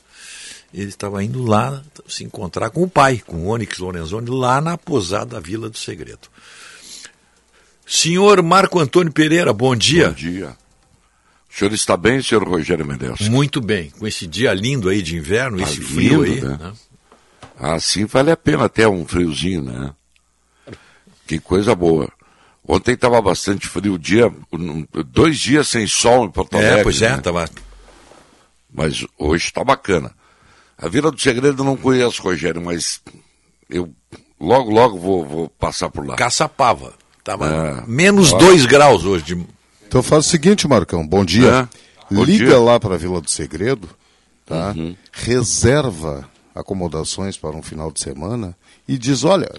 Ele 0.73 0.89
estava 0.89 1.23
indo 1.23 1.43
lá 1.43 1.83
se 2.07 2.23
encontrar 2.23 2.71
com 2.71 2.81
o 2.81 2.89
pai, 2.89 3.21
com 3.25 3.45
o 3.45 3.47
Onyx 3.49 3.77
Lorenzoni, 3.77 4.29
lá 4.29 4.59
na 4.59 4.75
posada 4.77 5.39
Vila 5.39 5.69
do 5.69 5.77
Segredo. 5.77 6.27
Senhor 7.85 8.41
Marco 8.41 8.79
Antônio 8.79 9.13
Pereira, 9.13 9.53
bom 9.53 9.75
dia. 9.75 10.07
Bom 10.07 10.15
dia. 10.15 10.57
O 11.55 11.57
senhor 11.57 11.73
está 11.73 11.95
bem, 11.95 12.21
senhor 12.21 12.43
Rogério 12.45 12.85
Mendes? 12.85 13.29
Muito 13.29 13.61
bem, 13.61 13.89
com 13.91 14.05
esse 14.05 14.27
dia 14.27 14.53
lindo 14.53 14.89
aí 14.89 15.01
de 15.01 15.15
inverno, 15.15 15.57
Tá 15.57 15.63
esse 15.63 15.79
frio 15.79 16.23
aí. 16.23 16.33
lindo, 16.35 16.49
né? 16.49 16.57
né? 16.61 16.73
Assim 17.57 18.03
vale 18.03 18.29
a 18.29 18.35
pena 18.35 18.65
até 18.65 18.85
um 18.85 19.07
friozinho, 19.07 19.61
né? 19.61 19.93
Que 21.25 21.39
coisa 21.39 21.73
boa. 21.73 22.11
Ontem 22.67 22.91
estava 22.91 23.21
bastante 23.21 23.67
frio, 23.69 23.93
o 23.93 23.97
dia, 23.99 24.29
dois 25.13 25.39
dias 25.39 25.69
sem 25.69 25.87
sol 25.87 26.25
em 26.25 26.29
Porto 26.29 26.55
Alegre. 26.57 26.79
É, 26.81 26.83
pois 26.83 27.01
é, 27.01 27.11
né? 27.15 27.21
tava. 27.21 27.49
Mas 28.73 29.05
hoje 29.17 29.45
está 29.45 29.63
bacana. 29.63 30.11
A 30.77 30.89
Vila 30.89 31.09
do 31.09 31.21
Segredo 31.21 31.61
eu 31.61 31.65
não 31.65 31.77
conheço, 31.77 32.21
Rogério, 32.21 32.61
mas 32.61 32.99
eu 33.69 33.93
logo, 34.37 34.69
logo 34.71 34.99
vou, 34.99 35.25
vou 35.25 35.49
passar 35.49 35.89
por 35.89 36.05
lá. 36.05 36.17
Caçapava. 36.17 36.93
Tava 37.23 37.47
É. 37.47 37.83
menos 37.89 38.33
Ó. 38.33 38.37
2 38.39 38.65
graus 38.65 39.05
hoje. 39.05 39.23
De... 39.23 39.54
Então 39.87 40.03
faz 40.03 40.25
o 40.25 40.29
seguinte, 40.29 40.67
Marcão, 40.67 41.05
bom 41.05 41.23
dia. 41.23 41.69
É, 42.09 42.13
bom 42.13 42.23
Liga 42.23 42.45
dia. 42.45 42.59
lá 42.59 42.79
para 42.79 42.95
a 42.95 42.97
Vila 42.97 43.21
do 43.21 43.29
Segredo, 43.29 43.89
tá? 44.45 44.73
Uhum. 44.75 44.95
Reserva 45.11 46.29
acomodações 46.53 47.37
para 47.37 47.55
um 47.55 47.61
final 47.61 47.91
de 47.91 47.99
semana 47.99 48.55
e 48.87 48.97
diz, 48.97 49.23
olha, 49.23 49.51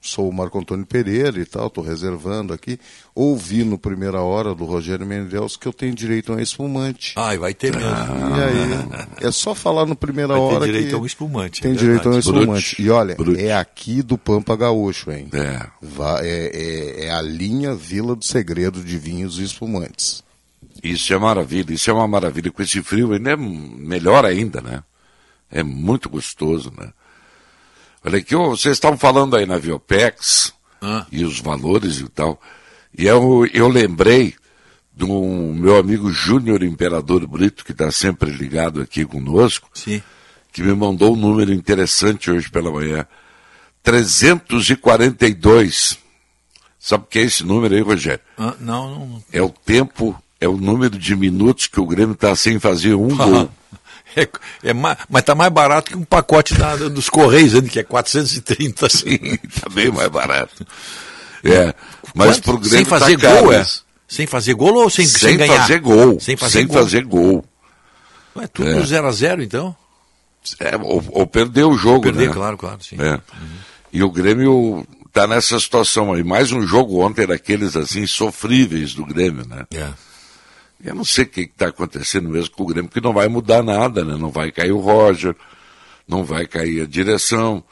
sou 0.00 0.28
o 0.28 0.32
Marco 0.32 0.58
Antônio 0.58 0.86
Pereira 0.86 1.38
e 1.40 1.44
tal, 1.44 1.66
estou 1.66 1.82
reservando 1.84 2.52
aqui. 2.52 2.78
Ouvi 3.14 3.64
no 3.64 3.76
primeira 3.76 4.20
hora 4.22 4.54
do 4.54 4.64
Rogério 4.64 5.04
Mendes 5.04 5.56
que 5.56 5.66
eu 5.66 5.72
tenho 5.72 5.94
direito 5.94 6.32
a 6.32 6.36
um 6.36 6.40
espumante. 6.40 7.14
Ai, 7.16 7.36
vai 7.36 7.52
ter 7.52 7.74
mesmo. 7.74 7.88
E 7.90 8.42
aí, 8.42 9.26
é 9.28 9.30
só 9.32 9.54
falar 9.54 9.86
no 9.86 9.96
primeira 9.96 10.34
Vai 10.34 10.40
hora 10.40 10.66
direito 10.66 10.88
que 10.90 10.94
a 10.94 10.98
um 10.98 11.06
espumante, 11.06 11.60
Tem 11.62 11.72
é 11.72 11.74
direito 11.74 12.08
a 12.08 12.12
um 12.12 12.18
espumante. 12.18 12.46
Brute, 12.76 12.82
E 12.82 12.90
olha, 12.90 13.14
brute. 13.16 13.40
é 13.44 13.54
aqui 13.56 14.02
do 14.02 14.16
Pampa 14.16 14.54
Gaúcho, 14.56 15.10
hein? 15.10 15.28
É. 15.32 15.66
É, 16.22 16.50
é- 17.02 17.04
é 17.06 17.10
a 17.10 17.20
linha 17.20 17.74
Vila 17.74 18.14
do 18.14 18.24
Segredo 18.24 18.82
de 18.82 18.96
vinhos 18.98 19.38
e 19.38 19.44
espumantes. 19.44 20.22
Isso 20.82 21.12
é 21.12 21.18
maravilha, 21.18 21.72
isso 21.72 21.90
é 21.90 21.92
uma 21.92 22.06
maravilha. 22.06 22.52
Com 22.52 22.62
esse 22.62 22.80
frio 22.82 23.12
ainda 23.12 23.32
é 23.32 23.36
melhor 23.36 24.24
ainda, 24.24 24.60
né? 24.60 24.82
É 25.50 25.62
muito 25.64 26.08
gostoso, 26.08 26.72
né? 26.78 26.90
Olha 28.08 28.18
aqui, 28.20 28.34
vocês 28.34 28.72
estavam 28.76 28.96
falando 28.96 29.36
aí 29.36 29.44
na 29.44 29.58
Viopex 29.58 30.54
Ah. 30.80 31.04
e 31.12 31.26
os 31.26 31.40
valores 31.40 31.98
e 32.00 32.08
tal. 32.08 32.40
E 32.96 33.04
eu, 33.04 33.44
eu 33.52 33.68
lembrei 33.68 34.34
do 34.94 35.06
meu 35.54 35.76
amigo 35.76 36.10
Júnior 36.10 36.62
Imperador 36.62 37.26
Brito, 37.26 37.62
que 37.66 37.72
está 37.72 37.90
sempre 37.90 38.30
ligado 38.30 38.80
aqui 38.80 39.04
conosco, 39.04 39.68
Sim. 39.74 40.00
que 40.50 40.62
me 40.62 40.72
mandou 40.74 41.12
um 41.12 41.16
número 41.20 41.52
interessante 41.52 42.30
hoje 42.30 42.50
pela 42.50 42.70
manhã. 42.72 43.06
342. 43.82 45.98
Sabe 46.80 47.04
o 47.04 47.08
que 47.08 47.18
é 47.18 47.22
esse 47.24 47.44
número 47.44 47.74
aí, 47.74 47.82
Rogério? 47.82 48.24
Ah, 48.38 48.54
não, 48.58 49.00
não. 49.06 49.22
É 49.30 49.42
o 49.42 49.50
tempo, 49.50 50.16
é 50.40 50.48
o 50.48 50.56
número 50.56 50.98
de 50.98 51.14
minutos 51.14 51.66
que 51.66 51.78
o 51.78 51.84
Grêmio 51.86 52.14
está 52.14 52.34
sem 52.34 52.58
fazer 52.58 52.94
um 52.94 53.08
gol. 53.14 53.50
É, 54.16 54.28
é 54.64 54.72
ma- 54.72 54.96
mas 55.08 55.22
tá 55.22 55.34
mais 55.34 55.52
barato 55.52 55.90
que 55.90 55.96
um 55.96 56.04
pacote 56.04 56.54
da- 56.54 56.76
dos 56.76 57.08
Correios, 57.08 57.54
né, 57.54 57.68
que 57.68 57.78
é 57.78 57.82
430. 57.82 58.86
Assim. 58.86 59.18
Tá 59.60 59.68
bem 59.70 59.90
mais 59.90 60.08
barato. 60.08 60.66
É, 61.44 61.72
mas 62.14 62.40
pro 62.40 62.58
Grêmio 62.58 62.78
Sem 62.78 62.84
fazer 62.84 63.18
tá 63.18 63.40
gol, 63.40 63.52
é? 63.52 63.64
Sem 64.08 64.26
fazer 64.26 64.54
gol 64.54 64.74
ou 64.74 64.90
sem, 64.90 65.06
Sem 65.06 65.36
ganhar? 65.36 65.60
fazer 65.60 65.80
gol. 65.80 66.18
Sem 66.20 66.36
fazer 66.36 66.58
Sem 66.58 66.66
gol. 66.66 66.76
fazer 66.82 67.04
gol. 67.04 67.44
Ué, 68.36 68.46
tudo 68.48 68.68
É. 68.68 68.82
0 68.86 69.06
a 69.06 69.12
0 69.12 69.42
então? 69.42 69.76
É, 70.60 70.76
ou, 70.76 71.04
ou 71.10 71.26
perder 71.26 71.64
o 71.64 71.76
jogo, 71.76 72.02
Perder, 72.02 72.28
né? 72.28 72.34
claro, 72.34 72.56
claro, 72.56 72.78
sim. 72.82 72.96
É. 72.98 73.20
E 73.92 74.02
o 74.02 74.10
Grêmio 74.10 74.86
tá 75.12 75.26
nessa 75.26 75.58
situação 75.60 76.12
aí. 76.12 76.24
Mais 76.24 76.50
um 76.52 76.66
jogo 76.66 77.04
ontem 77.04 77.26
daqueles 77.26 77.76
assim 77.76 78.06
sofríveis 78.06 78.94
do 78.94 79.04
Grêmio, 79.04 79.46
né? 79.46 79.64
É. 79.74 79.88
Eu 80.82 80.94
não 80.94 81.04
sei 81.04 81.24
o 81.24 81.28
que 81.28 81.40
está 81.40 81.68
acontecendo 81.68 82.28
mesmo 82.28 82.54
com 82.54 82.62
o 82.62 82.66
Grêmio, 82.66 82.88
porque 82.88 83.06
não 83.06 83.12
vai 83.12 83.28
mudar 83.28 83.62
nada, 83.62 84.04
né? 84.04 84.16
Não 84.16 84.30
vai 84.30 84.52
cair 84.52 84.72
o 84.72 84.78
Roger, 84.78 85.34
não 86.06 86.24
vai 86.24 86.46
cair 86.46 86.82
a 86.82 86.86
direção. 86.86 87.64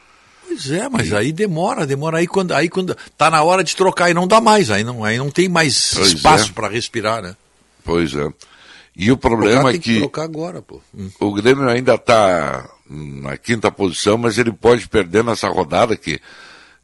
Pois 0.46 0.70
é, 0.70 0.88
mas 0.88 1.12
aí 1.12 1.32
demora, 1.32 1.86
demora 1.86 2.18
aí 2.18 2.26
quando 2.26 2.52
aí 2.52 2.68
quando 2.68 2.96
tá 3.16 3.30
na 3.30 3.42
hora 3.42 3.64
de 3.64 3.74
trocar 3.74 4.10
e 4.10 4.14
não 4.14 4.26
dá 4.26 4.40
mais, 4.40 4.70
aí 4.70 4.84
não, 4.84 5.04
aí 5.04 5.18
não 5.18 5.30
tem 5.30 5.48
mais 5.48 5.94
Pois 5.94 6.08
espaço 6.08 6.50
é. 6.50 6.52
para 6.52 6.68
respirar, 6.68 7.22
né? 7.22 7.36
Pois 7.84 8.14
é. 8.14 8.28
E 8.96 9.12
o 9.12 9.16
problema 9.16 9.68
é 9.68 9.72
tem 9.72 9.80
que 9.80 9.94
que 9.94 10.00
trocar 10.00 10.22
agora, 10.22 10.62
pô. 10.62 10.80
Hum. 10.96 11.10
o 11.20 11.32
Grêmio 11.32 11.68
ainda 11.68 11.94
está 11.94 12.68
na 12.88 13.36
quinta 13.36 13.70
posição, 13.70 14.16
mas 14.16 14.38
ele 14.38 14.52
pode 14.52 14.88
perder 14.88 15.22
nessa 15.22 15.48
rodada, 15.48 15.96
que 15.96 16.20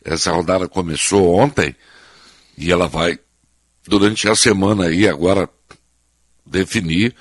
essa 0.04 0.30
rodada 0.32 0.68
começou 0.68 1.34
ontem, 1.34 1.74
e 2.58 2.70
ela 2.70 2.86
vai, 2.86 3.18
durante 3.86 4.28
a 4.28 4.34
semana 4.34 4.86
aí, 4.86 5.08
agora, 5.08 5.48
definir, 6.52 7.14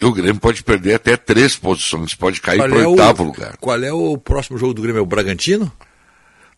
e 0.00 0.04
o 0.04 0.12
Grêmio 0.12 0.38
pode 0.40 0.62
perder 0.62 0.94
até 0.94 1.16
três 1.16 1.56
posições, 1.56 2.14
pode 2.14 2.40
cair 2.40 2.58
para 2.58 2.86
o 2.86 2.90
oitavo 2.90 3.24
lugar. 3.24 3.56
Qual 3.56 3.82
é 3.82 3.92
o 3.92 4.16
próximo 4.18 4.58
jogo 4.58 4.74
do 4.74 4.82
Grêmio? 4.82 4.98
É 5.00 5.02
o 5.02 5.06
Bragantino? 5.06 5.72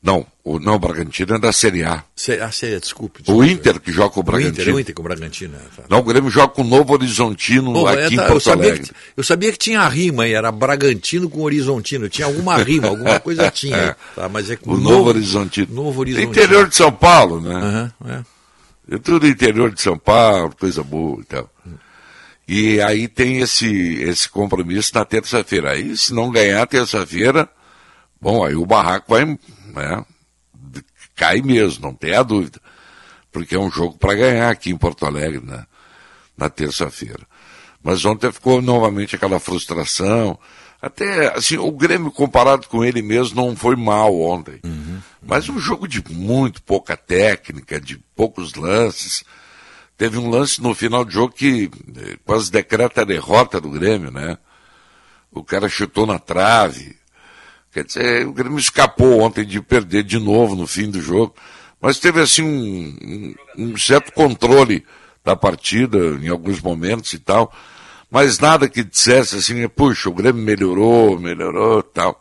Não, 0.01 0.25
o, 0.45 0.61
não, 0.61 0.75
o 0.77 0.79
Bragantino 0.79 1.35
é 1.35 1.39
da 1.41 1.53
Série 1.53 1.83
A. 1.83 2.05
Se, 2.15 2.33
ah, 2.35 2.53
se, 2.53 2.79
desculpe, 2.79 3.21
O 3.21 3.23
desculpe. 3.25 3.51
Inter 3.51 3.81
que 3.81 3.91
joga 3.91 4.11
com 4.11 4.21
o 4.21 4.23
O 4.23 4.27
Bragantino. 4.27 4.63
Inter, 4.63 4.75
o 4.75 4.81
Inter 4.81 4.95
com 4.95 5.03
o 5.03 5.05
Bragantino. 5.05 5.57
é, 5.57 5.59
tá. 5.77 5.83
Não, 5.91 5.99
o 5.99 6.03
Grêmio 6.05 6.31
joga 6.31 6.49
com 6.49 6.63
o 6.63 6.65
Novo 6.65 6.93
Horizontino 6.93 7.73
Pô, 7.73 7.87
aqui 7.89 8.01
é, 8.03 8.07
em 8.07 8.17
tá, 8.17 8.23
eu, 8.23 8.29
Porto 8.29 8.45
sabia 8.45 8.65
Alegre. 8.71 8.87
que, 8.87 8.95
eu 9.17 9.25
sabia 9.25 9.51
que 9.51 9.59
tinha 9.59 9.89
rima 9.89 10.23
aí, 10.23 10.35
era 10.35 10.53
Bragantino 10.53 11.29
com 11.29 11.41
Horizontino. 11.43 12.09
Tinha 12.09 12.29
alguma 12.29 12.57
rima, 12.59 12.87
alguma 12.87 13.19
coisa 13.19 13.51
tinha. 13.51 13.91
aí, 13.91 13.95
Tá, 14.15 14.29
mas 14.29 14.49
é 14.49 14.55
com 14.57 14.71
O 14.71 14.77
Novo 14.77 15.09
Horizontino. 15.09 15.67
Novo 15.75 15.99
Horizontino. 16.01 16.31
Interior 16.31 16.69
de 16.69 16.77
São 16.77 16.93
Paulo, 16.93 17.41
né? 17.41 17.55
Aham, 17.57 17.93
é. 18.07 18.38
Tudo 19.03 19.27
interior 19.27 19.73
de 19.73 19.83
São 19.83 19.99
Paulo, 19.99 20.55
coisa 20.57 20.83
boa 20.83 21.21
e 21.21 21.25
tal. 21.25 21.51
E 22.49 22.81
aí 22.81 23.07
tem 23.07 23.41
esse, 23.41 24.01
esse 24.03 24.27
compromisso 24.29 24.93
na 24.95 25.05
terça-feira. 25.05 25.73
Aí, 25.73 25.95
se 25.95 26.15
não 26.15 26.31
ganhar 26.31 26.67
terça-feira, 26.67 27.47
bom, 28.19 28.43
aí 28.43 28.55
o 28.55 28.65
barraco 28.65 29.13
vai, 29.13 29.27
né, 29.27 30.05
cai 31.15 31.43
mesmo, 31.43 31.87
não 31.87 31.95
tem 31.95 32.15
a 32.15 32.23
dúvida. 32.23 32.59
Porque 33.31 33.55
é 33.55 33.59
um 33.59 33.71
jogo 33.71 33.99
para 33.99 34.15
ganhar 34.15 34.49
aqui 34.49 34.71
em 34.71 34.79
Porto 34.79 35.05
Alegre, 35.05 35.45
né, 35.45 35.67
na 36.35 36.49
terça-feira. 36.49 37.27
Mas 37.83 38.03
ontem 38.07 38.33
ficou 38.33 38.63
novamente 38.63 39.15
aquela 39.15 39.39
frustração. 39.39 40.39
Até, 40.81 41.35
assim, 41.37 41.57
o 41.57 41.73
Grêmio 41.73 42.11
comparado 42.11 42.69
com 42.69 42.85
ele 42.85 43.03
mesmo 43.03 43.35
não 43.35 43.57
foi 43.57 43.75
mal 43.75 44.15
ontem. 44.21 44.61
Mas 45.27 45.49
um 45.49 45.59
jogo 45.59 45.89
de 45.89 46.03
muito 46.13 46.63
pouca 46.63 46.97
técnica, 46.97 47.81
de 47.81 47.99
poucos 48.15 48.55
lances. 48.55 49.25
Teve 49.97 50.17
um 50.19 50.31
lance 50.31 50.63
no 50.63 50.73
final 50.75 51.05
do 51.05 51.11
jogo 51.11 51.35
que 51.35 51.69
eh, 51.97 52.17
quase 52.25 52.51
decreta 52.53 53.01
a 53.03 53.05
derrota 53.05 53.61
do 53.61 53.69
Grêmio, 53.71 54.13
né? 54.13 54.39
O 55.33 55.43
cara 55.43 55.69
chutou 55.69 56.07
na 56.07 56.21
trave. 56.21 56.97
Quer 57.73 57.85
dizer, 57.85 58.27
o 58.27 58.33
Grêmio 58.33 58.59
escapou 58.59 59.21
ontem 59.21 59.45
de 59.45 59.61
perder 59.61 60.05
de 60.05 60.19
novo 60.19 60.55
no 60.55 60.67
fim 60.69 60.89
do 60.89 61.01
jogo. 61.03 61.35
Mas 61.81 61.99
teve, 61.99 62.21
assim, 62.21 62.43
um, 62.43 63.35
um- 63.59 63.71
um 63.73 63.77
certo 63.77 64.13
controle 64.13 64.85
da 65.25 65.35
partida 65.35 65.99
em 66.23 66.29
alguns 66.29 66.61
momentos 66.61 67.13
e 67.13 67.19
tal. 67.19 67.53
Mas 68.11 68.39
nada 68.39 68.69
que 68.69 68.83
dissesse 68.83 69.37
assim, 69.37 69.69
puxa, 69.69 70.09
o 70.09 70.15
Grêmio 70.15 70.43
melhorou, 70.43 71.19
melhorou 71.19 71.83
tal. 71.83 72.21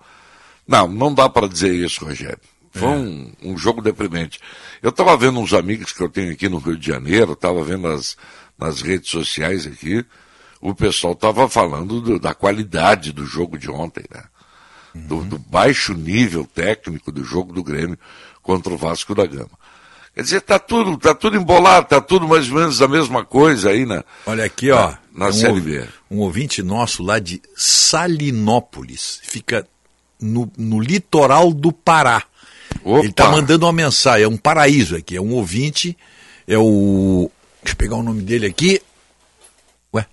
Não, 0.68 0.88
não 0.88 1.14
dá 1.14 1.30
para 1.30 1.48
dizer 1.48 1.74
isso, 1.74 2.04
Rogério. 2.04 2.40
Foi 2.72 2.90
um, 2.90 3.32
um 3.42 3.58
jogo 3.58 3.82
deprimente. 3.82 4.40
Eu 4.84 4.90
estava 4.90 5.16
vendo 5.18 5.40
uns 5.40 5.54
amigos 5.54 5.92
que 5.94 6.04
eu 6.04 6.10
tenho 6.10 6.32
aqui 6.32 6.50
no 6.50 6.58
Rio 6.60 6.78
de 6.78 6.86
Janeiro, 6.88 7.32
estava 7.34 7.64
vendo 7.64 7.88
nas, 7.88 8.18
nas 8.58 8.82
redes 8.82 9.10
sociais 9.10 9.66
aqui, 9.66 10.06
o 10.60 10.76
pessoal 10.76 11.14
estava 11.14 11.48
falando 11.48 12.02
do- 12.02 12.20
da 12.20 12.34
qualidade 12.34 13.12
do 13.14 13.26
jogo 13.26 13.58
de 13.58 13.70
ontem, 13.72 14.04
né? 14.14 14.24
Do, 14.94 15.24
do 15.24 15.38
baixo 15.40 15.94
nível 15.94 16.44
técnico 16.46 17.12
do 17.12 17.24
jogo 17.24 17.54
do 17.54 17.64
Grêmio 17.64 17.98
contra 18.42 18.74
o 18.74 18.78
Vasco 18.78 19.14
da 19.16 19.26
Gama. 19.26 19.52
Quer 20.18 20.24
dizer, 20.24 20.42
tá 20.42 20.58
tudo, 20.58 20.98
tá 20.98 21.14
tudo 21.14 21.38
embolado, 21.38 21.90
tá 21.90 22.02
tudo 22.02 22.28
mais 22.28 22.50
ou 22.50 22.56
menos 22.58 22.82
a 22.82 22.88
mesma 22.88 23.24
coisa 23.24 23.70
aí 23.70 23.86
na, 23.86 24.04
Olha 24.26 24.46
aqui, 24.46 24.72
ó. 24.72 24.88
na, 24.90 24.98
na 25.14 25.28
um, 25.28 25.32
Série 25.32 25.54
ouv- 25.54 25.64
B. 25.64 25.88
um 26.10 26.18
ouvinte 26.22 26.64
nosso 26.64 27.04
lá 27.04 27.20
de 27.20 27.40
Salinópolis. 27.56 29.20
Fica 29.22 29.68
no, 30.20 30.52
no 30.58 30.80
litoral 30.80 31.54
do 31.54 31.72
Pará. 31.72 32.24
Ele 32.84 33.10
está 33.10 33.30
mandando 33.30 33.68
uma 33.68 33.72
mensagem, 33.72 34.24
é 34.24 34.28
um 34.28 34.38
paraíso 34.38 34.96
aqui, 34.96 35.16
é 35.16 35.22
um 35.22 35.34
ouvinte, 35.34 35.96
é 36.48 36.58
o. 36.58 37.30
Deixa 37.62 37.74
eu 37.76 37.78
pegar 37.78 37.98
o 37.98 38.02
nome 38.04 38.24
dele 38.24 38.48
aqui. 38.48 38.82
Ué. 39.94 40.04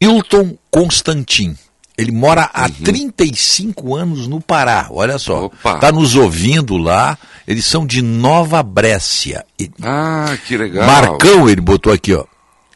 Hilton 0.00 0.56
Constantin. 0.70 1.58
Ele 1.98 2.12
mora 2.12 2.48
há 2.54 2.68
35 2.68 3.96
anos 3.96 4.28
no 4.28 4.40
Pará, 4.40 4.86
olha 4.88 5.18
só. 5.18 5.50
Está 5.74 5.90
nos 5.90 6.14
ouvindo 6.14 6.76
lá. 6.76 7.18
Eles 7.44 7.66
são 7.66 7.84
de 7.84 8.00
Nova 8.02 8.62
Brécia. 8.62 9.44
Ah, 9.82 10.38
que 10.46 10.56
legal. 10.56 10.86
Marcão, 10.86 11.48
ele 11.50 11.60
botou 11.60 11.92
aqui, 11.92 12.14
ó. 12.14 12.24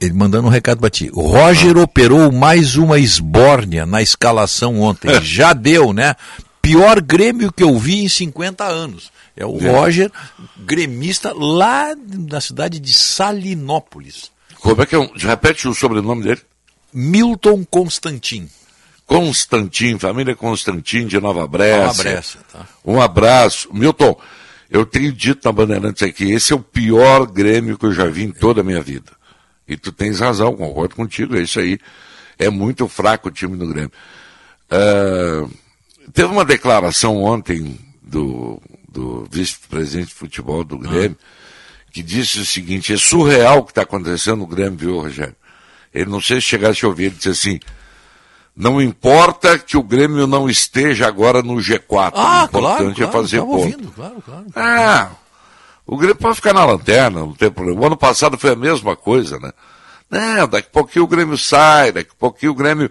Ele 0.00 0.12
mandando 0.12 0.48
um 0.48 0.50
recado 0.50 0.80
pra 0.80 0.90
ti. 0.90 1.08
Roger 1.14 1.78
operou 1.78 2.32
mais 2.32 2.74
uma 2.74 2.98
esbórnia 2.98 3.86
na 3.86 4.02
escalação 4.02 4.80
ontem. 4.80 5.08
Já 5.22 5.52
deu, 5.52 5.92
né? 5.92 6.16
Pior 6.60 7.00
Grêmio 7.00 7.52
que 7.52 7.62
eu 7.62 7.78
vi 7.78 8.02
em 8.02 8.08
50 8.08 8.64
anos. 8.64 9.12
É 9.36 9.46
o 9.46 9.56
É. 9.64 9.70
Roger, 9.70 10.10
gremista 10.58 11.32
lá 11.32 11.94
na 11.96 12.40
cidade 12.40 12.80
de 12.80 12.92
Salinópolis. 12.92 14.32
Como 14.60 14.82
é 14.82 14.86
que 14.86 14.96
é? 14.96 14.98
Um, 14.98 15.08
repete 15.16 15.68
o 15.68 15.74
sobrenome 15.74 16.24
dele? 16.24 16.40
Milton 16.92 17.64
Constantin. 17.70 18.48
Constantin, 19.12 19.98
família 19.98 20.34
Constantin 20.34 21.06
de 21.06 21.20
Nova 21.20 21.46
Brécia. 21.46 21.86
Nova 21.86 22.02
Brécia, 22.02 22.40
tá. 22.50 22.66
Um 22.84 23.00
abraço. 23.00 23.68
Milton, 23.72 24.18
eu 24.70 24.86
tenho 24.86 25.12
dito 25.12 25.44
na 25.44 25.52
Bandeirantes 25.52 26.02
aqui, 26.02 26.32
esse 26.32 26.52
é 26.52 26.56
o 26.56 26.60
pior 26.60 27.26
Grêmio 27.26 27.76
que 27.76 27.84
eu 27.84 27.92
já 27.92 28.06
vi 28.06 28.24
em 28.24 28.30
toda 28.30 28.62
a 28.62 28.64
minha 28.64 28.80
vida. 28.80 29.12
E 29.68 29.76
tu 29.76 29.92
tens 29.92 30.20
razão, 30.20 30.56
concordo 30.56 30.96
contigo, 30.96 31.36
é 31.36 31.42
isso 31.42 31.60
aí. 31.60 31.78
É 32.38 32.48
muito 32.48 32.88
fraco 32.88 33.28
o 33.28 33.30
time 33.30 33.56
do 33.56 33.66
Grêmio. 33.66 33.92
Ah, 34.70 35.46
teve 36.12 36.32
uma 36.32 36.44
declaração 36.44 37.22
ontem 37.22 37.78
do, 38.02 38.60
do 38.88 39.28
vice-presidente 39.30 40.08
de 40.08 40.14
futebol 40.14 40.64
do 40.64 40.78
Grêmio, 40.78 41.16
que 41.92 42.02
disse 42.02 42.40
o 42.40 42.46
seguinte, 42.46 42.94
é 42.94 42.96
surreal 42.96 43.58
o 43.58 43.64
que 43.64 43.72
está 43.72 43.82
acontecendo 43.82 44.38
no 44.38 44.46
Grêmio, 44.46 44.78
viu, 44.78 45.00
Rogério? 45.00 45.36
Ele 45.92 46.08
não 46.08 46.20
sei 46.22 46.40
se 46.40 46.46
chegasse 46.46 46.82
a 46.84 46.88
ouvir, 46.88 47.04
ele 47.04 47.16
disse 47.16 47.28
assim, 47.28 47.60
não 48.54 48.80
importa 48.80 49.58
que 49.58 49.76
o 49.76 49.82
Grêmio 49.82 50.26
não 50.26 50.48
esteja 50.48 51.06
agora 51.06 51.42
no 51.42 51.54
G4. 51.54 52.12
Ah, 52.14 52.42
o 52.42 52.44
importante 52.44 52.96
claro, 52.96 53.10
é 53.10 53.12
fazer 53.12 53.38
tava 53.38 53.50
ponto. 53.50 53.60
ouvindo, 53.60 53.92
claro, 53.92 54.22
claro. 54.24 54.46
Ah, 54.54 55.10
o 55.86 55.96
Grêmio 55.96 56.16
pode 56.16 56.36
ficar 56.36 56.52
na 56.52 56.64
lanterna, 56.64 57.20
não 57.20 57.34
tem 57.34 57.50
problema. 57.50 57.80
O 57.80 57.86
ano 57.86 57.96
passado 57.96 58.38
foi 58.38 58.52
a 58.52 58.56
mesma 58.56 58.94
coisa, 58.94 59.38
né? 59.38 59.52
Não, 60.10 60.46
daqui 60.46 60.68
a 60.68 60.72
pouquinho 60.72 61.04
o 61.06 61.08
Grêmio 61.08 61.38
sai, 61.38 61.90
daqui 61.92 62.10
a 62.12 62.18
pouquinho 62.18 62.52
o 62.52 62.54
Grêmio 62.54 62.90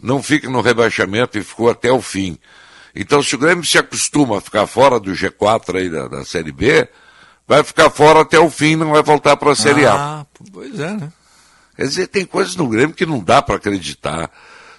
não 0.00 0.22
fica 0.22 0.48
no 0.48 0.62
rebaixamento 0.62 1.38
e 1.38 1.42
ficou 1.42 1.70
até 1.70 1.92
o 1.92 2.00
fim. 2.00 2.38
Então, 2.94 3.22
se 3.22 3.34
o 3.34 3.38
Grêmio 3.38 3.64
se 3.64 3.76
acostuma 3.76 4.38
a 4.38 4.40
ficar 4.40 4.66
fora 4.66 4.98
do 4.98 5.12
G4 5.12 5.76
aí 5.76 5.90
da, 5.90 6.08
da 6.08 6.24
Série 6.24 6.52
B, 6.52 6.88
vai 7.46 7.62
ficar 7.62 7.90
fora 7.90 8.20
até 8.20 8.38
o 8.38 8.48
fim, 8.48 8.76
não 8.76 8.92
vai 8.92 9.02
voltar 9.02 9.36
para 9.36 9.52
a 9.52 9.56
Série 9.56 9.84
A. 9.84 9.94
Ah, 9.94 10.26
pois 10.52 10.78
é, 10.78 10.92
né? 10.92 11.12
Quer 11.76 11.82
dizer, 11.82 12.06
tem 12.06 12.24
coisas 12.24 12.56
no 12.56 12.68
Grêmio 12.68 12.94
que 12.94 13.04
não 13.04 13.18
dá 13.18 13.42
para 13.42 13.56
acreditar. 13.56 14.30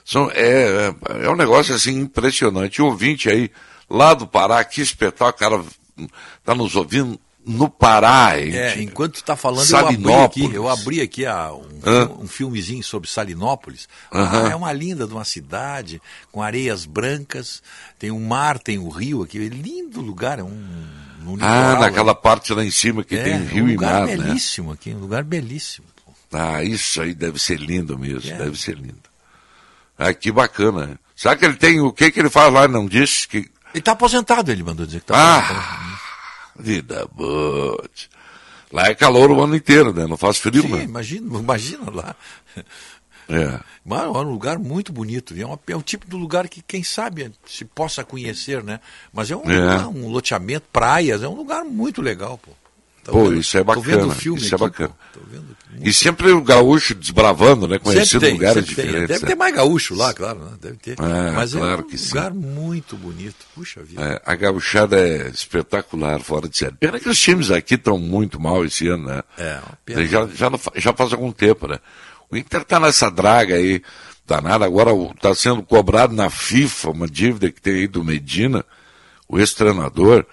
São, 0.06 0.30
é, 0.32 0.94
é, 1.10 1.26
é 1.26 1.30
um 1.30 1.36
negócio 1.36 1.74
assim 1.74 2.00
impressionante. 2.00 2.82
O 2.82 2.86
ouvinte 2.86 3.28
aí, 3.28 3.50
lá 3.90 4.14
do 4.14 4.28
Pará, 4.28 4.64
que 4.64 4.80
espetáculo, 4.82 5.30
o 5.32 5.34
cara 5.34 6.10
está 6.38 6.54
nos 6.54 6.76
ouvindo 6.76 7.20
no 7.44 7.68
Pará, 7.70 8.40
hein? 8.40 8.56
É, 8.56 8.82
enquanto 8.82 9.16
está 9.16 9.36
falando, 9.36 9.68
eu 9.70 9.78
abri 9.88 10.14
aqui, 10.24 10.54
eu 10.56 10.70
abri 10.70 11.02
aqui 11.02 11.26
ah, 11.26 11.52
um, 11.54 12.24
um 12.24 12.28
filmezinho 12.28 12.84
sobre 12.84 13.10
Salinópolis. 13.10 13.88
Ah, 14.12 14.50
é 14.52 14.56
uma 14.56 14.72
linda 14.74 15.06
de 15.08 15.14
uma 15.14 15.26
cidade, 15.26 16.02
com 16.32 16.42
areias 16.42 16.86
brancas, 16.86 17.62
tem 18.00 18.10
o 18.12 18.20
mar, 18.20 18.58
tem 18.60 18.78
o 18.80 18.90
rio 18.90 19.22
aqui, 19.24 19.38
é 19.44 19.48
lindo 19.48 20.02
lugar, 20.02 20.40
é 20.40 20.44
um, 20.44 20.48
um 20.50 21.34
Ah, 21.34 21.36
litoral, 21.36 21.80
naquela 21.82 22.14
né? 22.14 22.20
parte 22.22 22.54
lá 22.54 22.64
em 22.64 22.72
cima 22.72 23.04
que 23.04 23.16
É, 23.16 23.24
tem 23.24 23.38
rio 23.44 23.66
um 23.66 23.70
e 23.70 23.72
lugar 23.74 24.02
mar, 24.02 24.08
né? 24.08 24.18
belíssimo 24.18 24.72
aqui, 24.72 24.92
um 24.92 25.00
lugar 25.00 25.24
belíssimo. 25.24 25.86
Ah, 26.32 26.64
isso 26.64 27.00
aí 27.02 27.14
deve 27.14 27.40
ser 27.40 27.60
lindo 27.60 27.98
mesmo, 27.98 28.30
É. 28.32 28.38
deve 28.38 28.60
ser 28.60 28.76
lindo. 28.76 29.15
Ah, 29.98 30.14
que 30.14 30.32
bacana. 30.32 31.00
Sabe 31.16 31.40
que 31.40 31.46
ele 31.46 31.56
tem, 31.56 31.80
o 31.80 31.92
que 31.94 32.12
que 32.12 32.20
ele 32.20 32.30
faz 32.30 32.52
lá, 32.52 32.68
não 32.68 32.86
disse? 32.86 33.28
Que... 33.28 33.38
Ele 33.38 33.50
está 33.76 33.94
aposentado, 33.94 34.52
ele 34.52 34.64
mandou 34.64 34.86
dizer 34.86 35.00
que 35.00 35.04
está 35.06 35.16
Ah, 35.18 35.38
aposentado. 35.40 36.00
vida 36.60 37.08
boa. 37.14 37.90
Lá 38.72 38.88
é 38.88 38.96
calor 38.96 39.32
o 39.32 39.42
ano 39.42 39.56
inteiro, 39.56 39.94
né? 39.94 40.06
Não 40.08 40.18
faz 40.18 40.38
frio, 40.38 40.62
Sim, 40.64 40.68
né? 40.70 40.84
imagina, 40.84 41.40
imagina 41.40 41.90
lá. 41.92 42.16
É. 43.30 43.60
Mas 43.84 44.02
é 44.04 44.08
um 44.08 44.22
lugar 44.32 44.60
muito 44.60 44.92
bonito. 44.92 45.34
É, 45.40 45.46
uma, 45.46 45.60
é 45.68 45.76
o 45.76 45.82
tipo 45.82 46.06
do 46.08 46.18
lugar 46.18 46.48
que, 46.50 46.62
quem 46.62 46.84
sabe, 46.84 47.32
se 47.46 47.64
possa 47.66 48.04
conhecer, 48.04 48.64
né? 48.64 48.80
Mas 49.14 49.32
é 49.32 49.36
um, 49.36 49.44
É. 49.50 49.56
lugar, 49.60 49.88
um 49.88 50.08
loteamento, 50.10 50.66
praias, 50.72 51.24
é 51.24 51.28
um 51.28 51.34
lugar 51.36 51.64
muito 51.64 52.02
legal, 52.02 52.38
pô. 52.38 52.52
Tá 53.04 53.12
Pô, 53.12 53.26
vendo? 53.30 53.38
isso 53.40 53.58
é 53.58 53.64
Tô 53.64 53.80
vendo 53.82 53.96
bacana. 53.98 54.14
o 54.14 54.16
filme 54.16 54.42
isso 54.42 54.54
é 54.54 54.56
aqui, 54.56 54.64
bacana. 54.64 54.90
pô. 55.14 55.20
Tô 55.20 55.26
vendo 55.28 55.55
E 55.82 55.94
sempre 55.94 56.32
o 56.32 56.42
gaúcho 56.42 56.96
desbravando, 56.96 57.68
né? 57.68 57.80
Conhecendo 57.80 58.22
tem, 58.22 58.34
lugares 58.34 58.56
sempre 58.56 58.76
tem. 58.76 58.86
diferentes. 58.86 59.08
Deve 59.10 59.22
né? 59.22 59.28
ter 59.28 59.36
mais 59.36 59.56
gaúcho 59.56 59.96
lá, 59.96 60.14
claro, 60.14 60.40
né? 60.40 60.52
deve 60.62 60.78
ter. 60.78 60.92
É, 61.00 61.32
Mas 61.32 61.54
claro 61.54 61.82
é 61.82 61.86
um 61.86 61.88
que 61.88 61.98
sim. 61.98 62.10
lugar 62.10 62.34
muito 62.34 62.96
bonito. 62.96 63.46
Puxa 63.54 63.84
vida. 63.84 64.02
É, 64.02 64.22
a 64.26 64.36
gauchada 64.36 65.00
é 65.00 65.28
espetacular, 65.30 66.20
fora 66.22 66.48
de 66.48 66.58
série. 66.58 66.76
Pena 66.76 67.00
que 67.00 67.10
os 67.10 67.20
times 67.20 67.52
aqui 67.52 67.76
estão 67.76 67.98
muito 67.98 68.40
mal 68.40 68.64
esse 68.64 68.88
ano, 68.88 69.08
né? 69.08 69.24
É, 69.38 69.60
pena. 69.84 70.06
Já, 70.06 70.28
já, 70.28 70.50
não 70.50 70.60
já 70.76 70.94
faz 70.94 71.14
algum 71.14 71.32
tempo, 71.32 71.68
né? 71.68 71.80
O 72.30 72.38
Inter 72.38 72.64
tá 72.64 72.80
nessa 72.80 73.10
draga 73.10 73.56
aí, 73.56 73.82
danada, 74.26 74.66
agora 74.66 74.92
está 75.16 75.34
sendo 75.36 75.62
cobrado 75.62 76.14
na 76.14 76.30
FIFA 76.30 76.90
uma 76.92 77.08
dívida 77.08 77.52
que 77.52 77.62
tem 77.62 77.76
aí 77.76 77.88
do 77.88 78.04
Medina, 78.04 78.66
o 79.28 79.40
ex-treinador. 79.40 80.26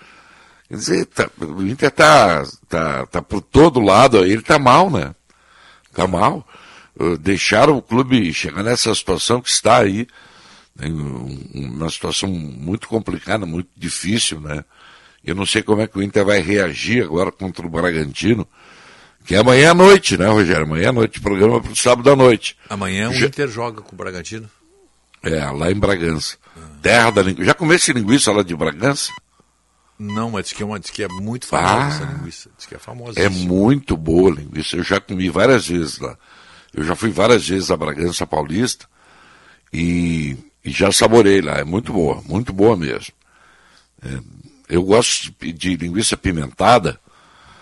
Quer 0.69 0.77
dizer, 0.77 1.07
tá- 1.07 1.31
o 1.39 1.63
Inter 1.67 1.91
tá, 1.91 2.45
tá, 2.69 3.07
tá 3.07 3.21
por 3.23 3.43
todo 3.43 3.79
lado 3.81 4.19
aí, 4.19 4.33
ele 4.33 4.43
tá 4.43 4.59
mal, 4.59 4.91
né? 4.91 5.15
Tá 5.95 6.07
mal. 6.07 6.47
Uh, 6.99 7.17
Deixaram 7.19 7.77
o 7.77 7.83
clube 7.83 8.33
chegar 8.35 8.63
nessa 8.63 8.95
situação 8.95 9.41
que 9.41 9.49
está 9.49 9.79
aí, 9.79 10.07
né? 10.77 10.89
Um- 10.89 11.49
uma 11.55 11.91
situação 11.91 12.29
muito 12.29 12.87
complicada, 12.89 13.47
muito 13.47 13.69
difícil, 13.77 14.41
né? 14.41 14.65
Eu 15.25 15.35
não 15.35 15.47
sei 15.47 15.63
como 15.63 15.81
é 15.83 15.87
que 15.87 15.97
o 15.99 16.03
Inter 16.03 16.25
vai 16.25 16.41
reagir 16.41 17.05
agora 17.05 17.31
contra 17.31 17.65
o 17.67 17.71
Bragantino, 17.71 18.47
que 19.25 19.35
é 19.35 19.39
amanhã 19.39 19.71
à 19.71 19.75
noite, 19.75 20.19
né, 20.19 20.27
Rogério? 20.27 20.65
Amanhã 20.65 20.89
à 20.89 20.93
noite, 20.93 21.21
programa 21.21 21.61
para 21.61 21.71
o 21.73 21.77
sábado 21.77 22.11
à 22.11 22.17
noite. 22.17 22.57
Amanhã 22.69 23.09
o 23.09 23.15
Já- 23.15 23.27
Inter 23.27 23.49
joga 23.49 23.81
com 23.81 23.95
o 23.95 23.99
Bragantino. 23.99 24.51
É, 25.23 25.45
lá 25.51 25.71
em 25.71 25.77
Bragança. 25.77 26.37
Terra 26.83 27.11
da 27.11 27.23
linguiça. 27.23 27.47
Já 27.47 27.55
comeu 27.55 27.77
esse 27.77 27.93
linguiça 27.93 28.33
lá 28.33 28.43
de 28.43 28.55
Bragança? 28.57 29.13
Não, 30.03 30.31
mas 30.31 30.45
diz 30.47 30.53
que 30.55 30.63
é, 30.63 30.67
uma, 30.67 30.81
diz 30.81 30.91
que 30.91 31.03
é 31.03 31.09
muito 31.09 31.47
famosa 31.47 31.75
Ah, 31.77 31.89
essa 31.89 32.05
linguiça. 32.13 32.51
Diz 32.57 32.67
que 32.67 32.75
é 32.75 32.79
famosa. 32.79 33.21
É 33.21 33.29
muito 33.29 33.97
boa 33.97 34.31
a 34.33 34.35
linguiça. 34.35 34.77
Eu 34.77 34.83
já 34.83 35.01
comi 35.01 35.29
várias 35.31 35.67
vezes 35.69 35.99
lá. 35.99 36.17
Eu 36.75 36.83
já 36.85 36.97
fui 36.97 37.11
várias 37.11 37.47
vezes 37.47 37.71
a 37.71 37.77
Bragança 37.77 38.27
Paulista 38.27 38.87
e, 39.73 40.37
e 40.65 40.71
já 40.71 40.91
saborei 40.91 41.41
lá. 41.41 41.59
É 41.59 41.65
muito 41.65 41.93
boa, 41.93 42.21
muito 42.27 42.53
boa 42.53 42.77
mesmo. 42.77 43.13
É, 44.05 44.19
eu 44.69 44.83
gosto 44.83 45.33
de, 45.41 45.53
de 45.53 45.77
linguiça 45.77 46.17
pimentada. 46.17 46.99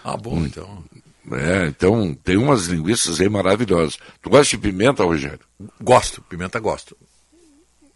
Ah, 0.05 0.17
bom, 0.17 0.36
Hum. 0.39 0.47
então. 0.47 0.85
É, 1.33 1.67
então 1.67 2.15
tem 2.25 2.36
umas 2.36 2.67
linguiças 2.67 3.20
aí 3.20 3.28
maravilhosas. 3.28 3.99
Tu 4.23 4.31
gosta 4.31 4.57
de 4.57 4.62
pimenta, 4.62 5.05
Rogério? 5.05 5.41
Gosto, 5.81 6.23
pimenta 6.23 6.59
gosto. 6.59 6.97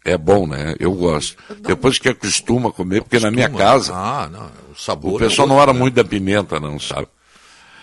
É 0.05 0.15
bom, 0.17 0.45
né? 0.45 0.75
Eu 0.79 0.93
gosto. 0.93 1.35
Depois 1.61 1.97
que 1.97 2.07
acostuma 2.07 2.69
a 2.69 2.71
comer, 2.71 3.01
porque 3.01 3.17
na 3.19 3.31
minha 3.31 3.49
casa. 3.49 3.91
Ah, 3.93 4.29
não, 4.31 4.51
o 4.71 4.75
sabor. 4.79 5.13
O 5.13 5.15
é 5.15 5.27
pessoal 5.27 5.47
outro, 5.47 5.55
não 5.55 5.61
era 5.63 5.73
né? 5.73 5.79
muito 5.79 5.95
da 5.95 6.03
pimenta, 6.05 6.59
não, 6.59 6.79
sabe? 6.79 7.07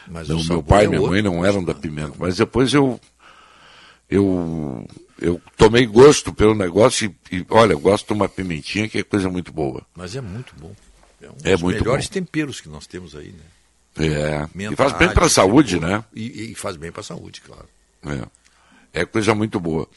Mas 0.07 0.29
Não, 0.29 0.43
meu 0.45 0.63
pai 0.63 0.83
é 0.83 0.85
e 0.85 0.89
minha 0.89 1.01
outro. 1.01 1.13
mãe 1.15 1.23
não 1.23 1.45
eram 1.45 1.65
da 1.65 1.75
pimenta. 1.75 2.13
Mas 2.19 2.37
depois 2.37 2.73
eu. 2.73 3.01
Eu. 4.09 4.87
Eu 5.21 5.41
tomei 5.57 5.87
gosto 5.87 6.33
pelo 6.33 6.55
negócio 6.55 7.15
e, 7.31 7.37
e, 7.37 7.47
olha, 7.49 7.73
eu 7.75 7.79
gosto 7.79 8.09
de 8.09 8.13
uma 8.13 8.29
pimentinha 8.29 8.89
que 8.89 8.99
é 8.99 9.03
coisa 9.05 9.29
muito 9.29 9.53
boa. 9.53 9.83
Mas 9.95 10.17
é 10.17 10.21
muito 10.21 10.53
bom. 10.57 10.73
É 11.21 11.29
um 11.29 11.35
É 11.45 11.53
dos 11.53 11.63
muito 11.63 11.79
melhores 11.79 12.07
bom. 12.09 12.13
temperos 12.15 12.61
que 12.61 12.69
nós 12.69 12.87
temos 12.89 13.15
aí, 13.15 13.29
né? 13.33 14.05
É. 14.05 14.47
Pimenta 14.49 14.73
E 14.73 14.77
faz 14.77 14.93
bem 14.95 15.09
para 15.11 15.23
a 15.23 15.27
ágil, 15.27 15.35
saúde, 15.35 15.79
né? 15.81 16.05
E, 16.13 16.51
e 16.51 16.55
faz 16.57 16.77
bem 16.77 16.91
para 16.91 17.01
a 17.03 17.05
saúde, 17.05 17.41
claro. 17.41 17.69
É. 18.05 19.01
É 19.01 19.05
coisa 19.05 19.33
muito 19.35 19.61
boa. 19.61 19.89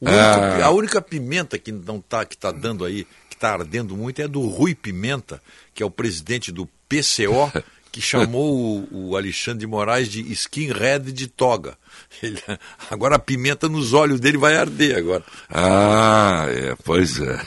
Único- 0.00 0.16
Ah. 0.18 0.64
A 0.66 0.70
única 0.70 1.00
pimenta 1.00 1.58
que 1.58 1.72
não 1.72 2.00
tá, 2.00 2.24
que 2.24 2.36
tá 2.36 2.50
dando 2.52 2.84
aí, 2.84 3.04
que 3.30 3.36
está 3.36 3.52
ardendo 3.52 3.96
muito, 3.96 4.20
é 4.20 4.28
do 4.28 4.40
Rui 4.46 4.74
Pimenta, 4.74 5.40
que 5.74 5.82
é 5.82 5.86
o 5.86 5.90
presidente 5.90 6.52
do 6.52 6.68
PCO, 6.88 7.50
que 7.90 8.00
chamou 8.02 8.86
o, 8.90 9.10
o 9.10 9.16
Alexandre 9.16 9.60
de 9.60 9.66
Moraes 9.66 10.08
de 10.08 10.20
skinhead 10.32 11.12
de 11.12 11.26
toga. 11.28 11.76
Ele- 12.22 12.42
agora 12.90 13.16
a 13.16 13.18
pimenta 13.18 13.68
nos 13.68 13.92
olhos 13.92 14.20
dele 14.20 14.36
vai 14.38 14.56
arder 14.56 14.96
agora. 14.96 15.24
Ah, 15.48 16.46
é, 16.48 16.74
pois 16.84 17.18
é. 17.20 17.40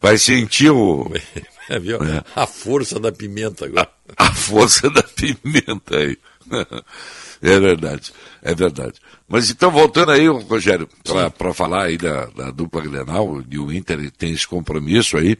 Vai 0.00 0.18
sentir 0.18 0.70
o. 0.70 1.10
É, 1.68 1.78
viu? 1.78 1.96
É. 2.02 2.22
A 2.34 2.44
força 2.44 2.98
da 2.98 3.12
pimenta 3.12 3.66
agora. 3.66 3.88
a 4.16 4.32
força 4.34 4.90
da 4.90 5.02
pimenta 5.04 5.96
aí. 5.96 6.18
É 7.42 7.58
verdade, 7.58 8.12
é 8.40 8.54
verdade. 8.54 9.00
Mas 9.26 9.50
então, 9.50 9.68
voltando 9.72 10.12
aí, 10.12 10.28
Rogério, 10.28 10.88
para 11.36 11.52
falar 11.52 11.86
aí 11.86 11.98
da, 11.98 12.26
da 12.26 12.50
dupla 12.52 12.80
Grenal, 12.80 13.42
e 13.50 13.58
o 13.58 13.72
Inter 13.72 14.12
tem 14.12 14.32
esse 14.32 14.46
compromisso 14.46 15.16
aí, 15.16 15.36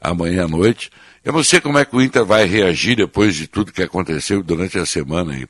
amanhã 0.00 0.44
à 0.44 0.48
noite. 0.48 0.90
Eu 1.22 1.34
não 1.34 1.44
sei 1.44 1.60
como 1.60 1.78
é 1.78 1.84
que 1.84 1.94
o 1.94 2.00
Inter 2.00 2.24
vai 2.24 2.46
reagir 2.46 2.96
depois 2.96 3.36
de 3.36 3.46
tudo 3.46 3.72
que 3.72 3.82
aconteceu 3.82 4.42
durante 4.42 4.78
a 4.78 4.86
semana 4.86 5.34
aí. 5.34 5.46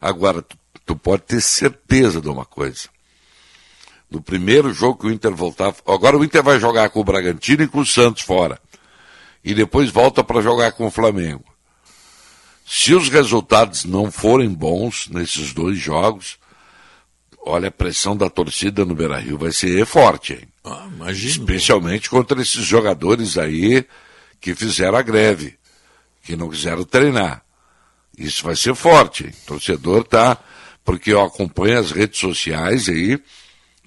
Agora, 0.00 0.40
tu, 0.40 0.56
tu 0.86 0.94
pode 0.94 1.22
ter 1.22 1.40
certeza 1.40 2.20
de 2.20 2.28
uma 2.28 2.44
coisa. 2.44 2.88
No 4.08 4.22
primeiro 4.22 4.72
jogo 4.72 5.00
que 5.00 5.06
o 5.06 5.10
Inter 5.10 5.34
voltar. 5.34 5.74
Agora 5.86 6.16
o 6.16 6.24
Inter 6.24 6.42
vai 6.42 6.60
jogar 6.60 6.88
com 6.90 7.00
o 7.00 7.04
Bragantino 7.04 7.64
e 7.64 7.68
com 7.68 7.80
o 7.80 7.86
Santos 7.86 8.22
fora. 8.22 8.60
E 9.42 9.54
depois 9.54 9.90
volta 9.90 10.22
para 10.22 10.40
jogar 10.40 10.72
com 10.72 10.86
o 10.86 10.90
Flamengo. 10.90 11.53
Se 12.64 12.94
os 12.94 13.08
resultados 13.08 13.84
não 13.84 14.10
forem 14.10 14.48
bons 14.48 15.08
nesses 15.08 15.52
dois 15.52 15.78
jogos, 15.78 16.38
olha, 17.44 17.68
a 17.68 17.72
pressão 17.72 18.16
da 18.16 18.30
torcida 18.30 18.84
no 18.84 18.94
Beira 18.94 19.18
Rio 19.18 19.36
vai 19.38 19.52
ser 19.52 19.84
forte, 19.86 20.32
hein? 20.34 20.48
Ah, 20.64 20.88
imagino. 20.90 21.30
Especialmente 21.30 22.08
contra 22.08 22.40
esses 22.40 22.64
jogadores 22.64 23.36
aí 23.36 23.84
que 24.40 24.54
fizeram 24.54 24.96
a 24.96 25.02
greve, 25.02 25.56
que 26.22 26.36
não 26.36 26.48
quiseram 26.48 26.84
treinar. 26.84 27.42
Isso 28.16 28.42
vai 28.44 28.56
ser 28.56 28.74
forte. 28.74 29.24
hein? 29.24 29.32
O 29.42 29.46
torcedor 29.46 30.04
tá. 30.04 30.38
Porque 30.84 31.12
eu 31.12 31.22
acompanho 31.22 31.78
as 31.78 31.90
redes 31.92 32.20
sociais 32.20 32.88
aí, 32.90 33.18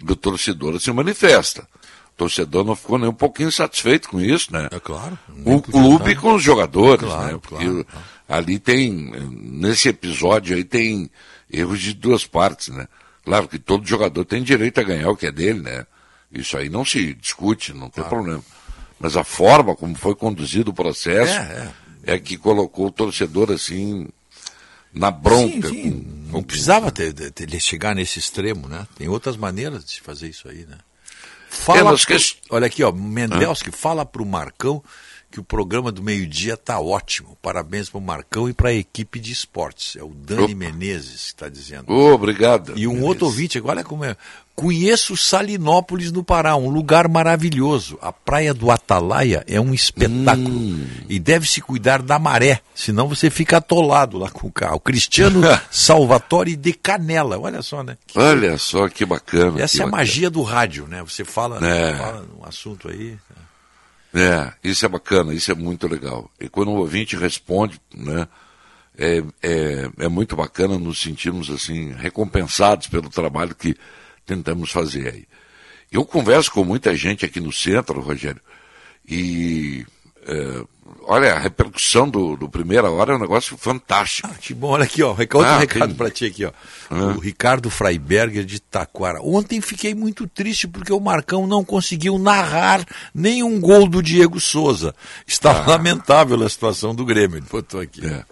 do 0.03 0.15
torcedor 0.15 0.79
se 0.81 0.91
manifesta. 0.91 1.67
O 2.13 2.17
torcedor 2.17 2.65
não 2.65 2.75
ficou 2.75 2.97
nem 2.97 3.07
um 3.07 3.13
pouquinho 3.13 3.51
satisfeito 3.51 4.09
com 4.09 4.19
isso, 4.19 4.51
né? 4.51 4.67
É 4.71 4.79
claro. 4.79 5.17
O 5.45 5.61
clube 5.61 6.15
com 6.15 6.33
os 6.33 6.41
jogadores, 6.43 7.05
Claro, 7.07 7.33
né? 7.33 7.39
Porque 7.39 7.65
claro, 7.65 7.85
ali 8.27 8.59
tem, 8.59 8.91
nesse 9.31 9.89
episódio 9.89 10.55
aí 10.55 10.63
tem 10.63 11.09
erros 11.51 11.79
de 11.81 11.93
duas 11.93 12.25
partes, 12.25 12.69
né? 12.69 12.87
Claro 13.23 13.47
que 13.47 13.59
todo 13.59 13.85
jogador 13.87 14.23
tem 14.25 14.41
direito 14.43 14.79
a 14.79 14.83
ganhar 14.83 15.09
o 15.09 15.15
que 15.17 15.27
é 15.27 15.31
dele, 15.31 15.61
né? 15.61 15.85
Isso 16.31 16.57
aí 16.57 16.69
não 16.69 16.83
se 16.85 17.13
discute, 17.13 17.73
não 17.73 17.89
tem 17.89 18.03
problema. 18.03 18.43
Mas 18.99 19.15
a 19.15 19.23
forma 19.23 19.75
como 19.75 19.95
foi 19.95 20.15
conduzido 20.15 20.71
o 20.71 20.73
processo 20.73 21.33
É, 21.33 21.71
é, 22.03 22.19
que 22.19 22.37
colocou 22.37 22.87
o 22.87 22.91
torcedor 22.91 23.51
assim 23.51 24.07
na 24.93 25.11
bronca. 25.11 25.67
Sim, 25.69 25.73
sim. 25.83 26.07
Não 26.31 26.41
precisava 26.41 26.91
ter, 26.91 27.13
ter- 27.13 27.31
ter- 27.31 27.59
chegar 27.61 27.95
nesse 27.95 28.17
extremo, 28.19 28.67
né? 28.67 28.87
Tem 28.97 29.07
outras 29.07 29.37
maneiras 29.37 29.85
de 29.85 30.01
fazer 30.01 30.27
isso 30.29 30.49
aí, 30.49 30.65
né? 30.65 30.77
Fala 31.49 31.79
É, 31.93 31.95
pro- 31.95 32.05
que- 32.05 32.35
Olha 32.49 32.67
aqui, 32.67 32.83
ó, 32.83 32.91
Mendelski, 32.91 33.71
fala 33.71 34.05
pro 34.05 34.25
Marcão 34.25 34.83
que 35.29 35.39
o 35.39 35.43
programa 35.43 35.91
do 35.91 36.01
meio-dia 36.01 36.55
tá 36.55 36.79
ótimo. 36.79 37.37
Parabéns 37.41 37.89
pro 37.89 37.99
Marcão 37.99 38.49
e 38.49 38.53
pra 38.53 38.73
equipe 38.73 39.19
de 39.19 39.31
esportes. 39.31 39.95
É 39.97 40.03
o 40.03 40.09
Dani 40.09 40.43
Opa. 40.43 40.55
Menezes 40.55 41.21
que 41.21 41.27
está 41.27 41.49
dizendo. 41.49 41.91
Ô, 41.91 42.13
obrigado. 42.13 42.73
E 42.77 42.87
um 42.87 43.03
outro 43.03 43.25
ouvinte, 43.25 43.61
olha 43.63 43.83
como 43.83 44.05
é. 44.05 44.15
Conheço 44.55 45.15
Salinópolis 45.15 46.11
no 46.11 46.23
Pará, 46.23 46.55
um 46.55 46.69
lugar 46.69 47.07
maravilhoso. 47.07 47.99
A 48.01 48.11
praia 48.11 48.55
do 48.55 48.71
Atalaia 48.71 49.43
é 49.47 49.61
um 49.61 49.71
espetáculo. 49.71 50.49
Hum. 50.49 50.87
E 51.07 51.19
deve-se 51.19 51.61
cuidar 51.61 52.01
da 52.01 52.17
maré, 52.17 52.61
senão 52.73 53.07
você 53.07 53.29
fica 53.29 53.57
atolado 53.57 54.17
lá 54.17 54.31
com 54.31 54.47
o 54.47 54.51
carro. 54.51 54.79
Cristiano 54.79 55.41
Salvatore 55.69 56.55
de 56.55 56.73
Canela, 56.73 57.37
olha 57.37 57.61
só, 57.61 57.83
né? 57.83 57.97
Olha 58.15 58.57
só 58.57 58.89
que 58.89 59.05
bacana. 59.05 59.61
Essa 59.61 59.75
que 59.77 59.81
é 59.81 59.83
a 59.83 59.85
bacana. 59.85 59.97
magia 60.01 60.29
do 60.31 60.41
rádio, 60.41 60.87
né? 60.87 61.03
Você 61.03 61.23
fala, 61.23 61.59
É. 61.63 61.95
fala 61.95 62.25
um 62.41 62.43
assunto 62.43 62.89
aí. 62.89 63.15
É, 64.13 64.53
isso 64.63 64.85
é 64.85 64.89
bacana, 64.89 65.33
isso 65.33 65.51
é 65.51 65.55
muito 65.55 65.87
legal. 65.87 66.31
E 66.39 66.47
quando 66.49 66.69
o 66.69 66.77
ouvinte 66.77 67.15
responde, 67.15 67.79
né, 67.93 68.27
é, 68.97 69.23
é, 69.43 69.89
é 69.99 70.07
muito 70.07 70.35
bacana 70.35 70.79
nos 70.79 70.99
sentirmos 70.99 71.49
assim, 71.49 71.91
recompensados 71.91 72.87
pelo 72.87 73.09
trabalho 73.09 73.53
que 73.53 73.75
tentamos 74.25 74.71
fazer 74.71 75.13
aí. 75.13 75.25
Eu 75.91 76.03
converso 76.03 76.51
com 76.51 76.63
muita 76.63 76.95
gente 76.95 77.25
aqui 77.25 77.39
no 77.39 77.51
centro, 77.51 78.01
Rogério, 78.01 78.41
e 79.07 79.85
é, 80.27 80.63
olha, 81.03 81.33
a 81.35 81.39
repercussão 81.39 82.09
do, 82.09 82.35
do 82.35 82.49
Primeira 82.49 82.89
Hora 82.91 83.13
é 83.13 83.15
um 83.15 83.19
negócio 83.19 83.57
fantástico. 83.57 84.29
Que 84.41 84.53
bom, 84.53 84.69
olha 84.69 84.83
aqui, 84.83 85.01
ó. 85.01 85.09
Outro 85.09 85.41
Ah, 85.43 85.57
recado 85.59 85.95
para 85.95 86.09
ti 86.09 86.25
aqui, 86.25 86.45
ó. 86.45 86.51
Ah. 86.89 86.95
O 87.15 87.19
Ricardo 87.19 87.69
Freiberger 87.69 88.43
de 88.45 88.59
Taquara. 88.59 89.21
Ontem 89.21 89.61
fiquei 89.61 89.93
muito 89.95 90.27
triste 90.27 90.67
porque 90.67 90.91
o 90.93 90.99
Marcão 90.99 91.47
não 91.47 91.63
conseguiu 91.63 92.17
narrar 92.19 92.85
nenhum 93.13 93.59
gol 93.59 93.87
do 93.87 94.01
Diego 94.03 94.39
Souza. 94.39 94.93
Está 95.25 95.51
Ah. 95.63 95.69
lamentável 95.71 96.41
a 96.43 96.49
situação 96.49 96.93
do 96.93 97.05
Grêmio. 97.05 97.37
Ele 97.37 97.45
botou 97.49 97.79
aqui. 97.79 98.05
É. 98.05 98.23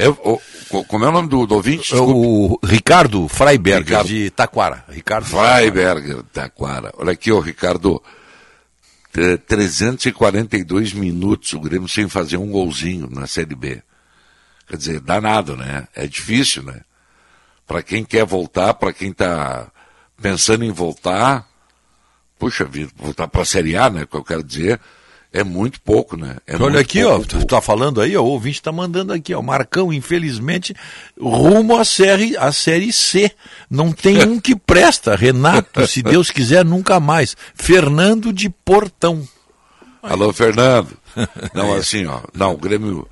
É, 0.00 0.08
o- 0.08 0.40
co- 0.68 0.84
como 0.84 1.04
é 1.04 1.08
o 1.08 1.12
nome 1.12 1.28
do, 1.28 1.44
do 1.44 1.56
ouvinte? 1.56 1.92
É 1.92 1.98
O 1.98 2.56
Ricardo 2.62 3.26
Freiberger, 3.26 3.84
Ricardo. 3.88 4.06
de 4.08 4.30
Taquara. 4.30 4.84
Ricardo 4.88 5.24
Freiberger, 5.26 6.22
Taquara. 6.32 6.92
Olha 6.96 7.12
aqui, 7.12 7.32
ô 7.32 7.40
Ricardo. 7.40 8.00
T- 9.12 9.38
342 9.38 10.92
minutos 10.92 11.52
o 11.52 11.60
Grêmio 11.60 11.88
sem 11.88 12.08
fazer 12.08 12.36
um 12.36 12.50
golzinho 12.50 13.08
na 13.10 13.26
Série 13.26 13.54
B. 13.54 13.82
Quer 14.66 14.76
dizer, 14.76 15.00
danado, 15.00 15.56
né? 15.56 15.88
É 15.94 16.06
difícil, 16.06 16.62
né? 16.62 16.82
Para 17.66 17.82
quem 17.82 18.04
quer 18.04 18.24
voltar, 18.24 18.74
para 18.74 18.92
quem 18.92 19.10
está 19.10 19.70
pensando 20.20 20.64
em 20.64 20.70
voltar, 20.70 21.48
puxa 22.38 22.64
vida, 22.64 22.90
voltar 22.96 23.28
para 23.28 23.42
a 23.42 23.46
Série 23.46 23.76
A, 23.76 23.88
né? 23.88 24.06
Que 24.06 24.16
eu 24.16 24.24
quero 24.24 24.42
dizer, 24.44 24.80
é 25.32 25.44
muito 25.44 25.80
pouco, 25.80 26.16
né? 26.16 26.36
É 26.46 26.56
Olha 26.56 26.80
aqui, 26.80 27.04
ó, 27.04 27.16
pouco. 27.16 27.26
tu 27.26 27.46
tá 27.46 27.60
falando 27.60 28.00
aí, 28.00 28.16
ó, 28.16 28.22
o 28.22 28.26
ouvinte 28.26 28.62
tá 28.62 28.72
mandando 28.72 29.12
aqui, 29.12 29.34
ó, 29.34 29.42
Marcão, 29.42 29.92
infelizmente, 29.92 30.74
rumo 31.20 31.76
à 31.76 31.84
série, 31.84 32.36
à 32.36 32.50
série 32.50 32.92
C. 32.92 33.30
Não 33.70 33.92
tem 33.92 34.22
um 34.26 34.40
que 34.40 34.56
presta. 34.56 35.14
Renato, 35.14 35.86
se 35.86 36.02
Deus 36.02 36.30
quiser, 36.30 36.64
nunca 36.64 36.98
mais. 36.98 37.36
Fernando 37.54 38.32
de 38.32 38.48
Portão. 38.48 39.26
Alô, 40.02 40.32
Fernando. 40.32 40.96
Não, 41.52 41.74
assim, 41.74 42.06
ó. 42.06 42.20
Não, 42.34 42.54
o 42.54 42.56
Grêmio. 42.56 43.06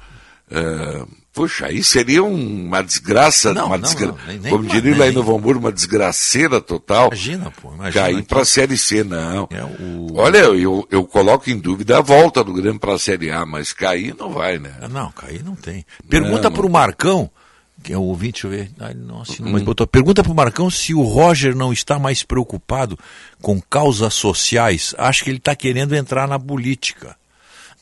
é, 0.51 1.05
puxa, 1.37 1.67
aí 1.67 1.85
seria 1.85 2.25
um- 2.25 2.67
uma 2.67 2.83
desgraça, 2.83 3.53
Não, 3.53 3.67
uma 3.67 3.77
não, 3.77 3.83
desgra- 3.85 4.07
não, 4.09 4.19
nem- 4.27 4.39
nem- 4.39 4.51
como 4.51 4.65
diria 4.67 4.91
nem- 4.93 4.99
lá 5.01 5.07
em 5.09 5.13
Novo 5.13 5.37
Hamburgo, 5.37 5.61
uma 5.61 5.71
desgraceira 5.71 6.61
total. 6.61 7.09
Imagina, 7.09 7.53
pô, 7.63 7.73
imagina 7.75 7.93
Cair 8.05 8.19
É, 8.19 8.23
para 8.23 8.41
a 8.41 8.45
Série 8.45 8.77
C, 8.79 9.05
não. 9.05 9.49
Olha, 10.15 10.39
eu, 10.39 10.89
eu 10.91 11.05
coloco 11.07 11.49
em 11.51 11.59
dúvida 11.59 11.99
a 11.99 12.01
volta 12.01 12.43
do 12.43 12.53
Grêmio 12.55 12.81
para 12.81 12.95
a 12.95 12.99
Série 12.99 13.31
A, 13.31 13.45
mas 13.45 13.73
cair 13.73 14.15
não 14.19 14.31
vai, 14.31 14.59
né? 14.59 14.75
Ah, 14.81 14.89
Não, 14.89 15.13
cair 15.13 15.45
não 15.45 15.55
tem. 15.55 15.85
Pergunta 16.09 16.51
pro 16.51 16.63
não. 16.65 16.71
Marcão, 16.71 17.31
que 17.83 17.93
é 17.93 17.99
o 17.99 18.03
ouvinte, 18.03 18.43
deixa 18.45 18.47
eu 18.47 18.51
ver. 18.51 18.71
Ele 18.91 19.01
não 19.07 19.21
assinou, 19.21 19.53
mas 19.53 19.61
Hum. 19.63 19.67
botou. 19.67 19.87
Pergunta 19.87 20.25
pro 20.25 20.35
Marcão 20.35 20.71
se 20.71 20.95
o 20.95 21.03
Roger 21.03 21.55
não 21.55 21.73
está 21.73 21.99
mais 21.99 22.23
preocupado 22.23 22.99
com 23.43 23.61
causas 23.61 24.15
sociais. 24.15 24.95
Acho 24.97 25.23
que 25.23 25.31
ele 25.31 25.37
está 25.37 25.55
querendo 25.55 25.95
entrar 25.95 26.27
na 26.27 26.39
política. 26.39 27.15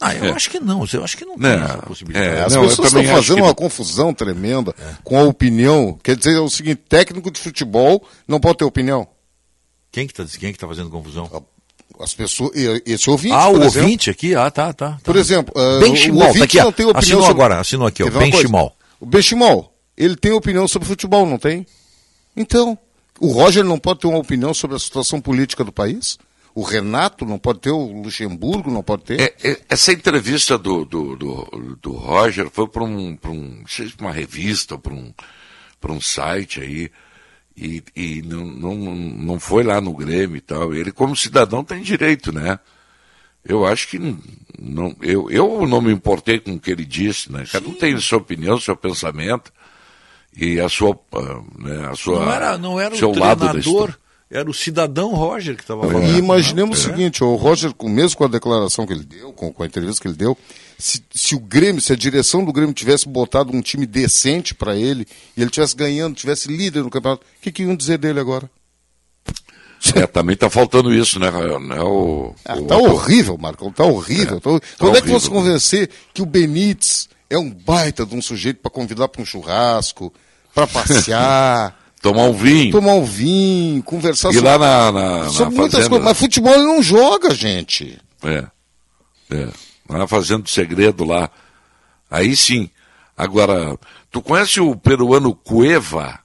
Ah, 0.01 0.15
eu 0.15 0.25
É. 0.27 0.31
acho 0.33 0.51
que 0.51 0.59
não. 0.61 0.85
Eu 0.93 1.05
acho 1.05 1.17
que 1.17 1.25
não 1.25 1.39
tem 1.39 1.57
Não, 1.57 1.65
essa 1.65 1.77
possibilidade. 1.79 2.27
É, 2.37 2.41
as 2.45 2.57
pessoas 2.57 2.89
estão 2.89 3.05
fazendo 3.05 3.43
uma 3.45 3.55
confusão 3.55 4.13
tremenda 4.13 4.75
com 5.03 5.19
a 5.19 5.23
opinião. 5.25 5.99
Quer 6.03 6.17
dizer, 6.17 6.37
é 6.37 6.41
o 6.41 6.51
seguinte, 6.51 6.83
técnico 6.89 7.31
de 7.31 7.41
futebol 7.41 8.03
não 8.27 8.41
pode 8.41 8.59
ter 8.59 8.65
opinião. 8.65 9.07
Quem 9.93 10.07
que 10.07 10.13
tá, 10.15 10.25
quem 10.39 10.53
que 10.53 10.59
tá 10.59 10.67
fazendo 10.67 10.91
confusão? 10.91 11.31
As 12.01 12.13
pessoas, 12.13 12.51
esse 12.85 13.09
ouvinte, 13.09 13.33
ah, 13.35 13.49
o 13.49 13.53
por 13.53 13.63
exemplo. 13.63 13.83
ouvinte 13.83 14.11
aqui? 14.11 14.35
Ah, 14.35 14.51
tá, 14.51 14.73
tá. 14.73 14.91
tá. 14.93 14.99
Por 15.05 15.15
exemplo, 15.17 15.55
ah, 15.57 15.79
Ben 15.81 15.93
o 16.11 16.19
tá 16.19 16.27
ouvinte 16.27 16.43
aqui, 16.45 16.59
ó. 16.59 16.65
não 16.65 16.73
tem 16.73 16.87
opinião 16.87 16.99
Assinou 16.99 17.23
sobre- 17.23 17.43
agora, 17.43 17.61
assinou 17.61 17.87
aqui, 17.87 18.03
ó. 18.03 18.07
Quer 18.07 18.11
ver 18.11 18.17
uma 18.19 18.23
Ben 18.25 18.31
coisa? 18.33 18.47
Chimol. 18.49 18.77
O 19.01 19.07
Benchimol, 19.07 19.75
ele 19.97 20.17
tem 20.17 20.33
opinião 20.33 20.67
sobre 20.67 20.89
futebol, 20.89 21.25
não 21.25 21.39
tem? 21.39 21.65
Então, 22.37 22.77
o 23.21 23.29
Roger 23.29 23.63
não 23.63 23.79
pode 23.79 24.01
ter 24.01 24.09
uma 24.09 24.19
opinião 24.19 24.53
sobre 24.53 24.75
a 24.77 24.79
situação 24.81 25.21
política 25.21 25.63
do 25.63 25.71
país? 25.71 26.19
O 26.55 26.63
Renato 26.63 27.27
não 27.27 27.39
pode 27.39 27.61
ter, 27.61 27.71
o 27.71 28.03
Luxemburgo 28.03 28.71
não 28.71 28.83
pode 28.83 29.03
ter? 29.03 29.21
É, 29.21 29.35
é, 29.43 29.61
essa 29.69 29.93
entrevista 29.93 30.57
do, 30.57 30.85
do, 30.85 31.17
do, 31.17 31.77
do 31.83 31.93
Roger 31.93 32.49
foi 32.49 32.69
para 32.69 32.85
um, 32.85 33.17
pra 33.17 33.31
um, 33.31 33.59
não 33.59 33.67
sei 33.67 33.89
se 33.89 33.95
uma 34.01 34.13
revista, 34.13 34.79
para 34.79 34.95
um, 34.95 35.13
pra 35.81 35.93
um 35.93 36.01
site 36.01 36.61
aí, 36.61 36.91
e, 37.57 37.83
e 37.97 38.23
não, 38.23 38.47
não, 38.47 38.75
não 38.77 39.41
foi 39.41 39.65
lá 39.65 39.81
no 39.81 39.93
Grêmio 39.93 40.37
e 40.37 40.41
tal. 40.41 40.73
Ele, 40.73 40.93
como 40.93 41.17
cidadão, 41.17 41.65
tem 41.65 41.83
direito, 41.83 42.33
né? 42.33 42.61
Eu 43.45 43.67
acho 43.67 43.89
que 43.89 43.99
não, 44.59 44.97
eu, 45.03 45.31
eu 45.31 45.67
não 45.67 45.81
me 45.81 45.93
importei 45.93 46.39
com 46.39 46.53
o 46.53 46.61
que 46.61 46.71
ele 46.71 46.85
disse, 46.85 47.31
né? 47.31 47.45
Cada 47.51 47.69
um 47.69 47.75
tem 47.75 47.95
a 47.95 48.01
sua 48.01 48.19
opinião, 48.19 48.59
seu 48.59 48.77
pensamento 48.77 49.53
e 50.37 50.59
a 50.59 50.69
sua, 50.69 50.99
ah, 51.13 51.43
né, 51.59 51.89
a 51.91 51.95
sua 51.95 52.21
Não 52.21 52.33
era, 52.33 52.59
não 52.59 52.81
era 52.81 52.95
o 52.95 52.97
seu 52.97 53.13
lado 53.13 53.53
da 53.53 53.59
história. 53.59 53.97
Era 54.31 54.49
o 54.51 54.55
cidadão 54.55 55.15
Roger 55.15 55.55
que 55.57 55.63
estava 55.63 55.83
falando. 55.87 56.05
E 56.07 56.19
imaginemos 56.19 56.79
É. 56.79 56.81
o 56.81 56.85
seguinte, 56.91 57.23
o 57.23 57.35
Roger, 57.37 57.73
com- 57.73 57.89
mesmo 57.89 58.17
com 58.19 58.25
a 58.25 58.29
declaração 58.29 58.87
que 58.87 58.93
ele 58.93 59.05
deu, 59.05 59.33
com, 59.33 59.53
com 59.53 59.63
a 59.63 59.67
entrevista 59.67 60.01
que 60.01 60.09
ele 60.09 60.17
deu, 60.17 60.37
se, 60.79 61.05
se 61.15 61.35
o 61.35 61.39
Grêmio, 61.41 61.81
se 61.81 61.93
a 61.93 61.97
direção 61.97 62.45
do 62.45 62.53
Grêmio 62.53 62.75
tivesse 62.75 63.09
botado 63.09 63.53
um 63.55 63.63
time 63.63 63.87
decente 63.87 64.55
para 64.55 64.75
ele, 64.77 65.07
e 65.37 65.43
ele 65.43 65.51
tivesse 65.51 65.77
ganhando, 65.77 66.17
tivesse 66.17 66.49
líder 66.49 66.83
no 66.83 66.91
campeonato, 66.91 67.23
o 67.25 67.41
que, 67.43 67.53
que 67.53 67.63
iam 67.63 67.77
dizer 67.77 67.99
dele 67.99 68.19
agora? 68.19 68.51
É, 69.95 70.07
também 70.07 70.33
está 70.33 70.49
faltando 70.49 70.95
isso, 70.95 71.21
né, 71.21 71.31
né 71.31 71.81
o, 71.83 72.35
Ah, 72.45 72.57
o- 72.57 72.67
tá 72.67 72.77
horrível, 72.79 73.37
Marcão, 73.37 73.71
tá 73.71 73.85
horrível. 73.85 74.41
Tá- 74.41 74.51
Quando 74.79 74.97
é 74.97 75.01
que 75.03 75.11
horrível. 75.11 75.21
você 75.21 75.29
convencer 75.29 75.91
que 76.15 76.23
o 76.23 76.27
Benítez 76.27 77.07
é 77.29 77.37
um 77.37 77.51
baita 77.51 78.07
de 78.07 78.15
um 78.17 78.23
sujeito 78.23 78.61
para 78.63 78.71
convidar 78.71 79.09
para 79.09 79.21
um 79.21 79.27
churrasco, 79.27 80.11
para 80.55 80.67
passear, 80.67 81.79
Tomar 82.05 82.25
um 82.25 82.35
vinho. 82.35 82.71
tomar 82.71 82.93
um 82.97 83.05
vinho, 83.05 83.83
conversar 83.83 84.31
E 84.35 84.39
lá 84.39 84.59
na, 84.59 84.93
na, 84.93 85.25
na 85.25 85.31
sobre 85.31 85.55
muitas 85.57 85.73
fazenda. 85.73 85.89
coisas. 85.89 86.05
Mas 86.05 86.19
futebol 86.19 86.53
ele 86.53 86.65
não 86.65 86.83
joga, 86.83 87.35
gente. 87.35 87.99
É. 88.23 88.45
É. 89.31 89.49
Lá 89.89 90.07
fazendo 90.07 90.47
segredo 90.47 91.03
lá. 91.03 91.31
Aí 92.11 92.37
sim. 92.37 92.69
Agora, 93.17 93.79
tu 94.11 94.21
conhece 94.21 94.61
o 94.61 94.77
peruano 94.77 95.35
Cueva? 95.35 96.19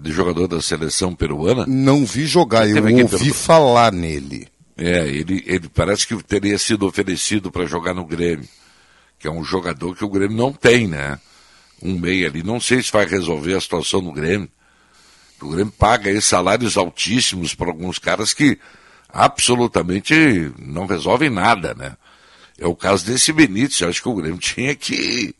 De 0.00 0.10
jogador 0.10 0.48
da 0.48 0.60
seleção 0.60 1.14
peruana? 1.14 1.64
Não 1.68 2.04
vi 2.04 2.26
jogar, 2.26 2.68
eu 2.68 2.84
ouvi 3.02 3.30
falar 3.32 3.92
nele. 3.92 4.48
É, 4.76 5.06
ele, 5.06 5.44
ele 5.46 5.68
parece 5.68 6.08
que 6.08 6.20
teria 6.24 6.58
sido 6.58 6.86
oferecido 6.88 7.52
para 7.52 7.66
jogar 7.66 7.94
no 7.94 8.04
Grêmio. 8.04 8.48
Que 9.16 9.28
é 9.28 9.30
um 9.30 9.44
jogador 9.44 9.94
que 9.94 10.04
o 10.04 10.08
Grêmio 10.08 10.36
não 10.36 10.52
tem, 10.52 10.88
né? 10.88 11.20
Um 11.80 11.96
meio 11.96 12.26
ali. 12.26 12.42
Não 12.42 12.58
sei 12.58 12.82
se 12.82 12.90
vai 12.90 13.06
resolver 13.06 13.54
a 13.54 13.60
situação 13.60 14.00
no 14.02 14.10
Grêmio. 14.12 14.48
O 15.40 15.50
Grêmio 15.50 15.72
paga 15.72 16.10
aí 16.10 16.20
salários 16.20 16.76
altíssimos 16.76 17.54
para 17.54 17.68
alguns 17.68 17.98
caras 17.98 18.32
que 18.32 18.58
absolutamente 19.08 20.52
não 20.58 20.86
resolvem 20.86 21.30
nada, 21.30 21.74
né? 21.74 21.96
É 22.58 22.66
o 22.66 22.74
caso 22.74 23.04
desse 23.04 23.32
Benítez. 23.32 23.80
Eu 23.80 23.88
acho 23.88 24.02
que 24.02 24.08
o 24.08 24.14
Grêmio 24.14 24.38
tinha 24.40 24.74
que 24.74 25.34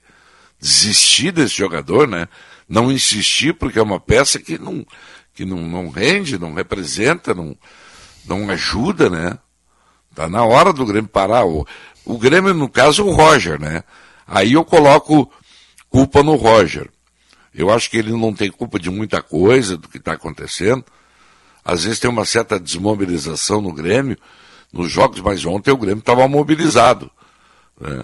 desistir 0.61 1.33
desse 1.33 1.57
jogador, 1.57 2.07
né? 2.07 2.29
Não 2.69 2.91
insistir, 2.91 3.55
porque 3.55 3.79
é 3.79 3.83
uma 3.83 4.01
peça 4.01 4.39
que 4.39 4.59
não, 4.59 4.85
que 5.35 5.45
não, 5.45 5.59
não 5.59 5.89
rende, 5.89 6.39
não 6.39 6.53
representa, 6.53 7.35
não, 7.35 7.57
não 8.27 8.51
ajuda, 8.51 9.09
né? 9.09 9.39
Tá 10.15 10.29
na 10.29 10.45
hora 10.45 10.73
do 10.73 10.85
Grêmio 10.85 11.09
parar. 11.09 11.47
O, 11.47 11.67
o 12.05 12.19
Grêmio, 12.19 12.53
no 12.53 12.69
caso, 12.69 13.05
o 13.05 13.13
Roger, 13.13 13.61
né? 13.61 13.83
Aí 14.27 14.55
eu 14.55 14.65
coloco 14.65 15.31
culpa 15.89 16.23
no 16.23 16.35
Roger. 16.35 16.91
Eu 17.57 17.71
acho 17.71 17.91
que 17.91 17.97
ele 17.97 18.13
não 18.13 18.35
tem 18.35 18.51
culpa 18.51 18.79
de 18.79 18.91
muita 18.91 19.23
coisa 19.23 19.77
do 19.77 19.89
que 19.89 19.97
está 19.99 20.13
acontecendo. 20.13 20.85
Às 21.65 21.85
vezes 21.85 21.99
tem 21.99 22.11
uma 22.11 22.25
certa 22.25 22.61
desmobilização 22.61 23.61
no 23.61 23.73
Grêmio, 23.73 24.17
nos 24.73 24.91
jogos, 24.93 25.21
mas 25.21 25.45
ontem 25.45 25.71
o 25.73 25.77
Grêmio 25.77 26.01
estava 26.01 26.29
mobilizado. 26.29 27.11
né? 27.81 28.03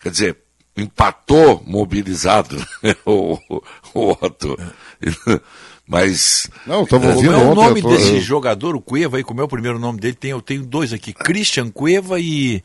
Quer 0.00 0.10
dizer, 0.10 0.38
empatou 0.76 1.62
mobilizado, 1.66 2.56
o, 3.04 3.38
o, 3.48 3.62
o 3.94 4.10
Otto. 4.20 4.56
Mas. 5.86 6.48
Não, 6.66 6.86
tava 6.86 7.12
Como 7.12 7.30
é 7.30 7.36
o 7.36 7.40
ontem, 7.50 7.54
nome 7.54 7.80
eu 7.80 7.82
tô- 7.82 7.88
desse 7.90 8.18
jogador, 8.20 8.74
o 8.74 8.80
Cueva, 8.80 9.18
aí, 9.18 9.22
como 9.22 9.42
é 9.42 9.44
o 9.44 9.48
primeiro 9.48 9.78
nome 9.78 10.00
dele? 10.00 10.14
Tem, 10.14 10.30
eu 10.30 10.40
tenho 10.40 10.64
dois 10.64 10.94
aqui, 10.94 11.12
Christian 11.12 11.70
Cueva 11.70 12.18
e 12.18 12.64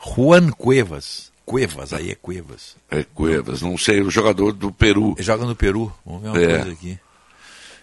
Juan 0.00 0.50
Cuevas. 0.52 1.31
Cuevas, 1.52 1.92
aí 1.92 2.10
é 2.10 2.14
Cuevas. 2.14 2.76
É 2.90 3.04
Cuevas, 3.14 3.60
não 3.62 3.76
sei, 3.78 4.00
o 4.00 4.10
jogador 4.10 4.52
do 4.52 4.72
Peru. 4.72 5.12
Ele 5.16 5.22
joga 5.22 5.44
no 5.44 5.54
Peru, 5.54 5.92
vamos 6.04 6.22
ver 6.22 6.28
uma 6.30 6.40
É. 6.42 6.46
coisa 6.58 6.72
aqui. 6.72 6.98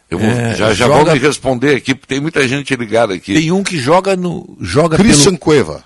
Eu 0.09 0.17
vou, 0.17 0.27
É, 0.27 0.55
já 0.55 0.73
já 0.73 0.87
joga- 0.87 1.03
vão 1.05 1.13
me 1.13 1.19
responder 1.19 1.75
aqui, 1.75 1.93
porque 1.93 2.07
tem 2.15 2.19
muita 2.19 2.47
gente 2.47 2.75
ligada 2.75 3.13
aqui. 3.13 3.33
Tem 3.35 3.51
um 3.51 3.63
que 3.63 3.77
joga 3.77 4.15
no. 4.15 4.57
Joga 4.59 4.97
Christian 4.97 5.31
pelo... 5.33 5.37
Cueva. 5.39 5.83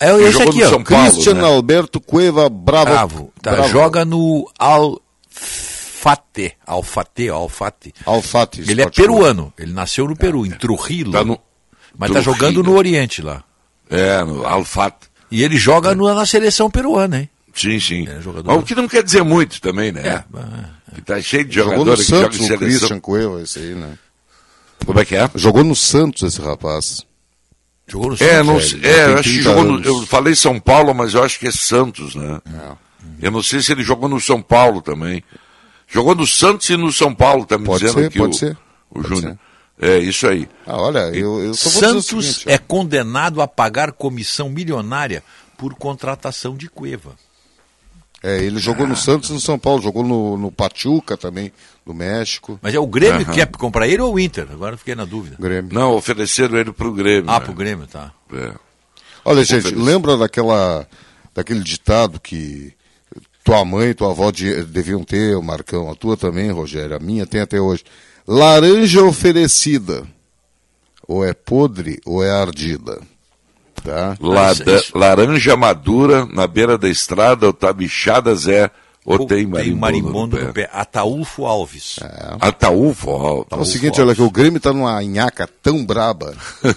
É 0.00 0.10
esse 0.14 0.32
Jogou 0.32 0.48
aqui, 0.48 0.58
no 0.60 0.66
ó. 0.66 0.70
São 0.70 0.82
Paulo, 0.84 1.10
Christian 1.12 1.34
né? 1.34 1.44
Alberto 1.44 2.00
Cueva 2.00 2.48
Bravo. 2.48 2.84
Bravo. 2.90 3.32
Tá, 3.42 3.50
Bravo. 3.52 3.68
Joga 3.68 4.04
no 4.04 4.50
Alfate. 4.58 6.54
Alfate, 6.66 7.28
Alfate. 7.28 7.94
Alfate. 8.04 8.60
Ele 8.66 8.82
é 8.82 8.88
peruano. 8.90 9.52
Ele 9.58 9.72
nasceu 9.72 10.06
no 10.08 10.16
Peru, 10.16 10.46
em 10.46 10.50
Trujillo. 10.50 11.12
Tá 11.12 11.24
no- 11.24 11.38
Mas 11.98 12.10
tá 12.10 12.14
Trujillo. 12.22 12.34
jogando 12.36 12.62
no 12.62 12.76
Oriente 12.76 13.22
lá. 13.22 13.42
É, 13.90 14.22
no 14.24 14.46
Alfat. 14.46 14.94
E 15.30 15.42
ele 15.42 15.56
joga 15.56 15.94
no- 15.94 16.12
na 16.14 16.24
seleção 16.26 16.70
peruana, 16.70 17.20
hein? 17.20 17.30
Sim, 17.54 17.80
sim. 17.80 18.06
É, 18.08 18.20
jogador- 18.20 18.52
Mas 18.52 18.62
o 18.62 18.66
que 18.66 18.74
não 18.74 18.86
quer 18.86 19.02
dizer 19.02 19.22
muito 19.24 19.60
também, 19.60 19.90
né? 19.90 20.02
É, 20.06 20.24
Que 20.94 21.00
tá 21.02 21.20
cheio 21.20 21.44
de 21.44 21.54
jogadores 21.54 22.04
que 22.04 22.10
jogam 22.10 22.22
Santos 22.24 22.38
em 22.40 22.42
o 22.42 22.46
seleção. 22.46 22.78
Christian 22.78 23.00
Cueva, 23.00 23.42
esse 23.42 23.58
aí, 23.58 23.74
né? 23.74 23.98
Como 24.84 25.00
é 25.00 25.04
que 25.04 25.16
é? 25.16 25.28
Jogou 25.34 25.64
no 25.64 25.74
Santos 25.74 26.22
esse 26.22 26.40
rapaz. 26.40 27.04
Jogou 27.88 28.08
no 28.10 28.14
É, 28.14 28.18
Santos. 28.18 28.46
não, 28.46 28.56
é, 28.58 28.60
sei- 28.60 28.78
ele 28.78 28.86
é, 28.88 29.04
eu 29.06 29.14
acho 29.14 29.22
que 29.22 29.28
30 29.30 29.42
jogou 29.42 29.64
no. 29.64 29.82
Eu 29.84 30.06
falei 30.06 30.34
São 30.34 30.60
Paulo, 30.60 30.94
mas 30.94 31.14
eu 31.14 31.22
acho 31.22 31.38
que 31.38 31.46
é 31.46 31.50
Santos, 31.52 32.14
né? 32.14 32.40
É. 32.46 33.26
Eu 33.26 33.30
não 33.30 33.42
sei 33.42 33.62
se 33.62 33.72
ele 33.72 33.82
jogou 33.82 34.08
no 34.08 34.20
São 34.20 34.42
Paulo 34.42 34.82
também. 34.82 35.22
Jogou 35.88 36.14
no 36.14 36.26
Santos 36.26 36.68
e 36.68 36.76
no 36.76 36.92
São 36.92 37.14
Paulo, 37.14 37.46
tá 37.46 37.56
me 37.56 37.64
Pode 37.64 37.84
dizendo 37.84 38.00
ser, 38.00 38.06
aqui 38.06 38.18
pode 38.18 38.34
o, 38.34 38.38
ser. 38.38 38.56
o 38.90 38.94
Pode 39.02 39.08
Júnior. 39.08 39.38
É, 39.80 39.98
isso 39.98 40.26
aí. 40.26 40.48
Ah, 40.66 40.80
olha, 40.80 41.10
eu, 41.14 41.42
eu 41.44 41.54
só 41.54 41.68
vou 41.68 41.80
dizer 41.82 41.86
o 41.96 42.02
Santos 42.02 42.26
seguinte, 42.26 42.48
é 42.50 42.56
condenado 42.58 43.42
a 43.42 43.46
pagar 43.48 43.92
comissão 43.92 44.48
milionária 44.48 45.22
por 45.58 45.74
contratação 45.74 46.56
de 46.56 46.68
Cueva. 46.68 47.14
É, 48.22 48.42
ele 48.42 48.58
jogou 48.58 48.86
no 48.86 48.96
Santos 48.96 49.28
e 49.28 49.32
no 49.34 49.40
São 49.40 49.58
Paulo, 49.58 49.82
jogou 49.82 50.02
no, 50.02 50.36
no 50.38 50.50
Pachuca 50.50 51.16
também, 51.16 51.52
do 51.84 51.92
México. 51.92 52.58
Mas 52.62 52.74
é 52.74 52.78
o 52.80 52.86
Grêmio 52.86 53.16
Aham. 53.20 53.24
que 53.26 53.32
quer 53.32 53.46
comprar 53.48 53.86
ele 53.86 54.00
ou 54.02 54.14
o 54.14 54.18
Inter? 54.18 54.48
Agora 54.50 54.74
eu 54.74 54.78
fiquei 54.78 54.94
na 54.94 55.04
dúvida. 55.04 55.36
Grêmio. 55.38 55.72
Não, 55.72 55.92
ofereceram 55.94 56.56
ele 56.58 56.72
pro 56.72 56.92
Grêmio. 56.92 57.30
Ah, 57.30 57.38
né? 57.38 57.44
pro 57.44 57.54
Grêmio, 57.54 57.86
tá. 57.86 58.12
É. 58.32 58.52
Olha, 59.24 59.44
gente, 59.44 59.66
Oferece- 59.66 59.84
lembra 59.84 60.16
daquela, 60.16 60.88
daquele 61.34 61.60
ditado 61.62 62.18
que 62.18 62.72
tua 63.44 63.64
mãe 63.64 63.90
e 63.90 63.94
tua 63.94 64.10
avó 64.10 64.30
de- 64.30 64.64
deviam 64.64 65.04
ter, 65.04 65.36
o 65.36 65.42
Marcão, 65.42 65.90
a 65.90 65.94
tua 65.94 66.16
também, 66.16 66.50
Rogério, 66.50 66.96
a 66.96 66.98
minha 66.98 67.26
tem 67.26 67.42
até 67.42 67.60
hoje. 67.60 67.84
Laranja 68.26 69.02
oferecida, 69.04 70.02
ou 71.06 71.24
é 71.24 71.32
podre 71.32 72.00
ou 72.04 72.22
é 72.24 72.30
ardida. 72.30 73.00
Tá? 73.84 74.16
Lada- 74.20 74.82
laranja 74.94 75.56
madura 75.56 76.26
na 76.26 76.46
beira 76.46 76.76
da 76.76 76.88
estrada, 76.88 77.46
ou 77.46 77.52
tá 77.52 77.72
bichada 77.72 78.34
Zé, 78.34 78.68
ou 79.04 79.24
tem 79.26 79.46
marimbondo, 79.46 79.80
marimbondo 79.80 80.36
no 80.38 80.46
no 80.48 80.52
pé. 80.52 80.62
pé. 80.66 80.70
Ataúfo 80.72 81.46
Alves. 81.46 82.00
Ataúfo 82.40 83.10
Alves. 83.10 83.46
É 83.52 83.56
o 83.56 83.64
seguinte, 83.64 84.00
olha 84.00 84.14
que 84.14 84.22
o 84.22 84.30
Grêmio 84.30 84.58
tá 84.58 84.72
numa 84.72 85.00
nhaca 85.04 85.48
tão 85.62 85.84
braba, 85.86 86.34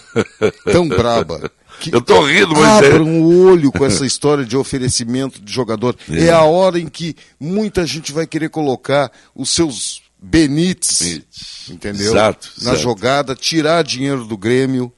tão 0.72 0.88
braba, 0.88 1.50
que 1.80 1.96
Eu 1.96 2.02
tô 2.02 2.22
rindo, 2.26 2.54
mas 2.54 2.84
é- 2.84 2.88
abram 2.90 3.22
o 3.24 3.46
olho 3.48 3.72
com 3.72 3.84
essa 3.86 4.06
história 4.06 4.46
de 4.46 4.56
oferecimento 4.56 5.42
de 5.42 5.52
jogador. 5.52 5.96
É. 6.12 6.26
É. 6.26 6.30
a 6.30 6.44
hora 6.44 6.78
em 6.80 6.88
que 6.88 7.16
muita 7.40 7.88
gente 7.88 8.12
vai 8.12 8.28
querer 8.28 8.50
colocar 8.50 9.12
os 9.34 9.50
seus 9.50 10.04
Benites, 10.22 11.70
entendeu? 11.70 12.12
Exato, 12.12 12.52
Na 12.58 12.72
exato. 12.72 12.78
jogada, 12.80 13.36
tirar 13.36 13.84
dinheiro 13.84 14.26
do 14.26 14.38
Grêmio 14.38 14.92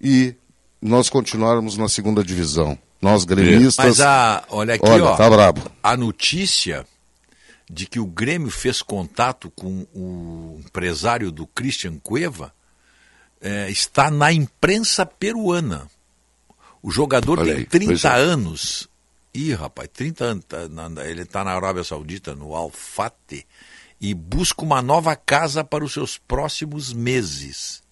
e 0.00 0.34
nós 0.82 1.08
continuarmos 1.08 1.76
na 1.76 1.88
segunda 1.88 2.24
divisão. 2.24 2.76
Nós 3.00 3.24
gremistas. 3.24 3.84
Mas 3.86 4.00
a, 4.00 4.44
olha 4.50 4.74
aqui, 4.74 4.86
Olha, 4.86 5.04
ó. 5.04 5.16
tá 5.16 5.30
brabo. 5.30 5.62
A 5.82 5.96
notícia 5.96 6.86
de 7.70 7.86
que 7.86 8.00
o 8.00 8.06
Grêmio 8.06 8.50
fez 8.50 8.82
contato 8.82 9.50
com 9.54 9.86
o 9.94 10.60
empresário 10.66 11.30
do 11.30 11.46
Christian 11.46 11.98
Cueva 12.02 12.52
é, 13.40 13.70
está 13.70 14.10
na 14.10 14.32
imprensa 14.32 15.06
peruana. 15.06 15.88
O 16.82 16.90
jogador 16.90 17.38
Olha 17.38 17.52
tem 17.52 17.60
aí, 17.60 17.66
30 17.66 17.86
pois 17.86 18.04
é. 18.04 18.08
anos. 18.08 18.88
Ih, 19.32 19.54
rapaz, 19.54 19.88
30 19.94 20.24
anos. 20.24 20.44
tá 20.46 20.68
na- 20.68 21.04
ele 21.06 21.22
está 21.22 21.44
na 21.44 21.52
Arábia 21.52 21.84
Saudita, 21.84 22.34
no 22.34 22.54
Al-Fate, 22.54 23.46
e 24.00 24.14
busca 24.14 24.62
uma 24.62 24.80
nova 24.80 25.14
casa 25.14 25.62
para 25.62 25.84
os 25.84 25.92
seus 25.92 26.16
próximos 26.16 26.92
meses. 26.92 27.82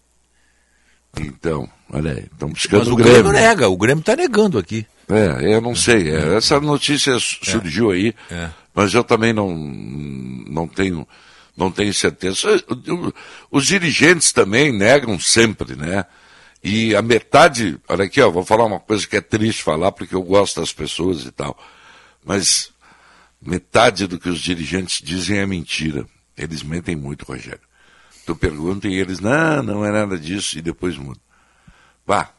Então, 1.18 1.68
olha 1.90 2.12
aí, 2.12 2.24
estão 2.32 2.48
buscando 2.50 2.78
Mas 2.80 2.88
o 2.88 2.96
Grêmio 2.96 3.14
Grêmio. 3.24 3.32
nega, 3.32 3.68
o 3.68 3.76
Grêmio 3.76 4.00
está 4.00 4.14
negando 4.14 4.58
aqui. 4.58 4.86
É, 5.08 5.54
eu 5.54 5.60
não 5.60 5.74
sei. 5.74 6.10
é, 6.14 6.36
essa 6.36 6.60
notícia 6.60 7.18
surgiu 7.18 7.90
aí, 7.90 8.14
É. 8.30 8.50
mas 8.74 8.92
eu 8.94 9.02
também 9.02 9.32
não, 9.32 9.54
não 9.56 10.68
tenho 10.68 11.06
não 11.56 11.72
tenho 11.72 11.92
certeza. 11.92 12.62
Os 13.50 13.66
dirigentes 13.66 14.30
também 14.30 14.70
negam 14.72 15.18
sempre, 15.18 15.74
né? 15.74 16.04
E 16.62 16.94
a 16.94 17.02
metade, 17.02 17.76
olha 17.88 18.04
aqui, 18.04 18.20
ó, 18.20 18.30
vou 18.30 18.44
falar 18.44 18.64
uma 18.64 18.78
coisa 18.78 19.04
que 19.06 19.16
é 19.16 19.20
triste 19.20 19.62
falar 19.64 19.90
porque 19.90 20.14
eu 20.14 20.22
gosto 20.22 20.60
das 20.60 20.72
pessoas 20.72 21.24
e 21.24 21.32
tal, 21.32 21.58
mas 22.24 22.70
metade 23.41 24.07
do 24.07 24.18
que 24.18 24.28
os 24.28 24.41
dirigentes 24.41 25.00
dizem 25.02 25.39
é 25.39 25.47
mentira. 25.47 26.07
Eles 26.36 26.62
mentem 26.62 26.97
muito, 26.97 27.25
Rogério. 27.25 27.60
Tu 28.26 28.36
pergunta 28.36 28.86
e 28.89 28.94
eles, 28.94 29.20
não, 29.20 29.62
não 29.62 29.84
é 29.84 29.91
nada 29.91 30.18
disso, 30.18 30.58
e 30.58 30.62
depois 30.62 30.97
muda. 30.97 31.20
Vá, 32.07 32.31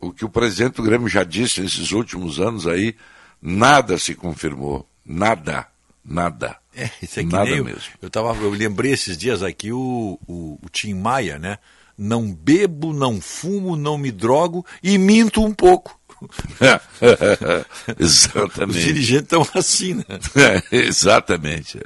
o 0.00 0.12
que 0.12 0.24
o 0.24 0.28
presidente 0.28 0.76
do 0.76 0.82
Grêmio 0.82 1.08
já 1.08 1.24
disse 1.24 1.60
nesses 1.60 1.92
últimos 1.92 2.40
anos 2.40 2.66
aí, 2.66 2.94
nada 3.40 3.98
se 3.98 4.14
confirmou. 4.14 4.88
Nada. 5.04 5.66
Nada. 6.04 6.56
É, 6.74 6.90
isso 7.02 7.18
é 7.18 7.24
que 7.24 7.32
nada 7.32 7.50
eu, 7.50 7.64
mesmo. 7.64 7.94
eu, 8.00 8.08
tava, 8.08 8.36
eu 8.36 8.50
lembrei 8.50 8.92
esses 8.92 9.16
dias 9.16 9.42
aqui 9.42 9.72
o, 9.72 10.18
o, 10.26 10.58
o 10.62 10.68
Tim 10.70 10.94
Maia, 10.94 11.38
né? 11.38 11.58
Não 11.98 12.32
bebo, 12.32 12.92
não 12.92 13.20
fumo, 13.20 13.74
não 13.74 13.96
me 13.96 14.12
drogo 14.12 14.64
e 14.82 14.98
minto 14.98 15.42
um 15.42 15.52
pouco. 15.52 15.95
Exatamente. 17.98 18.78
Os 18.78 18.84
dirigentes 18.84 19.22
estão 19.22 19.46
assim, 19.54 19.94
né? 19.94 20.04
É, 20.72 20.76
exatamente. 20.76 21.80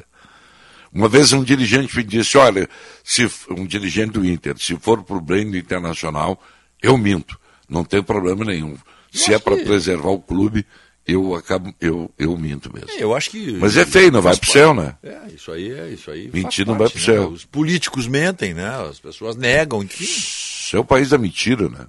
Uma 0.92 1.08
vez 1.08 1.32
um 1.32 1.44
dirigente 1.44 1.96
me 1.96 2.02
disse, 2.02 2.36
olha, 2.36 2.68
se 3.04 3.30
um 3.50 3.64
dirigente 3.64 4.12
do 4.12 4.24
Inter, 4.24 4.56
se 4.58 4.76
for 4.76 5.02
para 5.02 5.16
o 5.16 5.20
bem 5.20 5.50
do 5.50 5.56
Internacional, 5.56 6.42
eu 6.82 6.98
minto, 6.98 7.38
não 7.68 7.84
tem 7.84 8.02
problema 8.02 8.44
nenhum. 8.44 8.76
Se 9.12 9.32
é 9.32 9.38
para 9.38 9.56
preservar 9.56 10.10
o 10.10 10.20
clube, 10.20 10.66
eu 11.06 11.34
acabo, 11.34 11.74
eu, 11.80 12.10
eu 12.18 12.36
minto 12.36 12.72
mesmo. 12.72 12.90
Eu 12.98 13.14
acho 13.14 13.30
que. 13.30 13.52
Mas 13.52 13.76
é 13.76 13.84
feio, 13.84 14.12
não 14.12 14.22
vai 14.22 14.34
faz 14.34 14.38
pro 14.38 14.52
céu, 14.52 14.74
né? 14.74 14.96
É, 15.02 15.32
isso 15.34 15.50
aí 15.50 15.70
é 15.72 15.88
isso 15.88 16.10
aí. 16.10 16.30
Mentir 16.32 16.66
não 16.66 16.76
vai 16.76 16.88
pro 16.88 16.98
né? 16.98 17.04
céu. 17.04 17.28
Os 17.28 17.44
políticos 17.44 18.06
mentem, 18.06 18.54
né? 18.54 18.68
As 18.88 19.00
pessoas 19.00 19.36
negam, 19.36 19.82
enfim. 19.82 20.04
Isso 20.04 20.76
é 20.76 20.78
o 20.78 20.84
país 20.84 21.10
da 21.10 21.18
mentira, 21.18 21.68
né? 21.68 21.86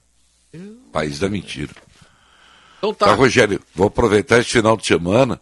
País 0.91 1.19
da 1.19 1.29
mentira. 1.29 1.71
Então 2.81 2.93
tá. 2.93 3.13
Rogério, 3.13 3.61
vou 3.75 3.87
aproveitar 3.87 4.39
esse 4.39 4.49
final 4.49 4.75
de 4.75 4.85
semana 4.87 5.39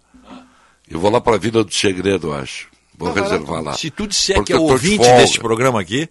e 0.89 0.95
vou 0.95 1.09
lá 1.09 1.21
para 1.21 1.35
a 1.35 1.39
Vila 1.39 1.63
do 1.63 1.73
Segredo, 1.73 2.33
acho. 2.33 2.67
Vou 2.97 3.13
reservar 3.13 3.61
lá. 3.63 3.73
Se 3.73 3.89
tu 3.89 4.05
disser 4.05 4.35
Porque 4.35 4.51
que 4.53 4.59
é 4.59 4.65
de 4.65 4.71
ouvinte 4.71 4.97
folga. 5.05 5.17
deste 5.21 5.39
programa 5.39 5.79
aqui, 5.79 6.09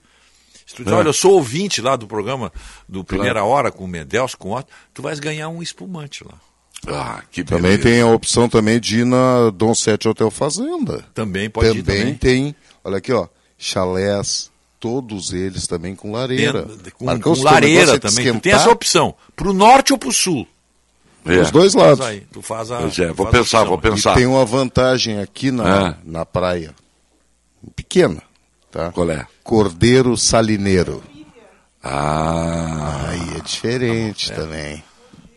se 0.67 0.75
tu 0.75 0.83
disser, 0.85 0.95
É. 0.95 1.01
olha, 1.01 1.09
eu 1.09 1.13
sou 1.13 1.33
ouvinte 1.35 1.83
lá 1.83 1.97
do 1.97 2.07
programa 2.07 2.51
do 2.89 3.05
Primeira 3.05 3.41
Claro. 3.41 3.49
Hora 3.49 3.71
com 3.71 3.85
o 3.85 3.89
Medels, 3.89 4.35
com 4.35 4.51
o 4.51 4.57
Otto, 4.57 4.73
tu 4.95 5.03
vais 5.03 5.21
ganhar 5.21 5.51
um 5.51 5.63
espumante 5.63 6.25
lá. 6.25 6.35
Ah, 6.87 7.23
que 7.31 7.43
Também 7.45 7.77
tem 7.77 8.01
a 8.01 8.07
opção 8.07 8.49
também 8.49 8.79
de 8.81 9.01
ir 9.01 9.05
na 9.05 9.51
Dom 9.51 9.75
Sete 9.75 10.09
Hotel 10.09 10.31
Fazenda. 10.31 11.05
Também 11.13 11.51
pode 11.51 11.67
ir 11.79 11.83
também 11.83 11.99
também. 12.01 12.15
tem, 12.15 12.57
olha 12.85 12.99
aqui, 12.99 13.13
ó, 13.13 13.27
chalés, 13.59 14.51
todos 14.81 15.33
eles 15.33 15.67
também 15.67 15.95
com 15.95 16.13
lareira. 16.13 16.63
Tem- 16.65 16.93
com, 16.93 17.05
Marcão, 17.05 17.35
com 17.35 17.43
lareira 17.43 17.93
é 17.93 17.95
de 17.95 17.99
também. 17.99 18.17
Tu 18.17 18.23
tem 18.25 18.37
esquentar, 18.37 18.61
essa 18.61 18.71
opção. 18.71 19.15
Pro 19.37 19.53
norte 19.53 19.93
ou 19.93 19.99
pro 19.99 20.13
sul. 20.13 20.47
É. 21.29 21.41
Os 21.41 21.51
dois 21.51 21.75
lados. 21.75 22.05
Aí, 22.05 22.21
tu 22.33 22.41
faz 22.43 22.71
a. 22.71 22.79
Pois 22.79 22.99
é, 22.99 23.09
tu 23.09 23.15
vou 23.15 23.27
pensar, 23.27 23.65
vou 23.65 23.79
pensar. 23.79 24.13
E 24.13 24.15
tem 24.15 24.27
uma 24.27 24.45
vantagem 24.45 25.21
aqui 25.21 25.51
na, 25.51 25.89
É. 25.89 25.95
na 26.05 26.25
praia. 26.25 26.75
Pequena, 27.77 28.23
tá? 28.71 28.91
Qual 28.93 29.11
é? 29.11 29.27
Cordeiro 29.43 30.17
salineiro. 30.17 31.03
Ah. 31.83 33.07
Aí 33.09 33.37
é 33.39 33.41
diferente 33.41 34.33
também. 34.33 34.83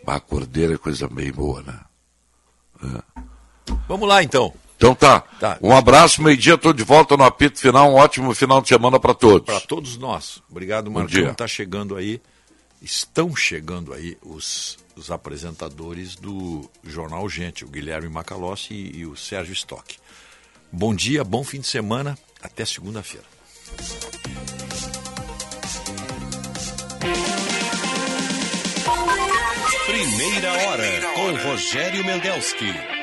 A 0.06 0.20
cordeira 0.20 0.74
é 0.74 0.78
coisa 0.78 1.08
bem 1.08 1.32
boa, 1.32 1.62
né? 1.64 1.80
Vamos 3.88 4.08
lá 4.08 4.22
então. 4.24 4.54
Então 4.76 4.96
tá. 4.96 5.22
Tá. 5.40 5.58
Um 5.62 5.72
abraço, 5.76 6.22
meio-dia, 6.22 6.56
estou 6.56 6.74
de 6.74 6.84
volta 6.84 7.16
no 7.16 7.24
apito 7.24 7.60
final. 7.60 7.92
Um 7.92 7.96
ótimo 7.96 8.34
final 8.34 8.62
de 8.62 8.68
semana 8.68 9.00
para 9.00 9.14
todos. 9.14 9.46
Para 9.46 9.60
todos 9.62 9.98
nós. 9.98 10.42
Obrigado, 10.50 10.90
Marcão. 10.90 11.30
Está 11.32 11.48
chegando 11.48 11.96
aí, 11.96 12.20
estão 12.82 13.36
chegando 13.36 13.94
aí 13.94 14.18
os, 14.24 14.78
os 15.02 15.10
apresentadores 15.10 16.16
do 16.16 16.70
Jornal 16.84 17.28
Gente, 17.28 17.66
o 17.66 17.68
Guilherme 17.68 18.08
Macalossi 18.08 18.74
e, 18.74 19.00
e 19.00 19.06
o 19.06 19.16
Sérgio 19.18 19.54
Stock. 19.54 19.98
Bom 20.72 20.94
dia, 20.94 21.24
bom 21.24 21.44
fim 21.44 21.60
de 21.60 21.68
semana, 21.68 22.18
até 22.42 22.64
segunda-feira. 22.64 23.26
Primeira 29.88 30.54
hora 30.54 31.02
com 31.16 31.50
Rogério 31.50 32.06
Mendelski. 32.06 33.01